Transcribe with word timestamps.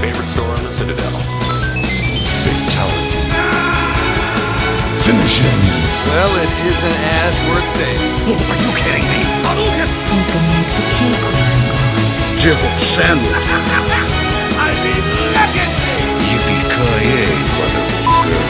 favorite 0.00 0.28
store 0.32 0.48
on 0.56 0.64
the 0.64 0.72
Citadel. 0.72 1.12
Fatality. 2.40 3.20
Finish 5.04 5.44
him. 5.44 5.60
Well, 6.08 6.32
it 6.40 6.48
isn't 6.72 6.98
as 7.20 7.36
worth 7.52 7.68
saving. 7.68 8.16
Are 8.32 8.60
you 8.64 8.72
kidding 8.80 9.04
me? 9.04 9.20
Hadouken! 9.44 9.88
Who's 10.08 10.32
gonna 10.32 10.56
make 10.56 10.72
the 10.72 10.84
cake 10.96 11.20
run? 11.20 11.52
Jibble 12.40 12.76
sandwich. 12.96 13.44
I 14.56 14.72
mean, 14.80 15.04
look 15.36 15.52
at 15.52 15.68
me! 15.68 16.00
Yippee-ki-yay, 16.32 17.36
motherfucker. 17.60 18.40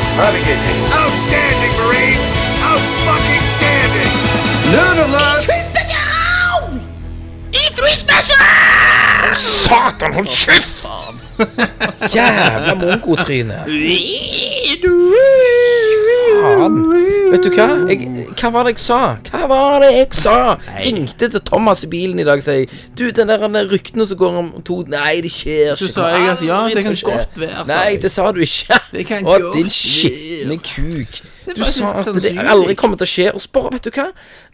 Outstanding, 0.94 1.74
Marine! 1.82 2.22
Out-fucking-standing! 2.62 4.14
Nerd 4.70 4.98
alert! 5.02 5.42
Satan, 9.34 10.10
oh, 10.10 10.14
hold 10.14 10.26
kjeft! 10.26 11.19
Jævla 12.16 12.74
mongotryne. 12.80 13.64
Faen. 16.40 16.78
Vet 17.30 17.44
du 17.44 17.50
hva? 17.54 17.66
Jeg, 17.90 18.08
hva 18.40 18.50
var 18.54 18.66
det 18.66 18.72
jeg 18.74 18.82
sa? 18.82 18.98
Hva 19.30 19.42
var 19.50 19.82
det 19.84 19.90
jeg 19.94 20.08
sa? 20.18 20.36
Ringte 20.80 21.28
til 21.30 21.42
Thomas 21.46 21.84
i 21.86 21.90
bilen 21.92 22.18
i 22.22 22.26
dag 22.26 22.40
og 22.40 22.44
sier 22.44 22.80
Du, 22.98 23.04
den 23.14 23.30
der 23.30 23.44
den 23.44 23.58
ryktene 23.70 24.06
som 24.08 24.18
går 24.20 24.38
om 24.40 24.48
to 24.66 24.80
Nei, 24.90 25.20
det 25.24 25.32
skjer 25.34 25.74
ikke. 25.74 25.78
Så 25.82 25.90
sa 25.94 26.08
jeg 26.14 26.32
at 26.34 26.44
ja, 26.46 26.62
det 26.72 26.84
kan 26.86 26.98
godt 27.06 27.40
være, 27.40 27.66
Nei, 27.70 27.98
det 28.02 28.10
sa 28.12 28.30
du 28.34 28.42
ikke. 28.44 28.80
Det 28.94 29.06
kan 29.08 29.28
Å, 29.28 29.38
din 29.54 29.70
skitne 29.70 30.58
kuk. 30.64 31.20
Du 31.56 31.64
sa 31.64 31.90
at 31.90 32.04
det 32.06 32.22
sannsynlig. 32.22 32.48
aldri 32.52 32.74
kommer 32.78 32.96
til 33.00 33.06
å 33.06 33.10
skje. 33.10 33.26
Og 33.34 33.42
spør, 33.42 33.68
vet 33.74 33.84
du 33.86 33.90
hva? 33.94 34.06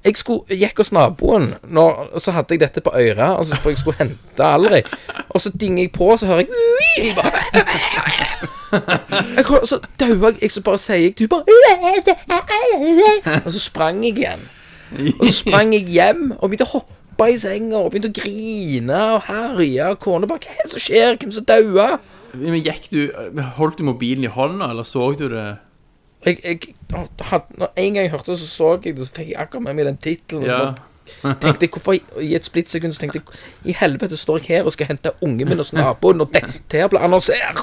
Jeg 0.04 0.16
skulle, 0.20 0.58
gikk 0.60 0.80
hos 0.82 0.92
naboen, 0.96 1.54
når, 1.64 2.02
og 2.16 2.22
så 2.22 2.34
hadde 2.36 2.54
jeg 2.56 2.62
dette 2.62 2.80
på 2.84 2.92
øret, 2.94 3.38
og 3.38 3.46
så 3.46 3.58
for 3.62 3.74
jeg 3.74 3.78
skulle 3.82 3.98
hente 4.00 4.44
aldri. 4.46 4.82
Og 5.28 5.40
så 5.42 5.52
dinger 5.52 5.86
jeg 5.86 5.92
på, 5.96 6.08
og 6.14 6.18
så 6.22 6.26
hører 6.30 6.46
jeg 6.46 6.48
jeg 6.96 7.16
bare, 7.16 7.42
Så 9.66 9.78
daua 10.00 10.30
jeg, 10.32 10.38
jeg 10.42 10.52
så 10.52 10.60
bare 10.64 10.78
sier 10.80 10.96
jeg 11.04 11.14
Du 11.18 11.26
bare 11.30 11.44
Og 13.44 13.52
så 13.52 13.60
sprang 13.62 14.02
jeg 14.04 14.18
igjen. 14.18 14.42
Og 15.20 15.26
så 15.26 15.32
sprang 15.32 15.72
jeg 15.74 15.86
hjem 15.92 16.32
og 16.38 16.50
begynte 16.50 16.66
å 16.66 16.72
hoppe 16.78 17.30
i 17.32 17.38
senga 17.40 17.78
og 17.80 17.92
begynte 17.92 18.10
å 18.12 18.16
grine 18.16 19.00
og 19.16 19.22
herje. 19.28 19.90
Og 19.92 20.00
kona 20.02 20.28
bare 20.30 20.44
Hva 20.46 20.56
er 20.56 20.64
det 20.64 20.72
som 20.74 20.84
skjer? 20.86 21.16
Hvem 21.20 21.34
som 21.36 21.46
daua? 21.48 21.88
Men 22.36 22.58
gikk 22.60 22.90
du 22.92 23.00
Holdt 23.56 23.78
du 23.80 23.86
mobilen 23.88 24.26
i 24.26 24.32
hånda, 24.32 24.70
eller 24.72 24.86
så 24.86 25.12
du 25.16 25.28
det? 25.32 25.46
Jeg, 26.26 26.38
jeg 26.44 26.58
hadde, 27.20 27.44
når 27.58 27.72
en 27.76 27.94
gang 27.94 28.02
jeg 28.02 28.10
hørte 28.10 28.32
det, 28.32 28.38
så 28.40 28.46
så 28.50 28.70
jeg 28.84 28.96
det, 28.96 29.06
så 29.06 29.14
fikk 29.14 29.28
jeg 29.30 29.38
akkurat 29.38 29.62
med 29.62 29.78
meg 29.78 29.86
den 29.86 29.98
tittelen. 30.02 30.46
Ja. 30.50 30.74
tenkte 31.22 31.62
jeg, 31.62 31.70
hvorfor 31.70 31.94
I 32.20 32.32
et 32.34 32.44
splittsekund 32.44 32.92
så 32.92 32.98
tenkte 33.04 33.20
jeg 33.20 33.70
I 33.70 33.76
helvete 33.78 34.16
står 34.18 34.40
jeg 34.42 34.56
her 34.56 34.66
og 34.66 34.74
skal 34.74 34.88
hente 34.90 35.12
ungen 35.22 35.48
min 35.48 35.60
hos 35.62 35.70
naboen, 35.72 36.20
og 36.24 36.32
dette 36.34 36.80
her 36.80 36.88
blir 36.90 37.04
annonsert! 37.06 37.62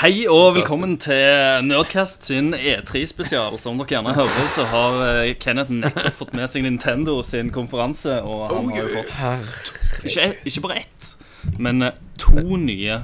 Hei 0.00 0.26
og 0.26 0.56
velkommen 0.56 0.96
til 1.02 1.62
Nerdcast 1.68 2.26
sin 2.26 2.54
E3-spesial. 2.58 3.54
Som 3.62 3.78
dere 3.78 3.94
gjerne 3.94 4.16
hører, 4.18 4.48
så 4.56 4.66
har 4.72 4.98
eh, 5.06 5.34
Kenneth 5.38 5.70
nettopp 5.70 6.18
fått 6.24 6.34
med 6.34 6.50
seg 6.50 6.66
Nintendo 6.66 7.20
sin 7.26 7.54
konferanse. 7.54 8.18
Og 8.26 8.48
han 8.50 8.72
har 8.74 8.82
jo 8.82 8.96
fått 8.98 10.10
ikke, 10.10 10.32
ikke 10.50 10.66
bare 10.66 10.82
ett, 10.82 11.14
men 11.62 11.86
eh, 11.86 12.02
to 12.18 12.34
nye. 12.58 12.98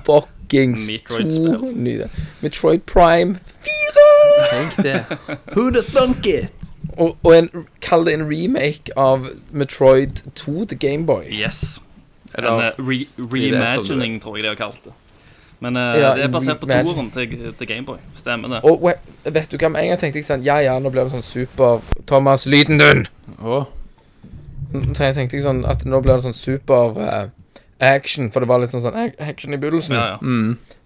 Fuckings 0.49 0.91
Metroid-spill. 0.91 1.61
to 1.61 1.73
nye 1.73 2.09
Metroid 2.43 2.81
Prime 2.87 3.35
4! 3.35 4.51
Tenk 4.51 4.77
det. 4.77 5.05
Who 5.57 5.71
the 5.71 5.83
thunk 5.83 6.27
it? 6.27 6.53
Og, 6.97 7.17
og 7.23 7.39
en, 7.39 7.51
kall 7.81 8.07
det 8.07 8.15
en 8.15 8.25
remake 8.27 8.99
av 8.99 9.29
Metroid 9.51 10.11
2 10.35 10.65
til 10.65 10.79
Gameboy. 10.79 11.25
Yes. 11.31 11.81
En 12.35 12.45
Eller 12.45 12.65
eh, 12.67 12.73
re 12.79 13.05
reimagining, 13.19 14.23
tror 14.23 14.37
jeg 14.37 14.43
de 14.43 14.49
har 14.49 14.55
kalt 14.59 14.85
det. 14.85 14.93
Men 15.61 15.77
uh, 15.77 15.83
Ja, 15.83 16.15
det 16.15 16.25
er 16.25 16.29
basert 16.29 16.61
på 16.61 16.67
toeren 16.67 17.11
til, 17.11 17.55
til 17.59 17.67
Gameboy. 17.67 17.99
Stemmer 18.15 18.49
det. 18.49 18.61
Og 18.65 18.93
vet 19.25 19.51
du 19.51 19.57
hva, 19.57 19.69
med 19.69 19.83
en 19.83 19.89
gang 19.93 20.01
tenkte 20.01 20.21
jeg 20.21 20.29
sånn 20.29 20.45
Ja, 20.47 20.61
ja, 20.63 20.79
nå 20.79 20.91
blir 20.95 21.07
det 21.07 21.15
sånn 21.15 21.27
super 21.27 21.83
Thomas, 22.07 22.47
lyden 22.47 22.79
din! 22.79 23.07
Oh. 23.43 23.67
Så 24.95 25.09
jeg 25.09 25.17
tenkte 25.17 25.39
jeg 25.39 25.47
sånn 25.47 25.65
at 25.67 25.85
nå 25.89 26.01
blir 26.05 26.19
det 26.19 26.27
sånn 26.29 26.37
super 26.37 26.99
eh, 27.03 27.27
action, 27.81 28.31
for 28.31 28.41
det 28.43 28.49
var 28.51 28.63
litt 28.63 28.73
sånn, 28.75 28.83
sånn 28.83 28.97
action 29.23 29.55
i 29.55 29.61
begynnelsen. 29.61 29.95
Ja, 29.99 30.17
ja. 30.17 30.19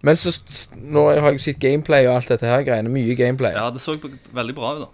Men 0.03 0.19
så 0.19 0.33
nå 0.77 1.07
har 1.13 1.31
jeg 1.33 1.39
jo 1.39 1.45
sett 1.47 1.63
gameplay 1.63 2.09
og 2.09 2.19
alt 2.19 2.33
dette 2.35 2.49
her 2.49 2.65
greiene. 2.67 2.93
Mye 2.93 3.15
gameplay. 3.19 3.55
ja, 3.57 3.71
det 3.73 3.81
så 3.81 3.97
veldig 4.35 4.55
bra 4.59 4.75
ut, 4.77 4.85
da. 4.85 4.91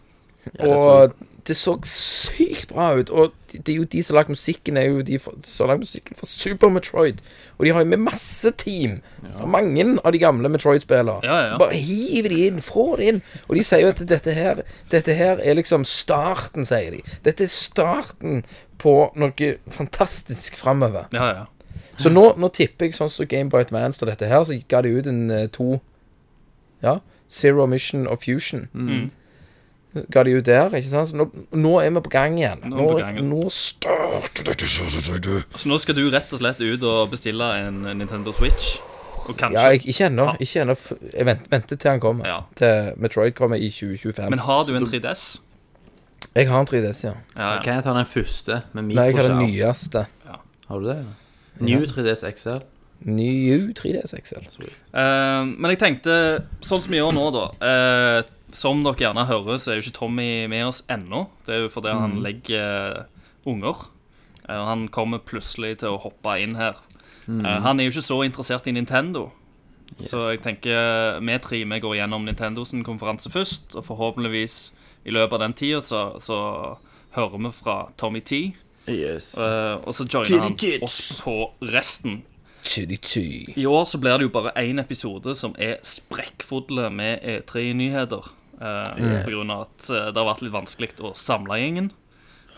og 0.69 1.17
det 1.49 1.57
så 1.57 1.75
sykt 1.89 2.69
bra 2.73 2.93
ut. 2.99 3.11
Og 3.11 3.33
det 3.53 3.73
er 3.73 3.79
jo 3.81 3.87
de 3.89 4.03
som 4.05 4.15
har 4.15 4.23
lagd 4.23 4.35
musikken, 4.35 4.77
er 4.77 4.91
jo 4.91 5.03
de 5.03 5.19
som 5.19 5.65
har 5.65 5.73
lagd 5.73 5.87
musikken 5.87 6.19
for 6.19 6.29
Super 6.29 6.69
Metroid. 6.73 7.23
Og 7.57 7.65
de 7.65 7.73
har 7.73 7.83
jo 7.83 7.91
med 7.91 8.03
masse 8.05 8.53
team 8.61 8.99
fra 9.25 9.49
mange 9.49 9.87
av 10.05 10.13
de 10.13 10.21
gamle 10.23 10.51
Metroid-spillene. 10.53 11.19
Ja, 11.25 11.39
ja, 11.41 11.51
ja. 11.55 11.59
Bare 11.61 11.81
hiver 11.81 12.35
de 12.35 12.43
inn, 12.47 12.61
få 12.65 12.91
det 13.01 13.13
inn. 13.13 13.21
Og 13.49 13.57
de 13.57 13.65
sier 13.65 13.87
jo 13.87 13.93
at 13.95 14.05
dette 14.13 14.35
her, 14.37 14.63
dette 14.93 15.17
her 15.17 15.41
er 15.41 15.59
liksom 15.59 15.87
starten, 15.89 16.69
sier 16.69 16.99
de. 16.99 17.03
Dette 17.27 17.49
er 17.49 17.53
starten 17.53 18.43
på 18.79 18.99
noe 19.19 19.55
fantastisk 19.75 20.59
framover. 20.61 21.09
Ja, 21.17 21.31
ja. 21.33 21.47
Så 21.99 22.11
nå, 22.13 22.25
nå 22.39 22.49
tipper 22.55 22.87
jeg 22.87 22.95
sånn 22.95 23.11
som 23.11 23.27
Gameboy 23.27 23.65
Advance 23.67 24.03
og 24.05 24.09
dette 24.11 24.27
her, 24.31 24.45
så 24.47 24.55
ga 24.71 24.83
de 24.87 24.93
ut 24.99 25.07
en 25.11 25.31
eh, 25.31 25.47
to 25.53 25.81
Ja. 26.83 26.99
Zero 27.29 27.67
Mission 27.67 28.07
og 28.09 28.21
Fusion. 28.23 28.69
Mm. 28.73 29.11
Ga 30.13 30.23
de 30.25 30.37
ut 30.39 30.47
der, 30.47 30.69
ikke 30.79 30.89
sant? 30.89 31.09
Så 31.11 31.17
nå, 31.19 31.27
nå 31.53 31.73
er 31.83 31.91
vi 31.91 32.01
på 32.05 32.13
gang 32.13 32.39
igjen. 32.39 32.61
Nå 32.71 32.77
Nå, 32.77 32.87
gang 33.01 33.19
nå 33.27 33.49
starter 33.53 34.47
dette. 34.47 34.69
Så 34.69 35.69
nå 35.69 35.79
skal 35.83 35.97
du 35.99 36.05
rett 36.13 36.31
og 36.33 36.41
slett 36.41 36.61
ut 36.63 36.83
og 36.87 37.11
bestille 37.11 37.49
en 37.67 37.83
Nintendo 37.99 38.33
Switch. 38.37 38.79
Og 39.29 39.37
Ja, 39.53 39.67
jeg, 39.73 39.83
ikke 39.89 40.07
ennå. 40.07 40.31
Ikke 40.41 40.63
ennå. 40.63 40.75
Jeg 41.13 41.27
venter, 41.29 41.51
venter 41.53 41.77
til 41.77 41.91
han 41.91 42.01
kommer. 42.01 42.29
Ja. 42.29 42.39
Til 42.57 42.93
Metroid 42.97 43.35
kommer 43.37 43.57
i 43.61 43.69
2025. 43.69 44.31
Men 44.31 44.39
har 44.47 44.65
du 44.65 44.77
en 44.77 44.87
3DS? 44.87 45.41
jeg 46.35 46.49
har 46.49 46.61
en 46.61 46.67
3DS, 46.71 47.05
ja. 47.05 47.13
Ja, 47.37 47.55
ja. 47.55 47.63
Kan 47.63 47.75
jeg 47.75 47.85
ta 47.85 47.93
den 47.97 48.07
første 48.07 48.63
med 48.73 48.85
Nei, 48.95 49.05
jeg 49.11 49.17
har 49.17 49.29
den 49.29 49.39
mikroskjerm? 49.39 49.67
nyeste. 49.69 50.07
Har 50.69 50.79
du 50.79 50.87
det? 50.87 50.97
ja? 51.03 51.28
New 51.61 51.85
3DS 51.87 52.25
XL? 52.35 52.63
New 53.05 53.69
3DS 53.79 54.15
XL. 54.23 54.47
Eh, 54.93 55.45
men 55.55 55.71
jeg 55.71 55.79
tenkte, 55.79 56.15
sånn 56.67 56.83
som 56.83 56.91
vi 56.91 56.99
gjør 56.99 57.13
nå, 57.15 57.29
da 57.35 57.45
eh, 57.63 58.23
Som 58.53 58.81
dere 58.83 58.97
gjerne 59.05 59.27
hører, 59.29 59.59
så 59.61 59.71
er 59.71 59.79
jo 59.79 59.85
ikke 59.87 59.99
Tommy 60.01 60.47
med 60.49 60.65
oss 60.67 60.83
ennå. 60.89 61.27
Det 61.47 61.55
er 61.55 61.61
jo 61.67 61.69
fordi 61.69 61.93
Mm. 61.93 62.01
han 62.01 62.23
legger 62.25 62.97
eh, 62.97 63.05
unger. 63.47 63.87
Eh, 64.49 64.57
og 64.57 64.67
han 64.67 64.89
kommer 64.89 65.19
plutselig 65.19 65.79
til 65.79 65.89
å 65.95 66.01
hoppe 66.01 66.39
inn 66.43 66.55
her. 66.57 66.75
Mm. 67.29 67.45
Eh, 67.45 67.61
han 67.61 67.79
er 67.81 67.85
jo 67.85 67.91
ikke 67.93 68.07
så 68.09 68.23
interessert 68.25 68.67
i 68.67 68.73
Nintendo. 68.73 69.31
Så 70.01 70.31
jeg 70.33 70.41
tenker 70.45 71.21
vi 71.21 71.39
tre 71.39 71.65
vi 71.65 71.81
går 71.81 71.95
gjennom 71.97 72.25
Nintendo 72.25 72.65
sin 72.65 72.83
konferanse 72.85 73.31
først. 73.31 73.77
Og 73.77 73.85
forhåpentligvis 73.85 74.73
i 75.07 75.11
løpet 75.11 75.33
av 75.33 75.41
den 75.41 75.53
tida 75.55 75.81
så, 75.81 76.19
så 76.21 76.77
hører 77.17 77.39
vi 77.39 77.51
fra 77.53 77.89
Tommy 77.97 78.21
T. 78.21 78.55
Yes. 78.89 79.33
Uh, 79.39 79.79
og 79.85 79.95
så 79.95 80.07
joiner 80.09 80.49
han 80.49 80.57
oss 80.87 81.21
på 81.25 81.37
resten. 81.75 82.23
I 82.69 83.65
år 83.67 83.85
så 83.89 83.99
blir 84.03 84.19
det 84.19 84.27
jo 84.27 84.33
bare 84.35 84.53
én 84.61 84.81
episode 84.83 85.33
som 85.39 85.55
er 85.59 85.79
sprekkfulle 85.87 86.91
med 86.93 87.23
E3-nyheter. 87.23 88.27
Eh, 88.61 89.23
På 89.25 89.31
grunn 89.31 89.53
av 89.55 89.69
at 89.69 89.87
eh, 89.89 90.09
det 90.11 90.19
har 90.19 90.27
vært 90.27 90.43
litt 90.43 90.53
vanskelig 90.53 90.91
å 91.07 91.15
samle 91.17 91.61
gjengen. 91.61 91.93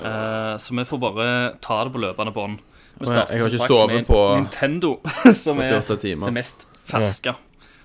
Uh, 0.01 0.57
så 0.57 0.73
vi 0.73 0.87
får 0.89 1.01
bare 1.03 1.29
ta 1.61 1.83
det 1.85 1.93
på 1.93 2.01
løpende 2.01 2.33
bånd. 2.33 2.63
Vi 2.97 3.07
starter 3.09 3.37
jeg 3.37 3.43
har 3.45 3.51
som 3.51 3.55
ikke 3.55 3.61
sagt 3.61 3.75
sovet 3.75 3.95
med 3.99 4.09
på 4.09 4.21
Nintendo, 4.39 4.93
som 5.45 5.61
er 5.61 5.77
timer. 5.93 6.33
det 6.33 6.37
mest 6.41 6.67
ferske. 6.89 7.37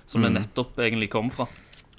Som 0.08 0.24
vi 0.24 0.32
nettopp 0.32 0.80
egentlig 0.80 1.10
kom 1.12 1.28
fra. 1.34 1.48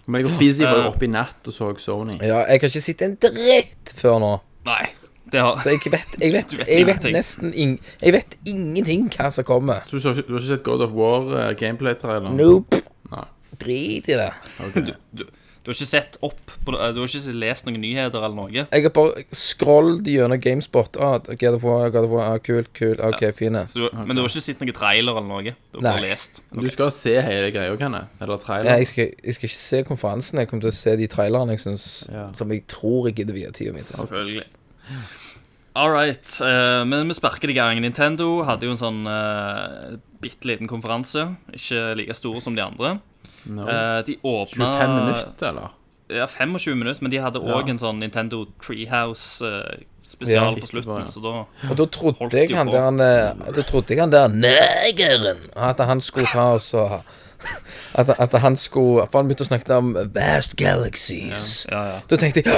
Men 0.07 0.21
jeg 0.21 0.29
var 0.31 0.39
busy 0.39 0.63
Eh. 0.63 0.71
bare 0.71 0.89
oppe 0.89 1.05
i 1.05 1.11
natt 1.11 1.47
og 1.51 1.53
så 1.53 1.69
Sony. 1.77 2.17
Ja, 2.21 2.39
jeg 2.47 2.61
har 2.61 2.69
ikke 2.71 2.81
sett 2.81 3.01
en 3.05 3.17
dritt 3.19 3.93
før 3.99 4.19
nå. 4.23 4.31
Nei, 4.65 4.85
har 5.33 5.57
Så 5.59 5.69
jeg 5.75 5.79
vet, 5.91 6.17
jeg 6.21 6.33
vet, 6.33 6.53
jeg 6.67 6.85
vet 6.87 7.07
nesten 7.11 7.53
ing, 7.53 7.79
Jeg 8.01 8.13
vet 8.13 8.37
ingenting 8.45 9.09
hva 9.17 9.29
som 9.31 9.43
kommer. 9.43 9.83
Så 9.89 9.97
du, 9.99 10.07
har 10.07 10.21
ikke 10.23 10.45
sett 10.47 10.63
God 10.63 10.81
of 10.87 10.91
War 10.95 11.27
uh, 11.27 11.53
gameplay-trailer? 11.59 12.31
Nope. 12.31 12.83
Nei. 13.11 13.25
Drit 13.59 14.07
i 14.11 14.15
det. 14.19 14.31
du, 14.75 14.93
du, 15.11 15.23
du 15.67 15.71
har 15.71 15.75
ikke 15.75 15.85
sett 15.89 16.17
opp 16.23 16.51
på, 16.63 16.71
det- 16.71 16.93
Du 16.95 16.99
har 17.01 17.07
ikke 17.11 17.33
lest 17.35 17.65
noen 17.67 17.81
nyheter 17.81 18.23
eller 18.23 18.35
noe? 18.37 18.51
Jeg 18.53 18.83
har 18.85 18.91
bare 18.95 19.23
scrollet 19.35 20.05
gjennom 20.07 20.39
GameSpot. 20.39 20.95
Ah, 21.03 21.17
God 21.27 21.57
of 21.57 21.63
War, 21.67 21.89
God 21.91 22.05
of 22.07 22.11
War, 22.13 22.35
ah, 22.35 22.37
kult, 22.39 22.69
kult. 22.77 23.01
OK, 23.03 23.25
fine. 23.35 23.65
Så 23.67 23.81
du, 23.83 23.89
Men 23.97 24.15
du 24.15 24.21
har 24.21 24.29
ikke 24.29 24.43
sett 24.45 24.61
noen 24.63 24.75
trailer 24.77 25.11
eller 25.17 25.27
noe? 25.27 25.55
Du 25.73 25.79
har 25.81 25.87
bare 25.89 26.05
lest? 26.05 26.39
lest? 26.51 26.61
Du 26.63 26.69
skal 26.71 26.91
se 26.95 27.15
hele 27.25 27.49
greia, 27.55 27.75
kan 27.79 27.97
jeg? 27.99 28.07
Eller 28.23 28.37
trailer? 28.43 28.77
Jeg 28.79 28.87
skal, 28.93 29.09
jeg 29.25 29.35
skal 29.39 29.49
ikke 29.51 29.59
se 29.63 29.81
konferansen. 29.89 30.39
Jeg 30.39 30.47
kommer 30.51 30.67
til 30.67 30.71
å 30.71 30.77
se 30.79 30.95
de 31.03 31.07
trailerne 31.11 31.57
jeg 31.57 31.65
synes, 31.65 31.87
Ja. 32.13 32.27
som 32.37 32.51
jeg 32.55 32.63
tror 32.71 33.07
jeg 33.09 33.15
gidder 33.19 33.33
vie 33.35 33.51
tida 33.51 33.73
mi 33.75 33.83
til. 33.83 33.95
Selvfølgelig. 34.05 34.45
All 35.77 35.91
right. 35.93 36.25
Uh, 36.41 36.83
men 36.89 37.07
vi 37.07 37.13
sparker 37.13 37.47
det 37.47 37.53
i 37.53 37.59
gang. 37.59 37.79
Nintendo 37.83 38.41
hadde 38.47 38.65
jo 38.65 38.73
en 38.73 38.79
sånn 38.81 39.03
uh, 39.05 39.97
bitte 40.23 40.49
liten 40.49 40.67
konferanse. 40.69 41.27
Ikke 41.53 41.91
like 41.99 42.15
stor 42.17 42.39
som 42.41 42.55
de 42.57 42.63
andre. 42.65 42.95
No. 43.45 43.67
Uh, 43.67 43.99
de 44.07 44.15
åpna 44.25 44.71
25 44.73 44.95
minutter, 44.97 45.51
eller? 45.51 45.75
Ja, 46.09 46.25
25 46.27 46.79
minutter, 46.79 47.03
men 47.03 47.11
de 47.13 47.19
hadde 47.21 47.39
òg 47.43 47.67
Ja. 47.67 47.75
en 47.75 47.77
sånn 47.83 47.99
Nintendo 48.01 48.45
Treehouse 48.63 49.43
Uh, 49.45 49.77
spesial 50.07 50.55
Ja. 50.55 50.61
på 50.63 50.67
slutten, 50.71 51.05
så 51.11 51.19
da 51.21 51.45
Og 51.69 51.75
da 51.77 51.85
trodde 51.85 52.31
jeg 52.31 52.55
han 52.55 52.67
på. 52.67 52.71
der 52.97 53.51
Da 53.53 53.61
trodde 53.67 53.89
jeg 53.91 53.99
han 53.99 54.09
der 54.09 54.29
negeren 54.29 55.37
At 55.53 55.79
han 55.83 55.99
skulle 55.99 56.27
ta 56.31 56.53
oss 56.55 56.73
og 56.73 57.01
at, 57.93 58.09
at 58.19 58.33
han 58.41 58.55
skulle 58.57 59.05
For 59.11 59.21
han 59.21 59.29
begynte 59.29 59.45
å 59.45 59.49
snakke 59.49 59.77
om 59.77 59.93
vast 60.13 60.55
galaxies. 60.59 61.67
Ja, 61.71 61.81
ja. 61.91 61.97
Da 62.09 62.19
tenkte 62.19 62.43
jeg 62.43 62.49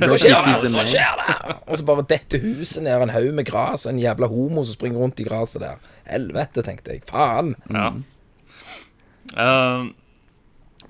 Hva 0.00 0.18
skjer 0.18 1.20
det? 1.20 1.36
Og 1.66 1.78
så 1.78 1.86
bare 1.86 2.06
detter 2.10 2.42
huset 2.42 2.84
ned 2.84 3.06
en 3.06 3.14
haug 3.14 3.30
med 3.36 3.46
gras, 3.48 3.86
en 3.86 4.00
jævla 4.00 4.28
homo 4.30 4.64
som 4.64 4.76
springer 4.76 5.02
rundt 5.02 5.20
i 5.22 5.26
graset 5.26 5.62
der. 5.62 5.78
Helvete, 6.10 6.64
tenkte 6.66 6.96
jeg. 6.96 7.04
Faen. 7.08 7.54
Ja. 7.70 7.92
Uh, 9.38 9.90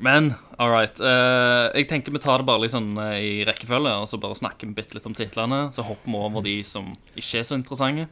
men 0.00 0.32
all 0.56 0.72
right. 0.72 0.96
Uh, 0.96 1.68
jeg 1.76 1.90
tenker 1.90 2.14
vi 2.14 2.22
tar 2.22 2.40
det 2.40 2.48
bare 2.48 2.64
liksom 2.64 2.94
i 3.18 3.44
rekkefølge, 3.48 3.92
og 4.00 4.08
så 4.08 4.20
bare 4.22 4.38
snakker 4.38 4.70
vi 4.70 4.78
bitte 4.78 4.96
litt 4.96 5.08
om 5.08 5.16
titlene. 5.16 5.66
Så 5.74 5.84
hopper 5.84 6.08
vi 6.08 6.24
over 6.30 6.46
de 6.46 6.56
som 6.64 6.94
ikke 7.14 7.42
er 7.42 7.48
så 7.48 7.58
interessante. 7.60 8.08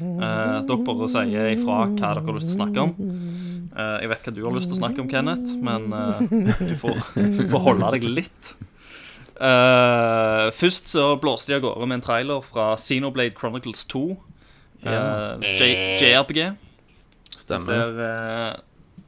Eh, 0.00 0.58
dere 0.66 0.78
bare 0.86 1.08
sier 1.12 1.50
ifra 1.52 1.82
hva 1.84 1.88
dere 1.98 2.22
har 2.24 2.36
lyst 2.38 2.48
til 2.50 2.56
å 2.56 2.60
snakke 2.62 2.84
om. 2.86 2.94
Eh, 3.76 3.96
jeg 4.02 4.10
vet 4.12 4.26
hva 4.26 4.34
du 4.34 4.42
har 4.46 4.54
lyst 4.56 4.70
til 4.72 4.76
å 4.78 4.80
snakke 4.82 5.02
om, 5.04 5.08
Kenneth, 5.12 5.54
men 5.62 5.92
eh, 5.92 6.22
du 6.70 6.74
får, 6.80 6.98
får 7.52 7.64
holde 7.68 7.90
deg 7.96 8.06
litt. 8.08 8.54
Eh, 9.42 10.48
først 10.54 10.92
så 10.94 11.06
blåste 11.22 11.52
de 11.52 11.58
av 11.60 11.64
gårde 11.66 11.88
med 11.88 11.98
en 12.00 12.04
trailer 12.04 12.44
fra 12.46 12.72
Xenoblade 12.78 13.34
Chronicles 13.38 13.84
2. 13.92 14.02
eh, 14.86 15.48
JRPG. 16.02 16.42
Stemmer. 17.42 17.66
Ser 17.66 18.02
eh, 18.06 18.52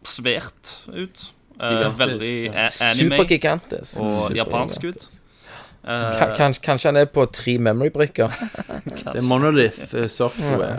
svært 0.04 0.72
ut. 0.94 1.26
Eh, 1.54 1.84
veldig 1.98 2.32
anime 2.50 3.19
Supergigantisk. 3.19 4.00
og 4.02 4.34
japansk 4.34 4.88
ut. 4.90 5.04
Eh, 5.84 6.19
Kanskje, 6.36 6.62
kanskje 6.64 6.88
han 6.88 6.96
er 6.96 7.04
på 7.12 7.26
tre 7.28 7.58
memory-brikker. 7.58 8.28
Det 9.12 9.16
er 9.20 9.26
Monolith 9.28 9.94
eh, 9.94 10.06
Software. 10.08 10.78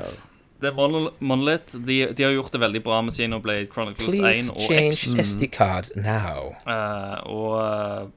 det 0.62 0.72
er 0.72 0.74
Monolith. 1.20 1.76
De, 1.88 1.98
de 2.18 2.24
har 2.24 2.32
gjort 2.34 2.52
det 2.56 2.62
veldig 2.64 2.82
bra 2.84 3.02
med 3.06 3.14
Xenoblade 3.14 3.68
Chronicles 3.74 4.08
1 4.16 4.22
Please 4.22 4.52
og 4.52 4.62
X. 4.62 5.02
change 5.04 5.24
SD 5.26 5.50
card 5.54 5.92
now. 5.96 6.48
Uh, 6.66 7.20
og 7.30 7.52
uh, 7.60 8.08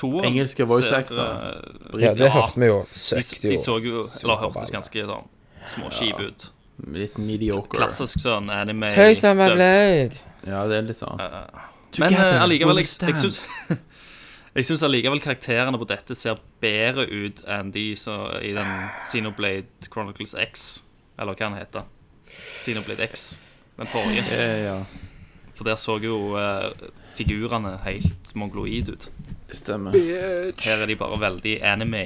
toeren 0.00 0.30
Engelske 0.30 0.64
voice 0.64 0.88
actor. 0.96 1.20
Uh, 1.20 2.00
Ja, 2.00 2.14
det 2.14 2.30
hørte 2.32 2.56
vi 2.62 2.66
jo. 2.70 2.78
de, 2.88 3.20
jo. 3.20 3.36
de 3.42 3.48
de 3.50 3.58
så 3.60 3.76
jo 3.84 4.04
Eller 4.22 4.40
hørtes 4.46 4.72
ganske 4.72 5.04
sånn 5.12 5.28
småskip 5.68 6.22
ut. 6.24 6.48
Litt 6.96 7.18
mediocre. 7.20 7.76
Klassisk 7.76 8.22
sånn 8.22 8.48
anime. 8.54 8.88
Taste 8.96 9.28
of 9.28 9.36
my 9.36 9.50
blade. 9.52 10.16
Ja, 10.48 10.64
det 10.70 10.78
er 10.80 10.86
litt 10.88 10.96
sånn. 10.96 11.20
Men 11.20 11.92
Together 11.92 12.36
eh, 12.38 12.42
allikevel, 12.46 12.78
jeg, 12.80 12.88
jeg 13.10 13.16
syns 13.18 13.40
Jeg 14.60 14.66
syns 14.68 14.82
allikevel 14.84 15.22
karakterene 15.24 15.78
på 15.80 15.86
dette 15.88 16.12
ser 16.18 16.40
bedre 16.60 17.06
ut 17.08 17.38
enn 17.48 17.70
de 17.72 17.94
som 17.96 18.26
i 18.44 18.50
den 18.52 18.72
Xenoblade 19.08 19.88
Chronicles 19.88 20.34
X, 20.36 20.82
eller 21.16 21.32
hva 21.32 21.46
den 21.46 21.56
heter. 21.56 21.86
Xenoblade 22.28 23.06
X, 23.08 23.38
den 23.78 23.88
forrige. 23.88 24.26
Ja, 24.28 24.50
ja, 24.66 24.74
For 25.56 25.64
der 25.64 25.80
så 25.80 25.96
jo 26.04 26.34
uh, 26.36 26.68
figurene 27.16 27.78
helt 27.86 28.34
mongoloid 28.36 28.92
ut. 28.92 29.08
det 29.48 29.56
stemmer. 29.56 29.96
Her 29.96 30.76
er 30.76 30.86
de 30.92 30.96
bare 31.00 31.20
veldig 31.24 31.56
anime. 31.64 32.04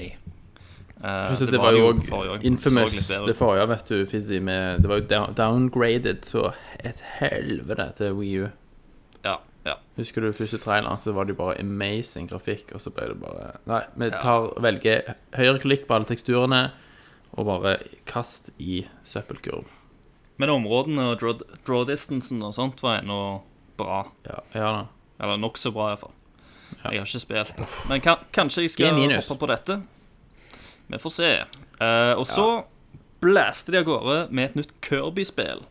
Uh, 1.03 1.35
at 1.35 1.43
det 1.51 1.59
var 1.59 1.75
jo 1.75 1.91
òg 1.91 2.47
infamous, 2.47 2.95
Så 3.11 3.25
det 3.27 3.35
forrige, 3.35 3.67
vet 3.69 3.89
du, 3.91 4.07
Fizzy, 4.07 4.39
med 4.39 4.79
Det 4.79 4.89
var 4.89 5.03
jo 5.03 5.09
down, 5.11 5.35
downgraded 5.35 6.23
så 6.23 6.53
et 6.79 7.03
helvete 7.19 7.91
til 7.99 8.15
Wii 8.15 8.45
U. 8.45 8.53
Ja, 9.65 9.71
ja. 9.71 9.77
Husker 9.97 10.21
du 10.25 10.33
første 10.37 10.59
traileren, 10.61 10.99
så 11.01 11.13
var 11.17 11.25
det 11.25 11.35
jo 11.37 11.41
bare 11.43 11.59
amazing 11.61 12.29
grafikk, 12.29 12.75
og 12.75 12.81
så 12.83 12.91
ble 12.93 13.09
det 13.13 13.21
bare 13.21 13.55
Nei, 13.71 13.83
vi 13.97 14.11
Ja. 14.11 14.19
tar 14.21 14.51
velger 14.61 15.15
høyreklikk 15.33 15.87
på 15.87 15.95
alle 15.97 16.05
teksturene, 16.05 16.73
og 17.37 17.47
bare 17.47 17.79
kast 18.07 18.51
i 18.59 18.87
søppelkurv. 19.05 19.65
Men 20.37 20.51
områdene 20.51 21.13
og 21.13 21.21
draw, 21.21 21.39
draw 21.65 21.85
distancen 21.85 22.43
og 22.43 22.55
sånt 22.55 22.83
var 22.83 23.01
ennå 23.03 23.43
bra. 23.79 24.05
Ja, 24.27 24.41
ja 24.55 24.73
da. 24.73 24.87
Eller 25.21 25.39
nokså 25.39 25.73
bra, 25.73 25.93
iallfall. 25.93 26.13
Jeg 26.83 26.99
har 27.01 27.07
ikke 27.07 27.21
spilt. 27.23 27.65
Men 27.89 28.01
kan, 28.01 28.17
kanskje 28.33 28.63
jeg 28.67 28.71
skal 28.75 28.99
hoppe 28.99 29.39
på 29.39 29.47
dette. 29.47 29.83
Vi 30.89 30.99
får 30.99 31.11
se. 31.15 31.31
Uh, 31.81 32.13
og 32.19 32.27
så 32.27 32.65
blæste 33.23 33.73
de 33.73 33.79
av 33.81 33.85
gårde 33.89 34.17
med 34.31 34.51
et 34.51 34.57
nytt 34.59 34.73
Kirby-spill. 34.85 35.63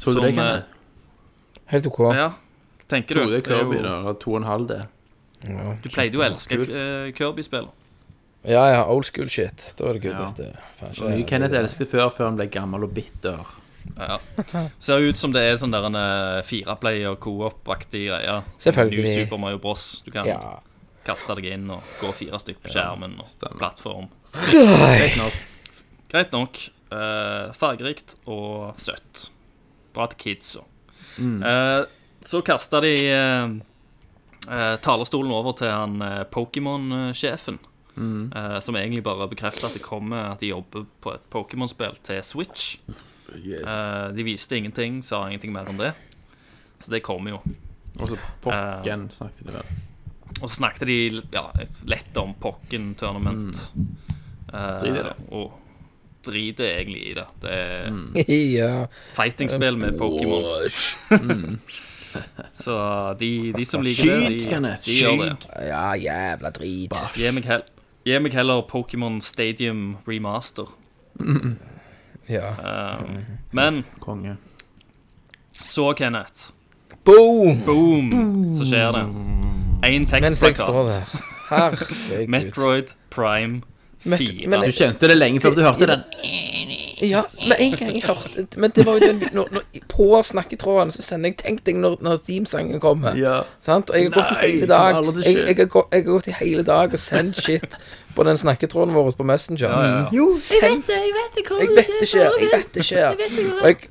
Så 0.00 0.14
du 0.14 0.20
det, 0.20 0.30
eh, 0.30 0.34
Kenneth? 0.34 0.79
Helt 1.70 1.86
OK. 1.86 2.00
Ja, 2.14 2.32
tenker 2.88 3.14
du? 3.14 3.20
To 3.24 3.30
det 3.30 3.44
Det 3.44 3.52
er 3.52 3.58
Kirby, 3.60 3.76
jo- 3.76 3.82
da. 3.82 3.98
eller 4.00 4.14
To 4.14 4.30
og 4.34 4.40
en 4.42 4.48
halv 4.48 4.66
D. 4.68 4.80
Ja. 5.44 5.76
Du 5.82 5.88
pleide 5.88 6.12
jo 6.14 6.20
å 6.20 6.26
elske 6.26 6.58
eh, 6.60 7.12
Kirby-spill. 7.16 7.68
ja, 8.44 8.64
ja, 8.74 8.84
old 8.88 9.04
school 9.04 9.28
shit. 9.28 9.74
Da 9.78 9.84
er 9.88 9.92
det 9.94 10.02
good. 10.02 10.18
Ja. 10.18 10.32
Det, 10.36 10.56
ikke- 10.92 11.08
Mye 11.10 11.26
Kenneth 11.26 11.54
elsket 11.54 11.88
før, 11.88 12.10
før 12.10 12.24
han 12.30 12.36
ble 12.36 12.46
gammel 12.48 12.84
og 12.84 12.94
bitter. 12.94 13.44
Ja. 13.96 14.18
Ser 14.78 14.98
ut 15.00 15.16
som 15.16 15.32
det 15.32 15.40
er 15.42 15.54
sånn 15.56 15.72
der 15.72 15.86
en 15.88 15.94
fireplay- 15.94 16.42
fireplayer 16.44 17.16
co-op-aktig 17.16 18.08
greie. 18.10 18.42
Selvfølgelig. 18.58 19.04
New 19.06 19.24
Super 19.24 19.38
Mario 19.38 19.58
Bros. 19.58 20.02
Du 20.04 20.10
kan 20.10 20.26
Ja. 20.26 20.58
kaste 21.04 21.34
deg 21.34 21.46
inn 21.54 21.70
og 21.70 21.82
gå 22.00 22.12
fire 22.12 22.38
stykker 22.38 22.60
på 22.60 22.68
skjermen 22.74 23.18
og 23.18 23.26
stemmer. 23.26 23.56
plattform. 23.58 24.08
Greit 24.34 25.16
nok. 25.16 25.32
Greit 26.10 26.32
nok. 26.32 26.58
Uh, 26.92 27.52
fargerikt 27.54 28.16
og 28.26 28.74
søtt. 28.82 29.30
Bra 29.94 30.06
til 30.08 30.18
kidsa. 30.36 30.60
Eh, 31.42 31.80
så 32.24 32.42
kasta 32.44 32.80
de 32.84 32.94
eh, 33.08 33.48
eh, 34.48 34.76
talerstolen 34.84 35.32
over 35.32 35.56
til 35.58 35.72
han 35.72 35.98
Pokémon-sjefen. 36.30 37.58
eh, 38.36 38.58
som 38.60 38.76
egentlig 38.76 39.02
bare 39.04 39.28
bekrefter 39.28 39.66
at 39.66 39.74
det 39.76 39.82
kommer 39.82 40.30
At 40.32 40.40
de 40.40 40.52
jobber 40.52 40.86
på 41.02 41.14
et 41.14 41.24
Pokémon-spill 41.32 41.98
til 42.06 42.22
Switch. 42.24 42.78
Yes. 43.34 43.66
Eh, 43.66 44.08
de 44.16 44.24
viste 44.24 44.56
ingenting, 44.56 45.02
sa 45.02 45.26
ingenting 45.26 45.52
mer 45.52 45.68
om 45.68 45.76
det. 45.76 45.92
Så 46.78 46.90
det 46.90 47.02
kommer 47.02 47.30
jo. 47.36 47.40
Og 48.00 48.08
så 48.08 48.18
Pokken 48.42 49.08
snakket 49.12 49.46
de 49.46 49.56
vel. 49.58 49.78
Og 50.40 50.46
så 50.48 50.54
snakket 50.54 50.86
de 50.88 50.98
ja, 51.34 51.44
lett 51.90 52.16
om 52.16 52.32
Pokken 52.34 52.94
Tournament. 52.94 53.58
Mm. 53.74 53.96
Uh. 54.50 55.10
Og 55.30 55.52
driter 56.26 56.64
egentlig 56.78 57.02
i 57.10 57.14
det. 57.14 57.26
Det 57.42 57.50
er 57.52 57.90
Mm. 57.90 58.14
ja. 58.58 58.86
fighting-spill 59.16 59.76
med 59.80 59.98
Pokémon. 59.98 61.58
Så 62.50 62.76
de, 63.20 63.52
de 63.56 63.64
som 63.64 63.82
liker 63.86 64.04
det, 64.04 64.20
Skyt, 64.22 64.42
de, 64.42 64.48
Kenneth, 64.50 64.82
de 64.84 64.96
gjør 64.98 65.20
det. 65.28 65.48
ja, 65.68 65.82
jævla 65.94 66.50
drit. 66.50 66.94
Gi 67.14 67.30
meg, 67.30 67.44
hell, 67.46 67.62
gi 68.06 68.18
meg 68.18 68.34
heller 68.34 68.62
Pokémon 68.66 69.20
Stadium 69.22 69.96
Remaster. 70.08 70.66
Ja. 72.30 72.50
Eh, 72.62 73.06
men 73.52 73.80
Konge. 73.98 74.36
så, 75.62 75.92
Kenneth, 75.98 76.52
Boom! 77.04 77.62
boom, 77.66 78.10
så 78.54 78.62
skjer 78.68 78.92
det. 78.94 79.02
Én 79.88 80.04
tekstplakat. 80.06 81.10
Herregud. 81.48 82.28
Metroid 82.30 82.92
Prime 83.10 83.62
4. 84.04 84.48
men- 84.48 84.60
Du 84.62 84.72
kjente 84.72 85.08
det 85.08 85.16
lenge 85.18 85.40
før 85.40 85.54
du 85.54 85.62
hørte 85.62 85.86
den. 85.86 86.02
Ja, 87.02 87.22
men 87.48 87.56
en 87.58 87.72
gang 87.76 87.94
jeg 87.94 88.02
hørte 88.04 88.60
Men 88.60 88.70
det 88.74 88.84
var 88.86 88.98
jo 88.98 89.00
den 89.00 89.22
når, 89.32 89.48
når, 89.52 89.62
På 89.88 90.22
snakketråden 90.22 90.90
så 90.92 91.02
sender 91.02 91.30
jeg 91.30 91.36
Tenk 91.40 91.62
deg 91.64 91.78
når, 91.80 91.96
når 92.04 92.18
themesangen 92.26 92.80
kommer. 92.80 93.16
Ja. 93.16 93.42
Sant? 93.60 93.90
Og 93.90 93.96
jeg 93.96 94.10
har 94.10 94.16
gått 94.18 94.32
i 94.32 94.46
hele 94.46 94.60
det 94.60 94.68
kommer 94.68 95.12
dag 95.14 95.24
jeg, 95.24 95.36
jeg, 95.36 95.56
har 95.56 95.64
gått, 95.64 95.88
jeg 95.92 96.04
har 96.04 96.12
gått 96.12 96.28
i 96.28 96.36
hele 96.40 96.62
dag 96.62 96.92
og 96.92 96.98
sendt 96.98 97.40
shit 97.40 97.78
på 98.14 98.26
den 98.26 98.36
snakketråden 98.36 98.94
vår 98.94 99.10
på 99.16 99.24
Messenger. 99.24 99.68
Ja, 99.70 99.80
ja, 99.80 99.96
ja. 99.96 100.08
Jo, 100.12 100.28
send 100.36 100.84
Jeg 100.90 101.14
vet 101.76 101.88
det 102.00 102.08
skjer. 102.08 102.30
Jeg 102.40 102.52
vet 102.52 102.74
det 102.74 102.84
skjer. 102.84 103.16
Og 103.62 103.66
jeg, 103.68 103.90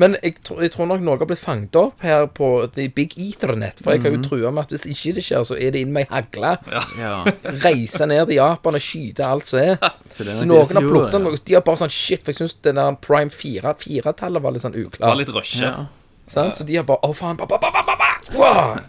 men 0.00 0.16
jeg, 0.24 0.34
tror- 0.46 0.62
jeg 0.64 0.72
tror 0.74 0.88
nok 0.88 1.02
noe 1.04 1.18
har 1.20 1.28
blitt 1.28 1.42
fanget 1.42 1.76
opp 1.76 2.00
her 2.06 2.24
på 2.32 2.48
The 2.74 2.86
Big 2.96 3.12
Ethernet. 3.20 3.78
For 3.84 3.92
jeg 3.94 4.02
har 4.06 4.14
jo 4.16 4.20
trua 4.24 4.50
med 4.56 4.64
at 4.64 4.72
hvis 4.74 4.86
ikke 4.94 5.12
det 5.18 5.24
skjer, 5.26 5.44
så 5.46 5.58
er 5.60 5.74
det 5.76 5.82
inn 5.84 5.92
med 5.94 6.06
ei 6.06 6.10
hagle. 6.16 6.52
Ja. 6.98 7.12
Reise 7.64 8.08
ned 8.08 8.24
til 8.30 8.38
Japan 8.40 8.78
og 8.80 8.84
skyte 8.84 9.26
alt 9.28 9.46
som 9.50 9.60
er. 9.60 9.76
Så, 10.16 10.24
Så 10.26 10.48
noen 10.48 10.64
har 10.64 10.86
plukket 10.88 11.14
den. 11.18 11.28
Ja. 11.30 11.42
De 11.50 11.58
har 11.58 11.64
bare 11.68 11.82
sånn 11.84 11.92
shit, 11.94 12.24
for 12.24 12.32
jeg 12.32 12.40
syns 12.42 12.56
den 12.66 12.80
der 12.80 12.96
Prime 13.04 13.30
4 13.34 13.74
4-tallet 13.84 14.42
var 14.44 14.56
litt 14.56 14.64
sånn 14.64 14.74
Det 14.74 14.86
var 14.86 14.90
uklar. 14.96 15.18
litt 15.20 15.34
rushe. 15.36 15.62
Ja. 15.68 15.86
Sant? 16.30 16.56
Så 16.58 16.64
de 16.68 16.76
har 16.80 16.86
bare 16.88 17.02
Å, 17.06 17.12
faen. 17.16 17.36
Ba, 17.40 17.46
ba, 17.50 17.58
ba, 17.62 17.70
ba, 17.74 17.82
ba, 17.86 17.96
ba. 18.00 18.10
Wow! 18.38 18.80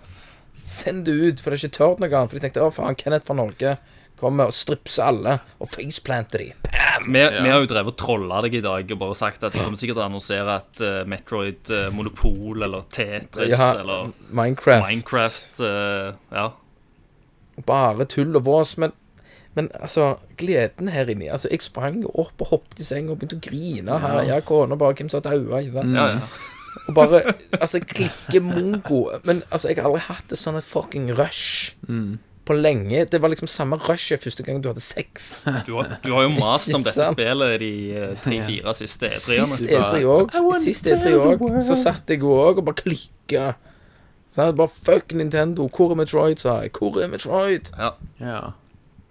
Send 0.62 1.06
det 1.08 1.14
ut, 1.18 1.40
for 1.42 1.50
det 1.52 1.58
er 1.58 1.68
ikke 1.68 1.78
tørt 1.80 2.02
noe 2.04 2.12
annet. 2.14 2.30
For 2.30 2.38
de 2.38 2.44
tenkte 2.46 2.62
å, 2.66 2.70
faen, 2.74 2.98
Kenneth 3.00 3.26
fra 3.26 3.36
Norge 3.40 3.76
kommer 4.22 4.52
og 4.52 4.56
stripser 4.56 5.10
alle 5.10 5.38
og 5.60 5.70
faceplanter 5.74 6.46
de. 6.46 6.50
Vi, 7.08 7.20
vi 7.20 7.50
har 7.50 7.60
jo 7.62 7.70
drevet 7.70 7.94
og 7.94 7.98
trolla 8.00 8.42
deg 8.46 8.60
i 8.60 8.64
dag 8.64 8.92
og 8.94 9.00
bare 9.02 9.18
sagt 9.18 9.44
at 9.44 9.56
de 9.56 9.62
kommer 9.64 9.80
sikkert 9.80 9.98
til 9.98 10.04
å 10.04 10.08
annonsere 10.08 10.58
et 10.62 10.82
uh, 10.86 11.02
Metroid 11.10 11.72
uh, 11.74 11.88
Monopol 11.96 12.62
eller 12.66 12.86
Tetris 12.94 13.56
Ja, 13.56 13.72
eller 13.82 14.12
Minecraft. 14.30 14.88
Minecraft. 14.88 15.62
uh, 15.66 16.14
ja. 16.36 16.48
Bare 17.66 18.08
tull 18.10 18.36
og 18.38 18.46
vås. 18.46 18.76
Men, 18.82 18.94
men 19.58 19.70
altså, 19.80 20.14
gleden 20.40 20.92
her 20.94 21.10
inni 21.12 21.30
Altså, 21.32 21.50
jeg 21.52 21.66
sprang 21.66 22.02
jo 22.06 22.14
opp 22.22 22.42
og 22.46 22.54
hoppet 22.56 22.84
i 22.84 22.88
senga 22.88 23.14
og 23.14 23.22
begynte 23.22 23.40
å 23.40 23.46
grine. 23.50 24.00
Her, 24.06 24.24
jeg 24.30 24.48
kona 24.50 24.78
bare 24.80 24.98
Hvem 24.98 25.12
som 25.12 25.22
har 25.24 25.32
daua? 25.32 25.62
Ikke 25.62 25.78
sant? 25.80 25.96
Ja, 25.98 26.08
ja. 26.16 26.50
Og 26.88 26.96
bare 26.96 27.24
Altså, 27.58 27.82
klikke 27.84 28.44
mongo. 28.46 29.08
Men 29.28 29.44
altså, 29.50 29.72
jeg 29.72 29.82
har 29.82 29.90
aldri 29.90 30.06
hatt 30.08 30.32
et 30.32 30.48
et 30.52 30.68
fucking 30.68 31.12
rush 31.18 31.74
på 31.88 32.31
på 32.52 32.58
lenge. 32.60 33.06
Det 33.10 33.22
var 33.24 33.32
liksom 33.34 33.50
samme 33.52 33.80
rushet 33.82 34.22
første 34.24 34.46
gang 34.46 34.62
du 34.62 34.70
hadde 34.72 34.84
sex. 34.84 35.32
Du 35.68 35.74
har, 35.80 35.96
du 36.04 36.12
har 36.12 36.28
jo 36.28 36.36
mast 36.36 36.72
om 36.76 36.84
dette 36.86 37.10
spillet 37.14 37.58
de 37.64 37.74
tre-fire 38.26 38.76
siste 38.78 39.10
E3-ene. 39.10 39.50
Sist 39.56 39.68
E3 39.72 40.06
òg. 40.06 40.40
Sist 40.64 40.90
E3 40.92 41.18
òg. 41.18 41.46
Så 41.66 41.78
satt 41.80 42.12
jeg 42.12 42.24
òg 42.28 42.62
og 42.62 42.66
bare 42.70 42.84
klikka. 42.84 43.52
Sånn, 44.32 44.54
bare 44.56 44.72
fuck 44.72 45.12
Nintendo. 45.18 45.68
Hvor 45.72 45.92
er 45.92 46.00
Metroid, 46.00 46.40
sa 46.40 46.62
jeg. 46.64 46.72
Hvor 46.78 47.00
er 47.04 47.10
Metroid? 47.12 47.72
Ja. 47.76 47.94
Ja. 48.22 48.42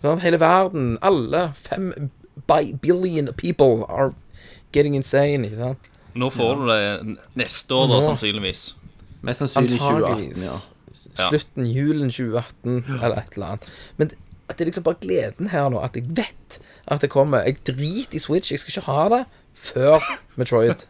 Sånn, 0.00 0.20
hele 0.22 0.38
verden, 0.40 0.94
alle 1.04 1.50
fem 1.60 1.90
bi 2.48 2.72
billion 2.80 3.28
people 3.36 3.84
are 3.88 4.14
getting 4.72 4.96
insane, 4.96 5.44
ikke 5.44 5.58
sant? 5.60 5.90
Nå 6.16 6.30
får 6.32 6.56
du 6.56 6.70
det 6.70 7.18
neste 7.38 7.76
år, 7.76 7.90
da, 7.92 8.00
sannsynligvis. 8.08 8.62
Mest 9.26 9.44
sannsynlig 9.44 9.76
2018, 9.76 10.40
ja. 10.40 10.56
Slutten, 11.28 11.66
julen 11.66 12.10
2018, 12.10 12.84
eller 13.02 13.16
et 13.20 13.36
eller 13.36 13.46
annet. 13.52 13.68
Men 13.98 14.10
at 14.50 14.56
det 14.58 14.64
er 14.64 14.70
liksom 14.72 14.82
bare 14.88 14.98
gleden 15.02 15.48
her 15.52 15.68
nå, 15.70 15.78
at 15.84 15.94
jeg 15.94 16.08
vet 16.16 16.58
at 16.90 17.00
det 17.04 17.10
kommer. 17.12 17.44
Jeg 17.46 17.60
driter 17.68 18.16
i 18.16 18.22
Switch, 18.22 18.50
jeg 18.50 18.58
skal 18.58 18.72
ikke 18.72 18.86
ha 18.88 19.08
det 19.12 19.20
før 19.54 20.00
Metroid. 20.40 20.86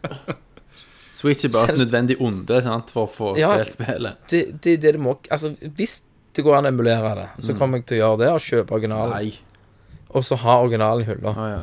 Switch 1.13 1.45
er 1.45 1.53
bare 1.53 1.67
Selv- 1.67 1.81
et 1.81 1.85
nødvendig 1.85 2.17
onde 2.25 2.63
sant, 2.65 2.91
for 2.95 3.07
å 3.07 3.11
få 3.13 3.33
Ja. 3.39 3.51
spilt 3.59 3.73
spillet. 3.77 4.17
Det, 4.31 4.45
det, 4.63 4.77
det, 4.81 4.93
det 4.95 5.01
må 5.01 5.19
Altså, 5.31 5.51
hvis 5.77 6.03
det 6.37 6.45
går 6.47 6.57
an 6.61 6.65
å 6.71 6.73
emulere 6.73 7.15
det, 7.19 7.29
så 7.45 7.53
kommer 7.59 7.79
jeg 7.81 7.87
til 7.91 7.99
å 7.99 8.01
gjøre 8.05 8.19
det 8.23 8.29
og 8.33 8.41
kjøpe 8.41 8.73
originalen. 8.79 9.11
Nei. 9.11 9.35
Og 10.15 10.25
så 10.25 10.37
ha 10.41 10.55
originalen 10.63 11.03
i 11.05 11.09
hylla. 11.11 11.35
Ah, 11.37 11.49
ja. 11.51 11.61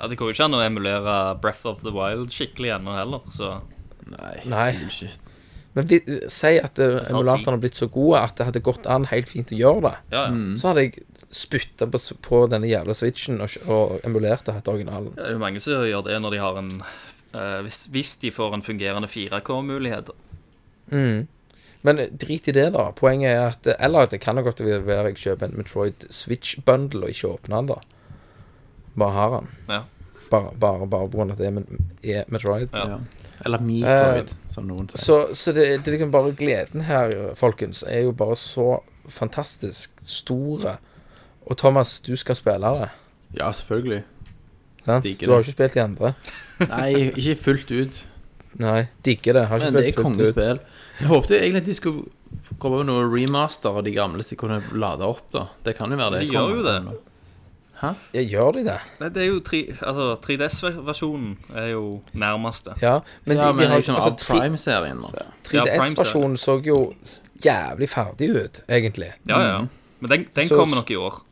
Ja, 0.00 0.08
Det 0.08 0.16
går 0.18 0.32
jo 0.32 0.34
ikke 0.34 0.44
an 0.48 0.54
å 0.58 0.62
emulere 0.66 1.14
Breath 1.40 1.66
of 1.70 1.82
the 1.84 1.92
Wild 1.94 2.32
skikkelig 2.34 2.72
ennå 2.80 2.96
heller, 2.96 3.20
så 3.30 3.60
Nei. 4.08 4.40
Nei. 4.48 4.72
Bullshit. 4.80 5.18
Men 5.78 5.86
vi, 5.86 6.00
si 6.32 6.56
at 6.58 6.80
eh, 6.82 6.96
emulatoren 7.06 7.54
har 7.54 7.62
blitt 7.62 7.78
så 7.78 7.86
god 7.92 8.16
at 8.18 8.38
det 8.40 8.48
hadde 8.48 8.62
gått 8.66 8.88
an 8.90 9.06
helt 9.12 9.30
fint 9.30 9.52
å 9.54 9.58
gjøre 9.58 9.84
det. 9.84 9.94
ja, 10.16 10.24
ja. 10.26 10.56
Så 10.58 10.72
hadde 10.72 10.88
jeg 10.88 11.04
spytta 11.30 11.86
på, 11.92 12.00
på 12.24 12.40
denne 12.50 12.66
jævla 12.70 12.96
switchen 12.96 13.38
og, 13.44 13.54
og 13.68 13.98
emulert 14.08 14.48
det 14.48 14.56
etter 14.58 14.74
originalen. 14.74 15.12
Det 15.14 15.26
er 15.28 15.36
jo 15.36 15.42
mange 15.42 15.62
som 15.62 15.84
gjør 15.86 16.06
det 16.08 16.16
når 16.24 16.34
de 16.34 16.40
har 16.42 16.60
en 16.62 16.70
uh, 16.80 17.58
hvis, 17.66 17.82
hvis 17.94 18.14
de 18.24 18.32
får 18.34 18.56
en 18.56 18.64
fungerende 18.64 19.10
4K-mulighet. 19.12 20.10
Men 21.86 22.02
drit 22.18 22.48
i 22.48 22.56
det, 22.56 22.66
da. 22.74 22.88
Poenget 22.96 23.30
er 23.30 23.44
at 23.52 23.68
Eller 23.76 24.08
at 24.08 24.14
det 24.16 24.18
kan 24.24 24.40
jo 24.40 24.42
godt 24.48 24.64
være 24.64 25.12
jeg 25.12 25.20
kjøper 25.22 25.46
en 25.46 25.60
Metroid 25.60 26.08
Switch-bundle 26.10 27.06
og 27.06 27.14
ikke 27.14 27.30
åpner 27.36 27.60
den, 27.60 27.70
da. 27.70 27.78
Bare 28.98 29.14
har 29.14 29.36
den. 29.36 29.52
Ja. 29.68 29.82
Bare, 30.28 30.56
bare, 30.58 30.88
bare 30.90 31.08
på 31.08 31.20
grunn 31.20 31.30
av 31.30 31.38
at 31.38 31.44
det 31.44 31.52
er, 31.52 32.18
er 32.18 32.32
Metroid. 32.32 32.74
Ja. 32.74 32.98
Eller 33.46 33.62
Metroid, 33.62 34.32
som 34.50 34.66
noen 34.66 34.88
sier. 34.90 35.02
Så, 35.02 35.18
så 35.38 35.52
det, 35.54 35.66
det 35.84 35.90
er 35.92 35.96
liksom 35.98 36.12
bare 36.14 36.32
gleden 36.38 36.84
her, 36.88 37.14
folkens, 37.38 37.84
er 37.86 38.06
jo 38.08 38.12
bare 38.16 38.36
så 38.38 38.80
fantastisk 39.08 39.90
store. 40.04 40.76
Og 41.48 41.56
Thomas, 41.56 42.00
du 42.04 42.14
skal 42.18 42.36
spille 42.36 42.72
det. 42.80 42.88
Ja, 43.38 43.50
selvfølgelig. 43.52 44.02
Sant? 44.84 45.04
Digger 45.04 45.26
Du 45.26 45.32
har 45.32 45.40
jo 45.42 45.46
ikke 45.46 45.56
spilt 45.56 45.74
de 45.74 45.82
andre. 45.82 46.12
Nei, 46.66 46.90
ikke 47.14 47.36
fullt 47.40 47.70
ut. 47.72 48.02
Nei, 48.58 48.86
digger 49.04 49.36
det. 49.36 49.46
Har 49.50 49.60
ikke 49.60 49.70
Men 49.70 49.78
det 49.78 49.82
er 49.82 49.92
spilt 49.92 49.96
fullt 49.96 50.06
ut. 50.06 50.18
kongespill. 50.18 50.60
Jeg 50.98 51.08
håpet 51.12 51.34
egentlig 51.38 51.62
at 51.62 51.68
de 51.68 51.74
skulle 51.78 52.56
komme 52.58 52.80
med 52.82 52.88
noe 52.90 53.04
remaster 53.12 53.76
av 53.78 53.84
de 53.86 53.92
gamle 53.94 54.24
så 54.24 54.34
de 54.34 54.40
kunne 54.40 54.58
lade 54.74 55.06
opp, 55.06 55.28
da. 55.34 55.46
Det 55.64 55.76
kan 55.78 55.92
jo 55.94 55.98
være 56.00 56.16
det. 56.16 56.24
De 56.26 56.34
gjør 56.34 56.56
jo 56.56 56.64
det. 56.66 56.78
Ja, 57.82 57.92
gjør 58.12 58.52
de 58.56 58.64
det? 58.66 58.76
Nei, 59.00 59.08
det 59.14 59.22
er 59.22 59.28
jo 59.28 59.38
tre, 59.46 59.60
altså 59.86 60.06
3DS-versjonen 60.24 61.36
er 61.54 61.68
jo 61.72 61.84
nærmeste. 62.18 62.74
Ja, 62.82 62.96
men 63.24 63.38
ja, 63.38 63.52
de, 63.52 63.58
de 63.62 63.68
har 63.70 63.76
liksom 63.78 63.94
altså, 64.00 64.10
av 64.10 64.24
Prime-serien, 64.26 65.04
3DS-versjonen 65.46 66.36
så 66.40 66.58
jo 66.66 66.80
jævlig 67.44 67.88
ferdig 67.92 68.30
ut, 68.34 68.60
egentlig. 68.68 69.12
Ja, 69.30 69.40
ja. 69.46 69.58
Men 70.00 70.10
den, 70.10 70.26
den 70.34 70.48
Så- 70.48 70.56
kommer 70.58 70.76
nok 70.82 70.90
i 70.90 70.96
år. 70.96 71.22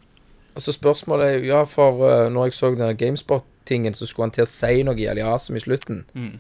Altså 0.56 0.72
spørsmålet 0.72 1.26
er 1.26 1.32
jo 1.38 1.44
Ja, 1.50 1.62
for 1.68 1.98
uh, 2.00 2.28
når 2.32 2.44
jeg 2.48 2.54
så 2.56 2.70
denne 2.72 2.94
GameSpot-tingen, 2.96 3.94
så 3.94 4.06
skulle 4.06 4.24
han 4.30 4.30
til 4.30 4.46
å 4.46 4.48
si 4.48 4.82
noe 4.86 4.96
i 4.96 5.04
aliasum 5.10 5.56
i 5.58 5.60
slutten. 5.60 6.04
Mm. 6.14 6.38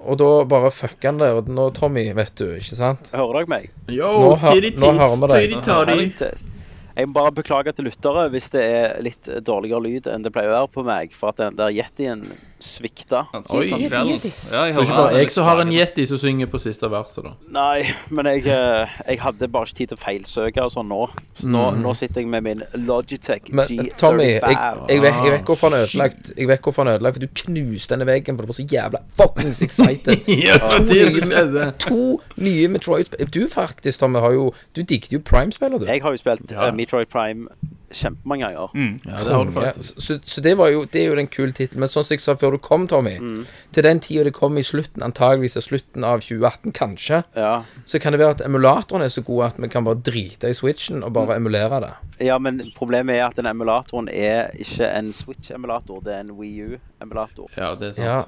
Og 0.00 0.18
da 0.18 0.30
bare 0.50 0.70
fucka 0.74 1.12
han 1.12 1.20
det. 1.22 1.30
Og 1.32 1.48
nå, 1.48 1.68
Tommy, 1.76 2.08
vet 2.16 2.34
du, 2.40 2.48
ikke 2.56 2.74
sant? 2.78 3.10
Hører 3.14 3.38
dere 3.40 3.52
meg? 3.52 3.70
Yo, 3.88 4.10
Nå 4.10 4.32
hø- 4.42 4.54
titty 4.56 4.74
nå 4.82 4.90
hører 4.98 5.94
vi 5.94 6.10
deg. 6.18 6.55
Jeg 6.96 7.10
må 7.10 7.18
bare 7.18 7.34
beklage 7.36 7.74
til 7.76 7.84
lyttere 7.90 8.22
hvis 8.32 8.48
det 8.54 8.62
er 8.64 8.94
litt 9.04 9.28
dårligere 9.44 9.82
lyd 9.84 10.06
enn 10.08 10.22
det 10.24 10.32
pleier 10.32 10.48
å 10.48 10.62
være 10.62 10.72
på 10.72 10.84
meg, 10.86 11.12
for 11.12 11.34
at 11.34 11.42
den 11.42 11.58
der 11.58 11.74
yetien 11.76 12.24
svikta. 12.62 13.24
Oi. 13.50 13.66
Ja, 13.68 14.02
Det 14.02 14.52
er 14.52 14.80
ikke 14.80 14.96
bare 14.96 15.16
jeg 15.20 15.30
som 15.32 15.44
har 15.44 15.60
en 15.60 15.72
yeti 15.72 16.06
som 16.08 16.18
synger 16.20 16.48
på 16.50 16.58
siste 16.62 16.88
verset, 16.90 17.24
da. 17.24 17.32
Nei, 17.52 17.86
men 18.10 18.28
jeg, 18.30 18.46
eh, 18.46 18.96
jeg 19.08 19.20
hadde 19.20 19.48
bare 19.52 19.68
ikke 19.68 19.78
tid 19.80 19.92
til 19.92 19.98
å 19.98 20.02
feilsøke 20.02 20.64
og 20.64 20.72
sånn 20.72 20.88
nå. 20.88 21.02
Så 21.36 21.50
nå, 21.52 21.64
nå 21.82 21.94
sitter 21.96 22.22
jeg 22.22 22.30
med 22.32 22.46
min 22.46 22.62
Logitech 22.86 23.50
Men 23.52 23.66
G35. 23.68 23.96
Tommy, 24.00 24.24
jeg, 24.24 24.42
jeg, 24.88 25.02
vet, 25.04 25.20
jeg 25.24 25.34
vet 25.36 25.44
hvorfor 25.50 25.70
han 25.70 25.78
er 25.78 25.86
ødelagt. 25.86 26.32
Jeg 26.36 26.48
vet 26.48 26.60
hvorfor 26.68 26.84
han 26.84 26.92
er 26.92 26.98
ødelagt, 27.00 27.18
for 27.18 27.26
du 27.26 27.42
knuste 27.44 27.94
denne 27.94 28.08
veggen, 28.08 28.36
for 28.36 28.46
du 28.46 28.52
var 28.52 28.58
så 28.60 28.68
jævla 28.72 29.02
fuckings 29.20 29.62
excited. 29.62 30.24
Ja, 30.46 30.56
To 30.66 30.82
nye, 30.82 31.72
to 31.80 32.20
nye 32.36 32.68
Metroid-spill 32.68 33.30
Du 33.32 33.48
faktisk, 33.48 34.00
Tommy, 34.00 34.18
har 34.20 34.32
jo 34.36 34.52
Du 34.76 34.82
digget 34.82 35.12
jo 35.12 35.20
Prime-spiller, 35.24 35.78
du. 35.78 35.86
Jeg 35.86 36.02
har 36.02 36.10
jo 36.14 36.20
spilt 36.20 36.52
eh, 36.52 36.72
Metroid 36.74 37.06
Prime 37.12 37.48
kjempemange 37.94 38.48
ganger. 38.48 39.00
Ja, 39.06 39.18
det 39.24 39.32
har 39.32 39.44
du 39.44 39.50
faktisk. 39.54 40.00
Så, 40.02 40.16
så 40.22 40.40
det 40.42 40.56
var 40.58 40.68
jo 40.72 40.84
Det 40.90 41.00
er 41.04 41.06
jo 41.10 41.14
den 41.14 41.28
kule 41.30 41.52
tittelen. 41.54 41.80
Men 41.84 41.88
sånn 41.88 42.02
som 42.04 42.14
jeg 42.16 42.20
sa 42.24 42.34
før 42.34 42.56
du 42.56 42.58
kom, 42.58 42.86
Tommy, 42.90 43.18
Mm. 43.20 43.46
til 43.72 43.82
den 43.86 44.00
tida 44.00 44.24
det 44.24 44.32
kom 44.34 44.58
i 44.58 44.62
slutten, 44.66 45.02
antageligvis 45.02 45.56
i 45.56 45.62
slutten 45.62 46.04
av 46.04 46.20
2018, 46.20 46.72
kanskje, 46.72 47.22
Ja. 47.36 47.62
så 47.84 48.00
kan 48.00 48.12
det 48.12 48.20
være 48.20 48.30
at 48.30 48.40
emulatoren 48.46 49.02
er 49.02 49.08
så 49.08 49.22
god 49.24 49.44
at 49.46 49.56
vi 49.58 49.68
kan 49.68 49.84
bare 49.84 49.94
drite 50.02 50.48
i 50.50 50.52
switchen 50.54 51.02
og 51.04 51.12
bare 51.12 51.36
emulere 51.36 51.80
det. 51.80 51.92
ja, 52.26 52.38
men 52.38 52.60
problemet 52.76 53.14
er 53.20 53.26
at 53.28 53.36
den 53.36 53.46
emulatoren 53.46 54.08
er 54.08 54.50
ikke 54.58 54.88
en 54.92 55.12
Switch-emulator, 55.12 56.02
det 56.02 56.12
er 56.14 56.20
en 56.20 56.36
Wii 56.36 56.62
U-emulator. 56.74 57.46
Ja, 57.56 57.74
det 57.74 57.88
er 57.88 57.92
sant. 57.92 58.06
Ja. 58.06 58.24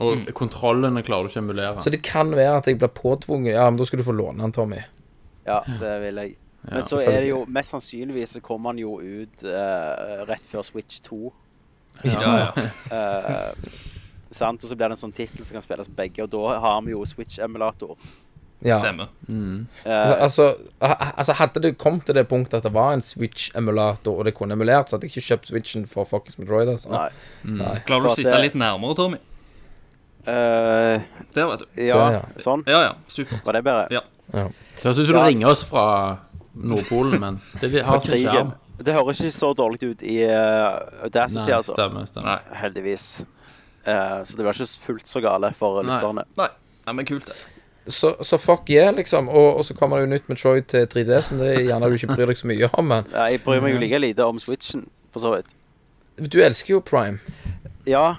Og 0.00 0.26
kontrollene 0.34 1.02
klarer 1.04 1.24
du 1.24 1.28
ikke 1.28 1.40
å 1.40 1.44
emulere. 1.44 1.80
Så 1.80 1.90
det 1.90 2.02
kan 2.02 2.30
være 2.30 2.56
at 2.58 2.66
jeg 2.66 2.78
blir 2.78 2.88
påtvunget 2.88 3.52
Ja, 3.54 3.68
men 3.70 3.76
da 3.76 3.84
skal 3.84 3.98
du 3.98 4.04
få 4.04 4.14
låne 4.16 4.38
den, 4.40 4.52
Tommy. 4.52 4.78
Ja, 5.46 5.60
det 5.66 6.00
vil 6.02 6.14
jeg. 6.22 6.36
Men 6.70 6.84
så 6.86 7.00
er 7.02 7.20
det 7.24 7.28
jo 7.32 7.44
mest 7.50 7.74
sannsynligvis 7.74 8.36
så 8.36 8.40
kommer 8.44 8.70
han 8.70 8.78
jo 8.78 8.98
ut 9.02 9.42
uh, 9.44 10.22
rett 10.28 10.44
før 10.46 10.62
Switch 10.62 11.00
2. 11.02 11.32
Ja, 12.04 12.52
ja. 12.56 12.66
uh, 12.92 13.72
sant? 14.30 14.62
Og 14.62 14.70
så 14.70 14.76
blir 14.78 14.88
det 14.88 14.96
en 14.96 15.00
sånn 15.02 15.14
tittel 15.16 15.44
som 15.44 15.58
kan 15.58 15.64
spilles 15.64 15.90
på 15.90 15.96
begge, 15.98 16.22
og 16.24 16.30
da 16.32 16.58
har 16.62 16.78
vi 16.86 16.94
jo 16.94 17.02
Switch-emulator. 17.04 17.96
Ja. 18.62 18.76
Stemmer. 18.78 19.08
Altså, 19.82 20.14
altså, 20.22 20.44
ha- 20.86 21.10
altså, 21.18 21.34
hadde 21.40 21.62
det 21.64 21.72
kommet 21.82 22.04
til 22.06 22.14
det 22.14 22.28
punktet 22.30 22.60
at 22.60 22.62
det 22.68 22.70
var 22.76 22.92
en 22.94 23.02
Switch-emulator, 23.02 24.14
og 24.20 24.24
det 24.28 24.36
kunne 24.38 24.54
emulert, 24.54 24.86
så 24.88 24.96
hadde 24.96 25.08
jeg 25.10 25.16
ikke 25.16 25.26
kjøpt 25.32 25.50
Switchen 25.50 25.86
for 25.90 26.06
fuckings 26.06 26.38
Metroid, 26.38 26.70
altså. 26.70 26.92
Nei. 26.94 27.08
Nei. 27.58 27.74
Klarer 27.88 28.06
du 28.06 28.12
å 28.12 28.14
sitte 28.14 28.30
det- 28.36 28.44
litt 28.52 28.54
nærmere, 28.62 28.94
Tommy? 28.94 29.18
Uh, 30.22 31.02
Der, 31.34 31.46
vet 31.50 31.58
du. 31.64 31.66
ja, 31.82 31.96
Det, 31.98 32.12
ja. 32.14 32.20
sånn. 32.38 32.62
Ja, 32.70 32.82
ja. 32.86 32.92
Supert. 33.10 33.42
Var 33.46 33.52
det 33.58 33.64
bedre? 33.66 33.88
Ja. 33.90 34.46
Så 34.78 34.92
jeg 34.92 34.94
syns 35.00 35.08
du 35.10 35.16
Ja. 35.18 35.24
ringer 35.26 35.48
oss 35.50 35.64
fra 35.66 36.18
Nordpolen, 36.54 37.20
men 37.20 37.40
det 37.60 37.82
har 37.84 38.00
sin 38.00 38.18
sjarm. 38.22 38.52
Det 38.82 38.94
høres 38.96 39.20
ikke 39.20 39.34
så 39.36 39.52
dårlig 39.54 39.82
ut 39.92 40.02
i 40.02 40.18
uh, 40.26 41.04
Audacity, 41.06 41.44
Nei, 41.46 41.54
altså. 41.56 41.72
stemmer, 41.76 42.04
stemmer. 42.08 42.40
Nei. 42.50 42.58
Heldigvis. 42.62 43.04
Uh, 43.86 44.20
så 44.26 44.36
det 44.36 44.44
var 44.46 44.56
ikke 44.58 44.66
fullt 44.86 45.06
så 45.08 45.20
gale 45.22 45.52
for 45.54 45.82
Nei. 45.82 45.92
lytterne. 45.94 46.24
Nei. 46.40 46.48
Nei, 46.86 46.94
men 46.98 47.06
kult, 47.06 47.26
det. 47.30 47.36
Så, 47.86 48.12
så 48.22 48.38
fuck 48.38 48.70
yeah, 48.70 48.92
liksom. 48.94 49.28
Og, 49.28 49.56
og 49.58 49.64
så 49.64 49.74
kommer 49.74 49.98
det 49.98 50.06
jo 50.06 50.10
nytt 50.14 50.28
Metroid 50.30 50.66
til 50.70 50.86
3DS-en. 50.86 51.38
Det 51.42 51.48
er 51.54 51.64
gjerne 51.66 51.88
du 51.90 51.96
ikke 51.98 52.14
bryr 52.14 52.30
deg 52.30 52.38
så 52.38 52.46
mye 52.50 52.68
om, 52.78 52.86
men 52.90 53.08
Ja, 53.12 53.24
jeg 53.30 53.40
bryr 53.42 53.62
meg 53.64 53.74
jo 53.74 53.80
like 53.82 53.98
lite 54.02 54.26
om 54.26 54.38
Switchen, 54.42 54.84
for 55.14 55.22
så 55.24 55.32
vidt. 55.36 55.50
du 56.18 56.38
elsker 56.42 56.74
jo 56.76 56.80
Prime. 56.80 57.18
Ja, 57.86 58.14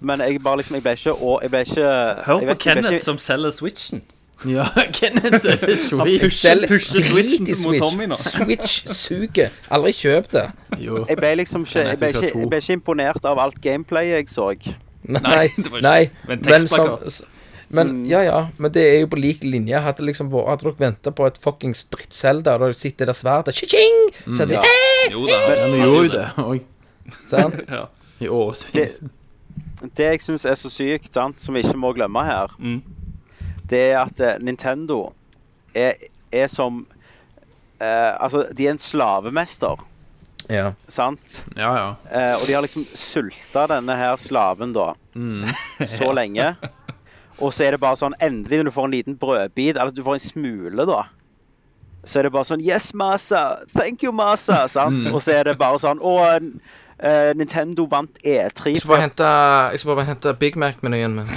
men 0.00 0.20
jeg 0.22 0.38
bare 0.42 0.60
liksom 0.60 0.76
Jeg 0.78 0.82
ble 0.84 0.92
ikke 0.94 1.14
og 1.16 1.42
Jeg 1.42 1.50
ble 1.50 1.60
ikke 1.66 1.88
Hør 2.26 2.44
på 2.52 2.58
Kenneth 2.62 2.92
ikke- 2.92 3.04
som 3.04 3.18
selger 3.18 3.50
Switchen. 3.50 4.02
Ja, 4.46 4.68
Kenneth 4.94 5.46
er 5.50 5.56
det 5.66 5.74
sweet. 5.80 6.22
Selv 6.32 6.68
pusher 6.70 7.00
Switchen 7.02 7.46
drit 7.46 7.56
i 7.58 7.62
mot 7.64 7.78
Tommy 7.82 8.06
nå. 8.06 8.14
Switch 8.14 8.84
suger. 8.86 9.48
Aldri 9.74 9.90
kjøp 9.98 10.28
det. 10.30 10.44
Jo. 10.78 11.00
Jeg 11.08 11.16
ble 11.18 11.32
liksom 11.40 11.64
ikke 11.66 11.82
jeg 11.88 11.98
ble 11.98 12.08
ikke, 12.12 12.28
jeg 12.38 12.50
ble 12.52 12.60
ikke 12.62 12.76
imponert 12.78 13.24
av 13.26 13.40
alt 13.42 13.58
gameplayet 13.64 14.20
jeg 14.20 14.28
så. 14.30 14.46
Nei, 15.08 15.48
det 15.56 15.72
var 15.72 15.80
ikke- 15.80 15.82
nei. 15.82 16.10
men 16.28 16.38
Men, 16.44 16.68
som, 16.68 16.86
tekstplakat. 16.86 17.22
men 17.70 18.06
ja, 18.06 18.20
ja. 18.22 18.38
Men 18.58 18.72
det 18.72 18.84
er 18.94 19.00
jo 19.00 19.06
på 19.10 19.18
lik 19.18 19.42
linje. 19.42 19.80
Hadde 19.80 20.06
liksom 20.06 20.30
vært 20.30 20.48
Hadde 20.52 20.64
dere 20.68 20.78
venta 20.86 21.10
på 21.10 21.26
et 21.26 21.38
fuckings 21.42 21.84
drittselda, 21.90 22.54
og 22.54 22.60
da 22.60 22.72
sitter 22.72 23.06
der 23.10 23.18
svært 23.18 23.50
Cha-ching! 23.50 23.98
Så 24.34 24.44
hadde 24.46 24.54
de 24.54 25.12
Jo 25.12 25.26
da. 25.26 25.34
Ja, 25.34 25.56
Han 25.64 25.80
gjorde 25.80 26.04
jo 26.04 26.08
det 26.14 26.26
òg. 26.36 26.62
sant? 27.26 27.54
Ja. 27.68 27.86
I 28.20 28.26
årevis. 28.28 29.00
Det 29.94 30.04
jeg 30.12 30.20
syns 30.20 30.44
er 30.44 30.54
så 30.58 30.70
sykt, 30.70 31.12
sant, 31.14 31.40
som 31.40 31.54
vi 31.54 31.60
ikke 31.62 31.76
må 31.78 31.92
glemme 31.94 32.22
her, 32.26 32.48
Mm. 32.58 32.82
Det 33.70 33.82
er 33.92 33.98
at 34.02 34.20
eh, 34.24 34.38
Nintendo 34.44 35.12
er, 35.74 35.94
er 36.32 36.46
som 36.48 36.86
eh, 37.80 38.14
Altså, 38.20 38.46
de 38.56 38.66
er 38.66 38.74
en 38.76 38.78
slavemester, 38.82 39.84
Ja. 40.48 40.70
sant? 40.88 41.42
Ja, 41.56 41.70
ja. 41.76 41.88
Eh, 42.10 42.34
og 42.40 42.46
de 42.48 42.54
har 42.56 42.62
liksom 42.64 42.86
sulta 42.96 43.66
denne 43.74 43.96
her 44.00 44.16
slaven, 44.16 44.72
da, 44.72 44.92
så 45.98 46.08
lenge. 46.16 46.54
Og 47.38 47.52
så 47.54 47.68
er 47.68 47.76
det 47.76 47.80
bare 47.84 47.94
sånn 48.00 48.16
Endelig 48.24 48.58
når 48.62 48.70
du 48.70 48.74
får 48.74 48.88
en 48.88 48.96
liten 48.96 49.16
brødbit, 49.20 49.76
eller 49.76 49.92
at 49.92 49.94
du 49.94 50.02
får 50.06 50.16
en 50.18 50.24
smule, 50.24 50.86
da. 50.88 51.04
så 52.04 52.18
er 52.18 52.26
det 52.28 52.32
bare 52.34 52.48
sånn 52.48 52.64
Yes, 52.64 52.90
Masa! 52.98 53.60
Thank 53.76 54.02
you, 54.02 54.12
Masa! 54.12 54.64
Sant? 54.72 55.04
Mm. 55.06 55.12
Og 55.14 55.22
så 55.22 55.36
er 55.38 55.44
det 55.52 55.58
bare 55.60 55.78
sånn 55.78 56.00
Å, 56.02 56.14
eh, 56.98 57.30
Nintendo 57.38 57.84
vant 57.90 58.18
E3. 58.24 58.72
Jeg 58.74 58.82
skal 58.82 58.94
bare 58.96 59.04
hente, 59.06 59.28
jeg 59.76 59.82
skal 59.84 59.94
bare 60.00 60.08
hente 60.08 60.34
Big 60.40 60.56
Mac-menyen 60.58 61.20
min. 61.20 61.30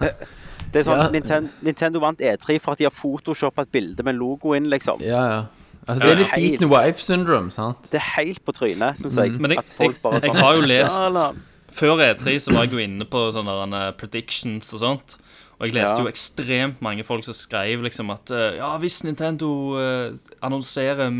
Det 0.74 0.80
er 0.82 0.88
sånn 0.88 0.98
Ja. 1.04 1.08
Nintendo, 1.14 1.50
Nintendo 1.62 2.00
vant 2.02 2.18
E3 2.18 2.58
for 2.60 2.74
at 2.74 2.80
de 2.82 2.88
har 2.88 2.94
photoshoppa 2.94 3.62
et 3.62 3.72
bilde 3.72 4.02
med 4.02 4.16
logo 4.18 4.54
inn, 4.58 4.66
liksom. 4.70 5.00
Ja, 5.04 5.22
ja. 5.30 5.42
Altså, 5.86 6.00
det 6.02 6.10
er 6.10 6.16
litt 6.16 6.30
Helt. 6.32 6.60
beaten 6.60 6.70
wife 6.72 7.00
syndrome, 7.04 7.50
sant? 7.52 7.90
Det 7.92 8.00
er 8.00 8.06
helt 8.16 8.40
på 8.44 8.54
trynet, 8.56 8.98
syns 8.98 9.18
jeg. 9.20 9.34
Mm. 9.36 9.58
at 9.58 9.68
folk 9.68 10.00
bare 10.02 10.20
jeg 10.20 10.30
sånn 10.30 10.40
har 10.40 10.54
jo 10.54 10.62
lest- 10.66 11.42
Før 11.74 11.98
E3 11.98 12.38
så 12.38 12.52
var 12.54 12.64
jeg 12.64 12.72
jo 12.72 12.78
inne 12.78 13.04
på 13.04 13.20
sånne 13.34 13.74
eh, 13.88 13.92
predictions 13.98 14.72
og 14.74 14.80
sånt. 14.80 15.16
Og 15.60 15.66
jeg 15.66 15.74
leste 15.74 15.98
Ja. 15.98 16.04
jo 16.04 16.10
ekstremt 16.10 16.80
mange 16.82 17.04
folk 17.04 17.24
som 17.24 17.34
skrev 17.34 17.82
liksom 17.82 18.10
at 18.10 18.30
eh, 18.30 18.56
ja, 18.56 18.76
hvis 18.78 19.02
Nintendo 19.04 19.74
uh, 19.76 20.12
annonserer 20.42 21.10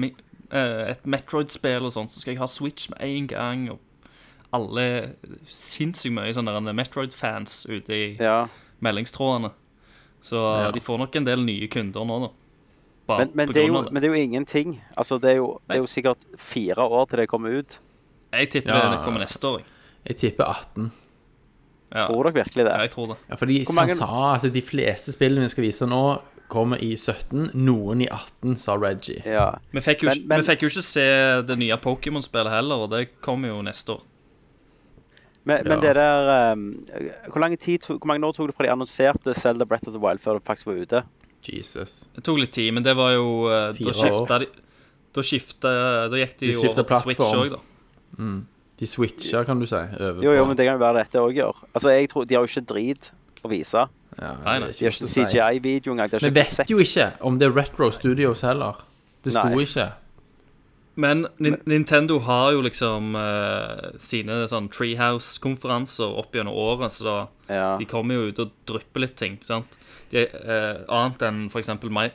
eh, 0.50 0.90
et 0.90 1.04
Metroid-spill 1.06 1.84
og 1.84 1.92
sånt, 1.92 2.10
så 2.10 2.20
skal 2.20 2.34
jeg 2.34 2.38
ha 2.38 2.46
Switch 2.46 2.88
med 2.90 2.98
en 3.00 3.26
gang. 3.26 3.70
Og 3.70 3.78
alle 4.52 5.14
sinnssykt 5.46 6.14
mye 6.14 6.32
sånne 6.34 6.74
Metroid-fans 6.74 7.66
ute 7.68 7.90
i 7.92 8.16
Ja. 8.20 8.46
Meldingstrådene. 8.84 9.50
Så 10.24 10.40
Ja. 10.40 10.70
de 10.72 10.80
får 10.80 10.98
nok 11.02 11.16
en 11.20 11.26
del 11.26 11.42
nye 11.44 11.68
kunder 11.68 12.04
nå, 12.08 12.20
da. 12.26 12.28
Bare 13.06 13.18
Men, 13.26 13.30
men, 13.34 13.48
på 13.48 13.52
det 13.54 13.62
er 13.62 13.66
jo, 13.68 13.82
det. 13.82 13.92
men 13.92 14.00
det 14.02 14.08
er 14.10 14.14
jo 14.14 14.22
ingenting. 14.22 14.80
Altså, 14.96 15.18
det 15.20 15.30
er 15.34 15.36
jo, 15.36 15.48
det 15.68 15.76
er 15.76 15.80
jo 15.82 15.88
sikkert 15.92 16.22
fire 16.40 16.86
år 16.88 17.08
til 17.10 17.18
det 17.20 17.28
kommer 17.28 17.58
ut. 17.58 17.78
Jeg 18.32 18.50
tipper 18.50 18.72
Ja. 18.74 18.90
det 18.96 19.02
kommer 19.04 19.20
neste 19.20 19.44
år. 19.46 19.58
jeg. 19.58 19.66
Jeg 20.08 20.16
tipper 20.16 20.44
18. 20.44 20.92
Ja. 21.94 22.06
Tror 22.08 22.24
dere 22.24 22.34
virkelig 22.34 22.64
det? 22.64 22.72
ja, 22.72 22.80
jeg 22.80 22.90
tror 22.90 23.06
det. 23.12 23.16
Ja, 23.30 23.34
fordi 23.36 23.64
mange- 23.74 23.88
han 23.88 23.96
sa 23.96 24.34
at 24.46 24.52
de 24.52 24.62
fleste 24.62 25.12
spillene 25.12 25.42
vi 25.42 25.48
skal 25.48 25.64
vise 25.64 25.86
nå, 25.86 26.22
kommer 26.48 26.76
i 26.82 26.94
17. 26.96 27.50
Noen 27.54 28.02
i 28.02 28.06
18, 28.10 28.56
sa 28.56 28.74
Reggie. 28.76 29.22
Ja. 29.26 29.54
Vi 29.72 29.80
fikk, 29.80 30.02
jo, 30.02 30.08
Men- 30.08 30.28
men- 30.28 30.40
vi 30.40 30.46
fikk 30.54 30.60
jo 30.62 30.68
ikke 30.68 30.82
se 30.82 31.42
det 31.46 31.58
nye 31.58 31.76
Pokémon-spillet 31.76 32.50
heller, 32.50 32.74
og 32.76 32.90
det 32.90 33.20
kommer 33.20 33.48
jo 33.54 33.62
neste 33.62 33.90
år. 33.96 34.02
Men, 35.44 35.60
men 35.68 35.72
Ja. 35.76 35.80
det 35.80 35.94
der 35.96 36.52
um, 36.52 36.62
hvor, 37.28 37.40
lang 37.40 37.58
tid, 37.58 37.78
to- 37.84 37.98
hvor 37.98 38.06
mange 38.08 38.24
år 38.26 38.32
tok 38.32 38.46
det 38.48 38.54
fra 38.56 38.64
de 38.64 38.70
annonserte 38.72 39.34
Zelda 39.36 39.64
Breath 39.68 39.88
of 39.88 39.92
the 39.94 40.00
Wild 40.00 40.20
før 40.24 40.38
det 40.38 40.44
faktisk 40.46 40.66
var 40.66 40.74
ute? 40.80 41.02
Jesus. 41.44 42.06
Det 42.16 42.24
tok 42.24 42.38
litt 42.40 42.52
tid, 42.56 42.72
men 42.72 42.82
det 42.82 42.94
var 42.96 43.10
jo 43.12 43.26
eh, 43.52 43.74
Fire 43.76 43.92
Da 43.92 43.92
skifta 43.98 44.38
de 44.40 44.46
Da 45.14 45.20
skifta 45.22 45.72
Da 46.08 46.16
gikk 46.16 46.38
de, 46.40 46.46
De 46.46 46.52
jo 46.54 46.60
skiftet 46.62 46.78
over 46.90 47.02
til 47.02 47.02
Switch 47.04 47.34
òg, 47.36 47.50
da. 47.50 47.60
De 48.80 48.86
switcha, 48.88 49.44
kan 49.44 49.60
du 49.60 49.66
si. 49.68 49.76
Over 49.76 50.22
Jo, 50.24 50.32
jo, 50.34 50.44
men 50.48 50.56
det 50.56 50.64
kan 50.66 50.74
jo 50.78 50.82
være 50.82 51.02
dette 51.04 51.20
òg 51.20 51.36
gjør. 51.36 51.60
Altså, 51.74 51.90
jeg 51.94 52.08
tror, 52.10 52.24
De 52.26 52.34
har 52.34 52.42
jo 52.42 52.48
ikke 52.50 52.64
drit 52.72 53.10
å 53.44 53.50
vise. 53.52 53.84
ja, 54.18 54.32
Nei, 54.44 54.58
nei. 54.64 54.70
De 54.72 54.84
har 54.88 54.96
ikke. 54.96 55.10
CGI-video 55.12 55.92
engang. 55.92 56.10
Vi 56.22 56.30
vet 56.34 56.70
jo 56.70 56.78
ikke 56.82 57.12
om 57.20 57.38
det 57.38 57.46
er 57.50 57.54
Retro 57.54 57.90
Studios 57.94 58.40
heller. 58.42 58.80
Det 59.22 59.32
sto 59.36 59.44
Nei. 59.52 59.62
ikke. 59.68 59.86
Men 60.94 61.26
Nin 61.42 61.56
Nintendo 61.66 62.20
har 62.22 62.52
jo 62.54 62.60
liksom 62.62 63.16
uh, 63.18 63.94
sine 63.98 64.44
sånn 64.50 64.68
Treehouse-konferanser 64.70 66.18
opp 66.20 66.36
gjennom 66.36 66.54
året, 66.54 66.94
så 66.94 67.04
da 67.04 67.16
Ja. 67.48 67.76
de 67.78 67.84
kommer 67.84 68.14
jo 68.14 68.28
ut 68.30 68.38
og 68.38 68.52
drypper 68.66 69.00
litt 69.00 69.16
ting. 69.16 69.38
sant? 69.42 69.78
De, 70.10 70.26
uh, 70.26 70.84
annet 70.88 71.22
enn 71.26 71.46
f.eks. 71.50 71.68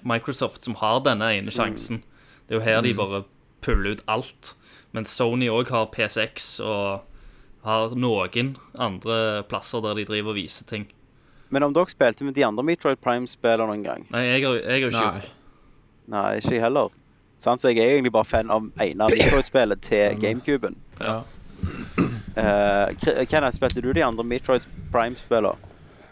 Microsoft, 0.04 0.64
som 0.64 0.76
har 0.80 1.02
denne 1.02 1.28
ene 1.36 1.52
sjansen. 1.52 2.04
Det 2.48 2.56
er 2.56 2.60
jo 2.60 2.66
her 2.66 2.82
de 2.82 2.94
bare 2.94 3.26
puller 3.62 3.92
ut 3.98 4.04
alt. 4.08 4.56
Men 4.94 5.06
Sony 5.06 5.50
òg 5.50 5.70
har 5.70 5.92
PSX 5.94 6.60
og 6.64 7.02
har 7.64 7.96
noen 7.96 8.56
andre 8.80 9.44
plasser 9.50 9.82
der 9.82 10.00
de 10.00 10.06
driver 10.06 10.32
og 10.32 10.40
viser 10.40 10.66
ting. 10.66 10.88
Men 11.50 11.64
om 11.64 11.74
dere 11.74 11.90
spilte 11.90 12.24
med 12.24 12.36
de 12.38 12.46
andre 12.46 12.64
Metroid 12.64 13.02
Prime-spillene 13.02 13.68
noen 13.68 13.84
gang? 13.84 14.08
Nei, 14.14 14.24
jeg 14.28 14.46
har, 14.46 14.56
jo 14.56 14.62
ikke 14.62 14.92
gjort 14.94 15.22
det. 15.22 15.30
Nei, 16.10 16.26
ikke 16.40 16.56
jeg 16.56 16.62
heller. 16.62 16.90
Sant? 17.40 17.62
Så 17.62 17.70
jeg 17.72 17.78
er 17.80 17.96
egentlig 17.98 18.12
bare 18.12 18.26
fan 18.28 18.52
av 18.52 18.70
ene 18.84 19.04
av 19.06 19.14
Metroid-spillet 19.16 19.82
til 19.82 20.20
GameCuben. 20.22 20.76
Ja. 21.00 21.22
Uh, 22.40 23.26
Kenneth, 23.28 23.56
spilte 23.56 23.82
du 23.84 23.92
de 23.96 24.04
andre 24.04 24.24
Metroid 24.24 24.68
Prime-spillene? 24.92 25.56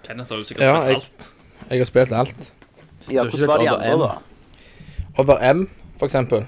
Kenneth 0.07 0.31
har 0.31 0.37
jo 0.37 0.43
sikkert 0.47 0.63
Ja, 0.63 0.75
spilt 0.75 0.87
jeg- 0.87 0.95
alt. 0.95 1.33
Jeg 1.69 1.79
har 1.79 1.85
spilt 1.85 2.11
alt. 2.11 2.53
Ja, 3.09 3.11
Du 3.11 3.17
har 3.17 3.25
ikke 3.25 3.37
hvordan 3.37 3.47
var 3.47 3.57
de 3.57 3.69
andre, 3.69 3.93
M. 3.93 3.99
da? 3.99 4.11
Over 5.17 5.53
M, 5.53 5.69
for 5.97 6.05
eksempel. 6.05 6.45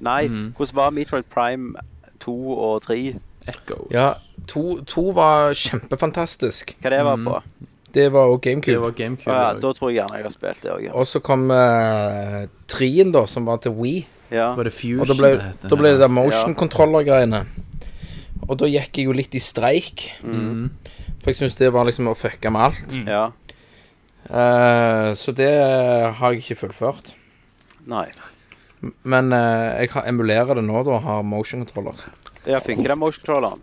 Nei, 0.00 0.28
mm. 0.28 0.54
hvordan 0.56 0.76
var 0.76 0.90
Metroid 0.90 1.24
Prime 1.30 1.74
2 2.20 2.58
og 2.58 2.82
3? 2.82 3.16
Echoes. 3.48 3.90
Ja, 3.90 4.12
to, 4.48 4.80
to 4.84 5.10
var 5.10 5.52
kjempefantastisk. 5.52 6.76
Hva 6.80 6.90
det 6.90 7.04
var 7.04 7.16
på? 7.24 7.42
Det 7.92 8.06
var 8.12 8.30
òg 8.32 8.40
Det 8.40 8.50
GameCube. 8.50 8.80
var 8.80 8.92
Å 8.92 8.96
GameCube. 8.96 9.34
ja, 9.36 9.52
da 9.60 9.72
tror 9.76 9.90
jeg 9.90 9.98
gjerne 10.00 10.16
jeg 10.20 10.26
har 10.26 10.34
spilt 10.34 10.62
det 10.62 10.70
òg. 10.72 10.82
Ja. 10.86 10.92
Og 10.96 11.06
så 11.10 11.20
kom 11.24 11.50
uh, 11.50 12.46
trien, 12.72 13.12
da, 13.12 13.26
som 13.28 13.44
var 13.48 13.60
til 13.64 13.74
Wii. 13.76 14.06
Ja. 14.32 14.54
Var 14.56 14.64
det 14.64 14.72
Fusion 14.72 15.04
Og 15.04 15.10
da 15.10 15.16
ble, 15.18 15.30
det 15.36 15.68
da 15.68 15.76
ble 15.76 15.92
det 15.92 16.00
der 16.00 16.08
motion 16.12 16.54
controller-greiene. 16.56 17.42
Og 18.48 18.56
da 18.58 18.66
gikk 18.66 18.96
jeg 18.98 19.06
jo 19.10 19.12
litt 19.16 19.34
i 19.36 19.42
streik. 19.44 20.08
Mhm. 20.24 20.70
For 21.22 21.30
jeg 21.30 21.38
syns 21.38 21.54
det 21.60 21.68
var 21.70 21.86
liksom 21.86 22.08
å 22.10 22.16
fucke 22.18 22.50
med 22.50 22.68
alt. 22.70 22.98
ja. 23.06 23.28
Uh, 24.32 25.12
så 25.18 25.32
det 25.34 25.50
har 25.50 26.32
jeg 26.32 26.40
ikke 26.44 26.60
fullført. 26.62 27.10
Nei. 27.90 28.06
Men 29.02 29.32
uh, 29.34 29.82
jeg 29.82 29.90
emulerer 30.06 30.54
det 30.58 30.64
nå, 30.64 30.78
da, 30.86 30.96
og 30.96 31.02
har 31.02 31.22
motion 31.26 31.64
controller. 31.66 31.98
Ja, 32.46 32.60
funker 32.62 32.94
den 32.94 32.98
motion 33.02 33.26
controlleren? 33.26 33.60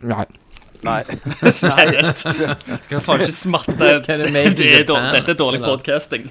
Nei. 0.00 0.24
Nei. 0.84 1.02
Du 2.86 2.88
kan 2.90 3.00
faen 3.00 3.22
ikke 3.24 3.32
smatte. 3.32 3.76
Det 4.06 4.70
er 4.80 4.84
dårlig, 4.88 5.12
dette 5.14 5.34
er 5.34 5.38
dårlig 5.38 5.60
podcasting. 5.64 6.28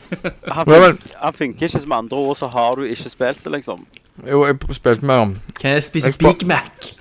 Han, 0.51 0.65
fun 0.65 0.99
han 1.21 1.33
funker 1.33 1.69
ikke 1.69 1.81
som 1.81 1.95
andre 1.97 2.17
ord, 2.17 2.35
så 2.39 2.49
har 2.53 2.75
du 2.79 2.85
ikke 2.89 3.09
spilt 3.09 3.43
det, 3.43 3.55
liksom. 3.57 3.85
Jo, 4.29 4.45
jeg 4.47 4.77
spilte 4.77 5.05
med 5.05 5.35
Kan 5.59 5.75
jeg 5.75 5.83
spise 5.83 6.13
Big 6.19 6.45
Mac? 6.47 6.91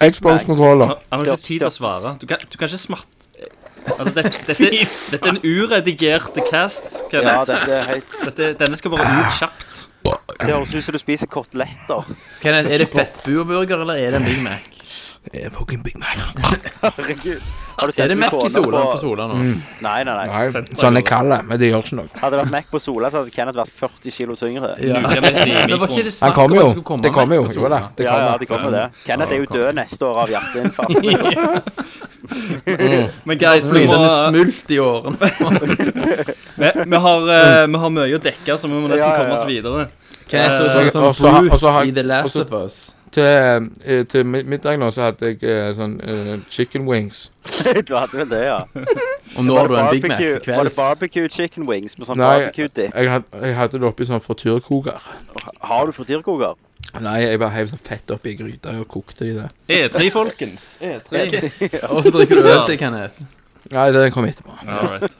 Xbox-kontroller. 0.00 0.96
Han 1.10 1.20
har 1.20 1.26
ikke 1.26 1.42
tid 1.42 1.60
til 1.60 1.68
å 1.68 1.74
svare. 1.74 2.14
Du 2.20 2.26
kan, 2.26 2.40
du 2.40 2.56
kan 2.56 2.70
ikke 2.70 2.80
smatte 2.80 3.16
Altså, 3.86 4.14
dette, 4.14 4.30
dette, 4.46 4.70
dette 5.12 5.28
er 5.28 5.30
en 5.30 5.42
uredigert 5.44 6.38
cast. 6.50 6.96
Ja, 7.12 7.20
Kenneth. 7.20 7.52
dette 7.52 7.76
er 7.76 7.90
helt 7.92 8.16
Dette, 8.24 8.48
denne 8.58 8.78
skal 8.78 8.94
bare 8.96 9.12
ut 9.20 9.36
kjapt. 9.38 9.84
Det 10.42 10.48
høres 10.50 10.74
ut 10.74 10.84
som 10.84 10.96
du 10.96 11.00
spiser 11.00 11.30
koteletter. 11.30 12.08
Kenneth, 12.42 12.72
er 12.72 12.82
det 12.82 12.88
fettbueburger, 12.90 13.84
eller 13.84 14.00
er 14.02 14.16
det 14.16 14.22
en 14.22 14.26
Big 14.26 14.42
Mac? 14.42 14.75
Eh, 15.34 15.50
Fucking 15.50 15.82
Big 15.82 15.96
Mac. 15.98 16.16
Herregud. 16.82 17.40
Har 17.76 17.86
du 17.90 18.02
Er 18.02 18.08
det 18.08 18.14
Mac 18.16 18.32
i 18.44 18.48
Sola 18.48 18.80
på- 18.82 18.92
på 18.92 18.98
Sola 19.00 19.26
nå? 19.26 19.34
Nei, 19.82 20.04
nei, 20.04 20.04
nei. 20.04 20.26
Nei, 20.26 20.48
sånn 20.80 20.96
er 20.96 21.02
kallet, 21.04 21.42
men 21.44 21.58
det 21.60 21.68
gjør 21.72 21.82
ikke 21.84 21.96
noe. 21.98 22.08
Hadde 22.20 22.36
det 22.36 22.40
vært 22.44 22.52
Mac 22.54 22.64
på 22.70 22.78
Sola, 22.80 23.10
så 23.10 23.18
hadde 23.24 23.30
Kenneth 23.34 23.58
vært 23.58 23.72
40 23.80 24.10
kilo 24.14 24.36
tyngre. 24.38 24.70
Ja. 24.80 25.00
Men 25.02 25.10
var 25.82 25.88
ikke 25.90 26.04
det 26.06 26.14
Han 26.14 26.14
snakk 26.14 26.38
om 26.38 26.38
kommer 26.38 26.56
at 26.56 26.62
jo. 26.62 26.62
det 26.62 26.70
skulle 26.70 26.88
komme 26.92 27.02
Det 27.02 27.12
kommer 27.12 27.34
jo. 27.36 27.42
På 27.42 27.52
Jo 27.52 27.60
Sola? 27.60 27.80
da, 27.80 27.88
det 27.96 28.04
Ja, 28.06 28.12
ja, 28.12 28.16
kommer. 28.22 28.38
det 28.38 28.46
kommer 28.46 28.70
det. 28.76 28.84
Kenneth 29.04 29.32
er 29.32 29.36
jo 29.36 29.46
død 29.56 29.74
neste 29.80 30.02
år 30.06 30.16
av 30.22 30.28
hjerteinfarkt. 30.30 32.06
Men 33.26 33.38
guys, 33.38 33.68
vi, 33.70 33.86
må, 33.86 33.98
smult 34.08 34.70
i 34.70 34.78
årene. 34.82 35.16
vi, 36.56 36.70
vi, 36.86 36.96
har, 36.96 37.28
eh, 37.36 37.66
vi 37.66 37.78
har 37.84 37.90
mye 37.98 38.16
å 38.16 38.22
dekke, 38.22 38.56
så 38.58 38.68
vi 38.70 38.74
må 38.78 38.88
nesten 38.88 39.04
Ja, 39.04 39.12
ja, 39.12 39.18
komme 39.20 39.34
ja. 39.34 39.40
oss 39.40 39.46
videre. 39.46 39.88
Eh, 40.26 40.56
så 40.56 40.66
sånn 40.72 40.90
som 40.90 41.04
og 41.10 41.14
så 41.14 41.30
har- 41.30 41.50
og 41.50 41.58
så 41.60 41.70
Brute 41.76 41.88
i 41.88 41.92
The 41.92 42.02
Last 42.02 42.32
så- 42.34 42.42
of 42.42 42.52
Us. 42.64 42.95
Til, 43.16 43.24
eh, 43.24 44.02
til 44.04 44.26
middag 44.28 44.76
nå 44.76 44.90
så 44.92 45.06
hadde 45.06 45.30
jeg 45.30 45.38
eh, 45.48 45.70
sånn 45.72 45.94
uh, 46.04 46.34
chicken 46.52 46.84
wings. 46.84 47.30
Du 47.88 47.94
hadde 47.96 48.12
vel 48.18 48.28
det, 48.28 48.42
ja. 48.44 48.58
Og 49.38 49.44
nå 49.46 49.54
har 49.56 49.68
du 49.70 49.76
en 49.80 49.88
Big 49.94 50.04
Mac 50.04 50.18
til 50.20 50.52
Var 50.52 50.68
det 50.68 50.74
barbecue 50.76 51.28
chicken 51.32 51.64
wings 51.64 51.96
med 51.96 52.04
sånn 52.10 52.20
Nei, 52.20 52.26
barbecue-dip? 52.42 52.92
jeg 52.92 53.22
jeg 53.46 53.54
hadde 53.56 53.80
det 53.80 53.86
oppi 53.88 54.04
sånn 54.08 54.20
frityrkoker. 54.20 55.00
Har 55.64 55.88
du 55.88 55.92
frityrkoker? 55.96 56.60
Nei, 57.00 57.16
jeg 57.22 57.40
bare 57.40 57.54
heiv 57.54 57.72
sånn 57.72 57.80
fett 57.88 58.04
oppi 58.12 58.28
i 58.34 58.36
gryta 58.36 58.76
og 58.82 58.86
kokte 58.92 59.24
de 59.24 59.32
det. 59.38 59.48
E3, 59.78 60.10
folkens. 60.12 60.62
E3. 60.84 61.24
Og 61.94 62.04
så 62.04 62.10
drikker 62.12 62.36
du 62.36 62.42
øl 62.52 62.64
til 62.68 62.76
Kenneth. 62.80 63.16
Nei, 63.72 63.86
den 63.96 64.12
kom 64.14 64.24
etterpå. 64.28 64.52
All 64.68 64.92
right. 64.92 65.12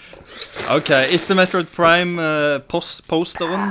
OK. 0.76 0.90
Etter 1.10 1.34
Metroid 1.38 1.68
Prime-posteren 1.74 3.64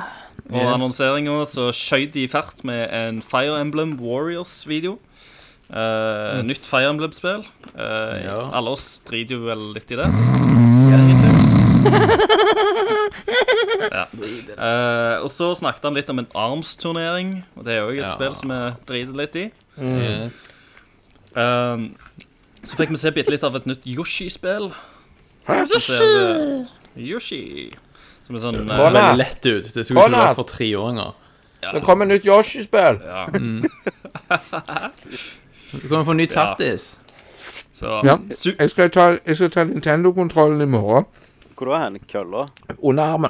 og 0.52 0.60
Yes. 0.60 0.74
annonseringa 0.76 1.46
så 1.48 1.70
skjøt 1.72 2.12
de 2.14 2.24
i 2.24 2.28
fart 2.28 2.64
med 2.68 2.90
en 2.92 3.22
Fire 3.22 3.62
Emblem 3.62 3.96
Warriors-video. 4.00 4.98
Eh, 5.74 6.42
Nytt 6.44 6.66
Fire 6.68 6.90
Emblem-spill. 6.92 7.46
Uh, 7.74 8.20
Ja. 8.24 8.50
Alle 8.54 8.70
oss 8.76 9.00
driter 9.10 9.36
jo 9.40 9.46
vel 9.48 9.72
litt 9.74 9.90
i 9.92 9.96
det. 9.96 10.06
ja. 13.94 14.06
Uh, 14.58 15.24
og 15.24 15.30
så 15.32 15.52
snakket 15.58 15.84
han 15.88 15.96
litt 15.98 16.10
om 16.12 16.20
en 16.22 16.28
Arms-turnering. 16.38 17.36
Og 17.58 17.66
det 17.66 17.74
er 17.78 17.82
jo 17.84 17.90
et 17.90 17.98
Ja. 18.04 18.14
spill 18.16 18.36
som 18.36 18.50
vi 18.54 18.60
driter 18.90 19.16
litt 19.18 19.36
i. 19.36 19.46
Yes. 19.82 20.44
Um, 21.36 21.96
så 22.64 22.76
fikk 22.78 22.90
vi 22.94 22.98
se 23.02 23.12
bitte 23.12 23.32
litt 23.34 23.44
av 23.44 23.56
et 23.56 23.66
nytt 23.66 23.84
Yoshi-spill. 23.86 24.72
Yoshi! 25.50 26.68
Yoshi. 26.96 27.72
Som 28.40 28.56
er 28.56 28.60
sånn 28.64 28.70
eh? 28.70 28.78
Veldig 28.84 29.18
lett 29.18 29.46
ut. 29.46 29.74
Det 29.74 29.86
skulle 29.86 30.08
ikke 30.08 30.18
vært 30.24 30.36
for 30.40 30.44
treåringer. 30.50 31.14
Det 31.74 31.82
kommer 31.86 32.06
nytt 32.10 32.26
Yoshi-spill. 32.28 33.00
ja. 33.04 33.28
Du 35.72 35.88
kan 35.90 36.06
få 36.06 36.14
ny 36.14 36.26
tattis. 36.28 37.00
Så 37.74 38.02
Ja. 38.06 38.18
su 38.32 38.52
Jeg 38.60 38.70
skal 38.70 38.90
ta, 38.90 39.18
jeg 39.26 39.36
skal 39.36 39.50
ta 39.50 39.64
Nintendo-kontrollen 39.64 40.62
i 40.62 40.66
morgen. 40.66 41.06
Hvor 41.58 41.66
da 41.74 41.84
hen? 41.84 42.00
Kølla? 42.12 42.48
Under 42.84 43.04
armen. 43.04 43.30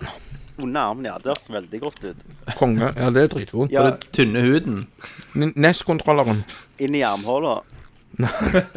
Under 0.60 0.82
armen, 0.82 1.06
ja. 1.06 1.18
Det 1.18 1.26
høres 1.32 1.50
veldig 1.50 1.80
godt 1.82 2.04
ut. 2.04 2.16
Konge. 2.58 2.94
Ja, 2.98 3.10
det 3.10 3.24
er 3.24 3.28
dritvondt. 3.28 3.72
Ja, 3.72 3.92
Tynne 4.12 4.42
huden. 4.42 4.88
N- 5.36 5.54
NES-kontrolleren. 5.56 6.44
inn 6.80 6.96
i 6.96 7.02
armhåla. 7.02 7.62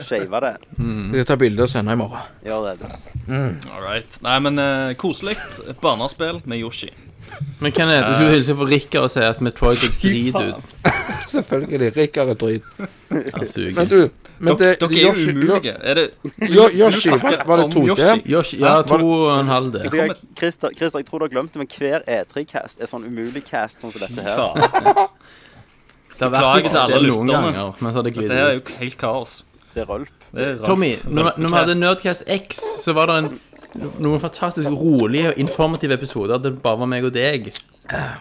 Skeive 0.03 0.40
det. 0.46 0.55
Vi 0.79 1.12
skal 1.20 1.27
ta 1.29 1.37
bilde 1.40 1.62
og 1.66 1.70
sende 1.72 1.92
i 1.92 1.99
morgen. 2.01 2.22
Gjør 2.46 2.70
det. 2.70 2.79
du. 3.27 3.33
All 3.35 3.83
right. 3.85 4.18
Nei, 4.25 4.38
men 4.46 4.59
uh, 4.62 4.92
koselig. 5.01 5.37
Et 5.68 5.81
barnespill 5.83 6.40
med 6.49 6.62
Yoshi. 6.62 6.88
Men 7.61 7.72
hvem 7.75 7.88
er 7.90 8.01
det? 8.01 8.07
du 8.07 8.14
skulle 8.14 8.33
hilse 8.37 8.55
på 8.55 8.66
Rikard 8.70 9.09
og 9.09 9.11
si 9.11 9.20
at 9.27 9.40
Metroid 9.42 9.83
er 9.83 9.96
drit 10.01 10.37
ut. 10.38 10.92
Selvfølgelig. 11.35 11.90
Rikard 11.96 12.31
er 12.33 12.38
drit. 12.38 12.68
Han 13.11 13.25
Men 13.35 13.46
suger. 13.51 13.88
du, 13.90 13.99
men 14.38 14.57
det 14.61 14.68
Dere 14.81 14.92
er 14.92 15.03
jo 15.03 15.11
Yoshi- 15.11 15.33
umulige. 15.35 15.72
Er 15.83 15.94
det 15.99 16.05
Jo- 16.55 16.68
Yoshi, 16.77 17.11
du 17.11 17.16
var, 17.25 17.42
var 17.49 17.57
det 17.57 17.64
om 17.64 17.72
2D? 17.72 17.88
Yoshi? 17.88 18.22
Yoshi, 18.33 18.61
ja, 18.62 18.77
to 18.87 19.01
og 19.11 19.40
en 19.40 19.49
halv 19.51 19.72
D. 19.75 19.83
Christer, 20.38 20.70
Christer, 20.77 20.99
jeg 21.03 21.07
tror 21.11 21.18
du 21.18 21.25
har 21.27 21.35
glemt 21.35 21.53
det, 21.57 21.64
men 21.64 21.68
hver 21.79 22.07
E3-cast 22.07 22.81
er 22.85 22.87
sånn 22.92 23.05
umulig 23.09 23.42
cast 23.51 23.81
sånn 23.83 23.92
som 23.96 24.07
dette 24.07 24.22
her. 24.22 24.37
Faen. 24.38 25.09
Det 26.16 26.22
har 26.24 26.31
vært 26.31 26.40
Beklager 26.40 26.62
litt 26.62 26.70
til 26.72 26.81
alle 26.81 26.96
stille 26.96 27.12
noen 27.12 27.26
lytterne. 27.26 27.52
ganger, 27.52 27.74
men 27.83 27.92
så 27.92 27.96
har 27.96 28.02
det 28.02 28.14
Dette 28.16 28.35
her 28.35 28.46
er 28.46 28.57
ut. 28.57 28.68
jo 28.70 28.79
helt 28.81 28.98
kaos. 28.98 29.44
Det 29.74 29.83
er 29.83 29.87
rølp. 29.92 30.09
Det 30.33 30.42
er 30.46 30.55
rart. 30.57 30.66
Tommy, 30.66 30.92
når, 31.05 31.33
når 31.37 31.48
vi 31.48 31.57
hadde 31.57 31.74
Nerdcast 31.81 32.22
X, 32.29 32.61
så 32.85 32.94
var 32.96 33.07
det 33.07 33.16
en, 33.24 33.40
noen 34.00 34.20
fantastisk 34.20 34.68
rolige 34.70 35.29
og 35.35 35.38
informative 35.38 35.92
episoder. 35.98 36.38
Det 36.40 36.55
bare 36.62 36.79
var 36.79 36.87
meg 36.87 37.05
og 37.05 37.12
deg. 37.12 37.50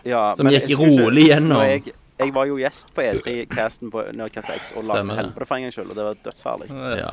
Ja, 0.05 0.35
Som 0.35 0.45
men 0.45 0.53
gikk 0.57 0.67
jeg 0.67 0.75
skulle 0.77 0.91
ikke- 0.91 1.05
rolig 1.05 1.23
gjennom. 1.29 1.57
når 1.57 1.63
Jeg, 1.71 1.93
jeg 2.19 2.33
var 2.35 2.45
jo 2.45 2.55
gjest 2.57 2.91
på 2.95 3.01
E3-casten 3.01 3.89
på 3.91 4.03
Nerdcast 4.13 4.49
X 4.51 4.71
og 4.75 4.83
lagde 4.83 4.91
Stemmer 4.99 5.15
det. 5.15 5.23
helvete 5.25 5.47
for 5.47 5.55
en 5.55 5.63
gangs 5.63 5.75
skyld, 5.75 5.89
og 5.89 5.95
det 5.95 6.05
var 6.05 6.15
dødsherlig. 6.27 6.67
Ja. 6.99 7.11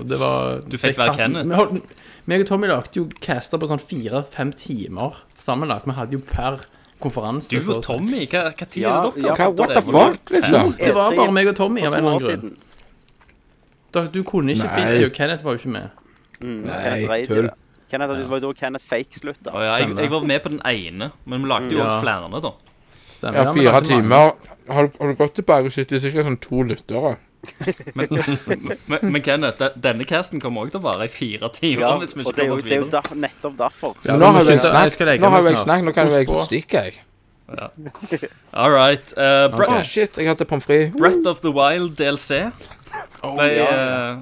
Og 0.00 0.08
det 0.08 0.18
var 0.20 0.60
Du 0.68 0.76
fikk 0.78 0.96
være 0.98 1.14
Kenneth. 1.16 1.48
Vi 1.48 1.54
holdt- 1.54 1.82
meg 2.26 2.40
og 2.40 2.46
Tommy 2.46 2.66
lagde 2.68 2.96
jo 2.96 3.08
caster 3.20 3.58
på 3.58 3.68
sånn 3.68 3.80
fire-fem 3.80 4.52
timer 4.52 5.16
sammenlagt. 5.36 5.86
Vi 5.86 5.92
hadde 5.96 6.12
jo 6.12 6.20
per 6.20 6.60
konferanse. 7.02 7.50
Du 7.58 7.72
og 7.74 7.82
Tommy, 7.84 8.24
hva, 8.30 8.44
hva 8.50 8.66
tid 8.68 8.82
Ja, 8.82 8.92
er 8.98 9.10
det 9.10 9.22
dere? 9.24 9.36
ja, 9.38 9.48
what 9.50 9.74
the 9.76 9.82
fuck, 9.86 10.30
liksom? 10.34 10.70
Det 10.78 10.92
var 10.96 11.16
bare 11.18 11.32
meg 11.36 11.50
og 11.52 11.56
Tommy 11.58 11.82
av 11.86 11.94
en 11.96 12.04
eller 12.04 12.16
annen 12.16 12.28
grunn. 12.42 12.56
Da, 13.92 14.06
du 14.08 14.22
kunne 14.24 14.54
ikke. 14.56 14.70
Fizzy, 14.78 15.02
og 15.04 15.12
Kenneth 15.16 15.44
var 15.44 15.56
jo 15.56 15.62
ikke 15.62 15.72
med. 15.74 15.88
Mm, 16.40 16.62
Nei, 16.66 17.18
tull. 17.28 17.50
Kenneth, 17.92 18.14
det 18.16 18.28
var 18.30 18.40
jo 18.40 18.46
da 18.48 18.52
Kenneth 18.62 18.86
fake 18.88 19.18
slutta. 19.20 19.52
Ja, 19.52 19.74
jeg, 19.82 19.90
jeg 20.00 20.10
var 20.14 20.24
med 20.30 20.40
på 20.44 20.48
den 20.54 20.62
ene, 20.64 21.10
men 21.28 21.42
vi 21.44 21.50
lagde 21.50 21.74
jo 21.76 21.82
Ja. 21.82 21.98
flere, 22.00 22.40
da. 22.40 22.52
Stemmer. 23.12 23.42
Ja, 23.44 23.52
fire 23.52 23.82
timer. 23.84 24.32
Har 24.72 24.86
du, 24.88 24.96
har 25.00 25.12
du 25.12 25.18
gått 25.18 25.34
tilbake 25.36 25.68
og 25.68 25.74
det 25.76 25.92
er 25.98 26.00
sikkert 26.06 26.24
sånn 26.30 26.40
to 26.40 26.62
lyttere? 26.64 27.16
Men, 27.94 28.08
men 29.12 29.22
Kenneth, 29.22 29.58
de- 29.58 29.72
denne 29.82 30.04
casten 30.06 30.40
kommer 30.42 30.62
også 30.62 30.76
til 30.76 30.80
å 30.80 30.84
vare 30.84 31.06
i 31.08 31.12
fire 31.12 31.48
timer. 31.54 31.82
Ja, 31.86 31.94
hvis 31.98 32.12
vi 32.16 32.22
og 32.22 32.28
ikke 32.30 32.36
det 32.36 32.44
er 32.44 32.48
jo, 32.48 32.56
kommer 32.56 32.68
det 32.68 32.72
er 32.72 32.78
jo 32.78 32.84
videre. 32.86 33.02
der, 33.08 33.16
nettopp 33.24 33.56
derfor. 33.58 33.96
Ja, 34.06 34.16
nå 34.20 34.28
har 34.36 34.44
jo 34.44 34.52
jeg. 34.52 34.60
Snakket. 34.62 35.22
Nå 35.24 35.32
jeg 35.48 35.58
snakket. 35.64 35.86
Nå 35.88 35.94
kan 35.96 36.12
jo 36.12 36.20
jeg 36.20 36.44
stikke, 36.46 36.84
jeg. 36.86 37.00
All 38.54 38.70
right. 38.72 39.12
Uh, 39.18 39.48
Bre 39.52 39.66
Å, 39.68 39.80
shit. 39.84 40.16
Jeg 40.20 40.30
hadde 40.30 40.46
pommes 40.48 40.64
frites. 40.64 40.94
Breath 40.96 41.26
of 41.28 41.42
the 41.44 41.50
Wild 41.52 41.96
DLC. 41.98 42.38
Oh, 43.24 43.36
ja. 43.42 43.66
eh, 43.66 44.16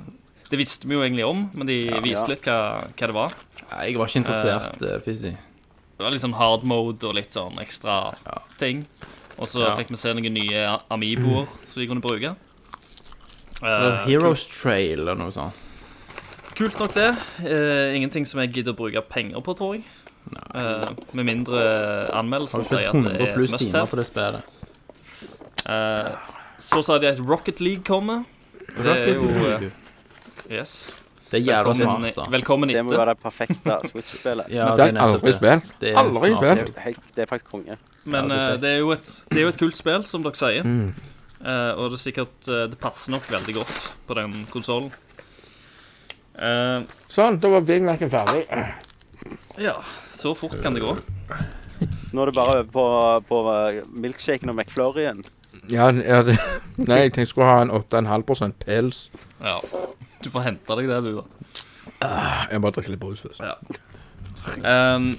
det 0.50 0.58
visste 0.58 0.86
vi 0.88 0.94
jo 0.96 1.02
egentlig 1.04 1.24
om, 1.26 1.44
men 1.54 1.66
de 1.68 1.76
viste 2.02 2.24
Ja. 2.24 2.32
litt 2.32 2.44
hva, 2.48 2.58
hva 2.88 3.06
det 3.10 3.14
var. 3.16 3.36
Nei, 3.70 3.84
Jeg 3.90 3.98
var 4.00 4.10
ikke 4.10 4.22
interessert, 4.24 4.82
uh, 4.82 4.96
Fizzy. 5.04 5.30
Det 6.00 6.06
var 6.06 6.10
litt 6.14 6.22
sånn 6.24 6.34
hard 6.38 6.64
mode 6.64 7.04
og 7.06 7.14
litt 7.18 7.34
sånn 7.36 7.58
ekstra 7.62 8.14
ting. 8.58 8.86
Og 9.38 9.46
så 9.48 9.62
Ja. 9.66 9.74
fikk 9.76 9.90
vi 9.92 9.96
se 10.00 10.12
noen 10.16 10.32
nye 10.34 10.64
Amiboer 10.90 11.46
som 11.68 11.80
de 11.82 11.86
kunne 11.86 12.02
bruke. 12.02 12.34
Så 13.60 13.90
Heroes 14.06 14.46
kult. 14.46 14.56
Trail 14.62 15.02
eller 15.02 15.18
noe 15.20 15.34
sånt. 15.34 15.66
Kult 16.56 16.76
nok 16.80 16.94
det. 16.96 17.10
Uh, 17.44 17.96
ingenting 17.96 18.26
som 18.28 18.40
jeg 18.42 18.52
gidder 18.58 18.74
å 18.74 18.78
bruke 18.80 19.02
penger 19.08 19.40
på, 19.44 19.54
tror 19.56 19.76
jeg. 19.78 19.84
Uh, 20.54 20.84
med 21.16 21.24
mindre 21.26 21.60
anmeldelsen 22.14 22.66
sier 22.68 22.90
at 22.90 23.06
det 23.06 23.30
er 23.30 23.36
pluss 23.36 23.54
must 23.54 23.72
have. 23.72 23.88
på 23.90 23.98
det 24.00 24.08
spillet? 24.10 24.56
Eh, 25.70 26.10
så 26.58 26.82
sa 26.82 26.98
de 26.98 27.08
at 27.10 27.20
Rocket 27.20 27.60
League 27.60 27.84
kommer. 27.86 28.24
Det 28.76 28.96
er 28.96 29.14
jo 29.14 29.28
eh, 29.46 29.70
Yes. 30.50 30.96
Det 31.30 31.38
er 31.38 31.44
jævla 31.46 31.72
Velkommen, 31.72 32.02
smart, 32.10 32.16
da. 32.16 32.24
velkommen 32.30 32.68
Det 32.72 32.80
må 32.82 32.90
være 32.90 33.12
det 33.14 33.22
perfekte 33.22 33.76
Switch-spillet. 33.86 34.48
Ja, 34.50 34.72
Det 34.74 34.88
er 34.88 34.98
aldri 34.98 35.30
det. 35.30 35.36
spilt. 35.38 35.74
Det 35.80 35.92
er 35.92 35.98
Aldri 36.00 36.32
spilt. 36.34 36.72
Det 36.74 36.94
det 37.14 37.22
er 37.22 37.30
faktisk 37.30 37.52
konge. 37.52 37.76
Men 38.04 38.32
uh, 38.32 38.56
det 38.58 38.72
er 38.72 38.92
et, 38.92 39.10
det 39.30 39.38
er 39.38 39.46
jo 39.46 39.52
et 39.52 39.60
kult 39.60 39.78
spill, 39.78 40.04
som 40.10 40.26
dere 40.26 40.40
sier. 40.40 40.66
Eh, 41.40 41.72
og 41.72 41.88
det 41.88 41.96
er 41.96 42.02
sikkert 42.02 42.48
uh, 42.52 42.66
Det 42.68 42.76
passer 42.80 43.14
nok 43.14 43.24
veldig 43.32 43.54
godt 43.56 43.76
på 44.06 44.16
den 44.18 44.42
konsollen. 44.52 44.90
Eh, 46.36 46.84
Sånn, 47.08 47.38
da 47.40 47.52
var 47.54 47.64
Big 47.68 47.84
Mac-en 47.84 48.12
ferdig. 48.12 48.44
ja, 49.60 49.78
så 50.12 50.34
fort 50.36 50.58
kan 50.62 50.76
det 50.76 50.84
gå. 50.84 50.94
Så 51.80 52.16
nå 52.16 52.24
er 52.24 52.30
det 52.30 52.36
bare 52.36 52.58
over 52.58 52.70
på, 52.74 52.84
på 53.30 53.40
uh, 53.48 53.80
milkshaken 54.04 54.52
og 54.52 54.58
McFlurryen. 54.58 55.24
Ja, 55.72 55.88
ja 55.96 56.20
det, 56.26 56.36
Nei, 56.76 57.06
jeg 57.06 57.14
tenkte 57.14 57.24
jeg 57.24 57.32
skulle 57.32 57.48
ha 57.48 57.64
en 57.64 57.72
8,5% 57.72 58.60
pels. 58.60 59.06
Ja. 59.40 59.56
Du 60.20 60.28
får 60.32 60.44
hente 60.50 60.76
deg 60.76 60.90
det, 60.92 61.00
du, 61.08 61.22
da. 61.22 61.24
Jeg 62.50 62.60
bare 62.60 62.76
drikke 62.76 62.92
litt 62.92 63.00
brus 63.00 63.24
først. 63.24 63.40
Um, 64.64 65.14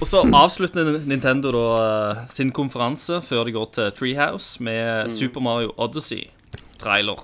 og 0.00 0.08
så 0.08 0.22
avslutter 0.26 0.98
Nintendo 1.08 1.52
da 1.54 1.66
eh, 1.82 2.24
sin 2.34 2.50
konferanse 2.54 3.20
før 3.24 3.46
de 3.46 3.54
går 3.54 3.70
til 3.76 3.92
Treehouse 3.98 4.62
med 4.64 5.12
Super 5.12 5.44
Mario 5.44 5.72
Odyssey-trailer. 5.78 7.22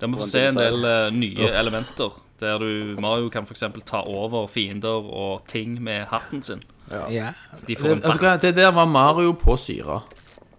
Der 0.00 0.06
vi 0.06 0.18
får 0.20 0.30
se 0.30 0.42
en 0.46 0.58
del 0.58 0.84
uh, 0.86 1.08
nye 1.14 1.50
elementer. 1.58 2.14
Der 2.38 2.58
du, 2.62 2.94
Mario 3.02 3.28
kan 3.34 3.46
f.eks. 3.46 3.64
ta 3.86 4.04
over 4.06 4.46
fiender 4.46 5.02
og 5.10 5.42
ting 5.50 5.80
med 5.82 6.06
hatten 6.12 6.42
sin. 6.42 6.62
Ja. 7.10 7.32
Så 7.56 7.66
de 7.66 7.74
Det, 7.74 7.80
får 7.80 7.96
en 7.96 8.00
bart. 8.00 8.20
Det, 8.42 8.54
det 8.54 8.62
der 8.62 8.72
var 8.72 8.86
Mario 8.86 9.32
på 9.32 9.56
syra. 9.56 10.00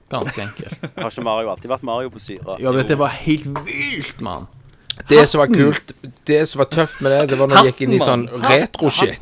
Ganske 0.10 0.42
enkelt. 0.42 0.90
Har 0.98 1.10
ikke 1.10 1.24
Mario 1.24 1.52
alltid 1.54 1.70
vært 1.70 1.84
Mario 1.88 2.10
på 2.10 2.20
syra? 2.20 2.58
Ja, 2.60 2.74
dette 2.76 2.98
var 3.00 3.14
helt 3.14 3.48
vilt, 3.64 4.22
mann. 4.26 4.50
Det 5.08 5.24
som 5.30 5.40
var 5.40 5.48
kult, 5.48 5.92
det 6.28 6.42
som 6.50 6.60
var 6.60 6.66
tøft 6.70 7.02
med 7.02 7.12
det, 7.12 7.22
det 7.32 7.38
var 7.40 7.48
når 7.50 7.64
du 7.64 7.70
gikk 7.72 7.82
inn 7.86 7.94
i 7.96 8.00
sånn 8.04 8.28
retro-shit. 8.44 9.22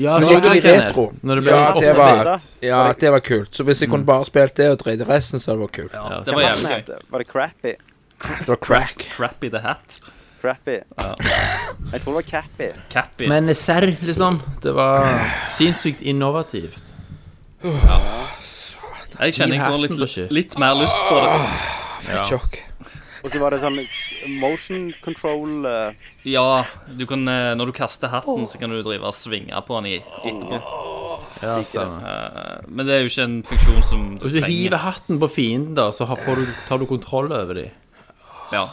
Ja, 0.00 0.16
Nå 0.18 0.26
så 0.26 0.32
er 0.34 0.40
det 0.40 0.54
Kenneth, 0.62 0.88
retro. 0.88 1.04
Når 1.22 1.34
det 1.38 1.44
ble 1.44 1.52
Ja, 1.54 1.66
det 1.78 1.92
var, 1.98 2.30
ja, 2.64 2.80
det 2.98 3.12
var 3.14 3.20
kult. 3.20 3.52
Så 3.54 3.66
hvis 3.68 3.84
jeg 3.84 3.90
kunne 3.92 4.08
bare 4.08 4.24
spilt 4.26 4.56
det 4.58 4.70
og 4.72 4.78
dreid 4.82 5.04
resten, 5.06 5.38
så 5.38 5.52
hadde 5.52 5.60
det 5.60 5.66
vært 5.68 5.76
kult. 5.76 5.94
Ja, 5.94 6.08
Ja, 6.10 6.22
det 6.26 6.34
var 6.34 6.42
jævlig 6.48 6.72
gøy. 6.72 6.98
Var 7.14 7.18
det 7.24 7.28
Crappy? 7.30 7.74
Det 8.24 8.48
var 8.48 8.56
crack. 8.56 9.06
Crappy 9.16 9.50
the 9.50 9.60
Hat. 9.62 9.98
Crappy. 10.40 10.80
Jeg 11.92 12.00
tror 12.02 12.10
det 12.10 12.14
var 12.18 12.22
Cappy. 12.22 12.68
Cappy. 12.90 13.28
Men 13.28 13.54
serr, 13.54 13.86
liksom. 14.00 14.40
Det 14.62 14.72
var 14.74 15.06
sinnssykt 15.56 16.02
innovativt. 16.02 16.94
Jeg 19.20 19.34
kjenner 19.36 19.56
jeg 19.56 19.64
får 19.64 19.78
litt, 19.84 20.32
litt 20.34 20.58
mer 20.58 20.74
lyst 20.82 20.98
på 21.08 21.20
det. 21.22 21.34
Fett 22.04 22.32
sjokk. 22.32 22.58
Og 23.24 23.30
så 23.32 23.40
var 23.40 23.54
det 23.54 23.60
sånn 23.62 23.78
motion 24.28 24.92
control 25.04 25.64
eh, 25.66 25.92
Ja, 26.24 26.64
du 26.96 27.04
kan, 27.06 27.26
eh, 27.28 27.54
når 27.58 27.66
du 27.66 27.72
kaster 27.76 28.08
hatten, 28.12 28.46
så 28.50 28.58
kan 28.60 28.70
du 28.70 28.82
drive 28.82 29.04
og 29.04 29.14
svinge 29.14 29.60
på 29.66 29.80
den 29.80 29.90
i, 29.92 29.98
etterpå. 30.24 30.60
Ja, 31.42 31.58
stemmer. 31.66 32.06
Eh, 32.08 32.68
men 32.68 32.86
det 32.86 32.94
er 32.94 33.04
jo 33.04 33.10
ikke 33.12 33.26
en 33.28 33.36
funksjon 33.48 33.82
som 33.90 34.06
du 34.18 34.24
Hvis 34.26 34.36
du 34.36 34.40
trenger. 34.40 34.56
hiver 34.56 34.82
hatten 34.86 35.18
på 35.20 35.28
fienden, 35.30 35.74
da, 35.78 35.90
så 35.92 36.06
har, 36.08 36.16
får 36.16 36.40
du, 36.42 36.46
tar 36.68 36.78
du 36.78 36.86
kontroll 36.86 37.32
over 37.32 37.54
dem. 37.54 37.70
Ja, 38.52 38.68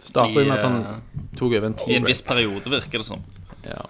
Starter 0.00 0.40
jo 0.40 0.48
med 0.48 0.56
at 0.56 0.64
han 0.64 1.02
tok 1.36 1.52
over 1.52 1.66
en 1.68 1.74
I 1.86 1.96
en 1.98 2.06
viss 2.08 2.22
T-rex. 2.22 2.28
periode, 2.30 2.70
virker 2.72 3.02
det 3.02 3.06
som. 3.06 3.20
Ja. 3.66 3.82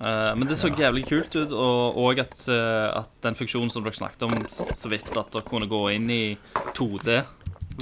Eh, 0.00 0.34
men 0.36 0.46
det 0.48 0.56
så 0.60 0.68
jævlig 0.68 1.06
kult 1.08 1.32
ut, 1.36 1.50
og, 1.52 1.96
og 1.96 2.18
at, 2.20 2.36
eh, 2.48 2.98
at 3.00 3.08
den 3.24 3.34
funksjonen 3.38 3.70
som 3.72 3.82
dere 3.84 3.96
snakket 3.96 4.22
om 4.28 4.34
s- 4.48 4.60
så 4.76 4.88
vidt, 4.92 5.08
at 5.16 5.32
dere 5.32 5.42
kunne 5.48 5.66
gå 5.68 5.80
inn 5.94 6.10
i 6.12 6.36
2D-verdenen. 6.76 7.24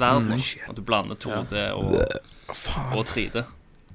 Mm. 0.00 0.32
at 0.70 0.76
du 0.76 0.82
blander 0.82 1.16
2D 1.16 1.72
og, 1.72 1.94
og 2.96 3.06
3D 3.06 3.44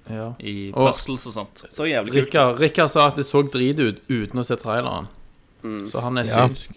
ja. 0.09 0.33
i 0.39 0.71
puzzles 0.75 1.27
og 1.27 1.33
sånt. 1.33 1.63
Så 1.71 1.87
jævlig 1.87 2.13
kult. 2.13 2.25
Rikard, 2.25 2.59
Rikard 2.59 2.89
sa 2.91 3.07
at 3.07 3.15
det 3.19 3.25
så 3.25 3.41
drit 3.47 3.79
ut 3.79 4.01
uten 4.09 4.39
å 4.39 4.43
se 4.47 4.55
traileren. 4.59 5.07
Så 5.63 6.01
han 6.03 6.17
er 6.17 6.27
Ja. 6.27 6.47
synsk. 6.47 6.69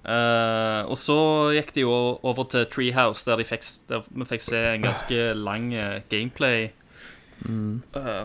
Eh, 0.00 0.82
og 0.88 0.96
så 0.98 1.16
gikk 1.54 1.74
de 1.76 1.80
jo 1.84 2.18
over 2.22 2.44
til 2.48 2.64
Treehouse, 2.66 3.24
der, 3.28 3.36
de 3.36 3.44
fikk, 3.44 3.62
der 3.88 4.02
vi 4.08 4.24
fikk 4.24 4.40
se 4.42 4.74
en 4.74 4.82
ganske 4.82 5.34
lang 5.36 5.74
eh, 5.74 6.00
gameplay-video. 6.10 6.72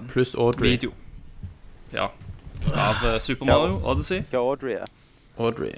Pluss 0.07 0.35
Audrey. 0.35 0.79
Ja. 1.93 2.07
Av 2.73 3.19
Super 3.19 3.45
Mario 3.45 3.81
Odyssey. 3.83 4.23
Hva 4.31 4.39
Audrey 4.39 4.73
er. 4.79 4.85
Audrey. 5.37 5.75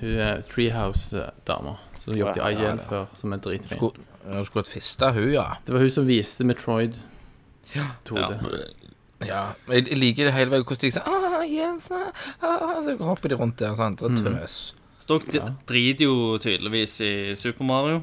Hun 0.00 0.18
er 0.18 0.42
Treehouse-dama 0.42 1.76
som 2.08 2.18
jobbet 2.18 2.40
i 2.40 2.42
Ja, 2.42 2.48
ja, 2.50 2.72
IGN 2.72 2.82
før, 2.88 3.06
som 3.18 3.36
er 3.36 3.42
dritfin. 3.44 3.76
Skulle, 3.76 4.08
jeg 4.24 4.48
skulle 4.48 4.64
hatt 4.64 4.72
fista 4.72 5.12
hun, 5.16 5.28
ja. 5.34 5.46
Det 5.66 5.74
var 5.76 5.84
hun 5.84 5.94
som 5.94 6.08
viste 6.08 6.46
Metroid 6.48 6.98
2D. 8.08 8.40
ja. 9.26 9.44
Jeg, 9.68 9.88
jeg 9.90 9.98
liker 9.98 10.28
det 10.28 10.34
hele 10.36 10.52
veien 10.54 10.64
hvordan 10.64 10.84
de 10.88 10.92
sier 10.94 11.08
ah, 11.08 11.44
yes, 11.44 11.90
ah, 11.92 12.82
Så 12.86 12.96
hopper 13.04 13.32
de 13.32 13.38
rundt 13.38 13.58
der. 13.60 13.74
Sant? 13.78 14.00
Det 14.00 14.24
er 14.26 14.40
tøs. 14.40 14.58
Mm. 14.72 15.00
Stok 15.08 15.28
ja. 15.34 15.52
driter 15.68 16.04
jo 16.08 16.38
tydeligvis 16.42 17.00
i 17.00 17.12
Super 17.38 17.64
Mario. 17.64 18.02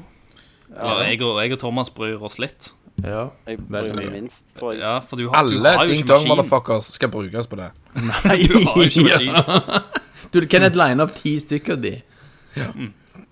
Ja, 0.72 0.96
jeg 1.06 1.20
og, 1.22 1.38
jeg 1.42 1.54
og 1.54 1.60
Thomas 1.62 1.90
bryr 1.94 2.22
oss 2.26 2.40
litt. 2.42 2.72
Ja. 3.04 3.28
Jeg 3.46 3.60
bryr 3.68 3.92
meg 3.94 4.08
minst, 4.14 4.48
tror 4.56 4.72
jeg. 4.72 4.80
Ja, 4.82 4.98
for 5.04 5.20
du 5.20 5.28
har, 5.28 5.44
du 5.46 5.58
Alle 5.58 5.76
har 5.76 5.86
Ding 5.90 6.06
Dong 6.08 6.26
Motherfuckers 6.28 6.94
skal 6.96 7.12
brukes 7.12 7.46
på 7.46 7.58
det. 7.60 7.70
Nei, 7.94 8.38
Du 8.48 8.56
har 8.64 8.80
jo 8.80 8.88
ikke 8.88 9.04
maskin. 9.10 9.84
Du, 10.32 10.40
Kenneth 10.50 10.78
line 10.78 11.04
opp 11.04 11.14
ti 11.14 11.36
stykker 11.40 11.78
de. 11.80 11.98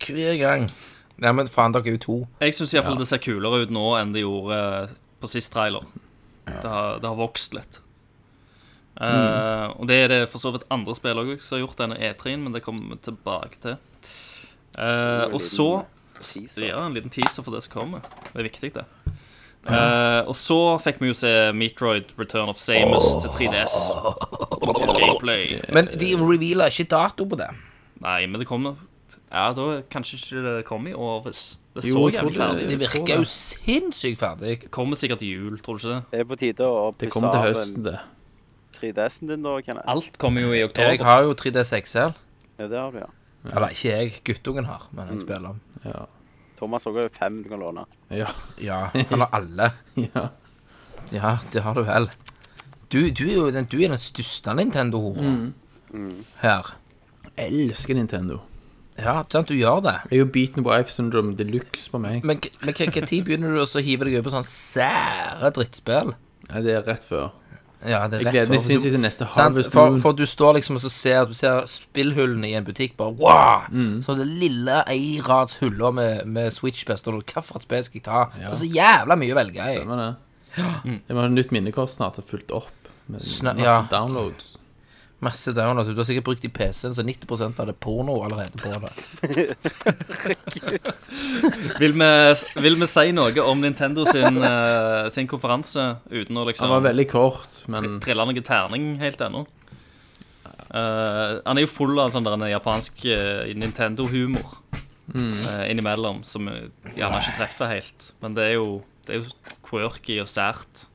Hver 0.05 0.37
gang. 0.41 0.69
Nei, 1.23 1.31
men 1.37 1.49
faen, 1.51 1.75
dere 1.75 1.87
er 1.87 1.97
jo 1.97 2.03
to. 2.03 2.19
Jeg 2.43 2.57
syns 2.57 2.75
iallfall 2.75 2.99
det 2.99 3.07
ser 3.11 3.23
kulere 3.23 3.65
ut 3.65 3.73
nå 3.75 3.87
enn 4.01 4.15
det 4.15 4.25
gjorde 4.25 4.59
eh, 4.59 4.95
på 5.23 5.31
sist 5.31 5.53
trailer. 5.55 5.87
Det, 6.45 6.67
har, 6.67 6.99
det 7.01 7.09
har 7.09 7.19
vokst 7.19 7.55
litt. 7.57 7.81
Eh, 9.01 9.67
og 9.75 9.89
det 9.91 9.99
er 10.05 10.13
det 10.13 10.21
for 10.31 10.43
så 10.43 10.53
vidt 10.55 10.67
andre 10.75 10.95
spill 10.99 11.23
òg 11.23 11.33
som 11.39 11.57
har 11.57 11.65
gjort 11.65 11.81
denne 11.81 11.99
E3-en, 11.99 12.47
men 12.47 12.57
det 12.57 12.63
kommer 12.67 12.95
vi 12.95 13.01
tilbake 13.07 13.61
til. 13.63 13.79
Uh, 14.75 15.31
og 15.31 15.39
så 15.39 15.69
Teaser. 16.19 16.69
Ja, 16.69 16.81
en 16.87 16.95
liten 16.95 17.13
teaser 17.13 17.45
for 17.45 17.55
det 17.55 17.65
som 17.65 17.73
kommer. 17.75 18.05
Det 18.33 18.41
er 18.41 18.47
viktig, 18.47 18.71
det. 18.75 18.85
Uh, 19.65 20.23
og 20.29 20.35
så 20.37 20.59
fikk 20.83 21.01
vi 21.03 21.09
jo 21.09 21.17
se 21.17 21.31
Metroid 21.57 22.11
Return 22.21 22.51
of 22.53 22.61
Samus 22.61 23.07
til 23.23 23.33
3DS. 23.35 23.77
Gameplay. 24.99 25.59
Men 25.75 25.91
de 26.01 26.11
revealer 26.21 26.73
ikke 26.73 26.89
dato 26.95 27.27
på 27.29 27.39
det. 27.41 27.51
Nei, 28.05 28.25
men 28.29 28.43
det 28.43 28.49
kommer 28.49 28.79
Ja, 29.33 29.53
da 29.57 29.83
kanskje 29.91 30.19
ikke 30.21 30.43
det 30.47 30.65
kom 30.69 30.87
i 30.87 30.93
årets. 30.95 31.59
Det 31.75 31.83
så 31.83 31.89
Jo, 31.91 32.03
jeg 32.09 32.21
jævlig 32.21 32.35
ferdig 32.39 32.65
ut. 32.65 32.69
Det 32.71 32.79
virker 32.85 33.17
jo 33.19 33.25
sinnssykt 33.27 34.19
ferdig. 34.21 34.61
Det 34.63 34.71
kommer 34.71 34.97
sikkert 34.97 35.19
til 35.25 35.29
jul, 35.35 35.57
tror 35.59 35.79
du 35.79 35.83
ikke 35.83 35.95
det? 35.95 36.03
Det 36.13 36.21
er 36.21 36.29
på 36.31 36.37
tide 36.39 36.69
å 36.71 36.91
Det 36.93 36.99
pusse 37.09 37.13
kommer 37.17 37.33
til 37.35 37.41
av 37.41 37.49
høsten, 37.49 37.77
en 37.81 37.89
det. 37.89 37.97
3DS-en 38.75 39.29
din, 39.33 39.43
da, 39.43 39.55
Kenneth. 39.63 39.89
Alt 39.91 40.19
kommer 40.23 40.45
jo 40.45 40.53
i 40.53 40.59
Jeg 40.61 40.69
oktober. 40.71 41.05
har 41.09 41.23
jo 41.27 41.35
3DS 41.35 41.73
XL. 41.83 42.15
Ja, 42.59 42.69
det 42.69 42.79
har 42.79 42.93
du, 42.95 42.99
ja. 43.03 43.11
Eller 43.51 43.75
ikke 43.75 43.91
jeg, 43.91 44.13
guttungen 44.25 44.65
har, 44.71 44.87
men 44.93 45.09
jeg 45.13 45.21
spiller 45.27 45.49
om. 45.51 45.61
Ja. 45.85 46.05
Thomas 46.57 46.85
har 46.87 46.93
jo 46.93 47.09
fem 47.13 47.43
du 47.43 47.49
kan 47.51 47.59
låne. 47.61 47.85
Ja. 48.11 48.31
Ja, 48.63 48.91
eller 48.95 49.27
alle. 49.35 49.73
ja. 50.07 50.29
Ja, 51.13 51.37
det 51.53 51.63
har 51.63 51.75
du 51.75 51.83
vel. 51.83 52.09
Du, 52.93 53.01
du 53.11 53.25
er 53.27 53.35
jo 53.35 53.51
den, 53.51 53.67
du 53.67 53.77
er 53.83 53.89
den 53.93 53.99
største 53.99 54.55
Nintendo-horen 54.55 55.53
her. 56.41 56.75
Elsker 57.37 57.95
Nintendo. 57.99 58.39
Ja, 59.01 59.17
sant, 59.31 59.49
du 59.51 59.57
gjør 59.59 59.81
det. 59.83 59.95
Jeg 60.11 60.21
er 60.21 60.23
jo 60.23 60.27
beaten 60.35 60.67
på 60.67 60.75
Ife 60.77 60.93
Syndrome 60.95 61.35
de 61.39 61.47
luxe 61.49 61.89
på 61.91 61.99
meg. 62.03 62.25
Men, 62.27 62.39
tid 62.41 63.25
begynner 63.27 63.55
du 63.55 63.63
også 63.65 63.81
å 63.81 63.85
hive 63.85 64.07
deg 64.07 64.19
over 64.21 64.29
på 64.29 64.35
sånn 64.37 64.47
sære 64.47 65.51
drittspill? 65.57 66.15
Ja, 66.51 66.61
det 66.63 66.77
er 66.77 66.87
rett 66.87 67.07
før. 67.09 67.33
Ja, 67.85 68.07
det 68.09 68.21
er 68.21 68.25
Jeg 68.25 68.33
gleder 68.33 68.53
meg 68.55 68.63
sinnssykt 68.65 68.95
til 68.95 69.03
neste 69.03 69.27
Harvest 69.29 69.75
For, 69.75 69.99
for 70.01 70.17
du 70.17 70.25
står 70.25 70.55
liksom 70.57 70.79
og 70.79 70.81
så 70.81 70.89
ser 70.89 71.27
Du 71.29 71.35
ser 71.37 71.67
spillhullene 71.69 72.49
i 72.49 72.55
en 72.57 72.65
butikk 72.65 72.95
bare 72.97 73.13
Wow! 73.21 73.67
Mm. 73.69 73.99
Så 74.07 74.15
det 74.17 74.25
lille 74.25 74.79
ei 74.89 75.19
rads 75.25 75.59
huller 75.61 75.93
med, 75.93 76.23
med 76.25 76.49
Switch-best 76.55 77.11
Og 77.13 77.21
hva 77.21 77.45
for 77.45 77.61
et 77.61 77.67
spill 77.67 77.85
skal 77.85 78.01
jeg 78.01 78.07
ta? 78.07 78.23
Det 78.39 78.49
er 78.49 78.57
så 78.63 78.71
jævla 78.73 79.19
mye 79.21 79.37
å 79.37 79.39
velge 79.43 79.69
i 79.69 79.77
Stemmer 79.83 80.01
det. 80.01 80.09
Jeg 80.57 81.13
må 81.13 81.27
ha 81.27 81.29
nytt 81.29 81.53
minnekort 81.53 81.93
snart 81.93 82.23
fulgt 82.25 82.55
opp 82.57 82.71
med 83.11 83.21
Sna- 83.21 83.53
masse 83.53 83.69
ja. 83.69 83.81
downloads. 83.91 84.55
Masse 85.25 85.55
downloads 85.57 85.91
Du 85.91 86.01
har 86.01 86.09
sikkert 86.09 86.27
brukt 86.29 86.45
i 86.47 86.51
PC-en 86.53 86.95
Så 86.97 87.05
90% 87.07 87.61
av 87.63 87.69
det 87.69 87.75
er 87.75 87.81
porno 87.83 88.17
allerede 88.27 88.57
på 88.61 88.69
det 88.71 88.93
Vil 91.83 91.97
vi, 91.97 92.11
vil 92.67 92.79
vi 92.81 92.91
si 92.91 93.07
noe 93.17 93.45
om 93.45 93.61
Nintendo 93.65 94.07
sin, 94.09 94.41
uh, 94.43 95.11
sin 95.13 95.29
konferanse 95.31 95.85
uten 96.11 96.37
å 96.37 96.45
Den 96.45 96.53
liksom 96.53 96.73
var 96.73 96.85
veldig 96.91 97.07
kort, 97.11 97.63
men 97.71 97.99
trille 98.05 98.27
noe 98.29 98.45
terning 98.45 98.95
helt 99.03 99.21
ennå? 99.25 99.45
Uh, 100.75 101.41
han 101.45 101.59
er 101.59 101.65
jo 101.65 101.71
full 101.71 101.99
av 102.03 102.13
sånn 102.15 102.27
der 102.27 102.49
japansk 102.51 103.05
uh, 103.07 103.47
Nintendo-humor 103.55 104.59
eh, 105.15 105.71
innimellom, 105.71 106.23
som 106.23 106.49
eh, 106.49 106.69
gjerne 106.97 107.21
ikke 107.21 107.37
treffer 107.39 107.73
helt. 107.73 108.11
Men 108.23 108.37
det 108.37 108.49
er 108.49 108.57
jo, 108.59 108.83
det 109.07 109.17
er 109.17 109.23
jo 109.23 109.57
quirky 109.67 110.21
og 110.23 110.31
sært. 110.31 110.87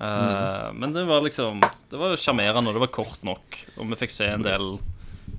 Eh, 0.00 0.72
Men 0.74 0.92
det 0.92 1.04
var 1.06 1.20
liksom 1.22 1.60
Det 1.90 1.98
var 2.00 2.16
sjarmerende, 2.18 2.68
og 2.68 2.74
det 2.74 2.80
var 2.82 2.90
kort 2.94 3.22
nok. 3.22 3.58
Og 3.78 3.90
vi 3.92 3.98
fikk 4.00 4.10
se 4.10 4.26
en 4.26 4.42
del 4.42 4.78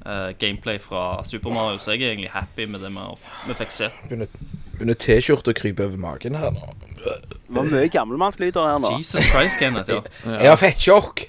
uh, 0.05 0.31
gameplay 0.39 0.79
fra 0.79 1.23
Super 1.27 1.51
Mario, 1.51 1.79
så 1.81 1.91
jeg 1.95 2.03
er 2.05 2.13
egentlig 2.13 2.31
happy 2.31 2.65
med 2.69 2.79
det 2.85 2.91
vi, 2.93 3.05
vi 3.49 3.57
fikk 3.59 3.71
se. 3.75 3.89
Begynner 4.07 4.97
T-skjorte 4.99 5.51
å 5.51 5.57
krype 5.57 5.85
over 5.87 5.97
magen 5.99 6.35
her 6.39 6.51
nå 6.55 6.65
Det 6.99 7.15
var 7.55 7.67
mye 7.69 7.89
gammelmannslyder 7.91 8.65
her 8.69 8.79
nå. 8.83 8.95
Jesus 8.97 9.27
Christ, 9.31 9.59
Kenneth. 9.59 9.91
Ja. 9.91 10.01
Jeg 10.43 10.49
har 10.51 10.59
fettsjokk 10.61 11.25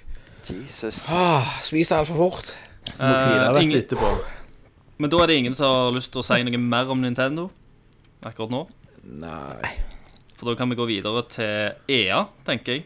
Jesus. 0.47 1.09
ah, 1.11 1.57
Spiser 1.63 1.99
altfor 2.01 2.21
fort 2.21 2.55
må 3.01 3.07
hvile 3.11 3.47
Eh, 3.51 3.63
litt 3.67 3.81
etterpå. 3.91 4.11
men 5.03 5.11
da 5.11 5.19
er 5.23 5.27
det 5.33 5.37
ingen 5.41 5.55
som 5.59 5.67
har 5.67 5.95
lyst 5.97 6.13
til 6.15 6.23
å 6.23 6.27
si 6.27 6.39
noe 6.47 6.61
mer 6.63 6.87
om 6.95 7.01
Nintendo 7.03 7.49
akkurat 8.23 8.53
nå. 8.55 8.61
Nei 9.03 9.73
For 10.39 10.47
da 10.51 10.55
kan 10.59 10.71
vi 10.71 10.77
gå 10.79 10.87
videre 10.87 11.23
til 11.33 11.75
EA, 11.91 12.21
tenker 12.47 12.77
jeg. 12.79 12.85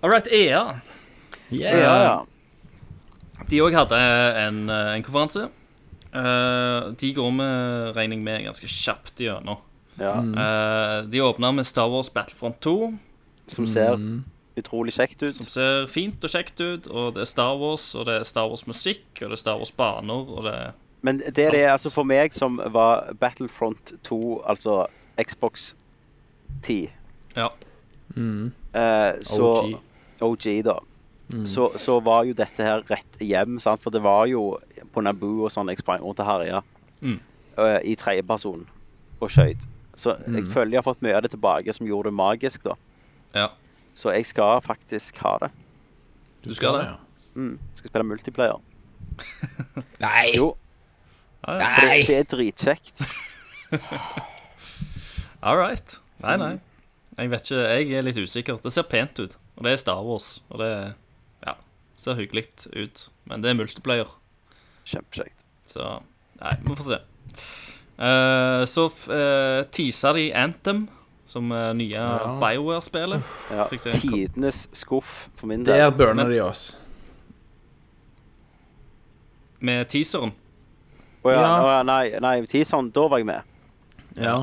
All 0.00 0.10
right, 0.10 0.28
EA. 0.32 0.80
Yes. 1.50 1.82
ja. 1.82 2.24
De 3.48 3.60
òg 3.64 3.74
hadde 3.74 3.98
en, 4.44 4.64
en 4.70 5.02
konferanse. 5.02 5.48
Uh, 6.12 6.92
de 6.98 7.10
går 7.16 7.30
vi, 7.36 7.46
regning 7.96 8.22
med, 8.24 8.44
ganske 8.46 8.68
kjapt 8.70 9.20
gjennom. 9.20 9.58
ja. 10.00 10.14
Uh, 10.22 11.10
de 11.10 11.20
åpna 11.24 11.50
med 11.52 11.66
Star 11.66 11.88
Wars 11.90 12.10
Battlefront 12.12 12.60
2, 12.64 12.92
Som 13.48 13.66
ser 13.66 13.96
utrolig 14.58 14.92
kjekt 14.92 15.22
ut. 15.22 15.32
som 15.34 15.46
ser 15.46 15.86
fint 15.86 16.24
og 16.24 16.30
kjekt 16.30 16.60
ut. 16.60 16.86
Og 16.90 17.14
det 17.14 17.22
er 17.24 17.30
Star 17.30 17.56
Wars, 17.58 17.94
og 17.94 18.06
det 18.06 18.20
er 18.20 18.24
Star 18.28 18.48
Wars-musikk, 18.50 19.06
og 19.22 19.30
det 19.30 19.38
er 19.38 19.42
Star 19.44 19.58
Wars-baner, 19.60 20.30
og 20.36 20.44
det 20.44 20.54
er 20.54 20.70
Men 21.02 21.18
det 21.18 21.38
er 21.38 21.50
det 21.54 21.66
altså 21.70 21.90
for 21.94 22.02
meg 22.04 22.34
som 22.34 22.58
var 22.74 23.12
Battlefront 23.20 23.92
2, 24.02 24.42
altså 24.46 24.86
Xbox 25.22 25.74
10 26.62 26.88
Ja. 27.36 27.48
eh, 28.74 29.12
så, 29.22 29.52
OG. 29.62 29.78
OG, 30.24 30.46
da. 30.64 30.78
Så, 31.44 31.66
så 31.76 31.98
var 32.00 32.24
jo 32.24 32.32
dette 32.32 32.64
her 32.64 32.80
rett 32.88 33.18
hjem, 33.20 33.58
sant? 33.60 33.82
for 33.84 33.90
det 33.92 34.00
var 34.00 34.24
jo 34.30 34.56
på 34.94 35.02
Naboo 35.04 35.44
og 35.44 35.50
sånn 35.52 35.68
jeg 35.68 35.78
sprang 35.82 36.00
rundt 36.00 36.20
og 36.24 36.26
herja 36.30 36.62
Mm. 37.02 37.18
eh, 37.58 37.78
i 37.84 37.94
tredjeperson 37.94 38.64
og 39.20 39.28
skøyt. 39.30 39.60
Så 39.94 40.16
jeg 40.26 40.46
føler 40.50 40.72
jeg 40.72 40.78
har 40.80 40.86
fått 40.86 41.02
mye 41.04 41.14
av 41.18 41.22
det 41.22 41.30
tilbake 41.34 41.72
som 41.74 41.86
gjorde 41.86 42.08
det 42.08 42.14
magisk, 42.18 42.64
da. 42.64 42.74
ja. 43.34 43.48
Så 43.98 44.12
jeg 44.14 44.26
skal 44.26 44.60
faktisk 44.62 45.16
ha 45.26 45.36
det. 45.42 45.50
Du 46.46 46.54
skal 46.54 46.76
det? 46.78 46.84
Mm. 47.34 47.58
Skal 47.74 47.90
spille 47.90 48.04
multiplayer. 48.06 48.60
Nei 50.00 50.30
Jo, 50.36 50.52
Ja, 51.46 51.58
ja. 51.58 51.68
det, 51.82 52.06
det 52.08 52.16
er 52.18 52.28
dritkjekt. 52.30 53.02
All 55.42 55.56
right. 55.58 55.98
Nei, 56.22 56.36
nei. 56.40 56.52
Jeg 57.18 57.30
vet 57.32 57.48
ikke, 57.50 57.62
jeg 57.66 57.92
er 57.98 58.06
litt 58.06 58.18
usikker. 58.22 58.58
Det 58.62 58.72
ser 58.74 58.86
pent 58.90 59.18
ut, 59.22 59.36
og 59.58 59.66
det 59.66 59.72
er 59.74 59.80
Star 59.82 60.00
Wars. 60.06 60.28
Og 60.54 60.60
det 60.62 60.70
ja, 61.44 61.54
ser 61.98 62.14
hyggelig 62.20 62.46
ut. 62.72 63.08
Men 63.28 63.42
det 63.44 63.50
er 63.50 63.58
multiplayer, 63.58 64.12
Kjempekjekt. 64.88 65.42
så 65.68 65.98
nei, 66.40 66.54
vi 66.64 66.76
får 66.78 66.86
se. 66.92 67.00
Uh, 67.98 68.62
så 68.70 68.86
uh, 69.10 69.64
teaser 69.74 70.14
de 70.14 70.28
Anthem, 70.38 70.84
som 71.28 71.50
uh, 71.52 71.72
nye 71.76 72.04
BioWare-spillet. 72.40 73.26
Ja. 73.52 73.66
En 73.66 73.82
ko- 73.82 73.90
Tidenes 73.98 74.68
skuff 74.78 75.26
for 75.36 75.50
min 75.50 75.66
del. 75.66 75.82
Der 75.82 75.90
burner 75.90 76.30
de 76.30 76.38
oss. 76.46 76.76
Med 79.58 79.88
teaseren. 79.90 80.32
Å 81.26 81.32
ja, 81.34 81.40
Ja. 81.42 81.50
Oh, 81.58 81.68
ja, 81.72 81.80
nei, 81.82 82.04
nei, 82.22 82.36
teaseren, 82.46 82.92
da 82.94 83.08
var 83.10 83.18
jeg 83.20 83.26
med. 83.26 83.42
Ja. 84.16 84.36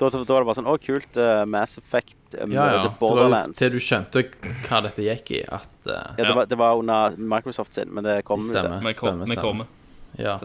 Da, 0.00 0.08
da, 0.08 0.22
var 0.24 0.40
det 0.40 0.48
bare 0.48 0.56
sånn 0.56 0.70
Å, 0.70 0.76
kult. 0.80 1.18
Uh, 1.18 1.42
Mass 1.50 1.76
Effect, 1.76 2.16
uh, 2.32 2.46
ja, 2.46 2.46
ja. 2.48 2.62
The 2.64 2.70
Det 2.70 2.88
var 2.88 2.96
Borderlands. 3.02 3.58
til 3.58 3.74
du 3.74 3.82
skjønte 3.84 4.24
hva 4.64 4.80
dette 4.86 5.04
gikk 5.04 5.34
i, 5.36 5.42
at 5.44 5.68
uh, 5.90 5.92
ja, 5.92 6.24
det, 6.24 6.32
var, 6.38 6.48
det 6.48 6.58
var 6.60 6.80
under 6.80 7.20
Microsoft 7.20 7.76
sin, 7.76 7.92
men 7.92 8.06
det 8.08 8.22
kom 8.24 8.40
ut. 8.40 8.48
Stemmer. 8.48 8.80
det. 8.80 8.88
Vi 8.88 8.96
stemmer, 8.96 9.26
vi 9.26 9.36
stemmer. 9.36 9.44
kommer. 9.44 9.66
Ja. 10.16 10.38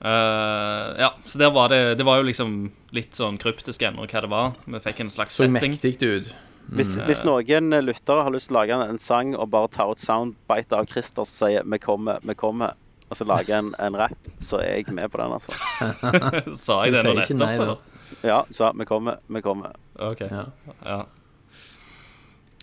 Uh, 0.00 0.96
ja, 0.98 1.14
så 1.28 1.38
der 1.38 1.50
var 1.52 1.68
det 1.68 1.98
Det 2.00 2.04
var 2.08 2.22
jo 2.22 2.24
liksom 2.24 2.70
litt 2.96 3.14
sånn 3.14 3.36
kryptisk 3.38 3.82
ennå 3.86 4.08
hva 4.08 4.24
det 4.24 4.30
var. 4.32 4.54
Vi 4.66 4.82
fikk 4.82 5.04
en 5.04 5.12
slags 5.14 5.38
Så 5.38 5.46
setting. 5.46 5.76
mektig 5.76 5.94
ut. 6.02 6.34
Hvis, 6.70 6.94
hvis 7.02 7.22
noen 7.26 7.74
lyttere 7.82 8.22
har 8.22 8.30
lyst 8.34 8.50
til 8.50 8.56
å 8.56 8.60
lage 8.60 8.76
en, 8.78 8.98
sang 9.02 9.34
og 9.34 9.48
bare 9.50 9.70
ta 9.74 9.88
ut 9.90 9.98
soundbite 9.98 10.78
av 10.78 10.86
Christer 10.90 11.26
som 11.26 11.50
sier 11.50 11.66
'vi 11.66 11.78
kommer, 11.82 12.18
vi 12.22 12.34
kommer', 12.34 12.74
og 13.10 13.16
så 13.16 13.26
lage 13.26 13.50
en, 13.50 13.74
en 13.78 13.96
rap, 13.98 14.28
så 14.38 14.60
er 14.62 14.78
jeg 14.78 14.94
med 14.94 15.10
på 15.10 15.18
den, 15.18 15.34
altså. 15.34 15.52
Sa 16.64 16.84
jeg 16.84 16.94
det 16.94 17.04
nå 17.04 17.14
nettopp? 17.14 17.48
eller? 17.50 17.89
Ja, 18.22 18.42
så 18.50 18.72
vi 18.76 18.84
kommer, 18.84 19.20
vi 19.26 19.42
kommer. 19.42 19.76
Ok, 19.98 20.20
Ja. 20.20 20.44
ja. 20.84 21.00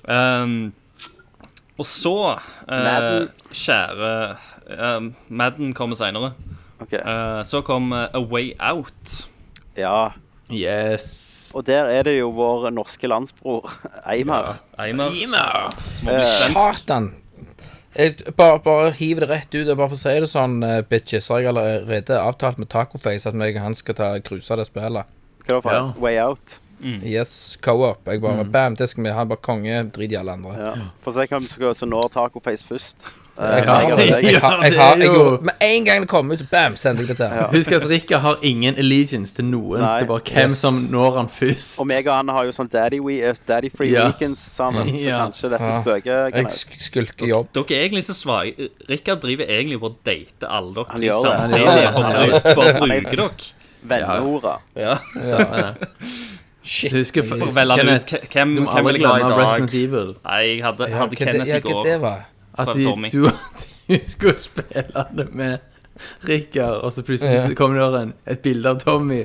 Um, 0.08 0.74
og 1.78 1.86
så 1.86 2.14
uh, 2.38 2.70
Madden. 2.70 3.28
Kjære 3.52 4.38
uh, 4.72 5.10
Madden 5.28 5.74
kommer 5.74 5.96
seinere. 6.00 6.34
OK. 6.80 6.94
så 7.50 7.62
kom 7.66 7.92
eh, 7.92 8.06
A 8.14 8.20
Way 8.22 8.52
Out. 8.62 9.30
Ja. 9.78 10.12
Yes. 10.54 11.52
Og 11.56 11.66
der 11.66 11.90
er 11.90 12.04
det 12.06 12.20
jo 12.20 12.30
vår 12.30 12.70
norske 12.70 13.10
landsbror 13.10 13.66
Eimar. 14.14 14.60
Ja. 14.78 14.86
Eimar. 14.86 15.10
svensk. 15.10 16.54
Satan 16.54 17.16
jeg, 17.98 18.16
bare, 18.38 18.60
bare 18.62 18.92
hiv 18.94 19.22
det 19.24 19.30
rett 19.30 19.56
ut 19.56 19.66
og 19.66 19.78
bare 19.80 19.90
for 19.90 19.98
å 19.98 20.02
si 20.02 20.14
det 20.22 20.30
sånn, 20.30 20.60
uh, 20.62 20.82
bitches. 20.86 21.30
Jeg 21.34 21.48
har 21.48 21.56
allerede 21.56 22.20
avtalt 22.20 22.60
med 22.62 22.70
Tacoface 22.70 23.30
at 23.30 23.38
meg 23.38 23.58
og 23.58 23.64
han 23.64 23.78
skal 23.78 23.98
ta 23.98 24.10
cruise 24.22 24.58
det 24.60 24.68
spillet. 24.70 25.10
Hva 25.48 25.62
var 25.64 25.72
det 25.72 25.82
Ja. 25.82 26.02
Way 26.02 26.20
Out? 26.28 26.60
Yes, 27.04 27.58
co-op. 27.62 28.06
Jeg 28.06 28.22
bare 28.22 28.46
Bam, 28.46 28.76
det 28.76 28.90
skal 28.90 29.04
vi 29.04 29.10
ha. 29.10 29.24
Bare 29.26 29.42
konge. 29.42 29.80
Drit 29.92 30.12
i 30.12 30.16
alle 30.16 30.32
andre. 30.38 30.54
Ja. 30.60 30.74
Få 31.04 31.12
se 31.12 31.26
hvem 31.26 31.74
som 31.74 31.90
når 31.90 32.12
Tacoface 32.14 32.64
først. 32.68 33.08
Jeg 33.38 33.66
har, 33.70 33.82
jeg 33.86 35.00
det 35.00 35.42
Med 35.46 35.54
en 35.62 35.86
gang 35.86 36.02
det 36.02 36.10
kom 36.10 36.32
ut, 36.32 36.42
bam, 36.52 36.76
sendte 36.76 37.04
jeg 37.04 37.08
det 37.12 37.18
til. 37.20 37.26
Ja. 37.38 37.48
Husk 37.54 37.72
at 37.72 37.84
Rikard 37.90 38.22
har 38.24 38.40
ingen 38.42 38.76
allegiance 38.82 39.36
til 39.36 39.46
noen. 39.46 39.78
Nei. 39.82 40.00
Det 40.00 40.08
er 40.08 40.10
bare 40.10 40.24
hvem 40.26 40.50
Yes. 40.50 40.58
som 40.58 40.74
når 40.92 41.18
han 41.18 41.30
først. 41.30 41.80
Og 41.80 41.88
meg 41.88 42.08
og 42.08 42.14
han 42.16 42.30
har 42.34 42.46
jo 42.46 42.52
sånn 42.52 42.70
daddy, 42.74 43.00
we, 43.00 43.20
eh, 43.22 43.36
daddy 43.48 43.70
free 43.70 43.92
Ja. 43.94 44.08
weekends 44.08 44.40
sammen, 44.40 44.88
så 44.90 45.06
Ja. 45.06 45.20
kanskje 45.28 45.50
dette 45.52 45.70
Ja. 45.70 45.82
spøker. 45.84 46.32
kan 46.32 46.44
Jeg 46.46 46.52
skulker 46.80 47.28
jobb. 47.28 47.48
Dere 47.54 47.78
er 47.78 47.90
egentlig 47.90 48.04
så 48.06 48.14
svake. 48.18 48.70
Rikard 48.90 49.22
driver 49.22 49.46
egentlig 49.46 49.80
på 49.80 49.90
å 49.92 49.96
date 50.04 50.48
alle 50.50 50.74
dere 50.74 50.86
Han 50.90 51.02
gjør 51.02 51.24
det. 51.24 51.38
Han 51.38 52.04
samtidig. 52.12 52.56
Bare 52.56 52.74
bruker 52.74 53.16
dere. 53.18 53.30
Venneorda. 53.84 54.58
Ja. 54.76 54.98
Shit. 56.68 56.92
Du 56.92 56.98
husker 57.00 57.24
For 57.24 57.38
velge 57.56 57.78
ut 57.78 57.80
Kenneth, 57.80 58.26
hvem, 58.34 58.56
du 58.58 58.62
må 58.66 58.72
hvem 58.74 58.88
aldri 58.90 59.00
glemme 59.00 59.30
dag. 59.30 59.38
Resident 59.40 59.74
Evil. 59.80 60.10
Nei, 60.26 60.40
jeg 60.50 60.64
hadde, 60.66 60.88
Ja, 60.90 60.98
hadde 60.98 61.08
hva 61.08 61.10
det- 61.10 61.20
Kenneth 61.22 61.48
ja, 61.48 61.56
i 61.56 61.62
hva 61.62 61.72
går. 61.72 61.84
det 61.88 61.98
var? 62.02 62.26
At 62.58 62.72
de, 62.76 62.84
Tommy. 62.84 63.10
du, 63.14 63.30
du 63.88 64.00
skulle 64.12 64.34
spille 64.36 65.06
det 65.16 65.28
med 65.34 65.60
Rikard, 66.28 66.82
og 66.84 66.92
så 66.94 67.04
plutselig 67.08 67.34
Ja. 67.38 67.46
så 67.48 67.56
kom 67.56 67.74
det 67.78 68.02
en, 68.02 68.14
et 68.28 68.42
bilde 68.44 68.70
av 68.70 68.80
Tommy 68.84 69.22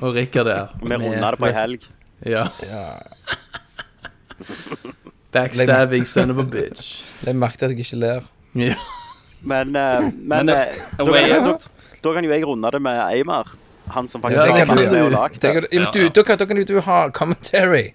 og 0.00 0.14
Rikard 0.16 0.46
der. 0.50 0.74
Vi 0.82 0.94
runda 0.96 1.30
det 1.30 1.38
på 1.38 1.46
ei 1.46 1.54
helg. 1.60 1.86
Ja. 2.26 2.48
Ja. 2.66 2.82
Backstabbing 5.32 6.04
son 6.06 6.30
of 6.30 6.38
a 6.38 6.42
bitch. 6.44 7.04
Jeg 7.24 7.36
merket 7.36 7.62
at 7.62 7.70
jeg 7.70 7.78
ikke 7.86 7.96
ler. 8.02 8.26
Ja. 8.54 8.74
Men, 9.42 9.76
eh, 9.76 10.00
men, 10.02 10.12
Men, 10.28 10.48
eh, 10.48 10.60
eh, 10.60 10.74
da, 10.98 11.04
Away 11.04 11.28
kan, 11.28 11.44
da, 11.44 11.52
Out. 11.52 11.68
da 12.04 12.12
kan 12.14 12.24
jo 12.24 12.30
jeg 12.30 12.44
runde 12.46 12.70
det 12.72 12.82
med 12.82 13.00
Eimar. 13.14 13.54
Han 13.94 14.08
som 14.08 14.22
faktisk 14.22 14.42
ja, 14.46 14.52
har 14.52 14.66
vært 14.66 14.92
med 14.92 15.02
og 15.06 15.12
lagd 15.14 15.40
Det 15.42 15.52
ja, 15.72 15.90
du, 15.92 16.00
da, 16.08 16.22
kan, 16.26 16.38
da 16.40 16.46
kan 16.48 16.60
jo 16.60 16.64
du 16.68 16.78
ha 16.86 17.00
commentary 17.14 17.92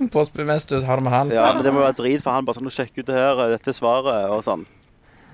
på, 0.00 0.24
mens 0.48 0.64
du 0.64 0.78
har 0.80 0.96
det 0.96 1.04
med 1.04 1.12
han. 1.12 1.30
Ja, 1.34 1.50
men 1.52 1.64
det 1.64 1.72
må 1.76 1.82
være 1.84 1.98
drit 1.98 2.22
for 2.24 2.32
han. 2.32 2.46
Bare 2.48 2.56
sånn, 2.56 2.70
sjekk 2.72 3.02
ut 3.02 3.06
det 3.10 3.16
her, 3.16 3.40
dette 3.52 3.74
svaret, 3.76 4.30
og 4.32 4.40
sånn. 4.46 4.64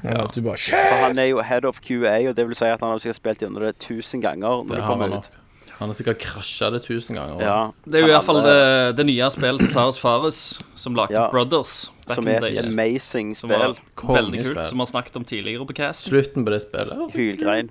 Ja, 0.02 0.26
du 0.26 0.40
bare 0.44 0.58
For 0.58 1.02
han 1.06 1.18
er 1.18 1.30
jo 1.30 1.40
head 1.46 1.64
of 1.68 1.78
QA, 1.80 2.18
og 2.28 2.34
det 2.36 2.46
vil 2.48 2.58
si 2.58 2.66
at 2.68 2.82
han 2.82 2.92
har 2.92 3.02
sikkert 3.02 3.20
spilt 3.20 3.44
gjennom 3.44 3.62
det 3.64 3.76
tusen 3.82 4.22
ganger 4.24 4.64
når 4.66 4.72
Det 4.74 4.80
det 4.80 4.86
kommer 4.90 5.14
ut. 5.18 5.30
Han 5.76 5.90
har 5.90 5.96
sikkert 5.98 6.20
krasja 6.22 6.70
det 6.72 6.82
tusen 6.86 7.18
ganger. 7.18 7.40
Ja, 7.42 7.56
Det 7.84 7.98
er 8.00 8.06
jo 8.06 8.08
i 8.08 8.14
hvert 8.14 8.24
fall 8.24 8.40
det, 8.44 8.96
det 8.96 9.04
nye 9.10 9.26
spillet 9.32 9.66
til 9.66 9.72
Fares 9.74 9.98
Fares, 10.00 10.38
som 10.74 10.96
lagde 10.96 11.12
Ja. 11.12 11.26
Brothers. 11.32 11.90
Back 12.06 12.16
Som 12.16 12.28
er 12.28 12.44
et 12.44 12.62
amazing 12.72 13.34
spill. 13.36 13.50
veldig 13.50 13.82
kult, 13.94 14.66
som 14.66 14.78
vi 14.78 14.84
har 14.84 14.86
snakket 14.86 15.16
om 15.16 15.24
tidligere 15.24 15.66
på 15.66 15.76
cast. 15.76 16.08
Slutten 16.08 16.46
på 16.46 16.50
det 16.54 16.62
spillet. 16.62 17.12
Hylgrein. 17.12 17.70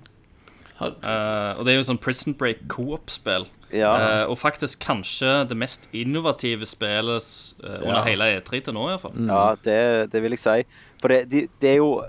Eh, 0.82 1.52
og 1.60 1.66
det 1.66 1.72
er 1.74 1.78
jo 1.78 1.86
sånn 1.88 2.00
Prison 2.04 2.34
Break 2.36 2.66
co-op-spill. 2.68 3.46
Ja. 3.74 3.92
Uh, 4.24 4.30
og 4.32 4.38
faktisk 4.38 4.80
kanskje 4.84 5.48
det 5.50 5.56
mest 5.58 5.90
innovative 5.94 6.66
spillet 6.66 7.54
uh, 7.64 7.80
under 7.82 7.96
Ja. 7.98 8.04
hele 8.04 8.28
E3 8.40 8.62
til 8.64 8.74
nå, 8.76 8.84
iallfall. 8.92 9.12
Mm. 9.16 9.28
Ja, 9.32 9.56
det, 9.66 10.12
det 10.12 10.22
vil 10.24 10.32
jeg 10.36 10.40
si. 10.40 10.64
For 11.02 11.08
det, 11.12 11.30
det, 11.32 11.46
det 11.62 11.70
er 11.70 11.76
jo 11.82 12.04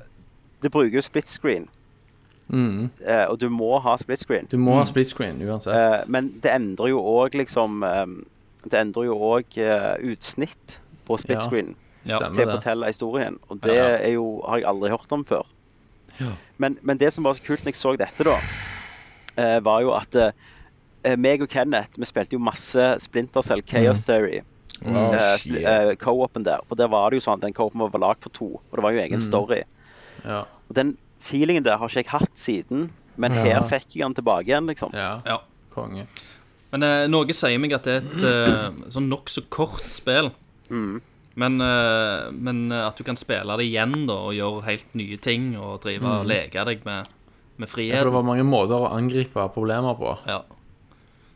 Det 0.63 0.71
bruker 0.73 0.95
jo 0.95 1.01
split 1.03 1.29
screen, 1.29 1.69
Mm. 2.49 2.91
eh, 3.05 3.25
og 3.27 3.41
du 3.41 3.49
må 3.51 3.79
ha 3.83 3.97
split 3.99 4.19
screen. 4.23 4.47
Du 4.47 4.57
må 4.57 4.77
ha 4.79 4.85
split 4.87 5.09
screen 5.11 5.41
uansett. 5.43 5.75
Eh, 5.75 6.05
men 6.07 6.29
det 6.43 6.53
endrer 6.55 6.89
jo 6.93 7.01
òg 7.03 7.35
liksom 7.35 7.83
um, 7.83 8.13
Det 8.63 8.79
endrer 8.79 9.05
jo 9.09 9.17
òg 9.19 9.45
utsnitt 10.07 10.79
på 11.07 11.19
split 11.19 11.43
screen 11.43 11.75
Ja. 12.07 12.19
Til 12.31 12.47
å 12.47 12.53
fortelle 12.55 12.87
historien. 12.87 13.39
Og 13.51 13.61
det 13.63 13.75
Ja. 13.75 13.97
er 13.99 14.13
jo, 14.15 14.43
har 14.47 14.59
jeg 14.59 14.67
aldri 14.67 14.91
hørt 14.91 15.11
om 15.13 15.25
før. 15.25 15.43
Ja. 16.21 16.33
Men, 16.59 16.79
men 16.83 16.99
det 16.99 17.13
som 17.15 17.25
var 17.27 17.35
så 17.39 17.43
kult 17.45 17.65
når 17.65 17.73
jeg 17.75 17.81
så 17.81 17.95
dette, 18.01 18.25
da, 18.27 18.37
eh, 19.37 19.59
var 19.61 19.83
jo 19.85 19.93
at 19.97 20.15
eh, 20.17 21.17
meg 21.17 21.43
og 21.45 21.49
Kenneth 21.53 21.99
vi 22.01 22.09
spilte 22.09 22.37
jo 22.37 22.43
masse 22.43 22.87
Splinter 23.05 23.43
Cell 23.47 23.63
Chaos 23.67 24.05
Theory. 24.07 24.43
Oh, 24.85 25.15
eh, 25.17 25.41
eh, 25.63 25.95
Co-open 25.97 26.45
der. 26.45 26.61
For 26.69 26.77
der 26.77 26.89
var 26.93 27.09
det 27.11 27.17
jo 27.21 27.25
sånn 27.25 27.41
Den 27.41 27.55
co-open 27.57 27.81
var 27.81 28.03
lagd 28.03 28.23
for 28.27 28.31
to, 28.37 28.49
og 28.61 28.77
det 28.77 28.83
var 28.85 28.93
jo 28.93 29.01
egen 29.07 29.23
story. 29.25 29.63
Ja. 30.25 30.43
Og 30.69 30.75
den 30.77 30.97
feelingen 31.25 31.65
der 31.65 31.79
har 31.81 31.89
ikke 31.89 32.03
jeg 32.05 32.13
hatt 32.13 32.37
siden, 32.39 32.91
men 33.17 33.33
Ja. 33.33 33.45
her 33.45 33.63
fikk 33.69 33.95
jeg 33.97 34.05
den 34.05 34.15
tilbake 34.15 34.47
igjen, 34.51 34.67
liksom. 34.69 34.93
ja. 34.93 35.21
Ja. 35.25 35.39
Konge. 35.73 36.07
Men 36.73 36.83
eh, 36.83 37.07
noe 37.09 37.33
sier 37.37 37.59
meg 37.61 37.73
at 37.77 37.85
det 37.85 37.95
er 37.95 38.05
et 38.05 38.25
eh, 38.25 38.89
sånn 38.93 39.09
nokså 39.09 39.45
kort 39.53 39.85
spill. 39.93 40.31
Mm. 40.69 41.01
Men, 41.37 41.61
eh, 41.61 42.33
men 42.33 42.73
eh, 42.73 42.87
at 42.87 42.97
du 42.97 43.05
kan 43.05 43.19
spille 43.21 43.59
det 43.61 43.67
igjen 43.69 44.07
da 44.09 44.17
og 44.31 44.37
gjøre 44.37 44.65
helt 44.71 44.95
nye 44.97 45.19
ting 45.21 45.51
og 45.61 45.83
drive 45.85 46.09
og 46.09 46.29
leke 46.31 46.65
deg 46.65 46.85
med, 46.89 47.11
med 47.61 47.75
Ja, 47.77 47.99
for 48.01 48.09
det 48.09 48.15
var 48.15 48.25
mange 48.25 48.47
måter 48.49 48.87
å 48.87 48.93
angripe 48.97 49.45
problemer 49.53 49.99
på. 49.99 50.15
Ja. 50.25 50.41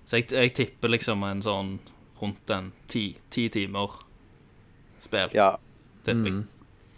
Så 0.08 0.22
jeg, 0.22 0.30
jeg 0.32 0.54
tipper 0.56 0.94
liksom 0.96 1.20
en 1.28 1.44
sånn 1.44 1.74
rundt 2.20 2.52
en 2.52 2.72
ti, 2.88 3.12
ti 3.28 3.48
timer 3.52 4.00
spill. 5.04 5.36
Ja. 5.36 5.52
tipper 6.04 6.32
jeg. 6.32 6.46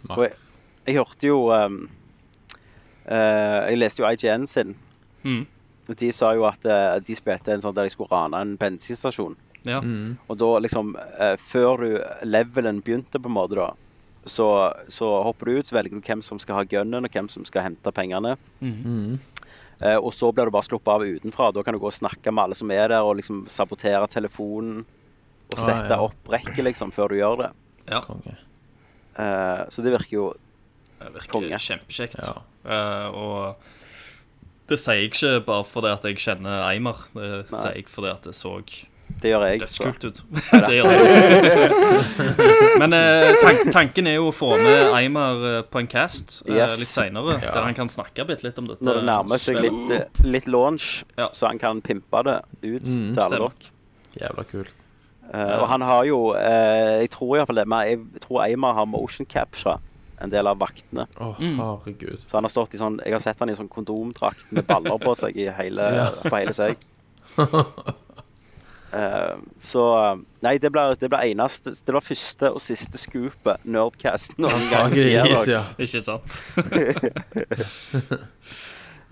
Maks. 0.07 0.47
Jeg 0.83 0.97
hørte 0.99 1.27
jo 1.27 1.37
um, 1.55 1.77
uh, 3.07 3.59
Jeg 3.69 3.77
leste 3.79 4.03
jo 4.03 4.09
IGN 4.09 4.47
sin. 4.47 4.73
Mm. 5.23 5.45
Og 5.87 5.95
de 5.99 6.09
sa 6.15 6.33
jo 6.35 6.43
at 6.47 6.67
uh, 6.67 6.97
de 7.03 7.15
spilte 7.15 7.53
en 7.53 7.63
sånn 7.63 7.75
der 7.75 7.87
de 7.87 7.93
skulle 7.93 8.11
rane 8.11 8.39
en 8.39 8.57
bensinstasjon. 8.59 9.37
Ja. 9.63 9.79
Og 10.27 10.37
da 10.37 10.47
liksom 10.59 10.89
eh, 10.99 11.35
Før 11.39 11.77
du 11.85 12.03
levelen 12.27 12.81
begynte, 12.83 13.19
på 13.21 13.29
en 13.31 13.35
måte, 13.37 13.55
da, 13.55 13.69
så, 14.25 14.47
så 14.91 15.07
hopper 15.23 15.45
du 15.51 15.59
ut, 15.59 15.67
så 15.69 15.75
velger 15.77 15.95
du 15.99 16.01
hvem 16.03 16.21
som 16.23 16.39
skal 16.39 16.55
ha 16.61 16.63
gunnen, 16.67 17.03
og 17.07 17.11
hvem 17.15 17.29
som 17.31 17.45
skal 17.47 17.65
hente 17.69 17.91
pengene. 17.95 18.37
Eh, 19.83 19.97
og 19.97 20.13
så 20.15 20.29
blir 20.31 20.47
du 20.47 20.53
bare 20.53 20.63
sluppet 20.67 20.91
av 20.93 21.03
utenfra. 21.03 21.49
Da 21.55 21.63
kan 21.65 21.75
du 21.75 21.79
gå 21.81 21.89
og 21.89 21.95
snakke 21.95 22.31
med 22.31 22.43
alle 22.45 22.55
som 22.59 22.71
er 22.71 22.87
der, 22.93 23.03
og 23.03 23.17
liksom 23.19 23.45
sabotere 23.51 24.07
telefonen. 24.11 24.83
Og 25.51 25.57
Ah, 25.59 25.65
sette 25.67 25.91
ja. 25.97 25.99
opp 26.01 26.29
rekket, 26.31 26.63
liksom, 26.65 26.91
før 26.95 27.11
du 27.11 27.17
gjør 27.19 27.41
det. 27.43 27.51
ja. 27.91 27.99
Konge. 28.05 28.37
Eh, 29.19 29.63
så 29.69 29.83
det 29.85 29.91
virker 29.93 30.15
jo 30.15 30.27
Det 30.99 31.11
virker 31.13 31.33
Konge. 31.35 31.57
kjempekjekt. 31.61 32.15
Ja. 32.23 32.39
Eh, 32.65 33.07
og 33.13 33.55
det 34.71 34.79
sier 34.79 34.95
jeg 35.01 35.11
ikke 35.11 35.33
bare 35.45 35.65
fordi 35.67 35.91
at 35.91 36.03
jeg 36.07 36.15
kjenner 36.23 36.63
Eimer. 36.71 37.03
Det 37.13 37.49
sier 37.51 37.75
jeg 37.75 37.89
fordi 37.91 38.09
at 38.15 38.25
jeg 38.31 38.33
så 38.39 38.55
Det 39.21 39.29
gjør 39.31 39.43
jeg. 39.47 39.59
dødskult 39.63 40.03
ut. 40.09 40.17
det 40.67 40.73
gjør 40.77 40.89
jeg. 40.91 41.71
Men 42.81 42.93
eh, 42.97 43.29
tank, 43.41 43.61
tanken 43.71 44.07
er 44.11 44.17
jo 44.17 44.27
å 44.31 44.33
få 44.35 44.49
med 44.59 44.91
Eimer 44.97 45.45
eh, 45.49 45.61
på 45.71 45.79
en 45.79 45.87
cast 45.87 46.41
eh, 46.47 46.55
Yes. 46.57 46.75
litt 46.81 46.89
seinere, 46.91 47.37
der 47.43 47.61
han 47.63 47.75
kan 47.77 47.87
snakke 47.91 48.25
bitte 48.27 48.43
litt 48.49 48.59
om 48.59 48.67
dette. 48.67 48.83
Når 48.83 48.99
det 48.99 49.05
nærmer 49.07 49.39
seg 49.39 49.61
litt, 49.63 49.93
eh, 49.95 50.23
litt 50.27 50.47
launch, 50.51 51.03
Ja. 51.17 51.29
så 51.31 51.47
han 51.47 51.59
kan 51.61 51.79
pimpe 51.85 52.23
det 52.27 52.39
ut 52.63 52.83
til 52.83 53.13
alle 53.15 53.29
stemmer. 53.29 53.53
dere. 53.53 53.71
Jævla 54.25 54.43
kult. 54.51 54.73
Eh, 55.33 55.55
og 55.61 55.67
han 55.71 55.81
har 55.87 56.03
jo 56.05 56.17
eh, 56.35 56.99
Jeg 57.05 57.09
tror 57.15 57.37
iallfall 57.39 57.61
det, 57.61 57.67
men 57.71 57.87
jeg 57.87 58.21
tror 58.25 58.43
Eimar 58.43 58.75
har 58.75 58.85
motion 58.91 59.25
capture 59.25 59.77
en 60.21 60.29
del 60.29 60.47
av 60.47 60.59
vaktene. 60.59 61.07
Å, 61.17 61.31
Mm. 61.39 61.57
herregud. 61.63 62.19
Så 62.27 62.35
han 62.37 62.43
har 62.45 62.51
stått 62.51 62.75
i 62.75 62.77
sånn 62.77 62.99
Jeg 63.05 63.11
har 63.15 63.19
sett 63.23 63.39
han 63.39 63.49
i 63.49 63.55
sånn 63.57 63.69
kondomdrakt 63.71 64.45
med 64.51 64.67
baller 64.67 64.99
på 65.01 65.15
seg 65.17 65.35
i 65.39 65.47
hele, 65.51 65.87
Ja. 65.95 66.09
på 66.27 66.35
hele 66.37 66.53
seg. 66.53 66.75
Eh, 68.93 69.35
så 69.57 69.83
Nei, 70.43 70.57
det 70.61 70.69
blir, 70.71 70.93
det 71.01 71.07
blir 71.09 71.23
eneste 71.31 71.71
Det 71.73 71.93
var 71.95 72.03
første 72.05 72.51
og 72.53 72.59
siste 72.61 72.99
scoopet 73.01 73.63
Nerdcast 73.65 74.35
noen 74.37 74.67
gang. 74.69 74.93
ja. 74.93 75.23
Ikke 75.81 76.01
sant? 76.03 76.41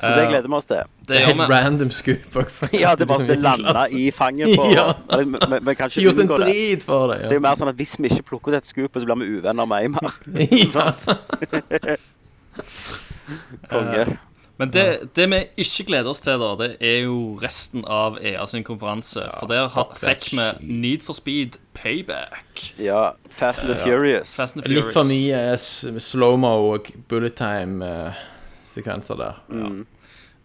Så 0.01 0.07
det 0.17 0.23
gleder 0.31 0.47
vi 0.49 0.55
oss 0.57 0.65
til. 0.65 0.79
Det 1.05 1.17
er 1.19 1.27
helt 1.29 1.43
random 1.51 1.91
scoop. 1.93 2.37
Ja, 2.73 2.95
det 2.97 3.05
bare 3.09 3.21
det 3.27 3.35
Liksom, 3.35 3.43
landa 3.43 3.83
i 3.93 4.07
fanget 4.11 4.53
på 4.57 4.63
Ja. 4.73 4.85
Vi, 5.19 5.25
vi- 5.29 5.59
vi 5.67 5.75
kan 5.77 5.91
Ikke 5.91 6.01
gjort 6.07 6.19
en 6.23 6.31
drit 6.41 6.83
for 6.87 7.11
det. 7.13 7.19
Det 7.27 7.35
er 7.35 7.37
jo 7.37 7.43
mer 7.45 7.59
sånn 7.59 7.69
at 7.69 7.77
hvis 7.77 7.93
vi 8.01 8.09
ikke 8.09 8.23
plukker 8.31 8.55
ut 8.55 8.57
et 8.57 8.65
scoop, 8.69 8.97
så 8.97 9.05
blir 9.05 9.19
vi 9.21 9.37
uvenner 9.37 9.65
med 9.69 9.77
Eimar. 9.85 10.13
ja. 10.73 11.97
Konge. 13.69 14.17
Men 14.61 14.69
det, 14.69 14.83
det 15.17 15.25
vi 15.31 15.37
ikke 15.63 15.87
gleder 15.89 16.11
oss 16.11 16.21
til, 16.21 16.37
da, 16.37 16.51
det 16.59 16.67
er 16.85 16.99
jo 17.07 17.15
resten 17.41 17.81
av 17.89 18.19
EA 18.21 18.43
sin 18.45 18.61
konferanse. 18.67 19.23
for 19.39 19.49
der 19.49 19.65
har, 19.73 19.95
fikk 19.97 20.27
vi 20.37 20.45
Need 20.83 21.01
for 21.01 21.17
Speed 21.17 21.57
Payback. 21.73 22.67
Ja. 22.77 23.15
Fast 23.33 23.63
and 23.65 23.71
the 23.73 23.77
Furious. 23.81 24.35
Fast 24.37 24.59
and 24.59 24.67
Litt 24.69 24.91
for 24.93 25.01
Furious. 25.09 25.83
mye 25.89 25.99
slow-mo 26.05 26.51
og 26.75 26.91
bullet 27.09 27.33
time-sekvenser 27.41 29.17
der. 29.19 29.41
Mm. 29.49 29.81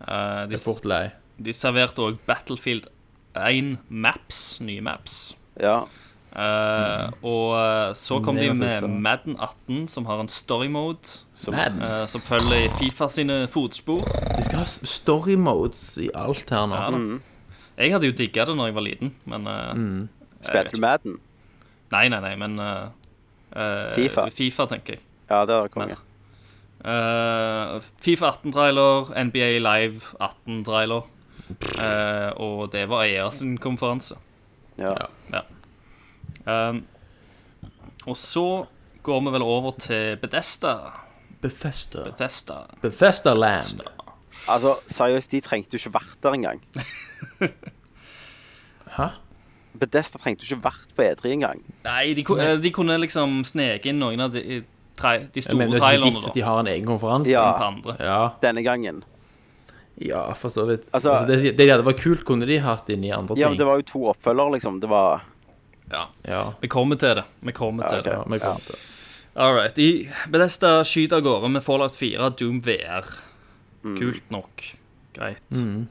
Uh, 0.01 0.09
de, 0.09 0.49
Det 0.51 0.59
er 0.61 0.65
fort 0.65 0.85
lei. 0.89 1.05
de 1.39 1.53
serverte 1.53 2.01
òg 2.05 2.19
Battlefield 2.27 2.89
1 3.37 3.77
maps, 3.93 4.61
nye 4.65 4.81
maps. 4.81 5.35
Ja. 5.61 5.83
Eh, 6.37 7.11
Og 7.25 7.55
eh, 7.57 7.93
så 7.97 8.19
kom 8.25 8.37
de 8.37 8.51
med 8.53 8.85
Madden 9.01 9.37
18, 9.41 9.87
som 9.89 10.05
har 10.07 10.21
en 10.21 10.29
story 10.29 10.69
mode. 10.69 11.09
Som, 11.35 11.55
Madden? 11.57 11.81
eh, 11.83 12.05
som 12.13 12.21
følger 12.21 12.69
Fifa 12.77 13.09
sine 13.09 13.47
fotspor. 13.49 14.03
De 14.37 14.43
skal 14.45 14.61
ha 14.61 14.67
story 14.69 15.37
modes 15.41 15.97
i 16.03 16.11
alt 16.15 16.51
her 16.53 16.67
nå. 16.69 16.77
Ja, 16.77 16.91
da. 16.93 17.21
Jeg 17.77 17.93
hadde 17.93 18.09
jo 18.11 18.17
digga 18.17 18.45
det 18.49 18.57
når 18.57 18.71
jeg 18.71 18.75
var 18.77 18.85
liten, 18.87 19.15
men 19.29 19.47
uh, 19.49 19.73
Mm. 19.77 20.09
Spilte 20.45 20.77
du. 20.77 20.81
Madden? 20.85 21.17
Nei, 21.93 22.09
nei, 22.13 22.21
nei, 22.21 22.35
men 22.37 22.59
eh, 22.61 22.87
eh, 23.57 23.95
FIFA. 23.97 24.29
FIFA, 24.33 24.67
tenker 24.75 24.97
jeg. 24.97 25.03
Ja, 25.31 25.41
det 25.49 25.57
var 25.57 25.69
konge. 25.73 25.97
Eh, 26.85 27.81
Fifa 28.05 28.31
18-trailer, 28.37 29.11
NBA 29.31 29.49
Live 29.65 30.13
18-trailer. 30.21 31.03
Eh, 31.81 32.31
og 32.43 32.71
det 32.73 32.85
var 32.91 33.05
EA 33.09 33.29
sin 33.31 33.57
konferanse. 33.59 34.17
Ja. 34.79 34.93
Ja. 35.33 35.41
Um, 36.47 36.85
og 38.07 38.17
så 38.17 38.67
går 39.07 39.21
vi 39.27 39.33
vel 39.35 39.43
over 39.43 39.75
til 39.83 40.17
Bedesta. 40.23 40.77
Bethesda. 41.43 42.05
Bethesda. 42.11 42.61
Bethesda 42.83 43.35
Land. 43.35 43.81
Altså, 44.49 44.77
seriøst, 44.87 45.31
de 45.33 45.41
trengte 45.41 45.75
jo 45.77 45.81
ikke 45.83 45.95
vært 45.99 46.17
der 46.23 46.37
engang. 46.37 46.61
Hæ? 48.97 49.09
Bedesta 49.77 50.19
trengte 50.23 50.47
jo 50.47 50.55
ikke 50.57 50.65
vært 50.71 50.95
på 50.97 51.05
E3 51.05 51.35
engang. 51.35 51.61
Nei, 51.85 52.15
de, 52.17 52.25
eh, 52.41 52.55
de 52.63 52.73
kunne 52.75 52.97
liksom 53.03 53.43
sneke 53.49 53.91
inn 53.93 53.99
noen 54.01 54.23
av 54.25 54.33
de, 54.33 54.43
de 54.63 54.63
Jeg 55.37 55.45
store 55.45 55.59
mener 55.61 55.77
er 55.77 55.85
trailerne 55.85 56.23
da, 56.23 56.31
at 56.31 56.39
de 56.39 56.45
har 56.47 56.63
en 56.63 56.71
egen 56.73 56.89
konferanse. 56.89 57.31
Ja. 57.35 57.45
andre. 57.67 57.97
Ja, 58.01 58.21
Denne 58.43 58.63
gangen. 58.65 59.03
ja 60.01 60.23
for 60.35 60.49
så 60.53 60.65
vidt. 60.69 60.89
Altså- 60.93 61.13
Altså, 61.13 61.27
det, 61.27 61.43
det 61.43 61.57
de 61.59 61.69
hadde 61.71 61.85
vært 61.85 62.01
kult, 62.03 62.25
kunne 62.25 62.47
de 62.49 62.59
hatt 62.59 62.89
inn 62.91 63.05
i 63.05 63.11
andre 63.11 63.35
ting. 63.35 63.43
Ja, 63.43 63.49
men 63.53 63.59
det 63.59 63.67
var 63.67 63.77
jo 63.77 63.83
to 63.83 64.05
oppfølgere, 64.15 64.53
liksom. 64.57 64.81
Det 64.81 64.89
var 64.89 65.23
Ja, 65.93 66.07
Ja, 66.27 66.43
vi 66.61 66.69
kommer 66.69 66.97
til 66.99 67.15
det. 67.21 67.25
Vi 67.47 67.53
kommer 67.53 67.85
Ja, 67.85 67.89
til 67.95 68.03
det. 68.05 68.13
ja, 68.13 68.23
vi 68.27 68.39
kommer 68.43 68.61
til. 68.67 68.79
All 69.37 69.55
right. 69.55 69.79
I 69.79 70.09
Bedesta 70.33 70.83
skyter 70.85 71.17
av 71.21 71.23
gårde 71.27 71.51
med 71.53 71.63
Fallout 71.63 71.95
4 71.97 72.31
Doom 72.41 72.61
VR. 72.65 73.05
Kult 73.85 74.31
nok. 74.31 74.65
Greit. 75.15 75.51
Mm. 75.53 75.87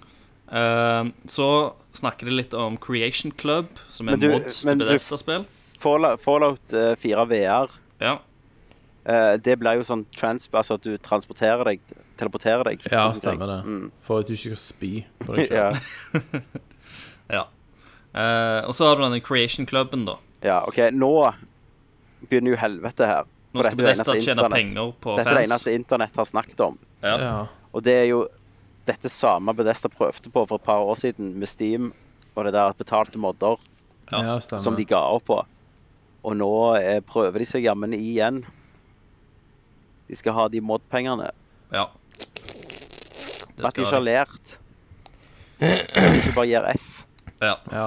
Uh, 0.51 1.11
så 1.29 1.73
snakker 1.95 2.25
de 2.29 2.35
litt 2.35 2.53
om 2.53 2.75
Creation 2.77 3.31
Club, 3.31 3.67
som 3.89 4.09
er 4.09 4.17
du- 4.17 4.29
mods 4.31 4.65
men 4.65 4.79
til 4.79 4.87
Bethesda-spill. 4.87 5.45
Fallout, 5.79 6.19
Fallout 6.21 6.73
eh, 6.73 6.95
4 6.95 7.25
VR. 7.29 7.71
Ja. 8.01 8.17
uh, 9.07 9.37
det 9.37 9.59
blir 9.59 9.77
jo 9.77 9.83
sånn 9.83 10.05
trans... 10.15 10.49
Altså 10.51 10.73
at 10.79 10.83
du 10.83 10.97
transporterer 10.97 11.63
deg 11.63 11.79
Teleporterer 12.17 12.63
deg. 12.63 12.79
Ja, 12.91 13.09
stemmer 13.11 13.45
det. 13.45 13.57
Mm. 13.67 13.91
For 14.01 14.19
at 14.23 14.27
du 14.29 14.33
ikke 14.33 14.55
skal 14.55 14.61
spy 14.61 14.91
på 15.19 15.35
deg 15.35 15.51
Ja. 15.59 15.73
ja. 17.37 17.41
Eh, 18.15 18.61
og 18.65 18.71
så 18.77 18.87
har 18.87 18.95
du 18.95 19.03
denne 19.03 19.19
Creation 19.23 19.67
Cluben, 19.67 20.05
da. 20.07 20.15
ja, 20.45 20.61
OK. 20.67 20.77
Nå 20.95 21.11
begynner 22.29 22.55
jo 22.55 22.59
helvete 22.61 23.07
her. 23.09 23.27
Nå 23.55 23.63
skal 23.63 23.77
Bethesda 23.79 24.15
tjene 24.19 24.47
penger 24.51 24.93
på 25.03 25.13
Dette 25.17 25.31
er 25.31 25.37
det 25.39 25.45
eneste 25.49 25.73
internett 25.75 26.15
har 26.19 26.27
snakket 26.27 26.59
om. 26.63 26.77
Ja. 27.03 27.15
Ja. 27.21 27.35
Og 27.75 27.83
det 27.83 27.93
er 28.01 28.07
jo 28.09 28.25
dette 28.87 29.09
samme 29.09 29.53
Bedesta 29.57 29.89
prøvde 29.89 30.29
på 30.31 30.43
for 30.47 30.59
et 30.59 30.65
par 30.67 30.83
år 30.85 30.95
siden 30.99 31.33
med 31.39 31.49
Steam 31.49 31.91
og 32.35 32.45
det 32.45 32.53
der 32.55 32.73
betalte 32.77 33.17
modder 33.19 33.57
Ja. 34.11 34.19
ja, 34.21 34.39
som 34.59 34.75
de 34.75 34.85
ga 34.85 34.99
opp 35.15 35.25
på. 35.31 35.37
Og 36.25 36.35
nå 36.37 36.49
eh, 36.77 36.99
prøver 37.01 37.39
de 37.41 37.45
seg 37.47 37.63
jammen 37.65 37.93
igjen. 37.95 38.43
De 40.07 40.15
skal 40.19 40.35
ha 40.37 40.47
de 40.47 40.61
mod-pengene. 40.61 41.31
ja. 41.73 41.87
Det 43.55 43.63
At 43.65 43.75
de 43.77 43.81
ikke 43.85 43.93
har 43.95 44.03
lært. 44.03 44.57
At 45.63 45.95
de 45.95 46.17
ikke 46.19 46.33
bare 46.35 46.47
gir 46.49 46.65
F. 46.75 47.05
Ja. 47.41 47.53
Ja. 47.71 47.85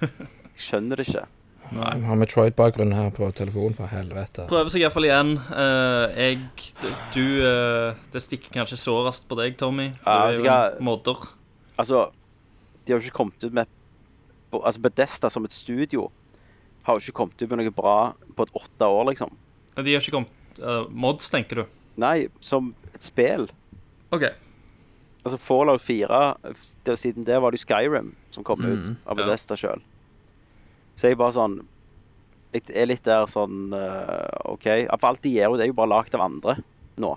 Jeg 0.00 0.68
skjønner 0.68 1.00
det 1.00 1.08
ikke. 1.08 1.26
Vi 1.66 1.82
har 1.82 2.18
Metroid-bakgrunn 2.18 2.94
her 2.94 3.08
på 3.14 3.26
telefonen, 3.34 3.74
for 3.74 3.90
helvete. 3.90 4.46
Prøver 4.50 4.70
seg 4.70 4.84
iallfall 4.84 5.08
igjen. 5.08 5.32
Uh, 5.50 6.06
jeg 6.14 6.38
Du 7.14 7.24
uh, 7.42 7.96
Det 8.12 8.22
stikker 8.22 8.54
kanskje 8.54 8.78
sårest 8.78 9.26
på 9.28 9.38
deg, 9.40 9.56
Tommy. 9.58 9.90
For 10.04 10.12
Ja, 10.12 10.36
du 10.36 10.46
er 10.46 10.76
jo 10.76 10.86
modder. 10.86 11.26
Altså, 11.76 12.06
de 12.84 12.94
har 12.94 13.00
jo 13.00 13.08
ikke 13.08 13.18
kommet 13.18 13.42
ut 13.42 13.52
med 13.52 13.72
Altså, 14.54 14.80
Bedesta 14.80 15.28
som 15.28 15.44
et 15.44 15.52
studio 15.52 16.06
har 16.86 16.96
jo 16.96 17.02
ikke 17.02 17.18
kommet 17.18 17.42
ut 17.42 17.50
med 17.50 17.60
noe 17.60 17.74
bra 17.74 17.98
på 18.36 18.46
et 18.46 18.56
åtte 18.56 18.86
år, 18.86 19.08
liksom. 19.10 19.32
De 19.74 19.92
har 19.92 20.00
ikke 20.00 20.14
kommet 20.14 20.60
uh, 20.62 20.86
Mods, 20.88 21.28
tenker 21.34 21.60
du? 21.60 21.64
Nei, 22.00 22.28
som 22.40 22.70
et 22.94 23.04
spill. 23.04 23.48
OK. 24.14 24.28
Altså 25.26 25.38
Fallout 25.42 25.82
4 25.82 26.20
det, 26.86 26.94
Siden 27.02 27.26
det 27.26 27.40
var 27.42 27.50
det 27.50 27.58
jo 27.58 27.66
Skyrim 27.66 28.12
som 28.36 28.44
kom 28.46 28.60
ut 28.64 28.92
av 29.08 29.16
av 29.18 29.32
ja. 29.32 29.56
Sjøl. 29.56 29.82
Så 30.96 31.10
jeg 31.10 31.18
bare 31.20 31.34
sånn 31.36 31.58
Jeg 32.54 32.70
er 32.72 32.86
litt 32.88 33.02
der 33.04 33.26
sånn 33.28 33.72
uh, 33.74 34.30
OK. 34.48 34.64
For 34.96 35.08
alt 35.10 35.20
de 35.24 35.32
gjør, 35.34 35.50
jo, 35.50 35.56
det 35.58 35.66
er 35.66 35.70
jo 35.72 35.76
bare 35.76 35.90
lagd 35.92 36.14
av 36.16 36.22
andre 36.24 36.54
nå. 36.96 37.10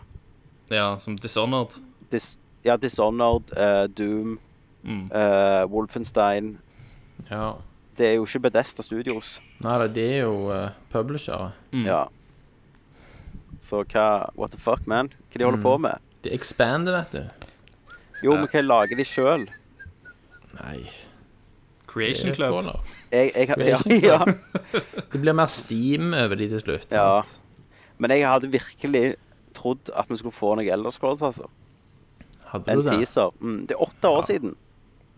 Ja, 0.73 0.97
som 0.99 1.15
Dishonored. 1.15 1.77
Dis, 2.11 2.33
ja, 2.65 2.75
Dishonored, 2.81 3.53
uh, 3.55 3.85
Doom, 3.87 4.37
Mm. 4.79 5.09
uh, 5.11 5.65
Wolfenstein 5.67 6.53
ja. 7.27 7.57
Det 7.99 8.05
er 8.07 8.13
jo 8.15 8.23
ikke 8.23 8.39
Bedesta 8.45 8.79
Studios. 8.79 9.33
Nei, 9.59 9.73
de 9.91 10.05
er 10.05 10.21
jo 10.23 10.45
uh, 10.47 10.69
publishere. 10.93 11.49
Mm. 11.75 11.83
Ja. 11.83 12.05
Så 13.59 13.83
hva 13.91 14.05
What 14.39 14.53
the 14.55 14.61
fuck, 14.61 14.87
man? 14.87 15.11
Hva 15.27 15.41
de 15.41 15.47
holder 15.49 15.63
på 15.65 15.73
med? 15.83 15.99
De 16.23 16.31
expander, 16.31 16.95
vet 16.95 17.11
du. 17.11 17.49
Jo, 18.23 18.37
men 18.39 18.47
hva 18.51 18.63
lager 18.63 18.99
de 18.99 19.05
sjøl? 19.07 19.45
Nei. 20.61 20.77
Creation 21.89 22.33
Club. 22.37 22.59
Jeg, 23.11 23.31
Jeg, 23.35 23.47
jeg, 23.57 24.03
ja, 24.03 24.19
ja, 24.19 24.19
Det 25.11 25.21
blir 25.23 25.33
mer 25.33 25.49
Steam 25.51 26.13
over 26.13 26.35
de 26.39 26.49
til 26.53 26.61
slutt. 26.63 26.91
ja. 26.93 27.21
Men 27.99 28.11
jeg 28.15 28.23
hadde 28.29 28.47
virkelig 28.53 29.15
trodd 29.57 29.89
at 29.97 30.07
vi 30.07 30.15
skulle 30.21 30.31
få 30.31 30.53
noe 30.55 30.63
Elder 30.71 30.93
Scrolls, 30.95 31.19
altså. 31.25 31.49
Hadde 32.53 32.71
En 32.71 32.79
du 32.79 32.85
det? 32.87 32.93
teaser. 33.01 33.33
Mm, 33.43 33.57
det 33.67 33.75
er 33.75 33.81
åtte 33.83 34.07
år 34.07 34.21
siden. 34.23 34.53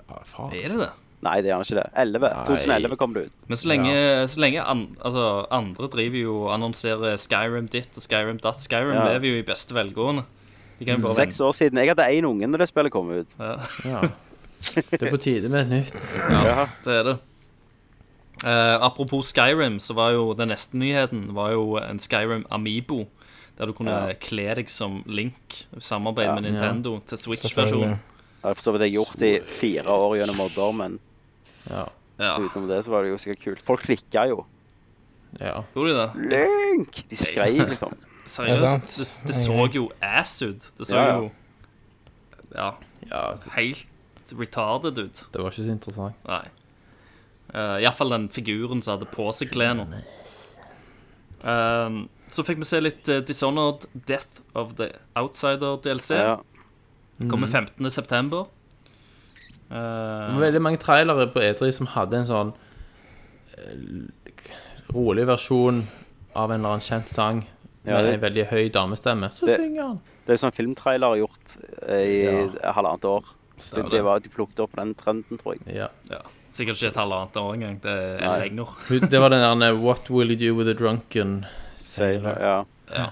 Ja, 0.10 0.18
faen. 0.26 0.50
Er 0.58 0.72
det 0.74 0.80
det? 0.82 0.88
Nei, 1.22 1.36
det 1.46 1.52
er 1.52 1.60
han 1.60 1.62
ikke 1.68 1.78
det. 1.78 1.84
11. 2.02 2.32
2011 2.48 2.98
kom 2.98 3.14
det 3.14 3.28
ut. 3.28 3.36
Men 3.52 3.60
så 3.62 3.70
lenge, 3.70 3.92
så 4.34 4.42
lenge 4.42 4.64
an, 4.66 4.82
altså, 5.06 5.28
andre 5.54 5.88
driver 5.94 6.18
jo 6.24 6.34
og 6.48 6.50
annonserer 6.56 7.20
Skyrim 7.22 7.68
ditt 7.70 7.94
og 8.02 8.08
Skyrim 8.08 8.40
datt 8.42 8.58
Skyrim 8.64 8.96
Ja. 8.98 9.04
lever 9.14 9.30
jo 9.30 9.44
i 9.44 9.46
beste 9.46 9.78
velgående. 9.78 10.26
Seks 11.14 11.38
år 11.46 11.54
siden. 11.54 11.78
Jeg 11.78 11.94
hadde 11.94 12.08
én 12.10 12.26
unge 12.26 12.48
når 12.50 12.64
det 12.66 12.70
spillet 12.74 12.92
kom 12.92 13.12
ut. 13.14 13.38
Ja, 13.38 13.60
Ja. 13.86 14.02
Det 14.62 15.02
er 15.02 15.10
på 15.12 15.18
tide 15.22 15.50
med 15.50 15.62
et 15.66 15.72
nytt. 15.74 15.96
Ja. 16.30 16.68
det 16.86 16.94
er 17.00 17.04
det. 17.08 17.18
Eh, 18.46 18.76
apropos 18.82 19.30
Skyrim, 19.34 19.80
så 19.80 19.94
var 19.98 20.12
jo 20.16 20.34
den 20.38 20.50
neste 20.50 20.78
nyheten 20.80 21.28
var 21.38 21.52
jo 21.54 21.76
en 21.82 22.00
Skyrim 22.02 22.46
Amibo. 22.52 23.04
Der 23.58 23.66
du 23.70 23.74
kunne 23.78 23.92
Ja. 23.94 24.14
kle 24.18 24.56
deg 24.56 24.70
som 24.70 25.04
Link. 25.06 25.66
i 25.76 25.80
Samarbeid 25.80 26.28
Ja. 26.30 26.36
med 26.40 26.44
Nintendo 26.52 27.00
til 27.06 27.18
Switch-versjonen. 27.18 28.00
Har 28.44 28.54
for 28.56 28.62
så 28.64 28.72
vidt 28.74 28.82
jeg 28.88 28.94
gjort 28.96 29.22
i 29.22 29.40
fire 29.46 29.86
år 29.92 30.16
gjennom 30.18 30.38
modder, 30.38 30.72
men 30.74 31.00
Ja. 31.70 31.86
Ja, 32.20 32.38
utenom 32.40 32.68
det 32.70 32.84
så 32.86 32.90
var 32.92 33.04
det 33.04 33.12
jo 33.12 33.18
sikkert 33.18 33.44
kult. 33.44 33.62
Folk 33.66 33.82
klikka 33.82 34.28
jo. 34.30 34.46
ja. 35.40 35.64
gjorde 35.76 35.94
de 35.94 35.98
det? 35.98 36.38
Link! 36.40 37.04
De 37.10 37.16
skreik, 37.16 37.70
liksom. 37.70 37.94
Seriøst. 38.26 38.98
Det, 38.98 39.28
det 39.28 39.36
så 39.36 39.68
jo 39.74 39.90
ass 40.02 40.42
ut. 40.42 40.62
Det 40.78 40.88
så 40.88 40.96
Ja, 40.96 41.06
ja. 41.08 41.18
jo 41.18 41.32
Ja, 42.56 42.72
ja. 43.10 43.36
Helt 44.32 44.42
retarded 44.42 44.98
ut. 45.00 45.22
Det 45.32 45.42
var 45.42 45.52
ikke 45.52 45.66
så 45.66 45.72
interessant. 45.76 46.16
Nei. 46.28 46.42
Uh, 47.54 47.78
Iallfall 47.84 48.10
den 48.14 48.30
figuren 48.32 48.82
som 48.82 48.96
hadde 48.98 49.10
på 49.12 49.28
seg 49.36 49.50
klærne. 49.52 49.86
Um, 51.44 52.08
så 52.32 52.44
fikk 52.48 52.62
vi 52.62 52.68
se 52.70 52.80
litt 52.82 53.10
uh, 53.12 53.20
Dishonored 53.26 53.88
Death 54.08 54.40
of 54.56 54.76
the 54.78 54.92
Outsider 55.20 55.78
DLC. 55.84 56.12
Ja. 56.16 56.38
Kommer 57.30 57.48
15. 57.48 57.90
september. 57.92 58.46
Det 58.52 58.58
Uh, 59.72 60.28
var 60.36 60.42
veldig 60.42 60.60
mange 60.62 60.78
trailere 60.84 61.30
på 61.32 61.40
E3 61.40 61.70
som 61.72 61.88
hadde 61.94 62.18
en 62.20 62.26
sånn 62.28 62.50
uh, 63.56 64.02
rolig 64.92 65.24
versjon 65.30 65.78
av 66.36 66.52
en 66.52 66.58
eller 66.60 66.74
annen 66.74 66.84
kjent 66.84 67.08
sang 67.08 67.40
Ja, 67.86 67.94
med 67.96 68.04
det- 68.04 68.14
en 68.18 68.20
veldig 68.26 68.46
høy 68.50 68.68
damestemme. 68.76 69.30
Så 69.32 69.46
Det- 69.48 69.56
synger 69.62 69.82
han. 69.88 70.02
Det 70.26 70.34
er 70.34 70.36
jo 70.36 70.42
sånn 70.44 70.54
filmtrailer 70.58 71.16
gjort 71.22 71.56
i 71.88 72.28
i 72.28 72.50
halvannet 72.68 73.06
år. 73.06 73.24
Så 73.62 73.82
det, 73.82 73.90
det. 73.94 74.02
var, 74.06 74.20
de 74.20 74.30
plukket 74.34 74.60
opp 74.64 74.76
den 74.76 74.94
trenden, 74.98 75.40
tror 75.42 75.58
jeg. 75.60 75.76
Ja. 75.78 75.88
ja. 76.10 76.22
Sikkert 76.52 76.82
ikke 76.82 76.92
et 76.92 77.00
halvannet 77.00 77.38
år 77.40 77.54
engang. 77.56 77.80
Det 77.84 77.96
er 77.96 78.26
Nei. 78.26 78.38
lenger. 78.48 78.76
Det 79.14 79.22
var 79.24 79.32
den 79.34 79.64
der 79.64 79.78
What 79.80 80.10
will 80.12 80.34
you 80.34 80.40
do 80.40 80.56
with 80.58 80.70
a 80.70 80.76
drunken 80.78 81.46
Sailor, 81.78 82.38
ja. 82.42 82.58
Ja. 82.92 83.10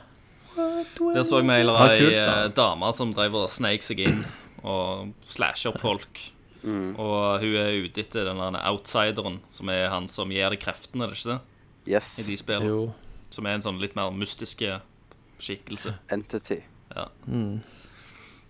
Der 0.60 1.24
så 1.24 1.40
Ja, 1.40 1.88
ei 1.88 2.10
da. 2.10 2.46
eh, 2.46 2.50
dame 2.52 2.92
som 2.94 3.14
drev 3.14 3.36
og 3.36 3.48
sneik 3.50 3.86
seg 3.86 4.02
inn 4.04 4.26
og 4.64 5.14
slasher 5.26 5.72
opp 5.72 5.80
folk. 5.80 6.20
Og 7.00 7.40
hun 7.40 7.56
er 7.56 7.78
ute 7.86 8.02
etter 8.04 8.28
den 8.28 8.42
der 8.42 8.60
outsideren, 8.68 9.40
som 9.50 9.70
er 9.72 9.88
han 9.90 10.10
som 10.12 10.30
gir 10.30 10.52
deg 10.52 10.60
kreftene, 10.60 11.06
er 11.08 11.14
det 11.14 11.20
ikke 11.22 11.38
det? 11.38 11.40
I 12.20 12.28
de 12.28 12.38
spillene. 12.38 12.68
Jo. 12.68 12.82
Som 13.32 13.48
er 13.48 13.56
en 13.56 13.64
sånn 13.64 13.80
litt 13.80 13.96
mer 13.96 14.12
mystiske 14.12 14.82
skikkelse. 15.40 15.96
Entity. 16.12 16.60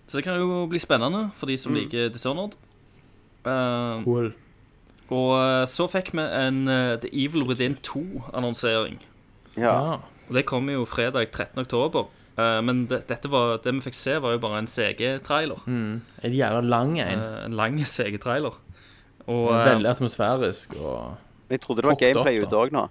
Så 0.09 0.17
det 0.17 0.25
kan 0.25 0.39
jo 0.41 0.63
bli 0.69 0.79
spennende 0.81 1.27
for 1.37 1.45
de 1.51 1.57
som 1.61 1.75
liker 1.77 2.09
Dishonored. 2.09 2.55
Uh, 3.45 4.01
Cool. 4.03 4.31
og 5.09 5.29
eh, 5.39 5.65
så 5.69 5.85
fikk 5.89 6.09
vi 6.17 6.21
en 6.21 6.57
eh, 6.69 6.95
The 7.01 7.09
Evil 7.13 7.45
Within 7.47 7.77
2-annonsering. 7.85 8.97
Ja. 9.57 9.71
Ja. 9.71 9.93
Og 10.29 10.35
det 10.35 10.43
kommer 10.49 10.73
jo 10.75 10.83
fredag 10.85 11.31
13. 11.31 11.61
oktober. 11.63 12.09
Eh, 12.37 12.59
men 12.65 12.83
det, 12.91 13.03
dette 13.09 13.29
var, 13.31 13.57
det 13.63 13.73
vi 13.77 13.81
fikk 13.87 13.97
se, 13.97 14.17
var 14.21 14.35
jo 14.35 14.41
bare 14.43 14.59
en 14.63 14.67
CG-trailer. 14.69 15.63
En 15.69 16.35
jævla 16.35 16.61
lang 16.65 16.97
en. 17.01 17.23
En 17.47 17.57
lang 17.57 17.79
CG-trailer. 17.95 18.57
Og 19.29 19.49
Veldig 19.53 19.89
atmosfærisk 19.89 20.73
og 20.81 21.17
Jeg 21.49 21.61
trodde 21.61 21.81
det 21.83 21.89
var 21.89 21.97
gameplay 22.01 22.39
ute 22.41 22.57
òg 22.57 22.71
nå. 22.73 22.87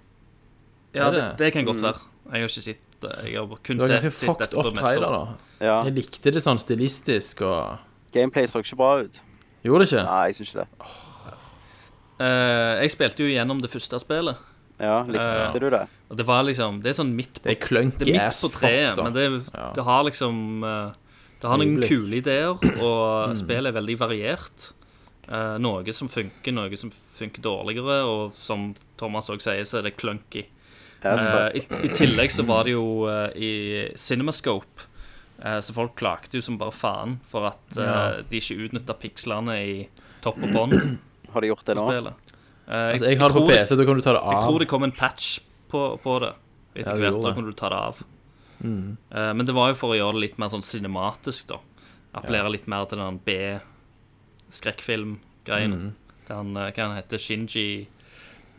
ja, 0.95 1.09
det, 1.11 1.19
det? 1.19 1.31
det 1.39 1.53
kan 1.53 1.65
godt 1.67 1.81
være. 1.83 1.99
Jeg 2.31 2.41
har 2.41 2.47
ikke 2.47 2.61
sett 2.63 2.85
det. 3.01 3.15
Jeg 3.31 3.35
har 3.39 3.57
kun 3.63 3.77
Det 3.77 3.87
sett, 3.87 4.13
sett 4.13 4.37
dette 4.39 4.55
på 4.55 4.63
trailer, 4.73 4.81
messer. 4.81 5.01
da. 5.01 5.65
Ja. 5.65 5.83
Jeg 5.83 5.95
likte 5.95 6.31
det 6.31 6.41
sånn 6.43 6.59
stilistisk 6.59 7.41
og 7.41 7.79
Gameplay 8.13 8.45
så 8.47 8.59
ikke 8.63 8.77
bra 8.79 8.91
ut. 9.03 9.21
Gjorde 9.63 9.85
det 9.85 9.89
ikke? 9.91 10.05
Nei, 10.05 10.27
jeg 10.29 10.35
syns 10.39 10.53
ikke 10.53 10.63
det. 10.63 10.89
eh, 12.19 12.81
Jeg 12.83 12.91
spilte 12.95 13.23
jo 13.25 13.29
gjennom 13.33 13.61
det 13.61 13.71
første 13.71 13.99
spillet. 14.01 14.37
Ja, 14.79 15.01
likte 15.03 15.25
Ja. 15.27 15.51
du 15.51 15.69
det? 15.69 15.87
Og 16.09 16.15
det 16.17 16.25
var 16.25 16.43
liksom 16.43 16.81
Det 16.81 16.89
er 16.97 17.03
sånn 17.03 17.13
midt 17.13 17.41
på 17.41 17.49
Det 17.49 17.57
er 17.61 17.67
clunky 17.67 17.97
Det 17.99 18.07
er 18.07 18.13
midt 18.13 18.21
ass 18.23 18.41
på 18.41 18.51
treet, 18.53 18.95
da. 18.95 19.03
men 19.03 19.13
det, 19.13 19.43
Ja. 19.53 19.71
det 19.73 19.83
har 19.83 20.03
liksom 20.03 20.63
eh, 20.63 20.91
Det 21.41 21.47
har 21.49 21.57
noen 21.57 21.77
Øyeblikk. 21.77 21.87
kule 21.87 22.15
ideer, 22.17 22.53
Mm. 22.59 22.81
og 22.81 23.37
spillet 23.37 23.67
er 23.67 23.81
veldig 23.81 23.97
variert. 23.97 24.73
Eh, 25.29 25.57
noe 25.57 25.91
som 25.93 26.07
funker, 26.09 26.51
noe 26.51 26.75
som 26.77 26.89
funker 26.89 27.41
dårligere, 27.41 28.03
og 28.05 28.33
som 28.35 28.75
Thomas 28.97 29.29
òg 29.29 29.41
sier, 29.41 29.61
så 29.63 29.77
er 29.79 29.83
det 29.83 29.95
clunky. 29.97 30.45
Ja. 31.03 31.47
Eh, 31.47 31.55
i, 31.61 31.63
I 31.87 31.89
tillegg 31.95 32.31
så 32.31 32.43
var 32.43 32.63
det 32.67 32.71
jo 32.73 33.05
uh, 33.07 33.29
i 33.35 33.87
Cinemascope 33.95 34.81
uh, 35.45 35.59
Så 35.63 35.71
folk 35.73 35.95
klagde 35.95 36.33
jo 36.35 36.41
som 36.43 36.57
bare 36.59 36.71
faen 36.75 37.19
for 37.23 37.45
at 37.47 37.77
Ja. 37.79 38.19
de 38.21 38.37
ikke 38.41 38.57
utnytta 38.67 38.93
pikslene 38.99 39.55
i 39.63 39.87
topp 40.21 40.37
og 40.43 40.51
bånd. 40.53 40.73
Har 41.33 41.41
de 41.41 41.47
gjort 41.53 41.65
det 41.69 41.75
nå? 41.77 41.85
spillet. 41.87 42.13
Eh, 42.67 42.91
Altså, 42.93 43.05
jeg 43.09 43.17
har 43.21 43.27
det 43.31 43.35
på 43.39 43.47
PC, 43.47 43.75
da 43.79 43.83
kan 43.85 43.95
du 43.97 44.01
ta 44.05 44.13
det 44.17 44.23
jeg 44.27 44.41
tror 44.43 44.59
det 44.59 44.67
kom 44.69 44.83
en 44.83 44.91
patch 44.97 45.39
på, 45.71 45.81
på 46.03 46.19
det. 46.21 46.33
Ja, 46.75 46.81
Etter 46.83 46.97
ja, 46.97 47.01
hvert 47.09 47.23
da 47.23 47.31
kan 47.37 47.45
du 47.47 47.51
ta 47.57 47.67
det 47.71 47.79
av. 47.79 47.95
Eh, 48.65 49.33
men 49.33 49.45
det 49.47 49.53
var 49.55 49.67
jo 49.71 49.75
for 49.79 49.89
å 49.93 49.95
gjøre 49.97 50.13
det 50.19 50.23
litt 50.27 50.37
mer 50.41 50.49
sånn 50.51 50.61
cinematisk, 50.65 51.47
da. 51.53 51.57
Appellere 52.17 52.49
litt 52.51 52.67
mer 52.69 52.83
til 52.89 52.97
den 53.01 53.17
B-skrekkfilm-greien. 53.25 55.73
Den, 56.27 56.47
eh, 56.57 56.71
Hva 56.73 56.81
han 56.87 56.95
heter 56.97 57.17
Shinji 57.21 57.87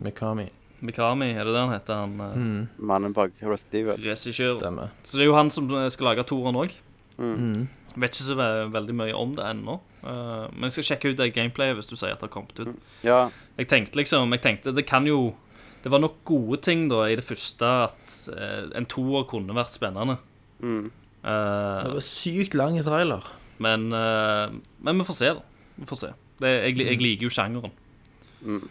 Mikami. 0.02 0.48
Mikami, 0.80 1.32
er 1.34 1.44
det 1.44 1.52
det 1.54 1.60
han 1.60 1.74
heter? 1.74 2.04
Han 2.04 2.14
mm. 2.16 2.60
Mannen 2.90 3.12
bak 3.16 3.34
Resident 3.42 3.74
Evil. 3.82 4.00
regissør. 4.04 4.56
Så 5.02 5.18
det 5.18 5.26
er 5.26 5.28
jo 5.28 5.36
han 5.36 5.52
som 5.52 5.68
eh, 5.76 5.90
skal 5.92 6.12
lage 6.12 6.24
toeren 6.28 6.58
òg. 6.60 6.74
Mm. 7.20 7.68
Vet 7.96 8.14
ikke 8.14 8.28
så 8.28 8.36
ve 8.38 8.48
veldig 8.72 8.96
mye 8.96 9.16
om 9.18 9.34
det 9.36 9.44
ennå. 9.44 9.80
Eh, 10.06 10.46
men 10.54 10.68
jeg 10.68 10.78
skal 10.78 10.88
sjekke 10.92 11.12
ut 11.12 11.20
det 11.20 11.32
gameplayet 11.36 11.76
hvis 11.78 11.90
du 11.90 11.96
sier 11.96 12.14
at 12.14 12.22
det 12.22 12.30
har 12.30 12.34
kommet 12.34 12.60
ut. 12.62 12.72
Ja, 13.04 13.28
Jeg 13.58 13.68
tenkte 13.68 14.00
liksom 14.00 14.32
Jeg 14.32 14.40
tenkte 14.40 14.72
det 14.72 14.86
kan 14.88 15.04
jo 15.04 15.34
Det 15.82 15.90
var 15.92 16.00
nok 16.00 16.22
gode 16.24 16.60
ting 16.64 16.88
da 16.88 17.04
i 17.08 17.16
det 17.16 17.24
første 17.24 17.66
at 17.88 18.16
eh, 18.32 18.70
en 18.76 18.88
toer 18.88 19.26
kunne 19.28 19.56
vært 19.56 19.76
spennende. 19.76 20.18
mm. 20.60 20.90
Uh, 21.20 21.84
Det 21.84 21.92
var 21.92 22.00
sykt 22.00 22.54
lang 22.56 22.78
trailer. 22.80 23.24
men, 23.58 23.92
eh, 23.92 24.52
men 24.80 24.98
vi 24.98 25.04
får 25.04 25.16
se, 25.18 25.32
da. 25.36 25.42
Vi 25.76 25.86
får 25.86 25.98
se. 26.00 26.12
Det, 26.40 26.48
jeg, 26.48 26.78
jeg 26.80 27.00
liker 27.00 27.28
jo 27.28 27.28
sjangeren, 27.28 27.72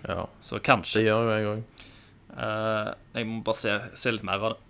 Ja, 0.07 0.25
så 0.41 0.57
det 0.57 1.03
gjør 1.05 1.27
jo 1.27 1.29
jeg 1.29 1.45
òg. 1.45 1.78
Eh, 2.37 2.89
jeg 3.17 3.29
må 3.29 3.41
bare 3.45 3.59
se, 3.59 3.77
se 3.99 4.13
litt 4.13 4.25
mer 4.27 4.41
av 4.41 4.53
det. 4.53 4.65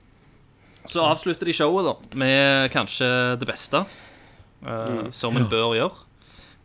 Så 0.90 1.04
avslutter 1.06 1.50
de 1.50 1.54
showet 1.54 1.86
da 1.86 2.20
med 2.20 2.70
kanskje 2.74 3.10
det 3.40 3.48
beste, 3.50 3.84
eh, 4.66 5.10
som 5.16 5.38
en 5.38 5.50
bør 5.52 5.76
gjøre. 5.78 6.06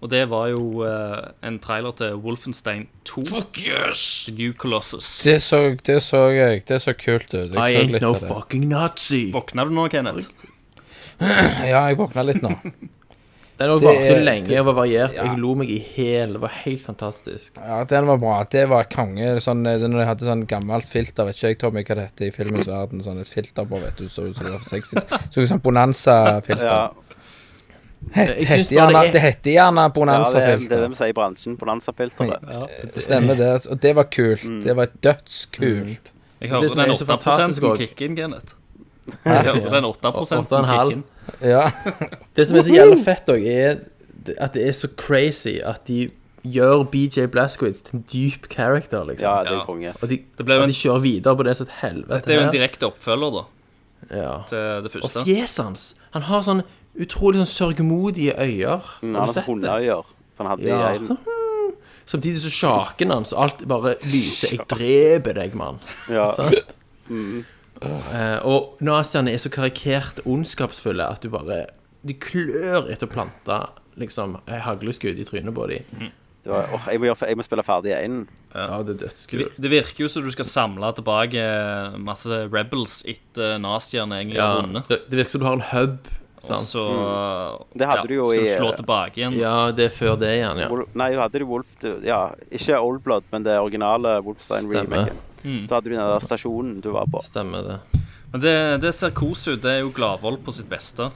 Og 0.05 0.11
det 0.13 0.27
var 0.29 0.51
jo 0.51 0.83
uh, 0.85 1.31
en 1.41 1.55
trailer 1.65 1.95
til 1.97 2.19
Wolfenstein 2.21 2.83
2. 3.09 3.23
Fuck 3.31 3.61
yes! 3.63 4.03
The 4.27 4.35
New 4.37 4.53
Colossus. 4.53 5.07
Det 5.25 5.39
så, 5.41 5.79
det 5.87 6.03
så 6.05 6.27
jeg. 6.35 6.61
Det 6.69 6.77
så 6.85 6.93
kult 6.93 7.33
ut. 7.33 7.55
I 7.55 7.79
ain't 7.79 7.95
litt 7.95 8.05
no 8.05 8.13
fucking 8.13 8.67
Nazi. 8.69 9.31
Våkna 9.33 9.65
du 9.65 9.73
nå, 9.73 9.87
Kenneth? 9.89 10.29
Ja, 11.23 11.87
jeg 11.87 11.97
våkna 11.97 12.27
litt 12.27 12.45
nå. 12.45 12.53
Den 13.59 13.71
òg 13.71 13.81
Det 13.85 13.87
varte 13.87 14.15
lenge 14.27 14.61
og 14.61 14.67
var 14.67 14.75
variert. 14.81 15.15
Ja. 15.15 15.25
Jeg 15.29 15.39
lo 15.39 15.53
meg 15.55 15.69
i 15.71 15.79
hæl. 15.79 16.33
Det 16.35 16.41
var 16.43 16.55
helt 16.65 16.83
fantastisk. 16.83 17.61
Ja, 17.63 17.85
den 17.85 18.07
var 18.11 18.17
bra. 18.19 18.43
Det 18.51 18.65
var 18.69 18.89
konge. 18.91 19.29
Sånn, 19.45 19.63
eh, 19.71 19.79
når 19.79 20.01
de 20.03 20.07
hadde 20.09 20.27
sånn 20.27 20.43
gammelt 20.51 20.89
filter, 20.91 21.25
vet 21.29 21.39
ikke 21.39 21.53
jeg, 21.53 21.59
Tommy, 21.63 21.85
hva 21.87 21.95
det 22.01 22.09
heter 22.09 22.27
i 22.27 22.31
filmens 22.35 22.67
verden. 22.67 23.01
Sånn 23.05 23.21
et 23.23 23.31
filter 23.31 23.65
på, 23.71 23.79
vet 23.81 23.97
du, 23.97 24.09
så 24.11 24.27
ut 24.27 24.35
som 24.35 24.49
det 24.49 24.57
var 24.57 24.59
for 24.65 24.75
sexy. 24.75 24.97
Så 25.31 25.45
ut 25.45 25.49
som 25.53 25.61
Bonanza-filter. 25.63 26.65
ja. 26.67 26.89
Het, 28.13 28.35
Jeg 28.39 28.47
heter 28.47 28.75
gjerne, 28.77 28.93
det 28.93 29.09
er- 29.09 29.13
det 29.13 29.21
heter 29.23 29.51
gjerne 29.55 29.81
ja 29.81 29.89
det, 29.89 30.43
er, 30.43 30.59
det 30.59 30.69
det 30.69 30.89
vi 30.91 30.95
sier 30.95 31.09
i 31.09 31.13
bransjen. 31.17 31.57
Bonanza-filteret. 31.57 32.93
Det 32.95 33.03
stemmer, 33.03 33.35
det. 33.39 33.67
Og 33.71 33.81
det 33.81 33.95
var 33.97 34.05
kult. 34.05 34.45
Mm. 34.45 34.63
Det 34.65 34.77
var 34.77 34.87
dødskult. 35.01 36.11
Jeg 36.41 36.51
hørte 36.51 36.69
hører 36.75 36.85
den 36.85 37.71
8 37.71 37.77
kicken, 37.79 38.17
Kenneth. 38.17 38.55
Jeg 39.25 39.45
hører 39.45 39.71
den 39.71 39.85
8% 39.85 40.49
8,5. 40.51 41.03
Ja. 41.43 41.69
Det 42.37 42.47
som 42.49 42.59
er 42.59 42.67
så 42.67 42.75
jævla 42.75 42.99
fett 43.05 43.29
òg, 43.33 43.47
er 43.47 43.81
at 44.41 44.55
det 44.57 44.67
er 44.69 44.73
så 44.73 44.89
crazy 44.97 45.59
at 45.65 45.83
de 45.89 46.09
gjør 46.45 46.85
BJ 46.93 47.27
Blazkowicz 47.33 47.83
til 47.87 47.99
en 47.99 48.05
dyp 48.13 48.47
character, 48.53 49.05
liksom. 49.09 49.29
Ja, 49.29 49.43
det 49.45 49.53
er 49.59 49.65
konge. 49.65 49.93
Og 50.03 50.09
de, 50.11 50.19
en- 50.41 50.69
de 50.69 50.77
kjører 50.77 51.01
videre 51.05 51.37
på 51.37 51.43
det 51.47 51.57
som 51.57 51.67
et 51.69 51.75
helvete. 51.81 52.15
Dette 52.21 52.33
er 52.33 52.41
jo 52.41 52.47
en 52.49 52.53
direkte 52.55 52.89
oppfølger 52.89 53.37
da 53.39 53.45
ja. 54.11 54.33
til 54.49 54.83
det 54.85 54.93
første. 54.93 55.21
Og 55.23 55.29
fjeset 55.29 55.65
hans 55.65 55.85
Han 56.17 56.23
har 56.29 56.43
sånn 56.45 56.61
utrolig 57.01 57.41
sånn 57.43 57.51
sørgmodige 57.53 58.35
øyne. 58.39 58.77
Mm, 59.03 59.15
han 59.15 59.23
har 59.25 59.33
sett 59.33 59.49
hundeøyer. 59.49 60.05
han 60.39 60.47
hadde 60.53 60.69
Ja. 60.69 60.77
i 60.93 60.99
øynene. 60.99 61.17
Samtidig 62.13 62.39
så 62.45 62.51
sjaken 62.53 63.11
hans 63.11 63.33
og 63.33 63.43
alt 63.43 63.69
bare 63.69 63.95
lyser. 64.05 64.53
'Jeg 64.57 64.67
dreper 64.69 65.33
deg, 65.41 65.55
mann'. 65.57 65.81
Ja. 66.13 66.31
Sant? 66.37 66.77
Eh, 68.15 68.39
og 68.47 68.77
naziene 68.85 69.33
er 69.35 69.39
så 69.43 69.51
karikert 69.51 70.21
ondskapsfulle 70.27 71.07
at 71.11 71.21
du 71.25 71.29
bare 71.33 71.67
De 72.05 72.15
klør 72.21 72.91
etter 72.93 73.07
å 73.09 73.11
plante 73.15 73.59
liksom 73.97 74.39
ei 74.51 74.59
hagleskudd 74.61 75.19
i 75.19 75.25
trynet 75.25 75.55
på 75.55 75.69
dem. 75.71 76.11
Det 76.45 76.53
var, 76.53 76.67
åh, 76.77 76.89
jeg, 76.93 77.01
må 77.01 77.07
gjøre, 77.09 77.29
jeg 77.31 77.37
må 77.41 77.45
spille 77.47 77.63
ferdig 77.65 77.95
én. 77.97 78.17
Ja, 78.53 78.83
det 78.85 78.97
er 78.99 79.07
dødskult. 79.07 79.55
det 79.57 79.71
virker 79.73 80.03
jo 80.05 80.09
som 80.13 80.23
du 80.27 80.31
skal 80.35 80.45
samle 80.45 80.91
tilbake 80.99 81.45
masse 82.05 82.43
rebels 82.53 82.99
etter 83.09 83.57
naziene 83.63 84.19
egentlig 84.21 84.37
Ja, 84.37 84.51
har 84.51 84.67
vunnet. 84.67 84.89
det, 84.93 84.99
det 85.09 85.17
virker 85.23 85.31
som 85.31 85.41
du 85.41 85.47
har 85.47 85.57
en 85.57 85.65
hub. 85.73 85.97
Og 86.37 86.43
Sant? 86.51 86.67
så 86.69 86.85
Det 87.73 87.87
hadde 87.89 88.09
du 88.11 88.15
jo 88.19 88.27
skal 88.29 88.41
i- 88.43 88.45
du 88.45 88.57
slå 88.59 88.77
tilbake 88.77 89.17
igjen. 89.17 89.39
Ja, 89.41 89.71
det 89.73 89.87
er 89.87 89.95
før 89.97 90.19
det 90.21 90.35
igjen, 90.37 90.59
ja. 90.61 90.69
Nei, 90.95 91.11
du 91.15 91.19
hadde 91.23 91.39
det 91.39 91.47
Wolf 91.49 91.67
Ja, 92.05 92.33
ikke 92.53 92.77
Old 92.83 93.01
Blood, 93.03 93.25
men 93.33 93.43
det 93.45 93.57
originale 93.57 94.21
Wolfstein-remaken. 94.27 95.17
Mm. 95.45 95.67
Da 95.69 95.77
hadde 95.79 95.91
du 95.91 95.95
den 95.95 96.09
der 96.09 96.25
stasjonen 96.25 96.81
du 96.85 96.91
var 96.95 97.07
på. 97.13 97.21
Stemmer 97.25 97.67
det. 97.67 98.03
Men 98.33 98.43
det, 98.43 98.55
det 98.83 98.91
ser 98.97 99.13
kos 99.15 99.45
ut. 99.47 99.61
Det 99.63 99.71
er 99.71 99.83
jo 99.85 99.93
Gladvold 99.95 100.41
på 100.47 100.55
sitt 100.57 100.67
beste. 100.71 101.11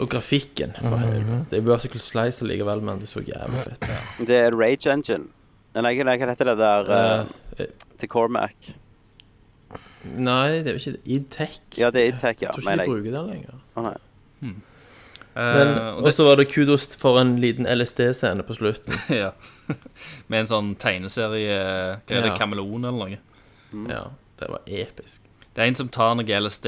Og 0.00 0.06
grafikken, 0.10 0.72
for 0.80 0.98
helvete. 0.98 1.42
Det 1.52 1.60
er 1.60 1.66
vertical 1.68 2.02
slice 2.02 2.46
likevel, 2.48 2.82
men 2.88 2.98
det 3.02 3.10
så 3.10 3.22
jævlig 3.22 3.62
fett 3.68 3.84
ut. 3.86 4.26
Det 4.26 4.40
er 4.48 4.56
Rage 4.56 4.90
Engine. 4.90 5.28
Nei, 5.76 5.92
hva 6.00 6.16
heter 6.16 6.50
det 6.54 6.56
der 6.58 6.90
Eh, 7.56 7.66
til 8.00 8.08
Cormac? 8.08 8.72
Nei, 10.16 10.62
det 10.62 10.72
er 10.72 10.76
jo 10.76 10.80
ikke 10.80 10.96
det. 10.96 11.02
Idtech. 11.16 11.60
Ja, 11.78 11.90
det 11.90 12.02
er 12.02 12.10
Idtech, 12.12 12.42
ja, 12.42 12.50
Jeg 12.50 12.62
tror 12.62 12.72
ikke 12.72 12.82
de 12.82 12.90
bruker 12.90 13.14
den 13.16 13.30
lenger. 13.30 13.60
Å, 13.76 13.86
nei. 13.90 13.96
Men, 14.40 14.56
Uh, 15.36 15.98
og 16.00 16.06
så 16.16 16.24
var 16.24 16.38
det 16.40 16.46
kudos 16.48 16.86
for 16.96 17.18
en 17.20 17.34
liten 17.42 17.66
LSD-scene 17.68 18.40
på 18.48 18.54
slutten. 18.56 18.94
ja. 19.22 19.34
Med 20.32 20.38
en 20.40 20.48
sånn 20.48 20.70
tegneserie 20.80 21.58
Hva 21.58 21.98
er 22.08 22.22
det, 22.24 22.30
Ja. 22.30 22.36
Kameleon 22.40 22.86
eller 22.88 22.96
noe? 22.96 23.18
Ja, 23.88 24.10
det 24.40 24.48
var 24.50 24.60
episk. 24.66 25.22
Det 25.54 25.62
er 25.64 25.66
en 25.70 25.74
som 25.78 25.88
tar 25.88 26.14
noe 26.18 26.40
LSD, 26.40 26.66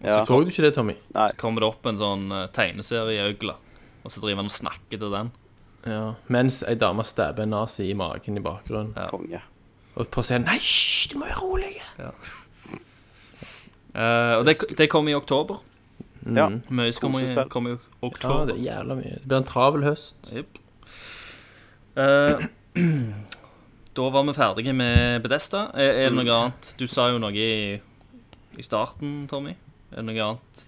Ja. 0.00 0.20
Så 0.24 0.38
du 0.44 0.50
ikke 0.52 0.62
det, 0.62 0.74
Tommy? 0.76 0.94
Nei. 1.14 1.28
så 1.32 1.36
kommer 1.36 1.60
det 1.60 1.66
opp 1.68 1.86
en 1.90 1.96
sånn 1.98 2.28
eh, 2.30 2.46
tegneserieøgle, 2.54 3.54
og 4.04 4.10
så 4.14 4.20
driver 4.22 4.36
han 4.44 4.46
og 4.46 4.54
snakker 4.54 4.98
til 5.02 5.10
den. 5.10 5.30
Ja. 5.86 6.14
Mens 6.28 6.60
ei 6.62 6.74
dame 6.78 7.02
stabber 7.04 7.42
en 7.42 7.50
nazi 7.50 7.88
i 7.90 7.94
magen 7.98 8.36
i 8.38 8.40
bakgrunnen. 8.44 8.94
Konge. 9.10 9.40
Og 9.96 10.06
på 10.14 10.22
scenen 10.22 10.46
Nei, 10.46 10.54
hysj, 10.62 11.10
du 11.12 11.18
må 11.18 11.26
være 11.26 11.40
rolig! 11.42 11.72
Eh, 13.94 14.34
og 14.38 14.44
det, 14.46 14.56
det 14.78 14.86
kommer 14.92 15.10
i 15.10 15.18
oktober. 15.18 15.58
Ja. 16.28 16.48
Mye 16.70 16.92
kommer, 17.00 17.20
i- 17.24 17.48
kommer 17.48 17.70
i 17.74 17.78
Ja, 18.22 18.44
det 18.46 18.54
er 18.58 18.62
jævla 18.62 18.94
mye. 18.98 19.14
Det 19.18 19.26
blir 19.28 19.36
en 19.40 19.44
travel 19.48 19.82
høst. 19.86 20.16
Yep. 20.32 20.58
Eh, 21.96 22.46
da 23.98 24.08
var 24.14 24.26
vi 24.28 24.34
ferdige 24.36 24.72
med 24.76 25.22
Bedesta. 25.24 25.66
Er, 25.74 26.04
er 26.04 26.10
det 26.12 26.16
noe 26.20 26.34
annet? 26.36 26.72
Du 26.78 26.86
sa 26.90 27.08
jo 27.10 27.18
noe 27.22 27.34
i, 27.34 27.78
i 28.58 28.64
starten, 28.66 29.24
Tommy. 29.30 29.56
Er 29.90 30.02
det 30.02 30.10
noe 30.12 30.26
annet 30.32 30.66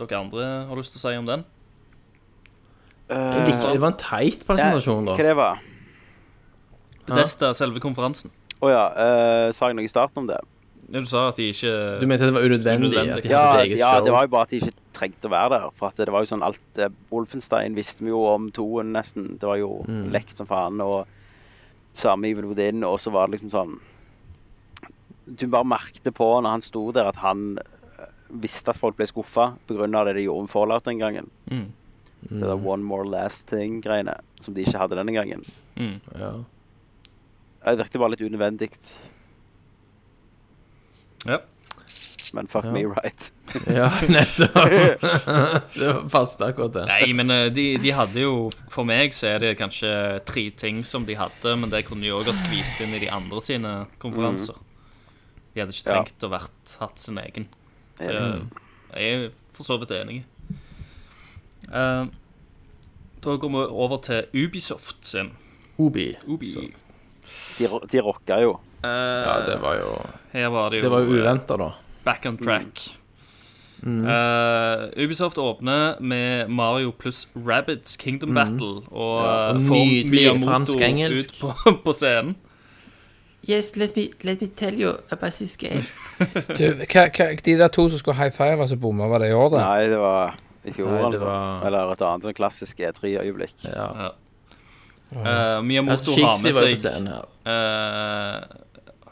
dere 0.00 0.16
andre 0.16 0.44
har 0.64 0.78
lyst 0.78 0.94
til 0.94 1.00
å 1.00 1.02
si 1.02 1.18
om 1.20 1.26
den? 1.28 1.42
Uh, 3.10 3.42
det 3.44 3.80
var 3.82 3.90
en 3.90 3.98
teit 4.00 4.46
presentasjon, 4.48 5.04
da. 5.10 5.16
Hva 5.18 5.26
det 5.26 5.34
var? 5.36 5.60
Bedesta, 7.10 7.50
selve 7.58 7.82
konferansen. 7.82 8.32
Å 8.60 8.70
ja, 8.70 8.86
Uh, 8.94 9.46
sa 9.56 9.68
jeg 9.70 9.76
noe 9.76 9.84
i 9.88 9.90
starten 9.92 10.22
om 10.22 10.30
det? 10.30 10.38
Ja, 10.90 11.00
Du 11.00 11.06
sa 11.08 11.28
at 11.30 11.38
de 11.38 11.50
ikke 11.52 11.72
Du 12.00 12.06
mente 12.08 12.26
det 12.26 12.34
var 12.34 12.44
unødvendig? 12.48 12.90
Unødvendig. 12.90 13.18
At 13.18 13.28
de 13.28 13.30
Ja, 13.34 13.44
eget 13.60 13.78
ja, 13.78 13.92
show? 13.96 14.04
det 14.08 14.12
var 14.14 14.24
jo 14.26 14.32
bare 14.32 14.48
at 14.48 14.52
de 14.54 14.60
ikke 14.60 14.74
trengte 14.96 15.28
å 15.28 15.32
være 15.32 15.50
der. 15.54 15.68
For 15.78 15.90
at 15.92 16.00
det 16.00 16.12
var 16.12 16.24
jo 16.24 16.30
sånn 16.32 16.44
alt 16.48 16.80
eh, 16.80 16.90
Wolfenstein 17.12 17.76
visste 17.76 18.04
vi 18.04 18.10
jo 18.12 18.24
om 18.30 18.48
toen, 18.54 18.92
nesten. 18.96 19.36
Det 19.40 19.48
var 19.48 19.60
jo 19.60 19.70
lekt 20.12 20.36
som 20.40 20.48
faen. 20.50 20.80
Og 20.84 21.06
samme 21.96 22.30
Evil 22.30 22.48
Within, 22.50 22.84
og 22.86 23.00
så 23.00 23.12
var 23.14 23.26
det 23.28 23.38
liksom 23.38 23.50
sånn 23.52 23.78
Du 25.26 25.46
bare 25.50 25.66
merkte 25.66 26.12
på 26.14 26.26
når 26.40 26.56
han 26.56 26.64
sto 26.64 26.88
der, 26.94 27.10
at 27.10 27.20
han 27.22 27.58
eh, 27.60 28.08
visste 28.42 28.72
at 28.72 28.80
folk 28.80 28.96
ble 28.98 29.06
skuffa 29.06 29.52
pga. 29.68 29.86
det 30.04 30.16
de 30.18 30.24
gjorde 30.26 30.46
med 30.46 30.50
Fallout 30.50 30.84
den 30.84 30.98
gangen. 30.98 31.30
Mm. 31.50 31.68
Det 32.20 32.40
der 32.40 32.66
One 32.66 32.84
More 32.84 33.08
Last 33.08 33.46
Thing-greiene 33.48 34.18
som 34.40 34.54
de 34.54 34.64
ikke 34.64 34.78
hadde 34.78 34.98
denne 34.98 35.12
gangen. 35.12 35.44
mm. 35.76 36.00
Ja. 36.18 36.32
Det 37.60 37.76
virket 37.76 38.00
bare 38.00 38.14
litt 38.14 38.24
unødvendig. 38.24 38.70
Ja. 41.28 41.42
Men 42.36 42.46
fuck 42.50 42.64
me 42.72 42.84
right. 42.86 43.30
Ja, 43.66 43.88
nettopp. 44.08 44.54
det 45.80 45.92
passet 46.12 46.44
akkurat 46.46 46.72
det. 46.76 46.84
Nei, 46.86 47.12
men 47.18 47.30
eh, 47.34 47.48
de, 47.50 47.64
de 47.82 47.90
hadde 47.96 48.22
jo 48.22 48.34
For 48.70 48.86
meg 48.86 49.14
så 49.16 49.32
er 49.34 49.42
det 49.42 49.56
kanskje 49.58 49.90
tre 50.28 50.44
ting 50.54 50.82
som 50.86 51.06
de 51.08 51.16
hadde, 51.18 51.56
men 51.58 51.70
det 51.72 51.84
kunne 51.88 52.06
de 52.06 52.12
òg 52.14 52.28
ha 52.30 52.34
skvist 52.38 52.80
inn 52.84 52.94
i 52.94 53.02
de 53.02 53.10
andre 53.10 53.42
sine 53.42 53.72
konferanser. 54.02 54.58
De 55.54 55.64
hadde 55.64 55.74
ikke 55.74 55.90
Ja. 55.90 55.98
trengt 56.04 56.26
å 56.28 56.30
vært 56.30 56.76
hatt 56.80 57.02
sin 57.02 57.18
egen. 57.18 57.48
Så 57.98 58.12
jeg, 58.14 58.44
jeg 58.94 59.16
er 59.18 59.26
for 59.56 59.66
så 59.66 59.76
vidt 59.82 59.90
enig. 59.98 60.20
Uh, 61.70 62.06
da 63.20 63.34
går 63.36 63.50
vi 63.52 63.64
over 63.84 63.98
til 64.06 64.30
Ubisoft 64.46 65.04
sin. 65.06 65.32
Ubi. 65.78 66.12
Ubi. 66.26 66.54
De, 67.58 67.68
de 67.92 68.00
rocka 68.02 68.38
jo. 68.42 68.54
Uh, 68.80 68.88
Ja, 68.88 69.34
det 69.44 69.58
var 69.60 69.76
jo 69.76 69.90
her 70.32 70.46
var 70.54 70.70
det 70.72 70.78
jo 70.80 70.82
Det 70.86 70.90
var 70.94 71.02
jo 71.04 71.18
uventa, 71.18 71.56
da. 71.60 71.66
Back 72.10 72.26
on 72.26 72.36
track. 72.40 72.88
Eh, 73.82 75.04
Ubisoft 75.04 75.38
åpner 75.38 76.00
med 76.00 76.50
Mario 76.50 76.92
pluss 76.92 77.28
Rabbids 77.34 77.96
Kingdom 77.96 78.34
Battle 78.34 78.82
og, 78.90 79.22
Ja, 79.24 79.48
og 79.54 79.60
nydelig 79.62 80.26
fransk-engelsk. 80.44 81.30
ut 81.30 81.40
på, 81.40 81.72
på 81.84 81.92
scenen. 81.96 82.34
Yes, 83.48 83.72
let 83.76 83.96
me, 83.96 84.10
let 84.22 84.40
me 84.42 84.48
tell 84.48 84.74
you 84.80 84.90
about 85.10 85.32
this 85.32 85.56
game. 85.56 85.84
Du, 86.58 86.66
hva, 86.84 87.06
hva, 87.08 87.30
de 87.40 87.54
der 87.56 87.68
to 87.72 87.86
som 87.88 87.98
skulle 87.98 88.18
high 88.18 88.32
five, 88.36 88.60
altså 88.60 88.76
bomma, 88.76 89.06
var 89.08 89.18
det 89.24 89.30
i 89.30 89.32
år, 89.32 89.48
da? 89.54 89.62
Nei, 89.64 89.86
det 89.88 89.98
var 90.02 90.34
i 90.68 90.74
fjor, 90.76 90.90
Nei, 90.92 91.04
altså. 91.08 91.24
var- 91.24 91.64
Eller 91.70 91.92
et 91.94 92.04
annet 92.04 92.28
sånn 92.28 92.36
klassisk 92.36 92.82
E3-øyeblikk. 92.84 93.56
Ja. 93.64 94.10
Eh, 95.10 95.62
Miyamoto 95.64 95.96
Altså, 95.96 96.20
har 96.20 96.36
med 96.44 96.54
seg 96.60 97.00
eh, 97.48 98.36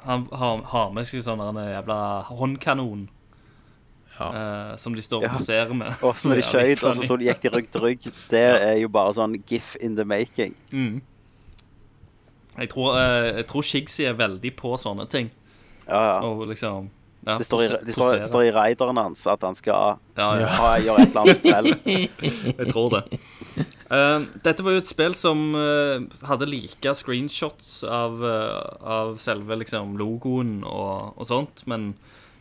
Han 0.09 0.27
har, 0.33 0.63
har 0.73 0.93
med 0.97 1.05
seg 1.05 1.21
sånn 1.25 1.43
en 1.45 1.63
jævla 1.69 2.01
håndkanon 2.33 3.09
Ja. 4.19 4.29
Uh, 4.35 4.77
som 4.83 4.95
de 4.97 5.03
står 5.05 5.29
og 5.29 5.37
poserer 5.37 5.75
med. 5.77 5.93
Og 6.03 6.17
så 6.19 6.31
når 6.31 6.41
de 6.41 6.47
skøyt, 6.49 6.81
og 6.83 6.97
så 6.97 7.05
stod, 7.07 7.21
gikk 7.23 7.45
de 7.45 7.53
rygg 7.55 7.69
til 7.71 7.85
rygg. 7.85 8.09
Det 8.33 8.41
er 8.41 8.73
jo 8.81 8.89
bare 8.91 9.13
sånn 9.15 9.37
gif 9.47 9.77
in 9.79 9.95
the 9.95 10.03
making. 10.09 10.57
Mm. 10.73 10.97
Jeg 12.57 12.73
tror, 12.73 12.97
uh, 12.99 13.29
jeg 13.37 13.47
tror 13.53 13.67
Shigsy 13.69 14.09
er 14.11 14.17
veldig 14.19 14.51
på 14.59 14.73
sånne 14.81 15.07
ting. 15.13 15.31
Ja, 15.85 16.01
ja. 16.01 16.17
Og 16.27 16.49
liksom 16.51 16.91
ja, 17.27 17.37
Det 17.39 17.45
står 17.45 17.63
i, 17.63 17.69
det 17.87 17.95
står, 17.95 18.17
det 18.17 18.29
står 18.29 18.49
i 18.49 18.51
raideren 18.51 18.97
hans 18.97 19.27
at 19.27 19.43
han 19.43 19.55
skal 19.55 19.99
ja, 20.17 20.29
ja. 20.41 20.51
ha, 20.59 20.69
gjøre 20.83 21.05
et 21.05 21.15
eller 21.15 21.23
annet 21.23 21.39
spill. 21.39 21.71
Jeg 22.59 22.69
tror 22.73 22.91
det. 22.97 23.21
Eh, 23.89 24.23
dette 24.45 24.61
var 24.61 24.75
jo 24.75 24.81
et 24.83 24.89
spill 24.89 25.15
som 25.17 25.55
uh, 25.57 26.03
hadde 26.29 26.45
like 26.45 26.93
screenshots 26.93 27.79
av, 27.89 28.19
uh, 28.21 28.59
av 28.85 29.15
selve 29.17 29.57
liksom, 29.63 29.95
logoen 29.97 30.59
og, 30.61 31.15
og 31.17 31.25
sånt, 31.25 31.63
men 31.73 31.95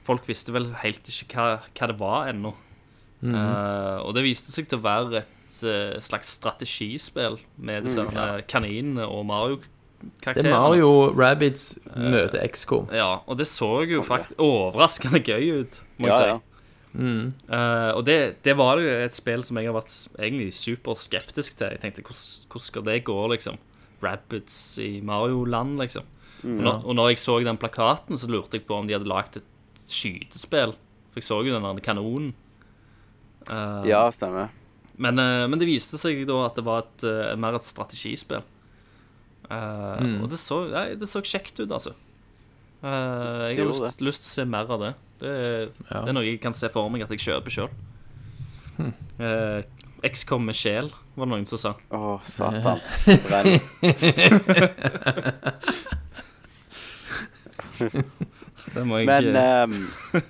folk 0.04 0.28
visste 0.28 0.52
vel 0.52 0.74
helt 0.82 1.08
ikke 1.08 1.32
hva, 1.40 1.62
hva 1.72 1.88
det 1.88 1.96
var 2.02 2.28
ennå. 2.34 2.52
Eh, 3.26 3.98
og 4.06 4.14
det 4.14 4.26
viste 4.28 4.52
seg 4.54 4.68
til 4.70 4.82
å 4.82 4.86
være 4.86 5.24
et 5.24 6.04
slags 6.06 6.36
strategispill 6.38 7.40
med 7.58 7.88
disse 7.88 8.04
her 8.12 8.44
kaninene 8.52 9.08
og 9.08 9.24
Det 9.24 9.30
Mario-karakterene. 9.32 10.52
er 10.52 10.54
Mario 10.54 10.92
Rabbids 11.16 11.64
møter 11.96 12.44
XCOM. 12.46 12.92
Ja, 12.94 13.24
og 13.26 13.40
det 13.40 13.48
så 13.50 13.82
jo 13.90 14.04
faktisk 14.06 14.38
overraskende 14.38 15.24
gøy 15.24 15.64
ut, 15.64 15.80
må 15.98 16.12
jeg 16.12 16.20
si. 16.20 16.28
ja. 16.36 16.38
Eh, 16.98 17.92
og 17.94 18.04
det, 18.08 18.18
det 18.46 18.56
var 18.58 18.82
jo 18.82 18.90
et 19.04 19.14
spill 19.14 19.44
som 19.46 19.60
jeg 19.60 19.70
har 19.70 19.76
vært 19.76 19.94
egentlig 20.18 20.50
superskeptisk 20.58 21.60
til. 21.60 21.76
Jeg 21.76 21.84
tenkte, 21.84 22.06
hvordan, 22.08 22.64
skal 22.64 22.86
det 22.88 23.04
gå, 23.08 23.18
liksom? 23.34 23.60
Rabbids 24.04 24.58
i 24.84 24.98
Mario-land, 25.06 25.78
liksom. 25.82 26.10
og, 26.44 26.60
når, 26.62 26.84
og 26.86 26.98
når 27.00 27.12
jeg 27.12 27.22
så 27.22 27.40
den 27.46 27.62
plakaten, 27.62 28.18
så 28.18 28.30
lurte 28.30 28.60
jeg 28.60 28.68
på 28.68 28.78
om 28.78 28.90
de 28.90 28.98
hadde 28.98 29.10
lagd 29.10 29.40
et 29.40 29.48
skytespill. 29.90 30.76
For 31.12 31.22
jeg 31.22 31.30
så 31.30 31.40
jo 31.46 31.56
den 31.56 31.66
der 31.66 31.86
kanonen. 31.86 32.34
Uh, 33.48 33.86
ja, 33.88 34.04
stemmer. 34.12 34.52
men, 35.00 35.22
uh, 35.22 35.46
men 35.48 35.56
det 35.62 35.70
viste 35.70 35.96
seg 35.96 36.26
da 36.28 36.42
at 36.50 36.58
det 36.60 36.66
var 36.68 36.84
et, 36.84 37.06
mer 37.40 37.56
et 37.56 37.64
strategispill. 37.64 38.44
Mm. 39.48 40.18
Og 40.26 40.28
det 40.28 40.42
så, 40.42 40.66
nei, 40.74 40.90
det 41.00 41.08
så 41.08 41.22
kjekt 41.24 41.62
ut, 41.62 41.72
altså. 41.72 41.94
Eh, 42.78 43.44
jeg 43.52 43.64
har 43.64 43.72
lyst, 43.72 44.02
lyst 44.06 44.26
til 44.26 44.30
å 44.30 44.36
se 44.36 44.46
mer 44.50 44.70
av 44.74 44.84
det. 44.84 44.94
Det, 45.20 45.34
Ja. 45.90 46.02
det 46.04 46.10
er 46.10 46.14
noe 46.14 46.26
jeg 46.28 46.40
kan 46.44 46.54
se 46.54 46.70
for 46.70 46.90
meg 46.94 47.02
at 47.06 47.10
jeg 47.16 47.20
kjøper 47.26 47.52
sjøl. 47.56 47.70
XCOM 50.06 50.44
med 50.46 50.54
sjel, 50.56 50.92
var 51.18 51.26
det 51.26 51.32
noen 51.34 51.48
som 51.50 51.58
sa. 51.58 51.72
Å, 51.90 52.20
satan. 52.22 52.80
Brenn. 53.26 53.60
Det 58.78 58.84
må 58.86 59.00
jeg 59.02 59.08
Men 59.10 59.30
eh, 59.36 59.62
ehm, 59.64 60.24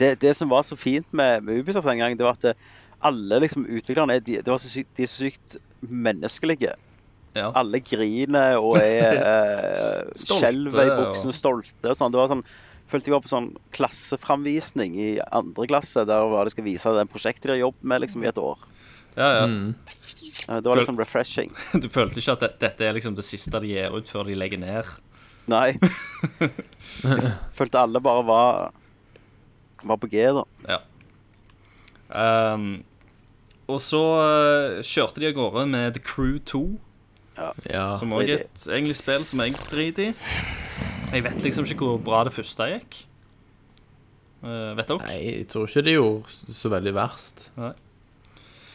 det, 0.00 0.14
det 0.22 0.32
som 0.36 0.50
var 0.50 0.64
så 0.66 0.76
fint 0.78 1.06
med, 1.14 1.42
med 1.44 1.60
Ubisoft 1.62 1.86
den 1.88 2.00
gangen, 2.02 2.18
det 2.18 2.26
var 2.26 2.36
at 2.38 2.46
det, 2.50 2.54
alle 3.02 3.38
liksom 3.42 3.64
utviklerne 3.66 4.18
de, 4.22 4.38
det 4.44 4.50
var 4.52 4.60
så 4.62 4.70
sykt, 4.70 4.90
de 4.96 5.02
er 5.06 5.10
så 5.10 5.24
sykt 5.26 5.56
menneskelige. 5.82 6.74
ja. 7.34 7.48
Alle 7.58 7.80
griner 7.82 8.58
og 8.60 8.76
er 8.78 9.18
uh, 9.26 10.12
skjelver 10.14 10.84
i 10.84 10.90
og- 10.92 11.00
buksene, 11.06 11.34
stolte 11.34 11.90
og 11.90 11.98
sånn. 11.98 12.12
Det 12.14 12.20
var 12.20 12.30
sånn 12.30 12.44
Følte 12.92 13.08
jeg 13.08 13.16
var 13.16 13.24
på 13.24 13.30
sånn 13.32 13.48
klasseframvisning 13.72 14.98
i 15.00 15.08
andre 15.32 15.64
klasse, 15.70 16.04
der 16.08 16.26
var 16.28 16.44
det 16.44 16.52
skal 16.52 16.66
vise 16.66 16.92
det 16.92 17.06
prosjektet 17.08 17.48
de 17.48 17.54
har 17.54 17.62
jobbet 17.62 17.88
med 17.88 18.04
liksom 18.04 18.26
i 18.26 18.28
et 18.28 18.40
år. 18.42 18.66
ja, 19.16 19.30
ja. 19.38 19.46
Mm. 19.48 19.72
Det 20.48 20.68
var 20.68 20.76
liksom 20.76 21.00
refreshing. 21.00 21.54
Du 21.82 21.88
følte 21.88 22.20
ikke 22.20 22.36
at 22.36 22.44
det, 22.44 22.52
dette 22.60 22.86
er 22.86 22.96
liksom 22.96 23.16
det 23.16 23.24
siste 23.24 23.62
de 23.64 23.72
gir 23.72 23.96
ut 23.96 24.12
før 24.12 24.28
de 24.28 24.36
legger 24.36 24.60
ned? 24.60 24.92
Nei. 25.50 25.74
Følte 27.58 27.80
alle 27.80 28.00
bare 28.04 28.22
var 28.28 28.70
var 29.82 29.98
på 29.98 30.06
G, 30.12 30.22
da. 30.30 30.44
Ja. 30.68 30.78
Um, 32.54 32.84
og 33.70 33.80
så 33.82 34.00
eh, 34.20 34.80
kjørte 34.84 35.22
de 35.22 35.30
av 35.30 35.36
gårde 35.38 35.66
med 35.70 35.96
The 35.96 36.02
Crew 36.04 36.36
2. 36.38 36.62
Ja. 37.38 37.86
Som 37.98 38.12
òg 38.12 38.28
er 38.28 38.44
et 38.44 38.66
egentlig 38.68 38.98
spill 38.98 39.24
som 39.24 39.40
jeg 39.44 39.56
driter 39.70 40.10
i. 40.10 40.14
Jeg 41.12 41.24
vet 41.24 41.44
liksom 41.44 41.66
ikke 41.68 41.86
hvor 41.86 42.02
bra 42.04 42.22
det 42.28 42.34
første 42.34 42.66
gikk. 42.74 43.02
Uh, 44.42 44.72
vet 44.76 44.88
dere? 44.90 45.06
Nei, 45.06 45.18
jeg 45.22 45.48
tror 45.52 45.68
ikke 45.68 45.84
det 45.86 45.94
gjorde 45.96 46.54
så- 46.58 46.72
veldig 46.72 46.94
verst. 46.96 47.50
Nei. 47.56 47.72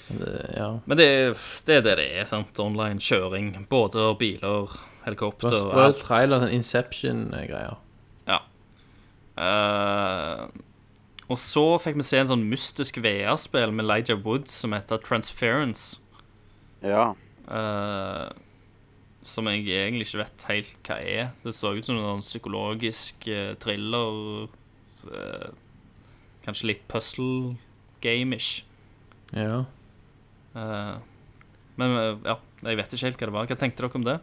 Det, 0.08 0.34
ja. 0.56 0.70
Men 0.86 0.98
det, 0.98 1.08
det 1.68 1.76
er 1.76 1.82
det 1.84 1.98
det 2.00 2.08
er. 2.22 2.26
sant? 2.26 2.60
Online 2.64 3.00
kjøring. 3.04 3.68
Båter, 3.68 4.14
biler, 4.16 4.72
helikopter, 5.04 5.52
og 5.68 5.82
alt. 5.84 6.00
trailer, 6.00 6.46
sånn 6.46 6.56
Inception-greier. 6.56 7.76
Ja. 8.28 8.40
Uh, 9.38 10.48
og 11.28 11.38
så 11.38 11.66
fikk 11.84 11.98
vi 12.00 12.06
se 12.08 12.22
en 12.22 12.30
sånn 12.30 12.46
mystisk 12.48 13.02
VR-spill 13.04 13.74
med 13.76 13.84
Elijah 13.84 14.20
Wood 14.24 14.48
som 14.48 14.72
heter 14.72 15.02
Transference. 15.04 16.00
Ja. 16.86 17.10
Eh, 17.52 18.30
som 19.28 19.48
jeg 19.52 19.66
egentlig 19.68 20.08
ikke 20.08 20.22
vet 20.24 20.46
helt 20.50 20.78
hva 20.88 20.98
er. 21.04 21.32
Det 21.44 21.54
så 21.56 21.74
ut 21.76 21.88
som 21.88 22.00
noen 22.00 22.24
psykologisk 22.24 23.28
eh, 23.32 23.54
thriller. 23.62 24.48
eh, 25.12 25.50
kanskje 26.46 26.72
litt 26.72 26.86
puzzle-game-ish. 26.88 28.64
Ja. 29.36 29.66
Eh, 30.56 30.96
men 31.78 31.98
ja, 32.24 32.38
jeg 32.64 32.80
vet 32.80 32.96
ikke 32.96 33.10
helt 33.10 33.20
hva 33.20 33.30
det 33.30 33.36
var. 33.36 33.52
Hva 33.52 33.60
tenkte 33.60 33.84
dere 33.84 34.00
om 34.00 34.08
det? 34.08 34.18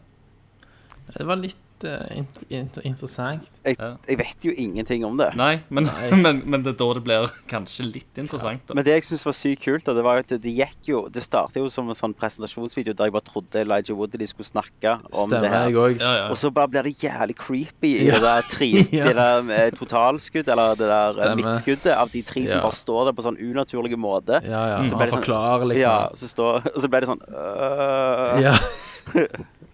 Det 1.13 1.29
var 1.29 1.41
litt 1.41 1.64
eh, 1.85 2.19
int 2.19 2.39
int 2.51 2.79
interessant. 2.85 3.49
Jeg, 3.65 3.77
jeg 4.09 4.19
vet 4.19 4.45
jo 4.49 4.53
ingenting 4.57 5.05
om 5.05 5.17
det. 5.17 5.31
Nei, 5.37 5.63
men, 5.71 5.89
men, 6.25 6.43
men 6.45 6.63
det 6.65 6.75
er 6.75 6.79
da 6.81 6.89
det 6.99 7.03
blir 7.07 7.31
kanskje 7.51 7.87
litt 7.89 8.19
interessant. 8.21 8.63
Da. 8.69 8.75
Men 8.79 8.85
det 8.87 8.95
jeg 8.99 9.05
syns 9.11 9.25
var 9.27 9.37
sykt 9.39 9.63
kult, 9.65 9.85
da, 9.87 9.95
det 9.95 10.05
var 10.07 10.19
at 10.23 10.29
det, 10.33 10.41
det 10.45 10.53
gikk 10.57 10.89
jo 10.91 11.03
Det 11.13 11.23
startet 11.25 11.61
jo 11.63 11.69
som 11.73 11.89
en 11.89 11.99
sånn 11.99 12.15
presentasjonsvideo 12.17 12.95
der 12.97 13.09
jeg 13.11 13.15
bare 13.17 13.27
trodde 13.29 13.61
Elijah 13.63 13.97
Wood 13.99 14.15
de 14.19 14.27
skulle 14.31 14.47
snakke 14.49 14.97
om 15.13 15.31
det 15.31 15.43
her. 15.51 15.69
jeg. 15.71 15.99
Ja, 16.01 16.13
ja. 16.23 16.27
Og 16.31 16.37
så 16.41 16.51
bare 16.55 16.69
blir 16.73 16.83
det 16.89 16.95
jævlig 17.03 17.37
creepy 17.37 17.93
i 18.03 18.07
Ja. 18.11 18.19
det 18.19 18.23
der, 18.25 18.65
Ja. 18.95 19.05
det 19.09 19.17
der 19.49 19.71
totalskudd, 19.79 20.49
eller 20.49 20.75
det 20.79 20.87
der 20.89 21.09
eh, 21.09 21.13
Stemmer. 21.19 21.37
midtskuddet 21.43 21.93
av 21.97 22.11
de 22.13 22.23
tre 22.23 22.47
som 22.47 22.59
Ja. 22.59 22.63
bare 22.67 22.77
står 22.79 23.05
der 23.11 23.13
på 23.19 23.25
sånn 23.27 23.39
unaturlig 23.41 23.97
måte. 23.99 24.41
Ja, 24.45 24.63
ja. 24.75 24.79
Så 24.85 24.95
Så 24.95 24.97
ble 24.97 25.07
det 25.07 25.13
sånn- 25.13 25.23
forklarer, 25.25 25.65
liksom. 25.71 25.83
Ja, 25.83 26.11
så 26.15 26.29
står, 26.31 26.63
og 26.75 26.81
så 26.85 26.89
ble 26.93 27.01
det 27.05 27.09
sånn 27.11 27.23
øh, 27.29 28.41
Ja. 28.45 28.55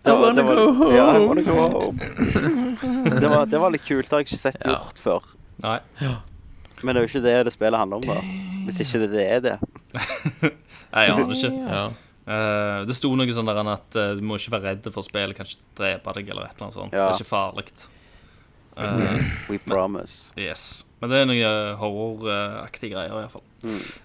Det 0.04 0.12
var- 0.16 0.34
det 0.34 0.42
var- 0.44 0.54
go 0.56 0.72
home. 0.72 0.94
Ja, 0.96 1.06
I 1.16 1.24
wanna 1.26 1.42
go 1.42 1.54
home. 1.54 1.98
det, 3.20 3.28
var, 3.28 3.46
det 3.46 3.58
var 3.60 3.70
litt 3.70 3.84
kult. 3.86 4.08
Det 4.08 4.12
har 4.16 4.20
jeg 4.24 4.26
ikke 4.30 4.38
sett 4.40 4.60
Ja. 4.64 4.76
gjort 4.78 4.98
før. 4.98 5.22
Nei. 5.62 5.78
Men 6.82 6.94
det 6.94 7.00
er 7.02 7.06
jo 7.06 7.10
ikke 7.10 7.22
det 7.26 7.44
det 7.44 7.52
spillet 7.52 7.76
handler 7.78 7.96
om, 7.96 8.02
da. 8.08 8.20
Hvis 8.64 8.80
ikke 8.80 9.00
det, 9.02 9.10
det 9.12 9.26
er 9.28 9.40
det. 9.40 9.56
Nei, 10.94 11.02
jeg 11.06 11.12
aner 11.12 11.34
ikke. 11.34 11.52
ja. 11.68 11.82
Eh, 12.30 12.84
det 12.86 12.94
sto 12.94 13.10
noe 13.16 13.26
sånn 13.34 13.48
der 13.48 13.58
at 13.72 13.96
eh, 13.96 14.12
du 14.14 14.22
må 14.22 14.36
ikke 14.38 14.52
være 14.54 14.68
redd 14.70 14.88
for 14.94 15.02
spillet, 15.02 15.36
kanskje 15.36 15.58
drepe 15.76 16.12
deg 16.14 16.28
eller 16.30 16.46
et 16.46 16.54
eller 16.54 16.68
annet 16.68 16.76
sånt. 16.78 16.92
Ja. 16.94 17.08
Det 17.10 17.16
er 17.16 17.24
ikke 17.24 17.32
farlig. 17.32 17.66
Eh, 18.80 19.24
We 19.50 19.58
promise. 19.58 20.32
yes. 20.38 20.84
Men 21.00 21.10
det 21.10 21.18
er 21.18 21.26
noe 21.26 21.76
horroraktige 21.80 22.92
greier, 22.94 23.12
iallfall. 23.16 23.42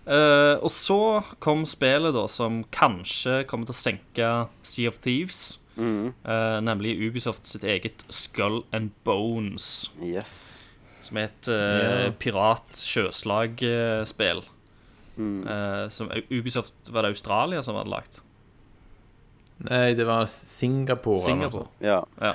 Uh, 0.08 0.56
og 0.64 0.72
så 0.72 0.98
kom 1.44 1.66
spillet, 1.68 2.14
da, 2.16 2.26
som 2.32 2.64
kanskje 2.72 3.46
kommer 3.48 3.68
til 3.70 3.76
å 3.76 3.80
senke 3.80 4.30
Sea 4.64 4.88
of 4.90 5.00
Thieves. 5.04 5.60
Mm. 5.76 6.14
eh, 6.24 6.62
nemlig 6.64 7.02
Ubisoft 7.04 7.48
sitt 7.48 7.64
eget 7.64 8.06
Skull 8.10 8.64
and 8.72 8.92
Bones. 9.04 9.92
Yes. 10.02 10.68
Som 11.04 11.18
er 11.22 11.28
et 11.30 11.48
uh, 11.52 11.56
yeah. 11.56 12.12
pirat-sjøslagspill. 12.18 14.44
Mm. 15.16 15.48
Uh, 15.48 15.90
som 15.90 16.12
Ubisoft 16.28 16.74
Var 16.92 17.02
det 17.06 17.10
Australia 17.14 17.62
som 17.64 17.76
hadde 17.80 17.92
lagt? 17.94 18.22
Nei, 19.64 19.94
det 19.96 20.06
var 20.08 20.26
Singapore. 20.28 21.20
Singapore. 21.24 21.68
Ja. 21.80 22.04
Ja. 22.20 22.34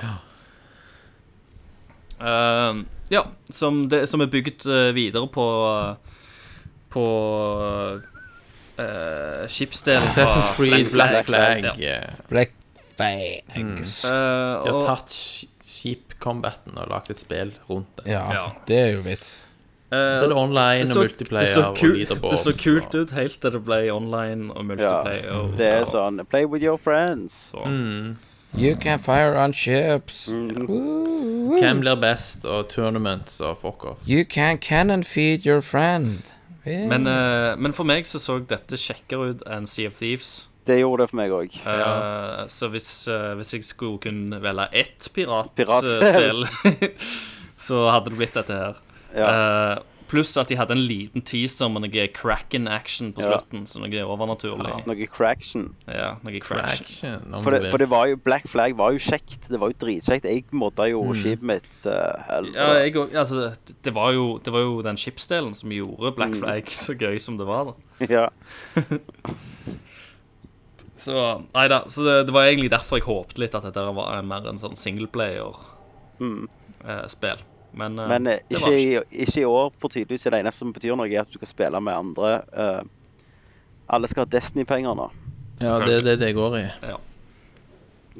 Uh, 2.21 2.81
ja, 3.11 3.25
som, 3.49 3.89
det, 3.89 4.07
som 4.09 4.21
er 4.23 4.29
bygd 4.31 4.65
eh, 4.69 4.93
videre 4.95 5.27
på 5.27 5.45
På 6.91 7.05
uh, 8.79 9.47
skipsdelen. 9.47 10.07
Assassin's 10.07 10.55
Creed, 10.55 10.91
Black 10.91 11.25
Flag. 11.25 11.63
Ja. 11.63 11.75
eh, 11.75 12.09
Black 13.01 13.57
Mm. 13.57 13.77
Uh, 13.77 14.63
De 14.63 14.71
har 14.71 14.81
tatt 14.95 15.09
sheep 15.09 15.49
skip-combaten 16.21 16.77
og 16.77 16.89
lagd 16.91 17.09
et 17.09 17.19
spill 17.19 17.51
rundt 17.69 17.95
det. 17.97 18.11
Ja, 18.11 18.25
Ja. 18.33 18.45
det 18.67 18.77
er 18.77 18.91
jo 18.95 19.01
vits. 19.01 19.45
Uh, 19.91 19.97
Så 19.97 20.23
er 20.23 20.27
det 20.29 20.37
online 20.37 20.85
det 20.85 20.95
og 20.97 21.03
multiplayer 21.03 21.45
det 21.45 21.53
så 21.55 21.63
og 21.67 21.77
kul- 21.77 21.97
leaderboard. 21.97 22.31
Det 22.31 22.39
så 22.39 22.53
kult 22.53 22.95
ut 22.95 23.09
helt 23.09 23.41
til 23.41 23.51
det 23.51 23.63
ble 23.65 23.79
online 23.91 24.51
og 24.53 24.57
ja. 24.57 24.63
multiplayer. 24.69 25.31
og- 25.31 25.57
Det 25.57 25.65
er 25.67 25.83
sånn 25.85 26.25
Play 26.29 26.45
with 26.45 26.63
your 26.63 26.77
friends. 26.77 27.51
Mm. 27.65 28.17
You 28.57 28.75
can 28.75 28.99
fire 28.99 29.37
on 29.37 29.53
ships. 29.53 30.27
Mm. 30.29 30.67
Hvem 31.59 31.79
blir 31.79 31.95
best, 31.95 32.45
og 32.45 32.69
tournaments 32.69 33.39
og 33.41 33.57
fuck 33.57 33.85
off. 33.85 33.97
You 34.07 34.23
can 34.25 34.57
cannon 34.57 35.03
feed 35.03 35.45
your 35.45 35.61
friend. 35.61 36.21
Yeah. 36.67 36.87
Men, 36.87 37.07
uh, 37.07 37.55
men 37.57 37.73
for 37.73 37.83
meg 37.83 38.05
så 38.05 38.19
så 38.19 38.39
dette 38.45 38.77
kjekkere 38.77 39.29
ut 39.31 39.41
enn 39.47 39.65
Sea 39.67 39.87
of 39.87 39.97
Thieves. 39.97 40.47
Det 40.67 40.77
gjorde 40.77 41.03
det 41.03 41.09
for 41.09 41.17
meg 41.17 41.31
òg. 41.33 41.55
Eh, 41.65 42.41
så 42.53 42.69
hvis, 42.69 42.89
uh, 43.09 43.33
hvis 43.39 43.55
jeg 43.55 43.65
skulle 43.65 44.01
kunne 44.03 44.41
velge 44.43 44.67
ett 44.83 45.07
Piratspill. 45.13 45.65
piratspill, 45.65 46.45
så 47.67 47.87
hadde 47.89 48.11
det 48.13 48.19
blitt 48.19 48.37
dette 48.37 48.59
her. 48.59 48.83
Ja. 49.17 49.31
Uh, 49.31 49.87
pluss 50.11 50.35
at 50.39 50.51
de 50.51 50.57
hadde 50.59 50.75
en 50.75 50.83
liten 50.83 51.23
teaser 51.25 51.69
med 51.71 51.85
noe 51.85 52.05
cracken-action 52.13 53.13
på 53.15 53.23
Ja. 53.23 53.31
slutten, 53.31 53.63
så 53.65 53.79
noe 53.79 54.03
overnaturlig. 54.03 54.73
Noe 54.87 55.07
craction. 55.07 55.69
Ja, 55.87 56.17
noe 56.21 56.41
craction. 56.43 57.23
For 57.41 57.55
det, 57.55 57.71
for 57.71 57.81
det 57.81 57.89
var 57.89 58.09
jo 58.11 58.19
Black 58.19 58.47
Flag 58.51 58.75
var 58.77 58.91
jo 58.91 58.99
kjekt. 58.99 59.47
Det 59.49 59.59
var 59.59 59.71
jo 59.71 59.79
dritkjekt. 59.85 60.27
Jeg 60.27 60.45
modda 60.51 60.89
jo 60.91 61.05
skipet 61.15 61.47
mitt 61.53 61.85
uh. 61.87 62.43
Ja, 62.53 62.73
jeg, 62.83 62.95
altså, 63.15 63.53
det, 63.83 63.95
var 63.95 64.11
jo, 64.11 64.37
det 64.43 64.53
var 64.53 64.67
jo 64.67 64.81
den 64.85 64.99
skipsdelen 64.99 65.55
som 65.57 65.71
gjorde 65.71 66.13
Black 66.19 66.35
Flag 66.35 66.67
så 66.75 66.93
gøy 66.93 67.17
som 67.19 67.39
det 67.39 67.47
var. 67.47 67.71
da 67.71 68.11
ja. 68.17 68.27
Så 71.01 71.13
nei 71.55 71.63
da, 71.71 71.79
så 71.89 72.03
det, 72.05 72.15
det 72.27 72.33
var 72.35 72.43
egentlig 72.45 72.69
derfor 72.69 72.97
jeg 72.99 73.07
håpet 73.07 73.39
litt 73.41 73.55
at 73.57 73.63
dette 73.65 73.81
var 73.97 74.21
mer 74.27 74.43
en 74.51 74.59
sånn 74.61 74.75
singleplayer-spill. 74.77 77.39
men 77.73 77.99
eh, 77.99 78.07
Men 78.07 78.27
eh, 78.27 78.39
det 78.49 78.57
ikke, 78.59 78.73
i, 78.77 78.99
ikke 79.25 79.41
i 79.41 79.45
år, 79.49 79.71
for 79.81 79.87
tydeligvis 79.89 80.25
er 80.27 80.31
det 80.35 80.39
eneste 80.43 80.59
som 80.61 80.73
betyr 80.75 80.95
noe, 80.99 81.09
er 81.09 81.21
at 81.23 81.31
du 81.31 81.37
skal 81.39 81.47
spille 81.49 81.79
med 81.81 81.93
andre. 81.95 82.43
eh, 82.53 82.81
alle 83.91 84.07
skal 84.07 84.23
ha 84.25 84.29
Destiny-penger 84.31 84.93
nå. 84.95 85.09
Ja, 85.61 85.79
det 85.83 85.93
er 85.99 86.03
det 86.05 86.19
det 86.21 86.29
går 86.37 86.53
i. 86.57 86.63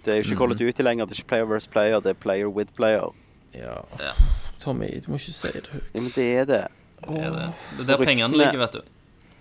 Det 0.02 0.12
er 0.12 0.16
jo 0.20 0.24
ikke 0.26 0.38
Call 0.40 0.52
of 0.52 0.58
Duty 0.60 0.82
lenger. 0.84 1.06
Det 1.06 1.12
er 1.16 1.20
ikke 1.22 1.30
player 1.30 1.46
versus 1.48 1.68
player, 1.72 2.00
det 2.00 2.10
er 2.10 2.14
player 2.20 2.48
with 2.50 2.74
player. 2.76 3.08
Ja. 3.54 3.78
Ja. 4.00 4.12
Tommy, 4.60 4.88
du 5.02 5.10
må 5.12 5.16
ikke 5.20 5.34
si 5.34 5.48
det 5.54 5.68
høyt. 5.72 5.84
Ja, 5.94 6.00
men 6.02 6.12
det 6.16 6.26
er 6.38 6.46
det. 6.50 6.64
Det 7.02 7.22
er 7.22 7.32
det. 7.38 7.48
Det 7.78 7.82
er 7.82 7.86
der 7.98 8.06
pengene 8.06 8.38
ligger, 8.38 8.58
vet 8.62 8.74
du. 8.78 8.82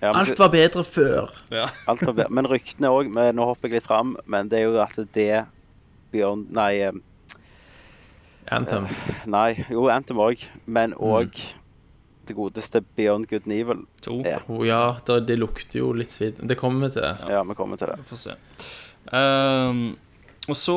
Ja, 0.01 0.13
men, 0.15 0.21
Alt 0.23 0.39
var 0.41 0.49
bedre 0.49 0.83
før. 0.85 1.29
Ja. 1.53 1.67
alt 1.87 2.03
var 2.07 2.15
bedre. 2.17 2.31
men 2.33 2.47
ryktene 2.49 2.89
òg 2.89 3.11
Nå 3.13 3.45
hopper 3.45 3.69
jeg 3.69 3.81
litt 3.81 3.87
fram, 3.89 4.15
men 4.27 4.49
det 4.49 4.61
er 4.63 4.69
jo 4.71 4.79
at 4.81 4.97
det 5.13 5.45
Bjørn 6.13 6.47
Nei, 6.57 6.81
eh, 6.81 6.93
Anthem. 8.51 8.89
nei 9.31 9.65
jo, 9.69 9.85
Anthem 9.93 10.17
òg. 10.25 10.41
Men 10.67 10.95
òg 10.97 11.37
det 12.27 12.35
godeste 12.39 12.81
Beyond 12.97 13.29
Good 13.31 13.47
and 13.47 13.53
Evil. 13.55 13.85
To. 14.03 14.17
Ja. 14.25 14.81
Det, 15.07 15.21
det 15.29 15.37
lukter 15.39 15.81
jo 15.83 15.93
litt 15.93 16.11
svidd. 16.15 16.41
Det 16.47 16.57
kommer 16.59 16.89
vi 16.89 16.95
til. 16.97 17.31
Ja, 17.31 17.43
vi 17.47 17.55
kommer 17.59 17.79
til 17.81 17.91
det. 17.93 17.99
Vi 18.03 18.09
får 18.11 18.21
se. 18.25 18.37
Um, 19.13 19.81
og 20.49 20.57
så 20.59 20.77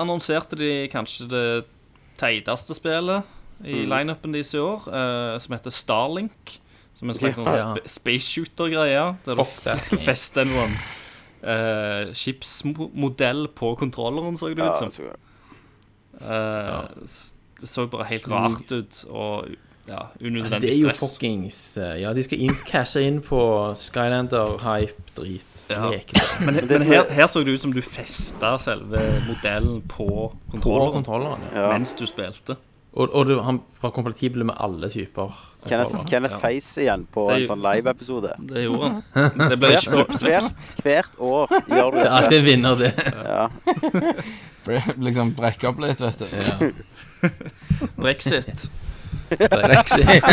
annonserte 0.00 0.58
de 0.58 0.70
kanskje 0.92 1.28
det 1.30 1.44
teiteste 2.20 2.74
spillet 2.76 3.36
i 3.64 3.82
Mm. 3.84 3.90
lineupen 3.92 4.32
deres 4.32 4.54
i 4.54 4.58
år, 4.62 4.86
uh, 4.88 5.38
som 5.38 5.52
heter 5.56 5.70
Starlink. 5.74 6.58
Som 6.94 7.08
en 7.10 7.14
slags 7.16 7.36
sånn 7.38 7.46
Ja. 7.46 7.74
sp 7.78 7.88
space 7.88 8.28
shooter-greie. 8.34 9.04
Der 9.24 9.34
du 9.90 9.96
fester 10.10 10.42
en 10.42 10.76
uh, 11.44 12.12
skipsmodell 12.12 13.46
på 13.56 13.74
kontrolleren, 13.80 14.36
så 14.36 14.48
det 14.54 14.64
ut 14.68 14.76
som. 14.76 14.90
så, 14.90 15.10
Eh, 16.20 16.82
Det 17.60 17.68
så 17.68 17.86
bare 17.88 18.04
helt 18.10 18.26
rart 18.28 18.72
ut 18.72 19.04
og 19.08 19.46
ja, 19.88 20.02
Altså, 20.20 20.58
det 20.60 20.68
er 20.70 20.80
jo 20.82 20.90
stress. 20.92 21.00
fuckings 21.00 21.76
eh, 21.78 21.94
Ja, 22.02 22.12
de 22.12 22.22
skal 22.22 22.38
inn, 22.44 22.54
cashe 22.68 23.00
inn 23.02 23.22
på 23.24 23.40
Skylander-hype-drit. 23.74 25.70
Ja. 25.70 25.88
Men. 25.90 26.20
Men, 26.44 26.54
men 26.68 26.82
her, 26.86 27.02
er- 27.04 27.10
her 27.10 27.26
så 27.26 27.42
det 27.44 27.54
ut 27.56 27.60
som 27.60 27.72
du 27.72 27.80
festa 27.82 28.58
selve 28.58 29.00
modellen 29.26 29.80
på 29.88 30.06
På 30.06 30.52
kontrolleren 30.52 30.92
kontrolleren, 30.92 31.40
ja. 31.54 31.62
ja. 31.62 31.72
mens 31.72 31.94
du 31.94 32.04
spilte. 32.06 32.56
Og, 32.90 33.06
og 33.14 33.26
det, 33.28 33.36
han 33.46 33.60
var 33.80 33.92
kompatibel 33.94 34.42
med 34.48 34.56
alle 34.58 34.88
typer 34.90 35.30
Kenneth, 35.68 35.92
Kenneth 36.08 36.34
ja. 36.34 36.38
Face 36.42 36.80
igjen 36.82 37.04
på 37.12 37.26
Det 37.28 37.34
er 37.36 37.42
en 37.44 37.50
sånn 37.52 37.62
live-episode. 37.62 38.30
Det 38.48 38.62
gjorde 38.64 38.88
han. 38.88 39.02
Det 39.52 39.58
ble 39.60 39.70
Hvert, 39.74 39.88
år- 39.92 40.14
hvert, 40.24 40.76
hvert 40.82 41.18
år 41.20 41.52
gjør 41.76 41.90
du 41.92 41.98
Det 41.98 42.00
er 42.00 42.02
dette. 42.02 42.12
alltid 42.16 42.38
en 42.38 42.46
vinner, 42.48 42.74
det. 42.80 42.92
Ja. 43.28 43.48
liksom 45.06 45.34
brekke 45.36 45.68
opp 45.70 45.82
litt, 45.84 46.00
vet 46.00 46.18
du. 46.18 46.26
Ja. 46.40 46.70
Brexit. 48.00 48.70
Brexit. 49.30 50.24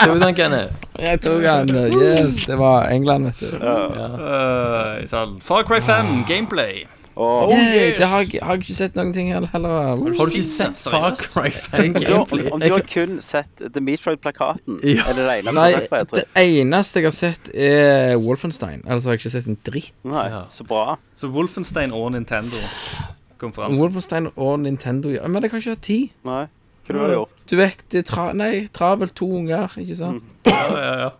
Tok 0.00 0.16
den, 0.24 0.34
Kenneth? 0.34 0.88
Jeg 0.98 1.20
tok 1.22 1.44
han. 1.46 1.70
Yes, 2.00 2.40
det 2.48 2.56
var 2.58 2.88
England, 2.90 3.30
vet 3.30 3.44
du. 3.44 3.60
Uh, 3.60 5.04
sånn, 5.10 5.36
Far 5.44 5.68
Cry 5.68 5.78
5 5.84 6.24
gameplay. 6.28 6.86
Og 7.20 7.50
Yeah, 7.52 7.98
det 7.98 8.06
har, 8.08 8.22
jeg- 8.24 8.40
har 8.42 8.54
jeg 8.56 8.62
ikke 8.62 8.74
sett 8.78 8.94
noen 8.96 9.10
ting 9.12 9.26
heller. 9.32 9.50
heller. 9.52 9.68
Har 9.68 9.96
du 9.96 10.32
ikke 10.32 10.42
sett 10.46 10.78
Far 10.88 11.10
Cry 11.20 11.50
5 11.50 11.96
om, 11.96 12.02
gameplay? 12.02 12.50
om 12.54 12.60
du 12.62 12.68
har 12.72 12.80
kun 12.88 13.18
sett 13.20 13.60
The 13.60 13.80
Metroid-plakaten, 13.84 14.78
Ja. 14.82 15.04
er 15.10 15.12
det 15.18 15.26
det 15.26 15.34
eneste 15.42 15.52
Nei, 15.54 15.68
du 15.70 15.74
har 15.74 15.80
sett 15.80 15.90
på 15.90 15.98
E3? 16.00 16.14
det 16.16 16.24
eneste 16.46 16.94
jeg 17.02 17.04
har 17.04 17.16
sett, 17.18 17.50
er 17.54 18.16
Wolfenstein. 18.24 18.80
Ellers 18.86 19.04
har 19.04 19.12
jeg 19.12 19.20
ikke 19.20 19.30
sett 19.36 19.46
en 19.52 19.58
dritt. 19.68 19.92
Nei, 20.04 20.28
så 20.48 20.64
bra. 20.66 20.96
Så 21.14 21.28
Wolfenstein 21.30 21.92
og 21.92 22.12
Nintendo-konferanse. 22.16 23.76
Wolfenstein 23.80 24.30
og 24.36 24.60
Nintendo 24.60 25.10
ja, 25.12 25.26
Men 25.28 25.42
jeg 25.42 25.50
har 25.52 25.60
ikke 25.60 25.74
hatt 25.76 25.82
tid. 25.86 26.08
Nei, 26.24 26.46
hva 26.86 26.94
du 26.96 26.98
har 27.04 27.12
gjort? 27.14 27.44
Du 27.50 27.56
vet, 27.60 27.82
det 27.92 27.98
er 28.00 28.08
tra 28.08 28.32
nei, 28.32 28.66
travelt 28.72 29.14
to 29.14 29.28
unger, 29.40 29.68
ikke 29.78 29.96
sant? 29.98 30.22
Ja, 30.46 30.64
ja, 30.70 30.94
ja. 31.04 31.10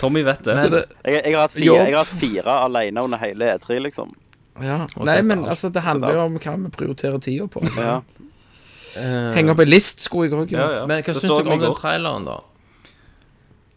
Tommy 0.00 0.22
vet 0.26 0.42
det. 0.44 0.56
Så 0.58 0.68
det, 0.70 0.84
Jeg, 1.04 1.22
jeg, 1.24 1.34
har 1.34 1.46
hatt 1.46 1.52
fire, 1.56 1.78
jeg 1.86 1.94
har 1.94 2.04
hatt 2.04 2.20
fire 2.20 2.58
alene 2.66 3.04
under 3.06 3.18
hele 3.22 3.54
E3, 3.54 3.78
liksom. 3.86 4.12
Ja. 4.62 4.86
Nei, 5.00 5.22
men 5.22 5.40
alt. 5.44 5.48
altså, 5.54 5.70
det 5.72 5.82
handler 5.82 6.12
jo 6.14 6.20
om 6.28 6.38
hva 6.38 6.56
vi 6.62 6.70
prioriterer 6.70 7.18
tida 7.18 7.46
på. 7.50 7.62
Ja. 7.76 8.00
Eh, 9.00 9.32
Henge 9.34 9.50
opp 9.50 9.60
ei 9.64 9.66
list 9.66 10.00
skulle 10.04 10.28
jeg 10.30 10.38
òg 10.38 10.52
gjøre. 10.54 10.76
ja. 10.80 10.86
Men 10.86 11.02
hva 11.02 11.12
Det 11.14 11.22
syns 11.22 11.46
i 11.46 11.50
om 11.56 11.60
den 11.64 11.74
traileren, 11.74 12.24
da? 12.28 12.40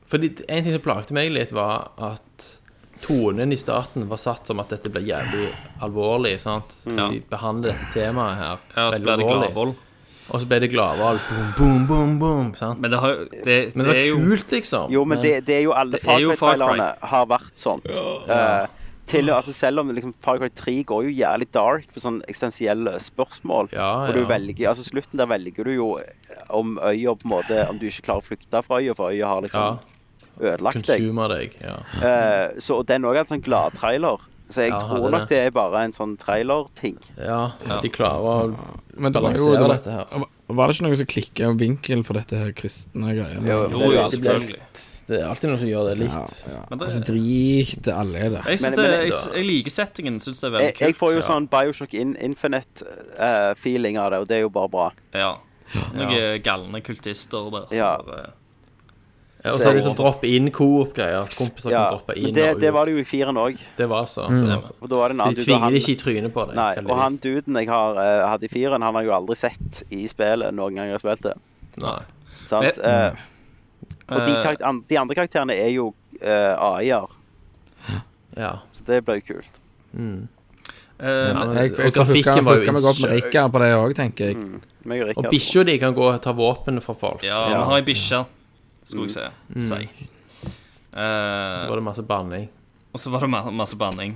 Fordi 0.08 0.30
En 0.48 0.64
ting 0.64 0.74
som 0.76 0.82
plagte 0.86 1.14
meg 1.18 1.32
litt, 1.34 1.52
var 1.52 1.90
at 1.98 2.46
tonen 3.02 3.52
i 3.54 3.58
starten 3.60 4.08
var 4.10 4.18
satt 4.18 4.48
som 4.48 4.60
at 4.60 4.70
dette 4.70 4.90
ble 4.90 5.02
jævlig 5.06 5.50
alvorlig. 5.82 6.40
sant? 6.42 6.74
Ja. 6.86 7.10
De 7.12 7.20
behandler 7.30 7.74
dette 7.76 7.92
temaet 7.94 8.38
her 8.38 8.58
Ja, 8.76 8.92
så 8.92 8.92
veldig 8.96 9.04
ble 9.04 9.18
det 9.18 9.26
alvorlig. 9.26 9.50
Gladvold. 9.52 9.76
Og 10.28 10.42
så 10.44 10.48
ble 10.50 10.58
det 10.60 10.70
gladvalg. 10.74 11.20
Boom, 11.30 11.52
boom, 11.58 11.84
boom, 11.88 12.16
boom. 12.20 12.48
sant? 12.60 12.80
Men 12.84 12.92
det, 12.92 13.00
har, 13.00 13.14
det, 13.46 13.76
Men 13.76 13.86
det 13.86 13.94
det 13.94 13.98
er 13.98 14.02
var 14.02 14.08
jo 14.10 14.18
kult, 14.32 14.52
liksom. 14.52 14.92
Jo, 14.92 15.04
men 15.08 15.22
det, 15.24 15.46
det 15.48 15.56
er 15.56 15.62
jo 15.64 15.72
alle 15.72 15.98
er. 16.02 16.04
Cry-trailerne 16.04 16.88
har 17.14 17.26
vært 17.30 17.54
sånn. 17.56 17.82
Eh, 17.88 18.68
til, 19.08 19.30
altså 19.32 19.54
selv 19.56 19.80
om 19.82 19.90
liksom, 19.96 20.14
Far 20.24 20.38
Cry 20.42 20.50
3 20.54 20.74
går 20.90 21.06
jo 21.08 21.14
jævlig 21.16 21.48
dark 21.56 21.88
på 21.96 22.02
sånne 22.04 22.26
eksistensielle 22.28 22.98
spørsmål. 23.00 23.70
Ja, 23.74 23.90
Og 24.10 24.14
du 24.18 24.22
ja. 24.26 24.30
velger, 24.30 24.70
altså 24.74 24.84
Slutten 24.88 25.18
der 25.22 25.30
velger 25.32 25.64
du 25.68 25.72
jo 25.78 25.90
om 26.54 26.78
øya 26.80 27.14
på 27.16 27.26
en 27.28 27.32
måte 27.34 27.62
Om 27.70 27.80
du 27.80 27.88
ikke 27.90 28.06
klarer 28.10 28.22
å 28.24 28.28
flykte 28.28 28.62
fra 28.68 28.80
øya, 28.84 28.94
for 28.96 29.12
øya 29.16 29.28
har 29.32 29.42
liksom 29.48 29.80
ødelagt 30.40 30.86
deg. 30.88 31.08
Deg. 31.34 31.56
ja. 31.64 31.78
Uh, 31.98 32.60
så 32.62 32.82
og 32.82 32.88
den 32.90 33.06
òg 33.10 33.16
er 33.18 33.24
en 33.26 33.32
sånn 33.32 33.42
gladtrailer. 33.46 34.22
Så 34.50 34.62
jeg 34.64 34.72
Ja, 34.72 34.78
tror 34.80 35.10
nok 35.12 35.26
det. 35.28 35.30
det 35.34 35.40
er 35.48 35.52
bare 35.52 35.82
en 35.84 35.92
sånn 35.96 36.14
trailerting. 36.22 36.98
ja. 37.20 37.52
De 37.82 37.90
klarer 37.90 38.22
å 38.24 38.36
Men 38.98 39.12
det 39.14 39.22
var 39.22 39.34
jo 39.36 39.50
balansere 39.50 39.58
det 39.58 39.68
var, 39.68 39.76
dette 39.76 39.92
her. 39.92 40.28
var 40.48 40.68
det 40.68 40.76
ikke 40.78 40.86
noe 40.88 40.98
som 41.02 41.10
klikka 41.12 41.50
vinkel 41.60 42.04
for 42.08 42.14
dette 42.14 42.38
her 42.40 42.54
kristne 42.56 43.12
greia? 43.18 43.42
Jo, 43.44 43.58
Jo, 43.72 43.80
det 43.80 43.88
er 43.90 43.94
ja, 43.98 44.06
det. 44.08 44.12
selvfølgelig. 44.22 44.62
Det 45.08 45.22
er 45.22 45.28
alltid 45.30 45.50
noen 45.50 45.60
som 45.62 45.68
gjør 45.70 45.86
det 45.90 45.98
litt. 46.02 46.12
Ja, 46.12 46.28
ja. 46.52 46.62
Men 46.70 46.80
det- 46.80 46.88
Og 46.88 46.92
så 46.92 47.00
driter 47.08 47.94
alle 47.96 48.18
i 48.20 48.30
det. 48.30 48.42
Jeg, 48.44 48.60
synes 48.60 48.62
Men- 48.62 48.74
det, 48.76 48.88
men- 48.92 49.06
jeg, 49.08 49.14
jeg 49.38 49.46
liker 49.46 49.72
settingen. 49.72 50.20
Synes 50.20 50.40
det 50.42 50.48
er 50.48 50.52
veldig 50.58 50.66
Jeg, 50.68 50.80
jeg 50.80 50.94
kult. 50.96 50.98
får 51.00 51.10
jo 51.14 51.22
ja. 51.22 51.28
sånn 51.28 51.48
Bioshock 51.50 51.94
in 51.94 52.16
Infinite-feeling 52.16 53.98
av 53.98 54.12
det, 54.12 54.20
og 54.20 54.28
det 54.28 54.36
er 54.38 54.42
jo 54.42 54.50
bare 54.50 54.70
bra. 54.70 54.90
Ja. 55.14 55.38
Noen 55.96 56.42
galne 56.44 56.82
kultister 56.84 57.50
der. 57.52 57.66
som 57.70 57.78
Ja. 57.78 57.98
bare- 57.98 58.34
Ja, 59.46 59.52
og 59.54 59.60
så 59.60 59.70
er 59.70 59.74
det 59.76 59.84
sånn 59.86 59.96
drop 59.96 60.24
in-coop-greier. 60.26 61.22
At 61.24 61.30
kompiser 61.30 61.70
Ja, 61.72 61.84
kan 61.90 61.92
droppe 62.00 62.18
inn 62.18 62.34
det, 62.34 62.56
og 62.56 62.60
det 62.60 62.74
var 62.74 62.86
det 62.86 62.96
jo 62.96 63.00
i 63.00 63.04
firen 63.06 63.36
òg. 63.38 63.58
Det 63.78 63.88
var 63.88 64.04
så. 64.06 64.28
stemmer. 64.28 64.72
Og 64.82 64.90
da 64.90 64.96
var 64.98 65.08
det 65.10 65.14
en 65.16 65.20
Så 65.20 65.24
annen 65.24 65.36
de 65.36 65.40
dude, 65.40 65.40
og 65.40 65.46
tvinger 65.46 65.60
han- 65.64 65.74
det 65.74 65.82
ikke 65.84 65.90
i 65.90 65.96
trynet 66.22 66.34
på 66.34 66.46
deg. 66.48 66.56
Nei, 66.56 66.76
og 66.92 66.98
han 66.98 67.18
duden 67.18 67.54
jeg 67.56 67.68
har, 67.68 67.92
eh, 67.98 68.28
hadde 68.28 68.44
i 68.44 68.48
firen, 68.50 68.82
han 68.82 68.94
har 68.94 69.04
jeg 69.04 69.10
jo 69.10 69.14
aldri 69.16 69.36
sett 69.38 69.84
i 69.92 70.08
spillet 70.08 70.54
noen 70.54 70.76
gang 70.76 70.90
jeg 70.90 70.92
har 70.92 70.98
spilt 71.00 71.22
det. 71.22 71.34
Nei. 71.78 72.02
Sant? 72.46 72.78
Men- 72.78 72.86
Eh, 72.86 73.12
og 74.10 74.26
de, 74.26 74.32
Eh, 74.32 74.42
karakter, 74.44 74.82
de 74.90 74.98
andre 74.98 75.16
karakterene 75.16 75.54
er 75.54 75.70
jo 75.74 75.94
uh, 76.22 76.76
AI-er, 76.78 77.08
Ja. 78.38 78.52
så 78.74 78.84
det 78.86 79.04
blir 79.06 79.16
jo 79.22 79.34
kult. 79.34 79.60
eh, 79.98 80.28
Ja, 81.00 81.54
Jeg, 81.54 81.78
jeg 81.78 81.88
og 81.88 81.94
grafikken 81.94 82.46
var 82.46 82.56
jo. 82.56 82.72
Rikard 83.12 83.52
på 83.52 83.60
det 83.60 83.72
òg, 83.76 83.94
tenker 83.96 84.26
jeg. 84.32 84.62
Meg 84.86 85.02
og 85.02 85.18
Og 85.18 85.32
bikkja 85.32 85.64
di 85.66 85.78
kan 85.78 85.94
gå 85.94 86.08
og 86.14 86.22
ta 86.22 86.32
våpen 86.34 86.82
for 86.82 86.96
folk. 86.96 87.24
ja, 87.24 87.50
Ja. 87.50 87.58
vi 87.58 87.64
har 87.72 87.78
ei 87.78 87.82
bikkje, 87.84 88.26
skulle 88.84 89.08
jeg 89.08 89.12
si. 89.12 89.56
Mm. 89.56 89.62
si. 89.62 90.08
Eh, 90.94 91.60
Så 91.62 91.68
var 91.70 91.76
det 91.76 91.84
masse 91.84 92.02
banning. 92.04 92.50
og 92.94 93.00
så 93.00 93.10
var 93.12 93.20
det 93.20 93.54
masse 93.54 93.76
banning. 93.76 94.16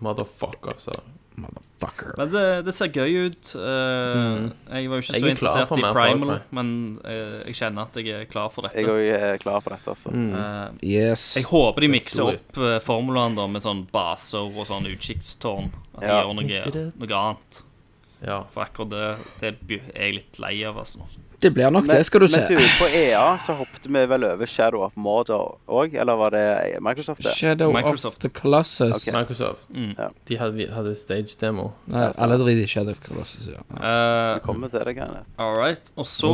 Motherfucker, 0.00 0.74
så. 0.78 0.92
Motherfucker. 1.36 2.12
Men 2.18 2.28
det, 2.30 2.42
det 2.66 2.74
ser 2.76 2.90
gøy 2.94 3.16
ut. 3.26 3.48
Uh, 3.58 4.44
Jeg 4.70 4.86
var 4.90 5.00
jo 5.00 5.02
ikke 5.02 5.08
så 5.18 5.26
er 5.26 5.32
interessert 5.32 5.72
i 5.80 5.82
Primal, 5.96 6.34
men 6.54 6.70
uh, 7.02 7.40
jeg 7.48 7.56
kjenner 7.58 7.88
at 7.88 7.98
jeg 7.98 8.14
er 8.20 8.28
klar 8.30 8.52
for 8.54 8.68
dette. 8.68 8.78
Jeg 8.78 8.90
òg 8.92 9.02
er 9.18 9.40
klar 9.42 9.58
for 9.64 9.74
dette, 9.74 9.90
altså. 9.96 10.12
Mm. 10.14 10.30
Uh, 10.32 10.78
Yes. 10.86 11.24
jeg 11.38 11.48
håper 11.50 11.86
de 11.86 11.90
mikser 11.96 12.30
opp 12.30 12.58
uh, 12.62 12.76
formulaen 12.84 13.34
da 13.38 13.48
med 13.50 13.64
sånn 13.64 13.82
baser 13.92 14.46
og 14.46 14.62
sånn 14.70 14.86
utkikkstårn. 14.92 15.72
At 15.96 16.00
de 16.00 16.06
Ja. 16.12 16.22
gjør 16.22 16.34
noe, 16.38 16.84
noe 17.02 17.20
annet. 17.24 17.62
Ja. 18.24 18.38
For 18.54 18.64
akkurat 18.64 18.90
det, 18.94 19.08
det 19.42 19.50
er 19.94 20.06
jeg 20.06 20.14
litt 20.20 20.38
lei 20.40 20.54
av, 20.64 20.78
altså. 20.80 21.02
Det 21.44 21.50
blir 21.52 21.68
nok 21.74 21.84
Men, 21.84 21.96
det, 21.98 22.06
skal 22.08 22.22
du 22.24 22.28
se. 22.32 22.40
men 22.48 22.56
du, 22.56 22.68
på 22.78 22.86
EA 22.88 23.24
så 23.44 23.52
hoppet 23.58 23.84
vi 23.84 24.04
vel 24.08 24.24
over 24.30 24.48
Shadow 24.48 24.86
of 24.86 24.94
Mordor 24.96 25.58
òg, 25.68 25.92
eller 26.00 26.16
var 26.16 26.32
det 26.32 26.44
Microsoft? 26.80 27.20
det? 27.26 27.34
Shadow 27.36 27.72
Microsoft. 27.74 28.16
of 28.16 28.22
the 28.24 28.30
Colossus. 28.40 28.94
Okay. 28.96 29.12
Microsoft. 29.18 29.66
Mm. 29.68 29.90
Ja. 29.98 30.08
De 30.30 30.38
hadde, 30.40 30.68
hadde 30.72 30.94
stage-demo. 30.96 31.68
Nei, 31.92 32.06
alle 32.24 32.38
driter 32.40 32.64
i 32.64 32.70
Shadow 32.70 32.96
of 32.96 33.02
Colossus, 33.04 33.50
ja. 33.52 33.60
Uh, 33.76 34.38
Vi 34.38 34.46
kommer 34.46 34.72
til 34.72 34.80
det, 34.88 34.96
greiene. 34.96 35.20
All 35.38 35.54
right. 35.60 35.92
Og 36.00 36.08
så 36.08 36.32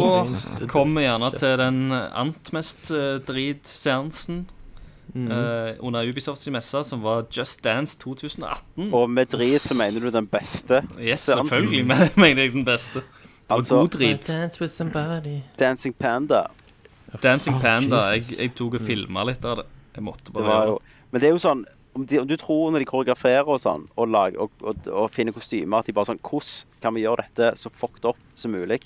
kommer 0.70 1.00
vi 1.00 1.06
gjerne 1.08 1.32
til 1.42 1.58
den 1.58 1.82
ant 1.98 2.52
mest 2.54 2.92
uh, 2.94 3.18
drit-seansen 3.26 4.44
eh, 5.14 5.74
under 5.82 6.06
Ubisofts 6.06 6.46
messe, 6.54 6.84
som 6.84 7.02
var 7.02 7.24
Just 7.34 7.64
Dance 7.64 7.98
2018. 7.98 8.92
Og 8.94 9.10
med 9.10 9.26
drit 9.34 9.62
så 9.62 9.74
mener 9.74 10.00
du 10.00 10.10
den 10.14 10.26
beste. 10.30 10.82
yes, 11.00 11.20
seansen. 11.26 11.48
selvfølgelig 11.48 11.86
mener 12.24 12.42
jeg 12.42 12.52
den 12.52 12.64
beste. 12.64 13.02
Det 13.50 13.56
Altså- 13.58 13.80
god 13.82 13.90
drit. 13.96 14.26
Dance 14.30 14.60
with 14.62 14.72
somebody. 14.72 15.40
Dancing 15.58 15.92
Panda. 15.98 16.46
Dancing 17.22 17.56
Oh, 17.56 17.60
Panda. 17.60 18.00
Jeg, 18.14 18.22
jeg 18.38 18.54
tok 18.54 18.74
og 18.78 18.80
filma 18.86 19.24
litt 19.26 19.44
av 19.44 19.56
det. 19.60 19.66
Jeg 19.96 20.04
måtte 20.06 20.30
Det 20.30 20.34
bare 20.38 20.46
var 20.46 20.66
gjøre 20.68 20.78
det. 20.78 20.96
Men 21.10 21.20
det 21.20 21.28
er 21.28 21.32
jo 21.34 21.42
sånn 21.42 21.64
om, 21.98 22.04
de, 22.06 22.18
om 22.22 22.26
du 22.30 22.36
tror 22.38 22.70
når 22.70 22.78
de 22.78 22.86
koreograferer 22.86 23.48
og 23.50 23.58
sånn, 23.58 23.88
og, 23.98 24.06
lag, 24.08 24.36
og, 24.38 24.52
og, 24.62 24.86
og 24.94 25.08
finner 25.10 25.34
kostymer, 25.34 25.80
at 25.82 25.86
de 25.90 25.92
bare 25.96 26.06
sånn 26.06 26.20
Hvordan 26.22 26.78
kan 26.80 26.94
vi 26.94 27.02
gjøre 27.02 27.24
dette 27.26 27.48
så 27.58 27.68
fucked 27.74 28.04
up 28.06 28.16
som 28.38 28.52
mulig? 28.54 28.78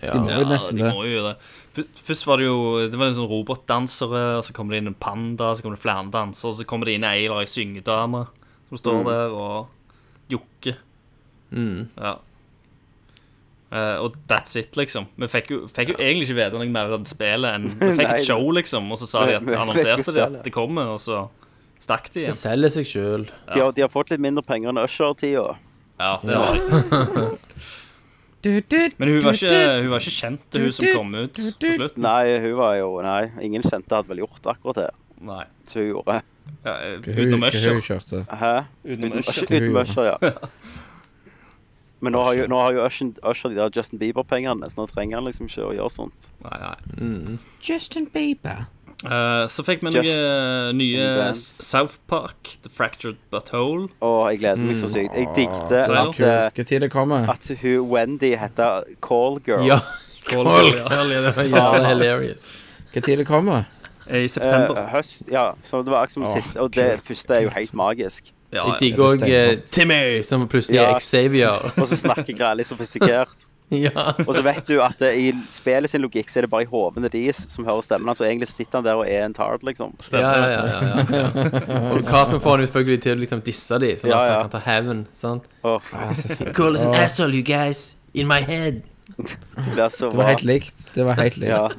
Ja. 0.00 0.14
De 0.14 0.22
må 0.24 0.30
jo 0.32 0.40
Ja, 0.40 0.48
nesten 0.48 0.78
de 0.78 0.82
det. 0.86 0.94
må 0.96 1.04
jo 1.04 1.10
gjøre 1.20 1.34
det. 1.34 1.86
Først, 2.00 2.24
var 2.26 2.36
det 2.40 2.46
jo 2.46 2.88
Det 2.88 2.96
var 2.98 3.06
en 3.10 3.14
sånn 3.18 3.28
robotdansere, 3.28 4.22
og 4.38 4.44
så 4.48 4.52
kommer 4.56 4.72
det 4.72 4.78
inn 4.80 4.88
en 4.88 4.94
panda, 4.94 5.52
så 5.54 5.60
kommer 5.62 5.76
det 5.76 5.82
flere 5.84 6.10
dansere, 6.10 6.48
og 6.48 6.56
så 6.56 6.64
kommer 6.64 6.86
det 6.88 6.94
inn 6.96 7.04
ei 7.04 7.26
eller 7.26 7.40
ei 7.44 7.50
syngedame 7.52 8.24
som 8.70 8.78
står 8.80 9.04
der 9.04 9.36
og 9.36 9.68
jokker. 10.30 10.76
Mm. 11.52 11.88
Ja. 11.98 12.16
Eh, 13.70 13.96
og 14.02 14.16
that's 14.26 14.56
it, 14.58 14.74
liksom. 14.76 15.06
Vi 15.16 15.28
fikk 15.30 15.50
jo, 15.54 15.58
fikk 15.70 15.92
jo 15.92 15.98
egentlig 16.02 16.26
ikke 16.28 16.38
vite 16.40 16.58
noe 16.58 16.66
mer 16.74 16.90
om 16.96 17.04
spillet 17.06 17.54
enn 17.54 17.68
Vi 17.78 17.92
fikk 18.00 18.14
et 18.16 18.24
show, 18.26 18.42
liksom, 18.56 18.88
og 18.90 18.98
så 18.98 19.06
sa 19.06 19.26
de 19.28 19.36
at 19.38 19.42
Vi- 19.46 19.52
vi 19.52 19.58
annonserte 19.60 20.14
de 20.16 20.24
at 20.24 20.40
det 20.44 20.52
kommer, 20.52 20.90
og 20.96 20.98
så 21.00 21.20
stakk 21.80 22.10
de 22.10 22.16
Det 22.18 22.22
igjen. 22.26 22.34
selger 22.40 22.68
seg 22.74 22.88
sjøl. 22.90 23.28
De, 23.54 23.60
har, 23.60 23.70
de 23.72 23.82
har 23.86 23.88
fått 23.92 24.10
litt 24.10 24.20
mindre 24.20 24.42
penger 24.44 24.72
enn 24.74 24.82
Usher-tida. 24.82 25.54
Ja, 26.00 26.16
det 26.24 26.34
har 26.34 26.58
de. 26.58 27.38
Men 28.98 29.08
hun 29.12 29.20
var 29.20 29.34
ikke, 29.36 29.56
hun 29.84 29.90
var 29.92 30.00
ikke 30.00 30.14
kjent, 30.16 30.56
hun 30.56 30.72
som 30.72 30.86
kom 30.96 31.10
ut 31.18 31.36
på 31.36 31.72
slutten. 31.76 32.00
Nei, 32.06 32.38
hun 32.40 32.54
var 32.56 32.76
jo 32.78 32.86
Nei, 33.04 33.26
ingen 33.44 33.60
kjente 33.66 33.92
hadde 33.98 34.08
vel 34.08 34.22
gjort 34.22 34.46
akkurat 34.54 34.78
det 34.80 34.86
Nei. 35.28 35.42
Så 35.68 35.82
hun 35.82 35.90
gjorde. 35.90 36.14
Ja, 36.64 36.72
eh, 36.80 36.94
utenom 37.04 37.42
hva 37.44 37.50
hun 37.52 37.58
Usher. 37.60 37.82
kjørte. 37.84 38.22
Hæ? 38.40 38.52
Utenom 38.88 39.12
Uten- 39.12 39.20
Usher. 39.20 39.52
Uten 39.52 39.76
Usher, 39.82 40.08
ja. 40.08 40.32
Men 42.00 42.16
nå 42.16 42.24
har 42.24 42.36
jo, 42.38 42.48
nå 42.48 42.58
har 42.60 42.76
jo 42.76 42.84
Usher, 42.86 43.12
Usher 43.28 43.52
de 43.52 43.58
der 43.60 43.72
Justin 43.76 44.00
Bieber-pengene, 44.00 44.68
så 44.72 44.80
nå 44.80 44.86
trenger 44.88 45.20
han 45.20 45.28
liksom 45.28 45.50
ikke 45.50 45.66
å 45.68 45.72
gjøre 45.76 45.92
sånt. 45.92 46.30
Nei, 46.46 46.60
nei. 46.64 47.38
Justin 47.64 48.08
Bieber. 48.12 48.68
Uh, 49.00 49.46
så 49.48 49.64
fikk 49.64 49.80
vi 49.80 49.88
noe 49.88 50.02
noen 50.04 50.76
nye 50.76 51.28
South 51.36 52.02
Park, 52.10 52.56
The 52.64 52.72
Fractured 52.72 53.16
Butthole. 53.32 53.88
Og 54.04 54.18
jeg 54.28 54.42
gleder 54.42 54.64
meg 54.64 54.76
så 54.76 54.90
sykt. 54.92 55.16
Jeg 55.16 55.30
digte 55.36 55.68
Trailer. 55.70 56.10
at, 56.12 56.20
eh, 56.20 56.48
Hva 56.56 56.66
tid 56.68 56.84
det 56.84 56.90
at 57.32 57.50
hun 57.62 57.88
Wendy 57.88 58.34
heter 58.36 58.90
Call 59.00 59.40
Girl. 59.46 59.64
Ja. 59.64 59.80
Call 60.28 60.44
Girl, 60.44 60.72
ja. 60.76 61.04
det 61.08 61.52
var 61.54 61.88
hilarious. 61.88 62.48
Tid 62.92 63.16
det 63.22 63.26
kommer? 63.26 63.64
I 64.10 64.26
september. 64.28 64.76
Uh, 64.76 64.90
høst, 64.92 65.24
ja. 65.30 65.52
Så 65.64 65.80
det 65.84 65.92
var 65.92 66.04
akkurat 66.04 66.18
som 66.18 66.28
oh, 66.28 66.34
siste. 66.34 66.60
Og 66.60 66.74
det 66.74 67.00
første 67.06 67.38
er 67.38 67.48
jo 67.48 67.54
helt 67.56 67.74
magisk. 67.74 68.34
Ja, 68.52 68.64
Jeg 68.72 68.80
digger 68.80 69.04
òg. 69.14 69.62
Timmy, 69.70 70.22
som 70.26 70.48
plutselig 70.48 70.80
Ja. 70.80 70.90
er 70.94 70.98
Xavier. 71.00 71.70
Og 71.80 71.86
så 71.86 71.96
snakker 71.96 72.34
jeg 72.36 72.56
litt 72.56 72.66
sofistikert. 72.66 73.46
ja. 73.70 73.92
Og 74.26 74.34
så 74.34 74.42
vet 74.42 74.66
du 74.66 74.80
at 74.82 74.98
det, 74.98 75.12
i 75.14 75.28
spillet 75.48 75.90
sin 75.92 76.02
logikk 76.02 76.26
så 76.32 76.40
er 76.40 76.46
det 76.48 76.50
bare 76.50 76.64
i 76.66 76.70
hodene 76.72 77.06
deres 77.12 77.44
som 77.52 77.64
hører 77.68 77.84
stemmen 77.86 78.10
hans, 78.10 78.18
og 78.20 78.26
egentlig 78.26 78.48
sitter 78.50 78.80
han 78.80 78.84
der 78.88 78.98
og 78.98 79.06
er 79.06 79.22
en 79.28 79.34
tard, 79.36 79.62
liksom. 79.62 79.92
Ja, 80.10 80.18
ja, 80.18 80.48
ja, 80.50 80.64
ja, 80.66 81.04
ja. 81.14 81.80
Og 81.94 82.02
Cartman 82.08 82.40
får 82.42 82.56
han 82.58 82.66
selvfølgelig 82.66 83.02
til 83.06 83.14
å 83.14 83.20
liksom 83.22 83.44
disse 83.46 83.78
dem, 83.78 83.94
sånn 84.00 84.10
Ja, 84.10 84.18
at 84.24 84.32
han 84.32 84.48
kan 84.48 84.54
ta 84.56 84.62
hevn. 84.66 85.04
sant? 85.14 85.46
Oh. 85.62 85.78
Call 86.58 86.74
us 86.74 86.82
an 86.82 86.94
asshole, 86.98 87.30
you 87.30 87.46
guys. 87.46 87.94
In 88.14 88.26
my 88.26 88.40
head. 88.42 88.82
det 89.76 89.86
så 89.92 90.10
Det 90.10 90.18
var 90.18 90.32
helt 90.32 90.42
likt. 90.44 90.74
Det 90.94 91.04
var 91.06 91.14
helt 91.22 91.36
likt. 91.38 91.78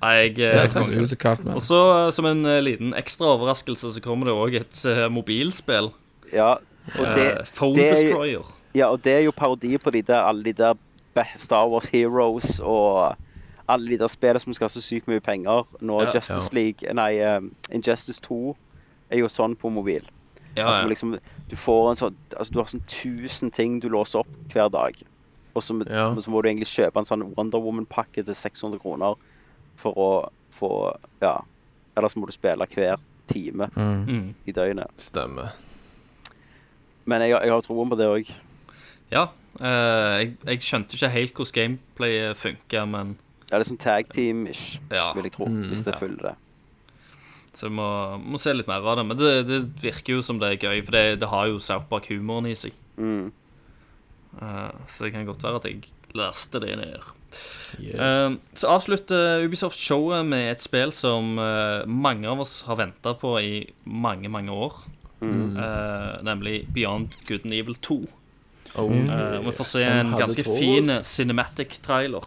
Ja. 0.00 0.06
Nei, 0.06 0.14
jeg, 0.16 0.38
eh. 0.38 1.54
Og 1.54 1.62
så, 1.62 2.06
eh, 2.06 2.10
som 2.12 2.24
en 2.26 2.44
eh, 2.46 2.60
liten 2.62 2.94
ekstra 2.96 3.34
overraskelse, 3.36 3.92
så 3.92 4.00
kommer 4.00 4.26
det 4.26 4.34
òg 4.34 4.54
et 4.60 5.10
mobilspill. 5.12 5.92
ja. 6.32 6.56
Og 6.98 7.06
det, 7.14 7.26
uh, 7.38 7.44
Phone 7.54 7.74
det 7.76 7.84
er- 7.90 7.94
Destroyer. 7.94 8.46
ja, 8.74 8.86
og 8.90 9.02
det 9.04 9.12
er 9.12 9.20
jo 9.20 9.30
parodi 9.30 9.76
på 9.78 9.90
de 9.92 10.02
der, 10.02 10.22
alle 10.26 10.42
de 10.42 10.52
der 10.52 10.74
Star 11.38 11.68
Wars 11.68 11.86
Heroes 11.92 12.58
og 12.64 13.14
alle 13.68 13.90
de 13.90 13.98
der 13.98 14.08
spillene 14.08 14.40
som 14.40 14.52
skal 14.54 14.64
ha 14.64 14.68
så 14.68 14.80
sykt 14.82 15.06
mye 15.06 15.20
penger. 15.20 15.66
Nå 15.80 16.00
Ja. 16.02 16.10
Justice 16.14 16.52
League 16.52 16.92
Nei, 16.94 17.20
um, 17.36 17.54
Injustice 17.70 18.18
2 18.22 18.56
er 19.10 19.18
jo 19.18 19.26
sånn 19.28 19.54
på 19.56 19.70
mobil. 19.70 20.02
Ja, 20.56 20.66
At 20.68 20.80
du 20.82 20.88
ja. 20.88 20.88
liksom 20.88 21.18
Du 21.48 21.54
får 21.56 21.90
en 21.90 21.96
sånn 21.96 22.14
Altså, 22.36 22.52
du 22.52 22.58
har 22.58 22.66
sånn 22.66 22.82
tusen 22.88 23.50
ting 23.52 23.78
du 23.80 23.88
låser 23.88 24.20
opp 24.20 24.28
hver 24.52 24.68
dag. 24.70 24.94
Og 25.54 25.62
så, 25.62 25.74
Ja. 25.88 26.14
så 26.14 26.28
må 26.30 26.42
du 26.42 26.48
egentlig 26.48 26.66
kjøpe 26.66 26.96
en 26.96 27.04
sånn 27.04 27.34
Wonder 27.36 27.58
Woman-pakke 27.60 28.24
til 28.24 28.34
600 28.34 28.78
kroner 28.80 29.14
for 29.80 29.96
å 29.96 30.10
få 30.60 30.70
Ja. 31.24 31.38
Ellers 31.96 32.14
må 32.16 32.28
du 32.28 32.32
spille 32.36 32.66
hver 32.70 33.00
time 33.30 33.66
Mm. 33.76 34.34
i 34.46 34.52
døgnet. 34.52 34.90
Stemmer. 35.00 35.52
Men 37.08 37.22
jeg, 37.24 37.32
jeg 37.34 37.50
har 37.52 37.62
troen 37.64 37.90
på 37.90 37.96
det 37.98 38.06
òg. 38.10 38.30
ja. 39.10 39.24
eh, 39.58 40.18
jeg, 40.20 40.36
jeg 40.46 40.60
skjønte 40.66 40.94
ikke 40.96 41.10
helt 41.14 41.34
hvordan 41.34 41.56
gameplayet 41.58 42.36
funker, 42.38 42.86
men 42.86 43.16
Ja, 43.50 43.58
Det 43.58 43.64
er 43.66 43.70
sånn 43.72 43.80
tag 43.82 44.06
team-ish, 44.14 44.78
ja. 44.94 45.08
vil 45.16 45.26
jeg 45.26 45.32
tro. 45.34 45.48
hvis 45.50 45.82
det 45.84 45.94
ja. 45.96 45.98
følger 45.98 46.28
det. 46.28 46.34
Så 47.58 47.66
jeg 47.66 47.72
må, 47.74 47.88
må 48.22 48.38
se 48.38 48.52
litt 48.54 48.68
mer 48.70 48.84
av 48.86 49.00
det. 49.00 49.04
Men 49.08 49.16
det, 49.18 49.30
det 49.48 49.58
virker 49.82 50.14
jo 50.14 50.22
som 50.22 50.38
det 50.38 50.52
er 50.52 50.60
gøy, 50.68 50.84
for 50.86 50.94
det, 50.94 51.18
det 51.20 51.28
har 51.32 51.48
jo 51.50 51.58
South 51.58 51.88
Park-humoren 51.90 52.46
i 52.46 52.54
seg. 52.54 52.76
Mm. 52.96 53.32
Eh, 54.40 54.70
så 54.86 55.04
det 55.08 55.12
kan 55.16 55.26
godt 55.26 55.42
være 55.42 55.58
at 55.58 55.66
jeg 55.66 55.90
leste 56.14 56.60
det 56.62 56.76
ned. 56.78 57.10
Yes. 57.78 57.94
Eh, 57.94 58.30
så 58.58 58.70
avslutter 58.74 59.44
Ubisoft 59.44 59.78
showet 59.78 60.26
med 60.26 60.50
et 60.52 60.62
spill 60.62 60.92
som 60.94 61.38
eh, 61.38 61.86
mange 61.86 62.28
av 62.28 62.42
oss 62.42 62.60
har 62.68 62.80
venta 62.80 63.14
på 63.18 63.36
i 63.40 63.52
mange, 63.84 64.30
mange 64.32 64.54
år. 64.54 64.80
Mm. 65.20 65.56
Eh, 65.56 66.22
nemlig 66.26 66.66
Beyond 66.74 67.16
Good 67.28 67.44
and 67.44 67.54
Evil 67.54 67.74
2. 67.74 68.00
Oh, 68.74 68.92
yes. 68.94 69.46
vi 69.46 69.52
får 69.52 69.64
se 69.64 69.82
en 69.82 70.12
ganske 70.18 70.44
fin 70.44 70.92
cinematic 71.02 71.80
trailer. 71.82 72.24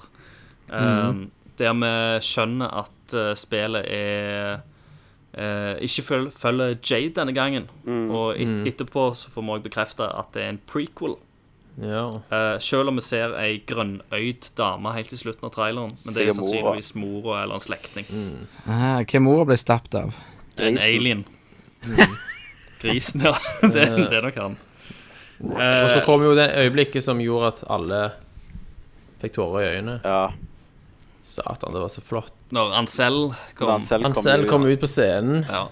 Mm. 0.68 1.30
Der 1.58 1.74
vi 1.78 1.92
skjønner 2.26 2.80
at 2.84 3.16
eh, 3.16 3.34
spillet 3.38 3.86
er 3.88 4.64
eh, 5.34 5.76
ikke 5.86 6.06
føl 6.06 6.32
følger 6.32 6.76
Jade 6.82 7.14
denne 7.20 7.36
gangen. 7.36 7.70
Og 7.88 8.40
et 8.42 8.74
etterpå 8.74 9.12
så 9.18 9.32
får 9.34 9.46
vi 9.46 9.56
òg 9.58 9.68
bekrefte 9.70 10.08
at 10.10 10.34
det 10.36 10.44
er 10.44 10.56
en 10.56 10.64
prequel. 10.68 11.18
Ja. 11.82 12.04
Uh, 12.30 12.60
selv 12.62 12.92
om 12.92 13.00
vi 13.00 13.02
ser 13.02 13.34
ei 13.42 13.56
grønnøyd 13.68 14.52
dame 14.60 14.92
helt 14.94 15.10
til 15.10 15.18
slutten 15.24 15.48
av 15.48 15.54
traileren. 15.56 15.96
Men 16.06 16.14
det 16.14 16.28
er 16.28 16.36
sannsynligvis 16.38 16.92
mora 17.02 17.40
eller 17.44 17.58
en 17.58 17.64
slektning. 17.66 18.06
Ah, 18.68 19.00
Hva 19.02 19.22
mora 19.26 19.48
ble 19.50 19.58
stappet 19.58 19.98
av? 20.04 20.20
En 20.62 20.78
alien. 20.78 21.24
alien. 21.88 22.14
Grisen, 22.84 23.24
ja. 23.26 23.34
det, 23.62 23.88
det 23.90 24.20
er 24.20 24.26
nok 24.28 24.38
han. 24.44 24.58
Og 25.44 25.90
så 25.96 26.02
kom 26.06 26.22
jo 26.24 26.36
det 26.38 26.50
øyeblikket 26.62 27.04
som 27.04 27.20
gjorde 27.24 27.50
at 27.56 27.64
alle 27.74 28.02
fikk 29.24 29.34
tårer 29.40 29.64
i 29.64 29.70
øynene. 29.78 29.98
Ja. 30.04 30.28
Satan, 31.24 31.74
det 31.74 31.82
var 31.82 31.92
så 31.92 32.04
flott. 32.04 32.34
Når 32.54 32.74
Ansel 32.78 33.18
kom. 33.58 33.72
Ansel 33.78 34.04
selv 34.04 34.04
Han 34.06 34.14
kom 34.14 34.28
ut. 34.44 34.50
kom 34.52 34.68
ut 34.68 34.80
på 34.84 34.90
scenen, 34.92 35.46
Ja. 35.50 35.64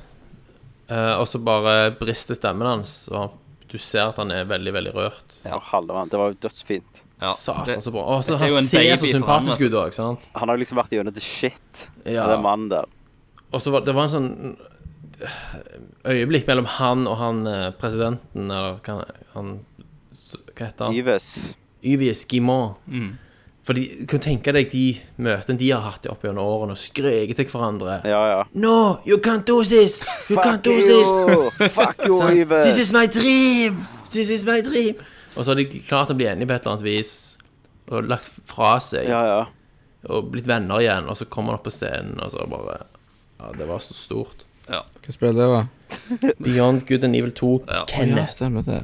eh, 0.90 1.14
og 1.20 1.28
så 1.28 1.38
bare 1.44 1.92
brister 2.00 2.36
stemmen 2.40 2.66
hans. 2.68 3.10
Og 3.12 3.18
han 3.20 3.34
du 3.72 3.78
ser 3.80 4.10
at 4.12 4.18
han 4.20 4.32
er 4.36 4.46
veldig, 4.50 4.74
veldig 4.76 4.94
rørt. 4.96 5.38
Ja. 5.46 5.60
Det 5.62 6.20
var 6.20 6.34
jo 6.34 6.38
dødsfint. 6.44 7.04
Ja, 7.22 7.34
Satan, 7.38 7.82
så 7.86 7.92
bra. 7.94 8.02
Og 8.16 8.24
så 8.26 8.36
han 8.42 8.50
ser 8.66 8.98
så 8.98 9.12
sympatisk 9.14 9.62
ut 9.68 9.76
òg, 9.78 9.94
sant? 9.94 10.28
Han 10.36 10.50
har 10.50 10.58
liksom 10.58 10.80
vært 10.82 10.96
gjennom 10.96 11.14
the 11.14 11.22
shit, 11.22 11.88
Ja. 12.06 12.26
den 12.28 12.42
mannen 12.42 12.70
der. 12.70 12.86
Og 13.54 13.62
så 13.62 13.72
var 13.72 13.86
det 13.86 13.94
var 13.94 14.08
en 14.10 14.14
sånn 14.16 14.58
øyeblikk 16.10 16.48
mellom 16.50 16.66
han 16.80 17.06
og 17.08 17.18
han 17.20 17.42
eh, 17.48 17.68
presidenten, 17.78 18.50
eller 18.50 18.80
hva 18.82 19.04
han 19.36 19.52
Hva 20.56 20.66
heter 20.66 20.86
han? 20.88 20.96
Yves. 20.98 21.28
Yves 21.84 22.26
Guimont. 22.30 22.78
Mm. 22.88 23.18
Fordi 23.64 23.84
du 24.00 24.06
kan 24.10 24.20
tenke 24.24 24.52
deg 24.56 24.72
de 24.72 24.84
møtene 25.22 25.58
de 25.60 25.68
har 25.70 25.84
hatt 25.86 26.08
opp 26.10 26.24
gjennom 26.26 26.48
årene 26.50 26.74
og 26.74 26.80
skreket 26.82 27.38
til 27.38 27.46
hverandre. 27.52 28.00
Ja, 28.10 28.22
ja. 28.32 28.40
No, 28.58 28.98
you 29.06 29.20
can't 29.22 29.46
do 29.46 29.60
this! 29.64 30.00
You 30.32 30.38
can't 30.42 30.64
do 30.66 30.74
you. 30.74 31.52
this! 31.60 31.72
Fuck 31.76 32.02
you, 32.08 32.18
Sant? 32.22 32.38
Yves! 32.40 32.64
This 32.66 32.80
is 32.88 32.94
my 32.96 33.06
dream! 33.06 33.84
This 34.12 34.30
is 34.34 34.46
my 34.50 34.62
dream! 34.66 34.96
Og 35.38 35.46
så 35.46 35.52
har 35.54 35.62
de 35.62 35.80
klart 35.86 36.10
å 36.12 36.16
bli 36.18 36.26
enige 36.28 36.50
på 36.50 36.56
et 36.58 36.66
eller 36.66 36.74
annet 36.80 36.88
vis, 36.90 37.12
og 37.92 38.10
lagt 38.10 38.26
fra 38.50 38.74
seg, 38.84 39.06
Ja, 39.08 39.22
ja. 39.30 39.44
og 40.10 40.32
blitt 40.34 40.50
venner 40.50 40.82
igjen, 40.82 41.06
og 41.08 41.16
så 41.22 41.28
kommer 41.32 41.54
han 41.54 41.62
opp 41.62 41.68
på 41.70 41.76
scenen, 41.76 42.18
og 42.20 42.34
så 42.34 42.48
bare 42.52 42.80
Ja, 43.40 43.52
det 43.58 43.68
var 43.70 43.80
så 43.86 43.94
stort. 43.96 44.44
Ja. 44.68 44.82
Hva 45.06 45.14
spiller 45.14 45.38
det, 45.38 45.48
da? 45.54 46.34
Beyond 46.42 46.84
Good 46.90 47.06
and 47.08 47.16
Evil 47.16 47.32
2. 47.38 47.54
Ja. 47.68 47.80
Ja, 47.82 47.86
Kenneth. 47.94 48.34
stemmer 48.36 48.66
det. 48.68 48.82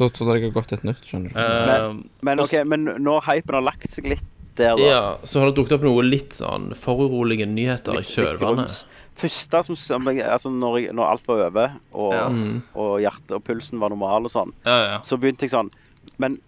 Tror, 0.00 0.10
trodde 0.16 0.36
jeg 0.38 0.48
har 0.48 0.54
gått 0.56 0.72
et 0.78 0.84
nytt, 0.88 1.04
skjønner 1.04 1.32
du. 1.34 1.38
Eh, 1.38 1.96
Men 2.24 2.40
ok, 2.40 2.54
men 2.64 2.88
når 3.04 3.24
hypen 3.28 3.58
har 3.60 3.66
lagt 3.68 3.90
seg 3.92 4.08
litt 4.08 4.24
der, 4.56 4.74
da 4.76 4.82
Ja, 4.88 5.02
så 5.28 5.40
har 5.42 5.50
det 5.50 5.56
dukket 5.60 5.76
opp 5.78 5.84
noe 5.86 6.02
litt 6.04 6.34
sånn 6.36 6.70
foruroligende 6.76 7.54
nyheter 7.54 8.00
i 8.00 8.04
kjølvannet. 8.04 8.80
Første 9.20 9.60
som 9.68 9.76
som 9.78 10.08
altså 10.08 10.50
når, 10.52 10.78
jeg, 10.80 10.94
når 10.96 11.10
alt 11.12 11.28
var 11.28 11.42
over, 11.46 11.74
og, 11.92 12.14
Ja. 12.16 12.26
og 12.74 12.94
hjertet 13.04 13.36
og 13.36 13.44
pulsen 13.44 13.78
var 13.82 13.92
normal 13.92 14.24
og 14.24 14.32
sånn, 14.32 14.52
ja, 14.64 14.78
ja. 14.88 14.98
så 15.04 15.16
begynte 15.20 15.44
jeg 15.46 15.52
sånn 15.54 15.70
Men 16.18 16.40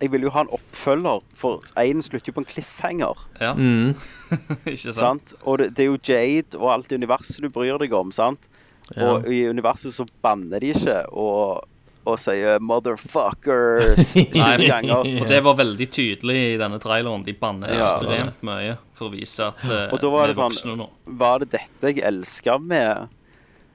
jeg 0.00 0.10
vil 0.10 0.22
jo 0.26 0.30
ha 0.34 0.40
en 0.42 0.50
oppfølger, 0.54 1.20
for 1.38 1.62
én 1.80 2.02
slutter 2.02 2.30
jo 2.30 2.34
på 2.38 2.42
en 2.42 2.48
cliffhanger. 2.50 3.20
ja. 3.40 3.52
Mm. 3.54 3.94
Ikke 4.66 4.92
sant? 4.92 4.96
Sant? 4.96 5.34
Og 5.44 5.58
det, 5.58 5.74
det 5.76 5.84
er 5.84 5.90
jo 5.92 5.98
Jade 6.02 6.58
og 6.58 6.70
alt 6.74 6.92
universet 6.92 7.40
du 7.42 7.48
bryr 7.50 7.78
deg 7.78 7.92
om, 7.94 8.10
sant? 8.12 8.48
Ja. 8.96 9.14
Og 9.14 9.28
i 9.32 9.44
universet 9.48 9.94
så 9.96 10.04
banner 10.22 10.60
de 10.60 10.72
ikke 10.74 10.96
og, 11.12 11.62
og 12.10 12.18
sier 12.20 12.58
'motherfuckers' 12.60 14.12
20 14.12 14.34
Nei, 14.38 14.68
ganger. 14.68 15.06
For 15.18 15.28
det 15.30 15.40
var 15.44 15.56
veldig 15.60 15.86
tydelig 15.90 16.36
i 16.54 16.56
denne 16.60 16.78
traileren. 16.82 17.24
De 17.24 17.32
banner 17.32 17.72
Ja. 17.72 17.80
ekstremt 17.80 18.42
mye 18.44 18.76
for 18.94 19.08
å 19.08 19.14
vise 19.14 19.46
at 19.48 19.64
uh, 19.64 19.88
Og 19.92 20.00
da 20.00 20.10
var 20.12 20.26
vi 20.26 20.32
det 20.32 20.36
er 20.36 20.40
sånn- 20.40 20.52
voksne 20.52 20.76
nå. 20.76 20.88
Var 21.06 21.38
det 21.44 21.50
dette 21.56 21.92
jeg 21.94 22.04
elska 22.04 22.58
med 22.60 23.08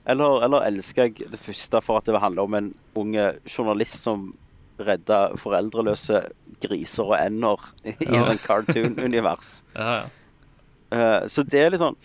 Eller, 0.09 0.43
eller 0.45 0.63
elska 0.65 1.03
jeg 1.09 1.25
det 1.31 1.39
første 1.39 1.81
for 1.83 1.97
at 1.99 2.05
det 2.05 2.19
handla 2.19 2.41
om 2.43 2.53
en 2.57 2.69
unge 2.95 3.25
journalist 3.45 4.01
som 4.01 4.33
redda 4.79 5.35
foreldreløse 5.37 6.21
griser 6.63 7.03
og 7.03 7.17
ender 7.19 7.59
i 7.85 7.93
en 8.15 8.25
sånn 8.25 8.39
cartoon-univers. 8.45 9.63
Ja, 9.75 10.01
ja. 10.01 10.05
uh, 11.21 11.27
så 11.27 11.43
det 11.43 11.59
er 11.61 11.69
litt 11.75 11.81
sånn 11.83 11.97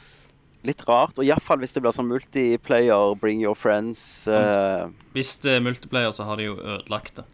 Litt 0.65 0.81
rart. 0.89 1.19
Og 1.21 1.27
iallfall 1.29 1.61
hvis 1.61 1.75
det 1.77 1.83
blir 1.85 1.93
sånn 1.93 2.09
multiplayer, 2.09 3.15
bring 3.21 3.43
your 3.45 3.55
friends 3.59 4.25
Uh... 4.29 4.89
Hvis 5.12 5.37
det 5.45 5.59
er 5.59 5.65
multiplayer, 5.65 6.11
så 6.17 6.25
har 6.25 6.41
de 6.41 6.47
jo 6.49 6.55
ødelagt 6.57 7.19
det. 7.21 7.25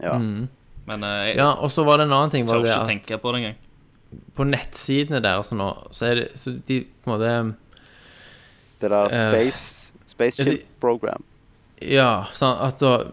Ja. 0.00 0.14
Men 0.18 1.04
uh, 1.04 1.26
jeg 1.28 1.36
Ja, 1.36 1.50
og 1.60 1.70
så 1.70 1.84
var 1.84 2.00
det 2.00 2.08
en 2.08 2.14
annen 2.16 2.32
ting. 2.32 2.46
Tør 2.48 2.62
det 2.64 2.70
ikke 2.72 2.80
at 2.80 2.88
tenke 2.88 3.18
på 3.20 3.32
det 3.34 3.42
engang. 3.42 3.58
på 4.34 4.44
nettsidene 4.48 5.20
deres 5.22 5.52
nå, 5.52 5.68
så 5.94 6.06
er 6.08 6.14
det 6.22 6.24
Så 6.40 6.56
de 6.66 6.80
på 7.04 7.10
en 7.10 7.12
måte 7.14 7.34
Det 8.80 8.90
der 8.90 9.04
Eh, 9.04 9.20
Space 9.28 9.92
Space 10.06 10.40
ja, 10.42 10.48
de- 10.50 10.64
Program. 10.80 11.22
Ja, 11.80 12.26
sånn 12.32 12.56
at 12.58 12.80
da 12.80 13.12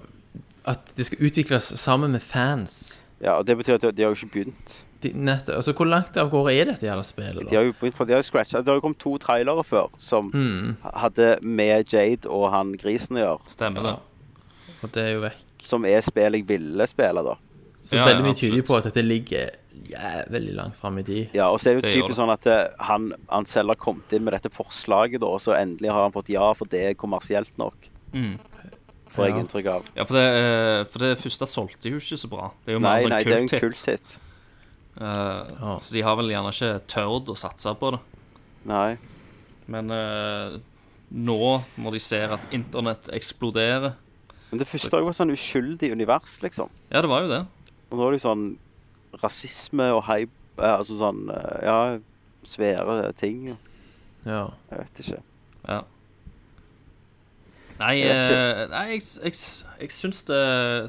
At 0.66 0.96
det 0.96 1.06
skal 1.06 1.20
utvikles 1.28 1.64
sammen 1.80 2.12
med 2.12 2.22
fans. 2.22 3.02
Ja, 3.22 3.38
og 3.38 3.46
det 3.48 3.56
betyr 3.58 3.76
at 3.76 3.82
de, 3.82 3.92
de 3.92 4.04
har 4.04 4.12
jo 4.12 4.18
ikke 4.26 4.34
begynt. 4.34 4.84
De, 5.02 5.12
nett, 5.14 5.50
altså, 5.54 5.74
hvor 5.78 5.86
langt 5.86 6.16
av 6.18 6.30
gårde 6.32 6.54
er 6.58 6.66
dette 6.72 6.88
jævla 6.88 7.04
spillet, 7.06 7.44
De 7.44 7.52
da? 7.52 7.58
har 7.60 7.66
jo 7.68 7.74
begynt, 7.80 7.96
for 7.96 8.06
de 8.10 8.14
har 8.16 8.22
jo 8.24 8.28
scratchet. 8.32 8.64
Det 8.66 8.72
har 8.72 8.80
jo 8.80 8.82
kommet 8.82 8.98
to 9.04 9.18
trailere 9.22 9.64
før 9.64 9.90
som 10.02 10.32
Mm, 10.34 10.76
hadde 10.96 11.38
med 11.44 11.86
Jade 11.94 12.26
og 12.30 12.48
han 12.52 12.74
grisen 12.82 13.18
å 13.18 13.22
gjøre. 13.26 13.50
Stemmer 13.50 13.84
det. 13.84 13.96
og 14.84 14.92
det 14.92 15.04
er 15.04 15.14
jo 15.14 15.22
vekk. 15.22 15.44
Som 15.62 15.86
er 15.86 16.02
spill 16.02 16.34
jeg 16.34 16.48
ville 16.48 16.88
spille, 16.88 17.24
da. 17.24 17.36
Så 17.84 17.96
Ja, 17.96 18.06
veldig 18.06 18.24
ja, 18.26 18.28
mye 18.32 18.36
tyder 18.36 18.66
på 18.68 18.76
at 18.78 18.84
dette 18.90 19.02
ligger 19.06 19.50
jævlig 19.88 20.56
langt 20.58 20.76
fram 20.76 20.98
i 21.00 21.04
tid. 21.04 21.30
Ja, 21.38 21.48
og 21.54 21.60
så 21.62 21.70
er 21.70 21.76
det 21.78 21.84
jo 21.84 21.88
Det 21.88 21.94
typisk 22.02 22.18
sånn 22.20 22.34
at 22.34 22.46
eh, 22.48 22.68
han, 22.80 23.14
han 23.30 23.46
selv 23.46 23.70
har 23.70 23.76
kommet 23.80 24.12
inn 24.18 24.24
med 24.26 24.34
dette 24.34 24.50
forslaget, 24.52 25.22
da, 25.22 25.28
og 25.28 25.40
så 25.40 25.54
endelig 25.56 25.92
har 25.94 26.04
han 26.04 26.12
fått 26.12 26.30
ja, 26.34 26.50
for 26.58 26.66
det 26.68 26.82
er 26.90 26.94
kommersielt 27.00 27.54
nok. 27.58 27.76
Mm. 28.14 28.38
Får 29.14 29.26
jeg 29.26 29.34
Ja. 29.36 29.40
inntrykk 29.40 29.68
av. 29.72 29.86
Ja, 29.96 30.04
for 30.04 30.14
det, 30.18 30.26
eh, 30.36 30.84
for 30.92 31.00
det 31.00 31.18
første 31.22 31.46
solgte 31.48 31.90
jo 31.90 31.98
ikke 32.02 32.18
så 32.20 32.28
bra. 32.30 32.52
Det 32.66 32.74
er 32.74 32.76
jo 32.76 32.80
mer 32.84 32.90
Nei, 32.98 33.02
sånn 33.04 33.10
nei, 33.10 33.24
det 33.24 33.34
er 33.34 33.38
jo 33.38 33.48
en 33.48 33.62
kulthit. 33.62 34.18
Eh, 34.98 35.78
Så 35.82 35.94
de 35.94 36.02
har 36.02 36.16
vel 36.18 36.32
gjerne 36.34 36.50
ikke 36.54 36.72
tørt 36.90 37.30
å 37.30 37.36
satse 37.38 37.74
på 37.78 37.92
det. 37.94 38.00
Nei. 38.68 38.98
Men 39.68 39.92
eh, 39.94 40.58
nå, 41.12 41.38
når 41.78 41.92
de 41.98 42.00
ser 42.04 42.34
at 42.36 42.48
internett 42.56 43.10
eksploderer 43.16 43.94
Men 44.52 44.60
det 44.62 44.68
første 44.68 45.02
var 45.04 45.14
sånn 45.16 45.32
uskyldig 45.36 45.92
univers, 45.94 46.38
liksom. 46.44 46.70
Ja, 46.92 47.02
det 47.04 47.10
var 47.12 47.22
jo 47.26 47.32
det. 47.34 47.42
Og 47.92 47.98
nå 48.00 48.08
er 48.08 48.16
det 48.16 48.22
jo 48.22 48.26
sånn 48.30 48.46
rasisme 49.22 49.90
og 49.96 50.04
hype 50.08 50.32
eh, 50.64 50.74
Altså 50.80 50.98
sånn 51.00 51.28
Ja, 51.64 51.78
svære 52.48 53.12
ting. 53.20 53.54
Ja. 54.28 54.48
Jeg 54.72 54.80
vet 54.86 55.02
ikke. 55.04 55.22
Ja. 55.68 55.82
Nei, 57.78 57.92
Jeg 58.02 58.18
ikke. 58.24 58.38
eh, 58.38 58.62
nei 58.72 58.86
jeg, 58.96 59.02
jeg, 59.28 59.36
jeg 59.84 59.92
syns 59.94 60.24
det 60.26 60.40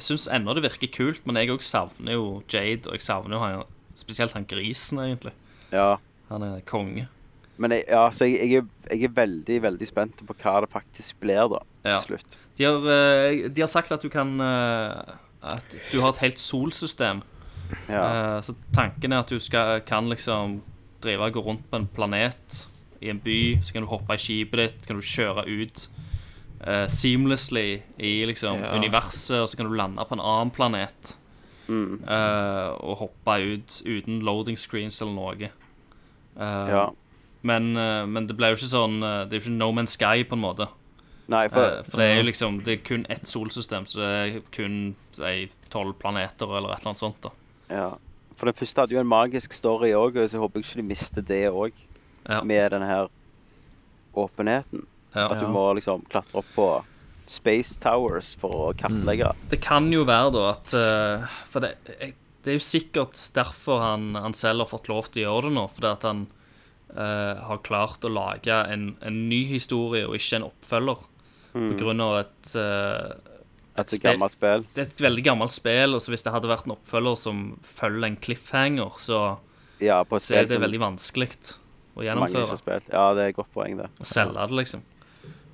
Syns 0.00 0.24
ennå 0.32 0.54
det 0.56 0.62
virker 0.64 0.88
kult, 0.94 1.26
men 1.28 1.36
jeg 1.36 1.50
òg 1.52 1.60
savner 1.66 2.14
jo 2.16 2.28
Jade, 2.48 2.88
og 2.88 2.96
jeg 2.96 3.04
savner 3.04 3.36
jo 3.36 3.42
han, 3.42 3.66
spesielt 3.98 4.34
han 4.36 4.46
grisen, 4.48 5.00
egentlig. 5.02 5.34
Ja. 5.74 5.96
Han 6.30 6.44
er 6.46 6.60
konge. 6.68 7.08
Men 7.58 7.74
jeg, 7.74 7.88
ja, 7.90 8.04
så 8.14 8.28
jeg, 8.28 8.38
jeg, 8.52 8.62
er, 8.62 8.92
jeg 8.94 9.08
er 9.08 9.14
veldig, 9.16 9.56
veldig 9.64 9.88
spent 9.90 10.20
på 10.28 10.36
hva 10.38 10.60
det 10.62 10.70
faktisk 10.70 11.18
blir, 11.24 11.48
da. 11.50 11.58
Ja. 11.88 11.98
Slutt. 12.04 12.36
De 12.58 12.66
har, 12.68 12.86
eh, 12.92 13.48
de 13.50 13.62
har 13.64 13.70
sagt 13.70 13.90
at 13.94 14.02
du 14.02 14.08
kan 14.10 14.36
eh, 14.42 15.14
At 15.42 15.74
du 15.92 16.00
har 16.02 16.12
et 16.12 16.22
helt 16.22 16.38
solsystem. 16.42 17.22
Ja. 17.88 18.02
Eh, 18.02 18.40
Så 18.46 18.54
tanken 18.74 19.12
er 19.14 19.22
at 19.24 19.30
du 19.30 19.38
skal, 19.42 19.80
kan 19.86 20.08
liksom 20.10 20.60
drive 21.02 21.28
og 21.28 21.32
gå 21.38 21.42
rundt 21.46 21.66
på 21.70 21.78
en 21.78 21.86
planet 21.94 22.64
i 23.02 23.10
en 23.10 23.20
by. 23.22 23.58
Så 23.62 23.72
kan 23.74 23.82
du 23.86 23.90
hoppe 23.90 24.14
i 24.14 24.22
skipet 24.22 24.58
ditt, 24.62 24.86
kan 24.86 24.98
du 24.98 25.02
kjøre 25.06 25.44
ut 25.46 25.84
uh, 26.66 26.86
seamlessly 26.90 27.82
i 28.02 28.12
liksom 28.26 28.58
Ja. 28.62 28.72
universet, 28.74 29.38
og 29.42 29.48
så 29.48 29.56
kan 29.56 29.68
du 29.70 29.76
lande 29.78 30.02
på 30.04 30.14
en 30.18 30.22
annen 30.24 30.50
planet. 30.50 31.17
Mm. 31.68 32.00
eh, 32.08 32.68
og 32.80 32.96
hoppe 33.04 33.34
ut 33.44 33.82
uten 33.84 34.22
loading 34.24 34.56
screens 34.56 35.02
eller 35.02 35.12
noe. 35.12 35.50
Uh, 36.38 36.68
ja. 36.70 36.84
men, 37.42 37.76
uh, 37.76 38.06
men 38.06 38.28
det 38.28 38.36
ble 38.38 38.52
jo 38.52 38.58
ikke 38.60 38.68
sånn 38.70 39.00
Det 39.02 39.34
er 39.34 39.40
jo 39.40 39.42
ikke 39.42 39.56
No 39.56 39.72
Man's 39.74 39.96
Sky, 39.96 40.22
på 40.22 40.36
en 40.36 40.44
måte. 40.44 40.68
Nei, 41.28 41.48
for 41.52 41.82
For 41.84 42.00
det 42.00 42.06
er 42.06 42.20
jo 42.20 42.26
liksom 42.28 42.60
Det 42.64 42.72
er 42.76 42.84
kun 42.86 43.06
ett 43.10 43.26
solsystem, 43.28 43.88
så 43.90 44.00
det 44.00 44.12
er 44.14 44.44
kun 44.54 44.94
tolv 45.68 45.96
planeter 45.98 46.46
eller 46.46 46.72
et 46.72 46.80
eller 46.80 46.92
annet 46.92 47.02
sånt. 47.02 47.20
da 47.26 47.30
Ja. 47.68 47.88
For 48.38 48.46
den 48.46 48.54
første 48.54 48.80
hadde 48.80 48.94
jo 48.94 49.00
en 49.00 49.10
magisk 49.10 49.52
story 49.52 49.90
òg, 49.98 50.14
så 50.14 50.36
jeg 50.36 50.40
håper 50.40 50.62
ikke 50.62 50.78
de 50.78 50.86
mister 50.86 51.22
det 51.22 51.50
òg. 51.50 51.72
Ja. 52.28 52.42
Med 52.44 52.70
den 52.70 52.82
her 52.82 53.08
åpenheten. 54.14 54.86
Ja. 55.14 55.32
At 55.32 55.40
du 55.40 55.48
må 55.50 55.72
liksom 55.74 56.04
klatre 56.08 56.38
opp 56.38 56.46
på 56.54 56.68
Space 57.28 57.76
Towers 57.82 58.32
for 58.40 58.68
å 58.68 58.72
kartlegge. 58.78 59.32
Det 59.50 59.60
kan 59.64 59.90
jo 59.92 60.04
være 60.08 60.32
da 60.34 60.46
at 60.54 60.74
eh, 60.78 61.36
For 61.50 61.64
det, 61.64 61.74
det 62.44 62.54
er 62.54 62.56
jo 62.56 62.64
sikkert 62.64 63.20
derfor 63.36 63.82
han, 63.84 64.14
han 64.16 64.34
selv 64.36 64.64
har 64.64 64.70
fått 64.70 64.88
lov 64.88 65.10
til 65.12 65.22
å 65.22 65.26
gjøre 65.26 65.50
det 65.50 65.56
nå. 65.58 65.66
Fordi 65.76 65.90
at 65.90 66.06
han 66.08 66.26
eh, 66.94 67.42
har 67.50 67.62
klart 67.66 68.04
å 68.08 68.12
lage 68.12 68.60
en, 68.72 68.90
en 69.04 69.22
ny 69.28 69.42
historie 69.52 70.06
og 70.08 70.16
ikke 70.16 70.40
en 70.40 70.48
oppfølger. 70.48 71.06
På 71.52 71.74
grunn 71.80 72.00
av 72.04 72.18
et, 72.20 72.50
eh, 72.60 73.36
Et 73.78 73.92
et 73.94 74.02
gammelt 74.02 74.34
spill. 74.34 74.64
Det 74.74 74.82
er 74.82 74.88
et 74.90 75.00
veldig 75.04 75.24
gammelt 75.26 75.54
spill, 75.54 75.94
og 75.96 76.02
så 76.02 76.12
hvis 76.12 76.24
det 76.26 76.32
hadde 76.34 76.50
vært 76.50 76.66
en 76.68 76.74
oppfølger 76.76 77.16
som 77.18 77.40
følger 77.66 78.08
en 78.10 78.16
cliffhanger, 78.20 78.98
så, 79.00 79.22
Ja, 79.80 80.00
på 80.04 80.18
så 80.20 80.34
er 80.34 80.48
det 80.48 80.58
veldig 80.64 80.80
vanskelig 80.82 81.30
å 81.98 82.02
gjennomføre. 82.06 82.46
Ja, 82.92 83.04
det 83.14 83.22
er 83.24 83.32
et 83.32 83.36
godt 83.36 83.52
poeng, 83.54 83.76
det. 83.78 83.88
Å 83.98 84.06
selge 84.06 84.46
det, 84.48 84.58
liksom. 84.62 84.82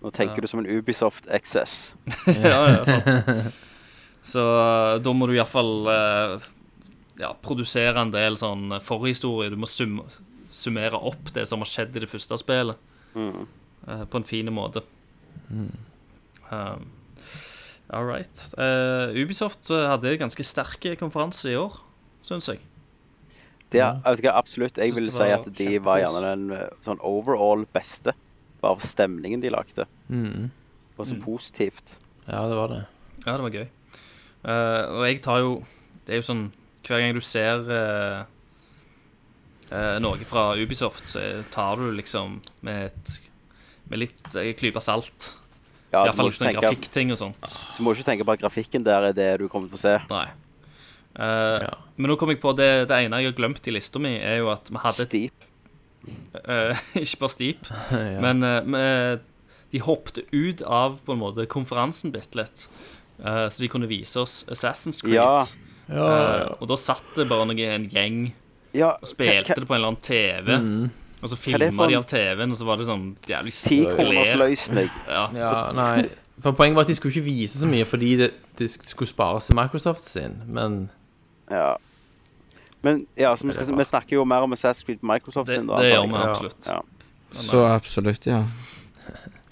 Nå 0.05 0.11
tenker 0.12 0.44
du 0.44 0.48
som 0.50 0.61
en 0.61 0.68
Ubisoft 0.68 1.24
XS. 1.32 1.94
ja, 2.44 2.59
ja, 2.68 2.82
sant. 2.84 3.55
Så 4.24 4.40
uh, 4.44 4.98
da 5.05 5.12
må 5.16 5.26
du 5.28 5.34
iallfall 5.36 5.88
uh, 5.88 6.44
ja, 7.20 7.30
produsere 7.44 8.00
en 8.05 8.12
del 8.12 8.36
sånn 8.40 8.76
forhistorie. 8.84 9.50
Du 9.52 9.57
må 9.61 9.68
sum 9.68 10.02
summere 10.55 11.00
opp 11.02 11.32
det 11.34 11.48
som 11.50 11.64
har 11.64 11.66
skjedd 11.66 11.96
i 11.98 12.05
det 12.05 12.11
første 12.12 12.36
spillet, 12.38 12.90
Mm. 13.14 13.46
uh, 13.88 14.05
på 14.11 14.18
en 14.20 14.24
fin 14.26 14.48
måte. 14.55 14.80
Um, 16.50 16.86
All 17.90 18.05
right. 18.07 18.40
Uh, 18.59 19.12
Ubisoft 19.14 19.68
hadde 19.70 20.12
en 20.12 20.22
ganske 20.24 20.44
sterk 20.46 20.86
konferanse 20.98 21.50
i 21.52 21.57
år, 21.59 21.76
syns 22.26 22.48
jeg. 22.50 22.62
Det 23.70 23.80
jeg 23.82 24.02
vet 24.05 24.22
ikke, 24.22 24.32
absolutt. 24.34 24.78
Jeg 24.78 24.94
vil 24.96 25.11
si 25.12 25.28
at 25.34 25.46
de 25.59 25.68
var 25.82 25.98
gjerne 25.98 26.20
den 26.24 26.44
eh, 26.55 26.68
sånn 26.86 27.00
overall 27.02 27.64
beste. 27.74 28.14
For 28.65 28.81
stemningen 28.87 29.43
de 29.43 29.51
lagde. 29.53 29.85
Mm. 30.09 30.51
Det 30.51 30.99
var 30.99 31.05
så 31.11 31.17
Mm. 31.19 31.23
positivt. 31.25 31.97
Ja, 32.27 32.49
det 32.49 32.57
var 32.57 32.69
det. 32.73 32.83
Ja, 33.27 33.37
det 33.37 33.43
var 33.43 33.51
gøy. 33.51 33.67
Uh, 34.45 34.83
og 34.99 35.07
jeg 35.09 35.23
tar 35.25 35.39
jo 35.41 35.53
Det 36.05 36.12
er 36.12 36.19
jo 36.21 36.27
sånn 36.27 36.53
Hver 36.85 37.01
gang 37.01 37.15
du 37.17 37.21
ser 37.25 37.62
uh, 37.65 38.25
uh, 39.73 39.99
noe 40.05 40.21
fra 40.29 40.51
Ubisoft, 40.61 41.07
så 41.09 41.23
tar 41.51 41.77
du 41.81 41.87
liksom 41.97 42.43
med 42.61 42.91
et 42.91 43.15
Med 43.89 44.03
litt 44.03 44.27
uh, 44.37 44.53
klype 44.53 44.83
salt. 44.85 45.37
Ja, 45.93 46.05
du, 46.05 46.11
må 46.11 46.27
Iallfall 46.27 46.33
sånn 46.35 46.49
tenke, 46.51 46.61
grafikkting 46.61 47.12
og 47.15 47.19
sånt. 47.21 47.57
du 47.79 47.83
må 47.87 47.93
ikke 47.95 48.05
tenke 48.11 48.25
på 48.27 48.33
at 48.35 48.41
grafikken 48.43 48.85
der 48.85 49.09
er 49.11 49.12
det 49.17 49.31
du 49.41 49.49
kommer 49.49 49.69
til 49.71 49.79
å 49.79 49.83
se. 49.85 49.93
Nei. 50.11 50.27
Ja. 51.17 51.75
Men 51.97 52.11
nå 52.11 52.17
kom 52.19 52.33
jeg 52.33 52.41
på 52.43 52.51
det, 52.59 52.89
det 52.91 52.97
ene 53.05 53.21
jeg 53.23 53.31
har 53.31 53.37
glemt 53.39 53.69
i 53.71 53.75
lista 53.77 54.01
mi, 54.03 54.17
er 54.19 54.41
jo 54.41 54.49
at 54.51 54.67
vi 54.69 54.81
hadde 54.83 55.07
Steep. 55.07 55.45
Eh, 56.44 56.76
ikke 57.02 57.18
bare 57.24 57.34
Steep, 57.34 57.68
Ja. 57.92 58.20
men 58.20 58.42
uh, 58.74 59.18
de 59.72 59.80
hoppet 59.82 60.20
ut 60.32 60.62
av 60.62 61.00
på 61.07 61.12
en 61.16 61.22
måte 61.22 61.46
konferansen 61.50 62.12
bitte 62.14 62.38
litt. 62.38 62.66
uh, 63.24 63.48
så 63.50 63.61
de 63.64 63.68
kunne 63.72 63.88
vise 63.90 64.20
oss 64.20 64.44
Assassin's 64.48 65.00
Creed. 65.02 65.14
Ja. 65.18 65.44
Eh, 65.84 66.46
og 66.61 66.68
da 66.70 66.76
satt 66.80 67.05
det 67.16 67.26
bare 67.28 67.44
noen, 67.50 67.59
en 67.61 67.88
gjeng 67.92 68.20
Ja, 68.72 68.94
og 68.96 69.05
spilte 69.11 69.52
hva- 69.52 69.59
det 69.61 69.66
på 69.68 69.74
en 69.74 69.80
eller 69.82 69.90
annen 69.92 70.00
TV. 70.00 70.55
Og 71.24 71.28
så 71.28 71.36
filma 71.36 71.86
de 71.88 71.96
av 71.98 72.05
TV-en, 72.09 72.50
og 72.50 72.57
så 72.57 72.64
var 72.64 72.76
det 72.80 72.86
sånn 72.88 73.16
jævlig. 73.28 73.52
Ja. 75.09 75.26
Ja, 75.36 75.50
nei 75.76 76.09
For 76.42 76.52
Poenget 76.57 76.74
var 76.76 76.82
at 76.84 76.88
de 76.90 76.96
skulle 76.96 77.12
ikke 77.14 77.26
vise 77.28 77.61
så 77.61 77.68
mye 77.70 77.84
fordi 77.86 78.16
det, 78.18 78.30
de 78.59 78.66
skulle 78.68 79.09
spares 79.09 79.46
til 79.46 79.57
Microsoft 79.57 80.02
sin, 80.09 80.40
men 80.48 80.90
Ja. 81.50 81.74
Men 82.85 83.05
ja, 83.16 83.32
så 83.37 83.49
vi, 83.49 83.57
skal, 83.57 83.72
vi 83.78 83.87
snakker 83.89 84.18
jo 84.18 84.26
mer 84.28 84.45
om 84.45 84.53
Assassin's 84.53 84.85
Creed 84.85 85.01
på 85.01 85.09
Microsoft 85.09 85.49
Det, 85.49 85.59
sin. 85.59 85.68
da, 85.70 85.80
det 85.80 85.93
gjør 85.95 86.09
vi 86.11 86.22
absolutt. 86.22 86.68
Ja. 86.68 86.80
Så 87.35 87.64
absolutt, 87.66 88.30
ja. 88.30 88.45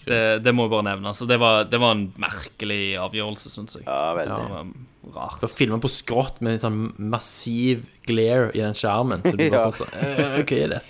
Det, 0.03 0.43
det 0.43 0.51
må 0.51 0.65
jeg 0.67 0.73
bare 0.73 0.85
nevne. 0.89 1.13
Altså, 1.13 1.29
det 1.31 1.37
var, 1.39 1.61
det 1.71 1.79
var 1.79 1.93
en 1.95 2.09
merkelig 2.19 2.97
avgjørelse, 2.99 3.53
syns 3.55 3.77
jeg. 3.79 3.85
ja, 3.87 4.17
veldig. 4.19 4.35
Det 4.35 4.51
var 4.51 4.73
rart. 5.15 5.37
det 5.39 5.47
var 5.47 5.53
filma 5.55 5.79
på 5.83 5.91
skrått 5.95 6.41
med 6.43 6.57
en 6.57 6.63
sånn 6.65 6.81
massiv 7.13 7.85
glare 8.09 8.49
i 8.51 8.65
den 8.65 8.75
skjermen. 8.75 9.23
Så 9.23 9.37
du 9.39 9.45
bare 9.53 9.69
satt 9.69 9.79
sånn 9.79 9.95
Hva 9.95 10.27
okay, 10.43 10.65
er 10.65 10.75
det? 10.75 10.81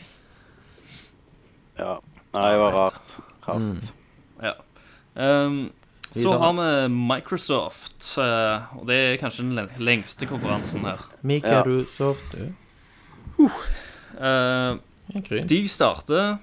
Ja. 1.76 1.93
Nei, 2.32 2.47
det 2.55 2.62
var 2.62 2.78
rart. 2.78 3.14
Rart. 3.45 3.93
Ja. 4.40 4.55
Um, 5.12 5.61
så 6.12 6.32
har 6.38 6.52
vi 6.58 6.94
Microsoft, 6.94 8.18
eh, 8.20 8.78
og 8.78 8.86
det 8.88 8.96
er 8.96 9.18
kanskje 9.20 9.44
den 9.48 9.68
lengste 9.82 10.26
konferansen 10.28 10.84
her. 10.86 11.04
Microsoft 11.22 12.32
du. 12.36 12.48
Uh, 14.20 14.78
Ja, 15.12 15.42
de 15.48 15.58
starter 15.68 16.36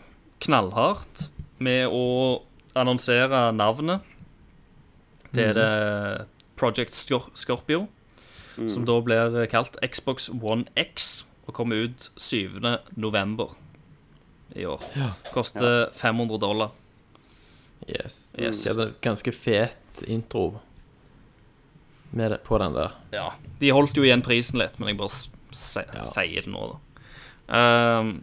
knallhardt 0.43 1.30
med 1.63 1.88
å 1.89 2.41
annonsere 2.78 3.49
navnet 3.55 4.03
til 5.34 5.53
det 5.55 6.26
Project 6.59 6.95
Scorpio, 6.97 7.32
Scorpio, 7.38 7.88
som 8.70 8.86
da 8.86 8.97
blir 9.01 9.39
kalt 9.51 9.78
Xbox 9.86 10.30
One 10.30 10.65
X, 10.78 11.26
og 11.47 11.53
kommer 11.57 11.86
ut 11.88 12.09
7. 12.20 12.59
november 12.99 13.55
i 14.55 14.65
år. 14.65 14.84
Koster 15.34 15.89
500 15.95 16.38
dollar. 16.41 16.76
Yes. 17.88 18.34
Yes. 18.38 18.64
De 18.64 18.70
hadde 18.74 18.88
en 18.90 18.96
ganske 19.02 19.32
fet 19.34 20.04
intro 20.08 20.60
med 22.12 22.32
det, 22.32 22.40
på 22.44 22.58
den 22.58 22.74
der. 22.74 22.92
Ja, 23.14 23.32
de 23.60 23.70
holdt 23.76 23.94
jo 23.98 24.04
igjen 24.06 24.24
prisen 24.26 24.60
litt, 24.60 24.80
men 24.80 24.90
jeg 24.92 24.98
bare 24.98 25.10
s- 25.14 25.30
se, 25.52 25.84
Ja. 25.94 26.06
sier 26.06 26.42
det 26.42 26.50
nå, 26.52 26.72
da. 26.74 28.00
Um, 28.00 28.22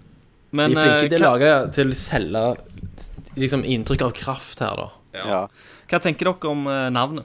men 0.53 0.71
De 0.73 0.77
er 0.81 1.01
flinke 1.01 1.17
til 1.17 1.23
å 1.25 1.31
lage 1.33 1.73
til 1.75 1.91
å 1.91 1.95
selge 1.95 2.43
liksom 3.37 3.65
inntrykk 3.65 4.03
av 4.03 4.13
kraft 4.13 4.59
her, 4.61 4.77
da. 4.77 4.91
Ja. 5.17 5.49
hva 5.89 5.99
tenker 6.03 6.27
dere 6.29 6.51
om 6.51 6.67
eh, 6.67 6.91
navnet? 6.91 7.25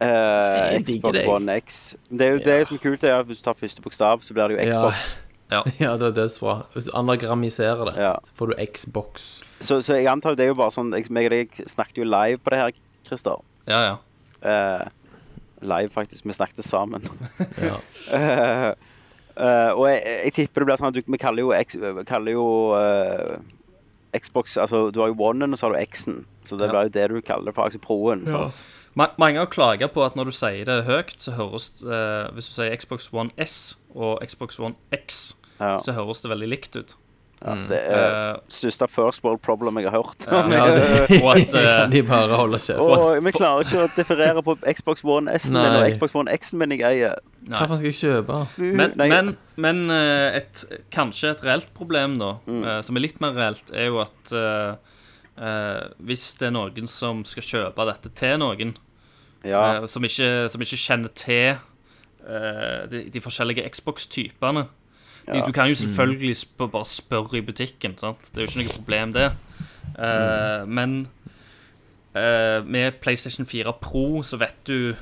Uh, 0.00 0.78
Xbox. 0.82 1.18
One 1.26 1.48
X. 1.58 1.94
Det 2.10 2.26
er 2.26 2.32
jo 2.36 2.42
det 2.44 2.66
som 2.68 2.76
er 2.76 2.82
kult, 2.82 3.04
er 3.04 3.16
at 3.20 3.26
hvis 3.26 3.38
du 3.40 3.44
tar 3.48 3.54
første 3.54 3.82
bokstav, 3.82 4.20
så 4.22 4.32
blir 4.34 4.48
det 4.48 4.58
jo 4.58 4.70
Xbox. 4.70 5.14
Ja, 5.84 5.96
det 5.96 6.10
er 6.10 6.16
dødsbra. 6.22 6.54
Hvis 6.74 6.88
du 6.88 6.92
anagramiserer 6.98 7.84
det, 7.90 7.96
Ja. 8.02 8.14
så 8.26 8.34
får 8.36 8.46
du 8.52 8.66
Xbox. 8.72 9.28
Så, 9.60 9.80
så 9.82 9.94
jeg 9.98 10.06
antar 10.06 10.30
jo 10.34 10.36
det 10.36 10.44
er 10.44 10.52
jo 10.52 10.58
bare 10.60 10.70
sånn 10.74 10.92
jeg, 10.94 11.08
meg 11.10 11.26
og 11.26 11.34
deg 11.34 11.62
snakket 11.66 11.98
jo 12.02 12.04
live 12.04 12.38
på 12.44 12.50
det 12.54 12.58
her, 12.62 12.72
Christer. 13.08 13.40
Ja, 13.66 13.80
ja. 13.88 13.96
Eh, 14.42 14.86
live, 15.62 15.88
faktisk. 15.90 16.24
Vi 16.28 16.32
snakket 16.36 16.64
sammen. 16.64 17.02
Ja. 17.68 17.78
Eh, 18.12 18.68
eh, 19.42 19.70
og 19.72 19.84
jeg, 19.88 20.02
jeg 20.28 20.32
tipper 20.36 20.62
det 20.62 20.68
blir 20.70 20.80
sånn 20.82 20.90
at 20.92 20.98
du, 20.98 21.02
vi 21.06 21.18
kaller 21.22 21.42
jo, 21.46 21.52
X, 21.56 21.76
vi 21.80 22.04
kaller 22.08 22.32
jo 22.36 22.46
eh, 22.78 23.38
Xbox 24.18 24.56
Altså, 24.56 24.90
du 24.94 25.00
har 25.02 25.10
jo 25.12 25.18
One-en, 25.20 25.52
og 25.52 25.58
så 25.60 25.68
har 25.68 25.76
du 25.76 25.82
X-en. 25.84 26.22
Så 26.44 26.56
det 26.56 26.68
Ja. 26.68 26.72
blir 26.72 26.88
jo 26.88 26.94
det 26.94 27.08
du 27.12 27.20
kaller 27.22 27.50
det 27.50 27.54
for, 27.56 27.64
altså 27.68 27.80
Pro-en. 27.82 28.26
sant? 28.28 28.54
Ma 28.96 29.06
mange 29.20 29.38
har 29.38 29.46
klaga 29.52 29.86
på 29.92 30.00
at 30.02 30.16
når 30.16 30.24
du 30.30 30.32
sier 30.34 30.64
det 30.66 30.78
høyt, 30.88 31.12
så 31.22 31.34
høres 31.36 31.68
det 31.78 31.92
eh, 31.92 32.30
Hvis 32.34 32.48
du 32.48 32.54
sier 32.56 32.72
Xbox 32.74 33.10
One 33.12 33.30
S 33.38 33.76
og 33.94 34.22
Xbox 34.26 34.58
One 34.58 34.74
X, 34.96 35.34
Ja, 35.34 35.37
så 35.58 35.94
høres 35.96 36.24
det 36.24 36.32
veldig 36.32 36.48
likt 36.54 36.76
ut. 36.78 36.96
ja, 37.38 37.52
det 37.70 37.78
er 37.86 38.14
uh, 38.34 38.40
største 38.50 38.88
first 38.90 39.22
world 39.22 39.38
problem 39.46 39.78
jeg 39.78 39.90
har 39.90 40.00
hørt. 40.00 40.26
Ja, 40.26 40.40
Ja, 40.56 40.64
det, 40.74 41.20
og 41.22 41.28
at 41.36 41.54
uh, 41.54 41.84
de 41.92 42.02
bare 42.02 42.40
holder 42.40 42.58
kjeft. 42.58 42.82
Og 42.82 43.24
vi 43.26 43.32
klarer 43.36 43.62
ikke 43.62 43.84
å 43.84 43.90
differere 43.94 44.42
på 44.42 44.56
Xbox 44.66 45.04
One 45.06 45.34
S-en 45.38 45.60
eller 45.60 45.86
Xbox 45.94 46.16
One 46.18 46.34
X-en 46.34 46.58
min 46.62 46.74
jeg 46.74 46.86
eier. 46.88 47.18
Nei. 47.46 47.54
Hva 47.54 47.68
faen 47.70 47.78
skal 47.80 47.92
jeg 47.92 48.00
kjøpe? 48.00 48.42
Men, 48.58 48.96
men, 48.98 49.32
men 49.56 49.84
eh, 49.94 50.40
et, 50.42 50.64
kanskje 50.92 51.30
et 51.32 51.46
reelt 51.46 51.70
problem, 51.78 52.18
da, 52.20 52.34
mm. 52.44 52.66
som 52.84 52.98
er 52.98 53.06
litt 53.06 53.22
mer 53.24 53.38
reelt, 53.38 53.70
er 53.72 53.88
jo 53.88 54.02
at 54.02 54.34
eh, 54.36 54.98
eh, 55.40 55.86
hvis 55.98 56.26
det 56.40 56.50
er 56.50 56.54
noen 56.56 56.90
som 56.90 57.24
skal 57.28 57.46
kjøpe 57.46 57.88
dette 57.88 58.12
til 58.18 58.38
noen, 58.42 58.76
Ja, 59.46 59.62
eh, 59.78 59.86
som, 59.90 60.04
ikke, 60.04 60.48
som 60.50 60.64
ikke 60.64 60.80
kjenner 60.82 61.14
til 61.14 61.54
eh, 61.54 62.80
de, 62.90 63.04
de 63.14 63.22
forskjellige 63.22 63.68
Xbox-typene 63.70 64.66
Ja. 65.28 65.44
Du 65.44 65.52
kan 65.52 65.68
jo 65.68 65.74
selvfølgelig 65.74 66.36
sp 66.40 66.64
bare 66.72 66.86
spørre 66.88 67.38
i 67.38 67.44
butikken, 67.44 67.98
sant? 67.98 68.30
det 68.34 68.40
er 68.40 68.46
jo 68.46 68.48
ikke 68.48 68.64
noe 68.64 68.76
problem, 68.78 69.12
det. 69.12 69.30
Eh, 69.98 70.68
Men 70.68 71.08
uh, 72.14 72.66
med 72.66 72.92
PlayStation 73.02 73.46
4 73.46 73.72
Pro 73.80 74.22
så 74.22 74.36
vet 74.36 74.66
du 74.66 74.94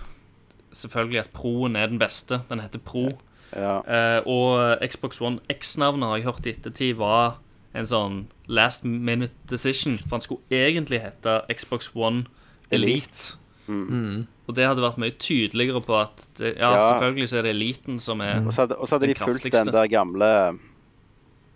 selvfølgelig 0.73 1.21
at 1.21 1.31
Proen 1.31 1.77
er 1.77 1.87
den 1.87 1.99
beste. 1.99 2.41
Den 2.51 2.61
heter 2.61 2.79
Pro. 2.79 3.09
ja. 3.57 4.19
Uh, 4.19 4.27
og 4.27 4.79
Xbox 4.91 5.21
One 5.21 5.39
X-navnet 5.53 6.09
har 6.09 6.17
jeg 6.17 6.25
hørt 6.25 6.47
i 6.47 6.51
ettertid 6.51 6.95
var 6.95 7.39
en 7.77 7.87
sånn 7.87 8.27
last 8.49 8.85
minute 8.85 9.35
decision. 9.51 9.99
For 9.99 10.17
han 10.17 10.25
skulle 10.25 10.41
egentlig 10.51 11.01
hete 11.01 11.41
Xbox 11.53 11.91
One 11.95 12.25
Elite. 12.71 13.37
Og 14.47 14.55
det 14.55 14.67
hadde 14.69 14.85
vært 14.85 14.99
mye 15.03 15.15
tydeligere 15.19 15.81
på 15.83 15.97
at 15.99 16.27
det, 16.39 16.53
ja, 16.59 16.71
Ja. 16.71 16.91
selvfølgelig 16.93 17.29
så 17.33 17.39
er 17.41 17.43
det 17.49 17.55
eliten 17.57 17.99
som 18.01 18.21
er 18.23 18.45
Og 18.47 18.53
så 18.55 18.63
hadde, 18.63 18.77
og 18.79 18.87
så 18.87 18.97
hadde 18.99 19.09
de 19.11 19.19
fulgt 19.19 19.53
den 19.53 19.73
der 19.75 19.87
gamle 19.91 20.59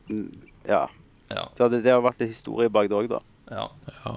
mm, 0.09 0.27
Ja. 0.67 0.87
Ja. 1.31 1.45
Det 1.55 1.63
hadde, 1.63 1.83
det 1.85 1.93
hadde 1.93 2.03
vært 2.03 2.19
litt 2.21 2.35
historie 2.35 2.69
bak 2.69 2.89
det 2.91 2.99
òg, 2.99 3.09
da. 3.09 3.21
ja. 3.51 3.69
Ja, 4.05 4.17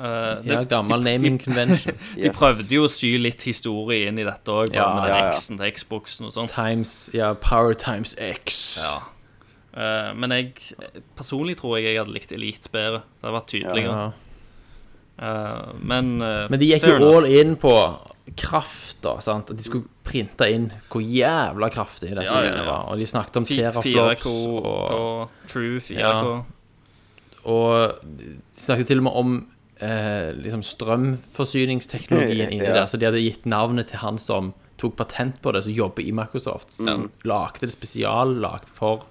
Eh, 0.00 0.46
ja 0.46 0.62
gammel 0.64 1.02
de, 1.02 1.04
naming 1.04 1.38
de, 1.38 1.44
convention. 1.44 1.96
de 2.22 2.30
prøvde 2.32 2.68
jo 2.72 2.86
å 2.86 2.90
sy 2.90 3.16
litt 3.20 3.42
historie 3.48 4.08
inn 4.08 4.20
i 4.22 4.26
dette 4.26 4.54
òg, 4.54 4.72
Ja, 4.74 4.86
med 4.94 5.08
den 5.08 5.16
ja, 5.16 5.24
ja. 5.26 5.32
X-en 5.34 5.60
til 5.60 5.72
Xboxen 5.76 6.28
og 6.30 6.34
sånt. 6.36 6.54
Times 6.54 6.94
Ja, 7.16 7.32
Power 7.34 7.74
times 7.74 8.14
X. 8.16 8.78
Ja. 8.84 8.96
Uh, 9.70 10.10
men 10.18 10.32
jeg 10.34 10.54
personlig 11.18 11.58
tror 11.60 11.76
jeg 11.78 11.90
jeg 11.90 12.00
hadde 12.00 12.14
likt 12.14 12.32
Elite 12.34 12.72
bedre. 12.72 13.02
Det 13.18 13.26
hadde 13.28 13.36
vært 13.36 13.52
tydeligere. 13.52 13.98
Ja. 14.06 14.29
Eh, 15.20 15.72
men 15.84 16.14
uh, 16.22 16.46
Men 16.50 16.60
de 16.62 16.66
gikk 16.70 16.86
jo 16.88 16.94
enough. 16.96 17.16
all 17.16 17.26
in 17.28 17.56
på 17.60 17.74
kraft, 18.40 19.02
da. 19.04 19.16
sant? 19.20 19.50
At 19.50 19.58
de 19.58 19.64
skulle 19.66 19.84
printe 20.06 20.46
inn 20.48 20.68
hvor 20.88 21.02
jævla 21.04 21.68
kraftig 21.74 22.12
dette 22.14 22.24
Ja, 22.24 22.40
ja, 22.46 22.54
ja. 22.56 22.64
var. 22.64 22.86
Og 22.92 22.98
de 22.98 23.06
snakket 23.10 23.36
om 23.42 23.44
teraflops 23.48 24.24
4K, 24.24 24.30
og, 24.30 24.66
og 24.96 25.48
True 25.50 25.78
4K. 25.82 25.98
Ja. 25.98 26.42
og 27.44 28.00
de 28.04 28.34
snakket 28.56 28.86
til 28.90 29.00
og 29.02 29.06
med 29.08 29.12
om 29.20 29.34
eh, 29.80 30.30
liksom 30.40 30.62
strømforsyningsteknologien 30.62 32.50
inni 32.54 32.64
Ja. 32.64 32.72
der. 32.80 32.86
Så 32.86 32.96
de 33.00 33.06
hadde 33.08 33.20
gitt 33.22 33.46
navnet 33.46 33.88
til 33.92 33.98
han 34.02 34.18
som 34.18 34.52
tok 34.80 34.96
patent 34.96 35.40
på 35.42 35.52
det, 35.52 35.64
som 35.64 35.72
jobber 35.76 36.02
i 36.06 36.12
Microsoft. 36.12 36.72
Som 36.78 37.10
lagde 37.28 37.66
det 37.66 37.72
spesiallagt 37.74 38.70
for 38.72 39.04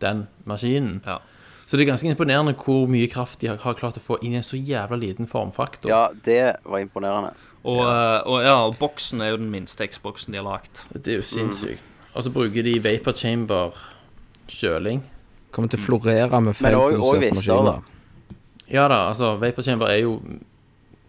den 0.00 0.26
maskinen. 0.44 1.00
Ja. 1.06 1.18
Så 1.66 1.74
det 1.74 1.82
er 1.82 1.90
ganske 1.90 2.10
imponerende 2.10 2.54
hvor 2.60 2.86
mye 2.90 3.08
kraft 3.10 3.40
de 3.42 3.50
har, 3.50 3.58
har 3.64 3.74
klart 3.74 3.98
å 3.98 4.02
få 4.02 4.20
inn 4.22 4.36
i 4.36 4.38
en 4.38 4.46
så 4.46 4.58
jævla 4.58 4.98
liten 5.00 5.26
formfaktor. 5.26 5.90
Ja, 5.90 6.04
det 6.24 6.60
var 6.62 6.82
imponerende. 6.82 7.32
Og, 7.66 7.82
ja. 7.82 8.22
og 8.22 8.44
ja, 8.44 8.54
og 8.68 8.76
boksen 8.78 9.24
er 9.24 9.32
jo 9.32 9.40
den 9.40 9.50
minste 9.50 9.88
Xboxen 9.90 10.36
de 10.36 10.38
har 10.38 10.46
lagd. 10.46 10.84
Det 10.94 11.16
er 11.16 11.18
jo 11.18 11.26
sinnssykt. 11.26 11.82
Og 12.14 12.22
så 12.22 12.30
bruker 12.32 12.62
de 12.64 12.76
vapor 12.80 13.16
chamber 13.18 13.74
kjøling. 14.48 15.02
Kommer 15.50 15.72
til 15.72 15.80
å 15.80 15.84
florere 15.84 16.40
med 16.40 16.54
feil 16.56 16.76
feilproduserte 16.78 17.34
maskiner. 17.40 17.82
Ja 18.70 18.86
da, 18.90 19.00
altså, 19.10 19.34
vapor 19.42 19.66
chamber 19.66 19.90
er 19.92 20.00
jo 20.02 20.16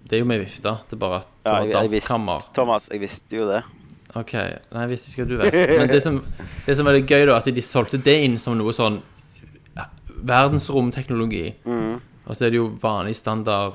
Det 0.07 0.17
er 0.17 0.21
jo 0.21 0.27
med 0.29 0.39
vifte. 0.41 0.73
Det 0.89 0.97
er 0.97 1.01
bare 1.01 1.21
at 1.21 1.29
Ja, 1.45 1.83
jeg, 1.83 2.01
jeg. 2.01 2.41
Thomas, 2.55 2.89
jeg 2.89 3.01
visste 3.01 3.37
jo 3.37 3.47
det. 3.49 3.61
Ok, 4.15 4.33
Nei, 4.33 4.81
jeg 4.85 4.89
visste 4.89 5.11
ikke 5.11 5.23
hva 5.23 5.29
du 5.29 5.37
vet. 5.41 5.57
Men 5.77 5.89
det 5.91 6.01
som, 6.03 6.19
det 6.65 6.77
som 6.79 6.87
er 6.87 6.97
litt 6.97 7.11
gøy, 7.11 7.25
da, 7.27 7.37
at 7.37 7.49
de 7.51 7.63
solgte 7.63 7.99
det 8.01 8.17
inn 8.25 8.37
som 8.41 8.55
noe 8.57 8.73
sånn 8.73 9.01
verdensromteknologi. 10.23 11.53
Mm. 11.65 11.99
Og 12.27 12.35
så 12.35 12.45
er 12.47 12.49
det 12.51 12.59
jo 12.61 12.69
vanlig 12.81 13.15
standard 13.15 13.73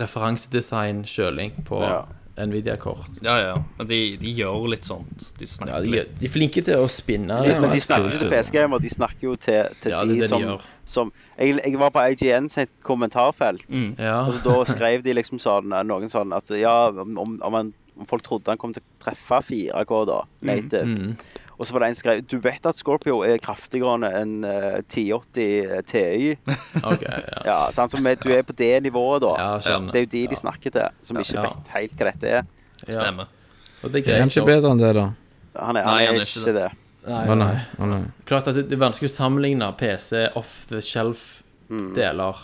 referansedesign 0.00 1.04
kjøling 1.08 1.64
på 1.66 1.80
Ja. 1.82 2.00
Nvidia-kort. 2.40 3.18
Ja, 3.20 3.34
ja. 3.42 3.54
Men 3.76 3.86
de, 3.90 4.16
de 4.16 4.30
gjør 4.32 4.68
litt 4.72 4.84
sånt. 4.86 5.26
De 5.36 5.44
snakker 5.46 5.74
Ja, 5.74 5.80
de, 5.84 5.90
litt. 5.92 6.12
de 6.20 6.24
er 6.24 6.30
flinke 6.32 6.62
til 6.64 6.78
å 6.80 6.86
spinne. 6.88 7.36
De, 7.44 7.52
men 7.60 7.74
de 7.74 7.80
snakker 7.82 8.06
ikke 8.08 8.20
til 8.22 8.30
PC-gamer, 8.32 8.80
de 8.80 8.88
snakker 8.94 9.26
jo 9.26 9.34
til, 9.36 9.74
til 9.82 9.92
Ja, 9.92 10.04
de 10.08 10.14
de 10.22 10.28
som, 10.30 10.46
som 10.88 11.10
jeg, 11.36 11.58
jeg 11.60 11.76
var 11.82 11.90
på 11.92 12.00
IGN 12.14 12.48
sitt 12.48 12.72
kommentarfelt, 12.86 13.66
Mm. 13.68 13.90
Ja. 13.98 14.22
og 14.24 14.34
så 14.38 14.40
da 14.46 14.64
skrev 14.72 15.02
de 15.04 15.12
liksom 15.18 15.38
sånn 15.42 15.68
noen 15.84 16.08
sånn 16.08 16.32
at 16.32 16.48
ja, 16.56 16.88
om, 16.88 17.18
om, 17.18 17.52
man, 17.52 17.74
om 17.98 18.06
folk 18.08 18.22
trodde 18.24 18.48
han 18.54 18.56
kom 18.62 18.72
til 18.72 18.80
å 18.86 19.04
treffe 19.04 19.42
4K 19.50 20.00
da, 20.08 20.22
native. 20.42 20.86
Mm. 20.86 21.16
Og 21.60 21.68
så 21.68 21.74
var 21.76 21.82
det 21.84 21.88
en 21.90 21.96
som 21.98 22.00
skrev 22.06 22.20
Du 22.24 22.38
vet 22.40 22.66
at 22.70 22.78
Scorpio 22.80 23.18
er 23.26 23.36
kraftigere 23.42 24.08
enn 24.22 24.38
uh, 24.46 24.78
1080 24.80 25.82
Ti? 25.90 26.04
okay, 26.80 27.18
ja. 27.20 27.42
Ja, 27.44 27.58
sant? 27.76 27.92
Så 27.92 28.00
du 28.00 28.30
er 28.32 28.46
på 28.48 28.56
det 28.56 28.72
nivået, 28.86 29.20
da. 29.26 29.34
Ja. 29.36 29.78
Det 29.92 30.00
er 30.00 30.06
jo 30.06 30.12
de 30.14 30.22
de 30.32 30.38
snakker 30.40 30.72
til, 30.72 30.88
som 31.04 31.20
ikke 31.20 31.44
vet 31.44 31.72
helt 31.74 31.98
hva 31.98 32.08
dette 32.08 32.32
er. 32.40 32.48
Ja. 32.86 32.94
Stemmer. 32.96 33.28
Og 33.82 33.92
det 33.92 34.00
er 34.06 34.14
Er 34.14 34.22
greit. 34.24 34.36
ikke 34.36 34.46
bedre 34.48 34.72
enn 34.72 34.80
det, 34.80 34.94
da? 34.96 35.10
Han 35.60 35.76
er, 35.76 35.84
han 35.84 35.94
nei, 35.98 36.06
han 36.06 36.16
er 36.16 36.24
ikke 36.24 36.40
ikke 36.40 36.56
det. 36.56 36.70
Nei, 37.10 37.20
nei. 37.28 37.36
nei. 37.42 37.60
Å 37.80 37.88
nei. 37.90 38.00
Klart 38.28 38.48
at 38.50 38.56
det, 38.60 38.66
er 38.76 38.80
vanskelig 38.80 39.08
å 39.10 39.14
sammenligne 39.14 39.68
PC 39.80 40.26
off 40.36 40.54
the 40.72 40.80
shelf-deler 40.84 42.40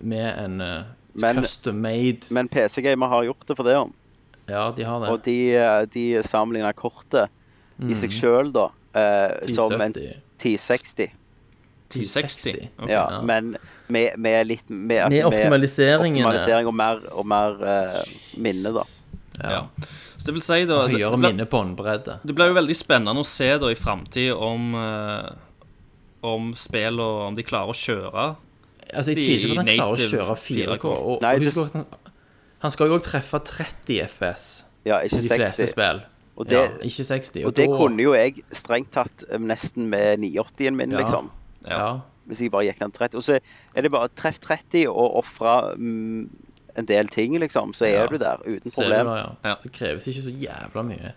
med 0.00 0.28
en 0.42 0.60
uh, 0.60 0.82
Men- 1.14 1.40
custom 1.42 1.78
made 1.82 2.30
Men 2.34 2.48
PC-gamer 2.48 3.08
har 3.14 3.24
gjort 3.30 3.46
det 3.46 3.56
for 3.58 3.66
det 3.66 3.78
om. 3.78 3.94
Ja, 4.46 4.68
de 4.76 4.84
har 4.86 5.00
det. 5.02 5.10
Og 5.10 5.22
de, 5.24 5.38
eh, 5.58 5.80
de 5.90 6.04
sammenligner 6.22 6.74
kortet 6.76 7.32
i 7.84 7.94
seg 7.98 8.14
sjøl, 8.14 8.52
da, 8.54 8.70
eh, 8.96 9.46
som 9.52 9.72
en 9.76 9.92
1070. 9.92 10.20
1060. 10.40 11.10
1060. 11.86 12.68
Okay, 12.78 12.92
Ja, 12.92 13.04
ja. 13.12 13.20
men 13.22 13.56
med, 13.88 14.16
med 14.18 14.46
litt 14.48 14.68
med, 14.68 14.88
Med 14.88 15.02
altså, 15.04 15.28
optimaliseringene. 15.28 16.24
optimalisering 16.26 16.66
og 16.66 16.74
mer, 16.74 17.02
og 17.12 17.26
mer 17.30 17.60
eh, 17.62 18.16
minne, 18.42 18.72
da. 18.74 18.82
Ja. 19.36 19.60
Så 20.16 20.30
det 20.30 20.34
vil 20.34 20.42
si, 20.42 20.64
da 20.66 20.80
det, 20.88 20.96
Høyere 20.96 21.32
det, 21.36 21.46
på 21.52 21.60
håndbredde. 21.60 22.18
det 22.24 22.34
blir 22.34 22.50
jo 22.50 22.56
veldig 22.56 22.76
spennende 22.76 23.22
å 23.22 23.28
se 23.28 23.50
da 23.60 23.68
i 23.70 23.76
framtida 23.78 24.34
om 24.40 24.72
uh, 24.74 25.28
Om 26.26 26.54
spill 26.58 26.98
og 27.04 27.20
om 27.28 27.36
de 27.36 27.44
klarer 27.46 27.70
å 27.70 27.76
kjøre. 27.76 28.24
Altså, 28.90 29.12
jeg 29.12 29.18
de 29.20 29.26
tviler 29.26 29.36
ikke 29.36 29.52
på 29.52 29.60
at 29.60 29.68
han 29.68 29.76
klarer 29.76 29.92
å 29.92 30.10
kjøre 30.10 30.36
4K. 30.40 30.66
4K. 30.80 30.90
Og, 30.96 31.22
Nei, 31.22 31.34
og 31.36 31.44
husk 31.46 31.60
det... 31.60 31.66
at 31.68 31.76
han, 31.76 32.12
han 32.64 32.74
skal 32.74 32.90
jo 32.90 32.96
òg 32.96 33.04
treffe 33.06 33.42
30 33.52 34.00
FPS 34.08 34.46
Ja, 34.88 35.02
i 35.04 35.10
de 35.12 35.20
fleste 35.20 35.62
60. 35.62 35.70
spill. 35.76 36.02
Og 36.36 36.48
det, 36.50 36.58
ja, 36.58 36.68
ikke 36.84 37.04
60. 37.04 37.44
og 37.46 37.54
det 37.56 37.68
da- 37.68 37.76
kunne 37.76 38.02
jo 38.02 38.12
jeg 38.14 38.42
strengt 38.52 38.90
tatt 38.92 39.24
eh, 39.30 39.38
nesten 39.38 39.86
med 39.88 40.18
980-en 40.20 40.76
min, 40.76 40.90
Ja. 40.92 40.98
liksom. 41.00 41.30
Ja. 41.68 41.98
Hvis 42.28 42.42
jeg 42.42 42.50
bare 42.50 42.64
gikk 42.66 42.80
ned 42.80 42.92
til 42.92 42.98
30. 42.98 43.16
Og 43.16 43.22
så 43.22 43.38
er 43.74 43.80
det 43.82 43.90
bare 43.90 44.08
treff 44.16 44.38
30 44.40 44.88
og 44.88 45.16
ofre 45.16 45.76
mm, 45.76 46.28
en 46.76 46.84
del 46.86 47.08
ting, 47.08 47.38
liksom, 47.40 47.72
så 47.72 47.86
er 47.86 48.02
Ja. 48.02 48.06
du 48.06 48.16
der 48.18 48.36
uten 48.46 48.70
problem. 48.70 49.06
Det, 49.06 49.16
ja. 49.16 49.28
Ja. 49.44 49.54
Det 49.62 49.72
kreves 49.72 50.06
ikke 50.08 50.22
så 50.22 50.30
jævla 50.30 50.82
mye. 50.82 51.12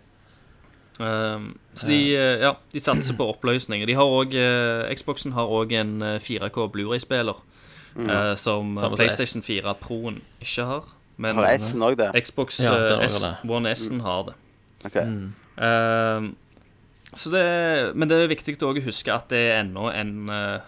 Um, 1.00 1.58
så 1.74 1.88
de, 1.88 2.16
eh, 2.16 2.40
ja, 2.44 2.54
de 2.74 2.80
satser 2.80 3.16
på 3.16 3.24
oppløsning. 3.32 3.86
De 3.88 3.94
har 3.96 4.04
også, 4.04 4.36
eh, 4.36 4.96
Xboxen 4.96 5.32
har 5.32 5.48
òg 5.48 5.72
en 5.72 6.02
eh, 6.02 6.20
4K 6.20 6.68
Blu-ray-spiller 6.74 7.36
eh, 7.98 8.36
som 8.36 8.76
eh, 8.78 8.82
Samme 8.82 8.98
PlayStation 8.98 9.42
4 9.44 9.76
Proen 9.80 10.22
ikke 10.42 10.66
har. 10.66 10.84
Men 11.18 11.36
Har 11.36 11.56
S-en 11.58 11.82
òg 11.82 11.96
det? 11.98 12.10
Xbox 12.26 12.60
Ja, 12.64 12.76
eh. 13.00 13.50
One 13.50 13.72
S-en 13.76 14.00
har 14.02 14.24
det. 14.24 14.34
Ok. 14.86 14.98
Um, 15.60 16.36
så 17.14 17.32
det, 17.34 17.46
men 17.96 18.10
det 18.10 18.20
er 18.20 18.30
viktig 18.32 18.56
å 18.64 18.74
huske 18.86 19.14
at 19.14 19.32
det 19.34 19.40
er 19.50 19.58
ennå 19.64 19.90
en 19.92 20.14
uh, 20.30 20.60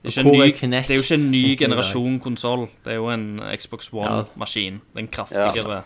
det, 0.00 0.12
er 0.14 0.20
er 0.22 0.28
ny, 0.28 0.52
det 0.52 0.90
er 0.94 0.96
jo 0.96 1.04
ikke 1.04 1.18
en 1.18 1.30
ny 1.32 1.56
generasjon 1.60 2.20
konsoll. 2.24 2.68
Det 2.84 2.94
er 2.94 3.00
jo 3.00 3.10
en 3.12 3.42
Xbox 3.52 3.90
One-maskin. 3.92 4.78
Den 4.96 5.10
kraftigere 5.12 5.82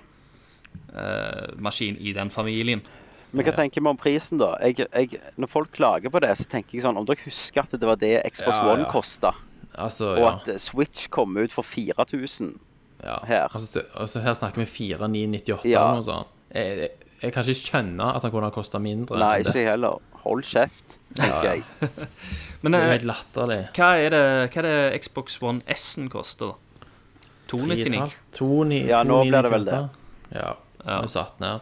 uh, 0.95 1.55
maskin 1.59 1.97
i 1.99 2.13
den 2.15 2.31
familien. 2.31 2.85
Men 3.35 3.49
hva 3.49 3.55
tenker 3.57 3.83
vi 3.83 3.91
om 3.91 3.99
prisen, 3.99 4.39
da? 4.39 4.53
Jeg, 4.63 4.87
jeg, 4.87 5.19
når 5.41 5.51
folk 5.51 5.73
klager 5.75 6.13
på 6.15 6.23
det, 6.23 6.31
så 6.39 6.47
tenker 6.51 6.77
jeg 6.77 6.85
sånn 6.85 7.01
Om 7.01 7.09
dere 7.09 7.25
husker 7.25 7.65
at 7.65 7.75
det 7.75 7.89
var 7.89 7.99
det 7.99 8.13
Xbox 8.31 8.61
Ja, 8.61 8.69
One 8.71 8.85
ja. 8.85 8.91
kosta, 8.93 9.33
Altså, 9.75 10.13
og 10.15 10.23
ja. 10.23 10.29
at 10.37 10.53
eh, 10.53 10.61
Switch 10.63 11.09
kom 11.11 11.35
ut 11.35 11.51
for 11.51 11.67
4000 11.67 12.53
ja. 13.03 13.17
her. 13.27 13.49
Altså, 13.49 13.83
altså, 13.91 14.23
her 14.23 14.37
snakker 14.39 14.63
vi 14.63 14.69
4998 14.71 15.67
Ja. 15.67 15.83
eller 15.83 15.99
noe 15.99 16.07
sånt. 16.07 16.31
Jeg, 16.55 16.79
jeg, 16.79 17.04
jeg 17.25 17.33
kan 17.35 17.45
ikke 17.45 17.61
skjønne 17.61 18.09
at 18.17 18.23
han 18.27 18.31
kunne 18.35 18.49
ha 18.51 18.55
kosta 18.55 18.79
mindre. 18.83 19.19
Nei, 19.21 19.39
ikke 19.45 19.57
jeg 19.63 19.71
heller. 19.75 20.01
Hold 20.25 20.43
kjeft, 20.49 20.99
Ja, 21.19 21.41
jeg. 21.45 21.63
Men 22.65 22.73
Det 22.73 22.81
er 22.81 22.85
eh, 22.87 22.93
helt 22.95 23.09
latterlig. 23.11 23.59
hva, 23.77 23.89
er 24.01 24.15
det, 24.15 24.23
hva 24.55 24.63
er 24.63 24.69
det 24.69 25.01
Xbox 25.05 25.37
One 25.45 25.61
S-en 25.75 26.09
koster, 26.13 26.55
299? 27.53 28.15
299. 28.39 28.89
Ja, 28.89 29.03
nå 29.05 29.19
blir 29.27 29.43
det 29.45 29.51
vel 29.53 29.67
det. 29.69 29.81
Ja. 30.35 30.53
Ja. 30.85 31.01
Satt 31.09 31.41
ned. 31.41 31.61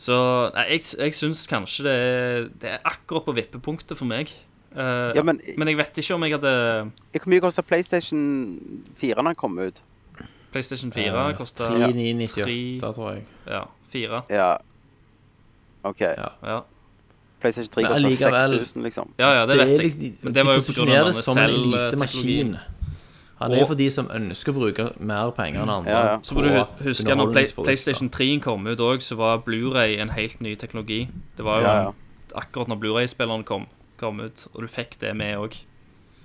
Så 0.00 0.16
nei, 0.54 0.64
jeg, 0.72 0.86
jeg 0.96 1.12
syns 1.16 1.42
kanskje 1.48 1.84
det 1.84 1.92
er, 1.96 2.46
det 2.62 2.70
er 2.78 2.86
akkurat 2.88 3.26
på 3.28 3.34
vippepunktet 3.36 3.98
for 4.00 4.08
meg. 4.08 4.32
Uh, 4.72 5.10
Ja, 5.16 5.22
men- 5.26 5.40
men 5.58 5.68
jeg 5.68 5.76
vet 5.76 5.98
ikke 5.98 6.14
om 6.14 6.22
jeg 6.24 6.32
hadde 6.38 6.90
Hvor 7.12 7.26
mye 7.32 7.40
kosta 7.42 7.62
PlayStation 7.66 8.22
4 9.00 9.14
da 9.18 9.22
den 9.26 9.34
kom 9.34 9.58
ut? 9.58 9.80
PlayStation 10.52 10.92
4 10.92 11.10
uh, 11.12 11.36
kosta 11.36 11.66
3998, 11.68 12.80
tror 12.94 13.12
jeg. 13.12 13.24
Ja, 13.46 13.64
4. 13.92 14.22
Ja. 14.30 14.50
OK. 15.82 16.00
Ja. 16.00 16.28
Ja. 16.42 16.60
PlayStation 17.40 17.72
3 17.72 17.82
går 17.82 18.02
kosta 18.04 18.30
6000, 18.50 18.82
liksom. 18.84 19.14
ja, 19.16 19.30
ja, 19.32 19.46
det, 19.46 19.58
Det 19.58 19.68
vet 19.68 20.02
jeg. 20.02 20.12
Men 20.22 20.34
det 20.34 20.44
var 20.46 20.58
jo 20.58 20.60
de 20.60 20.66
på 20.66 20.76
grunn 20.76 20.90
av 20.90 20.94
det 20.94 21.04
denne 21.04 21.22
som 21.24 21.38
en 21.38 21.54
lite 21.70 21.96
maskin. 21.96 22.56
Han 23.40 23.54
er 23.56 23.62
jo 23.62 23.68
for 23.70 23.78
de 23.80 23.86
som 23.88 24.10
ønsker 24.12 24.52
å 24.52 24.58
bruke 24.58 24.84
mer 25.00 25.30
penger 25.32 25.62
enn 25.62 25.72
andre. 25.72 25.92
Ja, 25.94 26.00
ja. 26.10 26.16
Så 26.22 26.36
må 26.36 26.44
du 26.44 26.50
huske 26.84 27.14
når 27.16 27.32
Play. 27.32 27.48
PlayStation 27.56 28.10
3 28.12 28.28
kom 28.44 28.66
ut 28.68 28.82
òg, 28.84 29.00
så 29.00 29.16
var 29.16 29.40
Blu-ray 29.46 29.96
en 30.02 30.12
helt 30.12 30.42
ny 30.44 30.52
teknologi. 30.60 31.06
Det 31.38 31.46
var 31.46 31.62
jo 31.62 31.66
Ja, 31.66 31.76
ja. 31.86 31.92
akkurat 32.36 32.68
når 32.68 32.80
Blu-ray-spilleren 32.82 33.44
kom, 33.48 33.64
kom 33.96 34.20
ut, 34.20 34.46
og 34.52 34.60
du 34.60 34.68
fikk 34.68 34.98
det 35.00 35.16
med 35.16 35.38
òg. 35.40 35.56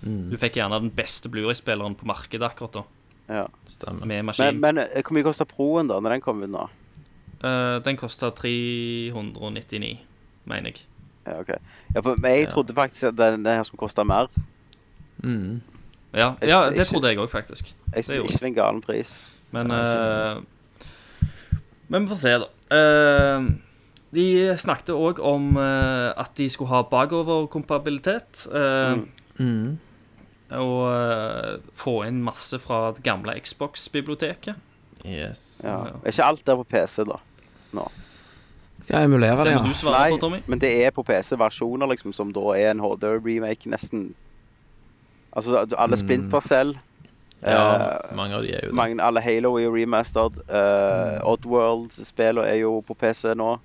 Mm. 0.04 0.30
Du 0.30 0.36
fikk 0.38 0.60
gjerne 0.60 0.82
den 0.84 0.92
beste 0.92 1.32
Blu-ray-spilleren 1.32 1.96
på 1.96 2.06
markedet 2.06 2.44
akkurat 2.52 2.74
da, 2.74 2.84
ja. 3.30 3.48
Stemmer. 3.66 4.06
med 4.06 4.26
maskin. 4.26 4.60
Men, 4.60 4.76
men 4.76 4.88
eh, 4.92 5.02
hvor 5.02 5.16
mye 5.16 5.24
kosta 5.24 5.48
Proen 5.48 5.88
da 5.88 6.02
når 6.04 6.18
den 6.18 6.22
kom 6.22 6.44
ut 6.44 6.52
nå? 6.52 6.68
Eh, 7.46 7.78
den 7.86 7.98
kosta 7.98 8.30
399, 8.34 10.00
mener 10.46 10.72
jeg. 10.72 10.82
Ja, 11.28 11.40
ok. 11.40 11.50
Ja, 11.96 12.00
for 12.06 12.28
jeg 12.28 12.48
trodde 12.52 12.74
faktisk 12.78 13.04
at 13.12 13.18
den, 13.18 13.46
den 13.46 13.56
her 13.56 13.64
skulle 13.64 13.80
koste 13.80 14.04
mer. 14.06 14.28
Mm. 15.24 15.62
Ja, 16.14 16.34
synes, 16.40 16.52
ja 16.52 16.70
det 16.70 16.88
trodde 16.88 17.08
jeg 17.12 17.20
òg, 17.20 17.30
faktisk. 17.30 17.74
Jeg 17.96 18.06
syns 18.06 18.18
ikke 18.18 18.34
det 18.34 18.42
er 18.42 18.48
en 18.52 18.58
galen 18.58 18.82
pris. 18.82 19.14
Men 19.52 19.72
eh, 19.72 20.42
Men 21.88 22.04
vi 22.04 22.08
får 22.08 22.16
se, 22.22 22.34
da. 22.42 22.48
Uh, 22.76 23.46
de 24.16 24.56
snakket 24.58 24.90
òg 24.96 25.20
om 25.22 25.58
at 25.58 26.32
de 26.38 26.48
skulle 26.50 26.70
ha 26.72 26.82
bakoverkompabilitet. 26.82 28.48
eh, 28.54 28.98
Mm. 29.38 29.78
Og 30.56 31.60
få 31.74 32.04
inn 32.08 32.22
masse 32.24 32.56
fra 32.60 32.92
det 32.96 33.04
gamle 33.04 33.34
Xbox-biblioteket. 33.44 34.56
Yes. 35.06 35.62
Ja. 35.64 35.82
Er 36.04 36.08
ikke 36.08 36.24
alt 36.24 36.46
der 36.48 36.56
på 36.56 36.64
PC, 36.64 37.04
da? 37.04 37.18
Skal 38.86 39.02
jeg 39.02 39.10
emulere 39.10 39.38
det, 39.38 39.46
Det 39.46 39.54
må 39.56 39.62
ja? 39.66 39.68
du 39.68 39.78
svare 39.78 40.10
på, 40.14 40.18
Tommy. 40.22 40.40
men 40.48 40.62
det 40.62 40.72
er 40.86 40.92
på 40.94 41.04
PC-versjoner, 41.04 41.90
liksom, 41.90 42.14
som 42.14 42.34
da 42.34 42.44
er 42.54 42.72
en 42.72 42.84
HD-remake, 42.84 43.70
nesten. 43.72 44.12
Altså, 45.36 45.66
alle 45.78 45.98
Splinter 45.98 46.40
selv. 46.40 46.78
Ja, 47.42 47.76
eh, 47.76 48.16
mange 48.16 48.36
av 48.38 48.46
de 48.46 48.54
er 48.56 48.64
jo 48.64 48.72
det. 48.72 48.76
mange, 48.78 49.02
Alle 49.04 49.22
Halo 49.22 49.56
er 49.58 49.66
jo 49.68 49.76
remastered. 49.76 50.38
Uh, 50.50 51.20
Oddworld-spillene 51.28 52.48
er 52.48 52.62
jo 52.62 52.80
på 52.86 52.94
PC 52.94 53.36
nå. 53.38 53.58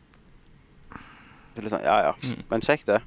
Det 0.90 1.62
er 1.62 1.66
litt 1.66 1.74
sånn, 1.74 1.86
ja, 1.86 2.10
ja. 2.10 2.40
Men 2.50 2.64
kjekt, 2.64 2.90
det. 2.90 3.00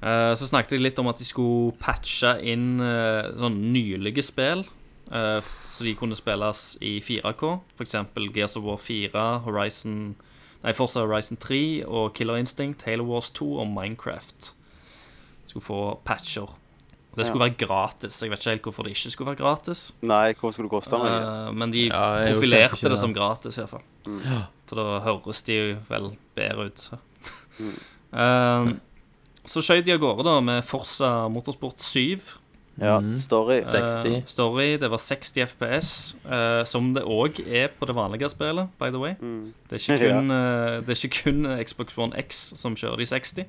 Eh, 0.00 0.32
så 0.36 0.48
snakket 0.48 0.76
jeg 0.76 0.84
litt 0.84 1.00
om 1.02 1.10
at 1.10 1.20
de 1.20 1.26
skulle 1.28 1.74
patche 1.80 2.38
inn 2.48 2.80
uh, 2.80 3.32
sånn 3.36 3.58
nylige 3.74 4.24
spill. 4.24 4.64
Eh, 5.12 5.40
så 5.64 5.84
de 5.84 5.94
kunne 5.94 6.16
spilles 6.16 6.76
i 6.80 6.98
4K. 7.00 7.40
For 7.76 7.82
eksempel 7.86 8.30
Gears 8.34 8.56
of 8.56 8.64
War 8.64 8.76
4, 8.78 9.38
Horizon 9.46 10.16
Nei, 10.62 10.72
Forza 10.76 11.00
Horizon 11.00 11.38
3 11.40 11.86
og 11.88 12.10
Killer 12.14 12.36
Instinct, 12.36 12.82
Halo 12.84 13.04
Wars 13.08 13.30
2 13.30 13.46
og 13.62 13.66
Minecraft. 13.66 14.50
Skulle 15.46 15.64
få 15.64 15.78
patcher. 16.04 16.50
Det 17.16 17.24
skulle 17.26 17.46
være 17.48 17.56
gratis. 17.58 18.18
Jeg 18.22 18.30
vet 18.30 18.38
ikke 18.38 18.50
helt 18.50 18.62
hvorfor 18.68 18.82
det 18.84 18.90
ikke 18.92 19.10
skulle 19.10 19.30
være 19.32 19.40
gratis. 19.40 19.86
Nei, 20.02 20.34
hvor 20.38 20.52
skulle 20.52 20.68
det 20.68 20.74
koste 20.74 20.98
meg? 21.00 21.16
Eh, 21.16 21.48
men 21.56 21.72
de 21.72 21.86
Ja, 21.88 22.02
profilerte 22.34 22.76
det 22.84 22.90
det. 22.92 22.98
som 23.00 23.14
gratis, 23.16 23.56
iallfall. 23.58 23.82
Mm. 24.06 24.20
For 24.68 24.76
da 24.76 25.00
høres 25.08 25.42
de 25.48 25.56
vel 25.88 26.10
bedre 26.36 26.66
ut. 26.70 26.78
Så, 26.90 26.98
Mm. 27.60 27.74
Eh, 28.12 28.70
så 29.46 29.60
skjøt 29.62 29.84
de 29.86 29.92
av 29.92 30.00
gårde 30.02 30.24
da 30.26 30.40
med 30.40 30.64
Forsa 30.64 31.28
Motorsport 31.30 31.78
7. 31.78 32.20
Ja, 32.78 32.98
Mm. 33.00 33.16
story. 33.18 33.62
60. 33.64 34.14
Eh, 34.16 34.22
story, 34.26 34.76
det 34.78 34.90
var 34.90 34.98
60 34.98 35.42
FPS, 35.46 36.16
eh, 36.24 36.64
som 36.64 36.94
det 36.94 37.02
òg 37.04 37.40
er 37.46 37.68
på 37.68 37.86
det 37.86 37.94
vanlige 37.94 38.28
spillet, 38.30 38.68
by 38.78 38.88
the 38.90 38.98
way. 38.98 39.14
Mm. 39.20 39.52
Det 39.70 39.72
er 39.88 39.92
ikke 39.98 40.12
kun, 40.12 40.30
eh, 40.30 40.80
det 40.80 40.88
er 40.88 41.06
ikke 41.08 41.22
kun 41.24 41.64
Xbox 41.64 41.98
One 41.98 42.12
X 42.28 42.52
som 42.56 42.74
kjører 42.76 42.96
de 42.96 43.06
60. 43.06 43.44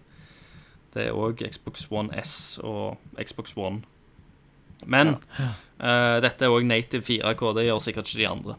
Det 0.94 1.08
er 1.08 1.12
òg 1.14 1.40
Xbox 1.52 1.88
One 1.92 2.10
S 2.24 2.60
og 2.64 2.98
Xbox 3.24 3.54
One. 3.58 3.84
Men 4.86 5.08
eh, 5.80 6.20
dette 6.22 6.42
er 6.46 6.50
òg 6.50 6.66
native 6.66 7.02
4K, 7.04 7.54
det 7.56 7.66
gjør 7.70 7.80
sikkert 7.80 8.10
ikke 8.10 8.18
de 8.24 8.28
andre. 8.28 8.56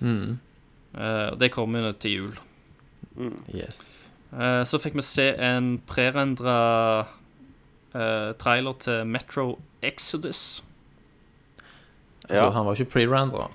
Mm. 0.00 0.38
Eh, 0.98 1.30
det 1.40 1.52
kommer 1.52 1.80
jo 1.86 1.92
til 1.92 2.10
jul. 2.12 2.34
Yes. 3.54 4.08
Eh, 4.34 4.64
så 4.66 4.78
fikk 4.82 4.94
vi 4.98 5.02
se 5.06 5.28
en 5.38 5.78
prerendra 5.86 7.06
trailer 8.38 8.72
til 8.80 9.06
Metro 9.06 9.58
Exodus. 9.82 10.62
Altså, 12.28 12.50
han 12.50 12.66
var 12.66 12.72
ikke 12.74 12.90
pre-rendra. 12.90 13.50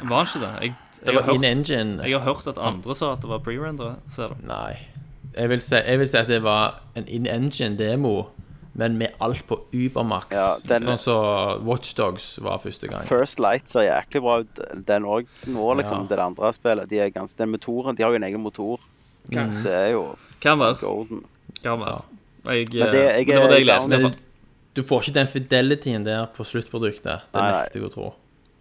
Var 0.00 0.16
han 0.16 0.26
ikke 0.26 0.40
det? 0.46 0.52
Jeg, 0.62 0.74
Det 0.96 1.12
jeg, 1.12 1.14
har 1.14 1.32
hørt, 1.32 2.06
jeg 2.08 2.18
har 2.18 2.24
hørt 2.24 2.46
at 2.46 2.58
andre 2.58 2.94
sa 2.96 3.12
at 3.12 3.20
det 3.22 3.28
var 3.30 3.38
pre-rendra. 3.44 3.94
Nei. 4.42 4.76
Jeg 5.36 5.48
vil, 5.52 5.60
si, 5.60 5.74
jeg 5.76 5.98
vil 6.00 6.08
si 6.08 6.16
at 6.16 6.28
det 6.28 6.42
var 6.42 6.78
en 6.96 7.04
in 7.08 7.26
engine 7.26 7.76
demo, 7.78 8.22
men 8.74 8.96
med 8.96 9.08
alt 9.20 9.42
på 9.48 9.58
Ubermax. 9.74 10.32
Ja, 10.32 10.54
den- 10.68 10.82
Sånn 10.88 10.98
som 10.98 11.64
Watchdogs 11.66 12.38
var 12.42 12.58
første 12.58 12.88
gang. 12.88 13.04
First 13.04 13.38
Light 13.40 13.68
ser 13.68 13.82
jæklig 13.88 14.22
bra 14.22 14.38
ut, 14.40 14.60
den 14.86 15.04
òg. 15.04 15.26
Nå, 15.46 15.74
liksom. 15.76 16.06
Ja. 16.08 16.16
Det 16.16 16.18
andre 16.24 16.52
spillet. 16.52 16.88
De 16.90 16.98
er 17.00 17.10
ganske, 17.10 17.36
den 17.38 17.50
motoren, 17.52 17.96
de 17.96 18.02
har 18.02 18.10
jo 18.10 18.16
en 18.16 18.24
egen 18.24 18.40
motor. 18.40 18.80
Mm. 19.28 19.62
Det 19.62 19.72
er 19.72 19.88
jo 19.92 20.16
Kan 20.40 20.58
være. 20.58 20.76
golden. 20.80 21.24
Kan 21.62 21.80
være. 21.80 22.02
Jeg, 22.46 22.68
Men 22.72 22.92
det- 22.92 23.02
jeg 23.02 23.28
eh, 23.28 23.34
det 23.34 23.40
var 23.42 23.48
det 23.48 23.58
jeg 23.58 23.66
leste. 23.66 23.98
Men 24.02 24.14
du 24.74 24.82
får 24.82 25.02
ikke 25.02 25.14
den 25.14 25.26
fidelityen 25.26 26.04
der 26.04 26.26
på 26.36 26.44
sluttproduktet. 26.44 27.22
Det 27.32 27.42
nekter 27.42 27.80
jeg 27.80 27.88
å 27.88 27.92
tro. 27.92 28.14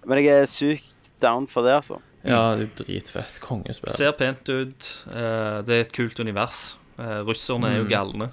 Men 0.06 0.18
jeg 0.24 0.42
er 0.42 0.46
sykt 0.46 1.12
down 1.20 1.48
for 1.48 1.64
det, 1.64 1.74
altså. 1.82 2.00
Ja, 2.26 2.56
det 2.56 2.70
er 2.72 2.84
dritfett. 2.84 3.40
Kongespill. 3.42 3.92
Ser 3.94 4.12
pent 4.18 4.48
ut. 4.50 5.06
eh, 5.14 5.62
det 5.62 5.70
er 5.70 5.82
et 5.82 5.92
kult 5.94 6.20
univers. 6.20 6.78
Eh, 6.98 7.22
russerne 7.28 7.66
er 7.66 7.78
jo 7.84 7.86
galne. 7.90 8.32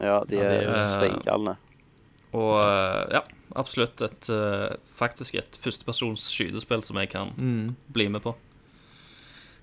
Ja, 0.00 0.20
de 0.28 0.36
er 0.38 0.66
er 0.66 0.70
steingalne. 0.98 1.56
Og 2.34 2.54
eh, 2.60 3.12
ja, 3.18 3.20
absolutt 3.56 4.00
et 4.02 4.28
eh, 4.30 4.76
faktisk 4.84 5.34
et 5.38 5.58
førstepersons 5.62 6.24
skytespill 6.32 6.82
som 6.84 6.96
jeg 6.96 7.10
kan 7.10 7.32
Mm. 7.36 7.76
bli 7.92 8.08
med 8.08 8.22
på. 8.22 8.34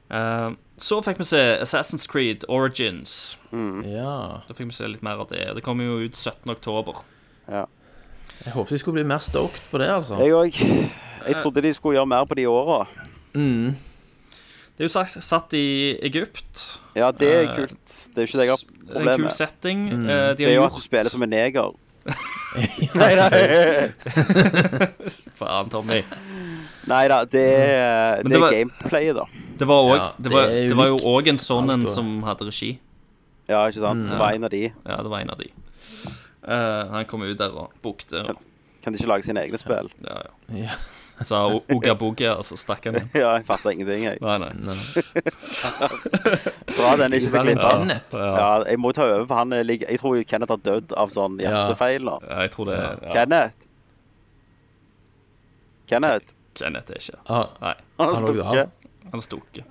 Eh, 0.09 0.49
så 0.79 1.01
fikk 1.03 1.17
vi 1.19 1.27
se 1.27 1.41
Assassin's 1.61 2.07
Creed 2.09 2.45
Origins. 2.49 3.37
Ja. 3.85 4.41
Da 4.47 4.53
fikk 4.55 4.69
vi 4.71 4.77
se 4.77 4.87
litt 4.87 5.03
mer 5.03 5.19
av 5.21 5.27
det. 5.29 5.43
Det 5.55 5.63
kommer 5.65 5.83
jo 5.85 5.99
ut 6.07 6.15
17. 6.15 6.49
oktober. 6.55 7.01
Jeg 7.49 8.53
håpet 8.55 8.69
de 8.71 8.79
skulle 8.79 9.01
bli 9.01 9.07
mer 9.09 9.19
stoked 9.19 9.59
på 9.71 9.77
det, 9.81 9.89
altså. 9.91 10.15
Jeg 10.23 10.31
òg. 10.33 10.59
Jeg 11.27 11.35
trodde 11.41 11.61
de 11.65 11.73
skulle 11.75 11.97
gjøre 11.99 12.07
mer 12.07 12.25
på 12.29 12.37
de 12.39 12.45
åra. 12.47 12.85
Mm. 13.35 13.75
Det 14.77 14.85
er 14.85 14.87
jo 14.87 14.93
sagt, 14.93 15.17
satt 15.27 15.53
i 15.59 15.97
Egypt. 16.07 16.79
Ja, 16.95 17.11
det 17.11 17.27
er 17.27 17.41
Eh, 17.49 17.55
kult. 17.57 17.95
Det 18.15 18.17
er 18.17 18.23
jo 18.23 18.29
ikke 18.29 18.39
det 18.39 18.45
jeg 18.47 18.53
har 18.55 18.63
En 18.63 18.93
problem 18.93 19.15
kul 19.19 19.23
med. 19.27 19.33
setting. 19.35 19.79
Mm. 19.91 20.05
Eh, 20.09 20.29
de 20.29 20.35
Det 20.37 20.47
er 20.47 20.55
jo 20.55 20.63
at 20.63 20.71
du 20.77 20.81
spiller 20.81 21.09
som 21.11 21.21
en 21.23 21.29
neger. 21.29 21.73
Nei, 22.97 23.13
Faen, 25.39 25.69
Tommy. 25.69 26.01
Nei 26.89 27.03
da, 27.11 27.19
det 27.29 27.43
er, 27.45 28.23
Men 28.23 28.33
det 28.33 28.41
var, 28.41 28.53
er 28.53 28.63
gameplayet, 28.63 29.15
da. 29.19 29.25
Det 29.59 29.67
var, 29.69 29.79
også, 29.85 29.97
Ja, 29.97 30.07
det 30.17 30.33
var, 30.33 30.47
det 30.49 30.69
det 30.71 30.77
var 30.79 30.87
jo 30.91 30.99
òg 31.11 31.29
en 31.33 31.41
sånn 31.41 31.73
en 31.75 31.83
som 31.91 32.11
hadde 32.27 32.47
regi. 32.49 32.71
Ja, 33.49 33.65
ikke 33.67 33.83
sant? 33.83 34.07
Det 34.09 34.19
var 34.21 34.37
en 34.37 34.47
av 34.47 34.53
de. 34.53 34.63
Ja, 34.69 35.01
det 35.01 35.09
var 35.11 35.25
en 35.25 35.33
av 35.33 35.41
de. 35.41 35.49
Uh, 36.45 36.83
han 36.95 37.05
kom 37.09 37.25
ut 37.27 37.37
der 37.37 37.51
og 37.53 37.73
bukte. 37.83 38.23
Kan, 38.25 38.39
Kan 38.83 38.95
de 38.95 39.01
ikke 39.01 39.11
lage 39.11 39.27
sine 39.27 39.43
egne 39.43 39.59
spill? 39.59 39.91
Ja, 40.05 40.21
ja. 40.23 40.63
Ja. 40.63 40.79
Sa 41.21 41.41
o- 41.51 41.63
Ugga 41.73 41.95
og 42.37 42.45
så 42.47 42.55
stakk 42.57 42.85
han 42.87 42.95
inn. 43.01 43.09
Ja, 43.19 43.33
jeg 43.37 43.45
fatter 43.47 43.71
ingenting, 43.73 44.03
jeg. 44.07 44.17
Nei, 44.21 44.37
nei. 44.39 44.51
Nei. 44.69 44.77
Bra 46.77 46.93
den 46.99 47.13
er 47.13 47.17
ikke 47.19 47.31
så 47.33 47.41
klint. 47.43 47.63
Ja, 48.13 48.63
jeg 48.69 48.79
må 48.79 48.91
ta 48.95 49.03
over, 49.09 49.25
for 49.27 49.35
han 49.41 49.53
er 49.57 49.63
lig- 49.67 49.83
Jeg 49.89 49.99
tror 49.99 50.21
Kenneth 50.29 50.51
har 50.55 50.61
dødd 50.63 50.93
av 50.95 51.11
sånn 51.13 51.35
hjertefeil 51.43 52.01
nå. 52.07 52.15
ja, 52.23 52.39
jeg 52.45 52.51
tror 52.55 52.65
det 52.71 52.77
er 52.79 53.03
ja. 53.03 53.11
Kenneth? 53.17 53.67
Kenneth? 55.89 56.33
Kenneth 56.59 56.91
er 56.91 56.99
ikke 57.01 57.17
Ah, 57.25 57.47
Nei, 57.63 57.75
Han 57.99 58.13
har 58.13 58.19
stukket. 58.21 58.69
han 59.09 59.19
er 59.19 59.25
stukket. 59.25 59.65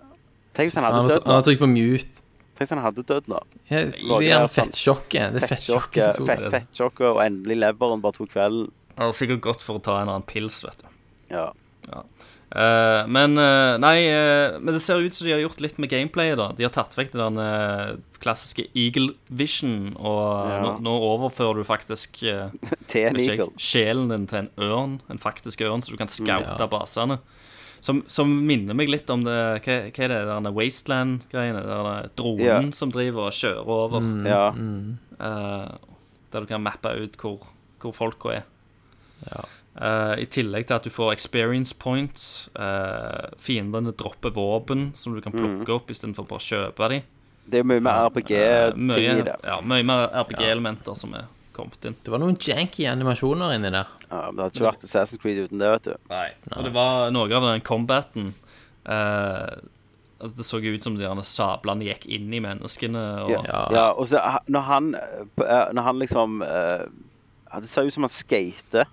Tenk 0.59 0.67
hvis 0.73 0.79
han 0.81 0.87
hadde 0.89 1.05
dødd 1.13 1.23
nå. 1.23 1.27
han 1.31 1.37
har 1.39 1.45
trykket 1.47 1.63
på 1.65 1.71
mute. 1.71 2.25
Tenk 2.59 2.65
hvis 2.67 2.75
han 2.75 2.83
hadde 2.83 3.05
dødd 3.07 3.29
nå. 3.31 3.39
Ja, 3.71 3.85
det 3.87 4.33
er 4.33 4.43
sånn 4.43 4.51
fettsjokket. 4.57 5.37
Det 5.37 5.43
er 5.45 5.49
fettsjokket 5.49 5.49
Fettsjokket, 5.49 6.03
som 6.03 6.19
tok 6.19 6.27
fett, 6.33 6.43
det. 6.45 6.51
fettsjokket, 6.57 7.07
og 7.13 7.21
endelig 7.23 7.57
leveren 7.63 8.03
bare 8.03 8.17
tok 8.19 8.33
kvelden. 8.35 8.67
Han 8.99 9.07
har 9.13 9.15
sikkert 9.15 9.45
gått 9.47 9.63
for 9.63 9.79
å 9.79 9.83
ta 9.85 10.01
en 10.03 10.11
annen 10.11 10.27
pils, 10.27 10.57
vet 10.67 10.81
du. 10.83 10.89
Ja. 11.31 11.53
Eh, 12.49 13.07
men 13.13 13.37
uh, 13.37 13.77
Nei, 13.81 14.07
uh, 14.09 14.57
men 14.61 14.73
det 14.73 14.81
ser 14.81 15.03
ut 15.05 15.13
som 15.13 15.27
de 15.27 15.35
har 15.35 15.43
gjort 15.43 15.61
litt 15.61 15.77
med 15.79 15.91
gameplayet, 15.93 16.39
da. 16.41 16.47
De 16.57 16.65
har 16.65 16.73
tatt 16.73 16.95
vekk 16.97 17.13
den 17.13 17.37
klassiske 18.23 18.65
Eagle 18.75 19.13
Vision, 19.29 19.93
og 20.01 20.49
Ja. 20.49 20.61
nå, 20.65 20.71
nå 20.83 20.95
overfører 21.13 21.61
du 21.61 21.65
faktisk 21.69 22.19
Til 22.89 23.05
en 23.11 23.17
ikke 23.21 23.35
eagle. 23.37 23.51
sjelen 23.61 24.09
din 24.11 24.25
til 24.27 24.39
en 24.47 24.51
ørn, 24.59 24.97
en 25.13 25.21
faktisk 25.23 25.61
ørn, 25.69 25.85
så 25.85 25.93
du 25.93 25.99
kan 26.01 26.09
scoute 26.09 26.57
Ja. 26.59 26.67
basene. 26.73 27.19
Som, 27.81 28.01
som 28.11 28.27
minner 28.43 28.75
meg 28.75 28.89
litt 28.91 29.09
om 29.15 29.23
det 29.23 29.37
Hva, 29.63 29.77
hva 29.95 30.03
er 30.09 30.09
det 30.11 30.23
der 30.27 30.51
Wasteland-greiene? 30.57 31.61
Dronen 32.19 32.43
Ja. 32.43 32.57
som 32.75 32.91
driver 32.91 33.29
og 33.29 33.37
kjører 33.37 33.69
over. 33.71 34.03
Ja. 34.27 34.49
eh, 34.51 35.69
der 36.33 36.41
du 36.41 36.47
kan 36.51 36.65
mappe 36.65 36.91
ut 36.99 37.15
hvor, 37.21 37.39
hvor 37.81 37.95
folka 37.95 38.33
er. 38.41 38.43
Ja. 39.29 39.45
Eh, 39.81 40.15
I 40.23 40.27
tillegg 40.27 40.67
til 40.67 40.75
at 40.75 40.83
du 40.83 40.91
får 40.91 41.13
experience 41.15 41.73
points. 41.79 42.49
eh, 42.59 43.29
fiendene 43.39 43.93
dropper 43.95 44.31
våpen 44.35 44.91
som 44.97 45.15
du 45.15 45.21
kan 45.21 45.33
Mm. 45.33 45.39
plukke 45.65 45.75
opp 45.77 45.87
istedenfor 45.91 46.27
bare 46.27 46.39
å 46.39 46.49
kjøpe 46.73 46.89
dem. 46.89 47.03
Det 47.49 47.61
er 47.61 47.65
mye 47.65 47.81
mer 47.81 47.93
Eh, 47.93 48.11
RPG-ting 48.11 49.21
i 49.21 49.23
det. 49.23 49.37
ja, 49.45 49.61
mye 49.61 49.83
mer 49.85 50.09
RPG-elementer 50.13 50.97
som 50.97 51.15
er 51.15 51.25
kommet 51.55 51.85
inn. 51.87 51.95
Det 52.05 52.11
var 52.11 52.19
noen 52.19 52.37
janky 52.37 52.85
animasjoner 52.87 53.55
inni 53.55 53.71
der. 53.71 53.87
Ja, 54.11 54.31
men 54.31 54.37
det 54.37 54.45
hadde 54.45 54.53
ikke 54.59 54.73
vært 54.73 54.85
Assassin's 54.85 55.19
Creed 55.21 55.39
uten 55.49 55.59
det, 55.59 55.71
vet 55.71 55.83
du. 55.85 55.95
Nei. 56.11 56.29
Og 56.57 56.65
det 56.65 56.73
var 56.75 57.11
noe 57.11 57.33
av 57.33 57.43
den 57.43 57.61
combaten 57.61 58.35
eh, 58.87 59.57
altså 60.21 60.37
Det 60.37 60.45
så 60.45 60.59
ut 60.75 60.83
som 60.83 60.97
de 60.97 61.05
gjerne 61.05 61.25
sablene 61.25 61.85
gikk 61.87 62.07
inn 62.07 62.33
i 62.35 62.41
menneskene. 62.41 63.23
Og, 63.25 63.31
Ja, 63.31 63.43
Ja. 63.47 63.69
ja 63.71 63.93
og 63.93 64.07
så 64.09 64.19
når 64.49 64.61
han 64.65 64.91
Når 65.73 65.83
han 65.83 65.99
liksom 65.99 66.43
eh, 66.43 66.87
ja, 67.53 67.61
Det 67.61 67.69
ser 67.69 67.83
ut 67.87 67.93
som 67.93 68.03
han 68.03 68.09
skater 68.09 68.87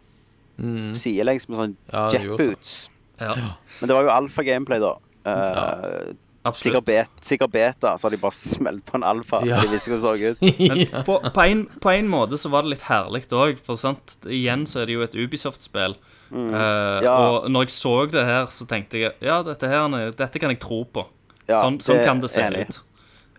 sidelengs 0.95 1.49
med 1.49 1.57
sånn 1.57 1.75
Mm. 1.75 1.93
Ja, 1.93 2.09
jetboots. 2.09 2.89
Ja, 3.19 3.33
Men 3.81 3.87
det 3.89 3.95
var 3.95 4.03
jo 4.03 4.09
alfa-gameplay, 4.09 4.79
da. 4.79 4.93
Uh, 5.25 6.13
Ja. 6.45 6.51
Sikkert, 6.53 6.75
absolutt. 6.77 6.85
bet, 6.85 7.09
sikkert 7.25 7.51
beta, 7.51 7.95
så 7.97 8.05
har 8.05 8.11
de 8.11 8.17
bare 8.21 8.31
smelt 8.55 8.85
på 8.85 8.95
en 8.99 9.03
alfa. 9.03 9.39
Ja. 9.45 9.57
De 9.61 9.67
visste 9.71 9.89
hvordan 9.89 10.19
det 10.19 10.37
så 10.37 10.45
ut. 10.45 10.59
Men 10.93 11.03
på, 11.07 11.15
på, 11.33 11.41
en, 11.41 11.63
på 11.81 11.89
en 11.89 12.07
måte 12.07 12.37
så 12.37 12.49
var 12.53 12.61
det 12.63 12.69
litt 12.75 12.83
herlig 12.85 13.23
òg, 13.33 13.57
for 13.65 13.75
sant, 13.75 14.17
igjen 14.29 14.67
så 14.69 14.81
er 14.83 14.85
det 14.85 14.93
jo 14.93 15.01
et 15.01 15.15
Ubisoft-spill. 15.15 15.95
Mm. 16.29 16.53
Uh, 16.53 17.01
Ja. 17.03 17.15
Og 17.17 17.49
når 17.49 17.65
jeg 17.65 17.69
så 17.73 17.95
det 18.11 18.25
her, 18.25 18.45
så 18.53 18.67
tenkte 18.69 18.99
jeg 19.01 19.13
ja, 19.21 19.41
dette, 19.43 19.67
her, 19.67 20.11
dette 20.11 20.39
kan 20.39 20.49
jeg 20.53 20.59
tro 20.59 20.83
på. 20.85 21.07
Ja, 21.47 21.59
sånn 21.63 21.79
sånn 21.81 21.97
det 21.97 22.05
kan 22.05 22.21
det 22.21 22.29
se 22.29 22.41
enig. 22.45 22.67
ut. 22.69 22.79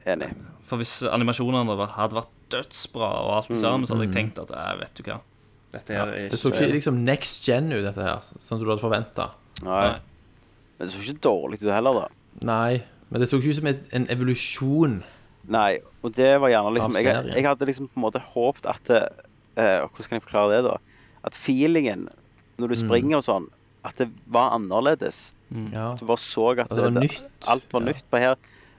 Enig. 0.06 0.32
For 0.66 0.76
hvis 0.82 1.02
animasjonene 1.06 1.78
hadde 1.94 2.14
vært 2.18 2.34
dødsbra 2.51 3.06
og 3.22 3.32
alt 3.38 3.48
det 3.55 3.59
sammen, 3.62 3.86
så 3.86 3.94
hadde 3.94 4.06
jeg 4.06 4.14
Mm. 4.14 4.18
tenkt 4.18 4.38
at 4.43 4.51
jeg 4.51 4.78
vet 4.82 4.94
du 4.94 5.02
hva 5.06 5.20
Dette 5.77 5.97
her 5.97 6.12
er 6.16 6.28
Det 6.32 6.39
så 6.40 6.51
ikke 6.53 6.69
liksom 6.73 7.01
next 7.05 7.44
gen 7.47 7.70
ut, 7.73 7.82
dette 7.85 8.03
her, 8.07 8.20
som 8.40 8.59
du 8.61 8.66
hadde 8.69 8.81
forventa. 8.82 9.31
Nei. 9.62 9.82
Nei. 9.93 9.98
Men 10.78 10.89
det 10.89 10.93
så 10.94 11.01
ikke 11.05 11.20
dårlig 11.24 11.61
ut 11.62 11.70
heller, 11.73 11.93
da. 12.03 12.09
Nei, 12.44 12.82
men 13.11 13.23
det 13.23 13.28
så 13.31 13.39
ikke 13.40 13.53
ut 13.55 13.59
som 13.61 13.66
et, 13.70 13.85
en 13.97 14.07
evolusjon. 14.12 14.98
Nei, 15.48 15.78
og 16.03 16.12
det 16.16 16.32
var 16.43 16.51
gjerne 16.51 16.73
liksom 16.74 16.97
Av 16.97 17.01
Jeg, 17.03 17.15
serien. 17.15 17.35
jeg 17.39 17.44
hadde 17.47 17.66
liksom 17.70 17.89
på 17.89 17.97
en 18.01 18.03
måte 18.03 18.20
håpet 18.35 18.66
at 18.66 18.90
eh, 18.90 19.86
Hvordan 19.86 20.09
kan 20.11 20.16
jeg 20.19 20.24
forklare 20.27 20.57
det, 20.57 20.65
da? 20.66 20.77
At 21.24 21.35
feelingen 21.39 22.09
når 22.59 22.69
du 22.69 22.74
Mm. 22.74 22.82
springer 22.89 23.16
og 23.20 23.24
sånn, 23.24 23.47
at 23.85 23.97
det 23.97 24.09
var 24.27 24.51
annerledes. 24.57 25.32
Ja. 25.73 25.94
Du 25.94 26.05
bare 26.07 26.16
så 26.19 26.51
at 26.59 26.66
At 26.70 26.77
det 26.77 26.82
var 26.82 26.90
det, 26.90 27.03
nytt. 27.11 27.23
alt 27.47 27.73
var 27.73 27.81
Ja. 27.81 27.86
nytt 27.93 28.05
på 28.11 28.19
her. 28.19 28.36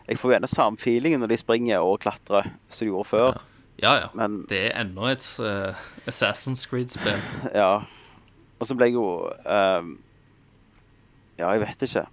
Jeg 0.10 0.18
får 0.18 0.30
jo 0.32 0.36
gjerne 0.40 0.50
samme 0.50 0.78
feelingen 0.78 1.20
når 1.22 1.28
de 1.30 1.38
springer 1.38 1.80
og 1.82 2.00
klatrer 2.02 2.52
som 2.70 2.86
de 2.88 2.92
gjorde 2.92 3.08
før. 3.08 3.42
Ja, 3.82 3.94
ja. 4.02 4.08
Men 4.18 4.44
Det 4.50 4.58
er 4.72 4.80
enda 4.82 5.12
et 5.12 5.26
uh, 5.40 5.76
Assassin's 6.10 6.64
Creed-spill. 6.70 7.20
ja. 7.62 7.84
Og 8.58 8.66
så 8.66 8.74
ble 8.76 8.88
jeg 8.90 8.96
jo 8.98 9.06
uh, 9.30 9.86
Ja, 11.38 11.52
jeg 11.54 11.62
vet 11.62 11.86
ikke. 11.86 12.06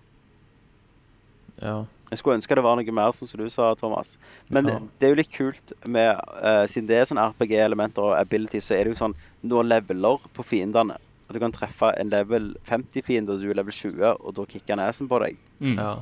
Ja. 1.62 1.76
Jeg 2.10 2.18
skulle 2.20 2.36
ønske 2.36 2.54
det 2.58 2.62
var 2.66 2.76
noe 2.76 2.92
mer, 2.94 3.14
sånn 3.16 3.28
som 3.30 3.40
du 3.40 3.48
sa, 3.50 3.70
Thomas. 3.80 4.18
Men 4.52 4.68
Ja. 4.68 4.76
det 5.00 5.06
er 5.08 5.14
jo 5.14 5.18
litt 5.22 5.32
kult 5.32 5.72
med 5.88 6.20
uh, 6.36 6.66
Siden 6.68 6.86
det 6.90 6.98
er 7.00 7.08
sånn 7.08 7.22
RPG-elementer 7.22 8.04
og 8.10 8.18
abilities, 8.18 8.68
så 8.68 8.76
er 8.76 8.84
det 8.84 8.92
jo 8.94 9.00
sånn 9.00 9.16
Nå 9.48 9.62
leveler 9.64 10.20
på 10.36 10.44
fiendene. 10.44 10.98
At 11.24 11.32
du 11.32 11.40
kan 11.40 11.52
treffe 11.56 11.88
en 11.96 12.10
level 12.12 12.50
50-fiende, 12.68 13.32
og 13.32 13.40
du 13.40 13.48
er 13.48 13.56
level 13.56 13.72
20, 13.72 14.04
og 14.20 14.34
da 14.36 14.44
kicker 14.44 14.76
nesen 14.76 15.08
på 15.08 15.18
deg. 15.24 15.38
Mm. 15.64 15.78
ja. 15.80 15.94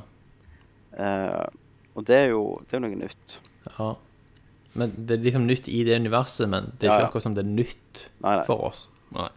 Uh, 0.93 1.47
og 1.95 2.03
det 2.05 2.17
er 2.19 2.27
jo 2.35 2.41
Det 2.67 2.75
er 2.75 2.81
jo 2.81 2.87
noe 2.89 2.99
nytt. 2.99 3.39
ja. 3.71 3.93
Men 4.75 4.93
det 4.97 5.19
er 5.19 5.23
liksom 5.23 5.45
nytt 5.47 5.67
i 5.69 5.83
det 5.85 5.95
universet, 6.01 6.49
men 6.49 6.71
det 6.79 6.87
er 6.87 6.93
ikke 6.93 7.01
ja. 7.03 7.07
akkurat 7.09 7.23
som 7.27 7.35
det 7.37 7.43
er 7.45 7.49
nytt 7.49 8.07
Nei, 8.23 8.35
nei. 8.39 8.45
for 8.47 8.63
oss. 8.69 8.87
Nei. 9.13 9.27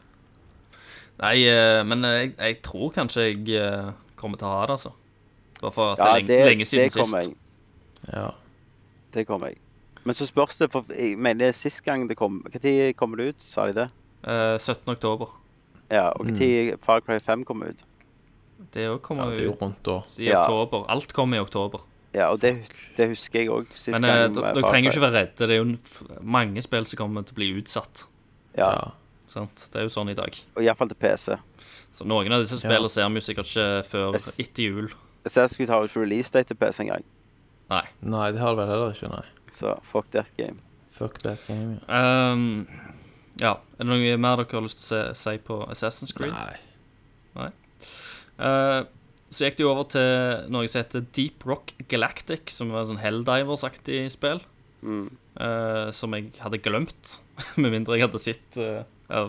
Nei, 1.21 1.35
eh, 1.49 1.83
men 1.89 2.05
jeg, 2.05 2.33
jeg 2.39 2.63
tror 2.65 2.91
kanskje 2.93 3.27
jeg 3.29 3.49
eh, 3.61 3.91
kommer 4.17 4.41
til 4.41 4.49
å 4.49 4.55
ha 4.55 4.63
det, 4.69 4.77
altså. 4.79 4.93
Bare 5.61 5.73
for 5.73 5.95
at 5.97 6.27
det 6.29 6.37
er 6.41 6.51
lenge, 6.51 6.65
siden 6.69 6.89
det 6.89 6.93
sist. 6.93 7.15
jeg. 7.15 7.37
Ja. 8.13 8.31
Det 9.15 9.27
kommer 9.29 9.53
jeg. 9.53 9.61
Men 10.05 10.15
så 10.15 10.27
spørs 10.29 10.59
det, 10.61 10.71
for 10.73 10.85
jeg 10.93 11.17
mener 11.19 11.53
sist 11.57 11.83
gang 11.85 12.05
det 12.09 12.17
kom 12.17 12.43
Når 12.47 12.93
kommer 12.95 13.17
det 13.19 13.29
ut? 13.35 13.43
Sa 13.43 13.65
de 13.67 13.73
det? 13.75 13.87
Eh, 14.25 14.57
17. 14.59 14.93
oktober. 14.93 15.33
Ja, 15.91 16.09
og 16.11 16.27
Mm. 16.27 16.35
når 16.39 16.77
Far 16.83 17.01
Cry 17.01 17.19
5 17.19 17.45
kom 17.45 17.63
ut? 17.63 17.83
Det 18.75 18.87
òg 18.89 18.93
Ja, 18.93 18.99
kommer 18.99 19.31
det 19.31 19.39
er 19.41 19.45
jo 19.45 19.51
jo 19.53 19.57
rundt 19.61 19.83
da. 19.85 20.01
i 20.19 20.25
Ja. 20.29 20.43
oktober. 20.43 20.85
Alt 20.89 21.13
kommer 21.13 21.37
i 21.37 21.41
oktober. 21.41 21.81
Ja, 22.17 22.31
og 22.33 22.41
det, 22.41 22.55
det 22.97 23.11
husker 23.11 23.43
jeg 23.43 23.51
òg 23.53 23.67
Men 23.93 24.05
eh, 24.09 24.21
gang. 24.33 24.37
dere 24.39 24.63
trenger 24.65 24.89
jo 24.89 24.93
ikke 24.95 25.03
være 25.05 25.19
redde. 25.21 25.47
Det 25.47 25.57
er 25.57 25.59
jo 25.61 26.21
mange 26.25 26.63
spill 26.65 26.87
som 26.89 26.97
kommer 27.03 27.27
til 27.29 27.35
å 27.37 27.41
bli 27.43 27.49
utsatt. 27.61 28.07
Ja, 28.57 28.71
Ja. 28.73 28.87
Det 29.37 29.77
er 29.77 29.83
jo 29.85 29.91
sånn 29.93 30.09
i 30.09 30.15
dag. 30.17 30.33
og 30.57 30.63
iallfall 30.65 30.89
til 30.89 30.97
PC. 31.03 31.35
Så 31.93 32.07
noen 32.09 32.33
av 32.33 32.41
disse 32.41 32.57
spillene 32.57 32.89
ser 32.89 33.11
vi 33.13 33.21
sikkert 33.21 33.51
ikke 33.51 33.67
før 33.91 34.13
Jeg 34.17 34.21
s- 34.23 34.39
etter 34.41 34.63
jul. 34.71 34.89
Assassin's 35.27 35.57
Creed 35.59 35.69
har 35.69 35.83
jo 35.83 35.89
ikke 35.91 36.01
release 36.07 36.31
date 36.33 36.47
til 36.49 36.57
PC 36.57 36.85
engang, 36.87 37.03
Nei. 37.69 37.83
Nei, 38.01 38.31
det 38.33 38.41
har 38.41 38.55
det 38.55 38.63
vel 38.63 38.69
heller 38.71 38.95
ikke, 38.95 39.11
nei. 39.11 39.25
så 39.51 39.75
fuck 39.83 40.09
that 40.13 40.31
game. 40.39 40.57
Fuck 40.93 41.19
that 41.27 41.39
game, 41.49 41.81
ja. 41.89 42.33
Um, 42.33 42.69
ja. 43.43 43.53
Er 43.79 43.85
det 43.85 43.87
noe 43.91 44.17
mer 44.17 44.37
dere 44.41 44.47
har 44.57 44.63
lyst 44.65 44.87
til 44.89 44.97
å 45.03 45.15
si 45.19 45.37
på 45.39 45.59
Assassin's 45.69 46.15
Creed? 46.17 46.33
Nei. 47.37 47.51
Eh, 48.39 48.85
så 49.31 49.49
gikk 49.49 49.61
jo 49.65 49.71
over 49.73 49.89
til 49.91 50.47
noe 50.53 50.69
som 50.71 50.83
heter 50.83 51.07
Deep 51.17 51.47
Rock 51.49 51.73
Galactic, 51.91 52.53
som 52.55 52.71
var 52.75 52.87
sånn 52.89 53.01
Helldivers-aktig 53.03 54.05
spill. 54.15 54.41
Mm. 54.87 55.09
Uh, 55.41 55.91
som 55.93 56.15
jeg 56.17 56.31
hadde 56.41 56.61
glemt, 56.63 57.17
med 57.61 57.73
mindre 57.75 57.97
jeg 57.99 58.07
hadde 58.07 58.21
sett 58.23 58.59
uh, 58.61 58.85
ja, 59.11 59.27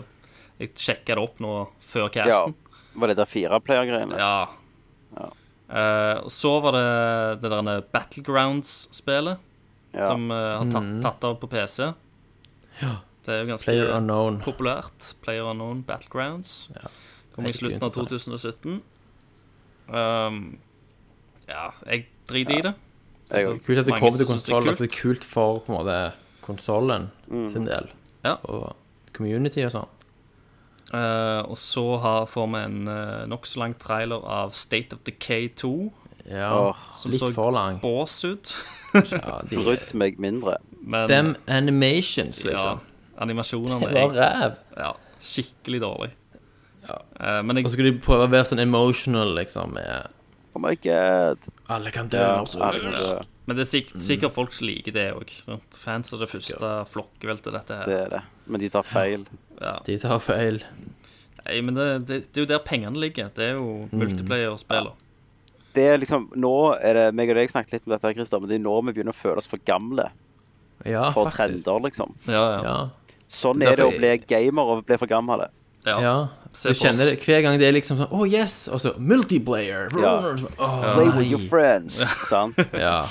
Jeg 0.60 0.72
sjekka 0.78 1.16
det 1.18 1.24
opp 1.24 1.42
nå 1.42 1.52
før 1.84 2.08
casten. 2.14 2.54
Var 2.98 3.10
det 3.12 3.18
der 3.18 3.28
fireplayer-greiene? 3.30 4.18
Ja. 4.18 4.48
Ja. 5.18 5.28
Uh, 5.68 6.24
og 6.24 6.30
så 6.32 6.54
var 6.64 6.78
det 6.78 6.86
det 7.42 7.50
der 7.52 7.82
Battlegrounds-spelet, 7.92 9.44
Ja. 9.96 10.06
som 10.06 10.28
har 10.30 10.68
tatt, 10.68 10.84
Mhm. 10.84 11.00
tatt 11.02 11.24
av 11.24 11.38
på 11.40 11.48
PC. 11.48 11.92
Ja. 12.82 12.98
Det 13.24 13.34
er 13.34 13.42
jo 13.44 13.48
ganske 13.50 13.68
Player 13.68 14.40
populært. 14.44 15.14
Player 15.24 15.44
Unknown 15.50 15.82
Battlegrounds. 15.82 16.70
Ja. 16.74 16.88
Kom 17.34 17.46
i 17.46 17.52
slutten 17.52 17.82
av 17.82 17.92
2017. 17.92 18.80
Um, 19.88 20.58
ja, 21.48 21.70
jeg 21.86 22.06
driter 22.28 22.58
i 22.58 22.62
det. 22.68 22.74
Jeg 23.30 23.44
er 23.44 23.58
Kult 23.58 23.78
at 23.78 23.86
det 23.86 23.92
Mange 23.92 24.00
kommer 24.00 24.16
til 24.18 24.26
synes 24.26 24.44
det 24.44 24.52
er 24.52 24.54
konsoll. 24.54 24.62
kult. 24.62 24.68
Altså, 24.68 24.84
det 24.84 24.92
er 24.92 25.02
kult 25.02 25.24
for 25.24 25.58
på 25.60 25.72
en 25.72 25.78
måte 25.78 26.12
konsollen 26.42 27.10
Mm. 27.28 27.48
sin 27.52 27.64
del. 27.66 27.88
Ja. 28.24 28.36
Og 28.44 28.76
community 29.12 29.60
og 29.64 29.72
sånn. 29.72 29.88
Eh, 30.94 31.42
og 31.44 31.56
så 31.60 31.98
har, 32.00 32.26
får 32.26 32.46
vi 32.48 32.60
en 32.64 32.88
uh, 32.88 33.26
nokså 33.28 33.58
lang 33.60 33.74
trailer 33.78 34.22
av 34.24 34.54
State 34.56 34.92
of 34.96 35.02
Decay 35.04 35.48
2, 35.48 35.92
Ja, 36.30 36.52
Åh, 36.70 36.76
som 36.96 37.10
litt 37.10 37.20
så 37.20 37.32
for 37.32 37.50
lang. 37.52 37.78
bås 37.80 38.24
ut. 38.24 38.50
Ja, 38.94 39.40
de, 39.48 39.56
Brydd 39.56 39.94
meg 39.94 40.18
mindre. 40.18 40.56
Men 40.82 41.08
Them 41.08 41.36
animations, 41.46 42.42
ja, 42.44 42.50
liksom. 42.52 42.80
animasjonene 43.18 43.80
Det 43.80 43.94
var 43.94 44.16
er 44.16 44.40
ræv. 44.40 44.56
ja, 44.76 44.92
skikkelig 45.20 45.80
dårlig. 45.80 46.10
Ja. 46.88 46.98
Uh, 47.20 47.42
men 47.44 47.58
Og 47.58 47.64
så 47.68 47.74
skulle 47.76 47.92
de 47.92 47.98
prøve 48.00 48.26
å 48.26 48.30
være 48.32 48.46
sånn 48.48 48.62
emotional, 48.64 49.34
liksom, 49.36 49.74
med 49.76 50.08
Oh 50.56 50.60
my 50.64 50.74
god. 50.82 51.38
Alle 51.68 51.90
kan 51.94 52.08
dø 52.08 52.18
Ja, 52.18 52.38
når 52.40 52.46
som 52.48 52.62
helst. 52.62 53.28
men 53.46 53.56
det 53.56 53.62
er 53.66 53.68
sikkert, 53.70 54.00
sikkert 54.02 54.32
folk 54.34 54.52
som 54.56 54.66
liker 54.66 54.92
det 54.96 55.04
òg. 55.14 55.30
Fans 55.76 56.12
er 56.12 56.18
det 56.18 56.28
første 56.30 56.70
flokkveltet, 56.90 57.52
dette 57.52 57.76
her. 57.76 57.84
Det 57.86 57.98
er 58.06 58.08
det. 58.16 58.22
Men 58.46 58.60
de 58.64 58.68
tar 58.72 58.82
feil. 58.88 59.26
Ja. 59.60 59.74
De 59.84 59.98
tar 59.98 60.18
feil. 60.24 60.62
Nei, 61.44 61.60
men 61.62 61.74
det, 61.76 61.86
det, 62.08 62.16
det 62.32 62.40
er 62.40 62.46
jo 62.46 62.48
der 62.50 62.64
pengene 62.64 62.98
ligger. 62.98 63.28
Det 63.36 63.44
er 63.52 63.54
jo 63.60 63.86
Mm. 63.92 64.00
multiplayer-spiller. 64.00 64.92
Det 65.74 65.84
er 65.92 65.98
liksom, 66.00 66.30
Nå 66.34 66.54
er 66.82 66.94
det 66.94 67.14
meg 67.14 67.28
og 67.30 67.36
deg 67.36 67.50
snakket 67.52 67.72
litt 67.76 67.86
om 67.86 67.92
dette, 67.94 68.14
Christer, 68.16 68.40
men 68.40 68.48
det 68.50 68.56
er 68.58 68.64
nå 68.64 68.74
vi 68.88 68.92
begynner 68.96 69.14
å 69.14 69.20
føle 69.20 69.36
oss 69.38 69.46
for 69.46 69.58
gamle 69.68 70.08
Ja, 70.84 71.10
for 71.12 71.28
faktisk. 71.28 71.64
trender, 71.64 71.84
liksom. 71.86 72.14
Ja, 72.26 72.42
ja. 72.56 72.62
Ja. 72.64 72.78
Sånn 73.28 73.62
er 73.62 73.76
det 73.76 73.84
å 73.84 73.92
bli 73.94 74.16
gamer 74.26 74.62
og 74.74 74.86
bli 74.88 74.96
for 74.96 75.06
gammel. 75.06 75.46
ja. 75.86 76.28
Du 76.52 76.72
kjenner 76.74 77.04
oss. 77.04 77.10
det 77.12 77.24
hver 77.26 77.42
gang 77.44 77.58
det 77.60 77.68
er 77.68 77.74
liksom 77.76 77.98
sånn 78.00 78.12
Oh, 78.14 78.24
yes! 78.26 78.68
Og 78.72 78.80
så 78.82 78.94
multiplayer. 78.98 79.90
Ja. 80.00 80.14
Oh, 80.58 80.86
Play 80.94 81.10
with 81.16 81.30
your 81.30 81.42
friends. 81.50 82.00
Sant? 82.30 82.58
Ja. 82.78 83.02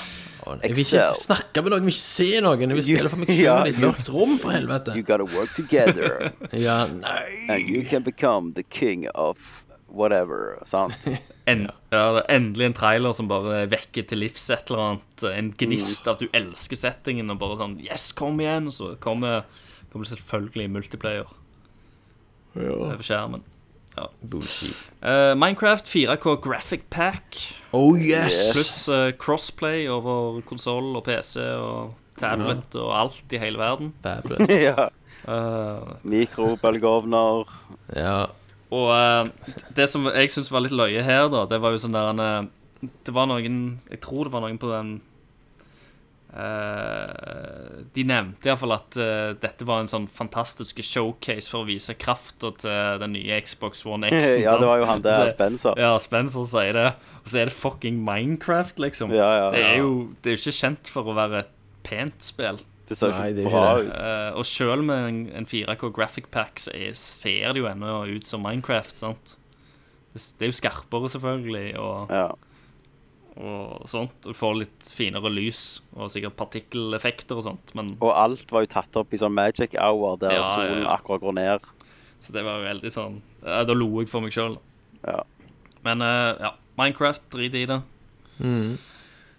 Jeg 0.62 0.72
vil 0.72 0.80
ikke 0.80 1.02
snakke 1.20 1.60
med 1.60 1.74
noen, 1.74 1.82
jeg 1.82 1.90
vil 1.90 1.92
ikke 1.92 2.00
se 2.08 2.28
noen. 2.40 2.62
Jeg 2.72 2.76
vil 2.78 2.84
spille 2.86 3.10
for 3.12 3.20
meg 3.20 3.32
selv 3.36 3.66
i 3.68 3.72
et 3.74 3.80
mørkt 3.82 4.08
rom, 4.14 4.30
for 4.40 4.54
helvete. 4.54 4.94
You 4.96 5.04
gotta 5.04 5.26
work 5.36 5.50
together, 5.58 6.30
Ja, 6.56 6.86
nei. 6.88 7.24
and 7.52 7.68
you 7.68 7.82
can 7.84 8.00
become 8.06 8.52
the 8.56 8.62
king 8.64 9.04
of 9.14 9.64
whatever. 9.92 10.56
Sant? 10.64 10.94
En, 11.48 11.62
ja, 11.92 12.00
det 12.12 12.22
er 12.26 12.34
endelig 12.34 12.66
en 12.66 12.74
trailer 12.76 13.12
som 13.16 13.28
bare 13.28 13.62
vekker 13.72 14.04
til 14.10 14.18
livs 14.20 14.42
et 14.52 14.68
eller 14.68 14.82
annet. 14.86 15.22
En 15.32 15.46
gnist 15.56 16.04
av 16.08 16.18
at 16.18 16.24
du 16.24 16.34
elsker 16.36 16.76
settingen, 16.76 17.30
og 17.32 17.38
bare 17.40 17.56
sånn 17.60 17.76
Yes, 17.84 18.10
kom 18.16 18.40
igjen! 18.44 18.66
Og 18.68 18.74
så 18.76 18.90
kommer, 19.00 19.46
kommer 19.92 20.08
selvfølgelig 20.10 20.66
multiplayer 20.74 21.30
over 22.66 23.02
skjermen. 23.02 23.42
Bullshit. 24.22 24.76
Uh, 25.02 25.34
Minecraft 25.34 25.88
4K 25.90 26.36
Graphic 26.40 26.84
Pack 26.88 27.34
Oh, 27.72 27.96
yes! 27.98 28.52
pluss 28.52 28.88
uh, 28.88 29.10
crossplay 29.18 29.88
over 29.90 30.38
konsoll 30.46 30.94
og 30.94 31.02
PC 31.08 31.42
og 31.58 31.96
tablet 32.18 32.76
og 32.78 32.92
alt 32.94 33.34
i 33.34 33.40
hele 33.42 33.58
verden. 33.58 33.92
Ja. 34.68 34.88
uh, 35.26 35.96
Mikrobølgeovner. 36.06 37.48
Ja. 37.96 38.26
Og 38.70 38.90
eh, 38.92 39.54
det 39.76 39.86
som 39.88 40.04
jeg 40.12 40.28
syns 40.28 40.50
var 40.52 40.60
litt 40.60 40.74
løye 40.76 41.00
her, 41.04 41.28
da, 41.32 41.46
det 41.48 41.56
var 41.62 41.72
jo 41.72 41.80
sånn 41.80 41.94
der 41.96 42.10
en, 42.12 42.18
eh, 42.20 42.88
Det 43.08 43.14
var 43.16 43.24
noen 43.30 43.78
Jeg 43.88 44.00
tror 44.04 44.28
det 44.28 44.32
var 44.34 44.44
noen 44.44 44.58
på 44.60 44.68
den 44.68 44.90
eh, 44.98 45.07
De 46.28 48.04
nevnte 48.04 48.50
iallfall 48.50 48.74
at 48.76 48.96
eh, 49.00 49.30
dette 49.40 49.64
var 49.68 49.80
en 49.82 49.90
sånn 49.90 50.06
fantastisk 50.12 50.82
showcase 50.84 51.48
for 51.48 51.64
å 51.64 51.68
vise 51.68 51.94
krafta 51.98 52.50
til 52.60 53.00
den 53.02 53.14
nye 53.16 53.38
Xbox 53.44 53.84
One 53.88 54.10
X. 54.12 54.34
ja, 54.44 54.56
det 54.60 54.68
var 54.68 54.82
jo 54.82 54.88
han 54.90 55.04
der, 55.04 55.30
Spencer. 55.32 55.78
Ja, 55.80 55.94
Spencer 56.02 56.44
sier 56.48 56.76
det. 56.76 56.88
Og 57.22 57.30
så 57.32 57.42
er 57.42 57.50
det 57.50 57.56
fucking 57.56 58.00
Minecraft, 58.04 58.80
liksom. 58.82 59.14
Ja, 59.16 59.30
ja, 59.40 59.46
Det, 59.54 59.64
er 59.64 59.80
jo, 59.80 59.92
det 60.22 60.32
er 60.32 60.36
jo 60.36 60.42
ikke 60.44 60.58
kjent 60.60 60.92
for 60.92 61.08
å 61.08 61.16
være 61.16 61.44
et 61.46 61.54
pent 61.88 62.28
spill. 62.28 62.60
Det 62.88 62.96
ser 62.96 63.12
Nei, 63.16 63.32
det 63.36 63.44
ikke 63.44 63.52
bra 63.52 63.72
ut. 63.84 63.92
Eh, 64.00 64.30
og 64.40 64.46
selv 64.48 64.86
med 64.88 65.08
en, 65.10 65.22
en 65.42 65.48
4K 65.48 65.90
graphic 65.96 66.30
pack 66.32 66.60
så 66.62 66.72
er, 66.76 66.94
ser 66.96 67.52
det 67.52 67.60
jo 67.60 67.68
ennå 67.68 68.02
ut 68.08 68.28
som 68.28 68.44
Minecraft, 68.44 68.96
sant? 69.00 69.34
Det, 70.14 70.22
det 70.38 70.46
er 70.46 70.52
jo 70.52 70.60
skarpere, 70.60 71.10
selvfølgelig, 71.12 71.72
og, 71.80 72.12
Ja. 72.14 72.28
Og 73.38 73.84
sånt. 73.88 74.14
Du 74.26 74.32
får 74.34 74.56
litt 74.64 74.88
finere 74.98 75.30
lys, 75.30 75.80
og 75.94 76.10
sikkert 76.10 76.34
partikkeleffekter 76.40 77.38
og 77.38 77.44
sånt. 77.46 77.74
Men, 77.78 77.92
Og 78.02 78.10
alt 78.12 78.50
var 78.50 78.64
jo 78.66 78.70
tatt 78.72 78.96
opp 78.98 79.14
i 79.14 79.20
sånn 79.20 79.34
magic 79.36 79.76
hour 79.78 80.16
der 80.18 80.34
Ja, 80.40 80.44
solen 80.54 80.82
ja. 80.82 80.96
akkurat 80.96 81.20
går 81.22 81.34
ned. 81.38 81.60
så 82.20 82.32
det 82.34 82.42
var 82.44 82.58
jo 82.58 82.64
veldig 82.66 82.90
sånn 82.90 83.20
ja, 83.44 83.60
Da 83.64 83.72
lo 83.78 83.86
jeg 84.00 84.08
for 84.10 84.20
meg 84.24 84.32
sjøl. 84.34 84.56
Ja. 85.06 85.20
Men 85.86 86.02
eh, 86.02 86.34
ja, 86.42 86.52
Minecraft, 86.78 87.22
drit 87.30 87.54
i 87.54 87.64
det. 87.70 87.80
Mm. 88.42 88.76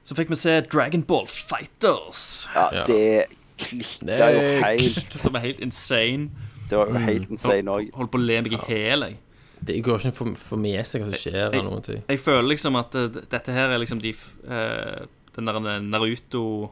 Så 0.04 0.16
fikk 0.16 0.30
vi 0.32 0.36
se 0.40 0.62
Dragonball 0.72 1.28
Fighters, 1.28 2.48
Ja, 2.56 2.70
Ja. 2.74 2.84
det 2.88 3.28
klikka 3.60 4.30
jo 4.32 4.44
helt. 4.64 5.14
som 5.24 5.36
er 5.36 5.40
helt 5.50 5.60
insane. 5.60 6.30
Det 6.70 6.78
var 6.78 6.88
jo 6.88 7.02
helt 7.04 7.30
insane 7.34 7.68
òg. 7.68 7.92
Holdt 7.98 8.12
på 8.14 8.20
å 8.22 8.24
le 8.24 8.42
meg 8.46 8.54
i 8.56 8.60
hjel, 8.70 9.04
jeg. 9.10 9.18
Det 9.66 9.76
går 9.84 10.00
ikke 10.00 10.12
for, 10.16 10.34
for 10.40 10.58
med 10.62 10.86
seg 10.88 11.02
hva 11.04 11.10
som 11.12 11.20
skjer 11.20 11.54
Jeg- 11.54 11.64
noen 11.66 11.82
ting. 11.84 12.04
Jeg 12.08 12.20
føler 12.24 12.48
liksom 12.54 12.76
at 12.80 12.96
uh, 12.96 13.08
dette 13.12 13.52
her 13.56 13.70
er 13.74 13.80
liksom 13.82 14.02
de 14.02 14.14
eh, 14.48 15.06
Den 15.36 15.46
der 15.46 15.80
Naruto 15.84 16.72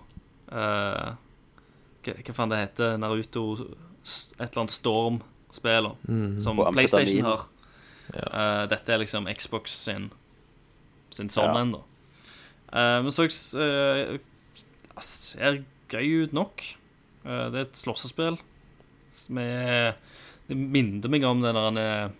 uh, 0.51 1.15
hva, 2.03 2.13
hva 2.23 2.33
faen 2.33 2.49
det 2.53 2.61
heter? 2.63 2.97
Naruto 2.97 3.43
Et 3.59 4.39
eller 4.39 4.61
annet 4.63 4.71
Storm-spiller 4.71 5.95
som 6.41 6.59
Og 6.63 6.71
PlayStation 6.73 7.25
har. 7.27 7.47
Eh, 8.15 8.63
dette 8.71 8.93
er 8.93 9.01
liksom 9.03 9.27
Xbox 9.35 9.73
sin 9.83 10.09
Sin 11.11 11.27
sånn 11.31 11.51
Ja. 11.53 11.61
en, 11.61 11.71
da. 11.75 11.81
Eh, 12.71 13.01
men 13.03 13.11
så 13.11 13.25
uh, 13.27 14.17
ser 15.03 15.59
gøy 15.91 16.23
ut 16.27 16.33
nok. 16.35 16.63
Eh, 17.25 17.49
det 17.51 17.59
er 17.59 17.65
et 17.67 17.79
slåssespill 17.79 18.37
med 19.29 19.95
Det 20.47 20.55
minner 20.57 21.09
meg 21.11 21.23
om 21.27 21.41
den 21.43 21.55
der 21.55 22.11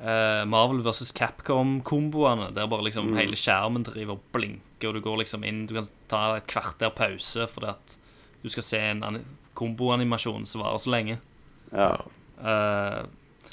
eh, 0.00 0.44
Marvel 0.46 0.80
vs. 0.84 1.12
Capcom-komboene, 1.12 2.52
der 2.54 2.66
bare 2.70 2.84
liksom 2.86 3.14
hele 3.16 3.36
skjermen 3.38 3.84
driver 3.86 4.16
og 4.16 4.22
blinker, 4.32 4.88
og 4.88 4.94
du 4.94 5.00
går 5.04 5.18
liksom 5.24 5.44
inn 5.44 5.66
Du 5.66 5.74
kan 5.74 5.86
ta 6.08 6.36
et 6.36 6.46
kvarter 6.46 6.90
pause 6.94 7.46
fordi 7.50 7.66
at 7.72 7.96
du 8.42 8.48
skal 8.48 8.62
se 8.62 8.78
en 8.78 9.02
ani- 9.02 9.24
komboanimasjon 9.58 10.46
som 10.46 10.60
varer 10.62 10.78
så 10.78 10.90
lenge. 10.94 11.16
Ja. 11.72 11.96
Uh, 12.38 13.06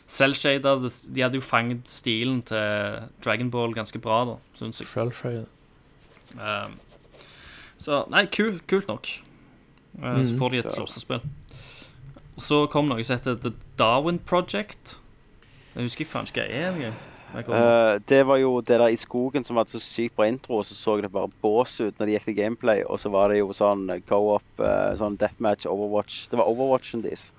Selvshada, 0.08 0.76
det- 0.84 1.08
de 1.16 1.22
hadde 1.22 1.40
jo 1.40 1.42
fanget 1.42 1.88
stilen 1.90 2.44
til 2.46 3.10
Dragon 3.26 3.50
Ball 3.50 3.74
ganske 3.74 3.98
bra, 4.00 4.24
da, 4.26 4.36
syns 4.56 4.80
jeg. 4.84 4.88
Shellshade. 4.92 5.48
Um, 6.38 6.76
så 7.78 8.04
nei, 8.14 8.26
kul, 8.28 8.60
kult 8.68 8.88
nok. 8.88 9.08
Uh, 9.98 10.22
Så 10.22 10.38
får 10.38 10.52
de 10.52 10.58
et 10.62 10.72
slåssespill. 10.74 11.22
Og 12.36 12.44
så 12.44 12.70
kom 12.70 12.88
noe 12.88 13.04
som 13.04 13.18
heter 13.18 13.36
The 13.42 13.54
Darwin 13.80 14.20
Project. 14.20 15.00
Jeg 15.76 15.90
husker 15.90 16.08
faen 16.08 16.30
ikke 16.30 16.40
hva 16.40 16.48
det 16.48 16.62
er 16.62 16.72
engang. 16.72 16.96
Jeg 17.36 17.50
Eh, 17.52 18.00
det 18.08 18.22
var 18.28 18.38
jo 18.40 18.62
det 18.62 18.78
der 18.80 18.94
i 18.94 18.96
skogen 18.96 19.44
som 19.44 19.58
hadde 19.58 19.74
så 19.74 19.80
sykt 19.84 20.16
bra 20.16 20.28
intro, 20.28 20.62
og 20.62 20.66
så 20.66 20.76
så 20.76 21.02
det 21.02 21.12
bare 21.12 21.32
bås 21.42 21.82
ut 21.82 22.00
når 22.00 22.06
det 22.06 22.14
gikk 22.14 22.26
til 22.26 22.36
gameplay, 22.36 22.84
og 22.86 23.00
så 23.00 23.10
var 23.12 23.30
det 23.30 23.40
jo 23.40 23.52
sånn 23.52 23.90
co-op, 24.08 24.46
uh, 24.60 24.96
sånn 24.96 25.18
deathmatch, 25.18 25.66
Overwatch 25.68 26.30
Det 26.32 26.40
var 26.40 26.48
Overwatchen 26.48 27.04
deres. 27.04 27.34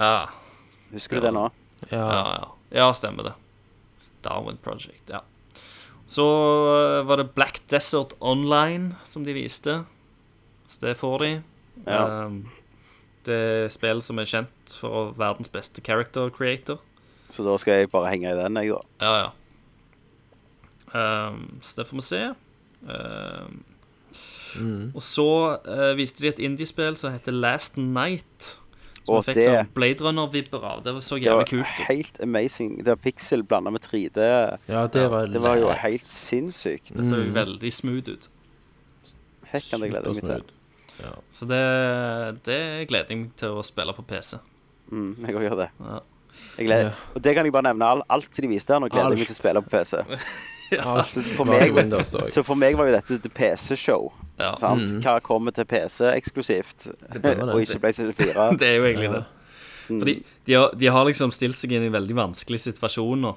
Ah. 0.00 0.32
Husker 0.92 1.20
du 1.20 1.26
det 1.26 1.34
nå? 1.34 1.50
Ja. 1.90 2.00
ja, 2.00 2.22
ja. 2.38 2.48
ja, 2.80 2.88
stemmer 2.96 3.28
det. 3.28 3.34
Darwin 4.22 4.56
Project, 4.56 5.10
ja. 5.10 5.20
Så 6.06 6.24
uh, 6.24 7.02
var 7.04 7.20
det 7.20 7.34
Black 7.34 7.60
Desert 7.68 8.16
Online 8.20 8.96
som 9.04 9.24
de 9.24 9.36
viste. 9.36 9.84
Så 10.66 10.80
det 10.80 10.96
får 10.96 11.18
de. 11.18 11.32
Ja. 11.84 12.24
Um, 12.24 12.48
det 13.26 13.36
er 13.36 13.68
spill 13.70 14.00
som 14.02 14.18
er 14.18 14.26
kjent 14.26 14.72
for 14.80 15.12
verdens 15.18 15.50
beste 15.52 15.84
character 15.84 16.30
creator. 16.32 16.80
Så 17.32 17.44
da 17.46 17.56
skal 17.60 17.80
jeg 17.80 17.90
bare 17.92 18.10
henge 18.12 18.28
i 18.28 18.36
den, 18.36 18.56
jeg, 18.60 18.74
da. 18.76 19.06
Ja, 19.06 19.12
ja. 19.22 19.30
Um, 20.92 21.58
så 21.64 21.78
det 21.80 21.86
får 21.88 21.96
vi 21.96 22.02
se. 22.04 22.22
Um, 22.84 23.62
Og 24.94 25.00
så 25.02 25.24
uh, 25.64 25.92
viste 25.96 26.20
de 26.20 26.28
et 26.28 26.42
indiespill 26.44 26.96
som 27.00 27.14
heter 27.14 27.32
Last 27.32 27.78
Night. 27.80 28.58
Som 29.06 29.16
Og 29.16 29.24
fikk 29.24 29.34
det- 29.40 29.46
sånn 29.48 29.70
Blade 29.74 30.04
Runner-vibber 30.04 30.62
av. 30.62 30.82
Det 30.84 30.92
så 31.02 31.16
jævlig 31.18 31.48
kult 31.48 31.64
kult 31.66 31.80
ut. 31.80 31.86
helt 31.88 32.20
amazing. 32.22 32.76
Det 32.84 32.86
var 32.92 33.00
pixel 33.02 33.42
blanda 33.42 33.70
med 33.70 33.80
3D. 33.80 34.20
Ja, 34.68 34.86
det 34.86 35.10
var, 35.10 35.26
Det 35.26 35.40
var 35.40 35.56
jo 35.56 35.72
helt 35.72 36.04
sinnssykt. 36.04 36.92
Det 36.94 37.06
så 37.08 37.16
veldig 37.32 37.72
smooth 37.72 38.12
ut. 38.12 38.28
Hekk 39.52 39.70
kan 39.70 39.80
jeg 39.80 39.90
glede 39.90 40.14
meg 40.14 40.22
til. 40.22 40.44
Ja. 41.00 41.14
Så 41.32 41.46
det, 41.48 42.44
det 42.44 42.88
gleder 42.88 43.08
jeg 43.08 43.18
meg 43.18 43.36
til 43.36 43.48
å 43.48 43.64
spille 43.64 43.92
på 43.96 44.04
PC. 44.06 44.38
Mm, 44.92 45.16
jeg 45.26 45.34
òg 45.34 45.48
gjør 45.48 45.56
det. 45.64 45.70
Ja. 45.80 45.98
Jeg 46.58 46.66
gleder. 46.66 46.90
Ja. 46.90 47.10
Og 47.14 47.22
det 47.24 47.34
kan 47.36 47.44
jeg 47.46 47.52
bare 47.52 47.68
nevne. 47.70 47.84
Alt, 47.96 48.04
alt 48.08 48.34
som 48.34 48.42
de 48.46 48.48
viste 48.52 48.72
her 48.74 48.80
nå, 48.82 48.88
gleder 48.92 49.14
jeg 49.16 49.22
meg 49.22 49.30
til 49.30 49.36
å 49.36 49.40
spille 49.40 49.62
på 49.62 49.72
PC. 49.76 50.02
ja. 50.78 50.96
For 51.36 51.44
meg, 51.48 51.78
så 52.32 52.42
for 52.46 52.54
meg 52.58 52.76
var 52.78 52.88
jo 52.90 52.96
dette 52.96 53.18
et 53.20 53.28
PC-show. 53.36 54.10
Ja. 54.40 54.54
Sant? 54.60 54.88
Mm. 54.90 55.02
Hva 55.04 55.18
kommer 55.24 55.54
til 55.54 55.68
PC 55.68 56.08
eksklusivt, 56.16 56.88
og 57.52 57.60
ikke 57.62 57.78
PlayStation 57.84 58.14
4? 58.16 58.48
Det 58.60 58.68
er 58.68 58.76
jo 58.80 58.88
egentlig 58.90 59.10
Ja. 59.10 59.20
det. 59.20 59.28
Fordi 59.92 60.14
de 60.46 60.52
har, 60.54 60.70
de 60.78 60.86
har 60.94 61.04
liksom 61.04 61.32
stilt 61.34 61.58
seg 61.58 61.72
inn 61.74 61.82
i 61.84 61.88
en 61.90 61.92
veldig 61.96 62.14
vanskelig 62.16 62.60
situasjon 62.64 63.20
nå. 63.26 63.32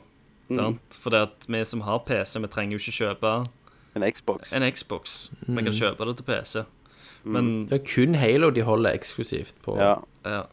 Mm. 0.53 0.75
For 1.01 1.15
vi 1.49 1.63
som 1.65 1.81
har 1.87 2.03
PC, 2.05 2.37
vi 2.39 2.47
trenger 2.53 2.77
jo 2.77 2.83
ikke 2.83 2.93
kjøpe 3.01 3.31
En 3.97 4.05
Xbox. 4.13 4.53
en 4.53 4.65
Xbox. 4.71 5.15
Vi 5.47 5.63
kan 5.65 5.73
kjøpe 5.73 6.05
det 6.05 6.15
til 6.19 6.27
PC. 6.29 6.63
Mm. 7.25 7.31
Men 7.33 7.49
Det 7.65 7.79
er 7.81 7.85
kun 7.89 8.15
Halo 8.21 8.51
de 8.53 8.61
holder 8.61 8.93
eksklusivt 8.93 9.55
på 9.65 9.75
Ja. 9.79 9.95
ja, 10.23 10.43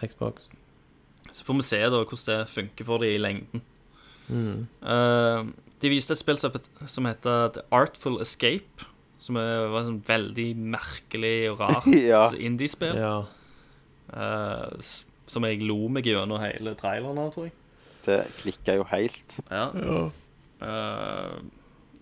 Xbox. 0.00 0.48
Så 1.32 1.44
får 1.46 1.58
vi 1.58 1.64
se 1.66 1.78
da 1.82 2.00
hvordan 2.04 2.24
det 2.28 2.38
funker 2.52 2.84
for 2.88 3.02
dem 3.02 3.12
i 3.14 3.20
lengden. 3.22 3.62
Eh, 4.32 5.44
de 5.82 5.90
viste 5.90 6.14
et 6.14 6.20
spill 6.20 6.38
som 6.38 7.08
heter 7.08 7.48
The 7.56 7.64
Artful 7.74 8.20
Escape. 8.22 8.86
Som 9.22 9.36
er, 9.38 9.68
var 9.70 9.84
sånn 9.86 10.00
veldig 10.02 10.48
merkelig 10.74 11.36
og 11.52 11.60
rart 11.62 11.86
Ja. 12.12 12.24
indiespill. 12.34 12.96
Ja. 12.98 13.20
Uh, 14.12 14.82
som 15.30 15.46
jeg 15.46 15.60
lo 15.64 15.86
meg 15.88 16.04
gjennom 16.10 16.40
hele 16.42 16.74
traileren 16.76 17.20
av, 17.22 17.30
tror 17.32 17.46
jeg. 17.46 17.54
Det 18.02 18.16
klikka 18.40 18.74
jo 18.80 18.86
helt. 18.90 19.36
Ja. 19.46 19.68
Eh, 20.62 21.36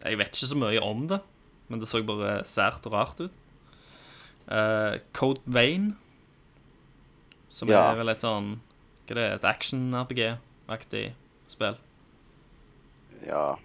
jeg 0.00 0.16
vet 0.22 0.32
ikke 0.32 0.48
så 0.48 0.56
mye 0.58 0.80
om 0.82 1.04
det, 1.10 1.18
men 1.68 1.82
det 1.82 1.90
så 1.90 2.00
bare 2.08 2.38
sært 2.48 2.88
og 2.88 2.96
rart 2.96 3.20
ut. 3.20 3.36
Uh, 4.50 4.96
Code 5.14 5.44
Vein, 5.44 5.92
som 7.52 7.68
Ja. 7.68 7.84
er 7.92 8.00
vel 8.00 8.08
et 8.14 8.24
sånn 8.24 8.54
Hva 9.10 9.16
er 9.16 9.18
det, 9.18 9.28
et 9.40 9.46
action-RPG-aktig 9.50 11.00
spill. 11.50 11.78
Ja, 13.26 13.56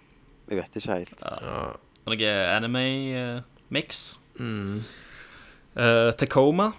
jeg 0.50 0.58
vet 0.58 0.78
ikke 0.80 0.96
helt. 0.98 1.22
Ja. 1.22 1.76
noe 2.06 2.32
anime-mix. 2.56 4.00
Mm. 4.42 4.82
Tacoma 6.18 6.72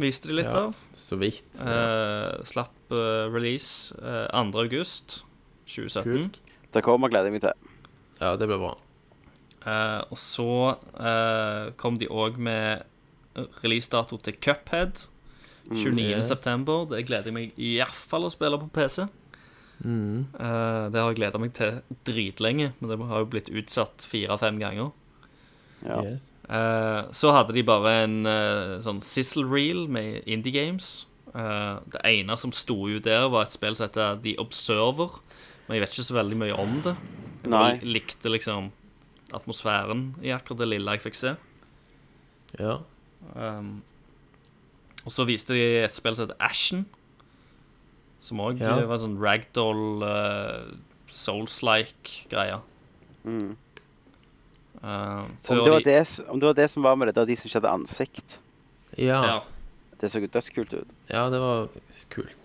viste 0.00 0.28
de 0.28 0.36
litt 0.36 0.52
Ja. 0.52 0.66
av. 0.68 0.76
Så 0.92 1.16
vidt. 1.16 1.56
Uh, 1.64 2.42
slapp 2.44 2.74
uh, 2.92 3.32
release 3.32 3.94
uh, 3.96 4.28
2. 4.28 4.60
august 4.60 5.24
2017. 5.66 6.04
Kult. 6.04 6.38
Tacoma 6.72 7.08
gleder 7.08 7.30
jeg 7.32 7.38
meg 7.38 7.44
til. 7.48 7.72
Ja, 8.20 8.36
det 8.36 8.46
blir 8.48 8.60
bra. 8.60 8.76
Eh, 9.62 10.00
og 10.10 10.18
så 10.18 10.46
eh, 10.98 11.70
kom 11.78 11.98
de 12.00 12.08
òg 12.10 12.38
med 12.42 12.82
releasedato 13.62 14.18
til 14.18 14.34
Cuphead. 14.42 15.06
29. 15.70 16.08
yes. 16.08 16.28
september. 16.28 16.86
Det 16.90 17.04
gleder 17.08 17.30
jeg 17.30 17.36
meg 17.36 17.60
iallfall 17.60 18.26
å 18.26 18.32
spille 18.32 18.58
på 18.60 18.70
PC. 18.74 19.06
Mm. 19.82 20.26
Uh, 20.38 20.90
det 20.92 21.00
har 21.00 21.08
jeg 21.10 21.20
gleda 21.20 21.40
meg 21.42 21.54
til 21.58 21.80
dritlenge, 22.06 22.72
men 22.78 22.92
det 22.92 22.98
har 23.10 23.24
jo 23.24 23.30
blitt 23.32 23.50
utsatt 23.50 24.06
fire-fem 24.08 24.60
ganger. 24.62 24.92
Ja. 25.82 26.02
Yes. 26.06 26.28
Uh, 26.46 27.08
så 27.14 27.32
hadde 27.34 27.54
de 27.56 27.64
bare 27.66 27.94
en 28.04 28.20
uh, 28.28 28.76
sånn 28.84 29.00
sizzle 29.02 29.46
reel 29.48 29.88
med 29.90 30.22
indie 30.30 30.54
games. 30.54 31.02
Eh, 31.32 31.76
det 31.94 32.00
ene 32.04 32.36
som 32.36 32.52
sto 32.52 32.76
ut 32.88 33.04
der, 33.06 33.24
var 33.32 33.46
et 33.46 33.54
spill 33.54 33.76
som 33.78 33.88
heter 33.88 34.20
The 34.24 34.36
Observer. 34.42 35.20
Men 35.66 35.78
jeg 35.78 35.84
vet 35.84 35.94
ikke 35.94 36.08
så 36.10 36.18
veldig 36.18 36.38
mye 36.42 36.58
om 36.60 36.74
det. 36.84 36.94
Jeg 37.42 37.52
Nei. 37.52 37.78
likte 37.86 38.32
liksom 38.32 38.70
atmosfæren 39.32 40.10
i 40.22 40.32
akkurat 40.34 40.60
det 40.60 40.68
lille 40.74 40.96
jeg 40.96 41.04
fikk 41.06 41.18
se. 41.18 41.32
Ja. 42.58 42.82
Um, 43.32 43.80
og 45.04 45.12
så 45.12 45.26
viste 45.26 45.54
de 45.56 45.62
et 45.82 45.94
spill 45.94 46.16
som 46.16 46.28
heter 46.28 46.38
Ashen. 46.40 46.84
Som 48.22 48.38
òg 48.38 48.60
Ja. 48.60 48.76
var 48.86 48.98
sånn 49.02 49.18
ragdoll, 49.18 50.02
uh, 50.06 50.74
souls-like 51.10 52.28
greie. 52.30 52.60
Mm. 53.24 53.56
Uh, 54.82 55.26
Om, 55.48 55.62
det 55.62 55.70
var 55.70 55.80
de 55.80 55.84
det, 55.84 56.20
om 56.28 56.40
det 56.40 56.46
var 56.46 56.54
det 56.54 56.70
som 56.70 56.82
var 56.82 56.96
med 56.96 57.08
det 57.08 57.14
der 57.14 57.26
de 57.26 57.36
som 57.36 57.46
ikke 57.46 57.60
hadde 57.60 57.74
ansikt. 57.74 58.38
Ja. 58.98 59.22
ja. 59.24 59.40
Det 60.00 60.10
så 60.10 60.18
jo 60.18 60.26
dødskult 60.26 60.72
ut. 60.74 60.88
ja, 61.10 61.28
det 61.30 61.38
var 61.40 61.68
kult. 62.10 62.38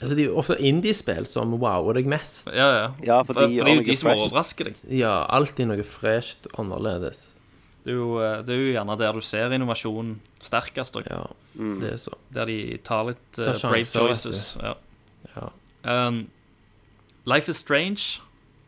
Altså, 0.00 0.14
det 0.16 0.24
er 0.24 0.26
jo 0.32 0.38
ofte 0.40 0.56
indiespill 0.58 1.26
som 1.26 1.52
wower 1.54 1.94
deg 1.94 2.06
mest. 2.10 2.48
ja, 2.50 2.66
ja. 2.74 2.88
Ja, 3.02 3.20
for 3.22 3.34
For, 3.34 3.46
de 3.46 3.58
for 3.58 3.64
det 3.64 3.72
er 3.72 3.78
jo 3.78 3.86
de 3.86 3.96
som 3.96 4.10
overrasker 4.10 4.64
deg. 4.64 4.80
Ja, 4.90 5.26
alltid 5.30 5.70
noe 5.70 5.84
fresht 5.86 6.48
annerledes. 6.58 7.33
Det 7.84 7.92
er, 7.92 7.96
jo, 7.98 8.14
uh, 8.16 8.38
det 8.44 8.54
er 8.54 8.60
jo 8.62 8.72
gjerne 8.72 8.94
der 8.98 9.12
du 9.12 9.20
ser 9.20 9.52
innovasjonen 9.52 10.14
sterkest. 10.40 10.96
Ja, 11.10 11.24
Mm. 11.54 11.76
det 11.80 11.92
er 11.92 11.98
så. 12.02 12.10
der 12.34 12.48
de 12.50 12.76
tar 12.82 13.04
litt 13.06 13.38
uh, 13.38 13.52
Tar 13.54 13.70
brave 13.70 13.84
choices. 13.86 14.56
Ja. 14.58 14.72
Ja. 15.36 15.50
Um, 16.08 16.24
Life 17.30 17.48
is 17.52 17.56
Strange. 17.62 18.20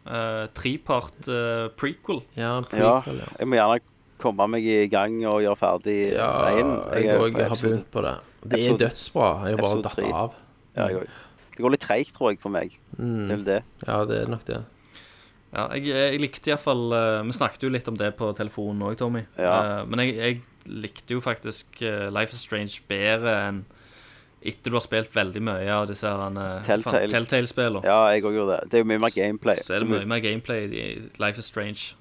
Uh, 0.06 0.46
trepart 0.54 1.26
uh, 1.26 1.66
prequel. 1.74 2.20
Ja, 2.38 2.60
prequel, 2.62 3.18
ja. 3.24 3.26
jeg 3.40 3.48
må 3.50 3.56
gjerne 3.58 3.80
komme 4.22 4.46
meg 4.52 4.62
i 4.70 4.86
gang 4.88 5.16
og 5.26 5.40
gjøre 5.42 5.58
ferdig 5.58 5.96
Ja, 6.14 6.28
veien. 6.44 6.70
jeg 6.94 7.04
jeg, 7.08 7.34
jeg 7.34 7.48
har 7.50 7.58
begynt 7.64 7.90
på 7.90 8.04
det. 8.06 8.14
Det 8.46 8.60
er 8.68 8.78
dødsbra. 8.84 9.30
Jeg 9.48 9.56
har 9.58 9.64
bare 9.66 9.82
datt 9.82 10.04
av. 10.06 10.36
Ja, 10.76 10.86
jeg 10.86 11.00
òg. 11.00 11.10
Det 11.56 11.64
går 11.64 11.72
litt 11.74 11.80
treigt, 11.88 12.14
tror 12.14 12.30
jeg, 12.30 12.38
for 12.40 12.52
meg. 12.54 12.78
Mm. 13.00 13.26
Det 13.26 13.32
er 13.32 13.36
vel 13.40 13.44
det. 13.50 13.58
Ja, 13.88 13.98
det 14.06 14.20
er 14.22 14.30
nok 14.30 14.44
det. 14.46 14.60
Ja, 15.56 15.70
jeg, 15.72 15.88
jeg 15.88 16.20
likte 16.20 16.52
iallfall 16.52 16.90
uh, 16.92 17.22
Vi 17.24 17.36
snakket 17.36 17.64
jo 17.64 17.70
litt 17.72 17.88
om 17.88 17.96
det 17.96 18.10
på 18.18 18.28
telefonen 18.36 18.84
òg, 18.84 18.98
Tommy. 19.00 19.22
Ja. 19.40 19.54
Eh, 19.56 19.82
men 19.88 20.02
jeg, 20.02 20.16
jeg 20.18 20.76
likte 20.84 21.16
jo 21.16 21.22
faktisk 21.24 21.80
uh, 21.80 22.10
Life 22.12 22.36
is 22.36 22.44
Strange 22.44 22.82
bedre 22.90 23.38
enn 23.46 23.64
etter 24.46 24.70
du 24.70 24.76
har 24.76 24.84
spilt 24.84 25.10
veldig 25.10 25.40
mye 25.42 25.70
av 25.72 25.88
disse 25.88 26.06
uh, 26.06 26.26
Telltale. 26.62 27.08
Telltale-spillene. 27.10 27.82
Ja, 27.88 28.12
jeg 28.14 28.22
òg 28.28 28.36
gjorde 28.36 28.58
det. 28.60 28.68
Det 28.70 28.78
er 28.78 28.84
jo 28.84 28.88
mye 28.92 29.02
mer 29.02 29.14
gameplay. 29.14 29.58
Så 29.58 29.74
er 29.74 29.82
det 29.82 29.88
mye 29.90 30.06
mer 30.06 30.20
gameplay 30.22 30.68
i 30.68 30.84
Life 31.22 31.42
is 31.42 31.48
Strange. 31.50 31.96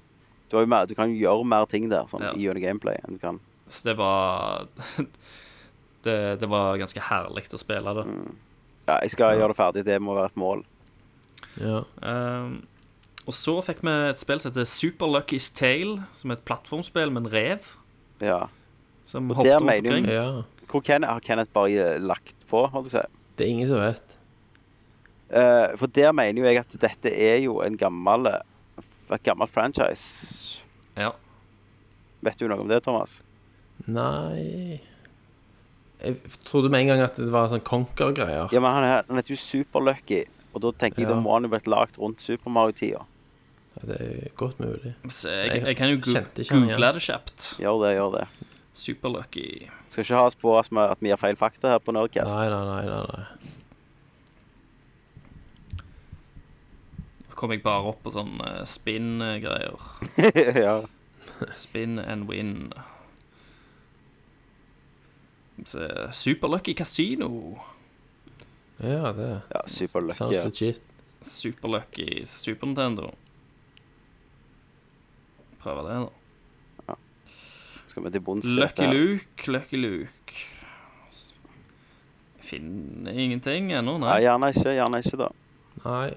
Du, 0.46 0.58
har 0.58 0.62
jo 0.62 0.70
mer, 0.70 0.86
du 0.86 0.94
kan 0.94 1.10
jo 1.10 1.16
gjøre 1.18 1.48
mer 1.48 1.66
ting 1.70 1.88
der 1.90 2.06
sånn, 2.12 2.22
Ja. 2.22 2.36
i 2.36 2.44
gjennom 2.44 2.62
gameplay 2.62 3.00
enn 3.02 3.18
du 3.18 3.22
kan. 3.24 3.40
Så 3.66 3.88
det 3.88 3.96
var 3.98 4.68
det, 6.06 6.18
det 6.44 6.52
var 6.52 6.78
ganske 6.78 7.02
herlig 7.08 7.48
å 7.50 7.58
spille 7.64 7.96
det. 7.98 8.06
Ja, 8.86 9.00
jeg 9.00 9.16
skal 9.16 9.40
gjøre 9.40 9.50
det 9.56 9.58
ferdig. 9.58 9.86
Det 9.88 9.98
må 9.98 10.14
være 10.14 10.30
et 10.30 10.38
mål. 10.38 10.62
Ja. 11.58 11.82
Um, 11.98 12.60
og 13.26 13.34
så 13.34 13.56
fikk 13.66 13.80
vi 13.82 13.92
et 14.10 14.20
spill 14.22 14.38
som 14.40 14.50
heter 14.52 14.66
Super 14.70 15.06
Lucky's 15.10 15.48
Tale, 15.54 16.04
som 16.14 16.30
er 16.30 16.38
et 16.38 16.44
plattformspill 16.46 17.10
med 17.12 17.26
en 17.26 17.32
rev 17.32 17.72
Ja. 18.22 18.46
som 19.04 19.30
Og 19.30 19.36
hoppet 19.40 19.60
rundt 19.60 19.70
omkring. 19.86 20.06
ja. 20.10 20.42
Hvor 20.70 20.80
Kenneth, 20.82 21.12
har 21.12 21.20
Kenneth 21.20 21.50
bare 21.54 21.70
eh, 21.94 22.00
lagt 22.02 22.34
på, 22.50 22.64
holdt 22.70 22.92
jeg 22.92 22.92
på 22.92 22.98
å 22.98 23.02
si? 23.02 23.20
Det 23.36 23.44
er 23.46 23.50
ingen 23.52 23.68
som 23.68 23.78
vet. 23.82 24.16
Uh, 25.30 25.76
for 25.76 25.86
der 25.90 26.12
mener 26.14 26.40
jo 26.42 26.46
jeg 26.46 26.58
at 26.62 26.74
dette 26.80 27.10
er 27.10 27.38
jo 27.42 27.60
en 27.62 27.76
gammel 27.76 28.28
et 28.30 29.22
gammelt 29.26 29.50
franchise. 29.54 30.58
Ja. 30.96 31.12
Vet 32.22 32.38
du 32.38 32.46
noe 32.48 32.60
om 32.62 32.68
det, 32.70 32.80
Thomas? 32.82 33.20
Nei 33.86 34.80
Jeg 36.02 36.16
trodde 36.46 36.70
med 36.72 36.80
en 36.84 36.86
gang 36.92 37.02
at 37.04 37.16
det 37.18 37.28
var 37.32 37.48
sånn 37.52 37.62
Conquer-greier. 37.66 38.48
Ja, 38.52 38.60
men 38.62 38.72
han, 38.72 38.84
er, 38.84 39.04
han 39.08 39.18
heter 39.20 39.34
jo 39.34 39.40
Superlucky, 39.40 40.24
og 40.52 40.62
da 40.64 40.72
tenker 40.72 41.02
jeg 41.02 41.08
Ja. 41.08 41.14
da 41.14 41.20
må 41.22 41.34
han 41.36 41.46
jo 41.46 41.52
blitt 41.54 41.66
lagd 41.70 41.98
rundt 41.98 42.20
Super 42.20 42.50
Mario-tida. 42.52 43.04
Ja, 43.76 43.86
det 43.92 43.96
er 44.00 44.28
godt 44.36 44.60
mulig. 44.60 44.94
Så 45.12 45.30
jeg, 45.30 45.62
jeg 45.66 45.76
kan 45.76 45.90
jo 45.92 45.98
gu 46.00 46.12
Kjente 46.12 46.42
ikke 46.42 46.54
han 46.54 46.64
igjen. 46.64 46.76
google 46.76 46.92
det 46.96 47.02
kjapt. 47.04 47.56
Gjør 47.60 47.82
det, 47.84 47.90
gjør 47.98 48.10
det. 48.16 48.26
Superlucky. 48.76 49.48
Skal 49.88 50.04
ikke 50.04 50.14
ha 50.18 50.24
oss 50.28 50.36
på 50.36 50.58
at 50.58 50.68
vi, 50.70 50.80
at 50.80 51.00
vi 51.00 51.08
gir 51.12 51.20
feil 51.20 51.36
fakta 51.40 51.68
her 51.74 51.78
på 51.84 51.92
Nerdcast. 51.96 52.36
Nei, 52.36 52.48
nei, 52.52 52.64
nei. 52.68 52.84
nei, 52.90 53.04
nei. 53.12 53.24
Kom 57.36 57.52
jeg 57.52 57.60
bare 57.64 57.92
opp 57.92 58.00
på 58.04 58.12
sånn 58.14 58.40
uh, 58.40 58.64
spin-greier. 58.68 59.80
ja. 60.66 60.76
Spin 61.52 61.98
and 62.00 62.28
win. 62.30 62.72
Superlucky 65.64 66.72
Super 66.72 66.84
Casino. 66.84 67.30
Ja, 68.76 69.12
det 69.12 69.40
ja, 69.52 69.62
Superlucky. 69.66 70.16
sounds 70.16 70.44
legit. 70.44 70.82
Superlucky 71.20 72.24
Super 72.24 72.66
Nintendo. 72.66 73.12
Prøve 75.66 75.84
det, 75.86 75.96
da. 76.06 76.90
Ja. 76.90 76.96
Skal 77.90 78.06
vi 78.06 78.14
til 78.14 78.24
bunns 78.26 78.46
i 78.46 78.54
Lucky? 78.56 78.86
Luke, 78.92 79.50
Lucky 79.50 79.80
Luke 79.80 80.38
Jeg 82.36 82.46
finner 82.46 83.12
ingenting 83.26 83.72
ennå, 83.74 83.98
Nei, 83.98 84.06
nei. 84.06 84.20
gjerne 84.22 84.52
ikke. 84.54 84.76
Gjerne 84.78 85.02
ikke, 85.02 85.20
da. 85.24 85.30
Nei. 85.84 86.10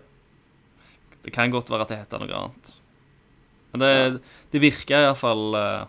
Det 1.26 1.34
kan 1.36 1.52
godt 1.52 1.72
være 1.74 1.88
at 1.88 1.92
det 1.92 2.02
heter 2.04 2.22
noe 2.22 2.42
annet. 2.46 2.76
Men 3.74 3.84
det, 3.84 3.94
det 4.54 4.62
virker 4.62 5.08
iallfall 5.08 5.58
uh, 5.58 5.88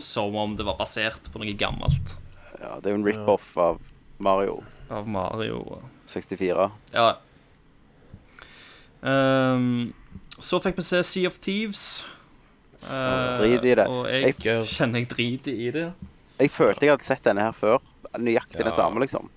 som 0.00 0.36
om 0.38 0.54
det 0.56 0.64
var 0.68 0.78
basert 0.78 1.26
på 1.28 1.40
noe 1.42 1.52
gammelt 1.60 2.14
Ja, 2.56 2.78
det 2.80 2.88
er 2.88 2.94
jo 2.94 3.00
en 3.02 3.04
rip-off 3.04 3.50
av 3.60 3.82
Mario 4.22 4.62
av 4.88 5.08
Mario. 5.08 5.82
64. 6.06 6.70
Ja. 6.92 7.18
Um, 9.00 9.92
så 10.38 10.60
fikk 10.64 10.78
vi 10.78 10.84
se 10.86 11.02
Sea 11.04 11.28
of 11.28 11.38
Thieves. 11.44 12.06
Eh, 12.82 13.38
drit 13.38 13.64
i 13.64 13.74
det. 13.74 13.86
Og 13.88 14.06
jeg 14.06 14.34
Jeg- 14.44 14.64
kjenner 14.64 14.98
jeg 15.00 15.08
driter 15.08 15.52
i 15.52 15.70
det. 15.70 15.92
Jeg 16.38 16.50
følte 16.50 16.80
jeg 16.86 16.90
hadde 16.90 17.02
sett 17.02 17.22
denne 17.24 17.40
her 17.40 17.52
før. 17.52 17.78
Nøyaktig 18.18 18.64
det 18.64 18.72
samme, 18.74 19.00
liksom. 19.00 19.28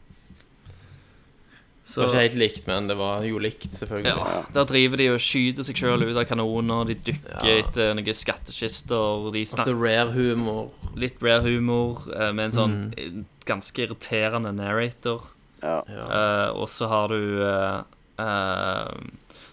Det 1.83 1.97
var 1.97 2.07
ikke 2.13 2.21
helt 2.21 2.37
likt, 2.39 2.67
men 2.69 2.87
det 2.87 2.95
var 2.95 3.23
jo 3.25 3.39
likt, 3.41 3.73
selvfølgelig. 3.75 4.13
ja, 4.15 4.43
Der 4.53 4.63
driver 4.69 4.97
de 5.01 5.07
og 5.11 5.19
skyter 5.19 5.65
seg 5.65 5.75
sjøl 5.75 6.03
ut 6.05 6.15
av 6.21 6.25
kanoner. 6.29 6.85
De 6.87 6.95
dykker 6.95 7.43
Ja. 7.43 7.57
etter 7.59 7.93
noen 7.97 8.13
skattkister. 8.15 9.31
De 9.33 9.39
Altså 9.41 9.55
snakker 9.57 9.81
rare 9.81 10.11
humor. 10.13 10.69
litt 10.95 11.17
rare 11.21 11.41
humor 11.41 11.99
eh, 12.15 12.31
med 12.31 12.45
en 12.45 12.51
sånn 12.51 12.93
Mm. 12.95 13.25
ganske 13.45 13.87
irriterende 13.87 14.53
narrator. 14.55 15.21
Ja. 15.61 15.81
Ja. 15.89 16.05
Eh, 16.05 16.49
og 16.55 16.67
så 16.69 16.87
har 16.87 17.07
du 17.09 17.41
uh, 17.43 17.83
uh, 18.19 18.93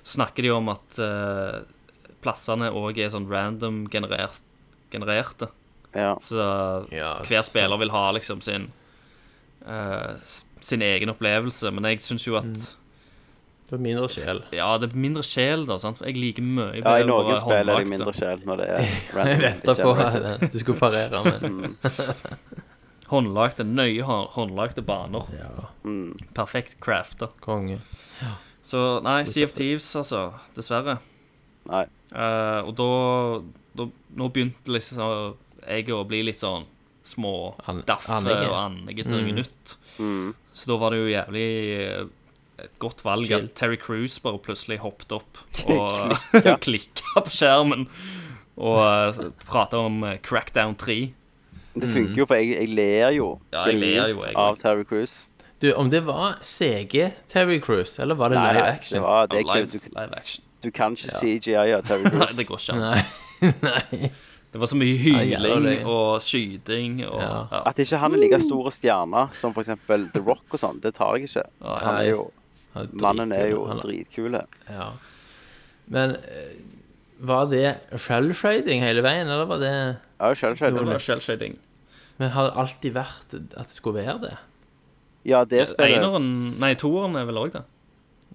Så 0.04 0.16
snakker 0.20 0.42
de 0.42 0.50
om 0.50 0.68
at 0.68 0.98
eh, 0.98 1.60
plassene 2.24 2.70
òg 2.74 2.98
er 2.98 3.10
sånn 3.14 3.28
random 3.30 3.84
generert, 3.92 4.40
genererte. 4.92 5.48
ja. 5.94 6.14
Så 6.22 6.36
hver 7.28 7.42
spiller 7.46 7.78
vil 7.80 7.90
ha 7.94 8.10
liksom 8.16 8.40
sin 8.44 8.70
uh, 9.66 10.14
sin 10.60 10.82
egen 10.82 11.10
opplevelse. 11.12 11.70
Men 11.72 11.84
jeg 11.92 12.00
syns 12.04 12.26
jo 12.26 12.36
at 12.40 12.48
Det 13.68 13.76
er 13.76 13.82
mindre 13.84 14.08
sjel. 14.08 14.42
Ja, 14.56 14.70
det 14.80 14.88
er 14.90 14.96
mindre 14.96 15.22
sjel, 15.22 15.66
da. 15.68 15.76
sant? 15.78 16.00
Jeg 16.00 16.16
liker 16.16 16.42
mye 16.42 16.70
ja, 16.72 16.78
i 16.78 16.82
bedre 16.82 17.06
noen 17.10 17.34
å 17.34 17.38
spill 17.42 17.68
er 17.68 17.82
det 17.84 17.90
mindre 17.92 18.14
sjel 18.16 18.40
når 18.48 18.62
det 18.62 18.68
er 18.72 18.80
Jeg 18.88 19.12
random. 19.14 19.42
venta 19.44 19.74
på 19.76 19.92
at 20.00 20.46
du 20.52 20.58
skulle 20.58 20.78
parere 20.80 21.22
med. 21.26 21.44
Mm. 21.44 21.76
Håndlagte, 23.12 23.64
nøye 23.64 24.04
håndlagte 24.04 24.82
baner. 24.84 25.28
Ja, 25.36 25.52
Mm. 25.88 26.12
Perfekt 26.36 26.74
crafta. 26.84 27.28
konge. 27.40 27.78
Så 28.62 29.00
nei, 29.00 29.22
Sea 29.24 29.46
of 29.46 29.52
Thieves, 29.56 29.86
altså. 29.96 30.34
Dessverre. 30.56 30.98
Nei. 31.68 31.84
Eh, 32.14 32.60
og 32.64 32.74
da, 32.78 32.88
da 33.76 33.88
Nå 34.18 34.28
begynte 34.32 34.72
liksom 34.72 35.34
jeg 35.68 35.90
å 35.92 36.02
bli 36.08 36.22
litt 36.24 36.40
sånn 36.40 36.64
små 37.04 37.54
An- 37.68 37.82
daffe 37.88 38.08
og 38.16 38.24
noe 39.10 39.20
Mm. 39.20 39.26
minutt. 39.26 39.76
Mm. 39.98 40.34
Så 40.54 40.66
da 40.72 40.76
var 40.80 40.90
det 40.90 40.98
jo 41.02 41.10
jævlig 41.12 41.48
eh, 41.78 42.06
et 42.64 42.72
godt 42.82 43.04
valg 43.04 43.26
Chill. 43.28 43.44
at 43.44 43.54
Terry 43.54 43.76
Cruise 43.76 44.18
bare 44.24 44.38
plutselig 44.42 44.80
hoppet 44.82 45.12
opp 45.12 45.38
og 45.68 46.58
klikka 46.64 47.22
på 47.26 47.30
skjermen 47.30 47.86
og 48.58 48.80
uh, 48.82 49.30
prata 49.46 49.78
om 49.78 50.00
eh, 50.04 50.16
Crackdown 50.18 50.74
3. 50.80 50.96
Det 51.78 51.88
funker 51.92 52.16
jo, 52.18 52.26
for 52.26 52.34
jeg, 52.40 52.56
jeg 52.58 52.72
ler 52.74 53.12
jo 53.14 53.28
Ja, 53.52 53.66
jeg 53.70 53.78
ler 53.78 54.08
jo, 54.10 54.16
genuint 54.18 54.26
jeg 54.32 54.40
av. 54.42 54.56
Terry 54.58 54.82
Cruise. 54.88 55.28
Du, 55.62 55.68
om 55.78 55.90
det 55.90 56.00
var 56.06 56.40
CG 56.42 57.12
Terry 57.30 57.60
Cruise, 57.62 58.00
eller 58.02 58.14
var 58.18 58.30
det 58.34 58.38
Nei, 58.40 58.52
live 58.56 58.66
action? 58.72 58.96
det 58.98 59.02
var 59.04 59.26
det 59.30 59.38
er 59.44 59.48
live, 59.54 59.80
live 59.94 60.18
action. 60.18 60.44
Du 60.62 60.70
kan 60.74 60.96
ikke 60.96 61.12
CGI 61.14 61.74
av 61.76 61.84
Terry 61.86 62.10
Nei, 62.18 62.32
det 62.36 62.46
går 62.48 62.62
ikke. 62.62 62.78
Nei. 62.80 63.02
nei. 63.68 64.10
Det 64.48 64.60
var 64.62 64.70
så 64.70 64.78
mye 64.80 64.94
Ja, 64.96 65.38
hyling 65.42 65.84
og 65.86 66.22
skyting 66.24 67.02
og 67.06 67.20
Ja. 67.20 67.34
ja. 67.52 67.60
At 67.68 67.78
ikke 67.82 68.00
han 68.00 68.16
er 68.16 68.22
like 68.22 68.40
stor 68.40 68.70
stjerne 68.72 69.26
som 69.36 69.52
eksempel 69.60 70.08
The 70.14 70.22
Rock 70.24 70.56
og 70.56 70.62
sånn, 70.62 70.80
det 70.84 70.94
tar 70.96 71.18
jeg 71.18 71.28
ikke. 71.28 71.44
Han 71.62 72.00
er 72.00 72.08
jo, 72.08 72.24
Han 72.74 72.88
er 72.88 73.04
mannen 73.04 73.36
er 73.36 73.50
jo 73.52 73.66
dritkul. 73.82 74.40
Ja. 74.70 74.88
Men 75.92 76.16
eh, 76.16 76.56
var 77.18 77.48
det 77.52 77.76
shell-shading 77.98 78.84
hele 78.84 79.02
veien, 79.04 79.28
eller 79.28 79.48
var 79.48 79.62
det 79.62 79.72
Ja, 80.18 80.34
selv 80.34 80.58
Det 80.58 80.72
var 80.72 80.94
det. 80.94 81.00
shell-shading. 81.02 81.58
Men 82.18 82.30
har 82.34 82.48
det 82.48 82.56
alltid 82.58 82.94
vært 82.96 83.34
at 83.36 83.68
det 83.68 83.76
skulle 83.76 84.02
være 84.02 84.18
det? 84.22 84.36
Ja, 85.28 85.44
det 85.44 85.68
spilles 85.68 86.58
Nei, 86.60 86.72
toeren 86.78 87.16
er 87.20 87.26
vel 87.28 87.38
òg 87.38 87.52
det. 87.54 87.62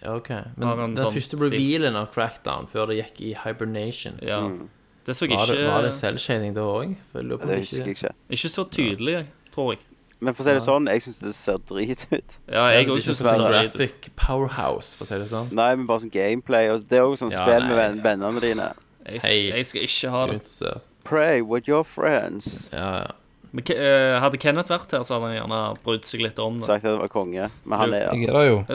Ja, 0.04 0.16
ok. 0.20 0.28
Har 0.30 0.46
Men 0.58 0.96
den 0.96 1.06
sånn 1.06 1.14
første 1.16 1.38
stil. 1.38 1.50
revealen 1.50 1.96
av 1.96 2.10
Crackdown, 2.14 2.68
før 2.68 2.88
det 2.92 2.98
gikk 3.06 3.22
i 3.22 3.34
hibernation, 3.46 4.20
Ja. 4.22 4.42
Mm. 4.42 4.70
Det 5.06 5.16
så 5.18 5.28
var 5.28 5.46
det, 5.48 5.56
ikke 5.60 5.68
var 5.72 5.82
det 5.84 5.92
cell-shading 5.94 6.54
da 6.56 6.62
òg? 6.62 6.96
Det 7.14 7.58
husker 7.60 7.86
jeg 7.86 7.96
ikke. 7.98 8.12
Ikke 8.32 8.50
så 8.50 8.64
tydelig, 8.72 9.26
tror 9.52 9.74
jeg. 9.74 9.80
Men 10.22 10.34
for 10.34 10.44
å 10.44 10.46
si 10.46 10.54
det 10.54 10.62
sånn, 10.64 10.86
jeg 10.88 11.02
syns 11.04 11.18
det 11.20 11.34
ser 11.36 11.58
drit 11.68 12.06
ut. 12.14 12.38
Ja, 12.48 12.70
jeg 12.72 12.88
òg 12.88 13.02
syns 13.04 13.18
så 13.20 13.24
det 13.28 13.34
ser 13.36 13.50
drit 13.50 13.66
ut. 13.66 13.74
graphic 13.74 14.16
powerhouse, 14.16 14.96
for 14.96 15.04
å 15.04 15.08
si 15.08 15.16
det 15.20 15.28
sånn. 15.28 15.52
Nei, 15.52 15.76
men 15.76 15.86
bare 15.86 16.00
sånn 16.06 16.12
gameplay. 16.14 16.70
Og 16.72 16.88
det 16.88 16.98
er 17.00 17.04
òg 17.04 17.18
sånn 17.20 17.32
Ja, 17.32 17.44
spill 17.44 17.68
med 17.68 17.98
nei. 17.98 18.04
vennene 18.06 18.40
dine. 18.40 18.70
Jeg, 19.12 19.22
Hei. 19.22 19.52
jeg 19.52 19.66
skal 19.66 19.82
ikke 19.82 20.10
ha 20.12 20.26
det. 20.28 20.34
Uinteressert. 20.40 20.82
Pray 21.04 21.42
with 21.42 21.68
your 21.68 21.84
friends. 21.84 22.70
Ja, 22.72 23.02
ja. 23.04 23.08
Men, 23.52 23.64
Ke- 23.66 23.76
eh, 23.76 24.20
hadde 24.22 24.40
Kenneth 24.40 24.70
vært 24.72 24.90
her, 24.96 25.04
så 25.04 25.20
hadde 25.20 25.36
han 25.36 25.50
gjerne 25.50 25.78
brydd 25.84 26.06
seg 26.08 26.22
litt 26.22 26.40
om 26.40 26.60
det. 26.60 26.66
Sagt 26.66 26.86
at 26.86 26.94
det 26.96 27.00
var 27.04 27.10
konge. 27.10 27.52
Men 27.66 27.78
han 27.80 27.94
er 27.94 28.14
Jeg 28.16 28.30
er 28.30 28.34
der 28.34 28.46
jo. 28.48 28.66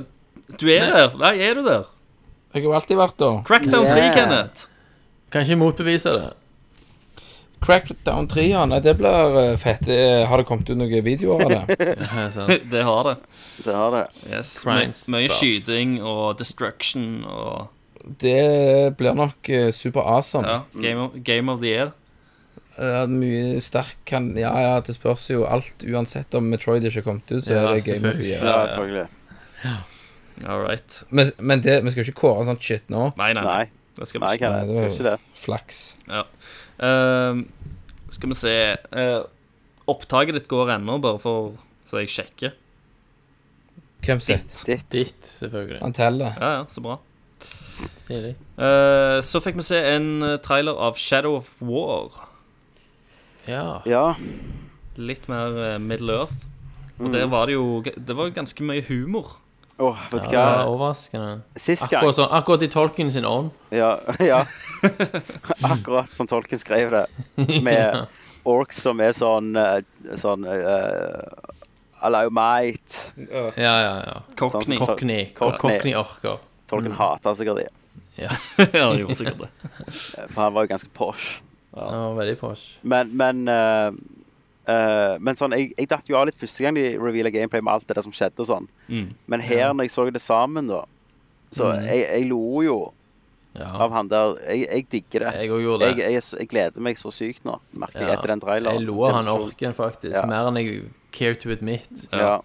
Du 0.59 0.67
er 0.73 0.87
der! 0.93 1.17
Nei, 1.21 1.35
er 1.45 1.55
du 1.55 1.63
der? 1.67 1.87
Jeg 2.55 2.63
har 2.63 2.67
jo 2.71 2.75
alltid 2.79 2.97
vært 2.99 3.17
der. 3.21 3.41
Crackdown 3.45 3.87
3, 3.87 3.97
Yeah. 4.01 4.15
Kenneth. 4.15 4.67
Kan 5.31 5.43
ikke 5.45 5.59
motbevise 5.61 6.13
det. 6.15 6.29
Crackdown 7.61 8.29
3, 8.31 8.45
ja. 8.53 8.63
Nei, 8.71 8.79
det 8.81 8.95
blir 9.01 9.37
eh, 9.43 9.57
fett. 9.59 9.81
Det- 9.87 10.27
Har 10.31 10.39
det 10.39 10.47
kommet 10.47 10.71
ut 10.71 10.77
noen 10.79 11.03
videoer 11.05 11.43
av 11.45 11.51
det? 11.69 11.97
Sant. 12.37 12.71
Det 12.71 12.83
har 12.87 13.03
det. 13.11 13.17
Det 13.65 13.75
har 13.75 13.91
det. 13.97 14.05
Yes. 14.31 14.53
Crimes 14.63 15.09
My, 15.09 15.25
mye 15.25 15.29
skyting 15.35 15.97
og 16.03 16.39
destruction 16.39 17.25
og 17.27 17.69
Det 18.23 18.95
blir 18.97 19.15
nok 19.19 19.49
eh, 19.53 19.71
super 19.75 20.01
awesome. 20.07 20.47
ja, 20.49 20.63
game, 20.81 21.01
of, 21.09 21.19
game 21.27 21.53
of 21.53 21.61
the 21.61 21.69
year. 21.75 21.91
Ja, 22.79 23.03
mye 23.11 23.59
sterk 23.61 23.97
kan 24.07 24.31
Ja, 24.39 24.53
ja, 24.63 24.81
det 24.81 24.95
spørs 24.95 25.27
jo 25.33 25.43
alt. 25.51 25.83
Uansett 25.83 26.33
om 26.39 26.47
Metroid 26.49 26.85
ikke 26.87 27.03
er 27.03 27.09
kommet 27.11 27.29
ut, 27.35 27.43
så 27.45 27.53
Ja, 27.59 27.67
er 27.67 27.75
det 27.75 27.85
Game 27.85 28.09
of 28.09 28.15
the 28.15 28.23
selvfølgelig. 28.23 28.31
Year. 28.31 28.47
Ja, 28.47 28.67
selvfølgelig. 28.71 29.09
All 30.47 30.61
right. 30.63 31.03
Men, 31.11 31.33
men 31.39 31.61
det, 31.65 31.81
vi 31.85 31.91
skal 31.91 32.05
jo 32.05 32.11
ikke 32.13 32.21
kåre 32.21 32.45
sånt 32.47 32.63
shit 32.63 32.89
nå. 32.93 33.09
Nei, 33.19 33.33
nei. 33.35 33.43
nei. 33.43 33.65
Nei, 33.65 33.97
Det 33.99 34.07
skal 34.09 34.21
vi 34.23 34.35
ikke. 34.39 34.51
Nei, 34.53 34.61
det 34.69 34.77
Skal 34.79 34.89
var- 34.89 34.95
ikke 34.95 35.11
det. 35.11 35.19
Flaks. 35.35 35.81
Ja. 36.07 36.23
Uh, 36.79 37.43
skal 38.15 38.29
vi 38.31 38.37
se 38.39 38.55
uh, 38.95 39.25
Opptaket 39.89 40.37
ditt 40.37 40.49
går 40.49 40.71
ennå, 40.77 40.99
bare 41.03 41.19
for 41.19 41.55
så 41.89 42.03
jeg 42.05 42.11
sjekker. 42.13 42.53
Hvem 44.05 44.21
sitt? 44.23 44.53
Ditt. 44.69 44.85
Ditt, 44.93 45.31
selvfølgelig. 45.41 45.81
Han 45.83 45.93
teller. 45.97 46.37
Ja, 46.39 46.51
ja, 46.59 46.65
så 46.71 46.83
bra. 46.85 46.99
Stilig. 47.99 48.35
Uh, 48.59 49.19
så 49.25 49.41
fikk 49.43 49.57
vi 49.59 49.65
se 49.67 49.79
en 49.95 50.23
eh, 50.27 50.37
trailer 50.45 50.77
av 50.77 50.97
Shadow 51.01 51.37
of 51.41 51.49
War. 51.65 52.15
Ja. 53.49 53.81
Ja. 53.89 54.05
Litt 55.01 55.27
mer 55.31 55.57
eh, 55.73 55.79
Middle 55.83 56.21
Earth. 56.21 56.47
Og 56.99 57.07
Mm. 57.09 57.13
der 57.15 57.27
var 57.31 57.47
det 57.47 57.55
jo 57.55 57.83
Det 57.85 58.17
var 58.19 58.31
ganske 58.35 58.63
mye 58.67 58.83
humor. 58.89 59.37
Åh, 59.79 59.99
vet 60.11 60.23
du 60.25 60.29
det 60.33 60.39
er 60.41 60.67
overraskende. 60.67 61.43
Sist 61.55 61.85
gang 61.87 62.01
Akkurat, 62.03 62.17
så, 62.17 62.25
akkurat 62.35 62.63
i 62.63 62.69
tolken 62.73 63.13
sin 63.15 63.25
ånd. 63.29 63.51
Ja. 63.71 63.93
ja. 64.19 64.41
Akkurat 65.63 66.17
som 66.17 66.27
tolken 66.27 66.59
skrev 66.59 66.91
det. 66.91 67.07
Med 67.63 68.07
orks 68.49 68.81
som 68.83 68.99
er 69.05 69.13
sånn 69.15 69.53
eh, 69.59 69.81
Sånn 70.19 70.47
uh, 70.49 71.23
Allow 72.01 72.31
might. 72.31 72.99
Ja, 73.31 73.51
ja, 73.59 73.95
ja. 74.07 74.17
Cockney. 74.39 74.79
Sånn- 74.79 74.87
Cockney. 74.87 75.25
Cockney. 75.35 75.79
Cockney-orker. 75.79 76.39
Tolken 76.71 76.93
hater 76.99 77.35
sikkert 77.39 77.63
det. 77.63 77.69
ja, 78.25 78.35
det 78.59 78.99
gjorde 79.01 79.15
sikkert 79.19 79.45
det. 79.45 79.49
eh, 80.19 80.27
For 80.31 80.43
han 80.43 80.55
var 80.59 80.67
jo 80.67 80.73
ganske 80.75 80.91
posh. 80.95 81.39
Ja, 81.75 82.09
veldig 82.19 82.35
posh. 82.41 82.79
Men, 82.83 83.11
men 83.19 83.47
eh, 83.51 83.91
eh, 84.69 85.17
Men 85.19 85.35
sånn, 85.35 85.55
jeg, 85.57 85.73
jeg 85.79 85.89
datt 85.89 86.07
jo 86.09 86.17
av 86.21 86.27
litt 86.29 86.39
første 86.39 86.63
gang 86.63 86.75
de 86.77 86.85
reveala 87.01 87.31
gameplay 87.33 87.61
med 87.65 87.73
alt 87.75 87.87
det 87.89 87.97
der 87.97 88.03
som 88.05 88.13
skjedde 88.13 88.45
og 88.45 88.47
sånn. 88.51 88.69
Mm. 88.89 89.09
Men 89.27 89.41
her, 89.41 89.73
når 89.73 89.89
jeg 89.89 89.95
så 89.97 90.07
det 90.13 90.21
sammen, 90.23 90.69
da 90.69 90.85
Så 91.51 91.65
Mm. 91.65 91.87
jeg, 91.87 92.01
jeg 92.13 92.29
lo 92.29 92.61
jo 92.63 92.93
Ja. 93.59 93.71
av 93.81 93.91
han 93.91 94.09
der. 94.09 94.35
Jeg, 94.51 94.69
jeg 94.69 94.89
digger 94.91 95.21
det. 95.25 95.33
Jeg 95.41 95.49
òg 95.51 95.81
Jeg, 95.81 95.97
det. 95.97 96.05
jeg, 96.05 96.15
er 96.17 96.39
jeg 96.39 96.49
gleder 96.49 96.81
meg 96.81 96.97
så 96.97 97.09
sykt 97.11 97.43
nå, 97.45 97.59
merker 97.73 98.01
jeg, 98.01 98.09
Ja. 98.09 98.15
etter 98.19 98.27
den 98.29 98.41
traileren. 98.41 98.75
Jeg 98.79 98.87
lo 98.87 99.03
av 99.05 99.15
han 99.15 99.27
orken, 99.33 99.73
faktisk. 99.75 100.13
Ja. 100.15 100.27
Mer 100.27 100.47
enn 100.51 100.57
jeg 100.61 100.85
care 101.11 101.35
to 101.35 101.49
admit. 101.51 101.89
Ja. 102.13 102.41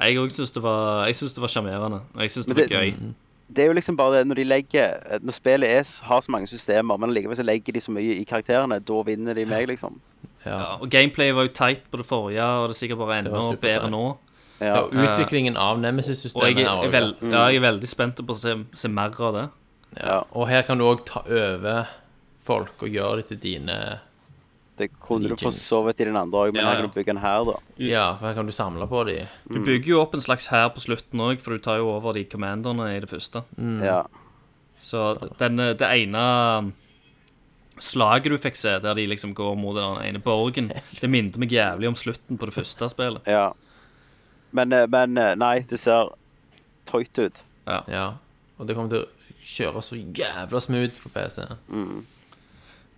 Jeg 0.00 0.16
òg 0.16 0.30
syns 0.32 0.52
det 0.54 0.62
var 0.62 1.06
Jeg 1.06 1.14
synes 1.16 1.34
det 1.34 1.40
var 1.42 1.48
sjarmerende. 1.48 2.00
Og 2.14 2.20
jeg 2.22 2.30
syns 2.30 2.46
det 2.46 2.56
Men 2.56 2.56
var 2.56 2.68
det- 2.68 2.94
gøy. 2.94 3.14
Det 3.52 3.58
er 3.64 3.66
jo 3.66 3.72
liksom 3.74 3.96
bare 3.96 4.18
det 4.18 4.26
når 4.28 4.34
de 4.36 4.44
legger 4.44 5.18
Når 5.20 5.32
spillet 5.32 5.68
er, 5.68 5.82
har 6.06 6.20
så 6.20 6.30
mange 6.30 6.46
systemer, 6.46 6.96
men 6.96 7.10
likevel 7.10 7.36
så 7.36 7.42
legger 7.44 7.72
de 7.72 7.80
så 7.80 7.90
mye 7.90 8.20
i 8.20 8.24
karakterene, 8.24 8.78
da 8.78 9.02
vinner 9.02 9.34
de 9.34 9.44
meg, 9.44 9.66
liksom. 9.68 9.98
Ja. 10.46 10.50
Ja, 10.56 10.66
og 10.80 10.88
gameplay 10.90 11.32
var 11.36 11.42
jo 11.48 11.52
tight 11.52 11.82
på 11.92 11.98
det 12.00 12.06
forrige, 12.08 12.42
og 12.44 12.68
det 12.70 12.76
er 12.76 12.80
sikkert 12.80 12.98
bare 13.02 13.18
enda 13.20 13.56
bedre 13.60 13.90
nå. 13.92 14.04
Ja, 14.60 14.66
Ja. 14.66 14.80
og 14.82 14.90
utviklingen 14.92 15.56
av 15.56 15.78
Nemesis-systemet 15.80 16.58
jeg 16.58 16.66
er, 16.66 16.84
er, 16.92 17.14
ja, 17.22 17.46
jeg 17.48 17.56
er 17.56 17.64
veldig 17.72 17.88
spent 17.88 18.16
på 18.20 18.34
å 18.34 18.36
se, 18.36 18.54
se 18.76 18.88
mer 18.92 19.14
av 19.20 19.32
det. 19.34 19.46
ja. 20.02 20.22
Og 20.36 20.48
her 20.48 20.62
kan 20.68 20.78
du 20.78 20.84
òg 20.84 21.04
ta 21.08 21.22
over 21.24 21.86
folk 22.44 22.82
og 22.82 22.88
gjøre 22.92 23.16
det 23.22 23.28
til 23.28 23.38
dine 23.38 24.00
Det 24.78 24.90
kunne 25.00 25.28
du 25.28 25.36
for 25.36 25.50
så 25.52 25.82
vidt 25.86 26.00
i 26.00 26.04
den 26.08 26.16
andre 26.16 26.38
òg, 26.46 26.52
men 26.54 26.62
Ja, 26.64 26.70
her 26.70 26.80
kan 26.80 26.88
du 26.90 26.94
bygge 26.94 27.10
en 27.10 27.20
her, 27.24 27.44
da. 27.44 27.56
Ja, 27.76 28.04
for 28.16 28.26
her 28.28 28.34
kan 28.34 28.46
du 28.46 28.52
samle 28.52 28.86
på 28.88 29.04
de. 29.06 29.26
Du 29.48 29.60
bygger 29.64 29.88
jo 29.92 30.00
opp 30.02 30.14
en 30.14 30.20
slags 30.24 30.46
hær 30.48 30.70
på 30.72 30.80
slutten 30.80 31.20
òg, 31.20 31.40
for 31.40 31.52
du 31.52 31.58
tar 31.58 31.76
jo 31.82 31.88
over 31.92 32.12
de 32.16 32.24
commanderne 32.24 32.86
i 32.96 33.00
det 33.00 33.08
første. 33.10 33.42
Ja. 33.84 34.04
Så 34.80 35.14
den, 35.38 35.56
det 35.56 35.82
ene 35.84 36.72
slaget 37.80 38.32
du 38.32 38.38
fikk 38.40 38.58
se, 38.60 38.76
der 38.82 38.94
de 38.98 39.06
liksom 39.10 39.34
går 39.36 39.56
mot 39.58 39.76
den 39.76 40.00
ene 40.04 40.22
borgen, 40.22 40.70
det 41.00 41.10
minnet 41.10 41.38
meg 41.40 41.52
jævlig 41.54 41.90
om 41.90 41.98
slutten 41.98 42.38
på 42.40 42.48
det 42.50 42.56
første 42.56 42.90
spillet. 42.92 43.26
ja. 43.26 43.50
Men, 44.52 44.72
eh, 44.74 44.86
men 44.90 45.14
eh, 45.14 45.36
nei, 45.38 45.60
det 45.70 45.78
ser 45.78 46.08
tøyt 46.90 47.18
ut. 47.22 47.36
Ja. 47.70 48.06
Og 48.58 48.66
det 48.66 48.74
kommer 48.74 48.90
til 48.90 49.04
å 49.04 49.44
kjøre 49.46 49.82
så 49.84 49.94
jævla 49.94 50.58
smooth 50.62 50.96
på 51.04 51.12
PC. 51.14 51.44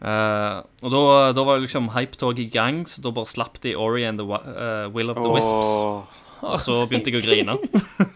Eh, 0.03 0.57
og 0.83 0.89
da, 0.95 1.03
da 1.37 1.45
var 1.47 1.61
liksom 1.63 1.91
hypetoget 1.95 2.47
i 2.47 2.49
gang, 2.51 2.83
så 2.89 3.05
da 3.05 3.13
bare 3.15 3.31
slapp 3.31 3.61
de 3.63 3.77
Ori 3.77 4.07
and 4.09 4.19
the 4.19 4.25
eh, 4.25 4.89
Will 4.95 5.13
of 5.13 5.21
the 5.21 5.29
Wisps. 5.29 5.73
Og 6.43 6.57
så 6.59 6.81
begynte 6.91 7.13
jeg 7.13 7.21
å 7.21 7.27
grine. 7.27 7.59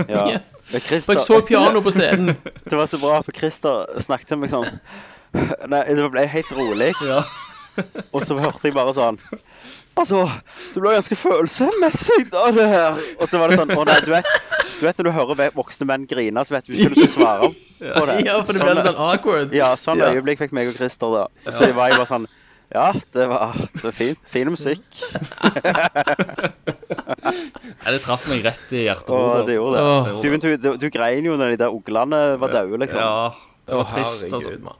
ja. 0.08 0.24
Ja. 0.36 0.44
Men 0.72 0.82
For 0.82 1.14
jeg 1.14 1.22
så 1.22 1.36
piano 1.46 1.78
på 1.78 1.92
scenen. 1.94 2.34
det 2.70 2.74
var 2.74 2.88
så 2.90 2.98
bra, 2.98 3.20
for 3.22 3.36
Christer 3.36 3.84
snakket 4.02 4.32
til 4.32 4.40
meg 4.42 4.50
sånn 4.50 4.66
Nei, 5.72 5.82
det 5.94 6.06
ble 6.12 6.26
helt 6.32 6.52
rolig. 6.56 6.92
Og 8.14 8.22
så 8.24 8.38
hørte 8.40 8.64
jeg 8.64 8.72
bare 8.76 8.92
sånn 8.96 9.18
Altså, 9.96 10.22
du 10.74 10.78
ble 10.80 10.90
ganske 10.92 11.16
følelsesmessig 11.16 12.26
av 12.36 12.56
det 12.56 12.64
her. 12.68 12.96
Og 13.20 13.28
så 13.28 13.40
var 13.40 13.48
det 13.52 13.56
sånn 13.60 13.72
Å 13.72 13.84
nei, 13.88 13.96
du 14.04 14.10
vet, 14.12 14.28
du 14.76 14.82
vet 14.84 14.98
når 15.00 15.08
du 15.08 15.12
hører 15.16 15.54
voksne 15.56 15.86
menn 15.88 16.04
grine, 16.08 16.42
så 16.44 16.56
vet 16.56 16.66
du 16.68 16.74
ikke 16.76 16.90
hva 16.90 16.96
du 16.96 17.00
skal 17.00 17.12
svare 17.14 17.48
på 17.52 18.02
det. 18.10 18.16
Ja, 18.28 18.34
for 18.44 18.52
det 18.56 18.64
ble 18.64 18.74
litt 18.76 18.88
sånn 18.90 19.00
awkward. 19.10 19.54
Ja, 19.56 19.70
sånn 19.80 20.00
Ja. 20.00 20.10
øyeblikk 20.12 20.40
fikk 20.44 20.52
meg 20.56 20.68
og 20.72 20.76
Christer 20.80 21.14
da. 21.16 21.24
Så 21.48 21.68
jeg 21.68 21.76
var 21.76 21.92
jo 21.92 22.00
bare 22.02 22.10
sånn 22.12 22.28
Ja, 22.72 22.88
det 23.14 23.28
var, 23.30 23.52
det 23.72 23.84
var 23.86 23.94
fint. 23.94 24.20
Fin 24.28 24.48
musikk. 24.52 24.82
Ja, 26.66 27.92
det 27.92 28.00
traff 28.04 28.24
meg 28.30 28.44
rett 28.46 28.72
i 28.74 28.86
hjertet. 28.86 29.12
Og 29.14 29.46
det 29.46 29.56
gjorde 29.56 29.84
det. 29.84 30.40
Du, 30.40 30.48
du, 30.56 30.70
du 30.82 30.88
grein 30.92 31.24
jo 31.28 31.36
når 31.38 31.54
de 31.54 31.60
der 31.64 31.74
uglene 31.76 32.20
var 32.40 32.52
daue, 32.56 32.80
liksom. 32.82 33.00
Ja, 33.00 33.62
det 33.68 33.78
var 33.80 33.92
trist, 33.94 34.26
altså. 34.32 34.76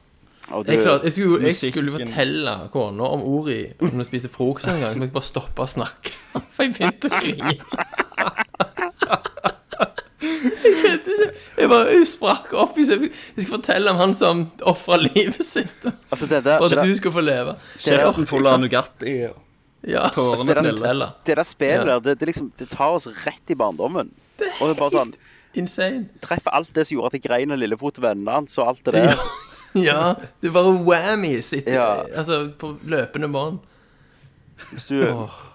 Du, 0.46 0.72
Jeg, 0.72 0.82
klarte, 0.82 1.04
jeg, 1.08 1.12
skulle, 1.16 1.40
jeg 1.46 1.54
skulle 1.58 1.92
fortelle 1.96 2.52
kona 2.72 3.08
om 3.16 3.22
Ori 3.26 3.58
når 3.80 3.96
vi 3.98 4.04
spiste 4.06 4.30
frokost 4.30 4.68
en 4.70 4.78
gang. 4.80 4.92
Så 4.94 5.00
måtte 5.00 5.10
jeg 5.10 5.16
bare 5.16 5.30
stoppe 5.32 5.64
å 5.64 5.70
snakke. 5.72 6.12
For 6.54 6.62
jeg 6.66 6.76
begynte 6.76 7.10
å 7.10 7.20
grine. 7.20 7.56
Jeg 10.66 10.72
vet 10.82 11.08
ikke. 11.12 11.26
Jeg 11.60 11.68
bare 11.70 11.90
jeg 11.92 12.06
sprakk 12.08 12.52
opp. 12.56 12.76
Jeg 12.80 12.86
skulle 12.88 13.48
fortelle 13.50 13.92
om 13.92 13.98
han 14.00 14.14
som 14.16 14.44
ofra 14.66 14.96
livet 15.02 15.42
sitt 15.44 15.84
altså, 15.86 16.26
det 16.30 16.40
der, 16.46 16.62
for 16.62 16.72
at 16.72 16.86
du 16.88 16.94
skulle 16.96 17.14
få 17.18 17.24
leve. 17.24 17.54
Kjeften 17.82 18.28
full 18.30 18.48
av 18.48 18.58
Nugatti. 18.62 19.16
Ja, 19.86 20.06
Tårene 20.14 20.48
det 20.48 20.56
triller. 20.62 20.78
fortelle. 20.80 21.08
det 21.28 21.36
der 21.38 21.46
spillet 21.46 21.76
Ja. 21.76 21.84
der, 21.90 22.00
det, 22.06 22.14
det, 22.20 22.26
liksom, 22.32 22.48
det 22.58 22.68
tar 22.72 22.96
oss 22.96 23.06
rett 23.26 23.52
i 23.52 23.54
barndommen. 23.58 24.10
Og 24.40 24.62
det 24.64 24.72
er 24.72 24.78
bare 24.80 24.94
sånn 24.94 25.12
Insane. 25.56 26.08
Treffer 26.20 26.52
alt 26.52 26.72
det 26.76 26.86
som 26.86 26.96
gjorde 26.98 27.12
at 27.12 27.18
jeg 27.20 27.24
grein 27.28 27.52
av 27.54 27.60
Lillefot 27.60 28.00
og 28.00 28.04
vennene 28.04 28.34
hans, 28.40 28.56
og 28.58 28.72
alt 28.72 28.82
det 28.88 28.96
der. 28.96 29.12
Ja, 29.12 29.28
det 29.76 30.48
er 30.48 30.52
bare 30.54 30.72
whammy 30.86 31.34
sitter 31.44 31.72
Ja. 31.76 31.88
altså, 32.16 32.50
på 32.58 32.74
løpende 32.84 33.28
bånd. 33.32 33.58
Hvis 34.72 34.86
du, 34.88 35.02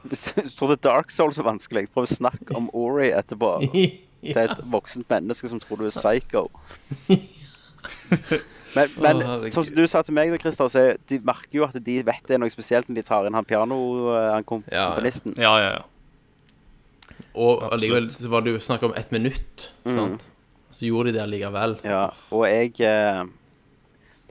hvis 0.05 0.27
du 0.35 0.41
tror 0.57 0.67
det 0.75 0.77
er 0.77 0.89
Dark 0.89 1.09
Souls 1.09 1.39
er 1.41 1.43
vanskelig, 1.47 1.87
prøv 1.93 2.05
å 2.05 2.11
snakke 2.11 2.53
om 2.55 2.69
Ori 2.77 3.09
etterpå. 3.11 3.55
Det 4.21 4.35
er 4.37 4.51
et 4.53 4.59
voksent 4.69 5.07
menneske 5.09 5.49
som 5.49 5.57
tror 5.59 5.79
du 5.81 5.87
er 5.87 5.95
psycho. 5.95 6.43
Men, 8.71 8.87
men 9.01 9.17
Å, 9.19 9.23
herregud. 9.27 9.51
sånn 9.51 9.65
som 9.67 9.75
du 9.75 9.81
sa 9.89 9.99
til 10.05 10.15
meg, 10.15 10.29
da, 10.31 10.37
Christer, 10.39 10.69
så 10.71 10.79
er- 10.93 10.99
de 11.09 11.17
merker 11.27 11.57
jo 11.57 11.65
at 11.65 11.73
de 11.83 11.95
vet 12.07 12.21
det 12.29 12.35
er 12.37 12.39
noe 12.39 12.53
spesielt 12.53 12.87
når 12.87 13.01
de 13.01 13.03
tar 13.03 13.25
inn 13.27 13.35
han 13.35 13.43
piano, 13.49 13.79
eh, 14.13 14.29
han 14.31 14.45
Ja, 14.45 14.61
ja. 14.71 14.85
komponisten. 14.93 15.33
Ja, 15.41 15.51
ja, 15.59 15.71
ja. 15.73 15.81
Og 17.35 17.65
allikevel 17.73 18.07
så 18.13 18.29
var 18.31 18.45
det 18.45 18.53
jo 18.53 18.59
snakk 18.63 18.83
om 18.87 18.93
ett 18.95 19.11
minutt. 19.11 19.71
Mm. 19.83 19.95
Sant? 19.97 20.23
Så 20.71 20.85
gjorde 20.87 21.11
de 21.11 21.17
det 21.17 21.23
allikevel. 21.25 21.75
Ja, 21.83 22.05
og 22.31 22.45
jeg 22.47 22.79
eh, 22.79 23.25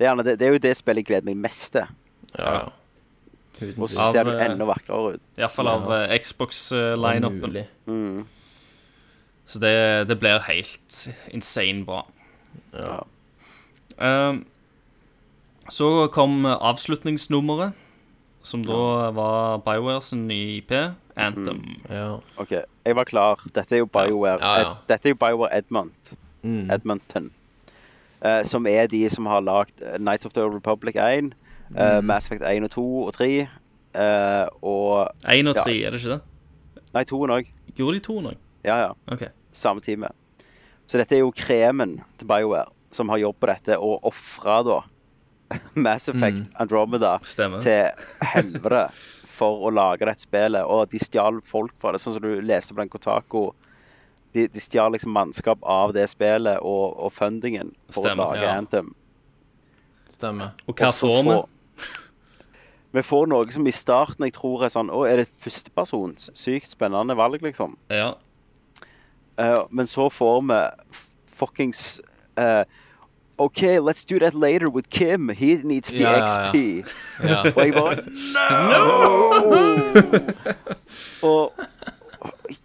det, 0.00 0.06
er 0.06 0.14
gjerne, 0.14 0.24
det, 0.24 0.32
det 0.40 0.46
er 0.46 0.54
jo 0.54 0.60
det 0.64 0.70
spillet 0.78 1.02
jeg 1.02 1.08
gleder 1.10 1.26
meg 1.28 1.36
mest 1.36 1.74
til. 1.74 1.88
Ja, 2.38 2.52
ja. 2.56 2.68
Og 3.76 3.90
så 3.92 4.06
ser 4.14 4.24
det 4.24 4.38
eh, 4.38 4.46
enda 4.48 4.64
vakrere 4.64 5.16
ut. 5.18 5.24
Iallfall 5.36 5.68
av 5.68 5.90
ja. 5.92 6.16
Xbox-lineupen. 6.16 7.42
mulig. 7.44 7.66
Mm. 7.84 8.22
Så 9.44 9.60
det, 9.60 9.74
det 10.08 10.16
blir 10.22 10.40
helt 10.46 10.96
insane 11.28 11.84
bra. 11.84 12.06
Ja. 12.72 13.02
Um, 14.00 14.46
så 15.68 16.08
kom 16.16 16.48
avslutningsnummeret, 16.48 17.76
som 18.42 18.64
da 18.64 19.10
var 19.12 19.60
Bioware 19.66 20.00
sin 20.02 20.24
nye 20.30 20.56
IP, 20.62 20.72
Anthem. 21.20 21.60
ja. 21.92 22.14
OK, 22.40 22.56
jeg 22.86 22.96
var 22.96 23.04
klar. 23.04 23.44
Dette 23.52 23.76
er 23.76 23.84
jo 23.84 23.90
BioWare 23.92 24.40
Ja, 24.40 24.54
ja. 24.62 24.70
Ed, 24.70 24.80
Dette 24.88 25.10
er 25.10 25.14
jo 25.18 25.20
BioWare 25.20 25.52
Edmont. 25.60 26.14
Mm. 26.40 26.70
Edmonton. 26.72 27.28
Eh, 28.22 28.42
som 28.42 28.66
er 28.66 28.86
de 28.88 29.08
som 29.10 29.26
har 29.26 29.40
lagd 29.42 29.82
eh, 29.82 29.98
Nights 29.98 30.26
of 30.26 30.32
the 30.32 30.42
Republic 30.48 30.96
1, 30.96 31.32
eh, 31.74 32.00
Mm. 32.00 32.04
Mass 32.06 32.26
Effect 32.26 32.42
1 32.42 32.64
og 32.64 32.70
2 32.70 32.84
og 33.06 33.12
3, 33.14 33.28
eh, 33.94 34.46
og 34.62 35.08
1 35.24 35.48
og 35.48 35.56
Ja. 35.56 35.62
er 35.62 35.90
det 35.90 36.00
ikke 36.00 36.16
det? 36.16 36.20
Nei, 36.94 37.04
2 37.04 37.20
òg. 37.26 37.46
Gjorde 37.76 37.94
de 37.94 38.00
to 38.00 38.12
òg? 38.20 38.36
Ja, 38.64 38.76
ja. 38.86 38.92
Okay. 39.12 39.28
Samme 39.52 39.80
time. 39.80 40.08
Så 40.86 40.98
dette 40.98 41.12
er 41.14 41.20
jo 41.20 41.30
kremen 41.30 42.00
til 42.18 42.26
BioWare, 42.26 42.66
som 42.90 43.08
har 43.08 43.18
jobb 43.18 43.36
på 43.40 43.46
dette, 43.46 43.78
og 43.78 44.02
ofra 44.02 44.62
da 44.66 44.80
Mass 45.74 46.08
Effect 46.08 46.50
Andromeda 46.58 47.18
Stemmer. 47.22 47.60
til 47.62 47.90
helvete 48.22 48.90
for 49.30 49.70
å 49.70 49.72
lage 49.72 50.04
dette 50.06 50.20
spillet. 50.26 50.64
Og 50.66 50.90
de 50.90 50.98
stjal 50.98 51.40
folk 51.46 51.72
fra 51.80 51.92
det, 51.92 52.00
sånn 52.02 52.14
som 52.18 52.22
du 52.22 52.40
leser 52.42 52.74
på 52.74 52.82
den 52.82 52.88
Kotaku. 52.92 53.52
De, 54.34 54.46
de 54.46 54.62
stjal 54.62 54.92
liksom 54.94 55.10
mannskap 55.14 55.62
av 55.66 55.94
det 55.96 56.06
spillet 56.12 56.60
og, 56.62 56.94
og 57.02 57.12
fundingen 57.12 57.72
for 57.90 58.06
Stemmer, 58.06 58.24
å 58.24 58.34
lage 58.34 58.44
ja. 58.46 58.56
Anthem. 58.60 58.92
Stemmer. 60.10 60.52
Og 60.66 60.74
hva 60.76 60.90
Også 60.92 61.10
får 61.10 61.24
vi? 61.26 61.38
Vi 62.90 63.02
får 63.06 63.26
noe 63.30 63.54
som 63.54 63.66
i 63.70 63.74
starten 63.74 64.26
jeg 64.26 64.34
tror 64.34 64.64
er 64.66 64.72
sånn 64.72 64.90
Å, 64.90 65.04
er 65.06 65.22
det 65.22 65.28
førstepersons? 65.42 66.30
Sykt 66.38 66.72
spennende 66.74 67.14
valg, 67.18 67.42
liksom. 67.42 67.76
Ja. 67.90 68.14
Uh, 69.38 69.62
men 69.70 69.86
så 69.88 70.08
får 70.12 70.40
vi 70.50 70.60
fuckings 71.40 72.00
uh, 72.38 72.64
OK, 73.40 73.62
let's 73.80 74.04
do 74.04 74.18
that 74.18 74.34
later 74.34 74.68
with 74.68 74.90
Kim. 74.90 75.30
He 75.30 75.56
needs 75.64 75.88
the 75.88 76.00
Ja, 76.00 76.10
ja, 76.12 76.18
ja. 76.18 76.24
XP. 76.26 76.56
Ja. 77.24 77.40
Og 77.56 77.64
jeg 77.64 77.72
bare 77.72 77.96
No! 78.70 78.90
og 81.30 81.52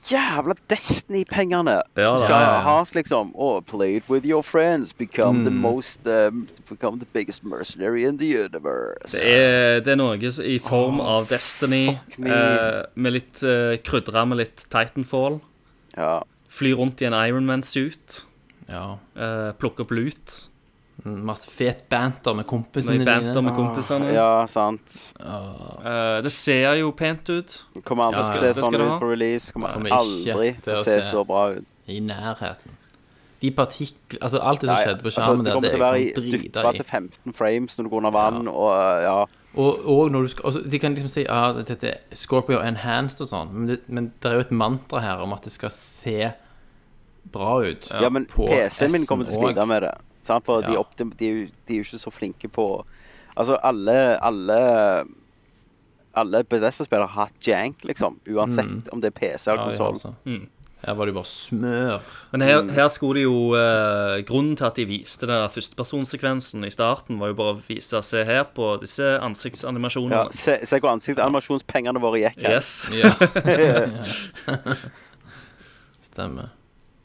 jævla 0.10 0.54
Destiny-pengene 0.70 1.76
Ja, 1.98 2.04
som 2.04 2.20
skal 2.20 2.42
Ja, 2.42 2.60
has, 2.66 2.94
liksom. 2.96 3.32
Oh, 3.36 3.60
play 3.62 3.96
it 3.98 4.10
with 4.10 4.26
your 4.26 4.42
friends. 4.44 4.94
Become 4.94 5.44
the 5.44 5.52
Mm. 5.52 5.62
most 5.62 6.08
um, 6.08 6.48
Become 6.70 7.00
the 7.00 7.06
biggest 7.14 7.44
mercenary 7.44 8.06
in 8.06 8.18
the 8.18 8.26
universe. 8.46 9.12
Det 9.12 9.34
er, 9.34 9.80
det 9.86 9.92
er 9.94 9.96
noe 10.00 10.18
i 10.44 10.58
form 10.60 11.00
av 11.02 11.28
Destiny, 11.30 11.98
eh, 12.20 12.84
med 12.96 13.14
litt 13.14 13.44
uh, 13.44 13.76
krydra 13.86 14.26
med 14.28 14.38
litt 14.42 14.66
Titanfall. 14.70 15.40
Ja. 15.98 16.22
Fly 16.50 16.74
rundt 16.74 17.02
i 17.02 17.06
en 17.06 17.14
Ironman-suit. 17.14 18.26
ja. 18.70 18.98
Uh, 19.16 19.52
plukke 19.60 19.82
opp 19.86 19.92
lut. 19.92 20.50
Masse 21.06 21.52
fet 21.54 21.84
banter 21.90 22.34
med 22.34 22.48
kompisene 22.50 22.98
Med 22.98 23.06
banter 23.06 23.44
med 23.46 23.54
kompisene. 23.54 24.08
ja, 24.16 24.46
sant. 24.50 24.96
Eh, 25.22 26.22
det 26.26 26.32
ser 26.34 26.74
jo 26.80 26.90
pent 26.98 27.30
ut. 27.30 27.54
Kommer 27.86 28.08
aldri 28.10 28.24
Ja, 28.24 28.32
til 28.32 28.34
å 28.34 28.40
se 28.40 28.48
Det 28.48 28.56
skal 28.56 28.64
sånn 28.66 28.74
det 28.74 28.88
ut 28.88 28.90
ha. 28.90 28.98
på 29.04 29.10
release. 29.12 29.52
Kommer 29.54 29.76
Kommer 29.76 29.92
ikke 29.92 30.00
aldri 30.02 30.50
til 30.66 30.74
å 30.74 30.82
se 30.84 30.96
så 31.06 31.22
bra 31.30 31.44
ut. 31.60 31.68
I 31.86 32.00
nærheten. 32.02 32.74
De 33.42 33.52
partikler 33.52 34.18
Altså, 34.24 34.40
alt 34.42 34.62
det 34.62 34.70
som 34.70 34.76
Nei, 34.80 34.86
skjedde 34.88 35.04
på 35.04 35.10
altså, 35.12 35.22
skjermen 35.22 35.46
det 35.46 35.54
kommer 35.54 35.68
det 35.68 35.72
til 35.76 35.82
å 35.82 35.86
være 35.86 36.00
i, 36.00 36.08
dyppa 36.16 36.72
i. 36.74 36.78
til 36.80 36.86
15 36.86 37.34
frames 37.38 37.78
når 37.78 37.84
du 37.84 37.90
går 37.92 37.98
under 38.02 38.16
vann, 38.16 38.48
og 38.48 38.72
uh, 38.72 39.04
ja. 39.04 39.18
Og, 39.56 39.86
og 39.86 40.12
når 40.12 40.22
du 40.26 40.28
skal 40.34 40.46
altså, 40.50 40.62
De 40.72 40.80
kan 40.80 40.96
liksom 40.96 41.12
si 41.14 41.26
ja, 41.28 41.42
dette 41.54 41.92
er 41.92 42.18
Scorpio 42.18 42.64
enhanced 42.64 43.22
og 43.22 43.30
sånn, 43.30 43.54
men 43.54 43.68
det, 43.70 43.78
men 43.88 44.10
det 44.24 44.32
er 44.32 44.40
jo 44.40 44.48
et 44.48 44.52
mantra 44.56 45.04
her 45.04 45.22
om 45.22 45.36
at 45.38 45.46
det 45.46 45.54
skal 45.54 45.70
se 45.70 46.32
bra 47.32 47.60
ut. 47.62 47.88
Ja, 48.02 48.10
men 48.10 48.26
PC-en 48.26 48.92
min 48.96 49.06
kommer 49.06 49.26
til 49.30 49.38
å 49.38 49.46
slite 49.46 49.66
med 49.70 49.86
det. 49.86 49.94
Sant? 50.26 50.46
For 50.46 50.62
de, 50.66 50.74
Ja. 50.74 50.80
optim, 50.82 51.12
de, 51.20 51.26
jo, 51.32 51.46
de 51.68 51.74
er 51.74 51.78
jo 51.84 51.86
ikke 51.88 52.02
så 52.02 52.12
flinke 52.14 52.50
på 52.52 52.70
Altså, 53.36 53.58
alle 53.68 53.96
Alle 54.24 54.60
Alle 56.16 56.44
Bethesda-spillere 56.48 57.10
har 57.12 57.26
hatt 57.28 57.48
jank, 57.48 57.84
liksom. 57.84 58.20
Uansett 58.32 58.88
om 58.94 59.02
det 59.04 59.10
er 59.12 59.16
PC 59.20 59.50
eller 59.52 59.66
konsoll. 59.66 59.80
Ja, 59.80 59.82
ja, 59.82 59.92
altså. 59.92 60.14
Mm. 60.26 60.46
Her 60.86 60.94
var 60.94 61.06
det 61.08 61.14
jo 61.16 61.18
bare 61.18 61.26
smør. 61.32 62.02
Men 62.32 62.42
her, 62.46 62.62
her 62.78 62.88
skulle 62.94 63.18
de 63.20 63.24
jo 63.26 63.56
eh, 63.58 64.22
Grunnen 64.28 64.56
til 64.56 64.66
at 64.68 64.76
de 64.78 64.86
viste 64.86 65.26
den 65.28 65.50
førstepersonsekvensen 65.50 66.64
i 66.64 66.70
starten, 66.70 67.18
var 67.20 67.32
jo 67.34 67.38
bare 67.40 67.56
å 67.56 67.62
vise 67.68 68.02
Se 68.06 68.24
her 68.28 68.44
på 68.56 68.76
disse 68.84 69.04
Ja, 69.04 69.20
ansiktsanimasjonene. 69.26 70.32
se, 70.32 70.60
se 70.64 70.80
hvor 70.80 70.94
ansiktsanimasjonspengene 70.94 72.00
våre 72.04 72.22
gikk 72.22 72.46
her. 72.46 72.56
Yes. 72.60 72.88
Ja. 72.94 73.12
Stemmer. 76.02 76.50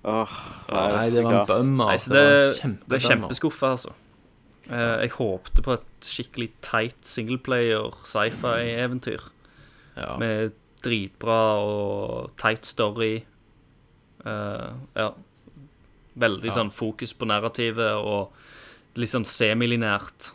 Åh, 0.03 0.37
Nei, 0.71 1.11
det 1.13 1.25
var 1.25 1.43
en 1.43 1.47
bummer. 1.49 1.91
Nei, 1.91 1.97
altså. 1.99 2.09
så 2.09 2.15
det, 2.15 2.23
var 2.25 2.65
en 2.65 2.79
det 2.87 2.97
er 2.97 3.05
kjempeskuffa, 3.05 3.73
altså. 3.77 3.93
Eh, 4.71 4.97
jeg 5.03 5.13
håpte 5.17 5.65
på 5.67 5.75
et 5.75 6.07
skikkelig 6.07 6.49
tight 6.65 6.99
singleplayer 7.07 7.97
sci-fi-eventyr. 8.07 9.27
Ja. 9.97 10.15
Med 10.21 10.55
dritbra 10.85 11.41
og 11.61 12.31
tight 12.41 12.69
story. 12.69 13.25
Uh, 14.25 14.77
ja. 14.97 15.11
Veldig 16.21 16.53
sånn 16.53 16.71
fokus 16.73 17.13
på 17.17 17.29
narrativet 17.29 18.01
og 18.01 19.01
litt 19.01 19.13
sånn 19.13 19.27
semilinært. 19.29 20.33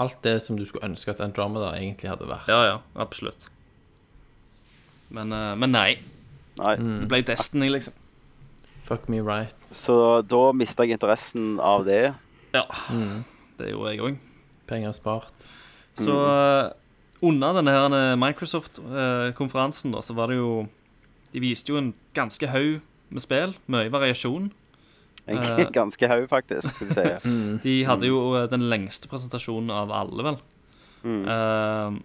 Alt 0.00 0.22
det 0.24 0.38
som 0.46 0.56
du 0.56 0.64
skulle 0.68 0.88
ønske 0.88 1.12
at 1.12 1.20
Andromeda 1.24 1.74
egentlig 1.76 2.08
hadde 2.12 2.28
vært. 2.30 2.48
Ja, 2.48 2.62
ja, 2.68 2.78
absolutt. 3.00 3.50
Men, 5.12 5.34
uh, 5.34 5.52
men 5.60 5.74
nei. 5.74 5.90
Nei. 6.60 6.76
Det 6.78 7.10
ble 7.10 7.20
Destiny, 7.28 7.68
liksom. 7.72 7.96
Fuck 8.92 9.08
me 9.08 9.22
right. 9.24 9.56
Så 9.72 9.96
da 10.28 10.50
mista 10.52 10.84
jeg 10.84 10.98
interessen 10.98 11.56
av 11.64 11.86
det. 11.88 12.12
Ja. 12.52 12.66
Det 13.56 13.70
gjorde 13.70 13.94
jeg 13.94 14.04
òg. 14.04 14.18
Penger 14.68 14.92
spart. 14.92 15.46
Så 15.96 16.12
mm. 16.12 16.74
under 17.30 17.56
denne 17.56 17.72
her 17.72 17.96
eh, 17.96 18.16
Microsoft-konferansen, 18.20 19.94
da, 19.96 20.02
så 20.04 20.16
var 20.16 20.28
det 20.32 20.38
jo 20.38 20.66
De 21.32 21.40
viste 21.40 21.72
jo 21.72 21.80
en 21.80 21.94
ganske 22.12 22.48
haug 22.52 22.82
med 23.08 23.24
spill. 23.24 23.56
Mye 23.72 23.88
variasjon. 23.92 24.50
En 25.26 25.38
Eh. 25.40 25.70
ganske 25.80 26.08
haug, 26.08 26.28
faktisk, 26.28 26.74
skal 26.74 26.88
vi 26.88 26.94
si. 26.94 27.32
De 27.64 27.76
hadde 27.88 28.12
jo 28.12 28.34
eh, 28.36 28.48
den 28.52 28.68
lengste 28.68 29.08
presentasjonen 29.08 29.72
av 29.72 29.92
alle, 29.96 30.28
vel. 30.28 30.40
Mm. 31.02 31.22
Eh, 31.32 32.00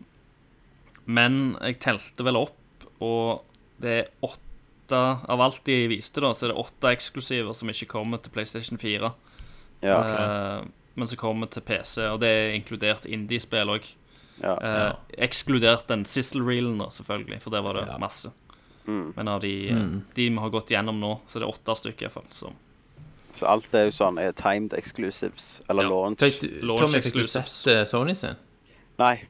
men 1.08 1.40
jeg 1.60 1.80
telte 1.84 2.24
vel 2.24 2.40
opp, 2.40 2.88
og 3.04 3.44
det 3.84 3.96
er 4.00 4.12
åtte 4.26 4.47
Av 4.96 5.42
alt 5.42 5.64
de 5.66 5.88
viste, 5.88 6.22
da, 6.22 6.32
så 6.34 6.46
er 6.48 6.54
det 6.54 6.58
åtte 6.62 6.92
eksklusiver 6.96 7.54
som 7.54 7.70
ikke 7.70 7.88
kommer 7.88 8.18
til 8.22 8.32
PlayStation 8.32 8.78
4. 8.78 9.14
Ja, 9.82 9.98
Eh, 10.60 10.66
men 10.96 11.08
som 11.08 11.18
kommer 11.18 11.46
til 11.50 11.62
PC, 11.62 12.02
og 12.10 12.20
det 12.20 12.28
er 12.28 12.54
inkludert 12.56 13.06
indie-spill 13.06 13.68
òg. 13.70 13.84
ja. 14.42 14.56
Eh, 14.58 14.94
Ekskludert 15.28 15.88
den 15.88 16.04
Sizzle-reelen, 16.06 16.78
da, 16.80 16.86
selvfølgelig, 16.90 17.42
for 17.42 17.50
der 17.52 17.62
var 17.62 17.74
det 17.74 17.88
Ja. 17.88 17.98
masse. 17.98 18.32
Mm. 18.88 19.14
Men 19.16 19.28
av 19.28 19.42
de, 19.42 19.70
mm. 19.72 20.02
de 20.16 20.30
vi 20.30 20.36
har 20.38 20.50
gått 20.50 20.68
gjennom 20.70 21.00
nå, 21.00 21.20
så 21.28 21.36
er 21.38 21.40
det 21.46 21.50
åtte 21.54 21.76
stykker 21.76 22.02
iallfall. 22.08 22.24
Så 22.32 22.54
Så 23.34 23.46
alt 23.46 23.68
er 23.76 23.86
jo 23.86 23.92
sånn 23.92 24.18
er 24.20 24.32
timed 24.32 24.72
exclusives, 24.74 25.62
eller 25.70 25.84
Ja. 25.84 25.90
launch. 25.90 26.18
Fikk 26.20 26.40
du, 26.42 26.66
Launch 26.66 26.82
Tommy, 26.82 27.02
fikk 27.02 27.14
du 27.14 27.20
exclusives. 27.20 27.50
sett 27.50 27.74
eh, 27.76 27.84
Sony 27.86 28.14
sin? 28.16 28.36
Nei. 28.98 29.28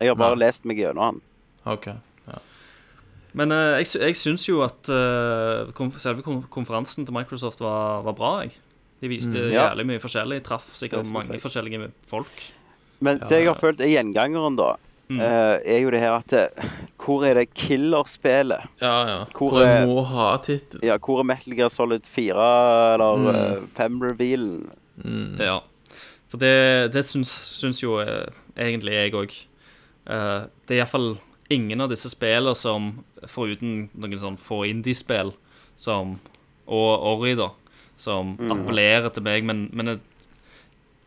Jeg 0.00 0.08
har 0.08 0.14
bare 0.14 0.36
Nei. 0.36 0.46
lest 0.46 0.64
meg 0.64 0.76
gjennom 0.78 0.98
han. 1.02 1.20
OK. 1.66 1.88
Men 3.34 3.52
uh, 3.52 3.78
jeg, 3.78 3.86
jeg 4.00 4.16
syns 4.18 4.48
jo 4.48 4.60
at 4.66 4.88
uh, 4.90 5.70
konf 5.76 5.98
selve 6.02 6.22
konferansen 6.50 7.06
til 7.06 7.14
Microsoft 7.14 7.60
var, 7.62 8.02
var 8.02 8.12
bra. 8.18 8.32
Jeg. 8.42 8.56
De 9.00 9.08
viste 9.08 9.38
Mm. 9.38 9.52
Ja. 9.54 9.68
jævlig 9.70 9.86
mye 9.86 10.00
forskjellig. 10.02 10.42
Traff 10.44 10.74
sikkert 10.76 11.06
mange 11.12 11.32
jeg. 11.32 11.40
forskjellige 11.40 11.90
folk. 12.10 12.42
Men 13.00 13.18
det 13.28 13.38
jeg 13.38 13.46
har 13.48 13.56
følt 13.60 13.80
er 13.80 13.88
gjengangeren, 13.94 14.56
da, 14.58 14.74
Mm. 15.10 15.18
uh, 15.18 15.56
er 15.66 15.78
jo 15.82 15.90
det 15.90 15.98
her 15.98 16.12
at 16.12 16.32
Hvor 17.02 17.24
er 17.26 17.34
det 17.34 17.48
killerspillet? 17.54 18.60
ja, 18.80 18.92
ja. 19.08 19.24
Hvor 19.34 19.50
Hvor 19.50 19.62
er- 19.66 19.86
må 19.86 20.04
ha 20.06 20.36
tittel. 20.38 20.78
Ja, 20.84 20.98
hvor 20.98 21.18
er 21.18 21.24
Metal 21.24 21.56
Gear 21.56 21.68
Solid 21.68 22.02
4 22.06 22.94
eller 22.94 23.16
Mm. 23.16 23.66
5-revealen? 23.74 24.70
Mm. 25.04 25.38
Ja. 25.40 25.58
For 26.28 26.38
det, 26.38 26.92
det 26.92 27.02
syns, 27.04 27.28
syns 27.58 27.82
jo 27.82 27.98
egentlig 28.56 28.92
jeg 28.92 29.12
òg. 29.12 29.34
det 30.06 30.76
er 30.76 30.76
iallfall 30.78 31.18
ingen 31.50 31.82
av 31.82 31.90
disse 31.90 32.10
spillene 32.12 32.54
som, 32.56 32.92
foruten 33.28 33.88
noen 33.92 34.20
sånn 34.20 34.38
få 34.40 34.62
indie-spill, 34.70 35.34
som 35.76 36.18
Og 36.70 37.02
Ori, 37.16 37.32
da, 37.34 37.48
som 37.98 38.36
appellerer 38.52 39.10
til 39.10 39.24
meg, 39.26 39.42
men, 39.48 39.64
men 39.74 39.88
det, 39.88 39.96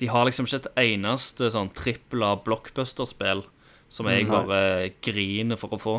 de 0.02 0.10
har 0.12 0.26
liksom 0.28 0.50
ikke 0.50 0.60
et 0.66 0.82
eneste 0.82 1.48
sånn 1.54 1.70
trippel 1.78 2.26
av 2.28 2.42
blockbuster-spill 2.44 3.46
som 3.94 4.10
jeg 4.10 4.28
bare 4.28 4.90
griner 5.06 5.60
for 5.60 5.76
å 5.76 5.80
få. 5.80 5.96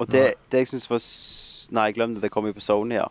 Og 0.00 0.10
det, 0.10 0.24
det 0.50 0.64
jeg 0.64 0.72
syns 0.72 0.88
var 0.90 1.02
Nei, 1.72 1.84
jeg 1.88 1.96
glemte 1.96 2.18
det, 2.18 2.26
det 2.26 2.32
kom 2.34 2.48
jo 2.48 2.52
på 2.56 2.64
Sony, 2.64 2.96
ja. 2.98 3.06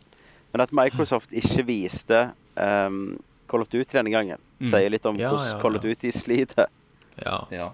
Men 0.51 0.65
at 0.65 0.73
Microsoft 0.75 1.31
ikke 1.33 1.63
viste 1.65 2.17
um, 2.59 3.15
Call 3.49 3.63
of 3.63 3.71
Duty 3.71 3.95
denne 3.95 4.11
gangen, 4.13 4.41
sier 4.59 4.91
litt 4.91 5.07
om 5.09 5.17
Ja, 5.17 5.31
hvordan 5.31 5.47
ja, 5.47 5.61
Call 5.63 5.79
of 5.79 5.85
ja. 5.87 5.93
Duty 5.95 6.11
sliter. 6.13 6.67
Ja. 7.23 7.71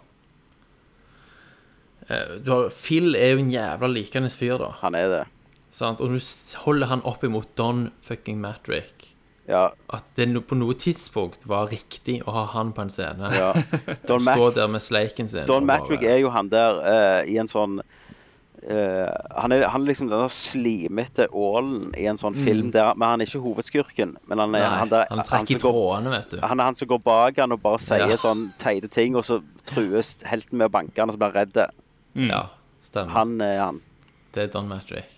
Eh, 2.09 2.37
Du 2.43 2.51
har, 2.51 2.69
Phil 2.69 3.15
er 3.15 3.33
jo 3.35 3.43
en 3.43 3.51
jævla 3.51 3.87
likende 3.91 4.29
fyr, 4.29 4.57
da. 4.61 4.71
Han 4.81 4.95
er 4.95 5.07
det. 5.11 5.23
Sant? 5.69 5.99
Og 6.01 6.09
nå 6.13 6.19
holder 6.63 6.87
han 6.87 7.01
opp 7.05 7.23
imot 7.27 7.49
Don 7.59 7.89
fucking 8.01 8.39
Matrick. 8.41 9.13
Ja. 9.47 9.69
At 9.93 10.03
det 10.17 10.27
på 10.47 10.55
noe 10.59 10.73
tidspunkt 10.75 11.45
var 11.47 11.69
riktig 11.71 12.17
å 12.27 12.31
ha 12.35 12.45
han 12.55 12.73
på 12.75 12.81
en 12.83 12.89
scene. 12.91 13.29
ja. 13.35 13.53
Don, 14.09 14.19
Stå 14.23 14.49
der 14.55 14.67
med 14.67 14.81
sleiken 14.83 15.27
sin. 15.31 15.45
Don 15.47 15.65
Matrick 15.67 16.03
er 16.03 16.17
jo 16.19 16.29
han 16.35 16.49
der 16.51 16.81
uh, 16.83 17.21
i 17.29 17.37
en 17.37 17.47
sånn 17.51 17.81
Uh, 18.67 19.05
han, 19.37 19.53
er, 19.53 19.67
han 19.69 19.83
er 19.83 19.91
liksom 19.91 20.07
den 20.09 20.23
slimete 20.33 21.27
ålen 21.29 21.91
i 21.95 22.07
en 22.09 22.17
sånn 22.17 22.33
film 22.35 22.71
der 22.73 22.95
Men 22.97 23.11
han 23.13 23.21
er 23.21 23.29
ikke 23.29 23.39
hovedskurken. 23.43 24.15
Men 24.27 24.41
han 24.41 24.55
er 24.57 24.63
Mm. 24.65 24.71
Nei, 24.71 24.79
han, 24.81 24.89
der, 24.89 25.05
han 25.13 25.21
trekker 25.23 25.53
han 25.53 25.61
trådene, 25.61 26.09
vet 26.15 26.31
du. 26.33 26.37
han 26.41 26.59
er 26.59 26.63
han 26.71 26.75
som 26.75 26.89
går 26.89 27.03
bak 27.05 27.37
han 27.37 27.53
og 27.53 27.61
bare 27.61 27.77
sier 27.79 28.09
Ja. 28.09 28.17
sånn 28.17 28.47
teite 28.57 28.89
ting, 28.89 29.15
og 29.15 29.23
så 29.23 29.37
trues 29.69 30.17
helten 30.25 30.57
med 30.57 30.67
å 30.67 30.73
banke 30.73 30.97
han, 30.99 31.07
og 31.07 31.15
så 31.15 31.21
blir 31.21 31.31
han 31.37 31.45
redd. 31.45 31.69
Ja, 32.17 32.41
stemmer. 32.81 33.13
Han 33.13 33.37
er 33.41 33.59
han. 33.61 33.81
Det 34.33 34.43
er 34.47 34.51
Don 34.53 34.67
Matrick. 34.69 35.09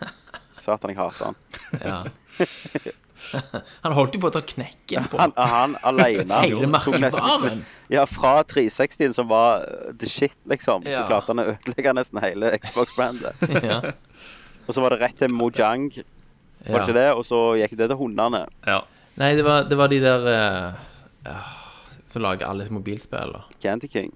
Satan, 0.56 0.90
jeg 0.94 0.98
hater 1.00 1.32
han. 1.32 1.36
Ja. 1.82 1.98
han 3.82 3.94
holdt 3.96 4.14
jo 4.16 4.20
på 4.22 4.28
å 4.28 4.34
ta 4.34 4.42
knekken 4.44 5.06
på 5.10 5.18
Han, 5.18 5.32
han 5.36 5.76
alene 5.88 6.40
hele 6.44 6.68
tok 6.84 6.98
nesten- 7.00 7.22
merkevaren. 7.24 7.62
Ja, 7.92 8.04
fra 8.06 8.40
360-en, 8.46 9.14
som 9.16 9.28
var 9.30 9.64
uh, 9.64 9.92
the 9.98 10.08
shit, 10.10 10.34
liksom, 10.50 10.84
så 10.86 11.00
Ja. 11.00 11.06
klarte 11.08 11.32
han 11.32 11.42
å 11.42 11.48
ødelegge 11.54 11.94
nesten 11.96 12.20
hele 12.22 12.52
Xbox-brandet. 12.62 13.46
Ja. 13.64 13.80
Og 14.66 14.74
så 14.74 14.82
var 14.82 14.94
det 14.96 15.00
rett 15.04 15.18
til 15.22 15.30
Mojang, 15.32 15.88
var 16.66 16.80
det 16.82 16.88
ikke 16.88 16.96
det? 16.98 17.08
Og 17.14 17.22
så 17.28 17.38
gikk 17.60 17.76
det 17.78 17.86
til 17.92 17.98
hundene. 18.00 18.46
ja. 18.66 18.82
Nei, 19.16 19.30
det 19.38 19.46
var, 19.46 19.62
det 19.64 19.76
var 19.80 19.88
de 19.88 19.96
der 20.02 20.26
uh, 20.28 21.52
som 22.06 22.20
lager 22.20 22.44
alle 22.50 22.66
mobilspill. 22.68 23.32
Candy 23.64 23.88
King. 23.88 24.10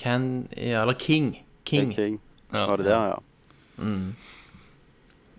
Can, 0.00 0.48
ja, 0.56 0.80
eller 0.80 0.96
King. 0.96 1.43
King. 1.64 1.92
King. 1.94 2.20
Ja. 2.52 2.66
Var 2.70 2.76
det 2.76 2.86
der, 2.86 3.06
ja. 3.14 3.18
Um, 3.78 4.14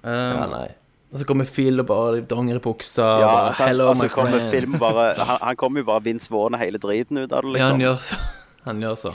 Ja, 0.06 0.46
nei. 0.52 0.68
Og 1.14 1.20
så 1.22 1.26
kommer 1.30 1.46
Phil 1.48 1.80
og 1.80 1.86
bare 1.88 2.22
donger 2.28 2.58
i 2.58 2.60
buksa. 2.60 3.06
Ja, 3.22 3.28
og 3.30 3.48
altså, 3.48 3.66
Hello, 3.70 3.88
altså 3.94 4.06
my 4.06 4.10
kommer 4.12 4.50
Phil 4.52 4.66
bare 4.82 5.06
Han, 5.30 5.38
han 5.42 5.56
kommer 5.56 5.80
jo 5.82 5.86
bare 5.88 6.04
Vince 6.04 6.30
Vaughn 6.34 6.54
og 6.58 6.60
hele 6.60 6.78
driten 6.82 7.18
ut 7.24 7.32
av 7.32 7.42
det, 7.46 7.54
liksom. 7.56 7.62
Ja, 7.62 7.70
han 7.70 7.80
liksom. 7.80 7.82
gjør 7.82 7.98
så. 8.10 8.16
Han 8.66 8.82
gjør 8.82 8.96
så. 8.98 9.12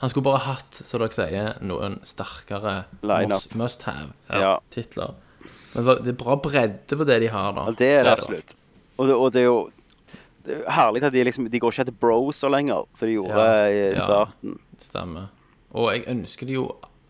Han 0.00 0.10
skulle 0.10 0.24
bare 0.24 0.38
hatt, 0.46 0.74
som 0.88 1.00
dere 1.00 1.12
sier, 1.14 1.48
noen 1.64 1.98
sterkere 2.08 2.72
Ja. 3.04 3.38
must-have-titler. 3.54 5.14
Men 5.74 5.88
det 6.04 6.12
er 6.14 6.18
bra 6.24 6.36
bredde 6.40 6.96
på 6.98 7.04
det 7.08 7.18
de 7.22 7.28
har, 7.32 7.52
da. 7.56 7.64
Ja, 7.68 7.74
det 7.78 7.88
er 7.98 8.04
det 8.08 8.12
absolutt. 8.18 8.54
Og 8.96 9.08
det, 9.08 9.14
og 9.14 9.32
det 9.34 9.40
er 9.42 9.46
jo 9.48 9.58
det 10.44 10.56
er 10.60 10.70
herlig 10.76 11.02
at 11.02 11.12
de 11.14 11.22
liksom 11.24 11.46
De 11.50 11.58
går 11.60 11.72
ikke 11.72 11.84
etter 11.86 11.96
broser 12.00 12.50
lenger, 12.52 12.84
som 12.94 13.08
de 13.08 13.14
gjorde 13.14 13.44
Ja. 13.44 13.68
i 13.68 13.78
Ja. 13.94 14.00
starten. 14.04 14.58
Stemmer. 14.78 15.28
Og 15.74 15.90
jeg 15.92 16.04
ønsker 16.10 16.46
de 16.46 16.56
jo 16.58 16.68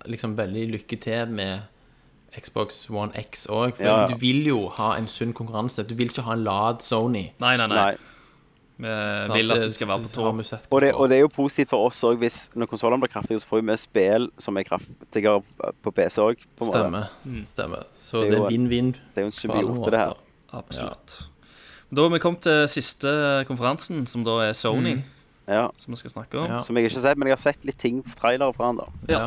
liksom 0.08 0.36
veldig 0.38 0.64
lykke 0.72 0.98
til 1.00 1.30
med 1.32 1.60
Xbox 2.34 2.88
One 2.90 3.12
X 3.30 3.46
òg. 3.46 3.76
For 3.76 3.84
Ja, 3.84 4.00
ja. 4.02 4.08
du 4.10 4.18
vil 4.18 4.46
jo 4.46 4.68
ha 4.78 4.94
en 4.98 5.06
sunn 5.08 5.32
konkurranse. 5.36 5.84
Du 5.86 5.94
vil 5.94 6.10
ikke 6.10 6.24
ha 6.26 6.32
en 6.34 6.44
lad 6.44 6.82
Sony. 6.82 7.30
nei, 7.40 7.56
nei, 7.56 7.66
nei. 7.66 7.76
Nei. 7.76 7.94
Vi 8.76 8.88
vil 9.38 9.52
at 9.54 9.60
det 9.62 9.72
skal 9.72 9.86
være 9.86 10.08
på 10.10 10.42
sett 10.42 10.66
Og 10.70 10.80
det, 10.82 10.94
og 10.94 11.08
det 11.08 11.16
er 11.16 11.20
jo 11.20 11.28
positivt 11.28 11.70
for 11.70 11.86
oss 11.86 12.02
òg, 12.02 12.16
hvis 12.18 12.50
når 12.58 12.66
konsollene 12.66 13.04
blir 13.04 13.12
kraftige, 13.12 13.38
så 13.38 13.46
får 13.46 13.60
vi 13.60 13.66
mer 13.68 13.78
spill 13.78 14.26
som 14.38 14.56
er 14.58 14.66
kraftigere 14.66 15.42
på 15.82 15.92
PC 15.94 16.18
òg. 16.24 16.42
Stemmer. 16.58 17.06
Stemmer. 17.46 17.86
Så 17.94 18.24
Det 18.24 18.32
er 18.32 18.40
det 18.40 18.50
vinn-vinn. 18.50 18.90
Det 19.14 19.22
er 19.22 19.28
jo 19.28 19.30
en 19.30 19.38
symbiote, 19.38 19.90
det 19.94 20.00
her. 20.00 20.16
Absolutt. 20.52 21.30
Da 21.94 22.02
har 22.02 22.10
vi 22.10 22.18
kommet 22.18 22.42
til 22.42 22.66
siste 22.68 23.44
konferansen, 23.46 24.06
som 24.10 24.24
da 24.26 24.40
er 24.48 24.52
Sony, 24.58 24.96
Ja. 25.46 25.70
som 25.76 25.92
vi 25.92 25.96
skal 26.00 26.10
snakke 26.10 26.38
om. 26.40 26.50
Ja. 26.50 26.58
Som 26.64 26.76
jeg 26.76 26.86
ikke 26.88 26.96
har 27.00 27.06
sett, 27.08 27.18
men 27.18 27.28
jeg 27.28 27.36
har 27.36 27.42
sett 27.42 27.64
litt 27.68 27.78
ting 27.78 28.02
på 28.02 28.14
trailere 28.16 28.54
fra 28.56 28.70
han, 28.70 28.76
da. 28.80 28.86
Ja. 29.08 29.24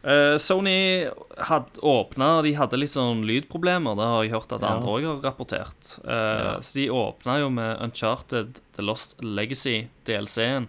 Uh, 0.00 0.38
Sony 0.40 1.04
hadde 1.44 1.82
åpna 1.84 2.40
De 2.42 2.54
hadde 2.56 2.78
litt 2.80 2.92
sånn 2.94 3.20
lydproblemer. 3.28 3.98
Det 3.98 4.06
har 4.08 4.22
jeg 4.24 4.32
hørt 4.32 4.52
at 4.56 4.62
andre 4.64 4.88
òg 4.94 5.04
har 5.04 5.18
rapportert. 5.26 5.90
Eh, 6.08 6.54
Så 6.64 6.78
de 6.78 6.86
åpna 6.90 7.38
jo 7.42 7.50
med 7.52 7.82
Uncharted 7.84 8.60
The 8.76 8.82
Lost 8.82 9.18
Legacy, 9.20 9.88
DLC-en. 10.08 10.68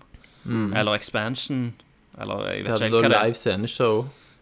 Eller 0.75 0.95
Expansion. 0.99 1.73
Eller 2.19 2.43
jeg 2.57 2.65
vet 2.65 2.81
ikke 2.81 2.99
hva 2.99 3.07
det 3.07 3.15
er. 3.15 3.23
live 3.29 3.39
sceneshow. 3.39 4.01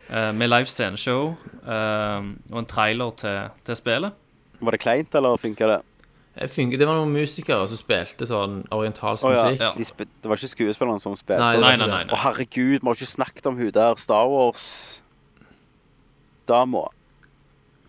Uh, 0.10 0.31
med 0.34 0.49
live 0.49 0.65
sceneshow 0.65 1.35
og 1.69 2.57
en 2.57 2.65
trailer 2.65 3.11
til, 3.22 3.51
til 3.65 3.77
spillet. 3.77 4.14
Var 4.60 4.72
det 4.76 4.80
kleint, 4.81 5.14
eller 5.15 5.38
funka 5.38 5.68
det? 5.69 5.80
Funker, 6.48 6.78
det 6.80 6.88
var 6.88 6.95
noen 6.95 7.11
musikere 7.11 7.68
som 7.68 7.76
spilte 7.76 8.24
sånn 8.30 8.61
orientalsk 8.72 9.26
oh, 9.28 9.34
ja. 9.34 9.44
musikk. 9.49 9.60
Ja. 9.66 9.72
De 9.76 9.84
sp 9.84 9.99
det 10.07 10.28
var 10.32 10.36
ikke 10.40 10.48
skuespillerne 10.53 11.02
som 11.03 11.16
spilte? 11.20 11.41
Nei, 11.44 11.52
Så- 11.52 11.60
Nei, 11.66 11.76
nei, 11.76 11.88
nei. 11.91 12.03
Å, 12.07 12.18
herregud, 12.24 12.80
vi 12.80 12.86
har 12.88 12.95
ikke 12.95 13.11
snakket 13.11 13.45
om 13.52 13.56
hun 13.60 13.72
der 13.76 13.95
Star 13.99 14.28
Wars-dama. 14.32 15.03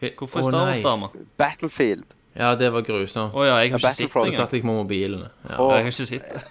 Hvorfor 0.00 0.38
er 0.38 0.42
Star. 0.48 0.66
Wars-dama? 0.66 1.06
Battlefield. 1.38 2.04
Ja, 2.34 2.54
det 2.54 2.72
var 2.72 2.82
grusomt. 2.86 3.34
Å 3.34 3.44
ja, 3.44 3.56
jeg 3.58 3.72
har 3.72 3.78
ikke 3.78 3.90
sett 3.90 4.06
Jeg 4.06 4.34
Så 4.34 4.44
satt 4.44 4.52
jeg 4.54 4.64
med 4.64 4.74
mobilen. 4.78 5.24
Ja. 5.48 5.56
Oh, 5.58 5.72
Jeg 5.74 5.82
har 5.82 5.90
ikke 5.90 6.06
sett 6.06 6.30
det. 6.30 6.42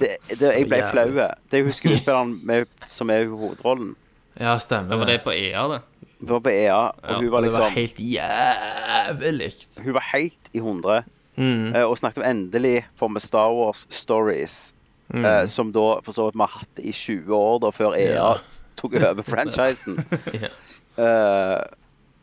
det, 0.00 0.10
det, 0.38 0.50
jeg 0.58 0.68
ble 0.68 0.82
flau. 0.90 1.08
Det 1.16 1.58
er 1.58 1.64
jo 1.64 1.72
skuespilleren 1.72 2.40
med, 2.46 2.68
som 2.92 3.10
er 3.10 3.24
i 3.24 3.30
hovedrollen. 3.30 3.94
ja, 4.38 4.58
stemmer. 4.58 4.88
Det 4.92 4.98
var 4.98 5.06
det 5.06 5.20
på 5.24 5.32
EA, 5.32 5.64
det? 5.72 5.80
Det 6.22 6.30
var 6.30 6.40
på 6.44 6.52
EA, 6.52 6.76
og 6.76 6.94
Ja, 7.08 7.16
hun 7.18 7.30
var 7.32 7.40
liksom 7.40 7.60
det 7.60 7.64
var 7.64 7.70
liksom 7.70 7.80
helt 7.80 7.98
jævlig. 7.98 9.52
Hun 9.84 9.94
var 9.94 10.04
helt 10.12 10.52
i 10.52 10.58
hundre. 10.62 11.02
Mm. 11.36 11.74
eh, 11.74 11.82
Og 11.88 11.96
snakket 11.98 12.18
om 12.18 12.24
endelig 12.28 12.84
får 13.00 13.08
vi 13.14 13.20
Star 13.24 13.52
Wars 13.56 13.86
Stories. 13.90 14.74
Mm. 15.12 15.24
eh, 15.24 15.44
Som 15.46 15.72
da 15.72 16.00
for 16.04 16.12
så 16.12 16.26
vidt 16.28 16.34
vi 16.36 16.40
har 16.46 16.58
hatt 16.58 16.78
i 16.82 16.92
20 16.92 17.32
år, 17.36 17.58
da, 17.60 17.70
før 17.70 17.94
EA 17.96 18.14
Ja. 18.14 18.34
tok 18.76 18.94
over 19.00 19.22
franchisen. 19.22 19.98
Eh, 20.92 21.60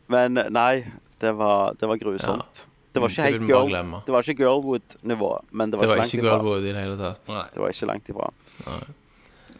men 0.06 0.34
nei, 0.54 0.84
det 1.18 1.32
var, 1.34 1.74
det 1.74 1.88
var 1.90 1.98
grusomt. 1.98 2.66
Det 2.94 3.00
var 3.02 3.08
ikke 3.10 3.22
Det 3.24 3.32
helt 3.32 3.48
girl, 3.50 3.72
det 4.06 4.12
var 4.14 4.22
ikke 4.22 4.44
Girlwood-nivå, 4.44 5.30
men 5.50 5.70
det 5.72 5.78
var, 5.78 5.86
Det 5.86 5.90
var 5.90 6.04
ikke 6.04 6.18
ikke. 6.18 6.26
Girlwood 6.28 6.64
i 6.64 6.72
det 6.72 6.82
hele 6.84 6.96
tatt. 6.98 7.28
Nei. 7.28 7.42
Det 7.50 7.58
var 7.62 7.68
ikke 7.74 7.86
langt 7.90 8.08
ifra. 8.10 8.28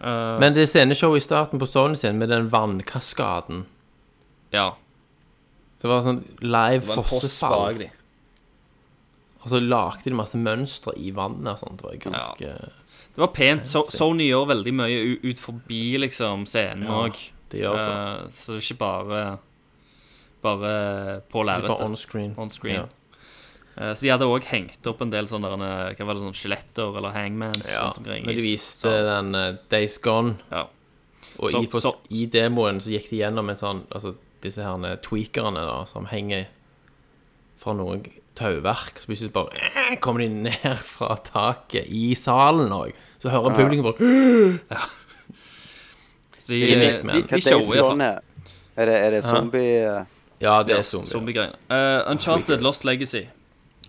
Uh, 0.01 0.39
Men 0.41 0.55
det 0.55 0.69
sceneshowet 0.71 1.17
i 1.21 1.25
starten 1.27 1.59
på 1.59 1.67
Sony 1.67 1.95
sin 1.99 2.19
med 2.19 2.29
den 2.31 2.47
vannkaskaden 2.51 3.65
ja. 4.55 4.71
Det 5.83 5.89
var 5.91 6.01
sånn 6.07 6.23
live 6.43 6.83
fossefall. 6.87 7.83
Og 9.43 9.49
så 9.49 9.61
lagde 9.61 10.05
de 10.05 10.15
masse 10.15 10.37
mønstre 10.37 10.93
i 11.01 11.11
vannet 11.17 11.55
og 11.55 11.59
sånt. 11.59 11.79
Det 11.81 11.85
var 11.89 11.97
ganske 12.13 12.47
ja. 12.47 12.57
Det 13.11 13.19
var 13.25 13.33
pent. 13.35 13.67
So 13.67 13.81
Sony 13.89 14.29
gjør 14.29 14.47
veldig 14.53 14.73
mye 14.75 15.19
ut 15.25 15.39
forbi 15.41 15.97
liksom 15.99 16.45
scenen 16.47 16.85
Ja, 16.87 16.99
òg. 17.09 17.17
de 17.51 17.59
gjør 17.65 17.79
så. 17.79 18.31
så 18.31 18.53
det 18.53 18.61
er 18.61 18.67
ikke 18.69 18.79
bare 18.79 19.39
Bare 20.43 21.21
på 21.29 21.43
Ikke 21.43 21.47
bare 21.47 21.61
lerretet. 21.61 21.85
on 21.85 21.97
screen. 21.97 22.35
On 22.39 22.51
screen. 22.51 22.75
Ja. 22.75 22.87
Eh, 23.77 23.95
Så 23.95 24.03
de 24.07 24.09
hadde 24.13 24.25
òg 24.29 24.45
hengt 24.45 24.87
opp 24.87 25.01
en 25.03 25.11
del 25.11 25.25
sånne 25.29 25.51
der, 25.51 25.95
Hva 25.97 26.07
var 26.07 26.15
det, 26.15 26.23
sånne 26.23 26.35
skjeletter 26.39 26.97
eller 26.97 27.11
hangmans 27.13 27.75
Ja, 27.75 27.83
rundt 27.89 27.99
omkring. 27.99 28.25
men 28.27 28.37
de 28.37 28.43
viste 28.43 28.89
så- 28.89 29.05
den 29.05 29.35
uh, 29.35 29.57
Days 29.69 29.99
Gone, 29.99 30.39
ja. 30.51 30.67
og 31.39 31.51
Så- 31.51 31.63
i, 31.63 31.67
på, 31.67 31.81
så- 31.81 31.97
i 32.11 32.27
demoen 32.27 32.81
så 32.81 32.91
gikk 32.91 33.11
de 33.11 33.17
gjennom 33.19 33.49
en 33.51 33.57
sånn 33.57 33.83
Altså 33.93 34.15
disse 34.41 34.63
her 34.63 34.97
tweakerne 34.97 35.55
da, 35.67 35.85
som 35.85 36.07
henger 36.07 36.47
fra 37.59 37.73
noen 37.75 38.03
tauverk. 38.41 38.99
Så 38.99 39.07
plutselig 39.11 39.33
bare 39.37 39.61
eh, 39.61 39.95
kommer 40.03 40.25
de 40.25 40.29
ned 40.49 40.81
fra 40.81 41.15
taket 41.29 41.87
i 41.93 42.11
salen 42.19 42.73
òg. 42.73 42.97
Så 43.21 43.29
hører 43.33 43.55
publikum 43.55 43.85
bare 43.91 44.01
Så 46.41 46.53
de, 46.55 46.61
Det 46.61 47.03
de, 47.05 47.13
de, 47.13 47.23
de 47.35 47.41
shower. 47.45 47.93
Er? 48.01 48.21
Det, 48.81 48.95
er 48.97 49.11
det 49.13 49.25
zombie 49.27 49.75
eh, 49.85 50.05
Ja, 50.41 50.63
det 50.65 50.79
er 50.79 50.83
zombie. 50.87 51.11
zombiegreiene. 51.11 51.57
Uh, 51.69 52.11
Uncharted 52.15 52.63
Lost 52.65 52.85
Legacy. 52.89 53.27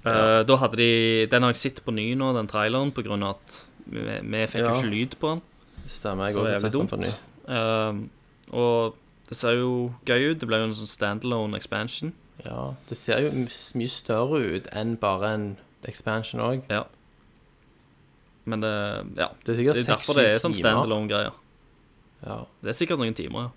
Eh, 0.03 0.41
Da 0.48 0.56
hadde 0.57 0.78
de 0.82 1.28
Den 1.32 1.44
har 1.45 1.53
jeg 1.53 1.61
sett 1.61 1.80
på 1.86 1.94
ny 1.95 2.10
nå, 2.18 2.32
den 2.36 2.48
traileren, 2.52 2.91
på 2.91 3.03
grunn 3.06 3.23
av 3.23 3.38
at 3.38 3.60
vi, 3.86 4.02
vi 4.03 4.41
fikk 4.52 4.61
jo 4.65 4.68
Ja. 4.68 4.73
ikke 4.76 4.90
lyd 4.91 5.15
på 5.22 5.30
den. 5.36 5.41
Stemmer. 5.88 6.28
Jeg 6.28 6.34
Så 6.36 6.44
har 6.45 6.60
sett 6.60 6.72
den 6.76 6.88
på 6.91 6.98
dumt. 6.99 7.07
ny. 7.07 7.14
Uh, 7.48 8.56
og 8.57 8.95
det 9.30 9.38
ser 9.40 9.56
jo 9.61 9.72
gøy 10.06 10.32
ut. 10.34 10.40
Det 10.41 10.48
ble 10.49 10.60
jo 10.60 10.68
en 10.69 10.76
sånn 10.76 10.91
standalone 10.91 11.56
expansion. 11.56 12.11
Ja, 12.45 12.73
det 12.89 12.97
ser 12.97 13.19
jo 13.22 13.30
mye 13.35 13.88
større 13.91 14.39
ut 14.55 14.68
enn 14.73 14.95
bare 15.01 15.34
en 15.35 15.57
expansion 15.88 16.41
òg. 16.43 16.59
Ja. 16.72 16.84
Men 18.45 18.61
det 18.63 18.73
Ja. 19.18 19.27
Det 19.45 19.51
er 19.53 19.57
sikkert 19.59 19.76
Det 19.76 19.84
er 19.85 19.95
derfor 19.95 20.13
det 20.18 20.26
er 20.30 20.39
sånn 20.39 20.53
standalone-greier. 20.57 21.34
Ja. 22.26 22.38
Det 22.61 22.69
er 22.69 22.73
sikkert 22.77 22.99
noen 23.01 23.13
timer, 23.18 23.39
ja. 23.41 23.49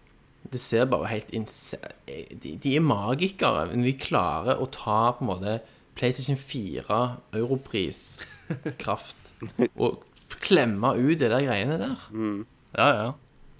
Det 0.52 0.60
ser 0.60 0.84
bare 0.84 1.06
helt 1.08 1.30
inse... 1.32 1.78
De, 2.06 2.58
de 2.60 2.76
er 2.76 2.80
magikere. 2.84 3.66
Men 3.70 3.82
de 3.84 3.92
klarer 3.96 4.60
å 4.60 4.66
ta 4.68 5.12
på 5.16 5.24
en 5.24 5.30
måte 5.32 5.60
PlayStation 5.96 6.36
4 6.36 7.16
europriskraft 7.32 9.32
og 9.82 9.90
klemme 10.44 10.92
ut 10.98 11.18
det 11.20 11.30
der 11.32 11.42
greiene 11.46 11.78
der. 11.80 11.96
Ja, 12.76 12.88
ja. 12.92 13.12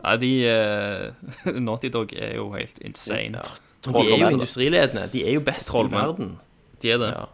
Nei, 0.05 0.16
de 0.20 0.32
uh, 0.44 1.56
Naughty 1.66 1.88
Dog 1.88 2.12
er 2.12 2.36
jo 2.36 2.52
helt 2.52 2.78
insane. 2.84 3.40
Men 3.40 3.64
de 3.93 3.98
er 4.15 4.19
jo 4.19 4.28
industriledende. 4.39 5.09
De 5.12 5.24
er 5.28 5.32
jo 5.35 5.40
best 5.40 5.69
i 5.74 5.82
verden. 5.93 6.39
De 6.82 6.90
er 6.90 6.98
det 6.98 7.11
Ja. 7.15 7.24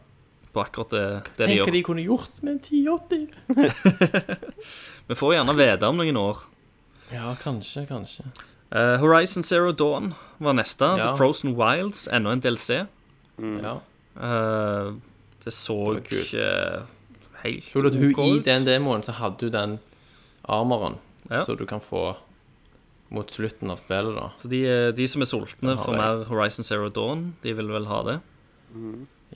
på 0.53 0.61
akkurat 0.65 0.91
det, 0.91 1.23
det 1.37 1.47
de 1.47 1.47
Tenk 1.47 1.61
hva 1.61 1.67
gjør. 1.67 1.73
de 1.73 1.83
kunne 1.83 2.03
gjort 2.05 2.43
med 2.43 2.53
en 2.53 2.61
1080. 2.61 3.29
Vi 5.09 5.15
får 5.15 5.35
gjerne 5.35 5.55
vite 5.59 5.87
om 5.89 5.97
noen 6.01 6.17
år. 6.17 6.43
Ja, 7.13 7.35
kanskje, 7.43 7.87
kanskje. 7.89 8.25
Uh, 8.71 8.97
Horizon 9.03 9.43
Zero 9.43 9.73
Dawn 9.73 10.13
var 10.39 10.53
neste. 10.55 10.85
Ja. 10.99 11.11
The 11.11 11.17
Frozen 11.19 11.57
Wilds, 11.59 12.07
enda 12.13 12.31
en 12.33 12.41
DLC. 12.45 12.85
Ja. 13.41 13.77
Uh, 14.21 14.95
det 15.45 15.53
så 15.57 15.95
Det 15.97 16.11
ikke 16.13 16.83
helt 17.43 17.65
Så 17.65 17.81
du 17.81 17.87
at 17.89 17.95
hun 17.95 18.13
i 18.27 18.39
den 18.45 18.67
demoen 18.67 19.03
så 19.03 19.13
hadde 19.17 19.47
hun 19.49 19.53
den 19.55 19.79
armoren 20.45 20.99
Ja. 21.31 21.41
så 21.45 21.55
du 21.57 21.65
kan 21.67 21.81
få 21.81 22.17
mot 23.11 23.31
slutten 23.31 23.73
av 23.73 23.81
spillet, 23.81 24.15
da. 24.15 24.29
Så 24.39 24.51
de, 24.51 24.61
eh, 24.67 24.91
de 24.95 25.07
som 25.11 25.23
er 25.23 25.29
sultne 25.31 25.77
for 25.81 25.99
mer 25.99 26.25
Horizon 26.29 26.67
Zero 26.67 26.91
Dawn, 26.95 27.33
de 27.43 27.55
vil 27.59 27.73
vel 27.73 27.89
ha 27.91 28.03
det. 28.07 28.21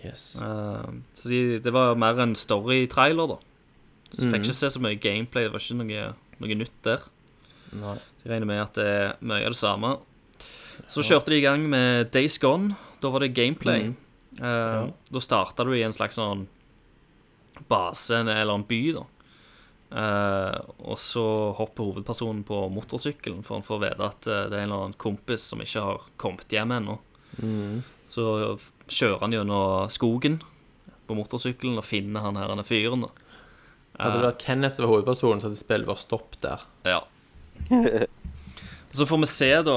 Yes. 0.04 0.36
Uh, 0.42 1.02
så 1.14 1.30
de, 1.30 1.40
det 1.62 1.72
var 1.74 1.98
mer 1.98 2.20
en 2.22 2.36
story-trailer, 2.38 3.34
da. 3.34 3.38
Så 4.14 4.26
mm. 4.26 4.32
fikk 4.34 4.46
ikke 4.46 4.56
se 4.60 4.70
så 4.70 4.82
mye 4.82 5.00
gameplay. 5.00 5.46
Det 5.46 5.54
var 5.54 5.64
ikke 5.64 5.78
noe, 5.80 6.08
noe 6.42 6.58
nytt 6.60 6.80
der. 6.86 7.06
Nei. 7.74 7.96
Så 7.98 8.26
jeg 8.26 8.34
regner 8.34 8.50
med 8.50 8.62
at 8.62 8.78
det 8.78 8.88
er 8.90 9.14
mye 9.26 9.42
av 9.42 9.54
det 9.56 9.60
samme. 9.60 9.94
Så 10.90 11.04
kjørte 11.06 11.32
de 11.32 11.40
i 11.40 11.44
gang 11.44 11.66
med 11.70 12.12
Days 12.14 12.38
Gone. 12.42 12.76
Da 13.02 13.10
var 13.10 13.24
det 13.24 13.34
gameplay. 13.34 13.90
Mm. 13.90 13.96
Uh, 14.38 14.46
ja. 14.46 14.84
Da 15.14 15.22
starta 15.22 15.66
du 15.66 15.74
i 15.74 15.82
en 15.86 15.94
slags 15.94 16.18
sånn 16.18 16.46
base 17.70 18.22
eller 18.22 18.54
en 18.54 18.66
by, 18.66 18.80
da. 18.98 19.04
Eh, 19.90 20.60
og 20.88 20.98
så 20.98 21.24
hopper 21.58 21.90
hovedpersonen 21.90 22.42
på 22.46 22.64
motorsykkelen 22.72 23.44
for 23.46 23.58
han 23.58 23.66
får 23.66 23.82
vite 23.84 24.06
at 24.08 24.26
uh, 24.30 24.38
det 24.50 24.56
er 24.56 24.64
en 24.64 24.70
eller 24.72 24.86
annen 24.88 24.96
kompis 24.98 25.44
som 25.52 25.62
ikke 25.62 25.84
har 25.84 26.08
kommet 26.20 26.50
hjem 26.50 26.72
ennå. 26.74 26.96
Mm. 27.38 27.84
Så 28.10 28.24
kjører 28.88 29.22
han 29.22 29.36
gjennom 29.36 29.92
skogen 29.94 30.40
på 31.04 31.18
motorsykkelen 31.18 31.78
og 31.78 31.86
finner 31.86 32.24
han 32.24 32.40
her 32.40 32.50
han 32.50 32.62
er 32.62 32.68
fyren. 32.68 33.06
Uh, 33.06 34.00
Hadde 34.00 34.18
det 34.18 34.28
vært 34.30 34.44
Kenneth 34.48 34.78
som 34.78 34.86
var 34.86 34.96
hovedpersonen, 34.96 35.42
så 35.42 35.50
hadde 35.50 35.62
spillet 35.62 35.90
vært 35.90 36.04
stopp 36.06 36.38
der. 36.42 36.66
Ja. 36.88 37.00
Så 38.94 39.06
får 39.10 39.18
vi 39.24 39.26
se, 39.26 39.48
da. 39.66 39.76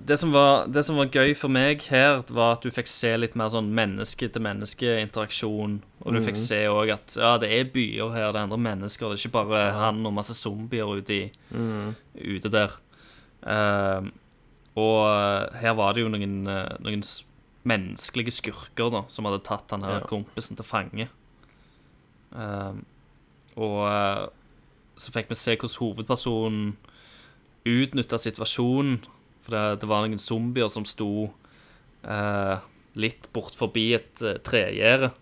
Det 0.00 0.16
som, 0.16 0.30
var, 0.32 0.66
det 0.72 0.82
som 0.86 0.96
var 0.96 1.10
gøy 1.12 1.34
for 1.36 1.52
meg 1.52 1.82
her, 1.92 2.22
var 2.32 2.54
at 2.56 2.62
du 2.64 2.70
fikk 2.72 2.88
se 2.88 3.10
litt 3.18 3.34
mer 3.36 3.50
sånn 3.52 3.68
menneske-til-menneske-interaksjon. 3.76 5.74
Og 6.06 6.16
du 6.16 6.20
fikk 6.24 6.38
se 6.40 6.62
òg 6.72 6.94
at 6.94 7.16
ja, 7.20 7.34
det 7.42 7.50
er 7.52 7.68
byer 7.74 8.14
her, 8.14 8.30
det 8.32 8.40
er 8.40 8.46
andre 8.46 8.60
mennesker. 8.64 9.12
Det 9.12 9.18
er 9.18 9.26
ikke 9.26 9.34
bare 9.36 9.60
han 9.76 10.00
og 10.08 10.14
masse 10.16 10.36
zombier 10.38 10.88
ute, 10.88 11.12
i, 11.12 11.56
ute 12.36 12.52
der. 12.52 12.78
Uh, 13.44 14.08
og 14.76 14.96
eh, 15.08 15.60
her 15.62 15.72
var 15.78 15.94
det 15.96 16.02
jo 16.02 16.08
noen, 16.12 16.34
eh, 16.52 16.74
noen 16.84 17.04
menneskelige 17.66 18.34
skurker 18.36 18.90
da 18.92 19.00
som 19.08 19.24
hadde 19.24 19.44
tatt 19.46 19.72
han 19.72 19.86
her 19.86 20.02
Ja. 20.02 20.08
kompisen 20.10 20.58
til 20.58 20.66
fange. 20.68 21.06
Uh, 22.36 22.76
og 23.56 23.78
eh, 23.88 24.26
så 25.00 25.12
fikk 25.14 25.30
vi 25.32 25.38
se 25.40 25.56
hvordan 25.56 25.80
hovedpersonen 25.80 26.76
utnytta 27.66 28.18
situasjonen. 28.20 29.00
For 29.46 29.54
det, 29.54 29.66
det 29.82 29.90
var 29.90 30.06
noen 30.06 30.22
zombier 30.22 30.70
som 30.72 30.86
sto 30.88 31.28
eh, 32.02 32.56
litt 32.98 33.28
bort 33.36 33.54
forbi 33.58 33.90
et 33.98 34.22
eh, 34.24 34.40
tregjerde. 34.46 35.12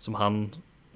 Som 0.00 0.18
han 0.20 0.40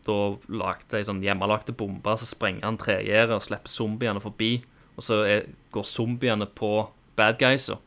da 0.07 0.17
lagde 0.49 0.99
ei 0.99 1.07
sånn 1.07 1.23
hjemmelagte 1.25 1.75
bombe. 1.77 2.17
Så 2.21 2.29
sprenger 2.29 2.69
han 2.69 2.81
tregjerdet 2.81 3.37
og 3.37 3.47
slipper 3.47 3.73
zombiene 3.73 4.23
forbi. 4.23 4.55
Og 4.97 5.05
så 5.05 5.23
er, 5.27 5.51
går 5.75 5.87
zombiene 5.89 6.49
på 6.57 6.73
bad 7.19 7.41
guysa. 7.41 7.79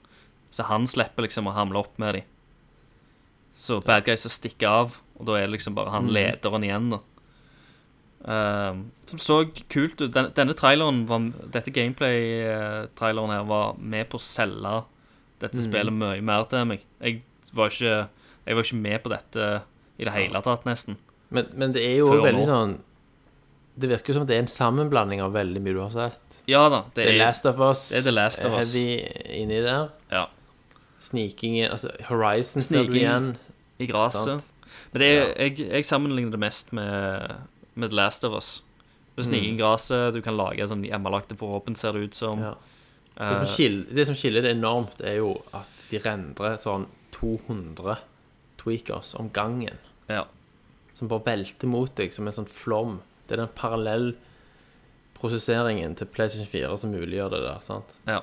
Så 0.54 0.68
han 0.70 0.86
slipper 0.90 1.26
liksom 1.26 1.50
å 1.50 1.56
hamle 1.56 1.82
opp 1.82 1.98
med 2.02 2.20
dem. 2.20 2.30
Så 3.58 3.80
bad 3.86 4.06
guysa 4.06 4.30
stikker 4.34 4.70
av, 4.70 4.96
og 5.18 5.28
da 5.30 5.38
er 5.38 5.48
det 5.48 5.56
liksom 5.56 5.76
bare 5.78 5.94
han 5.94 6.10
lederen 6.14 6.66
igjen, 6.66 6.90
da. 6.96 7.00
Eh, 8.24 8.76
som 9.10 9.20
så 9.20 9.42
kult 9.70 10.02
ut. 10.02 10.12
Den, 10.16 10.30
denne 10.38 10.54
traileren 10.56 11.04
var, 11.10 11.26
Dette 11.52 11.72
gameplay-traileren 11.76 13.34
her 13.36 13.44
var 13.50 13.76
med 13.80 14.08
på 14.12 14.20
å 14.20 14.24
selge 14.24 14.84
dette 15.44 15.60
spillet 15.66 15.92
mye 15.94 16.22
mer 16.24 16.46
til 16.48 16.64
meg. 16.70 16.86
Jeg 17.04 17.22
var 17.54 17.74
ikke, 17.74 17.96
jeg 18.48 18.56
var 18.56 18.64
ikke 18.68 18.80
med 18.80 19.04
på 19.04 19.12
dette 19.12 19.50
i 20.00 20.08
det 20.08 20.14
hele 20.16 20.42
tatt, 20.46 20.64
nesten. 20.66 20.96
Men, 21.34 21.50
men 21.58 21.74
det 21.76 21.84
er 21.84 21.98
jo 22.00 22.08
Før 22.14 22.24
veldig 22.28 22.44
nå. 22.44 22.48
sånn 22.48 22.74
Det 23.82 23.88
virker 23.90 24.14
som 24.14 24.26
det 24.30 24.36
er 24.38 24.44
en 24.44 24.50
sammenblanding 24.54 25.22
av 25.26 25.32
veldig 25.34 25.62
mye 25.66 25.74
du 25.76 25.82
har 25.82 25.92
sett. 25.94 26.40
Ja 26.50 26.68
da, 26.70 26.84
det 26.94 27.08
The 27.10 27.16
er 27.16 27.20
Last 27.24 27.48
of 27.50 27.60
Us 27.66 27.88
det 27.90 28.00
er 28.04 28.08
The 28.08 28.14
Last 28.14 28.46
of 28.46 28.54
Us. 28.60 28.74
heavy 28.74 29.00
inni 29.42 29.60
der. 29.66 29.90
ja, 30.14 30.28
Sniking 31.04 31.58
i 31.60 31.64
Altså 31.68 31.90
Horizon 32.08 32.62
Sniking. 32.62 32.86
Sniking 32.94 33.02
igjen. 33.02 33.32
i 33.82 33.88
gresset. 33.90 34.52
Men 34.94 35.02
det 35.04 35.08
er, 35.10 35.34
jeg, 35.48 35.58
jeg 35.74 35.86
sammenligner 35.90 36.32
det 36.38 36.40
mest 36.46 36.70
med, 36.78 37.34
med 37.74 37.90
The 37.90 37.96
Last 37.96 38.24
of 38.24 38.34
Us. 38.34 38.64
Det 39.16 39.26
sniker 39.28 39.48
i 39.52 39.58
gresset, 39.58 40.14
du 40.14 40.22
kan 40.26 40.38
lage 40.38 40.66
sånn 40.66 40.84
hjemmelagte 40.88 41.36
våpen, 41.38 41.76
ser 41.78 41.92
det 41.94 42.00
ut 42.08 42.16
som. 42.18 42.40
Ja. 42.42 42.54
Det 43.14 43.36
som, 43.36 43.46
Eh, 43.46 43.52
skiller, 43.52 43.86
det 43.94 44.06
som 44.10 44.16
skiller 44.16 44.42
det 44.42 44.52
enormt, 44.56 45.02
er 45.02 45.16
jo 45.20 45.36
at 45.54 45.68
de 45.92 45.98
rendrer 46.02 46.58
sånn 46.58 46.86
200 47.12 47.98
tweakers 48.58 49.14
om 49.20 49.30
gangen. 49.30 49.78
ja. 50.10 50.26
som 50.94 51.08
bare 51.08 51.24
velter 51.26 51.68
mot 51.68 51.96
deg 51.96 52.14
som 52.14 52.28
en 52.28 52.34
sånn 52.34 52.48
flom. 52.48 53.02
Det 53.28 53.34
er 53.34 53.38
den 53.38 53.48
parallellprosesseringen 53.58 55.96
til 55.98 56.08
PlayStation 56.08 56.48
4 56.48 56.78
som 56.78 56.92
muliggjør 56.92 57.30
det 57.34 57.42
der. 57.42 57.60
sant? 57.62 58.02
Ja. 58.06 58.22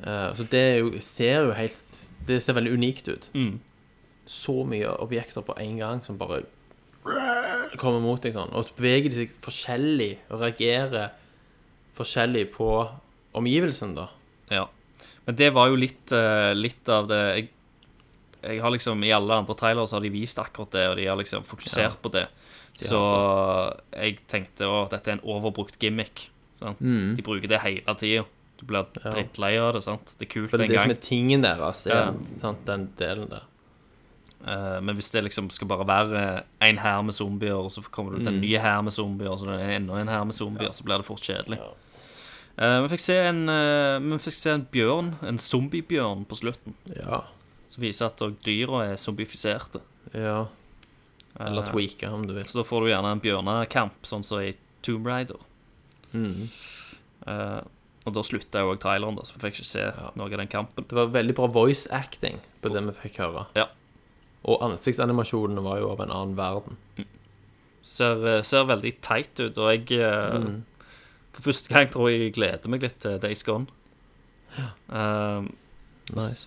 Uh, 0.00 0.34
så 0.34 0.42
det 0.50 0.78
jo, 0.80 0.90
ser 1.00 1.42
jo 1.44 1.52
helt 1.52 2.10
Det 2.26 2.40
ser 2.42 2.54
veldig 2.56 2.72
unikt 2.72 3.08
ut. 3.08 3.28
Mm. 3.34 3.60
Så 4.26 4.64
mye 4.66 4.88
objekter 4.98 5.42
på 5.44 5.54
en 5.60 5.78
gang 5.78 6.02
som 6.04 6.18
bare 6.18 6.42
kommer 7.80 8.00
mot 8.02 8.22
deg 8.22 8.34
sånn. 8.36 8.52
Og 8.54 8.66
så 8.68 8.76
beveger 8.78 9.10
de 9.12 9.18
seg 9.22 9.34
forskjellig 9.44 10.10
og 10.30 10.40
reagerer 10.44 11.12
forskjellig 11.94 12.48
på 12.54 12.68
omgivelsen, 13.34 13.94
da. 13.96 14.08
Ja. 14.50 14.66
Men 15.26 15.36
det 15.40 15.52
var 15.56 15.70
jo 15.72 15.78
litt, 15.80 16.12
eh, 16.12 16.52
litt 16.54 16.88
av 16.92 17.08
det 17.08 17.20
jeg, 17.24 17.48
jeg 18.44 18.60
har 18.60 18.70
liksom 18.74 19.02
I 19.06 19.12
alle 19.16 19.38
andre 19.40 19.54
trailere 19.56 19.86
så 19.88 19.96
har 19.96 20.04
de 20.04 20.10
vist 20.12 20.38
akkurat 20.38 20.74
det, 20.74 20.88
og 20.90 20.96
de 20.98 21.06
har 21.08 21.16
liksom 21.16 21.46
fokusert 21.48 21.96
på 22.02 22.12
det. 22.12 22.26
Så 22.76 22.98
jeg 23.94 24.18
tenkte 24.28 24.66
å, 24.68 24.84
dette 24.90 25.10
er 25.12 25.18
en 25.18 25.26
overbrukt 25.36 25.78
gimmick. 25.80 26.28
Sant? 26.58 26.80
Mm. 26.82 27.14
De 27.16 27.24
bruker 27.24 27.48
det 27.50 27.60
hele 27.62 27.94
tida. 28.00 28.24
Du 28.58 28.66
blir 28.68 28.86
drittlei 28.98 29.56
av 29.58 29.72
det. 29.76 29.82
sant? 29.86 30.14
Det 30.18 30.28
er 30.28 30.32
kult 30.34 30.50
For 30.50 30.58
det 30.58 30.66
er 30.66 30.70
en 30.70 30.74
det 30.74 30.82
som 30.82 30.94
er 30.94 31.02
tingen 31.02 31.42
deres, 31.46 31.86
er, 31.86 31.94
Ja. 31.94 32.12
sant, 32.40 32.64
den 32.66 32.88
delen 32.98 33.30
der. 33.30 33.42
Eh, 34.46 34.80
men 34.84 34.94
hvis 34.96 35.10
det 35.14 35.22
liksom 35.24 35.48
skal 35.50 35.68
bare 35.70 35.86
være 35.88 36.42
en 36.60 36.78
hær 36.82 37.02
med 37.06 37.14
zombier, 37.16 37.54
og 37.56 37.70
så 37.72 37.80
kommer 37.90 38.12
du 38.12 38.18
til 38.24 38.32
Mm. 38.32 38.34
en 38.36 38.40
ny 38.42 38.56
hær 38.60 38.82
med 38.84 38.92
zombier, 38.92 39.30
og 39.30 39.38
så 39.40 39.48
er 39.48 39.56
det 39.58 39.76
enda 39.76 39.94
en 40.00 40.08
hær 40.08 40.24
med 40.26 40.34
zombier, 40.34 40.72
så 40.72 40.84
blir 40.84 40.98
det 41.00 41.06
fort 41.06 41.22
kjedelig. 41.24 41.58
Eh, 42.58 42.80
vi 42.82 42.88
fikk 42.92 43.00
se 43.00 43.16
en 43.18 43.48
eh, 43.48 43.98
Vi 44.00 44.18
fikk 44.18 44.36
se 44.36 44.50
en 44.50 44.66
bjørn, 44.70 45.14
en 45.26 45.38
zombiebjørn, 45.38 46.26
på 46.26 46.36
slutten. 46.36 46.74
Ja. 46.94 47.22
Som 47.68 47.82
viser 47.82 48.06
at 48.06 48.18
dyra 48.44 48.84
er 48.92 48.96
zombifiserte. 48.96 49.80
ja. 50.12 50.46
Eller 51.40 51.62
tweaka, 51.66 52.12
om 52.14 52.26
du 52.28 52.32
vil. 52.34 52.44
Så 52.44 52.60
da 52.60 52.62
får 52.62 52.80
du 52.84 52.86
gjerne 52.92 53.10
en 53.10 53.20
bjørnekamp, 53.20 53.92
sånn 54.06 54.22
som 54.24 54.38
i 54.38 54.52
Tomb 54.82 55.04
Raider. 55.04 55.40
Mm. 56.12 56.48
Og 58.06 58.12
da 58.14 58.22
slutta 58.22 58.60
jo 58.62 58.70
òg 58.74 58.78
traileren, 58.78 59.16
da, 59.16 59.22
så 59.26 59.34
vi 59.34 59.40
fikk 59.48 59.56
ikke 59.58 59.66
se 59.66 59.86
noe 60.14 60.28
av 60.28 60.36
den 60.38 60.46
kampen. 60.52 60.84
Det 60.86 60.92
var 60.94 61.06
veldig 61.14 61.34
bra 61.34 61.46
voice 61.48 61.88
acting 61.90 62.38
på 62.62 62.70
det 62.72 62.82
vi 62.86 62.92
fikk 63.08 63.16
høre. 63.24 63.46
Ja. 63.56 63.66
Og 64.44 64.60
ansiktsanimasjonene 64.66 65.62
var 65.64 65.78
jo 65.80 65.90
av 65.94 66.00
en 66.04 66.10
annen 66.12 66.36
verden. 66.36 66.76
Ser, 67.84 68.20
eh, 68.26 68.42
ser 68.42 68.64
veldig 68.68 68.94
teit 69.04 69.40
ut, 69.40 69.58
og 69.58 69.70
jeg 69.72 69.98
eh, 70.00 70.38
Mm. 70.38 70.62
For 71.34 71.42
første 71.50 71.68
gang 71.68 71.88
tror 71.90 72.10
jeg 72.12 72.20
jeg 72.20 72.32
gleder 72.36 72.70
meg 72.70 72.82
litt 72.84 73.00
til 73.02 73.18
Days 73.18 73.42
Gone. 73.42 73.66
Eh, 74.92 75.42
Nice. 76.14 76.46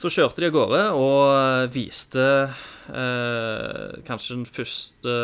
Så 0.00 0.08
kjørte 0.10 0.40
de 0.40 0.46
av 0.48 0.54
gårde 0.54 0.80
og 0.96 1.20
eh, 1.34 1.66
viste 1.74 2.24
eh, 2.88 4.00
kanskje 4.06 4.36
den 4.38 4.46
første 4.48 5.14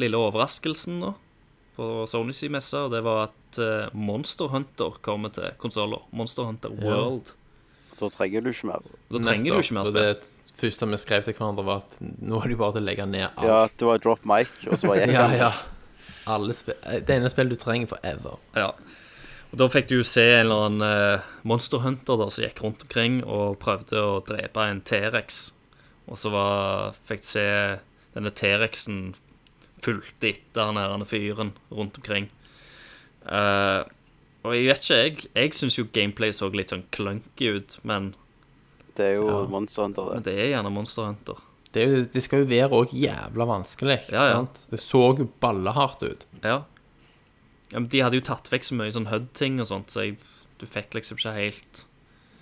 lille 0.00 0.20
overraskelsen 0.20 0.98
nå 1.02 1.14
på 1.76 1.88
Sony-messa. 2.08 2.84
og 2.86 2.92
Det 2.94 3.02
var 3.04 3.26
at 3.30 3.58
eh, 3.62 3.88
Monster 3.96 4.48
Hunter 4.52 4.96
kommer 5.04 5.32
til 5.34 5.50
konsoller. 5.62 6.04
Monster 6.12 6.44
Hunter 6.48 6.72
World. 6.82 7.32
Da 7.98 8.08
trenger 8.12 8.44
du 8.44 8.50
ikke 8.52 8.68
mer. 8.74 8.84
Da 9.10 9.22
trenger 9.24 9.56
du 9.56 9.62
ikke 9.62 9.76
mer 9.78 9.88
Nettopp. 9.90 10.24
spill. 10.26 10.35
Første 10.56 10.88
vi 10.90 10.98
skrev 11.00 11.24
til 11.24 11.36
hverandre, 11.36 11.64
var 11.66 11.82
at 11.84 11.96
nå 12.00 12.40
er 12.40 12.48
det 12.48 12.56
jo 12.56 12.60
bare 12.60 12.76
til 12.76 12.84
å 12.84 12.88
legge 12.88 13.08
ned 13.10 13.26
alt. 13.28 13.48
Ja, 13.48 13.58
det 13.68 13.88
var 13.88 14.04
drop 14.04 14.28
mic, 14.28 14.52
og 14.68 14.78
så 14.80 14.92
var 14.92 15.02
jeg 15.02 15.14
ja, 15.16 15.26
ja. 15.36 15.50
Alle 16.26 16.56
spill, 16.56 16.78
det 16.82 17.12
ene 17.14 17.30
spillet 17.30 17.54
du 17.54 17.60
trenger 17.60 17.92
forever. 17.92 18.40
Ja. 18.56 18.70
Og 19.52 19.60
Da 19.60 19.68
fikk 19.70 19.90
du 19.90 19.98
jo 19.98 20.06
se 20.06 20.24
en 20.24 20.46
eller 20.46 20.64
annen 20.66 20.86
uh, 21.20 21.26
Monster 21.46 21.84
Hunter 21.84 22.18
da, 22.18 22.30
som 22.32 22.44
gikk 22.44 22.64
rundt 22.64 22.82
omkring 22.88 23.20
og 23.22 23.60
prøvde 23.62 24.00
å 24.02 24.16
drepe 24.26 24.64
en 24.66 24.82
T-rex. 24.82 25.44
Og 26.10 26.18
så 26.18 26.32
var, 26.34 26.96
fikk 27.06 27.22
du 27.22 27.28
se 27.28 27.46
denne 28.16 28.32
T-rexen 28.34 29.14
fulgte 29.84 30.32
etter 30.32 30.70
han 30.70 30.80
her 30.80 31.04
fyren 31.06 31.52
rundt 31.70 32.00
omkring. 32.00 32.30
Uh, 33.26 33.84
og 34.46 34.54
jeg 34.54 34.68
vet 34.68 34.84
ikke, 34.84 34.98
jeg, 35.00 35.30
jeg 35.34 35.54
syns 35.58 35.78
jo 35.78 35.88
gameplay 35.94 36.34
så 36.34 36.48
litt 36.54 36.72
sånn 36.72 36.86
clunky 36.94 37.50
ut, 37.58 37.78
men, 37.86 38.12
Det 38.96 39.04
er 39.10 39.14
jo 39.18 39.26
Ja. 39.28 39.42
Monster 39.52 39.82
Hunter, 39.86 40.10
men 40.14 40.22
det. 40.22 40.32
det 40.34 40.44
er 40.46 40.50
gjerne 40.54 40.72
Monster 40.72 41.10
Hunter. 41.10 41.42
Det, 41.72 41.82
er 41.82 41.90
jo, 41.92 42.04
det 42.14 42.22
skal 42.24 42.40
jo 42.44 42.48
være 42.48 42.70
òg 42.78 42.92
jævla 42.96 43.46
vanskelig. 43.50 43.98
Ja, 44.12 44.22
ja. 44.30 44.36
Sant? 44.40 44.62
Det 44.70 44.80
så 44.80 45.02
jo 45.18 45.26
ballehardt 45.42 46.02
ut. 46.06 46.24
Ja. 46.42 46.62
ja 47.72 47.78
men 47.82 47.88
de 47.92 48.00
hadde 48.00 48.16
jo 48.16 48.24
tatt 48.24 48.48
vekk 48.52 48.64
så 48.64 48.78
mye 48.78 48.94
sånn 48.94 49.10
HUD-ting 49.10 49.60
og 49.60 49.68
sånt, 49.68 49.92
så 49.92 50.06
jeg, 50.06 50.16
du 50.60 50.64
fikk 50.66 50.94
liksom 50.96 51.18
ikke 51.20 51.34
helt 51.36 51.84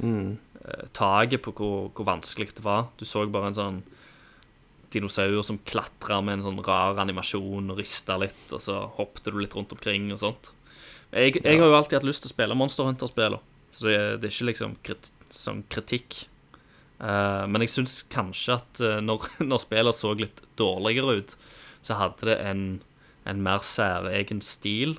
Mm. 0.02 0.38
eh, 0.64 0.86
taket 0.92 1.42
på 1.44 1.52
hvor, 1.54 1.88
hvor 1.94 2.06
vanskelig 2.08 2.48
det 2.56 2.64
var. 2.64 2.88
Du 2.98 3.04
så 3.06 3.22
bare 3.30 3.46
en 3.52 3.54
sånn 3.54 3.82
dinosaur 4.90 5.42
som 5.46 5.58
klatra 5.66 6.20
med 6.22 6.38
en 6.40 6.44
sånn 6.48 6.60
rar 6.66 6.98
animasjon 7.02 7.70
og 7.70 7.78
rista 7.78 8.16
litt, 8.20 8.44
og 8.54 8.60
så 8.62 8.80
hoppet 8.98 9.24
du 9.30 9.38
litt 9.40 9.54
rundt 9.54 9.72
omkring 9.74 10.12
og 10.14 10.20
sånt. 10.22 10.50
Jeg, 11.14 11.40
jeg 11.44 11.58
har 11.60 11.66
jo 11.70 11.76
alltid 11.78 11.98
hatt 12.00 12.06
lyst 12.06 12.24
til 12.24 12.30
å 12.30 12.34
spille 12.34 12.56
Monster 12.58 12.86
Hunter-spillene, 12.88 13.40
så 13.74 13.86
det, 13.88 13.98
det 14.22 14.28
er 14.28 14.34
ikke 14.34 14.48
liksom 14.50 14.76
krit, 14.86 15.10
sånn 15.34 15.64
kritikk. 15.70 16.24
Eh, 17.04 17.44
men 17.50 17.60
jeg 17.64 17.72
syns 17.74 17.98
kanskje 18.12 18.56
at 18.56 18.80
eh, 18.80 19.00
når, 19.04 19.26
når 19.50 19.60
spillet 19.62 19.96
så 19.98 20.14
litt 20.16 20.40
dårligere 20.60 21.18
ut, 21.20 21.34
så 21.84 21.98
hadde 22.00 22.30
det 22.30 22.38
en, 22.48 22.62
en 23.28 23.42
mer 23.44 23.60
særegen 23.66 24.40
stil 24.44 24.96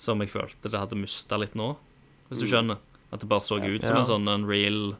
som 0.00 0.22
jeg 0.24 0.32
følte 0.32 0.70
det 0.72 0.80
hadde 0.80 0.96
mista 0.98 1.36
litt 1.38 1.54
nå, 1.58 1.74
hvis 2.30 2.40
du 2.42 2.48
skjønner. 2.50 2.80
At 3.12 3.20
det 3.22 3.28
bare 3.30 3.44
så 3.44 3.60
ut 3.62 3.84
som 3.84 4.00
en 4.00 4.08
sånn 4.08 4.30
unreal 4.32 4.94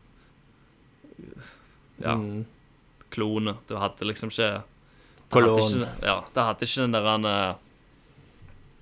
Ja, 2.03 2.15
Mm. 2.15 2.45
klone. 3.11 3.57
Det 3.69 3.79
hadde 3.79 4.07
liksom 4.09 4.31
ikke 4.33 4.63
det 5.35 5.43
hadde 5.43 5.63
ikke, 5.63 5.89
ja, 6.07 6.17
det 6.35 6.43
hadde 6.47 6.67
ikke 6.67 6.85
den 6.85 6.95
der 6.95 7.29
eh, 7.31 7.55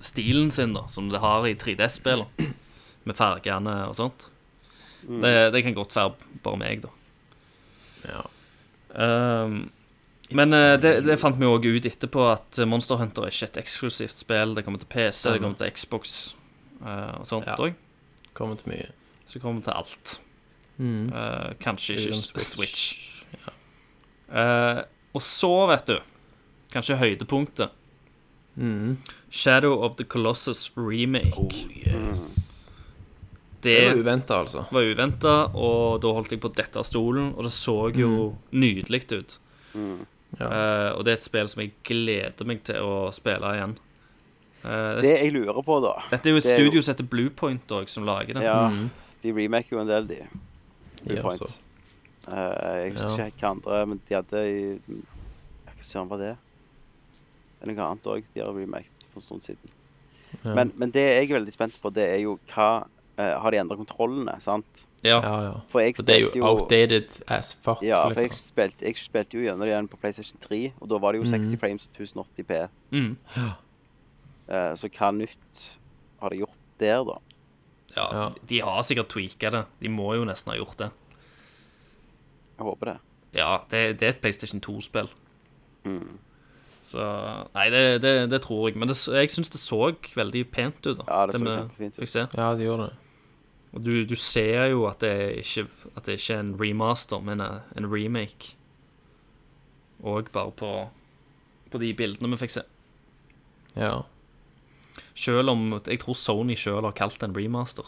stilen 0.02 0.51
sin 0.51 0.72
da 0.74 0.86
som 0.89 1.09
det 1.12 1.20
har 1.22 1.47
i 1.48 1.55
3D-spillene, 1.55 2.52
med 3.05 3.16
fargene 3.16 3.76
og 3.89 3.94
sånt. 3.97 4.28
Det, 5.02 5.52
det 5.52 5.62
kan 5.64 5.74
godt 5.76 5.97
være 5.97 6.12
bare 6.44 6.59
meg, 6.60 6.82
da. 6.84 6.89
Ja. 8.09 8.24
Ehm, 9.05 9.70
men 10.33 10.57
uh, 10.57 10.74
det, 10.81 10.95
det 11.05 11.19
fant 11.20 11.37
vi 11.37 11.49
òg 11.49 11.66
ut 11.69 11.87
etterpå, 11.89 12.27
at 12.33 12.61
Monster 12.69 13.01
Hunter 13.01 13.27
er 13.27 13.35
ikke 13.35 13.51
et 13.51 13.62
eksklusivt 13.62 14.16
spill. 14.16 14.57
Det 14.57 14.65
kommer 14.65 14.81
til 14.81 14.89
PC, 14.93 15.27
det 15.29 15.43
kommer 15.45 15.61
til 15.61 15.73
Xbox 15.77 16.19
uh, 16.81 17.20
og 17.20 17.27
sånt 17.29 17.49
Ja. 17.51 17.57
Kommer 18.33 18.57
til 18.57 18.73
mye. 18.73 18.91
Så 19.27 19.37
det 19.37 19.43
kommer 19.45 19.65
til 19.65 19.77
alt. 19.77 20.20
Mm. 20.79 21.12
Uh, 21.12 21.53
kanskje 21.61 21.99
ikke 22.01 22.16
Switch. 22.16 22.55
Switch. 22.57 23.12
Eh, 24.33 24.81
og 25.12 25.23
så, 25.23 25.53
vet 25.69 25.91
du 25.91 25.99
Kanskje 26.73 26.97
høydepunktet. 26.97 27.69
Mm. 28.57 28.97
Shadow 29.31 29.83
of 29.85 29.97
the 29.97 30.05
Colossus 30.05 30.70
remake. 30.77 31.37
Oh, 31.37 31.51
yes. 31.53 32.61
Det, 33.62 33.74
Det 33.78 33.89
var 33.93 34.01
uventa, 34.02 34.39
altså. 34.43 34.64
var 34.72 34.82
uventa, 34.82 35.34
og 35.55 36.01
da 36.02 36.12
holdt 36.16 36.30
jeg 36.34 36.40
på 36.43 36.51
å 36.51 36.55
dette 36.56 36.76
av 36.80 36.84
stolen, 36.89 37.32
og 37.36 37.44
det 37.47 37.52
så 37.55 37.76
jo 37.94 38.36
nydelig 38.52 39.05
ut. 39.12 39.39
Ja. 40.40 40.47
Uh, 40.48 40.90
og 40.97 41.05
det 41.05 41.12
er 41.12 41.18
et 41.18 41.24
spill 41.26 41.48
som 41.48 41.60
jeg 41.62 41.72
gleder 41.84 42.47
meg 42.48 42.62
til 42.64 42.76
å 42.82 43.10
spille 43.12 43.51
igjen. 43.56 43.74
Uh, 44.64 45.01
Det 45.02 45.10
jeg 45.18 45.32
lurer 45.34 45.62
på, 45.66 45.76
da 45.84 45.93
dette 46.10 46.28
er 46.30 46.32
jo 46.32 46.39
et 46.40 46.44
det 46.47 46.55
jo- 46.55 46.62
studio 46.62 46.80
som 46.82 46.94
heter 46.94 47.09
Bluepoint 47.10 47.66
òg, 47.76 47.89
som 47.89 48.05
lager 48.06 48.34
det. 48.34 48.43
Ja, 48.47 48.68
Mm. 48.70 48.90
de 49.22 49.32
remaker 49.32 49.72
jo 49.76 49.80
en 49.80 49.86
del, 49.89 50.06
de. 50.06 50.20
De 51.05 51.20
Point. 51.20 51.40
også. 51.43 51.59
Eh, 52.28 52.84
jeg 52.84 52.93
husker 52.94 53.18
Ja. 53.18 53.26
ikke 53.26 53.40
hva 53.43 53.51
andre, 53.51 53.86
men 53.86 54.01
de 54.09 54.14
hadde 54.14 54.80
Hva 55.66 55.82
søren 55.82 56.09
var 56.09 56.18
det? 56.18 56.36
Det 57.60 57.68
er 57.68 57.74
noe 57.74 57.86
annet 57.90 58.02
òg 58.06 58.22
de 58.34 58.40
har 58.40 58.52
remaket 58.52 59.06
for 59.12 59.16
en 59.18 59.20
stund 59.20 59.43
siden. 59.43 59.70
Ja. 60.44 60.55
Men, 60.55 60.72
men 60.76 60.90
det 60.90 61.02
jeg 61.02 61.30
er 61.30 61.40
veldig 61.40 61.52
spent 61.52 61.74
på, 61.82 61.93
det 61.93 62.09
er 62.09 62.20
jo 62.22 62.39
hva 62.55 62.86
eh, 63.23 63.35
Har 63.43 63.55
de 63.55 63.61
endra 63.62 63.78
kontrollene, 63.78 64.35
sant? 64.44 64.85
Ja. 65.03 65.19
Ja, 65.19 65.35
ja. 65.47 65.53
For 65.70 65.82
jeg 65.82 65.97
Så 65.99 66.05
det 66.07 66.16
er 66.16 66.27
jo 66.27 66.47
outdated 66.47 67.23
as 67.27 67.55
fuck. 67.55 67.82
Ja, 67.82 68.05
for 68.09 68.20
jeg 68.20 68.31
liksom. 68.31 68.49
spilte, 68.53 68.86
jeg 68.86 68.99
spilte 69.01 69.39
jo 69.39 69.43
gjennom 69.43 69.65
det 69.65 69.73
igjen 69.73 69.90
på 69.90 69.99
PlayStation 70.03 70.40
3, 70.43 70.62
og 70.78 70.90
da 70.93 71.01
var 71.03 71.15
det 71.15 71.23
jo 71.23 71.31
60 71.31 71.59
frames 71.59 71.89
og 71.90 72.27
1080p. 72.39 72.61
Mm. 72.94 73.12
Eh, 74.53 74.73
så 74.78 74.90
hva 74.90 75.12
nytt 75.16 75.62
har 76.23 76.35
de 76.35 76.43
gjort 76.44 76.59
der, 76.82 77.05
da? 77.09 77.19
ja. 77.97 78.09
Ja. 78.12 78.32
De 78.49 78.61
har 78.61 78.82
sikkert 78.82 79.11
tweaka 79.12 79.51
det. 79.51 79.65
De 79.81 79.90
må 79.93 80.15
jo 80.16 80.27
nesten 80.28 80.53
ha 80.53 80.59
gjort 80.59 80.78
det. 80.78 80.90
Jeg 82.59 82.66
håper 82.69 82.93
det. 82.93 82.99
Ja, 83.32 83.57
det, 83.70 84.01
det 84.01 84.07
er 84.07 84.15
et 84.15 84.20
PlayStation 84.23 84.61
2-spill. 84.61 85.09
Mm. 85.85 86.19
Så 86.82 87.05
Nei, 87.55 87.69
det, 87.70 88.03
det, 88.03 88.31
det 88.31 88.43
tror 88.43 88.69
jeg. 88.69 88.78
Men 88.78 88.90
det, 88.90 88.97
jeg 89.09 89.31
syns 89.31 89.53
det 89.55 89.61
så 89.61 89.93
veldig 90.16 90.43
pent 90.51 90.86
ut. 90.86 90.99
da 90.99 91.07
Ja, 91.09 91.27
det 91.27 91.39
så 91.39 91.44
med, 91.44 91.57
kjempefint 91.59 91.99
ut. 91.99 92.36
Ja, 92.36 92.51
det 92.59 92.66
gjorde 92.66 92.90
det. 92.90 92.99
Og 93.73 93.85
du, 93.85 93.93
du 94.05 94.15
ser 94.20 94.66
jo 94.73 94.85
at 94.89 95.01
det 95.01 95.15
ikke 95.40 95.66
At 95.97 96.07
det 96.07 96.19
ikke 96.19 96.35
er 96.35 96.44
en 96.44 96.57
remaster, 96.61 97.20
men 97.24 97.40
en, 97.40 97.89
remake. 97.89 98.55
Og 100.03 100.28
bare 100.32 100.53
på 100.53 100.73
På 101.73 101.81
de 101.81 101.94
bildene 101.97 102.31
vi 102.35 102.43
fikk 102.44 102.59
se. 102.59 102.66
Ja. 103.77 104.03
Selv 105.15 105.51
om 105.51 105.81
Jeg 105.86 106.01
tror 106.03 106.19
Sony 106.19 106.57
sjøl 106.57 106.85
har 106.85 106.97
kalt 106.97 107.20
det 107.20 107.31
en 107.31 107.36
remaster. 107.36 107.86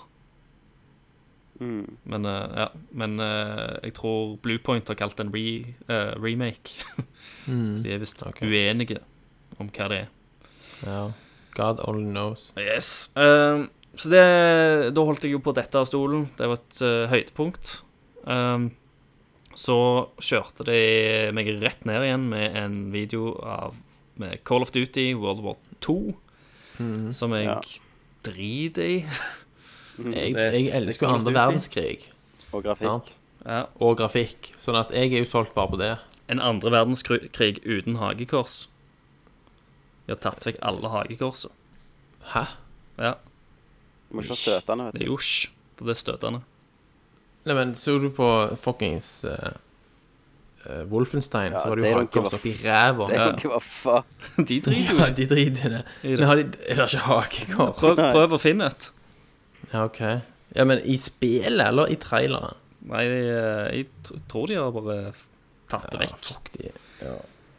Mm. 1.61 1.97
Men, 2.05 2.25
eh, 2.25 2.51
ja. 2.57 2.69
Men 2.91 3.21
eh, 3.21 3.77
jeg 3.85 3.95
tror 3.95 4.37
Bluepoint 4.43 4.89
har 4.89 4.97
kalt 4.99 5.17
det 5.19 5.27
en 5.27 5.35
re, 5.35 5.75
uh, 5.89 6.23
remake. 6.23 6.81
Mm. 7.45 7.77
Så 7.77 7.85
de 7.85 7.91
er 7.93 7.99
visst 8.01 8.23
okay. 8.25 8.49
uenige 8.49 9.03
om 9.61 9.69
hva 9.69 9.89
det 9.93 9.97
er. 9.99 10.07
Ja. 10.87 11.01
God 11.53 11.83
only 11.85 12.09
knows. 12.09 12.53
Yes. 12.57 13.13
Ehm, 13.21 13.69
så 13.97 14.11
det, 14.13 14.95
da 14.95 15.05
holdt 15.07 15.23
jeg 15.27 15.33
jo 15.37 15.41
på 15.45 15.55
dette 15.57 15.79
av 15.79 15.87
stolen. 15.89 16.29
Det 16.39 16.49
var 16.51 16.59
et 16.61 16.81
uh, 16.83 17.07
høydepunkt. 17.13 17.83
Um, 18.25 18.71
så 19.55 19.77
kjørte 20.19 20.65
de 20.67 20.79
meg 21.37 21.51
rett 21.63 21.85
ned 21.87 22.03
igjen 22.03 22.25
med 22.33 22.57
en 22.59 22.79
video 22.95 23.35
av 23.47 23.77
med 24.19 24.41
Call 24.47 24.63
of 24.63 24.71
Duty 24.75 25.09
World 25.19 25.43
War 25.43 25.57
2, 25.83 25.95
som 27.15 27.33
jeg 27.35 27.45
Ja. 27.49 27.57
driter 28.27 28.83
i. 28.83 28.97
Jeg, 29.99 30.35
Det- 30.35 30.53
jeg 30.55 30.71
elsker 30.75 31.07
jo 31.07 31.15
andre 31.15 31.33
verdenskrig. 31.35 32.09
Og 32.53 32.63
grafikk. 32.65 32.87
Sant? 32.89 33.17
Ja. 33.47 33.67
Og 33.81 33.97
grafikk. 33.99 34.53
Sånn 34.59 34.79
at 34.79 34.91
jeg 34.91 35.13
er 35.13 35.19
jo 35.23 35.25
solgt 35.25 35.55
bare 35.55 35.69
på 35.71 35.79
det. 35.79 35.99
En 36.29 36.41
andre 36.41 36.71
verdenskrig 36.71 37.61
uten 37.67 37.97
hagekors. 37.99 38.69
De 40.07 40.13
har 40.15 40.21
tatt 40.23 40.45
vekk 40.47 40.59
alle 40.63 40.89
hagekorsene. 40.89 41.53
Hæ? 42.35 42.47
Ja, 42.99 43.15
Du 44.15 44.21
må 44.21 44.23
ikke 44.23 44.37
ha 44.37 44.39
støtende, 44.39 44.85
vet 44.87 44.95
du. 44.95 44.99
det 45.01 45.05
er 45.05 45.11
josj, 45.11 45.31
for 45.75 45.89
det 45.89 45.95
er 45.97 45.99
støtende. 45.99 46.41
Nei, 47.45 47.55
men 47.59 47.73
så 47.75 47.97
du 47.99 48.07
på 48.15 48.29
fuckings 48.63 49.09
uh, 49.27 49.57
eh, 50.69 50.85
Wolfenstein, 50.93 51.57
Ja, 51.57 51.59
så 51.59 51.73
var 51.73 51.83
det 51.83 51.91
jo 51.91 51.97
er 51.99 52.07
jo 52.07 52.23
i 52.23 52.37
oppi 52.39 52.53
ræva. 52.61 53.09
Det 53.11 53.17
er 53.19 53.25
jo 53.25 53.33
ikke 53.35 53.51
hva 53.51 53.59
faen. 53.67 54.07
De 54.39 54.61
driter 54.69 54.79
jo 54.79 55.01
Ja, 55.01 55.09
det. 55.09 55.17
de 55.19 55.27
driter 55.35 55.67
i 55.67 55.75
det. 55.75 55.83
Men 56.05 56.25
har 56.31 56.39
de, 56.39 56.47
er 56.63 56.79
det 56.79 56.87
ikke 56.87 57.03
hagekors? 57.09 57.75
Prøv, 57.83 58.05
prøv 58.15 58.39
å 58.39 58.41
finne 58.45 58.71
et. 58.71 58.89
Ja, 59.73 59.83
OK. 59.83 60.01
Ja, 60.55 60.69
men 60.71 60.87
i 60.87 60.95
spillet 61.01 61.67
eller 61.67 61.91
i 61.91 61.99
traileren? 61.99 62.63
Nei, 62.87 63.03
jeg, 63.11 63.29
jeg 63.83 64.23
tror 64.31 64.47
de 64.47 64.63
har 64.63 64.73
bare 64.79 64.99
tatt 65.73 65.91
det 65.91 65.99
Ja, 65.99 66.07
vekk. 66.07 66.27
fuck 66.31 66.55
de. 66.55 66.71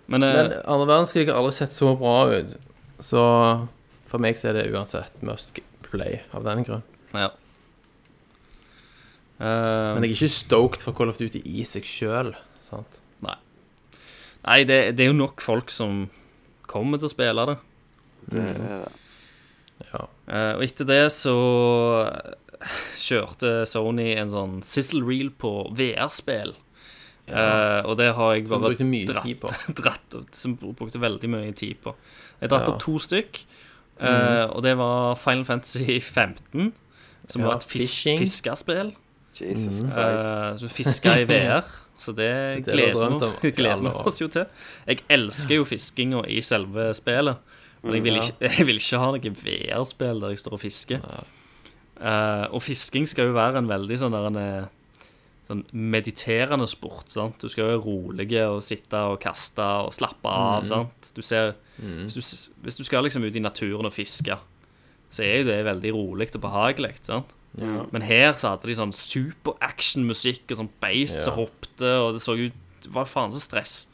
Men, 0.08 0.24
eh, 0.24 0.40
Men 0.40 0.58
andre 0.64 0.88
verdenskrig 0.88 1.28
har 1.28 1.44
aldri 1.44 1.60
sett 1.60 1.76
så 1.76 1.92
bra 2.00 2.18
ut. 2.32 2.56
Så 3.04 3.22
for 4.08 4.24
meg 4.24 4.40
så 4.40 4.54
er 4.54 4.62
det 4.62 4.70
uansett 4.72 5.20
must 5.26 5.60
play 5.96 6.20
av 6.36 6.46
den 6.48 6.64
grunn. 6.68 6.86
ja. 7.16 7.32
Uh, 9.36 9.96
Men 9.98 10.06
jeg 10.06 10.14
er 10.14 10.16
ikke 10.16 10.32
stoked 10.32 10.84
for 10.86 10.96
Call 10.96 11.10
of 11.12 11.18
Duty 11.20 11.42
i 11.44 11.66
seg 11.68 11.84
sjøl. 11.90 12.30
Nei. 13.26 13.34
Nei, 14.46 14.60
det, 14.64 14.78
det 14.96 15.04
er 15.04 15.10
jo 15.10 15.18
nok 15.18 15.44
folk 15.44 15.74
som 15.76 16.06
kommer 16.72 17.02
til 17.02 17.10
å 17.10 17.12
spille 17.12 17.44
det. 17.50 17.58
Det 18.32 18.46
er 18.46 18.62
det. 18.62 18.78
Ja. 19.90 20.06
Uh, 20.32 20.54
og 20.56 20.64
etter 20.64 20.88
det 20.88 21.02
så 21.12 21.36
kjørte 22.98 23.66
Sony 23.70 24.14
en 24.16 24.32
sånn 24.32 24.56
sizzle 24.66 25.04
reel 25.06 25.34
på 25.36 25.52
VR-spill. 25.76 26.56
Eh, 27.26 27.80
og 27.90 27.96
det 27.98 28.12
har 28.14 28.36
jeg 28.36 28.44
Som 28.46 28.62
bare 28.62 28.70
brukte 28.70 28.86
mye 28.86 29.08
dratt, 29.10 29.26
tid 29.26 29.40
på. 29.42 29.50
dratt 29.80 30.16
Som 30.38 30.52
brukte 30.62 31.00
veldig 31.02 31.30
mye 31.34 31.54
tid 31.58 31.80
på. 31.82 31.96
Jeg 32.38 32.52
dratt 32.52 32.68
Ja. 32.68 32.74
opp 32.76 32.84
to 32.84 33.00
stykk, 33.02 33.40
eh, 34.00 34.44
og 34.50 34.64
det 34.66 34.76
var 34.80 35.16
Final 35.20 35.46
Fantasy 35.46 36.00
15, 36.00 36.74
som 37.28 37.42
Ja, 37.42 37.48
var 37.48 37.60
et 37.60 37.68
fis 37.68 37.94
fiskespill. 38.04 38.94
Jesus 39.36 39.82
mm. 39.82 39.92
Christ. 39.92 40.38
Uh, 40.54 40.58
så 40.58 40.70
fiska 40.72 41.18
i 41.20 41.26
VR. 41.28 41.66
Så 42.00 42.12
det, 42.12 42.30
Det 42.66 42.74
er 42.74 43.30
det 43.42 43.56
gleder 43.56 43.82
vi 43.90 43.94
oss 44.08 44.22
jo 44.22 44.28
til. 44.28 44.46
Jeg 44.88 45.04
elsker 45.10 45.56
jo 45.56 45.68
fiskinga 45.68 46.24
i 46.28 46.42
selve 46.42 46.94
spillet. 46.96 47.38
Men 47.84 48.00
jeg 48.00 48.04
vil 48.04 48.20
ikke, 48.20 48.36
jeg 48.58 48.68
vil 48.68 48.82
ikke 48.82 49.02
ha 49.02 49.10
noe 49.14 49.34
VR-spill 49.42 50.22
der 50.24 50.34
jeg 50.34 50.42
står 50.42 50.58
og 50.58 50.64
fisker. 50.64 51.10
Uh, 51.96 52.46
og 52.52 52.62
fisking 52.66 53.08
skal 53.08 53.30
jo 53.30 53.38
være 53.38 53.62
en 53.62 53.70
veldig 53.72 54.00
sånn 54.02 54.16
der 54.16 54.26
en 54.28 54.40
eh, 54.40 54.72
Sånn 55.46 55.62
mediterende 55.78 56.66
sport. 56.68 57.12
sant? 57.14 57.38
Du 57.42 57.50
skal 57.54 57.68
være 57.70 57.84
rolig 57.84 58.32
og 58.42 58.64
sitte 58.66 58.98
og 59.12 59.20
kaste 59.22 59.62
og 59.86 59.94
slappe 59.94 60.26
av. 60.32 60.64
Mm. 60.64 60.70
sant? 60.72 61.12
Du 61.14 61.22
ser, 61.22 61.54
hvis, 61.78 62.16
du, 62.18 62.52
hvis 62.66 62.80
du 62.80 62.84
skal 62.88 63.06
liksom 63.06 63.24
ut 63.28 63.36
i 63.36 63.44
naturen 63.44 63.86
og 63.86 63.94
fiske, 63.94 64.40
så 65.14 65.24
er 65.24 65.44
jo 65.44 65.50
det 65.52 65.60
veldig 65.68 65.94
rolig 65.94 66.32
og 66.34 66.42
behagelig. 66.48 66.96
sant? 67.06 67.36
Men 67.56 68.04
her 68.04 68.34
så 68.36 68.52
hadde 68.56 68.68
de 68.68 68.76
sånn 68.76 68.92
super-action-musikk 68.92 70.50
og 70.52 70.58
sånn 70.60 70.72
beist 70.84 71.22
som 71.24 71.38
Ja. 71.38 71.46
hoppte, 71.46 71.92
og 72.02 72.14
det 72.18 72.22
så 72.26 72.36
ut 72.36 72.54
Hva 72.86 73.02
var 73.02 73.06
faen 73.06 73.32
så 73.34 73.40
stress. 73.42 73.88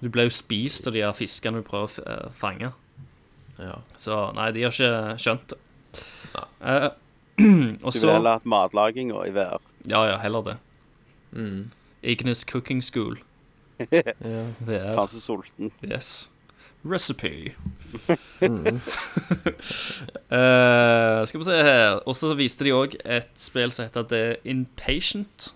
Du 0.00 0.08
ble 0.08 0.24
jo 0.26 0.30
spist 0.30 0.86
av 0.88 0.92
de 0.92 1.02
her 1.04 1.12
fiskene 1.12 1.60
du 1.60 1.66
prøver 1.66 2.00
å 2.02 2.06
eh, 2.06 2.30
fange. 2.34 2.72
Ja. 3.58 3.76
Så 3.94 4.16
nei, 4.34 4.50
de 4.54 4.64
har 4.64 4.72
ikke 4.72 5.18
skjønt 5.22 5.52
det. 5.52 5.58
Uh, 6.62 6.90
Du 7.38 8.00
vil 8.00 8.10
heller 8.10 8.38
hatt 8.38 8.48
matlaginga 8.50 9.22
i 9.28 9.30
VR. 9.30 9.62
Ja, 9.86 10.06
ja, 10.08 10.16
heller 10.18 10.42
det. 10.42 10.56
Mm. 11.32 11.70
Ignis 12.02 12.44
Cooking 12.44 12.82
School. 12.82 13.18
ja. 13.78 14.44
VR. 14.58 14.94
Faen 14.94 15.06
så 15.08 15.20
sulten. 15.20 15.70
Yes. 15.84 16.30
Recipe. 16.84 17.54
Mm. 18.40 18.78
uh, 20.30 21.24
skal 21.26 21.40
vi 21.40 21.44
se 21.44 21.56
her. 21.64 21.98
Og 22.06 22.14
så 22.16 22.34
viste 22.38 22.64
de 22.66 22.74
òg 22.76 22.94
et 23.04 23.30
spill 23.40 23.72
som 23.74 23.86
heter 23.88 24.04
The 24.10 24.36
Impatient. 24.44 25.52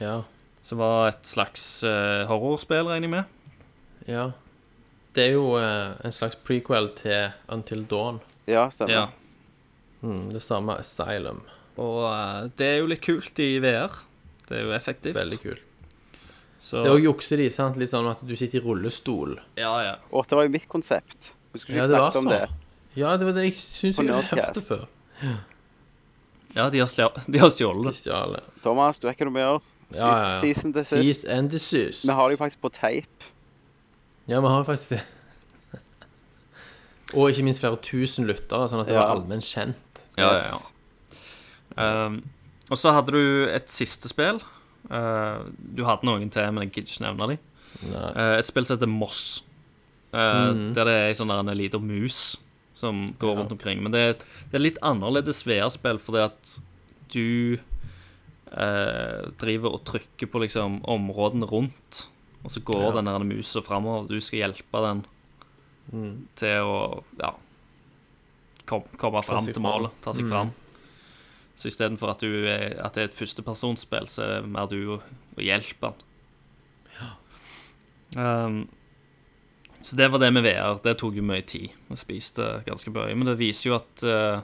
ja. 0.00 0.22
Som 0.66 0.78
var 0.82 1.08
et 1.12 1.22
slags 1.22 1.62
uh, 1.86 2.24
horrorspill, 2.26 2.88
regner 2.90 3.06
jeg 3.06 3.10
med. 3.10 3.24
Ja. 4.10 4.24
Det 5.14 5.28
er 5.28 5.32
jo 5.36 5.52
uh, 5.54 5.94
en 6.04 6.12
slags 6.12 6.34
prequel 6.36 6.88
til 6.98 7.28
Until 7.48 7.84
Dawn. 7.86 8.18
Ja, 8.50 8.64
stemmer. 8.74 8.94
Ja. 8.94 9.06
Mm, 10.02 10.32
det 10.32 10.42
samme 10.42 10.74
Asylum. 10.78 11.44
Og 11.78 12.02
eh, 12.08 12.50
det 12.56 12.66
er 12.66 12.78
jo 12.80 12.86
litt 12.90 13.02
kult 13.04 13.38
i 13.44 13.58
VR. 13.60 13.92
Det 14.48 14.58
er 14.60 14.62
jo 14.68 14.72
effektivt. 14.76 15.16
Veldig 15.18 15.38
kult. 15.42 15.62
Så, 16.58 16.80
Det 16.82 16.88
er 16.88 16.94
òg 16.96 17.04
jukser 17.04 17.36
de, 17.36 17.50
sant? 17.52 17.76
Litt 17.76 17.90
sånn 17.92 18.06
at 18.08 18.22
du 18.24 18.32
sitter 18.38 18.62
i 18.62 18.64
rullestol. 18.64 19.34
ja, 19.60 19.74
ja. 19.84 19.96
Og 20.10 20.24
det 20.26 20.38
var 20.38 20.46
jo 20.46 20.52
mitt 20.54 20.68
konsept. 20.72 21.32
Husker 21.52 21.74
ikke 21.74 21.82
Ja, 21.82 21.86
det 21.86 21.98
var 22.00 22.10
snakket 22.10 22.16
om 22.16 22.30
sånn. 22.30 22.32
det? 22.32 22.48
Ja, 22.96 23.16
det 23.20 23.26
var 23.28 23.32
det 23.36 23.44
jeg 23.44 23.54
syns 23.60 23.98
jeg 24.00 24.06
Nerdcast. 24.08 24.40
hørte 24.40 24.62
før. 24.64 24.86
ja 26.56 26.70
de 26.72 26.78
har, 26.80 26.88
har 26.88 27.50
stjålet 27.52 28.04
det. 28.32 28.42
Thomas, 28.64 28.98
du 28.98 29.06
har 29.06 29.12
ikke 29.14 29.28
noe 29.28 29.36
mer? 29.36 29.58
Ja, 29.92 29.98
ja, 30.00 30.14
ja. 30.16 30.40
Season 30.40 30.72
Sist 30.72 30.90
sist. 30.90 31.26
and 31.28 31.50
desist. 31.52 32.06
Vi 32.08 32.10
har 32.16 32.28
det 32.30 32.38
jo 32.38 32.40
faktisk 32.44 32.60
på 32.64 32.70
tape. 32.72 33.28
Ja, 34.26 34.40
vi 34.40 34.48
har 34.48 34.64
faktisk 34.64 34.96
det. 34.96 35.02
Og 37.14 37.28
ikke 37.30 37.44
minst 37.46 37.60
flere 37.62 37.76
tusen 37.84 38.26
lyttere, 38.26 38.66
sånn 38.68 38.80
at 38.82 38.88
det 38.88 38.96
Ja. 38.96 39.04
var 39.04 39.14
allmenn 39.20 39.44
kjent. 39.44 40.06
Ja, 40.16 40.32
ja, 40.32 40.40
ja. 40.40 40.58
Um, 41.76 42.22
og 42.70 42.78
så 42.80 42.92
hadde 42.96 43.12
du 43.12 43.46
et 43.52 43.68
siste 43.70 44.08
spill. 44.08 44.40
Uh, 44.90 45.44
du 45.76 45.84
hadde 45.84 46.06
noen 46.08 46.30
til, 46.32 46.46
men 46.52 46.64
jeg 46.66 46.72
gidder 46.78 46.92
ikke 46.94 47.04
nevne 47.06 47.28
dem. 47.34 47.38
Uh, 47.92 48.36
et 48.38 48.46
spill 48.48 48.64
som 48.64 48.76
heter 48.78 48.90
Moss. 48.90 49.42
Uh, 50.14 50.52
mm. 50.54 50.74
Der 50.74 50.84
det 50.88 50.94
er 50.96 51.08
ei 51.10 51.14
sånn 51.18 51.30
en 51.34 51.50
liten 51.58 51.82
mus 51.86 52.36
som 52.76 53.14
går 53.18 53.34
Ja. 53.34 53.40
rundt 53.42 53.52
omkring. 53.52 53.82
Men 53.82 53.92
det 53.92 54.18
det 54.50 54.54
er 54.54 54.58
litt 54.64 54.78
annerledes 54.82 55.44
VR-spill, 55.46 55.98
fordi 55.98 56.24
at 56.24 56.58
du 57.12 57.58
driver 59.40 59.74
og 59.74 59.82
trykker 59.84 60.28
på 60.30 60.40
liksom 60.40 60.78
områdene 60.88 61.44
rundt, 61.50 62.08
og 62.44 62.50
så 62.50 62.60
går 62.64 62.84
Ja. 62.84 62.90
den 62.96 63.04
der 63.10 63.24
musa 63.24 63.60
framover. 63.60 64.06
Du 64.08 64.20
skal 64.20 64.38
hjelpe 64.38 64.80
den 64.86 65.04
Mm. 65.92 66.26
til 66.36 66.62
å 66.62 67.02
ja, 67.20 67.32
kom, 68.66 68.82
komme 68.96 69.22
fram 69.22 69.44
til 69.44 69.60
målet. 69.62 69.90
Ta 70.02 70.12
seg 70.12 70.24
Mm. 70.24 70.30
fram. 70.30 70.52
Så 71.56 71.68
istedenfor 71.70 72.10
at, 72.12 72.20
du 72.20 72.44
er- 72.46 72.76
at 72.84 72.94
det 72.94 73.02
er 73.02 73.08
et 73.08 73.14
førstepersonsspill, 73.16 74.06
så 74.12 74.22
er 74.22 74.40
det 74.42 74.50
mer 74.52 74.66
du 74.68 74.76
og, 74.98 75.02
hjelper 75.40 75.92
han. 75.92 76.02
Um, 78.16 78.68
så 79.82 79.96
det 79.96 80.08
var 80.12 80.18
det 80.22 80.32
med 80.32 80.42
VR. 80.46 80.78
Det 80.82 80.96
tok 80.98 81.16
jo 81.18 81.22
mye 81.26 81.44
tid. 81.46 81.72
Vi 81.90 81.96
spiste 82.00 82.46
ganske 82.66 82.90
mye. 82.94 83.14
Men 83.14 83.28
det 83.28 83.38
viser 83.38 83.70
jo 83.70 83.76
at 83.78 84.04
uh, 84.06 84.40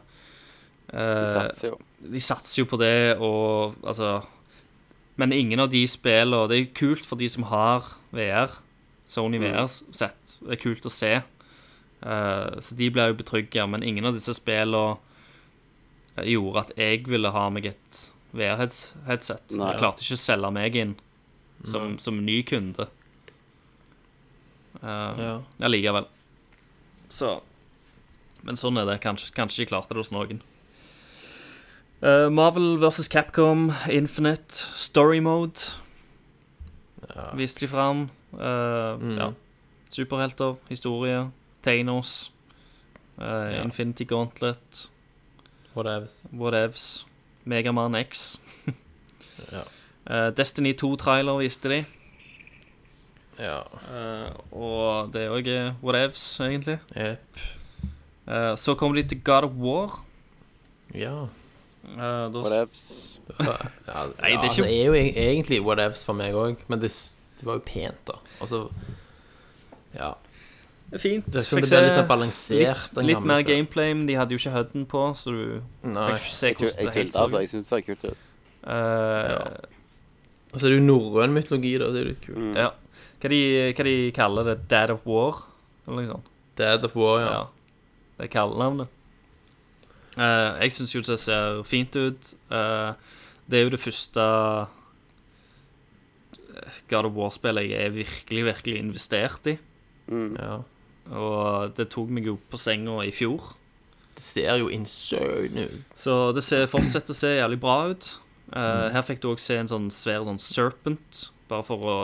De 0.92 0.98
uh, 0.98 1.30
satser 1.32 1.68
jo. 1.72 1.78
de 2.12 2.20
satser 2.22 2.62
jo 2.62 2.68
på 2.68 2.78
det, 2.80 3.16
og 3.18 3.74
altså 3.86 4.20
Men 5.16 5.32
ingen 5.32 5.60
av 5.60 5.70
de 5.70 5.82
spillene 5.86 6.48
Det 6.48 6.56
er 6.56 6.62
jo 6.64 6.74
kult 6.74 7.06
for 7.06 7.16
de 7.20 7.28
som 7.28 7.44
har 7.50 7.94
VR, 8.12 8.58
Sony 9.08 9.38
Mm. 9.38 9.44
VR-sett. 9.52 10.38
Det 10.40 10.52
er 10.56 10.62
kult 10.62 10.86
å 10.88 10.92
se. 10.92 11.14
Uh, 12.02 12.60
så 12.60 12.74
de 12.76 12.88
blir 12.90 13.08
jo 13.12 13.18
betrygga, 13.20 13.66
men 13.68 13.82
ingen 13.82 14.04
av 14.08 14.14
disse 14.14 14.32
spillene 14.34 14.96
gjorde 16.16 16.60
at 16.66 16.72
jeg 16.76 17.06
ville 17.08 17.30
ha 17.30 17.48
meg 17.50 17.66
et 17.66 18.00
VR-headset. 18.34 19.42
Jeg 19.52 19.78
klarte 19.80 20.02
ikke 20.04 20.16
å 20.18 20.20
selge 20.20 20.50
meg 20.52 20.76
inn 20.76 20.94
som, 21.64 21.98
som 21.98 22.18
ny 22.24 22.42
kunde. 22.42 22.88
Uh, 24.82 25.14
Ja. 25.18 25.34
Allikevel. 25.62 26.06
Så 27.08 27.40
Men 28.42 28.56
sånn 28.58 28.78
er 28.80 28.86
det. 28.88 29.00
Kanskje, 29.04 29.30
kanskje 29.36 29.62
de 29.62 29.66
klarte 29.70 29.94
det 29.94 30.00
hos 30.02 30.10
noen. 30.10 30.40
Uh, 32.02 32.26
Marvel 32.34 32.76
versus 32.82 33.06
Capcom, 33.08 33.68
Infinite, 33.88 34.50
Story 34.74 35.20
Mode 35.20 35.78
Ja. 37.14 37.30
viste 37.38 37.60
de 37.60 37.68
fram. 37.68 38.10
Uh, 38.32 38.96
Mm. 38.98 39.16
ja. 39.18 39.32
Superhelter, 39.90 40.56
historie, 40.68 41.30
Thanos, 41.62 42.32
uh, 43.20 43.52
Ja. 43.52 43.62
Infinity 43.62 44.04
Gauntlet, 44.04 44.90
Whatevs. 45.74 46.28
whatevs. 46.32 47.06
Megaman 47.44 47.94
X. 47.94 48.40
Ja. 49.52 49.62
Uh, 50.06 50.30
Destiny 50.38 50.72
2-trailer 50.74 51.38
viste 51.42 51.68
de. 51.72 51.84
Ja. 53.38 53.60
Uh, 53.88 54.30
og 54.52 55.12
det 55.14 55.22
er 55.26 55.34
òg 55.34 55.48
whatevs, 55.82 56.24
egentlig. 56.44 56.78
Yep. 56.96 57.42
Uh, 58.28 58.52
så 58.56 58.74
kommer 58.78 59.00
de 59.00 59.08
til 59.08 59.22
God 59.24 59.48
of 59.48 59.56
War. 59.58 60.00
Ja. 60.94 61.26
Eh, 61.82 61.98
da, 61.98 62.38
Whatevs. 62.38 63.18
ja. 63.40 63.56
Nei, 63.88 63.96
det 63.96 64.20
er 64.22 64.28
ja, 64.28 64.38
altså, 64.38 64.62
ikke- 64.62 64.68
det 64.68 64.80
er 64.80 64.84
jo 64.86 64.92
e- 64.94 65.16
egentlig 65.32 65.62
whatevs 65.66 66.04
for 66.06 66.14
meg 66.14 66.34
òg, 66.38 66.60
men 66.70 66.78
det, 66.80 66.92
det 67.40 67.46
var 67.48 67.56
jo 67.58 67.62
pent, 67.66 67.98
da. 68.06 68.20
Altså 68.40 68.68
Ja. 69.96 70.12
Fint. 71.00 71.24
Det 71.32 71.40
Fikk 71.46 71.64
se 71.66 71.80
litt 71.80 71.96
mer 71.96 72.06
balansert. 72.08 72.58
litt, 72.96 73.06
litt 73.06 73.24
mer 73.24 73.42
gameplay, 73.42 73.94
men 73.94 74.06
de 74.06 74.14
hadde 74.18 74.34
jo 74.34 74.38
ikke 74.42 74.52
HUD-en 74.52 74.86
på, 74.86 75.04
så 75.16 75.32
du 75.32 75.62
Nei. 75.88 76.08
fikk 76.16 76.26
ikke 76.26 76.34
se 76.36 76.50
hvordan 76.52 76.76
det 76.76 76.94
helt 76.94 77.12
tulte, 77.12 77.20
altså. 77.22 77.40
Jeg 77.40 77.48
syns 77.48 77.62
det 77.62 77.68
ser 77.72 77.80
kult 77.86 78.04
ut. 78.04 78.16
Eh, 78.62 79.68
Og 80.52 80.60
så 80.60 80.66
er 80.66 80.74
det 80.74 80.78
jo 80.78 80.84
norrøn 80.84 81.32
mytologi, 81.32 81.78
da. 81.80 81.88
Det 81.92 82.00
er 82.00 82.04
jo 82.04 82.10
litt 82.10 82.26
kult. 82.26 82.38
Mm. 82.38 82.56
Ja. 82.60 82.70
Hva 83.22 83.28
de, 83.32 83.40
hva 83.78 83.84
de 83.88 83.96
kaller 84.12 84.44
det? 84.50 84.68
Dad 84.68 84.90
of 84.90 85.06
War? 85.06 85.42
Eller 85.86 86.02
noe 86.02 86.10
sånt? 86.12 86.28
Dead 86.56 86.84
of 86.84 86.94
War, 86.98 87.20
ja. 87.22 87.30
Ja. 87.32 87.46
Det 88.18 88.26
er 88.28 88.32
kallenavnet. 88.34 88.88
Uh, 90.12 90.60
jeg 90.60 90.72
syns 90.76 90.92
jo 90.92 91.00
det 91.00 91.16
ser 91.22 91.62
fint 91.64 91.96
ut. 91.96 92.34
Uh, 92.52 92.92
det 93.48 93.58
er 93.58 93.62
jo 93.64 93.70
det 93.72 93.80
første 93.80 94.20
God 96.90 97.06
of 97.08 97.14
War-spillet 97.16 97.70
jeg 97.70 97.86
er 97.86 97.94
virkelig, 97.94 98.44
virkelig 98.44 98.76
investert 98.82 99.46
i. 99.54 99.56
Mm. 100.12 100.36
ja. 100.38 100.58
Og 101.10 101.74
det 101.74 101.88
tok 101.90 102.08
meg 102.08 102.24
jo 102.26 102.38
på 102.50 102.58
senga 102.58 103.00
i 103.04 103.10
fjor. 103.10 103.54
Det 104.14 104.22
ser 104.22 104.58
jo 104.60 104.68
insane 104.68 105.64
ut. 105.68 105.84
Så 105.96 106.32
det 106.36 106.42
ser, 106.44 106.66
fortsetter 106.70 107.10
å 107.10 107.16
se 107.16 107.32
jævlig 107.38 107.58
bra 107.60 107.88
ut. 107.90 108.18
Eh, 108.52 108.90
Her 108.92 109.02
fikk 109.02 109.20
du 109.20 109.28
òg 109.32 109.40
se 109.40 109.56
en 109.56 109.66
sånn 109.70 109.90
svær 109.90 110.22
sånn 110.24 110.38
serpent, 110.38 111.30
bare 111.48 111.62
for 111.64 111.78
å 111.78 111.96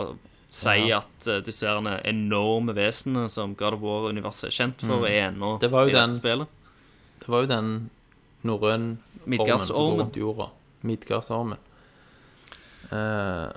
si 0.49 0.87
Ja. 0.89 0.97
at 0.97 1.27
uh, 1.27 1.39
disse 1.45 1.63
enorme 1.69 2.73
vesenene 2.73 3.29
som 3.29 3.53
God 3.53 3.73
of 3.75 3.81
War-universet 3.81 4.47
er 4.49 4.55
kjent 4.57 4.79
for, 4.81 5.05
Mm. 5.05 5.05
er 5.05 5.31
ennå 5.31 5.59
Det 5.59 5.69
var 5.71 5.83
jo 5.83 5.89
i 5.89 5.91
dette 5.93 6.07
den- 6.07 6.19
spillet. 6.19 6.47
Det 7.19 7.27
var 7.29 7.41
jo 7.41 7.47
den 7.47 7.89
norrøn 8.43 8.97
ormen 9.27 9.59
som 9.59 9.75
går 9.75 9.97
rundt 9.99 10.15
jorda. 10.15 10.49
Midgardsormen. 10.83 11.57
Eh, 12.91 13.51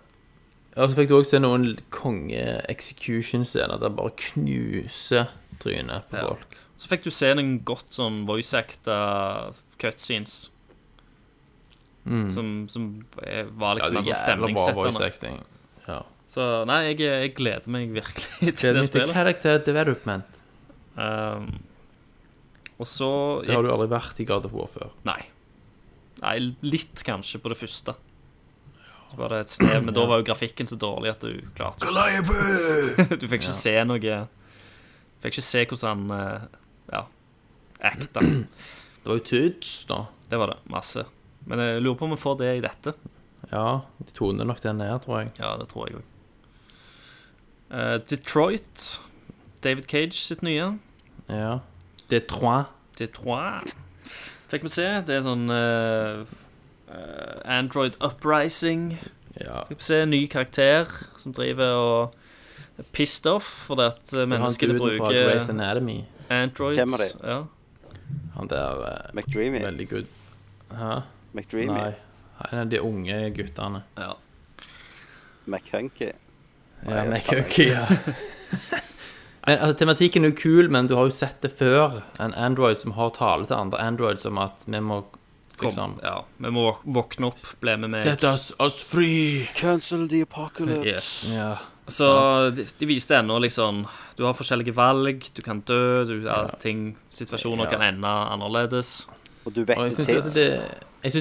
og 0.76 0.88
så 0.90 0.96
fikk 0.96 1.08
du 1.10 1.14
også 1.18 1.30
se 1.36 1.40
noen 1.42 1.66
konge-execution-scener 1.92 3.80
der 3.82 3.92
bare 3.96 4.12
knuser 4.16 5.28
trynet 5.62 6.08
på 6.10 6.16
Ja. 6.16 6.28
folk. 6.32 6.56
Så 6.76 6.88
fikk 6.90 7.04
du 7.04 7.10
se 7.14 7.34
noen 7.34 7.60
godt 7.64 7.90
sånn 7.94 8.24
voice-acta 8.26 9.52
cutscenes. 9.78 10.50
Mm. 12.04 12.32
Som, 12.34 12.68
som 12.68 12.86
er- 13.22 13.44
var 13.54 13.76
liksom 13.78 13.94
ja, 13.94 14.00
en 14.00 14.04
sånn 14.06 14.22
stemningssettende. 14.24 15.44
Ja. 15.86 16.00
Så 16.26 16.64
nei, 16.66 16.80
jeg, 16.90 16.98
jeg 17.04 17.34
gleder 17.36 17.68
meg 17.68 17.90
virkelig 17.92 18.56
til 18.58 18.72
Det 18.74 18.80
det 18.80 18.86
spillet. 18.88 19.12
character 19.14 19.58
development. 19.58 20.40
Um, 20.96 21.60
og 22.78 22.86
så 22.86 23.44
Det 23.46 23.54
har 23.54 23.62
du 23.62 23.70
aldri 23.70 23.88
vært 23.92 24.18
i 24.20 24.24
God 24.24 24.44
of 24.48 24.52
War 24.52 24.66
før. 24.66 24.90
Nei. 25.04 25.20
Nei, 26.22 26.38
litt 26.62 27.02
kanskje 27.04 27.38
på 27.42 27.48
det 27.52 27.58
første. 27.58 27.94
Så 29.12 29.18
var 29.20 29.28
det 29.28 29.42
et 29.44 29.52
snev, 29.52 29.82
men 29.84 29.92
da 29.92 30.06
var 30.08 30.22
jo 30.22 30.24
grafikken 30.30 30.68
så 30.70 30.78
dårlig 30.80 31.10
at 31.12 31.24
du 31.26 31.42
klarte 31.52 31.84
ikke 31.84 33.16
Du 33.20 33.26
fikk 33.28 33.42
ikke 33.42 33.56
se 33.58 33.74
noe 33.84 34.14
Fikk 35.20 35.34
ikke 35.34 35.44
se 35.44 35.64
hvordan 35.68 36.06
han 36.08 36.14
eh, 36.16 36.46
Ja, 36.94 37.02
acta. 37.92 38.22
Det 38.24 39.04
var 39.10 39.18
jo 39.20 39.24
tits, 39.26 39.74
da. 39.90 40.06
Det 40.30 40.40
var 40.40 40.54
det. 40.54 40.56
Masse. 40.72 41.04
Men 41.44 41.60
jeg 41.60 41.82
lurer 41.84 41.98
på 42.00 42.08
om 42.08 42.14
vi 42.14 42.20
får 42.22 42.38
det 42.40 42.50
i 42.56 42.64
dette. 42.64 42.94
Ja, 43.50 43.82
de 44.00 44.16
toner 44.16 44.48
nok 44.48 44.62
den 44.64 44.80
ned, 44.80 44.94
tror 45.04 45.20
jeg. 45.20 45.32
Ja, 45.42 45.52
det 45.60 45.68
tror 45.72 45.90
jeg 45.90 46.00
òg. 46.00 46.08
Detroit. 48.08 48.86
David 49.62 49.90
Cage 49.92 50.16
sitt 50.16 50.42
nye. 50.46 50.72
Ja. 51.28 51.58
Detroit. 52.08 52.72
Detroit. 52.98 53.76
Fikk 54.52 54.66
vi 54.66 54.72
se. 54.72 54.86
Det 55.06 55.16
er 55.16 55.22
sånn 55.24 55.46
eh, 55.52 56.22
eh, 56.22 56.40
Android 57.44 57.96
Uprising. 58.00 58.98
Ja. 59.40 59.64
Fikk 59.68 59.80
vi 59.80 59.88
se 59.88 60.02
en 60.04 60.12
ny 60.12 60.26
karakter 60.30 60.90
som 61.20 61.34
driver 61.36 61.76
og 61.78 62.80
er 62.80 62.88
pissed 62.96 63.28
off 63.28 63.48
fordi 63.68 63.88
at 63.90 64.14
eh, 64.16 64.28
menneskene 64.28 64.78
bruker 64.78 65.32
Anatomy. 65.50 66.02
Androids. 66.32 66.78
Hvem 66.80 66.96
er 66.96 67.04
det? 67.04 67.10
Ja. 67.22 67.40
Han 68.36 68.48
der 68.48 68.82
uh, 68.82 69.14
McDreamy. 69.16 69.60
Veldig 69.64 69.88
good. 69.88 70.10
Hæ? 70.72 71.00
McDreamy. 71.32 71.72
Nei. 71.72 71.92
En 72.50 72.58
av 72.58 72.70
de 72.70 72.80
unge 72.82 73.30
guttene. 73.36 73.82
ja. 73.98 74.12
McHunky. 75.44 76.12
Ja, 76.86 77.04
McHunky, 77.04 77.68
ja. 77.68 77.86
men, 79.46 79.58
altså, 79.58 79.72
tematikken 79.78 80.24
er 80.24 80.32
jo 80.32 80.36
kul, 80.38 80.70
men 80.70 80.86
du 80.86 80.94
har 80.94 81.08
jo 81.10 81.14
sett 81.14 81.42
det 81.42 81.52
før. 81.58 82.00
En 82.22 82.34
Android 82.34 82.78
som 82.78 82.94
har 82.98 83.10
tale 83.16 83.46
til 83.46 83.58
andre 83.58 83.80
Androids 83.82 84.26
om 84.26 84.38
at 84.42 84.66
vi 84.66 84.80
må 84.80 85.02
Kom, 85.62 85.70
liksom 85.70 85.94
ja. 86.02 86.14
Vi 86.42 86.50
må 86.54 86.66
våkne 86.84 87.30
opp, 87.30 87.40
bli 87.62 87.76
med 87.80 87.92
meg. 87.94 88.02
Sett 88.04 88.24
oss, 88.28 88.50
oss 88.62 88.82
fri! 88.88 89.46
Cancel 89.56 90.08
the 90.10 90.22
apocalypse. 90.26 90.84
Yes. 90.88 91.12
Ja. 91.36 91.52
Så 91.90 92.06
de, 92.54 92.64
de 92.78 92.86
viste 92.86 93.16
ennå 93.18 93.40
liksom 93.42 93.80
Du 94.16 94.22
har 94.22 94.36
forskjellige 94.38 94.70
valg, 94.76 95.24
du 95.34 95.40
kan 95.42 95.60
dø, 95.66 96.04
du, 96.06 96.12
ja, 96.28 96.44
ting, 96.62 96.92
situasjoner 97.10 97.66
Ja. 97.66 97.70
kan 97.74 97.82
ende 97.82 98.06
annerledes. 98.06 99.08
Og 99.44 99.52
du 99.56 99.64
vet 99.64 99.78
Og 99.78 99.88
jeg 99.88 99.96
syns 99.98 100.12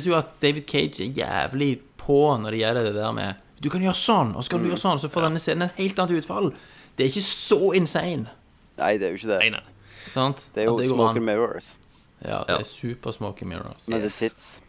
jo, 0.05 0.13
at 0.15 0.27
tids. 0.30 0.39
David 0.43 0.68
Cage 0.69 1.01
er 1.07 1.15
jævlig 1.18 1.80
på 1.97 2.19
når 2.38 2.51
det 2.53 2.59
gjelder 2.61 2.84
det 2.91 2.93
der 2.99 3.11
med 3.18 3.41
Du 3.61 3.69
kan 3.73 3.81
gjøre 3.81 3.97
sånn, 3.97 4.35
og 4.35 4.43
så 4.45 4.53
kan 4.53 4.61
du 4.63 4.69
gjøre 4.69 4.81
sånn, 4.84 5.01
så 5.01 5.09
får 5.09 5.27
denne 5.27 5.41
scenen 5.41 5.68
et 5.69 5.81
helt 5.81 5.99
annet 6.01 6.22
utfall. 6.22 6.51
Det 6.97 7.05
er 7.05 7.09
ikke 7.11 7.26
så 7.26 7.59
insane, 7.77 8.30
Nei, 8.77 8.95
det 8.97 9.05
er 9.07 9.11
jo 9.13 9.19
ikke 9.19 9.30
det. 9.30 9.39
Nei, 9.43 9.49
nei. 9.53 9.63
sant? 10.09 10.47
Det 10.55 10.63
er 10.63 10.69
jo 10.69 10.77
smoke 10.81 11.18
and 11.19 11.26
mirrors. 11.26 11.76
Ja, 12.23 12.43
det 12.48 12.49
Ja. 12.49 12.57
er 12.60 12.64
super 12.64 13.11
smoky 13.11 13.43
mirrors. 13.45 13.88
Men 13.88 14.02
det 14.02 14.06
er 14.11 14.30
tits. 14.30 14.61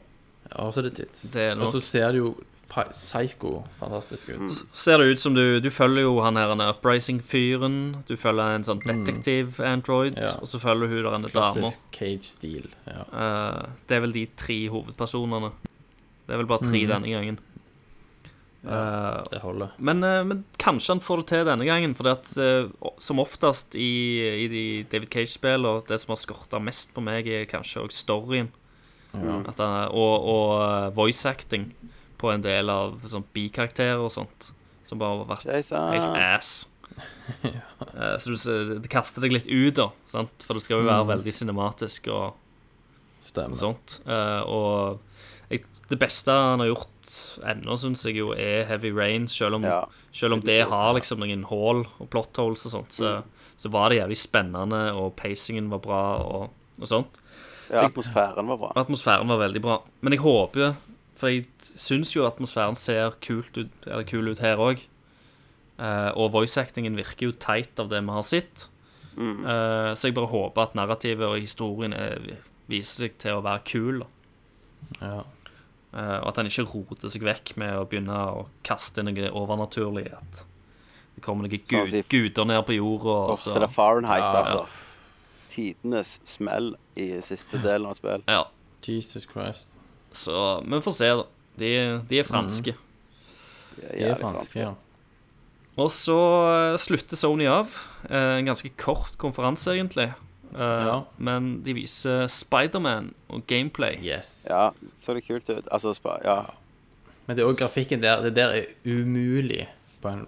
Ja, 0.51 0.65
også 0.65 0.83
det 0.83 0.93
er 0.99 1.05
tits. 1.05 1.23
Det 1.33 1.43
er 1.43 1.61
Og 1.61 1.73
så 1.73 1.81
ser 1.83 2.13
det 2.13 2.19
jo 2.19 2.35
psycho 2.91 3.63
fantastisk 3.79 4.31
ut. 4.31 4.51
Ser 4.73 4.97
det 4.99 5.11
ut 5.13 5.21
som 5.21 5.35
du 5.35 5.61
Du 5.61 5.69
følger 5.71 6.03
jo 6.07 6.21
han 6.23 6.37
her 6.37 6.53
en 6.53 6.61
Uprising-fyren. 6.61 8.03
Du 8.09 8.17
følger 8.17 8.55
en 8.57 8.65
sånn 8.65 8.81
detektiv-android, 8.81 10.17
Ja. 10.17 10.33
og 10.41 10.49
så 10.49 10.59
følger 10.59 10.89
hun 10.89 11.03
der 11.05 11.11
denne 11.11 11.29
dama. 11.33 11.53
Klassisk 11.53 11.79
Cage-stil. 11.93 12.71
Ja. 12.87 13.03
Eh, 13.13 13.67
det 13.89 13.97
er 13.97 14.01
vel 14.01 14.13
de 14.13 14.27
tre 14.37 14.69
hovedpersonene. 14.69 15.53
Det 16.27 16.35
er 16.35 16.37
vel 16.39 16.47
bare 16.47 16.61
tre 16.65 16.87
denne 16.87 17.09
gangen. 17.11 17.39
Eh, 18.65 19.23
Det 19.31 19.41
holder. 19.43 19.73
men, 19.79 20.05
eh, 20.05 20.23
men 20.25 20.45
kanskje 20.59 20.89
han 20.95 21.01
får 21.01 21.17
det 21.23 21.27
til 21.33 21.45
denne 21.49 21.65
gangen, 21.67 21.95
for 21.99 22.09
at, 22.13 22.31
eh, 22.39 22.69
som 22.99 23.19
oftest 23.19 23.75
i, 23.75 23.89
i 24.45 24.49
de 24.49 24.65
David 24.89 25.11
Cage-spillene, 25.11 25.85
det 25.89 25.99
som 26.01 26.13
har 26.15 26.21
skorta 26.23 26.61
mest 26.63 26.95
på 26.95 27.03
meg, 27.03 27.27
er 27.27 27.45
kanskje 27.51 27.83
òg 27.83 27.91
storyen. 27.91 28.49
At 29.15 29.59
han, 29.59 29.91
og 29.93 30.25
og 30.25 30.95
voice 30.95 31.27
acting 31.27 31.75
på 32.19 32.31
en 32.33 32.41
del 32.41 32.71
av 32.71 33.01
sånn 33.05 33.25
bikarakterer 33.35 33.99
og 34.01 34.11
sånt. 34.15 34.53
Som 34.87 34.99
bare 34.99 35.19
har 35.19 35.37
vært 35.37 35.45
Jason. 35.53 35.93
helt 35.93 36.17
ass. 36.17 36.69
Eh, 37.93 38.17
så 38.19 38.31
du, 38.33 38.79
det 38.81 38.89
kaster 38.89 39.21
deg 39.25 39.33
litt 39.33 39.47
ut, 39.49 39.75
da. 39.75 39.89
Sant? 40.09 40.45
For 40.47 40.55
det 40.55 40.63
skal 40.63 40.81
jo 40.83 40.87
være 40.89 41.07
veldig 41.09 41.33
cinematisk 41.35 42.09
og, 42.13 42.35
og 43.37 43.57
sånt. 43.59 43.99
Eh, 44.07 44.43
og 44.47 45.01
det 45.93 45.99
beste 46.01 46.33
han 46.35 46.63
har 46.63 46.71
gjort 46.71 47.11
ennå, 47.53 47.77
syns 47.81 48.03
jeg 48.09 48.17
jo 48.19 48.31
er 48.33 48.65
Heavy 48.71 48.91
Rain, 48.97 49.27
selv 49.29 49.59
om, 49.61 49.65
Ja. 49.69 49.83
selv 50.13 50.35
om 50.39 50.41
det 50.45 50.63
har 50.71 50.95
liksom 50.97 51.21
noen 51.23 51.45
hull 51.51 51.85
og 52.01 52.09
plot 52.13 52.37
holes 52.41 52.65
og 52.67 52.73
sånt, 52.75 52.93
så, 52.97 53.23
så 53.61 53.71
var 53.73 53.91
det 53.93 53.99
jævlig 54.01 54.19
spennende, 54.21 54.81
og 54.97 55.15
pacingen 55.21 55.69
var 55.73 55.83
bra 55.85 56.03
og, 56.25 56.51
og 56.81 56.89
sånt. 56.89 57.19
ja, 57.71 57.85
atmosfæren 57.87 58.49
var 58.49 58.59
bra. 58.61 58.73
Atmosfæren 58.83 59.29
var 59.29 59.39
veldig 59.45 59.63
bra. 59.65 59.79
Men 60.01 60.13
jeg 60.17 60.21
håper 60.25 60.75
For 61.23 61.29
jeg 61.31 61.45
syns 61.63 62.17
jo 62.17 62.25
atmosfæren 62.27 62.75
ser 62.75 63.13
kult 63.23 63.55
ut, 63.57 63.87
eller 63.87 64.03
kul 64.09 64.29
ut 64.33 64.41
her 64.43 64.57
òg. 64.59 64.81
og 65.79 66.33
voice-actingen 66.35 66.97
virker 66.99 67.29
jo 67.29 67.33
teit 67.33 67.79
av 67.79 67.89
det 67.91 68.01
vi 68.03 68.11
har 68.11 68.23
sett. 68.27 68.69
Eh, 69.19 69.93
så 69.95 70.09
jeg 70.09 70.15
bare 70.17 70.27
håper 70.33 70.63
at 70.63 70.75
narrativet 70.75 71.27
og 71.29 71.39
historien 71.41 71.93
er, 71.93 72.19
viser 72.71 73.07
seg 73.07 73.17
til 73.23 73.39
å 73.39 73.43
være 73.45 73.63
kul. 73.69 74.03
Da. 74.03 74.07
Ja. 75.01 75.23
Eh, 75.93 76.19
og 76.23 76.29
at 76.31 76.39
han 76.41 76.49
ikke 76.49 76.65
roter 76.71 77.13
seg 77.13 77.25
vekk 77.27 77.55
med 77.61 77.75
å 77.77 77.85
begynne 77.89 78.17
å 78.33 78.47
kaste 78.65 79.03
noe 79.05 79.29
overnaturlig. 79.37 80.07
At 80.17 80.45
det 81.17 81.25
kommer 81.25 81.45
noen 81.45 81.61
Sånn 81.61 81.83
gud, 81.85 81.91
som 81.91 82.09
guder 82.09 82.49
ned 82.49 82.63
på 82.69 82.79
jorda. 82.79 83.17
Og 83.35 83.39
så, 83.43 83.53
til 83.53 83.67
det 83.67 83.71
Fahrenheit, 83.75 84.23
Ja, 84.23 84.33
ja. 84.33 84.41
altså. 84.41 84.67
Tidenes 85.53 86.15
smell 86.25 86.71
i 86.97 87.11
siste 87.21 87.59
delen 87.61 87.91
av 87.91 87.99
spillet. 87.99 88.25
ja, 88.27 88.47
Jesus 88.83 89.27
Christ. 89.29 89.69
så 90.17 90.63
vi 90.65 90.81
får 90.81 90.93
se, 90.97 91.11
da. 91.21 91.27
De, 91.61 91.69
de 92.09 92.19
er 92.19 92.25
franske. 92.25 92.73
Mm. 92.73 92.89
De 93.83 94.07
er 94.09 94.17
franske, 94.17 94.59
ja. 94.65 94.73
Og 95.77 95.89
så 95.93 96.17
eh, 96.73 96.77
slutter 96.81 97.17
Sony 97.17 97.47
av. 97.49 97.69
Eh, 98.09 98.39
En 98.41 98.49
ganske 98.49 98.69
kort 98.81 99.15
konferanse, 99.21 99.73
egentlig. 99.77 100.09
Eh, 100.55 100.87
Ja. 100.87 101.01
men 101.19 101.63
de 101.65 101.75
viser 101.75 102.27
Spiderman 102.27 103.15
og 103.29 103.47
gameplay. 103.47 103.97
Yes. 104.05 104.47
Ja, 104.51 104.71
så 104.99 105.15
det 105.15 105.27
kult 105.27 105.49
ut. 105.51 105.69
Altså, 105.73 105.93
spa, 105.95 106.19
ja. 106.25 106.43
Men 107.27 107.37
det 107.37 107.43
er 107.43 107.47
også 107.47 107.59
grafikken 107.65 108.03
der. 108.03 108.23
Det 108.23 108.35
der 108.37 108.49
er 108.49 108.65
umulig 108.87 109.69
på 110.03 110.09
en 110.09 110.27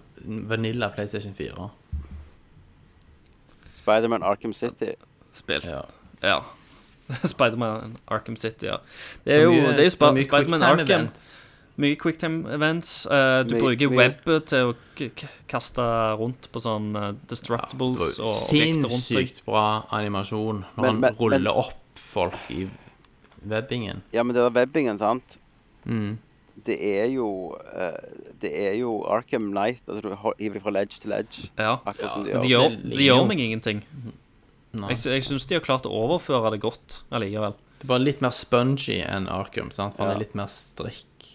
vanilla 0.49 0.87
PlayStation 0.89 1.33
4. 1.33 1.69
Spiderman 3.73 4.23
Arkham 4.23 4.53
City. 4.53 4.93
Spilt. 5.33 5.65
Ja. 5.65 5.81
Ja. 6.23 6.39
Spiderman 7.33 7.97
Arkham 8.07 8.35
City, 8.35 8.65
ja. 8.65 8.75
Det 9.25 9.33
er 9.33 9.41
jo, 9.43 9.51
det 9.51 9.79
er 9.79 9.83
jo 9.83 9.89
Spiderman 9.89 10.61
Arkham. 10.63 10.79
events. 10.89 11.54
Mye 11.77 11.95
quicktime 11.99 12.45
events. 12.55 13.05
Uh, 13.05 13.43
du 13.43 13.55
Mye- 13.55 13.61
bruker 13.61 13.89
mye- 13.91 13.97
web 13.97 14.45
til 14.47 14.69
å 14.71 14.75
kaste 15.51 15.83
rundt 16.19 16.47
på 16.53 16.61
sånn 16.63 16.95
eh, 16.95 17.09
destructibles 17.27 18.19
og 18.23 18.29
objekter 18.29 18.87
rundt 18.87 18.91
deg. 18.91 18.91
Sinnssykt 18.91 19.41
bra 19.45 19.85
animasjon 19.91 20.61
når 20.77 20.81
Men- 20.81 20.85
han 20.93 20.99
men- 21.01 21.15
ruller 21.19 21.39
men- 21.39 21.53
opp 21.65 21.99
folk 21.99 22.37
i 22.49 22.69
webbingen. 23.45 24.01
Ja, 24.13 24.23
men 24.23 24.33
det 24.35 24.41
der 24.41 24.55
webbingen, 24.65 24.97
sant? 24.97 25.37
Mm. 25.85 26.17
Det 26.65 26.77
er 26.81 27.07
jo 27.11 27.57
uh, 27.75 27.97
Det 28.39 28.53
er 28.55 28.75
jo 28.79 29.03
Arkham 29.11 29.51
Knight. 29.51 29.81
Altså, 29.87 30.01
du 30.01 30.15
hiver 30.39 30.61
fra 30.61 30.71
ledge 30.71 30.99
til 31.01 31.09
ledge. 31.11 31.49
Ja. 31.59 31.75
Akkurat 31.85 32.13
som 32.13 32.23
de 32.23 32.31
gjør. 32.47 32.69
de 32.91 33.03
gjør 33.03 33.27
meg 33.27 33.39
ingenting. 33.39 33.83
Nei. 34.75 34.89
Jeg, 34.89 34.97
jeg 35.11 35.23
syns 35.23 35.45
de 35.47 35.55
har 35.55 35.61
klart 35.61 35.83
å 35.85 35.91
overføre 35.91 36.51
det 36.51 36.61
godt 36.61 37.03
allikevel. 37.11 37.53
Det 37.79 37.83
er 37.83 37.87
bare 37.91 37.99
litt 38.03 38.21
mer 38.21 38.31
spongy 38.31 39.01
enn 39.03 39.27
Arkham, 39.27 39.71
sant? 39.71 39.93
for 39.95 40.03
han 40.05 40.11
Ja. 40.11 40.15
er 40.15 40.19
litt 40.19 40.35
mer 40.35 40.47
strikk. 40.47 41.34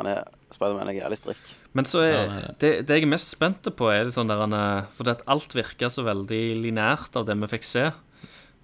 Han 0.00 0.08
er 0.10 0.24
Spiderman 0.50 0.88
er 0.90 0.96
jævlig 0.96 1.18
strikk. 1.20 1.42
Men 1.76 1.86
så 1.86 2.00
er 2.02 2.14
Ja, 2.16 2.38
det, 2.58 2.70
det 2.88 2.96
jeg 2.98 3.04
er 3.06 3.12
mest 3.12 3.30
spent 3.36 3.68
på, 3.76 3.90
er 3.92 4.08
det 4.08 4.14
sånn 4.16 4.30
der 4.30 4.40
han, 4.42 4.56
For 4.90 5.04
Fordi 5.04 5.12
at 5.14 5.22
alt 5.30 5.54
virka 5.54 5.90
så 5.92 6.02
veldig 6.06 6.40
linært 6.64 7.14
av 7.20 7.28
det 7.28 7.36
vi 7.38 7.50
fikk 7.52 7.66
se. 7.68 7.84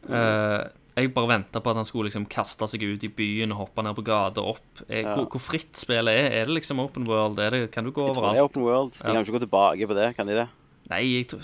Uh, 0.09 0.65
jeg 0.97 1.11
bare 1.13 1.29
venta 1.29 1.61
på 1.61 1.71
at 1.71 1.77
han 1.77 1.85
skulle 1.85 2.09
liksom 2.09 2.25
kaste 2.33 2.65
seg 2.73 2.83
ut 2.87 3.03
i 3.05 3.11
byen 3.13 3.53
og 3.53 3.67
hoppe 3.67 3.83
ned 3.85 3.97
på 3.99 4.05
gata 4.07 4.41
opp. 4.41 4.83
Er, 4.89 5.03
Ja. 5.03 5.15
hvor, 5.15 5.27
hvor 5.35 5.43
fritt 5.45 5.77
spillet 5.77 6.09
er? 6.09 6.31
Er 6.41 6.45
det 6.49 6.57
liksom 6.57 6.81
open 6.81 7.05
world? 7.07 7.39
Er 7.39 7.51
det, 7.51 7.71
kan 7.75 7.85
du 7.85 7.91
gå 7.93 8.07
Jeg 8.07 8.17
tror 8.17 8.31
det 8.33 8.39
er? 8.39 8.45
Open 8.49 8.63
World. 8.65 8.93
De 8.97 8.99
Ja. 9.05 9.13
kan 9.13 9.23
ikke 9.25 9.37
gå 9.39 9.43
tilbake 9.45 9.87
på 9.91 9.95
det, 9.95 10.17
kan 10.17 10.27
de 10.27 10.33
det? 10.41 10.49
Nei, 10.89 11.03
jeg 11.19 11.29
tror 11.29 11.43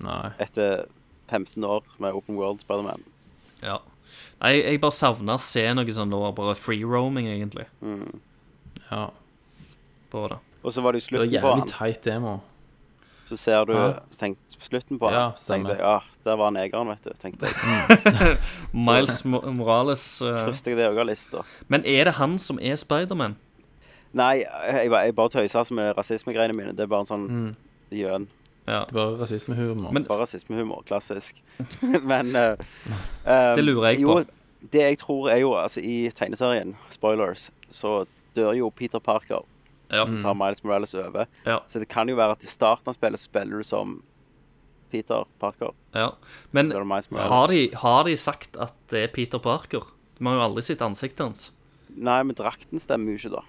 Nei. 0.00 0.32
Etter 0.40 0.86
15 1.28 1.62
år 1.64 1.82
med 1.98 2.14
Open 2.14 2.36
World 2.36 2.60
Spiderman. 2.64 3.02
Ja. 3.62 3.78
Nei, 4.40 4.54
jeg 4.62 4.80
bare 4.80 4.92
savna 4.92 5.34
å 5.36 5.40
se 5.40 5.62
noe 5.74 5.84
sånn 5.92 6.10
nå, 6.10 6.34
bare 6.34 6.54
free 6.56 6.82
roaming, 6.84 7.26
egentlig, 7.26 7.66
Mm. 7.82 8.20
Ja. 8.90 9.10
På 10.14 10.24
det. 10.32 10.38
Og 10.64 10.72
så 10.72 10.80
var 10.84 10.92
det 10.96 11.02
jo 11.02 11.06
Det 11.10 11.18
var 11.18 11.26
slutten 11.26 11.40
på 11.42 11.48
jævlig 11.50 11.64
han. 11.64 11.72
tight 11.74 12.04
demo. 12.06 12.36
Så 13.24 13.36
ser 13.40 13.64
du 13.64 13.72
Ja. 13.72 13.92
tenkt, 14.12 14.56
slutten 14.60 14.98
på 15.00 15.08
han. 15.08 15.14
Ja, 15.16 15.30
så 15.36 15.54
tenkte 15.54 15.72
jeg 15.74 15.80
ja, 15.80 15.98
der 16.24 16.36
var 16.36 16.50
negeren, 16.52 16.88
vet 16.92 17.04
du. 17.04 17.10
Tenkte 17.20 17.46
jeg. 17.48 18.36
Miles 18.88 19.22
Mo- 19.24 19.44
Morales 19.52 20.04
eh, 20.22 20.44
Krysset 20.44 20.66
jeg 20.74 20.76
det 20.80 20.88
òg 20.90 21.00
av 21.00 21.06
lista. 21.08 21.42
Men 21.72 21.84
er 21.88 22.04
det 22.10 22.14
han 22.20 22.38
som 22.38 22.58
er 22.60 22.76
Spiderman? 22.80 23.36
Nei, 24.14 24.44
jeg, 24.44 24.90
bare- 24.92 25.04
jeg 25.08 25.14
bare 25.16 25.32
tøyser 25.32 25.58
altså 25.62 25.74
med 25.74 25.96
rasismegreiene 25.98 26.54
mine. 26.54 26.72
Det 26.76 26.84
er 26.84 26.86
bare 26.92 27.00
en 27.06 27.10
sånn 27.12 27.24
Mm. 27.28 27.56
gjøn. 27.92 28.26
Ja. 28.68 28.84
Det 28.88 28.92
er 28.92 29.00
bare 29.00 29.16
rasismehumor. 29.20 29.90
Men 29.92 30.04
Bare 30.08 30.20
rasismehumor. 30.22 30.84
Klassisk. 30.88 31.40
Men 31.82 32.34
eh, 32.36 32.56
eh, 33.26 33.54
Det 33.56 33.64
lurer 33.64 33.90
jeg 33.92 34.00
jo, 34.04 34.14
på. 34.20 34.24
Det 34.72 34.80
jeg 34.80 34.98
tror 34.98 35.28
er 35.30 35.40
jo 35.42 35.54
Altså, 35.56 35.80
i 35.80 36.10
tegneserien, 36.14 36.76
spoilers, 36.90 37.50
så 37.70 38.04
dør 38.36 38.52
jo 38.56 38.70
Peter 38.70 38.98
Parker. 39.00 39.44
Ja. 39.92 40.06
Så 40.08 40.20
tar 40.22 40.34
Miles 40.38 40.62
Morales 40.64 40.94
over. 40.94 41.26
Ja. 41.44 41.60
Så 41.68 41.78
det 41.82 41.88
kan 41.92 42.08
jo 42.08 42.16
være 42.16 42.36
at 42.38 42.44
i 42.44 42.50
starten 42.50 42.88
av 42.88 42.96
spillet 42.96 43.20
spiller 43.20 43.60
du 43.60 43.66
som 43.66 44.02
Peter 44.90 45.24
Parker. 45.42 45.72
ja. 45.92 46.12
Men 46.50 46.70
har 46.72 47.48
de, 47.48 47.70
har 47.74 48.04
de 48.04 48.16
sagt 48.16 48.56
at 48.56 48.74
det 48.88 49.02
er 49.08 49.12
Peter 49.12 49.38
Parker? 49.42 49.82
Vi 50.18 50.26
har 50.26 50.36
jo 50.38 50.44
aldri 50.46 50.62
sett 50.62 50.82
ansiktet 50.86 51.24
hans. 51.26 51.48
Nei, 51.94 52.20
men 52.22 52.34
drakten 52.38 52.78
stemmer 52.82 53.14
jo 53.14 53.18
ikke, 53.18 53.34
da. 53.36 53.42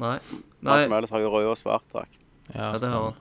Nei. 0.00 0.18
Nei. 0.60 0.76
Miles 0.84 0.90
Morales 0.90 1.10
har 1.14 1.20
jo 1.24 1.30
rød 1.32 1.50
og 1.52 1.58
svart 1.60 1.86
drakt. 1.92 2.20
ja, 2.52 2.72
Ja, 2.72 2.78
det 2.78 2.90
har 2.92 3.04
han. 3.08 3.20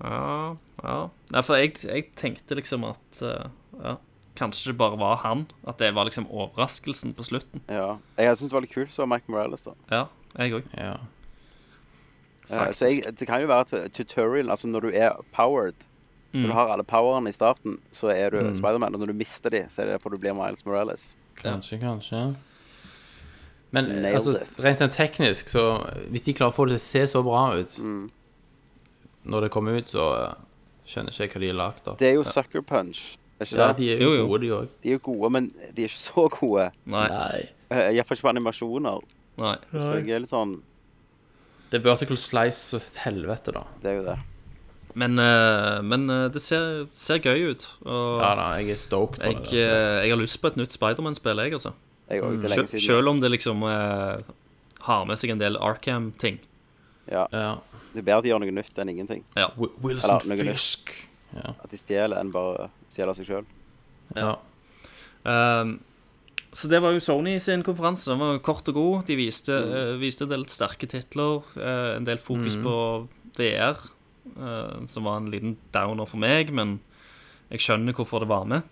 Ja, 0.00 0.56
ja. 0.82 0.98
Nei, 1.32 1.42
for 1.44 1.60
jeg, 1.60 1.74
jeg 1.84 2.06
tenkte 2.16 2.56
liksom 2.56 2.86
at 2.88 3.20
eh, 3.26 3.50
ja, 3.82 3.96
Kanskje 4.40 4.70
det 4.70 4.78
bare 4.80 4.96
var 4.96 5.18
han. 5.24 5.42
At 5.68 5.80
det 5.82 5.90
var 5.96 6.06
liksom 6.08 6.24
overraskelsen 6.30 7.12
på 7.16 7.24
slutten. 7.26 7.60
Ja. 7.68 7.98
Jeg 8.16 8.36
syns 8.38 8.48
det 8.48 8.56
var 8.56 8.64
litt 8.64 8.72
kult 8.72 8.92
så 8.94 9.02
var 9.04 9.10
Mike 9.16 9.32
Morales, 9.32 9.64
da. 9.66 9.74
Ja, 9.92 10.04
jeg 10.38 10.54
òg. 10.60 10.70
Ja. 10.78 10.94
Eh, 12.50 12.72
så 12.72 12.88
jeg, 12.90 13.16
det 13.18 13.26
kan 13.28 13.40
jo 13.40 13.46
være 13.46 13.60
at 13.84 13.92
tutorial, 13.92 14.50
altså 14.50 14.66
når 14.68 14.80
du 14.80 14.90
er 14.94 15.12
powered 15.32 15.74
Når 16.32 16.40
Mm. 16.40 16.46
du 16.46 16.52
har 16.54 16.68
alle 16.70 16.84
powerne 16.84 17.26
i 17.28 17.32
starten, 17.32 17.78
så 17.92 18.06
er 18.14 18.30
du 18.30 18.36
Mm. 18.40 18.54
Spiderman. 18.54 18.94
Og 18.94 19.00
når 19.00 19.06
du 19.06 19.12
mister 19.14 19.50
de, 19.50 19.64
så 19.68 19.82
er 19.82 19.86
det 19.86 19.94
derfor 19.98 20.10
du 20.10 20.18
blir 20.18 20.32
Miles 20.32 20.64
Morales. 20.64 21.16
Kanskje, 21.42 21.78
kanskje. 21.80 22.36
Men 23.72 24.04
altså, 24.04 24.38
rent 24.62 24.92
teknisk, 24.92 25.48
så 25.48 25.84
hvis 26.10 26.22
de 26.22 26.32
klarer 26.34 26.52
å 26.52 26.54
få 26.54 26.66
det 26.68 26.78
til 26.78 26.82
å 26.82 26.86
se 26.86 27.02
så 27.16 27.22
bra 27.22 27.58
ut 27.58 27.76
Mm. 27.78 28.10
når 29.26 29.40
det 29.40 29.50
kommer 29.50 29.76
ut, 29.78 29.86
så 29.90 30.34
skjønner 30.86 31.10
skjønner 31.10 31.10
ikke 31.10 31.20
jeg 31.20 31.30
hva 31.34 31.40
de 31.40 31.46
har 31.46 31.54
lagd 31.54 31.88
av. 31.88 31.96
Det 31.98 32.08
er 32.08 32.14
jo 32.14 32.22
Sucker 32.24 32.62
Punch, 32.62 33.16
er 33.40 33.44
ikke 33.46 33.56
Ja, 33.58 33.66
det? 33.72 33.76
de 33.76 33.92
er 33.94 33.98
Jo, 34.00 34.08
jo 34.10 34.16
jo. 34.22 34.26
gode, 34.28 34.40
de 34.40 34.48
òg. 34.50 34.68
De 34.82 34.88
er 34.88 34.92
jo 34.92 34.98
gode, 34.98 35.30
men 35.32 35.52
de 35.74 35.82
er 35.84 35.88
ikke 35.88 36.12
så 36.14 36.28
gode. 36.40 36.70
Nei. 36.86 37.48
Iallfall 37.70 38.16
ikke 38.16 38.22
på 38.22 38.34
animasjoner. 38.36 39.00
nei. 39.38 39.56
Så 39.72 39.94
jeg 40.04 40.10
er 40.10 40.18
litt 40.20 40.30
sånn 40.30 40.62
Det 41.70 41.78
er 41.80 41.84
vertical 41.86 42.18
slice 42.18 42.74
og 42.76 42.82
et 42.82 42.96
helvete, 43.04 43.52
da. 43.54 43.62
Det 43.82 43.90
er 43.92 43.96
jo 44.00 44.04
det. 44.08 44.18
Men, 44.98 45.18
eh, 45.22 45.80
men 45.86 46.10
eh, 46.10 46.24
det 46.34 46.40
ser, 46.42 46.86
ser 46.90 47.20
gøy 47.22 47.52
ut. 47.52 47.66
Og 47.86 48.20
Ja 48.24 48.32
da, 48.34 48.46
jeg 48.58 48.72
er 48.74 48.80
stoked 48.80 49.20
for 49.22 49.28
jeg, 49.30 49.36
det. 49.44 49.50
der 49.60 49.76
eh, 49.76 50.02
jeg 50.08 50.10
har 50.16 50.18
lyst 50.18 50.40
på 50.42 50.50
et 50.50 50.56
nytt 50.58 50.74
Spiderman-spill, 50.74 51.38
jeg, 51.44 51.52
altså. 51.60 51.72
Jeg 52.10 52.24
òg. 52.26 52.40
Det 52.42 52.48
er 52.48 52.48
Sel- 52.48 52.56
lenge 52.58 52.72
siden. 52.72 52.86
Selv 52.88 53.08
om 53.12 53.20
det 53.22 53.30
liksom 53.30 53.62
eh, 53.70 54.18
har 54.88 55.04
med 55.06 55.20
seg 55.22 55.30
en 55.36 55.38
del 55.44 55.56
Arkham-ting. 55.62 56.40
Ja. 57.10 57.26
Ja. 57.30 57.52
Det 57.92 58.02
er 58.02 58.06
bedre 58.06 58.18
at 58.18 58.26
de 58.26 58.30
gjør 58.32 58.42
noe 58.42 58.56
nytt 58.58 58.78
enn 58.82 58.90
ingenting. 58.90 59.22
Wi- 59.36 59.70
Wilson 59.82 60.10
Eller 60.18 60.26
noe 60.34 60.48
nytt. 60.50 60.58
Fisk. 60.58 60.92
Ja. 61.38 61.54
At 61.62 61.70
de 61.70 61.78
stjeler 61.78 62.18
enn 62.18 62.30
bare 62.34 62.66
stjeler 62.90 63.14
seg 63.14 63.30
sjøl. 63.30 63.46
ja. 64.18 64.34
Ehm, 65.30 65.76
så 66.52 66.68
det 66.68 66.80
var 66.82 66.92
jo 66.92 67.00
Sony 67.00 67.36
sin 67.38 67.62
konferanse. 67.62 68.10
Den 68.10 68.18
var 68.18 68.32
jo 68.34 68.42
kort 68.42 68.66
og 68.68 68.74
god. 68.74 69.04
De 69.06 69.16
viste, 69.16 69.54
eh, 69.54 69.94
viste 70.00 70.22
en 70.26 70.32
del 70.32 70.44
sterke 70.50 70.88
titler. 70.90 71.42
Uh, 71.56 71.96
en 71.96 72.04
del 72.08 72.18
fokus 72.18 72.56
på 72.58 72.74
VR, 73.38 73.78
uh, 74.36 74.86
som 74.90 75.04
var 75.06 75.20
en 75.20 75.30
liten 75.30 75.56
downer 75.72 76.06
for 76.10 76.18
meg, 76.18 76.50
men 76.52 76.80
jeg 77.50 77.60
skjønner 77.60 77.94
hvorfor 77.94 78.20
det 78.24 78.28
var 78.28 78.44
med. 78.50 78.62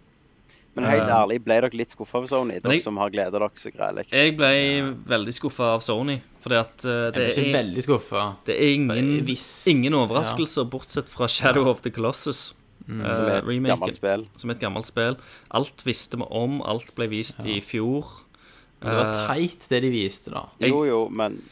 Men 0.77 0.85
helt 0.91 1.09
Eh, 1.09 1.15
ærlig, 1.17 1.39
ble 1.43 1.61
dere 1.61 1.71
litt 1.75 1.91
skuffa 1.91 2.19
over 2.19 2.29
Sony? 2.29 2.61
Dere 2.63 2.73
jeg- 2.77 2.83
som 2.83 2.97
har 2.99 3.11
gleda 3.11 3.33
dere 3.33 3.51
så 3.55 3.73
greit? 3.75 4.07
Jeg 4.13 4.37
ble 4.37 4.95
veldig 5.09 5.33
skuffa 5.35 5.75
av 5.75 5.81
Sony, 5.83 6.21
fordi 6.41 6.55
at 6.61 6.77
det 6.79 6.85
Jeg 6.85 7.13
ble 7.15 7.31
ikke 7.31 7.49
er, 7.49 7.65
veldig 7.65 7.83
skuffa. 7.83 8.37
det 8.45 8.55
er 8.57 8.75
ingen, 8.75 9.27
ingen 9.67 9.93
overraskelser, 9.95 10.69
bortsett 10.71 11.09
fra 11.09 11.27
Shadow 11.27 11.67
of 11.69 11.83
the 11.83 11.91
Colossus. 11.91 12.55
Eh, 12.89 13.11
Som 13.15 13.25
er 13.27 13.39
et 13.39 13.67
gammelt 13.67 13.95
spill. 13.95 14.27
som 14.37 14.51
et 14.51 14.61
gammelt 14.61 14.87
spill. 14.89 15.17
Alt 15.51 15.83
visste 15.85 16.17
vi 16.17 16.25
om, 16.31 16.61
alt 16.63 16.95
ble 16.95 17.09
vist 17.09 17.45
i 17.45 17.61
fjor. 17.61 18.05
Men 18.81 18.91
det 18.91 18.97
var 18.97 19.09
Eh, 19.13 19.27
teit, 19.35 19.69
det 19.69 19.83
de 19.83 19.91
viste, 19.91 20.31
da. 20.31 20.47
Jeg- 20.61 20.71
Jo, 20.71 20.85
jo, 20.85 21.09
men 21.11 21.43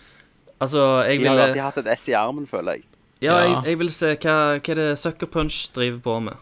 Altså, 0.61 1.05
jeg 1.05 1.21
de 1.21 1.27
har 1.27 1.35
ville 1.37 1.47
alltid 1.49 1.63
hatt 1.63 1.79
et 1.79 1.99
S 1.99 2.09
i 2.09 2.13
armen, 2.13 2.47
føler 2.47 2.73
jeg. 2.77 2.83
Ja, 3.21 3.39
Ja. 3.41 3.55
jeg, 3.61 3.65
jeg 3.67 3.79
vil 3.79 3.89
se 3.91 4.07
hva, 4.17 4.59
hva 4.61 4.69
er 4.71 4.75
det 4.75 4.99
Sucker 4.99 5.27
Punch 5.27 5.71
driver 5.75 5.99
på 6.01 6.23
med. 6.23 6.37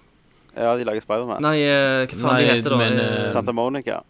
Ja, 0.56 0.76
de 0.76 0.84
lager 0.84 1.00
Spiderman. 1.02 1.40
Nei, 1.42 1.58
eh, 1.62 2.06
hva 2.06 2.14
faen 2.14 2.32
Nei, 2.34 2.42
de 2.42 2.48
heter 2.52 2.70
da? 2.70 2.76
men, 2.76 2.92
Eh, 3.00 3.22
eh, 3.22 3.26
Santa 3.26 3.52
Monica. 3.52 4.02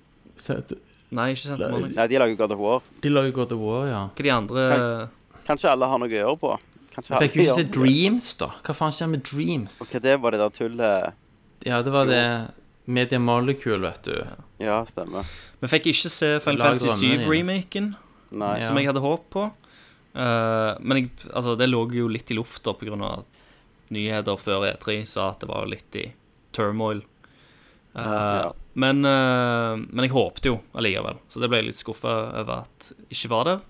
Nei, 1.10 1.30
ikke 1.32 1.46
Santa 1.46 1.68
Monica. 1.70 1.94
Nei, 1.94 2.06
de 2.08 2.18
lager 2.18 2.36
God 2.36 2.52
of 2.52 2.58
War. 2.58 2.82
De 3.00 3.08
lager 3.08 3.32
God 3.32 3.52
of 3.52 3.58
War, 3.60 3.86
ja. 3.86 4.08
Hva 4.14 4.22
de 4.22 4.30
andre 4.30 5.08
Kanskje 5.46 5.70
alle 5.70 5.86
har 5.86 5.98
noe 5.98 6.08
å 6.08 6.10
gjøre 6.10 6.38
på. 6.40 6.58
Kanskje 6.94 7.14
Jeg 7.20 7.30
fikk 7.30 7.34
jo 7.40 7.42
ikke 7.48 7.56
se. 7.58 7.64
Dreams, 7.74 8.28
da. 8.40 8.48
Hva 8.66 8.74
faen 8.78 8.94
skjer 8.94 9.08
med 9.10 9.24
Dreams? 9.26 9.80
Ok, 9.82 9.96
det 10.04 10.14
var 10.22 10.30
det 10.36 10.40
der 10.44 10.54
tullet 10.54 11.12
Ja, 11.66 11.80
det 11.82 11.92
var 11.94 12.06
det 12.10 12.22
Media 12.86 13.18
Molecule, 13.18 13.80
vet 13.86 14.02
du. 14.04 14.16
Ja, 14.60 14.82
stemmer. 14.86 15.24
Vi 15.62 15.70
fikk 15.72 15.86
ikke 15.94 16.10
se 16.12 16.34
Final 16.44 16.58
Lag 16.60 16.66
Fantasy 16.76 16.88
drømmene 16.88 17.14
dine. 17.16 17.24
7-remaken, 17.24 17.86
Nei. 18.36 18.50
Ja. 18.60 18.66
som 18.68 18.76
jeg 18.78 18.86
hadde 18.90 19.00
håp 19.00 19.24
på. 19.32 19.46
Eh, 20.14 20.74
men 20.84 21.00
jeg, 21.00 21.10
altså, 21.32 21.56
det 21.58 21.70
lå 21.70 21.80
jo 21.96 22.06
litt 22.12 22.30
i 22.30 22.36
lufta 22.36 22.74
pga. 22.78 22.98
at 23.18 23.40
nyheter 23.94 24.36
før 24.40 24.66
E3 24.68 25.00
sa 25.08 25.30
at 25.32 25.40
det 25.40 25.48
var 25.48 25.66
litt 25.66 25.96
i 25.96 26.12
turmoil. 26.52 27.00
Eh, 27.96 28.02
Ja. 28.02 28.52
men, 28.74 29.04
eh, 29.04 29.76
men 29.88 30.04
jeg 30.04 30.10
håpte 30.12 30.44
jo 30.52 30.60
allikevel, 30.74 31.16
så 31.28 31.40
det 31.40 31.48
ble 31.48 31.58
jeg 31.62 31.66
litt 31.72 31.80
skuffa 31.80 32.14
over 32.42 32.64
at 32.66 32.92
ikke 33.10 33.28
var 33.30 33.44
der. 33.44 33.60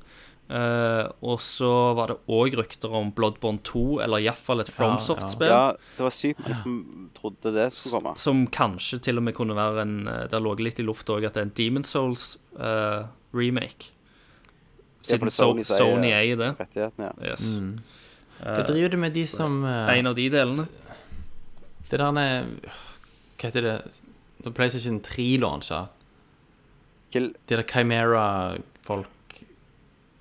Eh, 0.45 1.07
og 1.25 1.39
så 1.41 1.71
var 1.97 2.11
det 2.13 2.19
òg 2.29 2.53
rykter 2.59 2.93
om 2.93 3.09
Bloodborne 3.17 3.63
2, 3.65 3.85
eller 4.05 4.27
iallfall 4.27 4.61
et 4.61 4.69
FromSoft-spill. 4.69 5.49
Ja, 5.49 5.71
det 5.97 6.05
var 6.05 6.13
sykt 6.13 6.43
mange 6.45 6.59
som 6.59 6.75
trodde 7.17 7.53
det 7.55 7.71
skulle 7.73 8.03
komme. 8.03 8.13
Som 8.21 8.43
kanskje 8.53 8.99
til 9.07 9.21
og 9.21 9.25
med 9.25 9.37
kunne 9.39 9.57
være 9.57 9.87
en 9.87 9.95
eh, 10.11 10.27
Det 10.29 10.43
lå 10.45 10.53
litt 10.61 10.83
i 10.83 10.85
lufta 10.85 11.17
òg 11.17 11.31
at 11.31 11.39
det 11.39 11.45
er 11.45 11.49
en 11.49 11.55
Demon 11.57 11.87
Souls-remake. 11.89 13.89
Uh, 13.89 13.93
Siden 15.05 15.29
ja, 15.29 15.29
er 15.29 15.37
So 15.37 15.49
Sony 15.69 16.11
eier- 16.13 16.41
det. 16.41 16.51
Ja. 16.77 16.91
Yes. 17.21 17.59
Mm. 17.61 17.75
Hva 18.41 18.63
driver 18.67 18.93
du 18.93 18.97
med 19.01 19.13
de 19.13 19.25
som 19.29 19.63
uh, 19.65 19.89
En 19.93 20.09
av 20.09 20.17
de 20.17 20.29
delene. 20.33 20.65
Det 21.89 22.01
der 22.01 22.13
med 22.13 22.65
Hva 22.65 23.49
heter 23.49 23.65
det? 23.65 23.77
Da 24.45 24.53
PlayStation 24.53 25.01
3 25.01 25.39
launcha, 25.41 25.87
de 27.13 27.33
der 27.49 27.63
Chimera-folk 27.63 29.09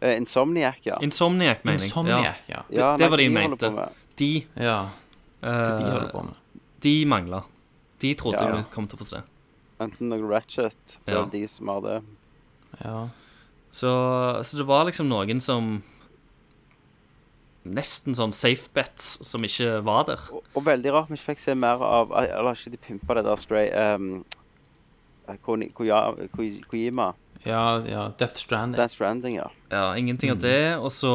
eh, 0.04 0.18
Insomniac, 0.20 0.82
ja. 0.86 0.98
Insomniac, 1.02 1.64
mener 1.66 1.80
jeg. 1.80 1.88
Insomniac, 1.90 2.44
ja. 2.52 2.62
Det- 2.70 2.78
ja 2.78 2.92
det 3.00 3.10
var 3.10 3.18
det 3.18 3.28
jeg 3.30 3.34
mente. 3.34 3.72
De, 4.20 4.32
Ja, 4.60 4.82
Uh, 5.44 5.50
de 5.50 5.84
holder 5.84 6.12
på 6.14 6.20
eh, 6.22 6.26
med. 6.30 6.36
de 6.84 6.92
mangla. 7.06 7.42
De 8.00 8.14
trodde 8.16 8.40
Ja. 8.44 8.56
vi 8.56 8.64
kom 8.72 8.86
til 8.88 8.98
å 8.98 9.02
få 9.02 9.06
se. 9.10 9.22
Enten 9.82 10.08
noe 10.10 10.22
Ratchet, 10.30 10.98
det 11.06 11.14
Ja. 11.14 11.24
er 11.24 11.30
de 11.34 11.48
som 11.48 11.68
har 11.68 11.82
det. 11.82 12.02
Ja. 12.84 13.10
Så, 13.72 13.90
så 14.46 14.58
det 14.58 14.66
var 14.68 14.86
liksom 14.86 15.10
noen 15.10 15.42
som 15.42 15.84
Nesten 17.66 18.12
sånn 18.14 18.34
safe 18.36 18.68
bets 18.76 19.20
som 19.26 19.44
ikke 19.48 19.82
var 19.88 20.04
der. 20.10 20.20
Og, 20.36 20.44
og 20.54 20.66
veldig 20.68 20.92
rart 20.92 21.08
vi 21.08 21.16
ikke 21.16 21.30
fikk 21.32 21.40
se 21.40 21.54
mer 21.56 21.80
av 21.80 22.12
Eller 22.12 22.58
ikke 22.58 22.74
de 22.74 22.78
pimpa 22.78 23.16
det 23.16 23.24
der 23.24 23.36
Stray 23.40 23.70
um, 23.96 24.26
Koni- 25.46 25.70
Ko, 25.72 25.86
Ko- 26.36 26.62
Kojima. 26.68 27.14
Ja, 27.46 27.64
ja. 27.88 28.04
Death 28.18 28.36
Stranding. 28.40 28.78
Death 28.80 28.94
Stranding, 28.96 29.36
ja. 29.36 29.50
Ja, 29.70 29.96
ingenting 29.98 30.32
av 30.32 30.40
det. 30.40 30.78
Og 30.80 30.92
så 30.92 31.14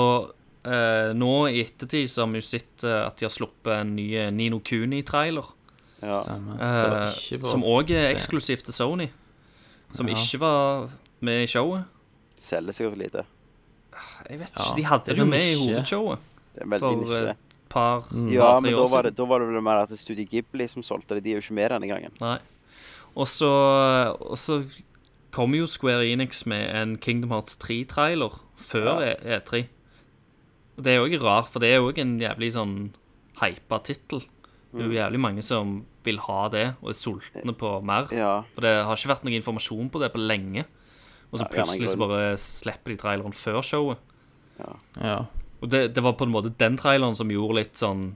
eh, 0.64 1.12
nå 1.16 1.48
i 1.48 1.62
ettertid 1.64 2.10
så 2.10 2.24
har 2.26 2.32
vi 2.34 2.40
jo 2.42 2.46
sett 2.48 2.84
eh, 2.84 3.06
at 3.06 3.16
de 3.20 3.24
har 3.28 3.32
sluppet 3.32 3.72
en 3.80 3.94
ny 3.96 4.08
eh, 4.18 4.30
Nino 4.34 4.60
Kuni-trailer. 4.60 5.46
ja. 6.02 6.20
Eh, 6.28 7.40
som 7.48 7.64
òg 7.64 7.90
er 7.90 8.08
se. 8.08 8.14
eksklusivt 8.14 8.64
til 8.68 8.74
Sony. 8.76 9.08
Som 9.92 10.08
Ja. 10.08 10.14
ikke 10.14 10.38
var 10.42 10.88
med 11.24 11.42
i 11.42 11.46
showet. 11.48 11.84
Selger 12.36 12.72
sikkert 12.76 12.98
lite. 13.00 13.24
Jeg 14.28 14.38
vet 14.38 14.52
Ja, 14.54 14.64
ikke, 14.64 14.76
De 14.76 14.82
hadde 14.84 15.04
det 15.14 15.18
jo 15.18 15.24
med 15.24 15.40
i 15.42 15.54
hovedshowet 15.58 16.18
Det 16.54 16.62
er 16.62 16.66
veldig 16.68 16.80
for 16.80 16.96
nisje. 17.00 17.36
par, 17.68 18.04
Ja, 18.30 18.50
par 18.52 18.60
men 18.60 18.74
da 18.74 18.84
var, 18.86 19.02
det, 19.02 19.14
da 19.16 19.24
var 19.24 19.40
det 19.40 19.48
vel 19.48 19.62
mer 19.62 19.80
at 19.82 19.90
Studio 19.98 20.24
Ghibli 20.28 20.68
som 20.68 20.82
solgte 20.82 21.14
det. 21.16 21.24
De 21.24 21.30
er 21.32 21.40
jo 21.40 21.42
ikke 21.42 21.54
med 21.56 21.70
denne 21.70 21.88
gangen. 21.88 22.12
Nei. 22.20 22.38
Og 23.16 23.26
så, 23.26 23.48
kommer 25.34 25.58
jo 25.60 25.66
Square 25.70 26.06
Enix 26.08 26.44
med 26.46 26.70
en 26.74 26.96
Kingdom 27.02 27.30
Hearts 27.34 27.56
3-trailer 27.62 28.38
før 28.58 29.02
E- 29.04 29.38
E3. 29.38 29.64
Og 30.78 30.84
det 30.86 30.92
er 30.92 30.98
jo 31.00 31.08
ikke 31.10 31.24
rart, 31.24 31.48
for 31.52 31.58
det 31.62 31.72
er 31.72 31.80
jo 31.80 31.88
ikke 31.90 32.04
en 32.06 32.18
jævlig 32.22 32.52
sånn 32.54 32.74
hypa 33.40 33.80
tittel. 33.86 34.22
Det 34.72 34.82
er 34.84 34.90
jo 34.90 34.98
jævlig 34.98 35.20
mange 35.20 35.42
som 35.42 35.78
vil 36.04 36.18
ha 36.26 36.42
det, 36.52 36.66
og 36.82 36.90
er 36.92 36.96
sultne 36.98 37.54
på 37.56 37.70
mer. 37.84 38.06
Ja. 38.14 38.42
For 38.54 38.64
det 38.64 38.74
har 38.84 38.96
ikke 39.00 39.10
vært 39.14 39.24
noe 39.26 39.36
informasjon 39.38 39.88
på 39.90 40.00
det 40.02 40.12
på 40.14 40.20
lenge. 40.22 40.64
Og 41.32 41.40
så 41.40 41.44
Ja, 41.46 41.50
plutselig 41.52 41.90
så 41.92 41.98
bare 42.00 42.36
slipper 42.40 42.92
de 42.94 42.96
traileren 43.00 43.34
før 43.36 43.60
showet. 43.64 43.98
Ja. 45.02 45.16
Og 45.60 45.70
det, 45.72 45.94
det 45.96 46.02
var 46.04 46.14
på 46.18 46.24
en 46.28 46.32
måte 46.32 46.52
den 46.60 46.76
traileren 46.78 47.16
som 47.18 47.30
gjorde 47.32 47.58
litt 47.58 47.76
sånn 47.80 48.12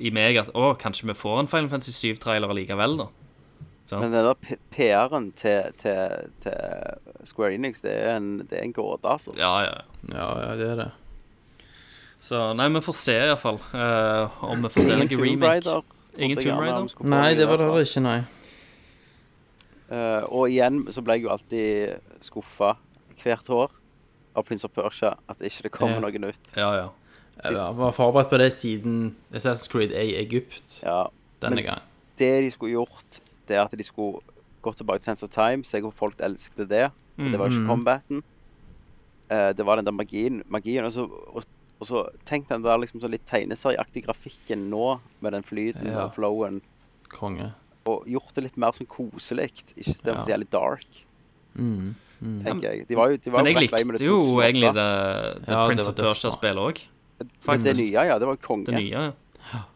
i 0.00 0.10
meg 0.10 0.36
at 0.40 0.48
å, 0.56 0.72
kanskje 0.80 1.06
vi 1.10 1.14
får 1.14 1.42
en 1.42 1.48
Final 1.50 1.68
Fantasy 1.68 1.92
7-trailer 2.14 2.52
likevel, 2.56 2.96
da. 3.02 3.06
Sant? 3.90 4.04
Men 4.04 4.12
den 4.14 4.26
der 4.28 4.58
PR-en 4.70 5.30
til, 5.34 5.72
til, 5.82 6.28
til 6.44 7.26
Square 7.26 7.56
Enix, 7.56 7.80
det 7.82 7.94
er 7.96 8.16
en, 8.20 8.28
det 8.46 8.60
er 8.60 8.66
en 8.68 8.74
gåte, 8.76 9.02
altså. 9.10 9.34
Ja, 9.38 9.50
ja. 9.66 9.80
ja, 10.12 10.28
ja, 10.44 10.50
det 10.60 10.68
er 10.68 10.82
det. 10.84 10.90
Så 12.20 12.50
nei, 12.54 12.68
vi 12.70 12.82
får 12.84 12.96
se 13.00 13.16
iallfall 13.16 13.58
uh, 13.72 14.42
om 14.44 14.62
vi 14.66 14.70
får 14.70 14.86
se 14.86 14.98
Tomb 15.00 15.24
remake. 15.24 15.74
Ingen 16.20 16.38
Tomb 16.38 16.60
Raider? 16.60 16.94
Nei, 17.08 17.32
det 17.38 17.48
var 17.48 17.62
det 17.62 17.68
ikke, 17.86 18.02
nei. 18.04 18.18
Uh, 19.90 20.22
og 20.28 20.46
igjen 20.52 20.84
så 20.92 21.02
ble 21.02 21.16
jeg 21.18 21.26
jo 21.26 21.32
alltid 21.34 22.22
skuffa 22.22 22.74
hvert 23.24 23.48
år 23.50 23.72
av 24.38 24.46
Prince 24.46 24.68
of 24.68 24.74
Persia 24.76 25.16
at 25.32 25.40
ikke 25.42 25.66
det 25.66 25.72
kommer 25.74 25.98
Ja. 25.98 26.04
noe 26.04 26.22
nytt. 26.28 26.52
Ja, 26.54 26.70
ja. 26.76 26.88
Jeg 27.40 27.56
var 27.80 27.96
forberedt 27.96 28.28
på 28.30 28.38
det 28.38 28.52
siden 28.52 29.16
Assassin's 29.32 29.70
Creed 29.72 29.90
er 29.96 30.04
i 30.04 30.14
Egypt 30.20 30.82
Ja. 30.84 31.08
denne 31.42 31.64
gang. 31.64 31.80
Det 32.20 32.44
de 32.44 32.50
skulle 32.52 32.76
gjort, 32.76 33.20
det 33.50 33.58
at 33.60 33.74
de 33.76 33.84
skulle 33.86 34.20
gå 34.62 34.72
tilbake 34.76 35.00
til 35.02 35.10
Sense 35.10 35.24
of 35.26 35.30
Time, 35.34 35.64
se 35.66 35.80
hvor 35.82 35.92
folk 35.96 36.20
elsket 36.22 36.68
det. 36.70 36.86
Og 37.20 37.30
det 37.30 37.38
var 37.38 37.48
jo 37.48 37.52
ikke 37.52 37.64
Mhm. 37.66 37.70
combaten. 37.74 38.22
Uh, 39.30 39.52
det 39.54 39.64
var 39.66 39.76
den 39.78 39.84
der 39.86 39.92
magien. 39.94 40.42
magien 40.50 40.84
og, 40.84 40.92
så, 40.92 41.04
og, 41.06 41.44
og 41.80 41.86
så 41.86 42.04
tenk 42.26 42.48
den 42.48 42.62
der 42.64 42.78
liksom 42.82 43.00
sånn 43.00 43.12
litt 43.14 43.26
tegneserieaktige 43.30 44.06
grafikken 44.08 44.68
nå, 44.72 44.98
med 45.20 45.32
den 45.36 45.42
flyten 45.46 45.86
Ja. 45.86 46.04
og 46.06 46.14
flowen. 46.16 46.60
Konge. 47.08 47.52
Og 47.86 48.04
gjort 48.06 48.34
det 48.34 48.44
litt 48.44 48.56
mer 48.56 48.72
sånn 48.72 48.86
koselig, 48.90 49.50
ikke 49.76 49.94
så 49.94 50.14
Ja. 50.14 50.20
jævlig 50.36 50.50
dark, 50.50 50.86
Mm. 51.56 51.94
Mm. 52.22 52.42
tenker 52.44 52.62
jeg. 52.72 52.86
De 52.88 52.94
var 52.94 53.08
jo, 53.10 53.16
de 53.16 53.30
var 53.30 53.42
Men 53.42 53.54
jeg 53.54 53.62
likte 53.70 53.98
det 53.98 54.06
jo 54.06 54.20
2008. 54.22 54.44
egentlig 54.44 54.74
det, 54.74 55.46
det 55.46 55.48
Ja, 55.48 55.66
Prince 55.66 55.88
of 55.88 55.94
Persia-spillet 55.94 56.58
òg. 56.58 56.86
Men 57.46 57.62
det 57.62 57.76
nye, 57.76 57.92
ja. 57.92 58.18
Det 58.18 58.26
var 58.26 58.34
jo 58.36 58.46
konge. 58.46 58.64
Det 58.66 58.74
nye. 58.74 58.90
ja. 58.90 59.12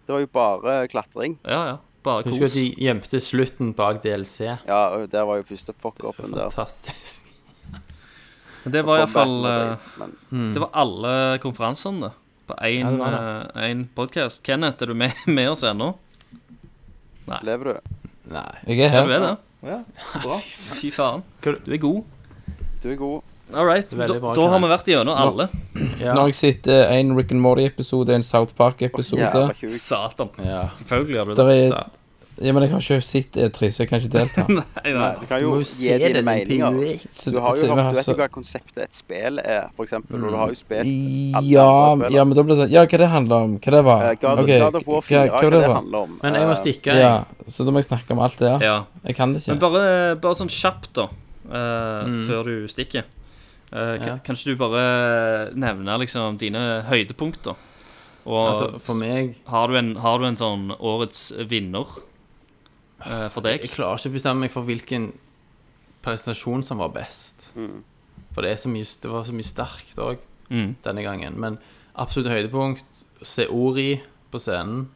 Det 0.06 0.12
var 0.12 0.20
jo 0.20 0.26
bare 0.26 0.88
klatring. 0.88 1.38
Ja, 1.44 1.66
ja. 1.66 1.76
Bare 2.04 2.24
Husker 2.26 2.44
kos. 2.44 2.52
at 2.52 2.58
de 2.60 2.84
gjemte 2.84 3.20
slutten 3.24 3.70
bak 3.76 4.02
DLC. 4.04 4.40
Ja, 4.68 4.80
og 4.96 5.06
der 5.12 5.24
var 5.24 5.38
jo 5.40 5.46
første 5.48 5.72
fuck-upen 5.80 6.34
der. 6.36 6.50
Fantastisk. 6.52 7.22
Men 8.64 8.72
det 8.72 8.82
var 8.86 8.98
iallfall 9.02 9.32
Combaten 9.44 9.80
var 9.98 10.12
men 10.34 10.52
Det 10.54 10.60
var 10.62 10.70
alle 10.84 11.14
konferansene, 11.42 12.10
på 12.46 12.54
På 12.56 12.64
Ja, 12.70 12.90
det 13.56 13.88
podkast. 13.96 14.42
Kenneth, 14.44 14.82
er 14.82 14.86
du 14.92 14.94
med, 14.94 15.12
med 15.26 15.48
oss 15.50 15.64
ennå? 15.64 15.94
Nei. 17.26 17.38
lever 17.42 17.64
du? 17.64 17.98
Nei. 18.32 18.50
Jeg 18.68 18.80
er 18.80 18.82
Ja, 18.84 18.88
her. 19.00 19.06
du 19.06 19.12
er 19.12 19.20
det? 19.24 19.36
Ja, 19.64 19.78
bra. 20.20 20.38
Fy 20.80 20.90
faen. 20.92 21.22
Du 21.40 21.72
er 21.72 21.78
god. 21.80 22.02
Du 22.82 22.90
er 22.92 22.96
god. 23.00 23.22
All 23.54 23.66
right. 23.66 23.90
Da, 23.90 24.06
da 24.34 24.46
har 24.50 24.58
vi 24.64 24.70
vært 24.74 24.88
gjennom 24.92 25.16
alle. 25.16 25.48
Ja. 26.00 26.14
Nå 26.14 26.20
har 26.24 26.30
jeg 26.32 26.38
sett 26.40 26.66
eh, 26.70 26.94
en 26.98 27.14
Rick 27.18 27.30
and 27.34 27.40
Morty-episode, 27.44 28.14
en 28.14 28.22
South 28.26 28.54
Park-episode. 28.58 29.20
ja. 29.22 29.68
Satan. 29.70 30.30
ja. 30.42 30.64
Selvfølgelig 30.80 31.18
har 31.22 31.30
du 31.30 31.34
det. 31.38 31.60
er, 31.70 31.84
ja, 32.42 32.50
men 32.50 32.64
jeg 32.64 32.72
har 32.72 32.80
ikke 32.82 32.96
sett 33.06 33.36
E3, 33.38 33.68
så 33.70 33.82
jeg 33.84 33.88
kan 33.92 34.00
ikke 34.02 34.10
delta. 34.10 34.42
Nei, 34.50 34.64
Nei, 34.82 34.92
nei. 34.98 35.10
du 35.20 35.26
kan 35.30 35.38
jo 35.44 35.52
gi 35.62 35.92
dine 36.02 36.22
meninger. 36.26 36.78
Du 37.30 37.36
har 37.38 37.54
jo 37.60 37.68
hørt, 37.78 37.92
du 37.94 37.98
vet 38.00 38.08
jo 38.10 38.16
hva 38.18 38.26
konseptet 38.34 38.80
et 38.88 38.96
spill 38.96 39.38
er, 39.38 39.68
for 39.76 39.86
eksempel. 39.86 40.18
Og 40.18 40.34
du 40.34 40.38
har 40.40 40.50
jo 40.50 40.58
spilt 40.58 40.90
ja, 41.46 41.68
ja, 42.10 42.24
men 42.26 42.34
da 42.34 42.42
blir 42.42 42.56
det 42.56 42.58
sånn 42.64 42.72
Ja, 42.74 42.82
hva 42.90 42.98
det 43.04 43.10
handler 43.12 43.46
om? 43.46 43.54
Hva 43.62 43.76
det 43.76 43.84
var? 43.86 44.02
Uh, 44.08 44.16
God, 44.24 44.42
okay, 44.42 44.58
God 44.64 44.80
of 44.80 44.88
War 44.90 45.06
4, 45.06 45.14
hva, 45.14 45.22
hva, 45.30 45.38
hva 45.44 45.52
det 45.54 45.60
det 45.62 45.72
handler 45.76 46.08
om. 46.08 46.18
Men 46.24 46.40
jeg 46.40 46.50
må 46.50 46.56
Eh, 46.56 46.60
stikke, 46.64 46.98
jeg. 46.98 47.06
Ja, 47.06 47.50
så 47.54 47.68
da 47.68 47.74
må 47.76 47.78
jeg 47.84 47.86
snakke 47.92 48.16
om 48.18 48.24
alt 48.26 48.42
det, 48.42 48.50
ja. 48.50 48.58
Ja. 48.66 48.76
Jeg 49.06 49.16
kan 49.22 49.36
det 49.38 49.44
Men 49.54 49.62
bare, 49.62 49.86
bare 50.26 50.40
sånn 50.42 50.50
kjapt, 50.50 50.90
da, 50.98 51.06
eh, 51.54 52.14
før 52.26 52.50
du 52.50 52.54
stikker. 52.74 53.06
Kan, 53.74 54.06
Ja. 54.06 54.16
kan 54.22 54.36
ikke 54.38 54.52
du 54.54 54.56
bare 54.60 55.50
nevne 55.58 55.96
liksom 55.98 56.36
dine 56.38 56.60
høydepunkter? 56.86 57.56
Og 58.24 58.48
Altså, 58.54 58.78
for 58.80 58.94
meg 58.94 59.34
har, 59.50 59.66
du 59.68 59.74
en, 59.76 59.96
har 60.00 60.18
du 60.22 60.24
en 60.28 60.38
sånn 60.38 60.68
årets 60.78 61.32
vinner 61.50 61.84
uh, 63.04 63.28
for 63.34 63.42
deg? 63.44 63.60
Jeg 63.66 63.72
klarer 63.74 63.98
ikke 63.98 64.12
å 64.12 64.14
bestemme 64.14 64.44
meg 64.46 64.52
for 64.54 64.62
hvilken 64.64 65.10
presentasjon 66.04 66.62
som 66.64 66.78
var 66.78 66.92
best. 66.94 67.48
For 68.34 68.42
det, 68.46 68.52
er 68.54 68.62
så 68.62 68.70
mye, 68.70 68.86
det 69.02 69.10
var 69.10 69.26
så 69.26 69.34
mye 69.36 69.50
sterkt 69.50 69.98
òg 70.00 70.18
Mm. 70.50 70.74
denne 70.84 71.02
gangen. 71.02 71.38
Men 71.40 71.54
absolutt 71.96 72.28
høydepunkt 72.28 72.84
Se 73.24 73.46
Ori 73.48 74.02
på 74.30 74.38
scenen. 74.38 74.88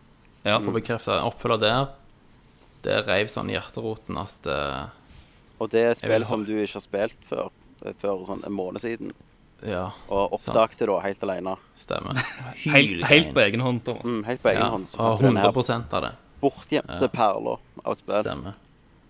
Ja. 0.44 0.58
Få 0.60 0.70
bekrefta 0.74 1.16
en 1.18 1.24
oppfølger 1.32 1.58
der. 1.62 1.86
Det 2.84 3.06
reiv 3.08 3.30
sånn 3.32 3.48
i 3.50 3.54
hjerteroten 3.56 4.18
at 4.20 4.46
uh, 4.46 4.88
Og 5.58 5.70
det 5.72 5.80
er 5.86 5.94
spill 5.98 6.24
som 6.28 6.44
du 6.44 6.52
ikke 6.60 6.76
har 6.76 6.84
spilt 6.84 7.24
før. 7.26 7.48
Før 8.00 8.24
sånn 8.26 8.40
en 8.46 8.52
måned 8.56 8.80
siden. 8.82 9.12
Ja, 9.66 9.88
Og 10.08 10.32
oppdaget 10.36 10.78
da 10.86 10.98
helt 11.02 11.22
alene. 11.26 11.56
stemmer. 11.74 12.14
Helt, 12.62 13.04
helt 13.10 13.32
på 13.34 13.40
egen 13.42 13.60
hånd, 13.60 13.80
Thomas. 13.84 14.04
Mm, 14.06 14.22
helt 14.24 14.42
på 14.42 14.48
egen 14.52 14.62
Ja, 14.62 14.68
hånd. 14.70 14.86
Så 14.88 14.98
og 15.00 15.04
fant 15.06 15.18
du 15.20 15.26
denne 15.26 15.40
her 15.42 15.52
100 15.52 15.94
av 15.98 16.02
det. 16.02 16.12
bortgjemte 16.40 17.00
Ja. 17.00 17.08
perler 17.08 17.58
av 17.84 17.92
et 17.92 17.98
spill. 17.98 18.22
Stemmer. 18.22 18.52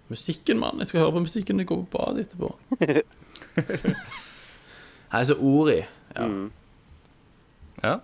Musikken, 0.09 0.59
mann. 0.59 0.79
Jeg 0.81 0.87
skal 0.89 1.01
høre 1.03 1.13
på 1.13 1.21
musikken 1.27 1.57
når 1.57 1.61
jeg 1.67 1.69
går 1.69 1.85
på 1.85 1.99
badet 1.99 2.29
etterpå. 2.29 2.55
Nei, 5.13 5.25
så 5.25 5.35
Ori. 5.41 5.85
Ja. 6.15 6.25
Mm. 6.25 6.51
Ja. 7.83 8.01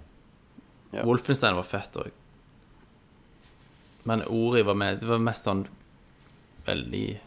Ja. 0.92 1.02
Wolfenstein 1.04 1.54
var 1.56 1.62
fett 1.66 1.96
òg. 1.96 2.10
Men 4.04 4.22
Ori 4.28 4.62
var 4.62 4.74
med 4.76 5.00
Det 5.00 5.06
var 5.08 5.18
mest 5.18 5.44
sånn 5.48 5.64
veldig 6.66 7.18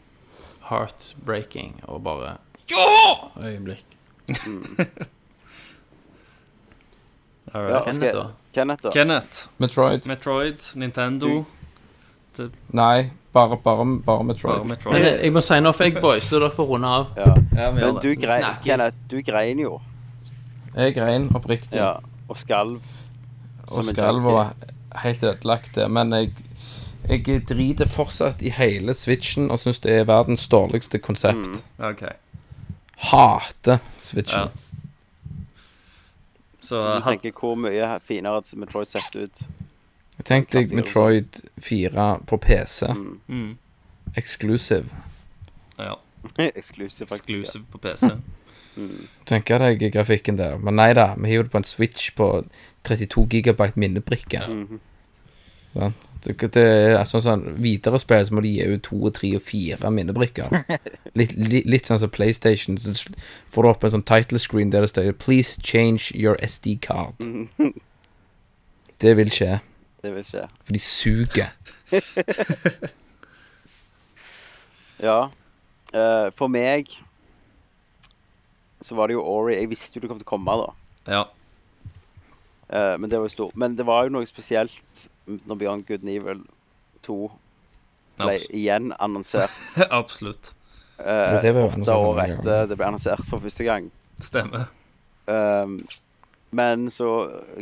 heartbreaking 0.70 1.82
og 1.88 2.04
bare 2.06 2.38
Ja! 2.72 3.32
Øyeblikk. 3.48 3.86
All 7.54 7.62
right. 7.64 7.74
Ja, 7.74 7.82
Kenneth, 7.92 8.16
da? 8.18 8.26
Kenneth, 8.54 8.84
da. 8.84 8.92
Kenneth, 8.92 9.48
Metroid. 9.58 10.06
Metroid, 10.06 10.76
Nintendo 10.76 11.46
Nei, 12.70 13.10
bare, 13.34 13.58
bare, 13.64 13.86
bare 14.06 14.24
Metroid. 14.24 14.58
Bare 14.58 14.68
Metroid. 14.68 15.00
jeg, 15.00 15.20
jeg 15.24 15.34
må 15.34 15.42
si 15.42 15.58
noe, 15.64 15.74
for 15.74 15.88
jeg 15.88 16.02
boys, 16.04 16.28
så 16.28 16.38
dere 16.42 16.52
får 16.54 16.68
runde 16.70 16.92
av. 17.00 17.08
Ja. 17.18 17.30
Ja, 17.58 17.70
vi 17.74 17.82
gjør 17.82 17.94
Men 17.94 17.96
det. 17.96 18.04
du, 18.04 18.12
grein, 18.26 18.44
Snakker. 18.44 18.64
Kenneth, 18.68 18.98
du 19.10 19.16
grein 19.26 19.64
jo. 19.64 19.72
Jeg 20.76 20.94
grein 21.00 21.30
oppriktig. 21.36 21.80
Ja. 21.80 21.94
Og 22.28 22.38
skalv. 22.38 22.76
og 23.64 23.72
som 23.72 23.88
en 23.88 23.96
skalv 23.96 24.20
junkie. 24.22 24.36
var 24.36 24.54
helt 25.02 25.24
ødelagt. 25.24 25.72
det, 25.76 25.88
Men 25.92 26.14
jeg, 26.14 26.32
jeg 27.10 27.42
driter 27.50 27.88
fortsatt 27.90 28.42
i 28.46 28.50
hele 28.54 28.94
Switchen 28.94 29.50
og 29.52 29.60
syns 29.64 29.80
det 29.80 29.92
er 30.02 30.04
verdens 30.06 30.46
dårligste 30.52 31.00
konsept. 31.00 31.64
OK. 31.80 32.04
Hater 32.98 33.80
Switchen. 33.98 34.40
Ja. 34.40 34.50
Så 36.60 36.82
Så 36.82 36.96
du 36.98 37.04
tenker 37.06 37.32
hvor 37.32 37.56
mye 37.56 38.00
finere 38.04 38.42
at 38.42 38.50
Metroid 38.60 38.90
sett 38.90 39.16
ut. 39.16 39.44
Tenk 40.26 40.50
deg 40.52 40.74
Metroid 40.76 41.38
4 41.62 42.08
på 42.28 42.38
PC. 42.38 42.90
mm. 43.28 43.58
Exclusive. 44.18 44.90
Ja. 45.78 45.94
Exclusive, 46.56 47.08
faktisk. 47.08 47.30
Exclusive 47.30 47.64
på 47.72 47.78
PC. 47.78 48.10
Tenker 49.30 49.62
deg 49.62 49.86
grafikken 49.94 50.38
der. 50.38 50.58
Men 50.58 50.78
nei 50.78 50.92
da, 50.98 51.12
vi 51.18 51.32
hiver 51.32 51.48
det 51.48 51.54
på 51.54 51.62
en 51.62 51.68
Switch 51.68 52.12
på 52.18 52.28
32 52.88 53.28
gigabyte 53.30 53.80
minnebrikke. 53.80 54.42
Ja. 54.42 54.50
Det, 55.78 55.92
det 55.94 55.94
er 56.28 57.06
sånn 57.08 57.24
sånn 57.24 57.44
Videre 57.64 58.00
spill 58.02 58.26
så 58.28 58.36
må 58.36 58.42
de 58.44 58.52
gi 58.56 58.66
ut 58.68 58.84
to 58.84 58.98
og 59.08 59.14
tre 59.16 59.30
og 59.38 59.44
fire 59.46 59.92
minnebrikker. 59.94 60.52
Litt, 61.18 61.34
litt, 61.34 61.66
litt 61.66 61.88
sånn 61.88 62.02
som 62.04 62.12
PlayStation. 62.14 62.78
Så 62.78 62.94
får 63.54 63.64
du 63.64 63.70
opp 63.70 63.84
en 63.88 63.96
sånn 63.96 64.06
title 64.06 64.38
screen 64.38 64.70
der 64.70 64.86
det 64.86 64.92
står 64.92 65.14
'Please 65.18 65.62
change 65.64 66.12
your 66.14 66.38
SD 66.44 66.78
card'. 66.84 67.18
Det 69.02 69.14
vil 69.18 69.30
skje, 69.30 69.60
Det 70.02 70.10
vil 70.16 70.24
skje. 70.26 70.48
for 70.64 70.74
de 70.74 70.80
suger. 70.80 71.52
Ja. 75.00 75.30
Uh, 75.94 76.30
for 76.36 76.50
meg 76.50 76.90
så 78.82 78.96
var 78.98 79.10
det 79.10 79.18
jo 79.18 79.24
Ori. 79.26 79.56
Jeg 79.56 79.70
visste 79.70 79.98
jo 79.98 80.04
det 80.04 80.10
kom 80.10 80.20
til 80.20 80.28
å 80.28 80.32
komme, 80.32 80.58
da. 80.62 80.72
Ja. 81.08 81.24
Uh, 82.68 82.96
men 83.00 83.10
det 83.10 83.20
var 83.20 83.30
jo 83.30 83.34
stort. 83.34 83.56
Men 83.58 83.78
det 83.78 83.86
var 83.88 84.06
jo 84.06 84.16
noe 84.18 84.28
spesielt 84.30 85.08
når 85.28 85.60
Beyond 85.62 85.86
Good 85.88 86.04
and 86.06 86.10
Evil 86.14 86.42
2 87.08 87.18
ble 88.18 88.34
Abs- 88.34 88.48
igjen 88.56 88.92
annonsert. 89.04 89.54
Absolutt. 89.92 90.54
Uh, 90.98 91.36
det 91.44 91.52
åtte 91.54 91.94
år 91.94 92.22
etter 92.24 92.66
det 92.72 92.78
ble 92.80 92.88
annonsert 92.88 93.22
for 93.30 93.44
første 93.44 93.68
gang. 93.68 93.92
Stemmer. 94.24 94.68
Um, 95.30 95.82
men 96.58 96.88
så 96.90 97.08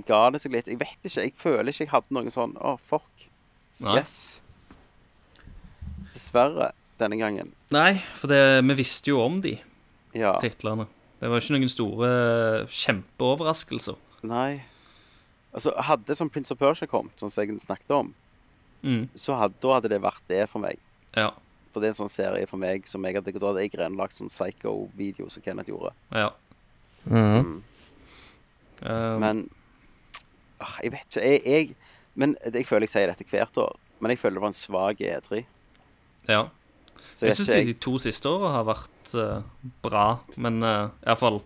ga 0.08 0.22
det 0.32 0.40
seg 0.44 0.54
litt. 0.54 0.70
Jeg 0.72 0.80
vet 0.80 0.96
ikke. 1.10 1.26
Jeg 1.26 1.34
føler 1.42 1.72
ikke 1.74 1.84
jeg 1.88 1.92
hadde 1.92 2.14
noen 2.16 2.32
sånn 2.32 2.54
Å, 2.62 2.76
fuck. 2.80 3.26
Nei. 3.84 3.98
Yes. 3.98 4.40
Dessverre 6.14 6.70
denne 7.02 7.18
gangen. 7.20 7.50
Nei, 7.76 7.98
for 8.16 8.32
det, 8.32 8.40
vi 8.70 8.78
visste 8.80 9.12
jo 9.12 9.20
om 9.26 9.42
de 9.44 9.58
Ja. 10.16 10.38
titlene. 10.40 10.86
Det 11.20 11.28
var 11.32 11.42
ikke 11.42 11.58
noen 11.58 11.72
store 11.72 12.10
kjempeoverraskelser. 12.72 13.98
Nei. 14.24 14.62
Altså, 15.56 15.72
hadde 15.88 16.16
sånn 16.20 16.30
Prince 16.30 16.52
of 16.52 16.60
Persia 16.60 16.88
kommet, 16.92 17.16
sånn 17.18 17.32
som 17.32 17.46
jeg 17.46 17.56
snakket 17.64 17.92
om, 17.96 18.14
Mm. 18.84 19.08
så 19.16 19.34
hadde, 19.40 19.56
da 19.64 19.74
hadde 19.80 19.90
det 19.90 20.02
vært 20.04 20.22
det 20.28 20.44
for 20.52 20.60
meg. 20.60 20.78
Ja. 21.16 21.32
For 21.74 21.80
det 21.82 21.88
er 21.88 21.94
en 21.96 22.08
sånn 22.08 22.12
serie 22.12 22.46
for 22.48 22.58
meg 22.62 22.86
som 22.88 23.04
jeg 23.04 23.16
hadde 23.16 23.32
Da 23.34 23.48
hadde 23.48 23.64
jeg 23.64 23.72
renlagt 23.80 24.14
sånn 24.14 24.30
psycho-video 24.30 25.30
som 25.32 25.42
Kenneth 25.42 25.68
gjorde. 25.72 25.94
ja. 26.14 26.30
Mhm. 27.08 27.64
Um, 28.84 29.20
Men 29.20 29.50
ah, 30.60 30.78
Jeg 30.84 30.92
vet 30.92 31.06
ikke. 31.10 31.22
Jeg, 31.24 31.42
jeg 31.46 31.76
Men 32.16 32.36
jeg 32.44 32.66
føler 32.66 32.82
jeg 32.82 32.90
sier 32.90 33.08
dette 33.08 33.26
hvert 33.30 33.58
år. 33.58 33.76
Men 34.02 34.12
jeg 34.12 34.20
føler 34.20 34.36
det 34.36 34.42
var 34.42 34.48
en 34.48 34.54
svak 34.54 34.98
E3. 35.00 35.46
ja. 36.28 36.50
Så 37.16 37.26
Jeg 37.26 37.36
jeg 37.38 37.46
syns 37.46 37.66
de 37.66 37.74
to 37.74 37.98
siste 37.98 38.26
åra 38.28 38.52
har 38.52 38.66
vært 38.68 39.16
uh, 39.16 39.42
bra, 39.82 40.20
men 40.38 40.62
uh, 40.64 40.90
iallfall 41.06 41.40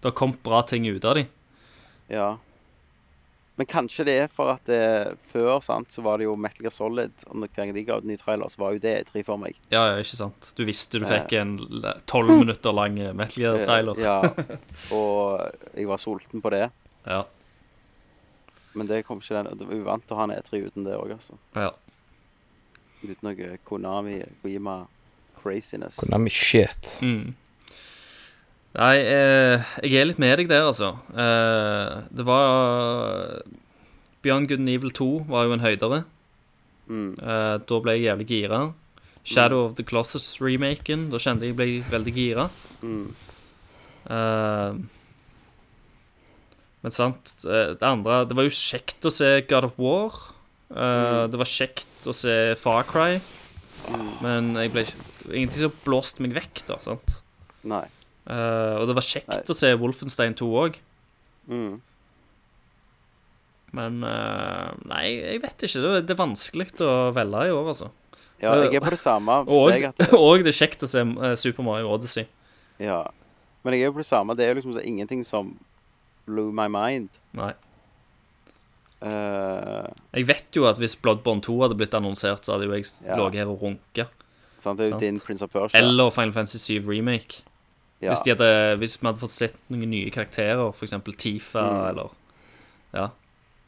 Det 0.00 0.04
har 0.12 0.12
kommet 0.12 0.42
bra 0.42 0.62
ting 0.62 0.86
ut 0.86 1.04
av 1.04 1.14
de. 1.14 1.26
Ja. 2.08 2.36
Men 3.56 3.68
kanskje 3.70 4.02
det 4.08 4.14
er 4.24 4.30
for 4.34 4.50
at 4.50 4.64
det, 4.66 4.78
før 5.30 5.60
sant, 5.62 5.92
så 5.94 6.02
var 6.02 6.18
det 6.18 6.26
jo 6.26 6.32
Metal 6.34 6.64
Gear 6.66 6.72
Solid. 6.74 7.12
Og 7.28 7.36
når 7.38 7.52
hver 7.52 7.60
gang 7.60 7.74
de 7.76 7.84
ga 7.86 7.98
ut 8.00 8.08
ny 8.08 8.16
trailer, 8.18 8.50
så 8.50 8.58
var 8.64 8.74
jo 8.74 8.80
det 8.82 8.94
E3 9.04 9.22
for 9.28 9.38
meg. 9.38 9.60
Ja, 9.70 9.84
ja, 9.92 10.00
ikke 10.02 10.18
sant? 10.18 10.48
Du 10.58 10.64
visste 10.66 10.98
du 10.98 11.06
fikk 11.06 11.36
en 11.38 11.52
tolv 12.10 12.34
minutter 12.42 12.74
lang 12.74 12.98
eh, 12.98 13.12
Metal 13.14 13.44
Gear-trailer. 13.44 14.00
Ja. 14.02 14.16
Og 14.98 15.38
jeg 15.70 15.86
var 15.86 16.02
sulten 16.02 16.42
på 16.42 16.50
det. 16.54 16.66
Ja. 17.06 17.20
Men 18.74 18.90
det 18.90 19.04
kom 19.06 19.22
ikke 19.22 19.38
den. 19.46 19.62
Vi 19.70 19.78
vant 19.86 20.02
til 20.02 20.16
å 20.16 20.18
ha 20.18 20.26
en 20.26 20.34
E3 20.34 20.64
uten 20.66 20.88
det 20.88 20.98
òg, 20.98 21.14
altså. 21.14 21.38
ja. 21.54 21.70
Uten 23.04 23.26
noe 23.28 23.54
Konami, 23.68 24.18
Kojima 24.42 24.78
craziness. 25.42 26.00
Konami 26.02 26.30
shit. 26.32 26.96
Mm. 27.04 27.34
Nei, 28.74 28.96
eh, 29.06 29.62
jeg 29.86 30.00
er 30.00 30.08
litt 30.08 30.18
med 30.18 30.34
deg 30.40 30.48
der, 30.50 30.64
altså. 30.66 30.96
Eh, 31.14 32.00
det 32.10 32.24
var 32.26 33.42
Beyond 34.24 34.48
Good 34.50 34.64
and 34.64 34.72
Evil 34.72 34.90
2 34.90 35.06
var 35.30 35.44
jo 35.46 35.52
en 35.54 35.62
høydere. 35.62 36.00
Mm. 36.90 37.12
Eh, 37.22 37.52
da 37.70 37.78
ble 37.84 37.94
jeg 37.94 38.08
jævlig 38.08 38.26
gira. 38.32 38.62
Shadow 39.24 39.62
of 39.70 39.76
the 39.78 39.84
Colossus-remaken, 39.86 41.06
da 41.12 41.20
kjente 41.22 41.46
jeg 41.48 41.56
ble 41.56 41.68
veldig 41.88 42.12
gira. 42.16 42.48
Mm. 42.82 43.06
Eh, 44.10 44.82
men 46.84 46.92
sant, 46.92 47.30
eh, 47.48 47.70
det 47.72 47.86
andre 47.88 48.26
Det 48.28 48.36
var 48.36 48.44
jo 48.44 48.52
kjekt 48.52 49.06
å 49.08 49.12
se 49.14 49.30
God 49.48 49.64
of 49.70 49.78
War. 49.80 50.10
Eh, 50.74 51.26
Det 51.32 51.38
var 51.40 51.48
kjekt 51.48 52.04
å 52.10 52.12
se 52.12 52.54
Far 52.60 52.82
Cry. 52.84 53.20
Men 54.20 54.54
jeg 54.56 54.72
ble 54.72 54.84
Ingenting 55.32 55.62
som 55.62 55.72
blåste 55.86 56.20
meg 56.20 56.34
vekk, 56.36 56.66
da. 56.66 56.76
sant? 56.84 57.22
Nei. 57.64 57.86
Eh, 58.24 58.76
og 58.80 58.86
det 58.88 58.94
var 58.96 59.04
kjekt 59.04 59.28
Nei. 59.32 59.42
å 59.52 59.56
se 59.56 59.72
Wolfenstein 59.80 60.36
2 60.38 60.48
òg. 60.62 60.78
Mm. 61.50 61.74
Men 63.74 63.98
uh, 64.06 64.70
nei, 64.86 65.08
jeg 65.18 65.42
vet 65.42 65.66
ikke. 65.66 65.82
Det 65.82 66.04
det 66.06 66.14
er 66.14 66.20
vanskelig 66.20 66.68
å 66.86 67.10
velge 67.16 67.48
i 67.48 67.52
år, 67.54 67.68
altså. 67.72 67.90
Ja, 68.42 68.54
jeg 68.60 68.76
er 68.78 68.84
på 68.84 68.92
det 68.92 69.00
samme. 69.00 69.40
Og, 69.56 69.72
deg, 69.72 69.88
og 70.20 70.44
det 70.44 70.52
er 70.52 70.58
kjekt 70.60 70.84
å 70.86 70.90
se 70.90 71.02
eh, 71.02 71.34
Super 71.40 71.66
Mario 71.66 71.92
Odyssey. 71.94 72.28
ja. 72.82 73.02
Men 73.64 73.72
jeg 73.72 73.86
er 73.86 73.88
jo 73.88 73.94
på 73.96 74.02
det 74.02 74.10
samme. 74.10 74.34
Det 74.36 74.44
er 74.44 74.50
jo 74.50 74.58
liksom 74.58 74.74
så 74.76 74.80
ingenting 74.84 75.22
som 75.24 75.54
blew 76.28 76.50
my 76.52 76.66
mind. 76.68 77.14
Nei. 77.32 77.54
Uh... 79.00 79.88
Jeg 80.12 80.26
vet 80.28 80.58
jo 80.58 80.66
at 80.68 80.76
hvis 80.76 80.92
Bloodborne 81.00 81.40
2 81.40 81.54
hadde 81.62 81.78
blitt 81.80 81.96
annonsert, 81.96 82.44
så 82.44 82.58
hadde 82.58 82.68
jo 82.68 82.74
jeg 82.76 82.84
Ja. 83.06 83.16
ligget 83.16 83.40
her 83.40 83.52
og 83.54 83.64
runka. 83.64 84.04
sant? 84.60 84.76
Det 84.76 84.84
er 84.84 84.90
jo 84.90 84.98
Sant. 84.98 85.00
din 85.00 85.20
Prince 85.20 85.48
of 85.48 85.50
Persia. 85.54 85.80
Eller 85.80 86.12
Final 86.12 86.36
Fantasy 86.36 86.60
7 86.60 86.84
Remake. 86.84 87.40
Ja. 88.04 88.12
Hvis, 88.12 88.22
de 88.26 88.32
hadde, 88.34 88.48
hvis 88.82 88.96
vi 89.00 89.06
hadde 89.08 89.22
fått 89.22 89.34
sett 89.34 89.56
noen 89.72 89.90
nye 89.90 90.10
karakterer, 90.14 90.68
f.eks. 90.74 90.94
Tifa 91.20 91.64
Mm. 91.64 91.88
eller 91.90 92.10
Ja. 92.94 93.08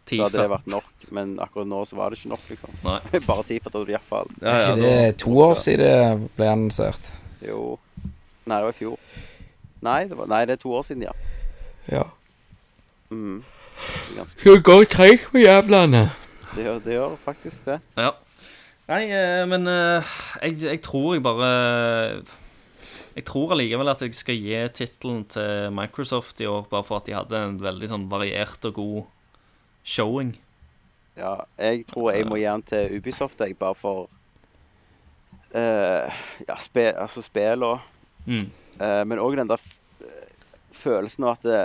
så 0.06 0.23
hadde 0.23 0.39
det 0.42 0.50
vært 0.52 0.66
nok. 0.70 0.84
Men 1.10 1.36
akkurat 1.42 1.66
nå 1.66 1.81
så 1.89 1.97
var 1.98 2.10
det 2.10 2.18
ikke 2.20 2.31
nok, 2.34 2.44
liksom. 2.50 2.70
Nei. 2.84 3.00
Bare 3.28 3.42
Tifa 3.48 3.70
det 3.74 3.89
iallfall. 3.97 4.28
Ja, 4.42 4.52
ja, 4.52 4.58
ikke 4.74 4.82
det 4.82 4.92
er 5.06 5.16
to 5.24 5.32
år 5.48 5.55
siden 5.58 5.86
det 6.20 6.31
ble 6.36 6.50
annonsert? 6.52 7.12
Jo 7.42 7.78
Nei, 8.47 8.60
det 8.60 8.65
var 8.68 8.70
i 8.70 8.78
fjor. 8.78 8.98
Nei, 9.82 10.00
det, 10.06 10.16
var, 10.18 10.26
nei, 10.31 10.44
det 10.47 10.55
er 10.55 10.60
to 10.62 10.70
år 10.78 10.84
siden, 10.86 11.02
ja. 11.02 11.12
Ja. 11.90 12.05
Mm. 13.10 13.42
Det, 13.42 14.12
er 14.12 14.16
ganske, 14.20 14.40
Skal 14.40 14.62
går 14.62 14.84
treigt 14.90 15.26
på 15.32 15.39
jævlene. 15.42 16.05
det, 16.55 16.62
gjør, 16.65 16.78
det 16.84 16.94
gjør 16.94 17.16
faktisk 17.24 17.66
det. 17.66 17.81
Ja. 17.98 18.12
Nei, 18.89 19.00
eh, 19.10 19.42
men 19.50 19.66
eh, 19.66 20.15
jeg, 20.42 20.60
jeg 20.62 20.81
tror 20.86 21.15
jeg 21.16 21.23
bare 21.26 21.50
Jeg 23.17 23.25
tror 23.25 23.55
allikevel 23.55 23.89
at 23.89 24.03
jeg 24.05 24.15
skal 24.19 24.36
gi 24.36 24.57
tittelen 24.77 25.23
til 25.33 25.70
Microsoft 25.73 26.41
i 26.45 26.49
år, 26.51 26.67
bare 26.69 26.85
for 26.85 27.01
at 27.01 27.07
de 27.09 27.15
hadde 27.17 27.39
en 27.41 27.57
veldig 27.62 27.89
sånn 27.89 28.05
variert 28.12 28.67
og 28.69 28.77
god 28.77 28.99
showing. 29.86 30.35
Ja, 31.17 31.39
jeg 31.57 31.86
tror 31.89 32.11
jeg 32.12 32.27
må 32.28 32.36
gi 32.36 32.45
den 32.45 32.65
til 32.69 32.99
Ubisoft, 32.99 33.41
jeg, 33.41 33.57
bare 33.57 33.77
for 33.78 34.11
uh, 35.57 36.12
Ja, 36.45 36.57
spe, 36.61 36.91
altså 36.93 37.25
spill 37.25 37.65
og 37.67 37.93
Mm. 38.27 38.49
uh, 38.81 39.05
Men 39.07 39.20
òg 39.23 39.36
den 39.39 39.47
der 39.47 39.61
eh, 40.03 40.31
følelsen 40.75 41.23
av 41.28 41.36
at 41.36 41.45
det, 41.47 41.59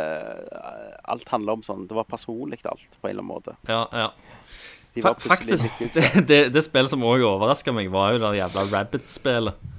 alt 1.09 1.31
handler 1.33 1.57
om 1.57 1.63
sånn 1.65 1.87
Det 1.89 1.95
var 1.97 2.05
personlig, 2.05 2.59
alt, 2.69 2.99
på 3.01 3.09
en 3.09 3.15
eller 3.15 3.23
annen 3.23 3.31
måte. 3.31 3.55
Ja, 3.65 3.87
ja. 3.89 4.11
De 4.93 5.01
faktisk, 5.01 5.71
det, 5.95 6.05
det, 6.29 6.39
det 6.53 6.61
spillet 6.63 6.91
som 6.93 7.01
òg 7.01 7.23
overraska 7.25 7.73
meg, 7.73 7.89
var 7.89 8.13
jo 8.13 8.21
det 8.21 8.35
jævla 8.37 8.67
Rabbit-spillet. 8.75 9.70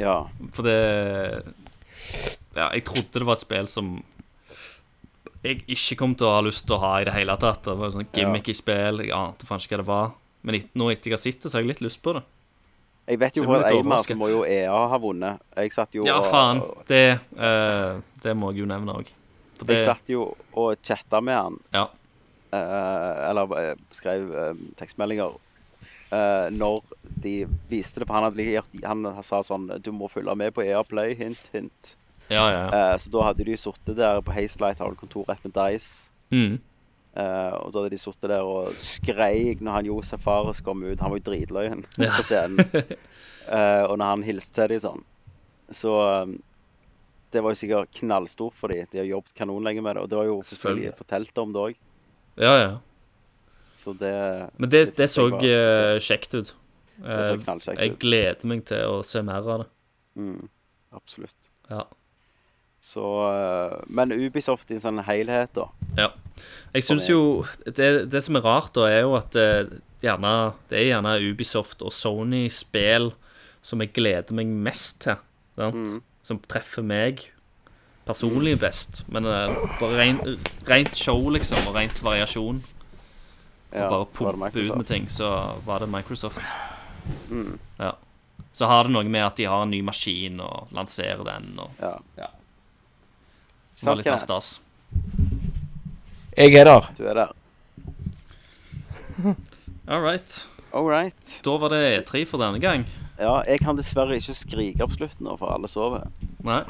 Ja. 0.00 0.16
For 0.56 0.66
det 0.66 0.78
Ja, 2.56 2.70
jeg 2.74 2.82
trodde 2.88 3.20
det 3.20 3.28
var 3.28 3.38
et 3.38 3.44
spill 3.44 3.68
som 3.70 3.98
jeg 5.40 5.62
ikke 5.72 5.96
kom 6.02 6.14
til 6.18 6.28
å 6.28 6.34
ha 6.34 6.40
lyst 6.44 6.66
til 6.68 6.76
å 6.76 6.82
ha 6.82 6.90
i 7.00 7.06
det 7.08 7.14
hele 7.14 7.36
tatt. 7.40 7.62
Det 7.64 7.76
var 7.80 7.92
sånn 7.94 8.08
gimmicky 8.12 8.52
spill. 8.56 9.00
Jeg 9.00 9.14
ante 9.16 9.48
faen 9.48 9.62
ikke 9.62 9.78
hva 9.78 9.80
det 9.80 9.88
var. 9.88 10.10
Men 10.44 10.58
nå 10.76 10.90
etter 10.92 11.10
jeg 11.10 11.16
har 11.16 11.22
sett 11.22 11.40
det, 11.40 11.48
så 11.48 11.56
har 11.56 11.64
jeg 11.64 11.70
litt 11.72 11.84
lyst 11.84 12.02
på 12.04 12.12
det. 12.16 12.24
Jeg 13.10 13.18
vet 13.18 13.38
jo 13.40 13.46
hvor 13.48 13.64
Eimar 13.66 14.04
så 14.06 14.14
må 14.18 14.28
jo 14.30 14.42
EA 14.46 14.82
ha 14.92 14.98
vunnet. 15.00 15.40
Jeg 15.56 15.72
satt 15.74 15.96
jo 15.96 16.04
Ja, 16.06 16.20
faen. 16.26 16.60
Det, 16.88 17.04
uh, 17.40 17.98
det 18.22 18.36
må 18.38 18.52
jeg 18.52 18.62
jo 18.62 18.68
nevne 18.70 18.98
òg. 19.00 19.14
Jeg 19.64 19.80
satt 19.84 20.12
jo 20.12 20.28
og 20.60 20.84
chatta 20.84 21.22
med 21.24 21.36
han, 21.36 21.58
Ja. 21.76 21.88
Uh, 22.50 23.30
eller 23.30 23.52
uh, 23.54 23.82
skrev 23.94 24.30
tekstmeldinger, 24.78 25.36
eh, 26.12 26.46
når 26.54 26.80
de 27.24 27.34
viste 27.70 28.00
det. 28.00 28.06
på 28.08 28.14
han, 28.16 28.26
hadde 28.28 28.46
gjort, 28.46 28.78
han 28.84 29.04
sa 29.26 29.42
sånn 29.44 29.68
Du 29.84 29.90
må 29.92 30.08
følge 30.10 30.34
med 30.38 30.54
på 30.56 30.64
EA 30.64 30.82
Play, 30.86 31.14
hint, 31.18 31.50
hint. 31.52 31.96
Ja, 32.30 32.44
ja. 32.54 32.64
Eh, 32.70 32.96
så 33.02 33.10
da 33.10 33.26
hadde 33.28 33.44
de 33.44 33.56
sittet 33.58 33.96
der 33.98 34.20
på 34.22 34.32
Hazelight, 34.34 34.78
har 34.78 34.90
du 34.90 34.98
kontor 35.00 35.26
rett 35.28 35.42
med 35.44 35.54
Dice. 35.56 36.10
Mm. 36.30 36.58
Uh, 37.10 37.56
og 37.66 37.72
da 37.74 37.80
hadde 37.82 37.90
de 37.90 37.98
sittet 37.98 38.30
der 38.30 38.46
og 38.46 38.68
skreik 38.78 39.58
når 39.66 39.72
han 39.80 39.88
Josef 39.88 40.20
Fares 40.22 40.60
kom 40.62 40.84
ut. 40.86 41.00
Han 41.02 41.10
var 41.10 41.18
jo 41.18 41.24
dritløyen 41.26 41.80
Ja. 41.98 42.12
på 42.14 42.22
scenen. 42.22 42.60
Uh, 43.50 43.82
og 43.90 43.96
når 43.98 44.04
han 44.12 44.22
hilste 44.28 44.54
til 44.60 44.70
dem 44.76 44.82
sånn. 44.84 45.02
Så 45.74 45.90
um, 46.22 46.36
det 47.34 47.42
var 47.42 47.50
jo 47.50 47.58
sikkert 47.58 47.90
knallstort 47.98 48.54
for 48.58 48.70
dem. 48.70 48.86
De 48.92 49.02
har 49.02 49.08
jobbet 49.10 49.34
kanonlenge 49.38 49.82
med 49.82 49.98
det. 49.98 50.04
Og 50.06 50.08
det 50.12 50.18
var 50.20 50.30
jo 50.30 50.38
Selvfølgelig. 50.46 50.94
fortalt 51.02 51.42
om 51.42 51.52
det 51.54 51.64
òg. 51.66 51.82
ja, 52.38 52.54
ja. 52.62 52.70
Så 53.80 53.94
det 53.96 54.14
Men 54.60 54.70
det, 54.72 54.82
det 54.98 55.08
så 55.08 55.26
eh, 55.40 55.96
kjekt 56.04 56.34
ut. 56.36 56.52
Det 57.00 57.22
så 57.24 57.38
knallkjekt 57.40 57.78
ut. 57.78 57.84
Jeg 57.84 57.96
gleder 58.02 58.50
meg 58.50 58.66
til 58.68 58.98
å 58.98 59.00
se 59.06 59.22
mer 59.24 59.40
av 59.40 59.62
det. 59.62 59.68
Mm, 60.20 60.50
absolutt. 60.96 61.48
Ja. 61.70 61.86
Så 62.80 63.04
eh, 63.30 63.78
Men 63.88 64.12
Ubisoft 64.12 64.72
i 64.72 64.76
en 64.76 64.84
sånn 64.84 65.00
helhet, 65.06 65.54
da. 65.56 65.70
Ja. 65.96 66.10
Jeg 66.74 66.86
syns 66.86 67.08
jo 67.08 67.22
det, 67.64 67.88
det 68.12 68.22
som 68.24 68.38
er 68.38 68.44
rart, 68.44 68.72
da, 68.76 68.86
er 68.88 69.02
jo 69.04 69.16
at 69.18 69.32
det, 69.36 69.80
gjerne, 70.04 70.34
det 70.70 70.78
er 70.80 70.86
gjerne 70.94 71.16
Ubisoft 71.24 71.84
og 71.84 71.92
Sony-spill 71.92 73.10
som 73.64 73.82
jeg 73.84 73.92
gleder 73.96 74.36
meg 74.36 74.52
mest 74.68 75.02
til. 75.04 75.20
Sant? 75.60 76.00
Som 76.24 76.40
treffer 76.48 76.84
meg 76.84 77.26
personlig 78.08 78.56
best. 78.60 79.04
Men 79.12 79.28
uh, 79.28 79.52
bare 79.80 79.96
ren, 79.98 80.20
rent 80.68 80.96
show, 80.96 81.20
liksom, 81.32 81.60
og 81.68 81.76
rent 81.76 82.00
variasjon. 82.04 82.62
Ja, 83.70 83.86
og 83.86 84.10
bare 84.14 84.34
pumpe 84.34 84.64
ut 84.64 84.76
med 84.76 84.86
ting, 84.86 85.08
så 85.10 85.30
var 85.66 85.82
det 85.82 85.88
Microsoft. 85.90 86.40
Ja. 87.78 87.92
Så 88.52 88.66
har 88.66 88.84
det 88.84 88.92
noe 88.92 89.06
med 89.06 89.22
at 89.24 89.36
de 89.38 89.46
har 89.46 89.62
en 89.62 89.70
ny 89.70 89.80
maskin 89.86 90.40
og 90.42 90.72
lanserer 90.74 91.22
den, 91.24 91.52
og 91.58 91.70
Ja. 91.80 91.96
Ja. 92.18 92.30
Det 93.80 93.86
var 93.86 93.96
litt 93.96 94.06
mer 94.10 94.20
stas. 94.20 94.60
Jeg 96.36 96.54
er 96.54 96.64
der. 96.68 96.90
Du 96.98 97.06
er 97.08 97.14
der. 97.14 97.30
All 99.88 100.02
right. 100.02 100.48
All 100.72 100.84
right. 100.84 101.40
Da 101.44 101.56
var 101.56 101.72
det 101.72 101.80
E3 102.04 102.26
for 102.28 102.42
denne 102.42 102.60
gang. 102.60 102.84
Ja, 103.18 103.40
jeg 103.46 103.60
kan 103.60 103.76
dessverre 103.76 104.16
ikke 104.16 104.34
skrike 104.36 104.84
opp 104.84 104.92
slutten 104.96 105.26
nå, 105.26 105.36
for 105.40 105.52
alle 105.52 105.68
sover. 105.68 106.06
Nei. 106.46 106.62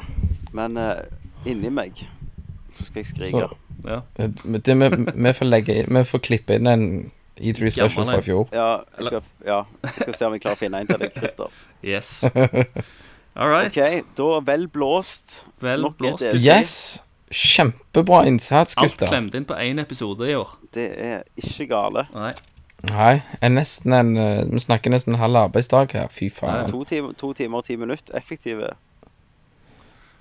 Men 0.55 0.79
uh, 0.79 1.03
inni 1.47 1.69
meg 1.71 1.99
så 2.71 2.87
skal 2.87 3.03
jeg 3.03 3.11
skrike. 3.11 3.45
Så. 3.51 3.70
Ja. 3.87 4.01
Det, 4.17 4.31
det, 4.65 4.77
vi, 4.77 4.89
vi, 5.13 5.33
får 5.33 5.49
legge, 5.49 5.77
vi 5.87 6.03
får 6.07 6.23
klippe 6.27 6.57
inn 6.59 6.69
en 6.69 6.87
E3 7.41 7.71
special 7.73 8.07
fra 8.07 8.19
i 8.19 8.25
fjor. 8.25 8.49
Ja, 8.53 8.71
jeg 8.97 9.07
skal, 9.07 9.29
ja, 9.47 9.61
jeg 9.87 10.03
skal 10.03 10.17
se 10.17 10.27
om 10.27 10.35
vi 10.35 10.41
klarer 10.43 10.59
å 10.59 10.61
finne 10.61 10.81
en 10.83 10.89
til 10.89 10.99
deg, 11.01 11.15
Christer. 11.15 11.61
Yes. 11.81 12.11
All 13.39 13.49
right. 13.49 13.71
OK, 13.71 14.03
da 14.17 14.41
vel 14.45 14.67
blåst. 14.69 15.41
Vel 15.63 15.87
Nok 15.87 15.97
blåst. 16.01 16.27
Yes! 16.35 17.01
Kjempebra 17.31 18.25
innsats, 18.27 18.75
gutter. 18.75 18.89
Alt 18.91 18.97
klemt 18.99 19.11
klemte 19.13 19.39
inn 19.39 19.47
på 19.47 19.55
én 19.55 19.79
episode 19.81 20.27
i 20.27 20.35
år. 20.35 20.57
Det 20.75 20.87
er 20.99 21.21
ikke 21.39 21.69
gale. 21.71 22.05
Nei. 22.11 22.33
Nei, 22.89 23.21
er 23.39 23.51
nesten 23.53 23.93
en 23.93 24.15
eh, 24.17 24.41
Vi 24.49 24.59
snakker 24.63 24.89
nesten 24.91 25.13
en 25.13 25.21
halv 25.21 25.37
arbeidsdag 25.45 25.93
her. 25.95 26.09
Fy 26.11 26.31
faen. 26.33 26.71
To 26.71 26.83
timer 27.37 27.61
og 27.61 27.67
ti 27.67 27.77
minutter. 27.79 28.17
Effektive. 28.17 28.73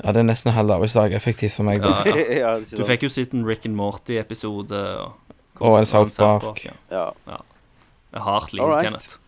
Ja, 0.00 0.12
det 0.16 0.22
er 0.22 0.26
nesten 0.30 0.50
en 0.50 0.56
halv 0.56 0.70
arbeidsdag 0.78 1.12
effektivt 1.16 1.52
for 1.58 1.66
meg. 1.68 1.82
Ja, 1.84 2.04
ja. 2.32 2.52
Du 2.78 2.84
fikk 2.88 3.04
jo 3.04 3.10
sett 3.12 3.34
en 3.36 3.44
Rick 3.46 3.66
and 3.68 3.76
Morty-episode. 3.76 4.80
Og, 5.04 5.36
Og 5.60 5.78
en 5.78 5.86
South 5.86 6.16
Park. 6.16 6.64
ja. 6.64 6.72
ja. 7.28 7.40
Det 8.10 8.18
er 8.18 8.24
hardt 8.26 8.52
liv, 8.52 8.62
All 8.64 8.72
right. 8.72 8.88
Kenneth. 8.88 9.18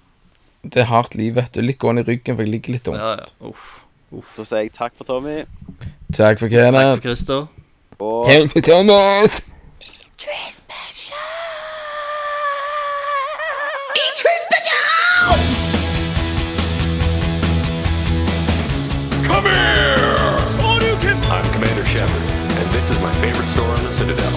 Det 0.64 0.80
er 0.82 0.88
hardt 0.90 1.14
liv, 1.14 1.34
vet 1.36 1.52
du. 1.54 1.60
Litt 1.62 1.78
gående 1.78 2.02
i 2.02 2.08
ryggen, 2.08 2.34
for 2.36 2.42
jeg 2.42 2.50
ligger 2.54 2.72
litt 2.76 2.86
dumt. 2.88 2.98
Ja, 2.98 3.12
ja. 3.20 3.48
Uff. 3.50 3.84
Da 4.36 4.44
sier 4.44 4.64
jeg 4.64 4.72
takk 4.74 4.96
for 4.98 5.08
Tommy. 5.08 5.42
Takk 6.12 6.40
for 6.42 6.48
Kenneth. 6.52 6.78
Takk 6.78 6.96
for. 6.96 7.04
Christer. 7.06 7.46
Og 8.02 8.26
Takk 8.26 8.50
for 8.56 8.66
Thomas. 8.66 9.40
Come 10.22 11.01
This 22.72 22.88
is 22.88 22.98
my 23.04 23.12
favorite 23.20 23.48
store 23.52 23.68
on 23.68 23.84
the 23.84 23.92
Citadel. 23.92 24.32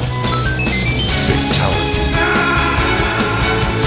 Fatality. 1.24 2.04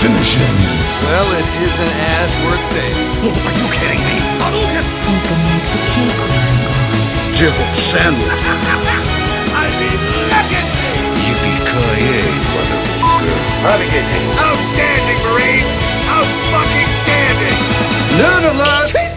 Finish 0.00 0.32
him. 0.40 0.56
Well, 1.04 1.28
it 1.36 1.44
isn't 1.68 1.94
as 2.16 2.32
worth 2.48 2.64
saving. 2.64 3.12
Oh, 3.28 3.44
are 3.44 3.52
you 3.52 3.68
kidding 3.76 4.00
me? 4.00 4.16
Who's 5.04 5.28
gonna 5.28 5.52
make 5.52 5.68
the 5.68 5.80
cake? 5.92 6.16
Jibble 7.36 7.68
sandwich. 7.92 8.24
I 9.52 9.68
mean, 9.76 10.00
look 10.32 10.48
at 10.48 10.64
me! 10.64 10.96
Yippee-ki-yay, 11.28 12.32
motherfucker. 12.48 13.36
Outstanding, 13.68 15.20
Marine! 15.28 15.68
Out-fucking-standing! 16.08 17.60
None 18.16 18.44
alive! 18.56 18.88
Trace 18.88 19.12